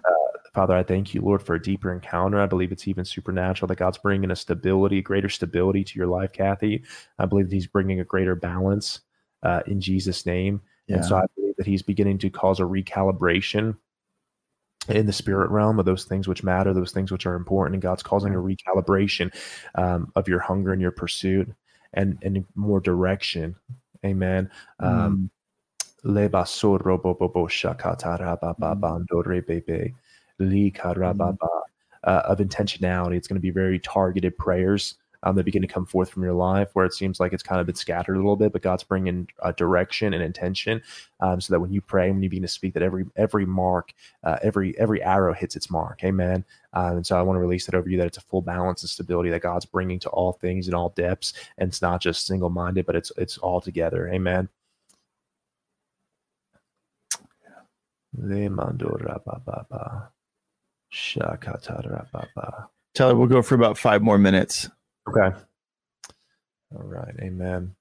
Father, 0.52 0.77
I 0.77 0.82
thank 0.82 1.14
you, 1.14 1.23
Lord, 1.23 1.43
for 1.43 1.55
a 1.55 1.62
deeper 1.62 1.90
encounter. 1.90 2.39
I 2.39 2.47
believe 2.47 2.73
it's 2.73 2.86
even 2.86 3.06
supernatural 3.06 3.69
that 3.69 3.78
God's 3.78 3.97
bringing 3.97 4.31
a 4.31 4.36
stability, 4.36 5.01
greater 5.01 5.31
stability 5.31 5.82
to 5.82 5.98
your 5.98 6.09
life, 6.09 6.32
Kathy. 6.32 6.82
I 7.19 7.24
believe 7.24 7.48
that 7.48 7.55
He's 7.55 7.66
bringing 7.66 8.01
a 8.01 8.05
greater 8.05 8.35
balance 8.35 9.01
uh, 9.43 9.62
in 9.66 9.81
Jesus' 9.81 10.27
name. 10.27 10.60
Yeah. 10.89 10.97
And 10.97 11.05
so 11.06 11.16
I 11.16 11.24
believe 11.36 11.56
that 11.56 11.66
He's 11.66 11.81
beginning 11.81 12.19
to 12.19 12.28
cause 12.28 12.60
a 12.60 12.64
recalibration 12.64 13.77
in 14.89 15.06
the 15.06 15.12
spirit 15.12 15.51
realm 15.51 15.78
of 15.78 15.86
those 15.86 16.05
things 16.05 16.28
which 16.28 16.43
matter, 16.43 16.74
those 16.74 16.93
things 16.93 17.10
which 17.10 17.24
are 17.24 17.35
important. 17.35 17.77
And 17.77 17.82
God's 17.82 18.02
causing 18.02 18.35
a 18.35 18.39
recalibration 18.39 19.32
um, 19.77 20.12
of 20.16 20.28
your 20.28 20.40
hunger 20.40 20.73
and 20.73 20.82
your 20.82 20.90
pursuit 20.90 21.51
and, 21.94 22.19
and 22.23 22.44
more 22.55 22.81
direction. 22.81 23.56
Amen. 24.05 24.51
Um, 24.81 25.31
Le 26.05 26.29
basoro 26.29 27.01
bo 27.01 27.15
bo 27.15 27.29
bo 27.29 27.47
shakatara 27.47 28.41
ba 28.41 28.55
ba 28.59 28.74
bando 28.74 29.23
re 29.23 29.41
be 29.41 29.61
be. 29.61 29.95
Li 30.39 30.70
ba. 30.70 31.37
Uh, 32.05 32.20
of 32.24 32.39
intentionality. 32.39 33.15
It's 33.15 33.29
going 33.29 33.37
to 33.37 33.41
be 33.41 33.51
very 33.51 33.79
targeted 33.79 34.37
prayers 34.37 34.97
um, 35.23 35.37
that 35.37 35.45
begin 35.45 35.62
to 35.62 35.69
come 35.69 35.87
forth 35.87 36.11
from 36.11 36.23
your 36.23 36.33
life 36.33 36.70
where 36.73 36.85
it 36.85 36.93
seems 36.93 37.20
like 37.20 37.33
it's 37.33 37.43
kind 37.43 37.61
of 37.61 37.66
been 37.66 37.77
scattered 37.77 38.15
a 38.15 38.19
little 38.19 38.37
bit, 38.37 38.53
but 38.53 38.62
God's 38.62 38.83
bringing 38.83 39.29
uh, 39.41 39.53
direction 39.53 40.12
and 40.12 40.23
intention 40.23 40.83
um, 41.20 41.41
so 41.41 41.55
that 41.55 41.61
when 41.61 41.73
you 41.73 41.81
pray, 41.81 42.11
when 42.11 42.23
you 42.23 42.29
begin 42.29 42.43
to 42.43 42.49
speak, 42.49 42.74
that 42.74 42.83
every 42.83 43.05
every 43.16 43.47
mark, 43.47 43.93
uh, 44.24 44.39
every 44.43 44.77
every 44.79 45.03
arrow 45.03 45.33
hits 45.33 45.57
its 45.57 45.70
mark. 45.70 46.03
Amen. 46.03 46.45
Um, 46.73 46.97
and 46.97 47.07
so 47.07 47.16
I 47.16 47.23
want 47.23 47.37
to 47.37 47.41
release 47.41 47.66
that 47.66 47.74
over 47.74 47.89
you 47.89 47.99
that 47.99 48.07
it's 48.07 48.19
a 48.19 48.23
full 48.23 48.43
balance 48.43 48.83
and 48.83 48.91
stability 48.91 49.31
that 49.31 49.43
God's 49.43 49.66
bringing 49.66 49.99
to 50.01 50.09
all 50.09 50.33
things 50.33 50.69
in 50.69 50.74
all 50.74 50.91
depths, 50.91 51.35
and 51.59 51.69
it's 51.69 51.83
not 51.83 52.01
just 52.01 52.27
single 52.27 52.51
minded, 52.51 52.87
but 52.87 52.97
it's 52.97 53.12
it's 53.16 53.39
all 53.39 53.61
together. 53.61 54.09
Amen. 54.09 54.49
Le 58.17 58.49
mando 58.51 58.97
rabababa. 59.01 60.09
Shakata 60.93 61.87
rababa. 61.87 62.67
Tyler, 62.95 63.15
we'll 63.17 63.27
go 63.27 63.43
for 63.43 63.55
about 63.55 63.79
five 63.79 64.03
more 64.03 64.19
minutes. 64.19 64.69
Okay. 65.09 65.37
All 66.75 66.83
right. 66.85 67.15
Amen. 67.21 67.75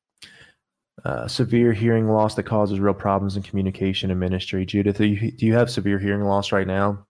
Uh, 1.03 1.27
severe 1.27 1.73
hearing 1.73 2.07
loss 2.07 2.35
that 2.35 2.43
causes 2.43 2.79
real 2.79 2.93
problems 2.93 3.35
in 3.35 3.43
communication 3.43 4.11
and 4.11 4.19
ministry. 4.19 4.65
Judith, 4.65 4.97
do 4.97 5.05
you, 5.05 5.31
do 5.31 5.45
you 5.45 5.55
have 5.55 5.69
severe 5.69 5.99
hearing 5.99 6.23
loss 6.23 6.51
right 6.51 6.67
now? 6.67 7.05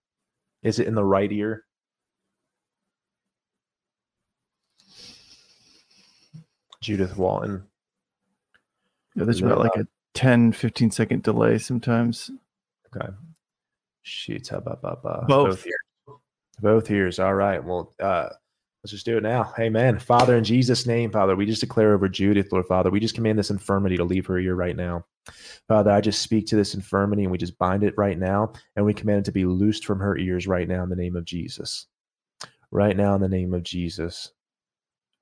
Is 0.64 0.80
it 0.80 0.88
in 0.88 0.96
the 0.96 1.04
right 1.04 1.32
ear? 1.32 1.66
Judith 6.82 7.18
Walton. 7.18 7.64
Yeah, 9.16 9.26
there's 9.26 9.42
about 9.42 9.60
like 9.60 9.76
a 9.76 9.88
10, 10.14 10.54
15 10.54 10.92
second 10.92 11.24
delay 11.24 11.58
sometimes. 11.58 12.32
Okay. 12.96 13.10
Shita 14.06 14.64
ba 14.64 14.78
ba 14.82 14.98
ba. 15.02 15.26
Both. 15.28 15.66
ears. 15.66 16.18
Both 16.62 16.92
ears. 16.92 17.20
All 17.20 17.34
right. 17.34 17.64
Well, 17.64 17.94
uh, 18.00 18.30
let's 18.84 18.92
just 18.92 19.06
do 19.06 19.18
it 19.18 19.24
now. 19.24 19.54
Amen. 19.60 20.00
Father, 20.00 20.36
in 20.38 20.44
Jesus' 20.44 20.86
name, 20.86 21.12
Father, 21.12 21.36
we 21.36 21.46
just 21.46 21.62
declare 21.62 21.94
over 21.94 22.10
Judith, 22.10 22.52
Lord 22.52 22.66
Father, 22.66 22.90
we 22.90 23.00
just 23.00 23.16
command 23.16 23.38
this 23.38 23.52
infirmity 23.52 23.98
to 23.98 24.04
leave 24.04 24.26
her 24.28 24.40
ear 24.40 24.56
right 24.56 24.76
now. 24.76 25.06
Father, 25.68 25.92
I 25.92 26.02
just 26.02 26.22
speak 26.22 26.48
to 26.48 26.56
this 26.56 26.74
infirmity 26.74 27.24
and 27.24 27.32
we 27.32 27.38
just 27.38 27.58
bind 27.58 27.84
it 27.84 27.94
right 27.98 28.18
now 28.18 28.54
and 28.76 28.86
we 28.86 28.94
command 28.94 29.20
it 29.20 29.26
to 29.26 29.32
be 29.32 29.46
loosed 29.46 29.86
from 29.86 30.00
her 30.00 30.18
ears 30.18 30.48
right 30.48 30.68
now 30.68 30.84
in 30.84 30.90
the 30.90 30.96
name 30.96 31.16
of 31.16 31.26
Jesus. 31.26 31.88
Right 32.72 32.98
now 32.98 33.16
in 33.16 33.22
the 33.22 33.30
name 33.30 33.54
of 33.54 33.64
Jesus. 33.64 34.32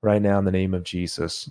Right 0.01 0.21
now 0.21 0.39
in 0.39 0.45
the 0.45 0.51
name 0.51 0.73
of 0.73 0.83
Jesus. 0.83 1.49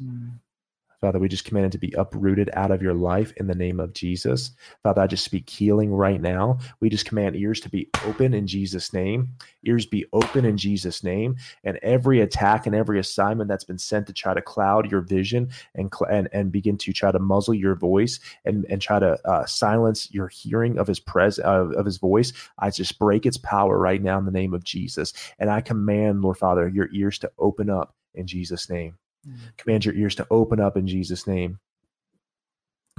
Father, 1.00 1.18
we 1.18 1.28
just 1.28 1.44
command 1.44 1.66
it 1.66 1.72
to 1.72 1.78
be 1.78 1.94
uprooted 1.96 2.50
out 2.54 2.70
of 2.70 2.82
your 2.82 2.94
life 2.94 3.32
in 3.36 3.46
the 3.46 3.54
name 3.54 3.78
of 3.78 3.92
Jesus. 3.92 4.50
Father, 4.82 5.02
I 5.02 5.06
just 5.06 5.24
speak 5.24 5.48
healing 5.48 5.92
right 5.92 6.20
now. 6.20 6.58
We 6.80 6.88
just 6.88 7.06
command 7.06 7.36
ears 7.36 7.60
to 7.60 7.68
be 7.68 7.88
open 8.04 8.34
in 8.34 8.46
Jesus' 8.46 8.92
name. 8.92 9.28
Ears 9.64 9.86
be 9.86 10.06
open 10.12 10.44
in 10.44 10.56
Jesus' 10.56 11.04
name. 11.04 11.36
And 11.62 11.78
every 11.82 12.20
attack 12.20 12.66
and 12.66 12.74
every 12.74 12.98
assignment 12.98 13.48
that's 13.48 13.64
been 13.64 13.78
sent 13.78 14.08
to 14.08 14.12
try 14.12 14.34
to 14.34 14.42
cloud 14.42 14.90
your 14.90 15.00
vision 15.00 15.50
and 15.74 15.92
and, 16.10 16.28
and 16.32 16.50
begin 16.50 16.76
to 16.78 16.92
try 16.92 17.12
to 17.12 17.18
muzzle 17.18 17.54
your 17.54 17.74
voice 17.74 18.18
and, 18.44 18.66
and 18.68 18.82
try 18.82 18.98
to 18.98 19.18
uh, 19.28 19.46
silence 19.46 20.12
your 20.12 20.28
hearing 20.28 20.78
of 20.78 20.86
his 20.86 21.00
pres 21.00 21.38
of, 21.38 21.72
of 21.72 21.86
his 21.86 21.98
voice, 21.98 22.32
I 22.58 22.70
just 22.70 22.98
break 22.98 23.26
its 23.26 23.36
power 23.36 23.78
right 23.78 24.02
now 24.02 24.18
in 24.18 24.24
the 24.24 24.30
name 24.30 24.54
of 24.54 24.64
Jesus. 24.64 25.12
And 25.38 25.50
I 25.50 25.60
command, 25.60 26.22
Lord 26.22 26.38
Father, 26.38 26.68
your 26.68 26.88
ears 26.92 27.18
to 27.20 27.30
open 27.38 27.70
up 27.70 27.94
in 28.14 28.26
Jesus' 28.26 28.68
name. 28.68 28.98
Mm. 29.26 29.36
Command 29.56 29.84
your 29.84 29.94
ears 29.94 30.14
to 30.16 30.26
open 30.30 30.60
up 30.60 30.76
in 30.76 30.86
Jesus' 30.86 31.26
name. 31.26 31.58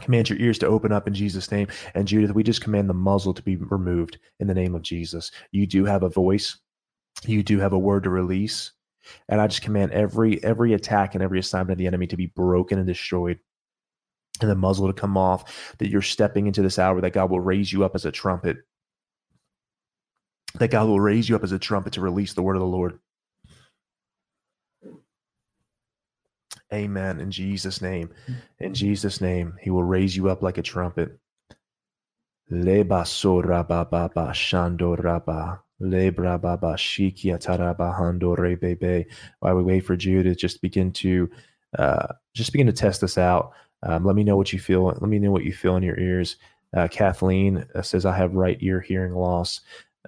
Command 0.02 0.30
your 0.30 0.40
ears 0.40 0.58
to 0.60 0.68
open 0.68 0.92
up 0.92 1.08
in 1.08 1.14
Jesus' 1.14 1.52
name. 1.52 1.68
And 1.94 2.08
Judith, 2.08 2.34
we 2.34 2.44
just 2.44 2.62
command 2.62 2.90
the 2.90 2.94
muzzle 2.94 3.34
to 3.34 3.44
be 3.44 3.58
removed 3.58 4.18
in 4.40 4.48
the 4.48 4.54
name 4.54 4.76
of 4.76 4.82
Jesus. 4.82 5.32
You 5.52 5.68
do 5.68 5.86
have 5.86 6.04
a 6.04 6.10
voice. 6.10 6.58
You 7.26 7.44
do 7.44 7.60
have 7.60 7.74
a 7.74 7.80
word 7.80 8.04
to 8.04 8.10
release. 8.10 8.72
And 9.28 9.42
I 9.42 9.48
just 9.48 9.62
command 9.62 9.92
every 9.92 10.44
every 10.44 10.74
attack 10.74 11.16
and 11.16 11.24
every 11.24 11.40
assignment 11.40 11.72
of 11.72 11.78
the 11.78 11.88
enemy 11.88 12.08
to 12.08 12.18
be 12.18 12.28
broken 12.28 12.78
and 12.78 12.88
destroyed. 12.88 13.40
And 14.42 14.50
the 14.50 14.56
muzzle 14.56 14.88
to 14.88 14.94
come 14.94 15.18
off, 15.18 15.76
that 15.80 15.90
you're 15.90 16.02
stepping 16.02 16.48
into 16.48 16.62
this 16.62 16.80
hour, 16.80 17.02
that 17.02 17.12
God 17.12 17.30
will 17.30 17.42
raise 17.42 17.74
you 17.74 17.84
up 17.84 17.94
as 17.96 18.06
a 18.06 18.12
trumpet. 18.12 18.58
That 20.56 20.72
God 20.72 20.88
will 20.88 21.02
raise 21.02 21.28
you 21.28 21.36
up 21.36 21.44
as 21.44 21.52
a 21.52 21.60
trumpet 21.60 21.94
to 21.94 22.02
release 22.02 22.34
the 22.34 22.42
word 22.42 22.56
of 22.56 22.62
the 22.62 22.68
Lord. 22.68 23.00
Amen. 26.74 27.20
In 27.20 27.32
Jesus' 27.32 27.82
name. 27.82 28.12
In 28.60 28.74
Jesus' 28.74 29.22
name, 29.22 29.56
he 29.62 29.70
will 29.70 29.84
raise 29.84 30.16
you 30.16 30.30
up 30.30 30.42
like 30.42 30.58
a 30.58 30.64
trumpet. 30.64 31.18
Leba 32.52 33.08
so 33.08 33.42
raba 33.42 33.90
ba 33.90 34.10
ba 34.14 34.28
shando 34.34 34.98
raba. 34.98 35.60
Lebra 35.82 36.42
baba 36.42 36.76
shiki 36.76 37.26
atarabahando 37.34 38.38
rebebe. 38.38 39.06
While 39.40 39.56
we 39.56 39.64
wait 39.64 39.82
for 39.82 39.96
Jude 39.98 40.26
to 40.26 40.36
just 40.36 40.62
begin 40.62 40.92
to 40.94 41.30
uh, 41.78 42.08
just 42.36 42.52
begin 42.52 42.68
to 42.68 42.74
test 42.74 43.02
this 43.02 43.18
out. 43.18 43.54
Um, 43.84 44.06
let 44.06 44.16
me 44.16 44.24
know 44.24 44.38
what 44.38 44.54
you 44.54 44.60
feel. 44.60 44.86
Let 44.86 45.02
me 45.04 45.20
know 45.20 45.32
what 45.32 45.46
you 45.46 45.54
feel 45.54 45.76
in 45.78 45.84
your 45.84 46.00
ears. 46.00 46.38
Uh, 46.76 46.88
Kathleen 46.88 47.66
uh, 47.76 47.82
says, 47.82 48.06
I 48.06 48.16
have 48.16 48.36
right 48.36 48.58
ear 48.62 48.82
hearing 48.82 49.14
loss. 49.16 49.62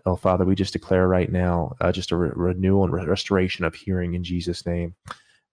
Oh, 0.05 0.15
Father, 0.15 0.45
we 0.45 0.55
just 0.55 0.73
declare 0.73 1.07
right 1.07 1.31
now 1.31 1.75
uh, 1.81 1.91
just 1.91 2.11
a 2.11 2.17
re- 2.17 2.31
renewal 2.35 2.83
and 2.85 2.93
re- 2.93 3.05
restoration 3.05 3.65
of 3.65 3.75
hearing 3.75 4.13
in 4.15 4.23
Jesus' 4.23 4.65
name. 4.65 4.95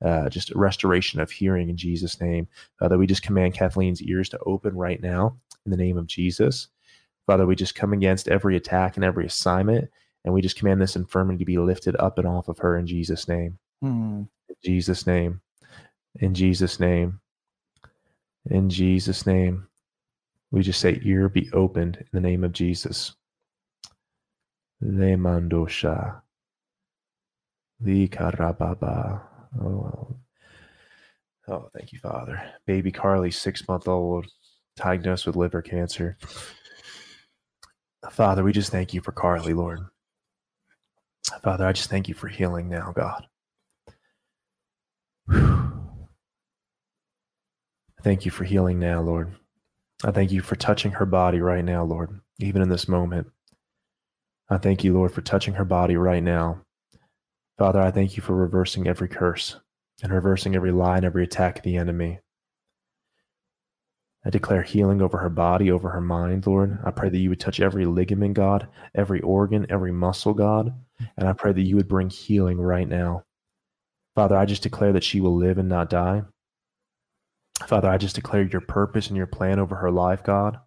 Uh, 0.05 0.29
just 0.29 0.55
restoration 0.55 1.21
of 1.21 1.31
hearing 1.31 1.69
in 1.69 1.77
Jesus' 1.77 2.21
name. 2.21 2.47
Father, 2.79 2.97
we 2.99 3.07
just 3.07 3.23
command 3.23 3.55
Kathleen's 3.55 4.03
ears 4.03 4.29
to 4.29 4.39
open 4.47 4.77
right 4.77 5.03
now 5.03 5.37
in 5.65 5.71
the 5.71 5.77
name 5.77 5.99
of 5.99 6.07
Jesus. 6.07 6.69
Father, 7.27 7.47
we 7.47 7.57
just 7.57 7.75
come 7.75 7.93
against 7.93 8.29
every 8.29 8.57
attack 8.57 8.97
and 8.97 9.05
every 9.05 9.27
assignment, 9.27 9.91
and 10.25 10.33
we 10.33 10.41
just 10.41 10.57
command 10.57 10.81
this 10.81 10.97
infirmity 10.97 11.39
to 11.39 11.45
be 11.45 11.59
lifted 11.59 11.97
up 11.97 12.19
and 12.19 12.27
off 12.29 12.49
of 12.49 12.59
her 12.59 12.79
in 12.79 12.87
Jesus' 12.87 13.29
name. 13.29 13.59
Hmm. 13.83 14.23
In 14.49 14.57
Jesus' 14.65 15.07
name. 15.07 15.41
In 16.21 16.33
Jesus' 16.35 16.81
name. 16.81 17.21
In 18.51 18.71
Jesus' 18.71 19.27
name. 19.27 19.67
We 20.51 20.63
just 20.63 20.81
say, 20.81 21.01
ear 21.03 21.29
be 21.29 21.51
opened 21.53 21.97
in 21.97 22.07
the 22.13 22.21
name 22.21 22.45
of 22.45 22.53
Jesus. 22.53 23.15
Le 24.81 25.17
mandosha. 25.17 26.23
Li 27.81 28.09
karababa. 28.09 29.28
Oh, 29.61 30.17
oh, 31.49 31.69
thank 31.77 31.93
you, 31.93 31.99
Father. 31.99 32.43
Baby 32.67 32.93
Carly, 32.93 33.31
six 33.31 33.67
month 33.69 33.89
old, 33.89 34.27
diagnosed 34.77 35.27
with 35.27 35.37
liver 35.37 35.63
cancer. 35.63 36.17
Father, 38.11 38.45
we 38.45 38.53
just 38.53 38.71
thank 38.71 38.95
you 38.95 39.01
for 39.01 39.13
Carly, 39.13 39.55
Lord. 39.55 39.81
Father, 41.43 41.67
I 41.67 41.73
just 41.73 41.91
thank 41.91 42.09
you 42.09 42.15
for 42.15 42.29
healing 42.29 42.69
now, 42.69 42.93
God. 42.95 43.27
Thank 48.03 48.25
you 48.25 48.31
for 48.31 48.45
healing 48.45 48.79
now, 48.79 49.01
Lord. 49.01 49.35
I 50.05 50.13
thank 50.13 50.31
you 50.31 50.41
for 50.41 50.57
touching 50.57 50.93
her 50.93 51.07
body 51.07 51.41
right 51.41 51.65
now, 51.65 51.85
Lord, 51.85 52.21
even 52.39 52.63
in 52.63 52.69
this 52.69 52.89
moment. 52.89 53.27
I 54.49 54.59
thank 54.59 54.85
you, 54.85 54.95
Lord, 54.95 55.13
for 55.13 55.21
touching 55.21 55.55
her 55.55 55.65
body 55.65 55.97
right 55.97 56.23
now. 56.23 56.63
Father, 57.59 57.81
I 57.83 57.91
thank 57.91 58.17
you 58.17 58.23
for 58.23 58.37
reversing 58.37 58.87
every 58.87 59.09
curse 59.09 59.57
and 60.03 60.13
reversing 60.13 60.55
every 60.55 60.71
lie 60.71 60.97
and 60.97 61.05
every 61.05 61.25
attack 61.25 61.59
of 61.59 61.65
the 61.65 61.77
enemy. 61.77 62.21
I 64.25 64.31
declare 64.31 64.63
healing 64.63 65.03
over 65.03 65.19
her 65.19 65.29
body, 65.29 65.73
over 65.73 65.91
her 65.91 66.01
mind, 66.01 66.47
Lord. 66.47 66.79
I 66.85 66.93
pray 66.93 67.09
that 67.09 67.19
you 67.19 67.31
would 67.31 67.41
touch 67.41 67.59
every 67.59 67.85
ligament, 67.85 68.35
God, 68.35 68.69
every 68.95 69.21
organ, 69.23 69.67
every 69.71 69.91
muscle, 69.91 70.35
God. 70.35 70.73
And 71.17 71.29
I 71.29 71.33
pray 71.33 71.53
that 71.53 71.63
you 71.63 71.75
would 71.75 71.89
bring 71.89 72.11
healing 72.11 72.61
right 72.61 72.89
now. 72.89 73.25
Father, 74.15 74.37
I 74.37 74.45
just 74.45 74.63
declare 74.63 74.93
that 74.93 75.05
she 75.05 75.21
will 75.21 75.35
live 75.35 75.59
and 75.59 75.69
not 75.69 75.91
die. 75.91 76.23
Father, 77.67 77.89
I 77.89 77.99
just 77.99 78.15
declare 78.15 78.43
your 78.43 78.61
purpose 78.61 79.09
and 79.09 79.17
your 79.17 79.27
plan 79.27 79.59
over 79.59 79.75
her 79.77 79.91
life, 79.91 80.23
God. 80.23 80.59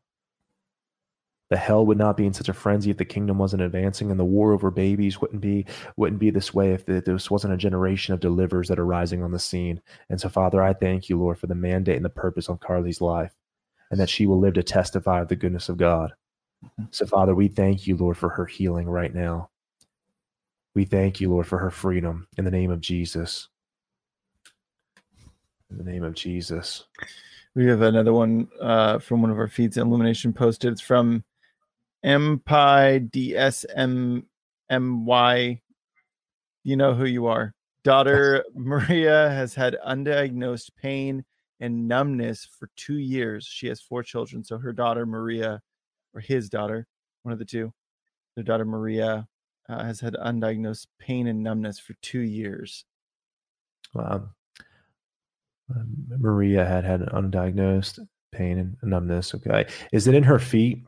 The 1.52 1.58
hell 1.58 1.86
would 1.86 1.98
not 1.98 2.16
be 2.16 2.26
in 2.26 2.32
such 2.32 2.48
a 2.48 2.54
frenzy 2.54 2.92
if 2.92 2.98
the 2.98 3.04
kingdom 3.04 3.38
wasn't 3.38 3.62
advancing, 3.62 4.10
and 4.10 4.18
the 4.18 4.24
war 4.24 4.54
over 4.54 4.72
babies 4.72 5.20
wouldn't 5.20 5.42
be 5.42 5.66
wouldn't 5.98 6.22
be 6.22 6.30
this 6.30 6.54
way 6.54 6.72
if 6.72 6.86
this 6.86 7.30
wasn't 7.30 7.54
a 7.54 7.58
generation 7.58 8.14
of 8.14 8.22
deliverers 8.22 8.70
that 8.70 8.80
are 8.80 8.86
rising 8.86 9.22
on 9.22 9.32
the 9.32 9.38
scene. 9.38 9.82
And 10.10 10.20
so, 10.20 10.30
Father, 10.30 10.64
I 10.64 10.72
thank 10.72 11.10
you, 11.10 11.20
Lord, 11.20 11.38
for 11.38 11.48
the 11.48 11.54
mandate 11.54 11.98
and 11.98 12.06
the 12.06 12.10
purpose 12.10 12.48
on 12.48 12.58
Carly's 12.58 13.02
life, 13.02 13.36
and 13.92 14.00
that 14.00 14.10
she 14.10 14.26
will 14.26 14.40
live 14.40 14.54
to 14.54 14.64
testify 14.64 15.20
of 15.20 15.28
the 15.28 15.36
goodness 15.36 15.68
of 15.68 15.76
God. 15.76 16.14
So, 16.92 17.06
Father, 17.06 17.36
we 17.36 17.50
thank 17.50 17.86
you, 17.86 17.98
Lord, 17.98 18.16
for 18.16 18.30
her 18.30 18.46
healing 18.46 18.88
right 18.88 19.14
now. 19.14 19.50
We 20.74 20.86
thank 20.86 21.20
you, 21.20 21.30
Lord, 21.30 21.48
for 21.48 21.58
her 21.58 21.70
freedom 21.70 22.30
in 22.38 22.46
the 22.46 22.52
name 22.52 22.72
of 22.72 22.80
Jesus. 22.80 23.50
In 25.70 25.78
the 25.78 25.84
name 25.84 26.06
of 26.06 26.14
Jesus. 26.14 26.86
We 27.56 27.66
have 27.66 27.82
another 27.82 28.14
one 28.14 28.48
uh, 28.62 29.00
from 29.00 29.22
one 29.22 29.32
of 29.32 29.38
our 29.38 29.50
feeds. 29.50 29.76
Illumination 29.76 30.32
posted. 30.32 30.72
It's 30.72 30.80
from 30.80 31.26
MPI 32.06 33.10
DSMMY. 34.70 35.62
You 36.64 36.76
know 36.76 36.94
who 36.94 37.06
you 37.06 37.26
are. 37.28 37.54
Daughter 37.84 38.46
Maria 38.54 39.30
has 39.30 39.56
had 39.56 39.78
undiagnosed 39.86 40.70
pain 40.80 41.26
and 41.60 41.88
numbness 41.88 42.46
for 42.46 42.70
two 42.76 42.98
years. 42.98 43.46
She 43.46 43.68
has 43.68 43.82
four 43.82 44.04
children. 44.04 44.44
So 44.44 44.58
her 44.58 44.74
daughter 44.74 45.06
Maria, 45.06 45.62
or 46.14 46.22
his 46.22 46.50
daughter, 46.50 46.88
one 47.24 47.34
of 47.34 47.40
the 47.40 47.46
two, 47.46 47.74
their 48.36 48.44
daughter 48.44 48.66
Maria 48.66 49.28
uh, 49.70 49.84
has 49.84 50.00
had 50.00 50.14
undiagnosed 50.14 50.88
pain 51.00 51.28
and 51.28 51.44
numbness 51.44 51.80
for 51.80 51.94
two 52.02 52.22
years. 52.22 52.86
Wow. 53.94 54.30
Um, 55.74 55.88
Maria 56.20 56.66
had 56.66 56.84
had 56.84 57.02
undiagnosed 57.02 58.00
pain 58.32 58.58
and 58.60 58.78
numbness. 58.84 59.34
Okay. 59.36 59.68
Is 59.92 60.08
it 60.08 60.16
in 60.16 60.24
her 60.24 60.40
feet? 60.40 60.84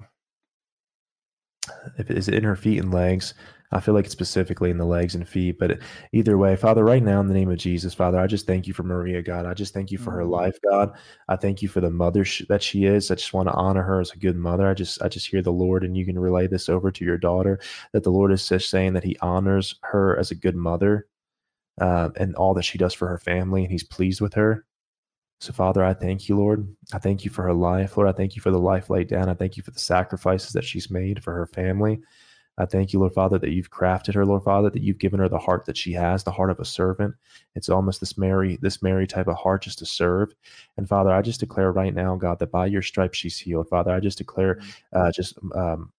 If 1.97 2.09
is 2.11 2.27
it 2.27 2.33
in 2.33 2.43
her 2.43 2.55
feet 2.55 2.79
and 2.79 2.93
legs? 2.93 3.33
I 3.73 3.79
feel 3.79 3.95
like 3.95 4.05
it's 4.05 4.13
specifically 4.13 4.69
in 4.69 4.77
the 4.77 4.85
legs 4.85 5.15
and 5.15 5.27
feet, 5.27 5.57
but 5.57 5.79
either 6.11 6.37
way, 6.37 6.55
Father, 6.55 6.83
right 6.83 7.01
now 7.01 7.19
in 7.19 7.27
the 7.27 7.33
name 7.33 7.49
of 7.49 7.57
Jesus, 7.57 7.93
Father, 7.93 8.19
I 8.19 8.27
just 8.27 8.45
thank 8.45 8.67
you 8.67 8.73
for 8.73 8.83
Maria, 8.83 9.21
God. 9.23 9.47
I 9.47 9.55
just 9.55 9.73
thank 9.73 9.91
you 9.91 9.97
for 9.97 10.11
her 10.11 10.25
life, 10.25 10.59
God. 10.69 10.95
I 11.27 11.35
thank 11.35 11.63
you 11.63 11.67
for 11.67 11.81
the 11.81 11.89
mother 11.89 12.23
sh- 12.23 12.43
that 12.49 12.61
she 12.61 12.85
is. 12.85 13.09
I 13.09 13.15
just 13.15 13.33
want 13.33 13.47
to 13.49 13.53
honor 13.55 13.81
her 13.81 13.99
as 13.99 14.11
a 14.11 14.17
good 14.17 14.35
mother. 14.35 14.67
I 14.67 14.75
just, 14.75 15.01
I 15.01 15.07
just 15.07 15.25
hear 15.27 15.41
the 15.41 15.51
Lord, 15.51 15.83
and 15.83 15.97
you 15.97 16.05
can 16.05 16.19
relay 16.19 16.45
this 16.45 16.69
over 16.69 16.91
to 16.91 17.05
your 17.05 17.17
daughter 17.17 17.59
that 17.93 18.03
the 18.03 18.11
Lord 18.11 18.31
is 18.31 18.47
just 18.47 18.69
saying 18.69 18.93
that 18.93 19.03
He 19.03 19.17
honors 19.21 19.75
her 19.81 20.17
as 20.19 20.29
a 20.29 20.35
good 20.35 20.55
mother, 20.55 21.07
uh, 21.81 22.09
and 22.17 22.35
all 22.35 22.53
that 22.53 22.63
she 22.63 22.77
does 22.77 22.93
for 22.93 23.07
her 23.07 23.17
family, 23.17 23.63
and 23.63 23.71
He's 23.71 23.83
pleased 23.83 24.21
with 24.21 24.35
her. 24.35 24.65
So, 25.39 25.51
Father, 25.51 25.83
I 25.83 25.93
thank 25.93 26.29
you, 26.29 26.37
Lord. 26.37 26.67
I 26.93 26.99
thank 26.99 27.25
you 27.25 27.31
for 27.31 27.43
her 27.43 27.53
life. 27.53 27.97
Lord, 27.97 28.07
I 28.07 28.13
thank 28.13 28.35
you 28.35 28.41
for 28.41 28.51
the 28.51 28.59
life 28.59 28.89
laid 28.89 29.09
down. 29.09 29.29
I 29.29 29.33
thank 29.33 29.57
you 29.57 29.63
for 29.63 29.71
the 29.71 29.79
sacrifices 29.79 30.53
that 30.53 30.63
she's 30.63 30.89
made 30.89 31.21
for 31.23 31.33
her 31.33 31.47
family. 31.47 31.99
I 32.57 32.65
thank 32.65 32.93
you, 32.93 32.99
Lord 32.99 33.13
Father, 33.13 33.39
that 33.39 33.51
you've 33.51 33.71
crafted 33.71 34.13
her, 34.13 34.25
Lord 34.25 34.43
Father, 34.43 34.69
that 34.69 34.83
you've 34.83 34.99
given 34.99 35.19
her 35.19 35.27
the 35.27 35.39
heart 35.39 35.65
that 35.65 35.75
she 35.75 35.91
has, 35.93 36.23
the 36.23 36.31
heart 36.31 36.51
of 36.51 36.59
a 36.59 36.65
servant. 36.65 37.15
It's 37.55 37.69
almost 37.69 37.99
this 37.99 38.17
Mary, 38.17 38.59
this 38.61 38.83
Mary 38.83 39.07
type 39.07 39.27
of 39.27 39.37
heart 39.37 39.63
just 39.63 39.79
to 39.79 39.85
serve. 39.85 40.33
And 40.77 40.87
Father, 40.87 41.11
I 41.11 41.23
just 41.23 41.39
declare 41.39 41.71
right 41.71 41.93
now, 41.93 42.15
God, 42.15 42.37
that 42.39 42.51
by 42.51 42.67
your 42.67 42.83
stripes 42.83 43.17
she's 43.17 43.39
healed. 43.39 43.69
Father, 43.69 43.91
I 43.91 43.99
just 43.99 44.19
declare 44.19 44.61
uh, 44.93 45.11
just 45.11 45.37
um, 45.55 45.91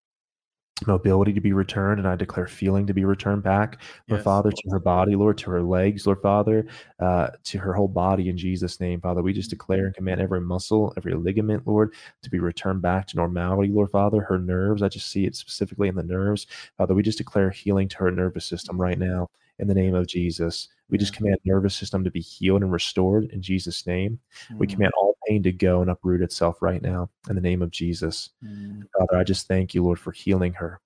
mobility 0.85 1.31
to 1.31 1.39
be 1.39 1.53
returned 1.53 1.99
and 1.99 2.07
i 2.07 2.17
declare 2.17 2.47
feeling 2.47 2.85
to 2.85 2.93
be 2.93 3.05
returned 3.05 3.41
back 3.41 3.79
lord 4.09 4.19
Yes. 4.19 4.25
father 4.25 4.51
to 4.51 4.69
her 4.71 4.79
body 4.79 5.15
lord 5.15 5.37
to 5.37 5.49
her 5.49 5.63
legs 5.63 6.05
lord 6.05 6.21
father 6.21 6.67
uh, 6.99 7.29
to 7.45 7.57
her 7.57 7.73
whole 7.73 7.87
body 7.87 8.27
in 8.27 8.37
jesus 8.37 8.81
name 8.81 8.99
father. 8.99 9.21
We 9.21 9.31
just 9.31 9.49
declare 9.49 9.85
and 9.85 9.95
command 9.95 10.19
every 10.19 10.41
muscle 10.41 10.93
every 10.97 11.13
ligament 11.13 11.65
lord 11.65 11.93
to 12.23 12.29
be 12.29 12.39
returned 12.39 12.81
back 12.81 13.07
to 13.07 13.15
normality 13.15 13.71
lord 13.71 13.89
father. 13.89 14.21
Her 14.21 14.37
nerves 14.37 14.81
i 14.81 14.89
just 14.89 15.09
see 15.09 15.25
it 15.25 15.37
specifically 15.37 15.87
in 15.87 15.95
the 15.95 16.03
nerves. 16.03 16.45
Father 16.77 16.93
we 16.93 17.03
just 17.03 17.19
declare 17.19 17.51
healing 17.51 17.87
to 17.89 17.97
her 17.99 18.11
nervous 18.11 18.45
system 18.45 18.79
right 18.79 18.99
now 18.99 19.29
in 19.59 19.67
the 19.67 19.73
name 19.73 19.95
of 19.95 20.07
jesus 20.07 20.67
we 20.89 20.97
just 20.97 21.13
command 21.15 21.37
nervous 21.45 21.75
system 21.75 22.03
to 22.03 22.11
be 22.11 22.21
healed 22.21 22.61
and 22.61 22.71
restored 22.71 23.25
in 23.31 23.41
jesus 23.41 23.85
name 23.87 24.19
we 24.57 24.67
Mm, 24.67 24.73
command 24.73 24.91
all 24.97 25.15
pain 25.27 25.41
to 25.43 25.51
go 25.51 25.81
and 25.81 25.89
uproot 25.89 26.21
itself 26.21 26.61
right 26.61 26.81
now 26.81 27.09
in 27.29 27.35
the 27.35 27.41
name 27.41 27.61
of 27.61 27.71
jesus 27.71 28.29
mm. 28.43 28.81
Father, 28.97 29.17
I 29.17 29.23
just 29.25 29.47
thank 29.47 29.73
you, 29.75 29.83
Lord, 29.83 29.99
for 29.99 30.13
healing 30.13 30.53
her. 30.53 30.79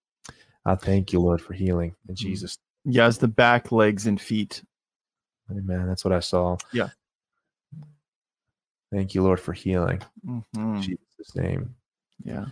I 0.65 0.73
thank 0.75 1.13
you, 1.13 1.19
Lord, 1.19 1.41
for 1.41 1.53
healing 1.53 1.95
in 2.07 2.15
Jesus. 2.15 2.57
Yeah, 2.85 3.07
it's 3.07 3.17
the 3.17 3.27
back, 3.27 3.71
legs, 3.71 4.07
and 4.07 4.19
feet. 4.19 4.63
Amen. 5.51 5.87
That's 5.87 6.03
what 6.03 6.11
I 6.13 6.19
saw. 6.19 6.57
Yeah. 6.73 6.89
Thank 8.91 9.13
you, 9.13 9.21
Lord, 9.21 9.39
for 9.39 9.53
healing. 9.53 10.01
Mhm. 10.25 10.43
In 10.55 10.81
Jesus' 10.81 11.35
name. 11.35 11.75
Yeah. 12.23 12.45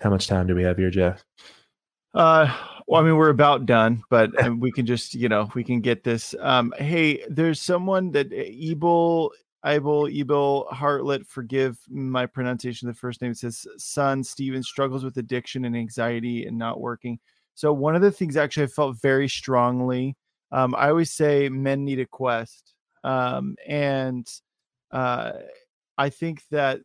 How 0.00 0.10
much 0.10 0.26
time 0.26 0.46
do 0.46 0.54
we 0.54 0.62
have 0.62 0.78
here, 0.78 0.90
Jeff? 0.90 1.24
Uh, 2.14 2.54
well, 2.86 3.02
I 3.02 3.04
mean, 3.04 3.16
we're 3.16 3.30
about 3.30 3.66
done, 3.66 4.02
but 4.10 4.38
um, 4.44 4.60
we 4.60 4.72
can 4.72 4.86
just, 4.86 5.14
you 5.14 5.28
know, 5.28 5.50
we 5.54 5.64
can 5.64 5.80
get 5.80 6.04
this. 6.04 6.34
Um, 6.40 6.72
hey, 6.78 7.24
there's 7.28 7.60
someone 7.60 8.12
that 8.12 8.32
Ebel, 8.32 9.32
Ebel, 9.64 10.08
Ebel 10.12 10.68
Hartlet, 10.72 11.26
forgive 11.26 11.78
my 11.88 12.26
pronunciation 12.26 12.88
of 12.88 12.94
the 12.94 12.98
first 12.98 13.20
name. 13.20 13.32
It 13.32 13.38
says 13.38 13.66
son 13.78 14.22
Steven 14.22 14.62
struggles 14.62 15.04
with 15.04 15.16
addiction 15.16 15.64
and 15.64 15.76
anxiety 15.76 16.46
and 16.46 16.56
not 16.58 16.80
working. 16.80 17.18
So 17.54 17.72
one 17.72 17.94
of 17.94 18.02
the 18.02 18.12
things 18.12 18.36
actually 18.36 18.64
I 18.64 18.68
felt 18.68 19.00
very 19.00 19.28
strongly. 19.28 20.16
Um, 20.50 20.74
I 20.76 20.88
always 20.88 21.10
say 21.10 21.48
men 21.48 21.84
need 21.84 22.00
a 22.00 22.06
quest, 22.06 22.74
um, 23.04 23.54
and 23.66 24.26
uh, 24.90 25.32
I 25.96 26.08
think 26.08 26.42
that 26.50 26.80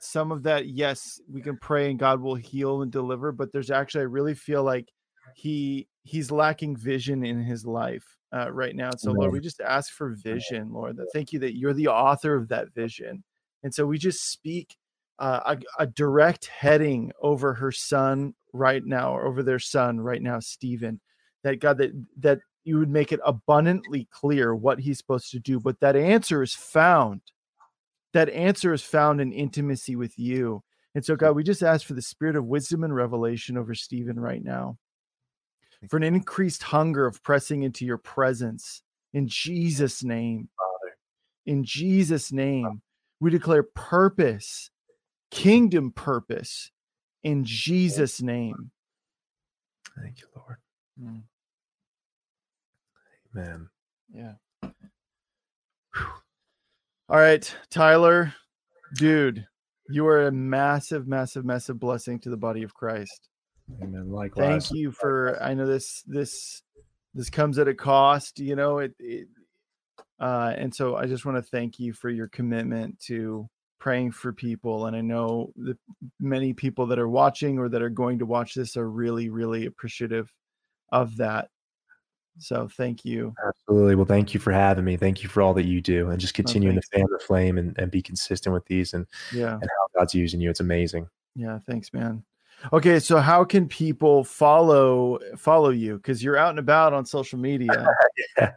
some 0.00 0.30
of 0.30 0.42
that, 0.44 0.66
yes, 0.66 1.20
we 1.30 1.40
can 1.40 1.56
pray 1.56 1.90
and 1.90 1.98
God 1.98 2.20
will 2.20 2.34
heal 2.34 2.82
and 2.82 2.92
deliver, 2.92 3.32
but 3.32 3.52
there's 3.52 3.70
actually 3.70 4.02
I 4.02 4.04
really 4.04 4.34
feel 4.34 4.62
like 4.62 4.88
he 5.34 5.88
he's 6.04 6.30
lacking 6.30 6.76
vision 6.76 7.24
in 7.24 7.42
his 7.42 7.64
life 7.64 8.04
uh, 8.34 8.52
right 8.52 8.74
now. 8.74 8.90
So 8.96 9.12
Lord, 9.12 9.32
we 9.32 9.40
just 9.40 9.60
ask 9.60 9.92
for 9.92 10.10
vision, 10.10 10.72
Lord. 10.72 10.96
That 10.96 11.08
thank 11.12 11.32
you 11.32 11.38
that 11.40 11.56
you're 11.56 11.72
the 11.72 11.88
author 11.88 12.34
of 12.34 12.48
that 12.48 12.74
vision. 12.74 13.24
And 13.62 13.72
so 13.72 13.86
we 13.86 13.98
just 13.98 14.30
speak 14.30 14.76
uh, 15.18 15.56
a, 15.78 15.82
a, 15.82 15.86
direct 15.86 16.46
heading 16.46 17.12
over 17.20 17.54
her 17.54 17.70
son 17.70 18.34
right 18.52 18.84
now, 18.84 19.14
or 19.14 19.24
over 19.24 19.42
their 19.42 19.60
son 19.60 20.00
right 20.00 20.20
now, 20.20 20.40
Stephen. 20.40 21.00
That 21.44 21.60
God, 21.60 21.78
that 21.78 21.92
that 22.18 22.40
you 22.64 22.78
would 22.78 22.90
make 22.90 23.12
it 23.12 23.20
abundantly 23.24 24.08
clear 24.10 24.54
what 24.54 24.80
he's 24.80 24.98
supposed 24.98 25.30
to 25.32 25.38
do. 25.38 25.58
But 25.58 25.80
that 25.80 25.96
answer 25.96 26.42
is 26.42 26.54
found. 26.54 27.20
That 28.12 28.28
answer 28.30 28.72
is 28.72 28.82
found 28.82 29.20
in 29.20 29.32
intimacy 29.32 29.96
with 29.96 30.18
you. 30.18 30.62
And 30.94 31.04
so, 31.04 31.16
God, 31.16 31.34
we 31.34 31.42
just 31.42 31.62
ask 31.62 31.86
for 31.86 31.94
the 31.94 32.02
spirit 32.02 32.36
of 32.36 32.44
wisdom 32.44 32.84
and 32.84 32.94
revelation 32.94 33.56
over 33.56 33.74
Stephen 33.74 34.20
right 34.20 34.44
now, 34.44 34.76
for 35.88 35.96
an 35.96 36.02
increased 36.02 36.62
hunger 36.62 37.06
of 37.06 37.22
pressing 37.22 37.62
into 37.62 37.86
your 37.86 37.98
presence 37.98 38.82
in 39.14 39.26
Jesus' 39.26 40.04
name. 40.04 40.48
Father. 40.56 40.96
In 41.46 41.64
Jesus' 41.64 42.30
name, 42.30 42.82
we 43.20 43.30
declare 43.30 43.62
purpose 43.62 44.70
kingdom 45.32 45.90
purpose 45.90 46.70
in 47.24 47.44
Jesus' 47.44 48.22
name. 48.22 48.70
Thank 49.96 50.20
you, 50.20 50.26
Lord. 50.36 50.58
Mm. 51.02 51.22
Amen. 53.34 53.68
Yeah. 54.14 54.32
Whew. 54.62 56.06
All 57.08 57.18
right, 57.18 57.54
Tyler, 57.70 58.34
dude, 58.94 59.46
you 59.88 60.06
are 60.06 60.26
a 60.26 60.32
massive, 60.32 61.06
massive, 61.06 61.44
massive 61.44 61.78
blessing 61.78 62.18
to 62.20 62.30
the 62.30 62.36
body 62.36 62.62
of 62.62 62.74
Christ. 62.74 63.28
Amen. 63.82 64.10
Likewise. 64.10 64.68
Thank 64.68 64.78
you 64.78 64.92
for. 64.92 65.42
I 65.42 65.54
know 65.54 65.66
this 65.66 66.02
this 66.06 66.62
this 67.14 67.30
comes 67.30 67.58
at 67.58 67.68
a 67.68 67.74
cost. 67.74 68.38
You 68.38 68.56
know 68.56 68.78
it. 68.78 68.94
it 68.98 69.28
uh, 70.20 70.54
and 70.56 70.74
so 70.74 70.96
I 70.96 71.06
just 71.06 71.24
want 71.24 71.36
to 71.36 71.50
thank 71.50 71.78
you 71.78 71.92
for 71.92 72.08
your 72.08 72.28
commitment 72.28 72.98
to 73.06 73.48
praying 73.82 74.12
for 74.12 74.32
people 74.32 74.86
and 74.86 74.94
i 74.94 75.00
know 75.00 75.52
that 75.56 75.76
many 76.20 76.52
people 76.52 76.86
that 76.86 77.00
are 77.00 77.08
watching 77.08 77.58
or 77.58 77.68
that 77.68 77.82
are 77.82 77.90
going 77.90 78.16
to 78.16 78.24
watch 78.24 78.54
this 78.54 78.76
are 78.76 78.88
really 78.88 79.28
really 79.28 79.66
appreciative 79.66 80.32
of 80.92 81.16
that 81.16 81.48
so 82.38 82.68
thank 82.76 83.04
you 83.04 83.34
absolutely 83.46 83.94
well 83.94 84.06
thank 84.06 84.32
you 84.32 84.40
for 84.40 84.52
having 84.52 84.84
me 84.84 84.96
thank 84.96 85.22
you 85.22 85.28
for 85.28 85.42
all 85.42 85.52
that 85.54 85.66
you 85.66 85.80
do 85.80 86.10
and 86.10 86.20
just 86.20 86.34
oh, 86.34 86.36
continuing 86.36 86.76
oh, 86.76 86.80
to 86.80 86.86
fan 86.88 87.06
the 87.10 87.18
flame 87.18 87.58
and, 87.58 87.76
and 87.78 87.90
be 87.90 88.02
consistent 88.02 88.52
with 88.52 88.64
these 88.66 88.94
and 88.94 89.06
yeah 89.32 89.54
and 89.54 89.62
how 89.62 90.00
god's 90.00 90.14
using 90.14 90.40
you 90.40 90.50
it's 90.50 90.60
amazing 90.60 91.06
yeah 91.34 91.58
thanks 91.66 91.92
man 91.92 92.22
Okay, 92.72 93.00
so 93.00 93.18
how 93.18 93.42
can 93.42 93.66
people 93.66 94.22
follow 94.22 95.18
follow 95.36 95.70
you? 95.70 95.96
Because 95.96 96.22
you're 96.22 96.36
out 96.36 96.50
and 96.50 96.58
about 96.58 96.92
on 96.92 97.04
social 97.04 97.38
media. 97.38 97.88
yeah. 98.38 98.52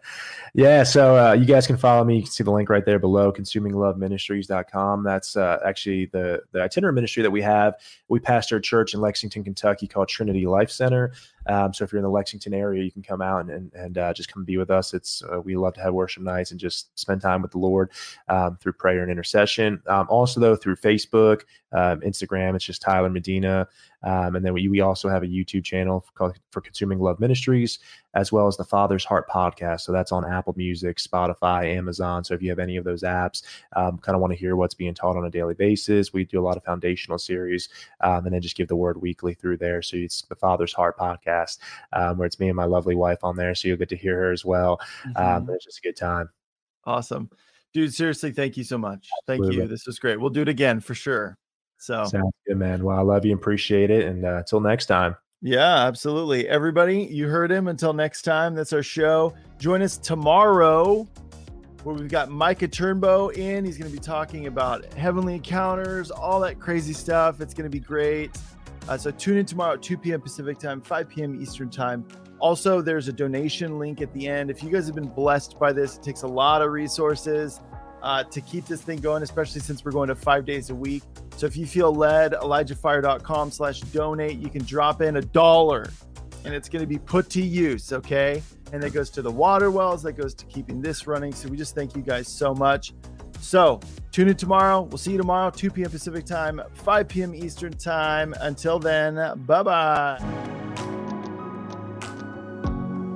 yeah, 0.53 0.83
so 0.83 1.17
uh, 1.17 1.33
you 1.33 1.45
guys 1.45 1.65
can 1.65 1.77
follow 1.77 2.03
me. 2.03 2.17
You 2.17 2.21
can 2.23 2.31
see 2.31 2.43
the 2.43 2.51
link 2.51 2.69
right 2.69 2.85
there 2.85 2.99
below, 2.99 3.31
consumingloveministries.com. 3.31 5.03
That's 5.03 5.35
uh, 5.35 5.59
actually 5.65 6.05
the 6.07 6.43
the 6.51 6.61
itinerant 6.61 6.95
ministry 6.95 7.23
that 7.23 7.31
we 7.31 7.41
have. 7.41 7.75
We 8.07 8.19
pastor 8.19 8.57
a 8.57 8.61
church 8.61 8.93
in 8.93 9.01
Lexington, 9.01 9.43
Kentucky 9.43 9.87
called 9.87 10.07
Trinity 10.07 10.45
Life 10.45 10.69
Center. 10.69 11.13
Um, 11.47 11.73
so 11.73 11.83
if 11.83 11.91
you're 11.91 11.99
in 11.99 12.03
the 12.03 12.09
Lexington 12.09 12.53
area, 12.53 12.83
you 12.83 12.91
can 12.91 13.03
come 13.03 13.21
out 13.21 13.49
and 13.49 13.71
and, 13.73 13.97
uh, 13.97 14.13
just 14.13 14.31
come 14.31 14.43
be 14.43 14.57
with 14.57 14.71
us. 14.71 14.93
It's 14.93 15.23
uh, 15.31 15.39
we 15.41 15.55
love 15.55 15.73
to 15.75 15.81
have 15.81 15.93
worship 15.93 16.23
nights 16.23 16.51
and 16.51 16.59
just 16.59 16.97
spend 16.99 17.21
time 17.21 17.41
with 17.41 17.51
the 17.51 17.59
Lord 17.59 17.91
um, 18.27 18.57
through 18.61 18.73
prayer 18.73 19.01
and 19.01 19.11
intercession. 19.11 19.81
Um, 19.87 20.07
also, 20.09 20.39
though, 20.39 20.55
through 20.55 20.77
Facebook, 20.77 21.41
um, 21.71 22.01
Instagram, 22.01 22.55
it's 22.55 22.65
just 22.65 22.81
Tyler 22.81 23.09
Medina. 23.09 23.67
Um, 24.05 24.35
and 24.35 24.45
then 24.45 24.53
we, 24.53 24.67
we 24.67 24.81
also 24.81 25.09
have 25.09 25.23
a 25.23 25.27
YouTube 25.27 25.63
channel 25.63 26.05
called 26.13 26.39
for 26.51 26.61
Consuming 26.61 26.99
Love 26.99 27.19
Ministries, 27.19 27.79
as 28.13 28.31
well 28.31 28.47
as 28.47 28.55
the 28.55 28.63
Father's 28.63 29.03
Heart 29.03 29.27
podcast. 29.27 29.81
So 29.81 29.91
that's 29.91 30.11
on 30.11 30.23
Apple 30.31 30.53
Music, 30.55 30.97
Spotify, 30.97 31.75
Amazon. 31.75 32.23
So 32.23 32.33
if 32.33 32.41
you 32.41 32.49
have 32.49 32.59
any 32.59 32.77
of 32.77 32.85
those 32.85 33.01
apps, 33.01 33.41
um, 33.75 33.97
kind 33.97 34.15
of 34.15 34.21
want 34.21 34.31
to 34.31 34.39
hear 34.39 34.55
what's 34.55 34.75
being 34.75 34.93
taught 34.93 35.17
on 35.17 35.25
a 35.25 35.29
daily 35.29 35.55
basis, 35.55 36.13
we 36.13 36.23
do 36.23 36.39
a 36.39 36.45
lot 36.45 36.55
of 36.55 36.63
foundational 36.63 37.17
series 37.17 37.67
um, 38.01 38.25
and 38.25 38.33
then 38.33 38.41
just 38.41 38.55
give 38.55 38.67
the 38.67 38.75
word 38.75 39.01
weekly 39.01 39.33
through 39.33 39.57
there. 39.57 39.81
So 39.81 39.97
it's 39.97 40.21
the 40.23 40.35
Father's 40.35 40.73
Heart 40.73 40.97
podcast, 40.97 41.57
um, 41.93 42.17
where 42.17 42.27
it's 42.27 42.39
me 42.39 42.47
and 42.47 42.55
my 42.55 42.65
lovely 42.65 42.95
wife 42.95 43.23
on 43.23 43.35
there. 43.35 43.55
So 43.55 43.67
you'll 43.67 43.77
get 43.77 43.89
to 43.89 43.97
hear 43.97 44.15
her 44.17 44.31
as 44.31 44.45
well. 44.45 44.79
Um, 45.15 45.43
mm-hmm. 45.43 45.53
it's 45.53 45.65
just 45.65 45.79
a 45.79 45.81
good 45.81 45.97
time. 45.97 46.29
Awesome. 46.85 47.29
Dude, 47.73 47.93
seriously, 47.93 48.31
thank 48.31 48.55
you 48.55 48.63
so 48.63 48.77
much. 48.77 49.09
Thank 49.27 49.51
you. 49.51 49.67
This 49.67 49.85
was 49.85 49.99
great. 49.99 50.19
We'll 50.19 50.29
do 50.29 50.41
it 50.41 50.47
again 50.47 50.79
for 50.79 50.93
sure. 50.93 51.37
So 51.77 52.05
sounds 52.05 52.33
good, 52.47 52.57
man. 52.57 52.83
Well, 52.83 52.97
I 52.97 53.01
love 53.01 53.25
you, 53.25 53.33
appreciate 53.33 53.91
it, 53.91 54.05
and 54.05 54.25
uh, 54.25 54.37
until 54.37 54.59
next 54.59 54.87
time. 54.87 55.15
Yeah, 55.41 55.85
absolutely. 55.85 56.47
Everybody, 56.47 57.03
you 57.03 57.27
heard 57.27 57.51
him. 57.51 57.67
Until 57.67 57.93
next 57.93 58.23
time, 58.23 58.55
that's 58.55 58.73
our 58.73 58.81
show. 58.81 59.35
Join 59.59 59.81
us 59.81 59.97
tomorrow 59.97 61.07
where 61.83 61.93
we've 61.93 62.09
got 62.09 62.31
Micah 62.31 62.67
Turnbow 62.67 63.31
in. 63.37 63.63
He's 63.63 63.77
going 63.77 63.91
to 63.91 63.95
be 63.95 64.01
talking 64.01 64.47
about 64.47 64.91
heavenly 64.93 65.35
encounters, 65.35 66.09
all 66.09 66.39
that 66.39 66.59
crazy 66.59 66.93
stuff. 66.93 67.41
It's 67.41 67.53
going 67.53 67.69
to 67.69 67.69
be 67.69 67.79
great. 67.79 68.35
Uh, 68.89 68.97
so 68.97 69.11
tune 69.11 69.37
in 69.37 69.45
tomorrow 69.45 69.73
at 69.73 69.83
2 69.83 69.97
p.m. 69.97 70.19
Pacific 70.19 70.57
time, 70.57 70.81
5 70.81 71.09
p.m. 71.09 71.39
Eastern 71.39 71.69
time. 71.69 72.03
Also, 72.39 72.81
there's 72.81 73.07
a 73.07 73.13
donation 73.13 73.77
link 73.77 74.01
at 74.01 74.11
the 74.13 74.27
end. 74.27 74.49
If 74.49 74.63
you 74.63 74.71
guys 74.71 74.87
have 74.87 74.95
been 74.95 75.09
blessed 75.09 75.59
by 75.59 75.73
this, 75.73 75.97
it 75.97 76.03
takes 76.03 76.23
a 76.23 76.27
lot 76.27 76.63
of 76.63 76.71
resources 76.71 77.61
uh, 78.01 78.23
to 78.23 78.41
keep 78.41 78.65
this 78.65 78.81
thing 78.81 78.99
going, 78.99 79.23
especially 79.23 79.61
since 79.61 79.83
we're 79.83 79.91
going 79.91 80.09
to 80.09 80.15
five 80.15 80.45
days 80.45 80.69
a 80.69 80.75
week. 80.75 81.03
So 81.37 81.45
if 81.45 81.57
you 81.57 81.65
feel 81.65 81.93
led, 81.93 82.33
ElijahFire.com 82.33 83.51
slash 83.51 83.81
donate, 83.81 84.37
you 84.37 84.49
can 84.49 84.63
drop 84.63 85.01
in 85.01 85.17
a 85.17 85.21
dollar 85.21 85.89
and 86.45 86.53
it's 86.53 86.69
going 86.69 86.81
to 86.81 86.87
be 86.87 86.99
put 86.99 87.29
to 87.31 87.41
use. 87.41 87.91
Okay. 87.91 88.41
And 88.71 88.81
that 88.81 88.93
goes 88.93 89.09
to 89.11 89.21
the 89.21 89.31
water 89.31 89.71
wells, 89.71 90.03
that 90.03 90.13
goes 90.13 90.33
to 90.35 90.45
keeping 90.45 90.81
this 90.81 91.07
running. 91.07 91.33
So 91.33 91.49
we 91.49 91.57
just 91.57 91.75
thank 91.75 91.95
you 91.95 92.01
guys 92.01 92.27
so 92.27 92.53
much. 92.53 92.93
So 93.39 93.79
tune 94.11 94.29
in 94.29 94.37
tomorrow. 94.37 94.81
We'll 94.81 94.97
see 94.97 95.11
you 95.11 95.17
tomorrow, 95.17 95.49
2 95.49 95.69
p.m. 95.69 95.91
Pacific 95.91 96.25
time, 96.25 96.61
5 96.73 97.07
p.m. 97.07 97.35
Eastern 97.35 97.73
time. 97.73 98.33
Until 98.39 98.79
then, 98.79 99.15
bye 99.45 99.63
bye. 99.63 100.64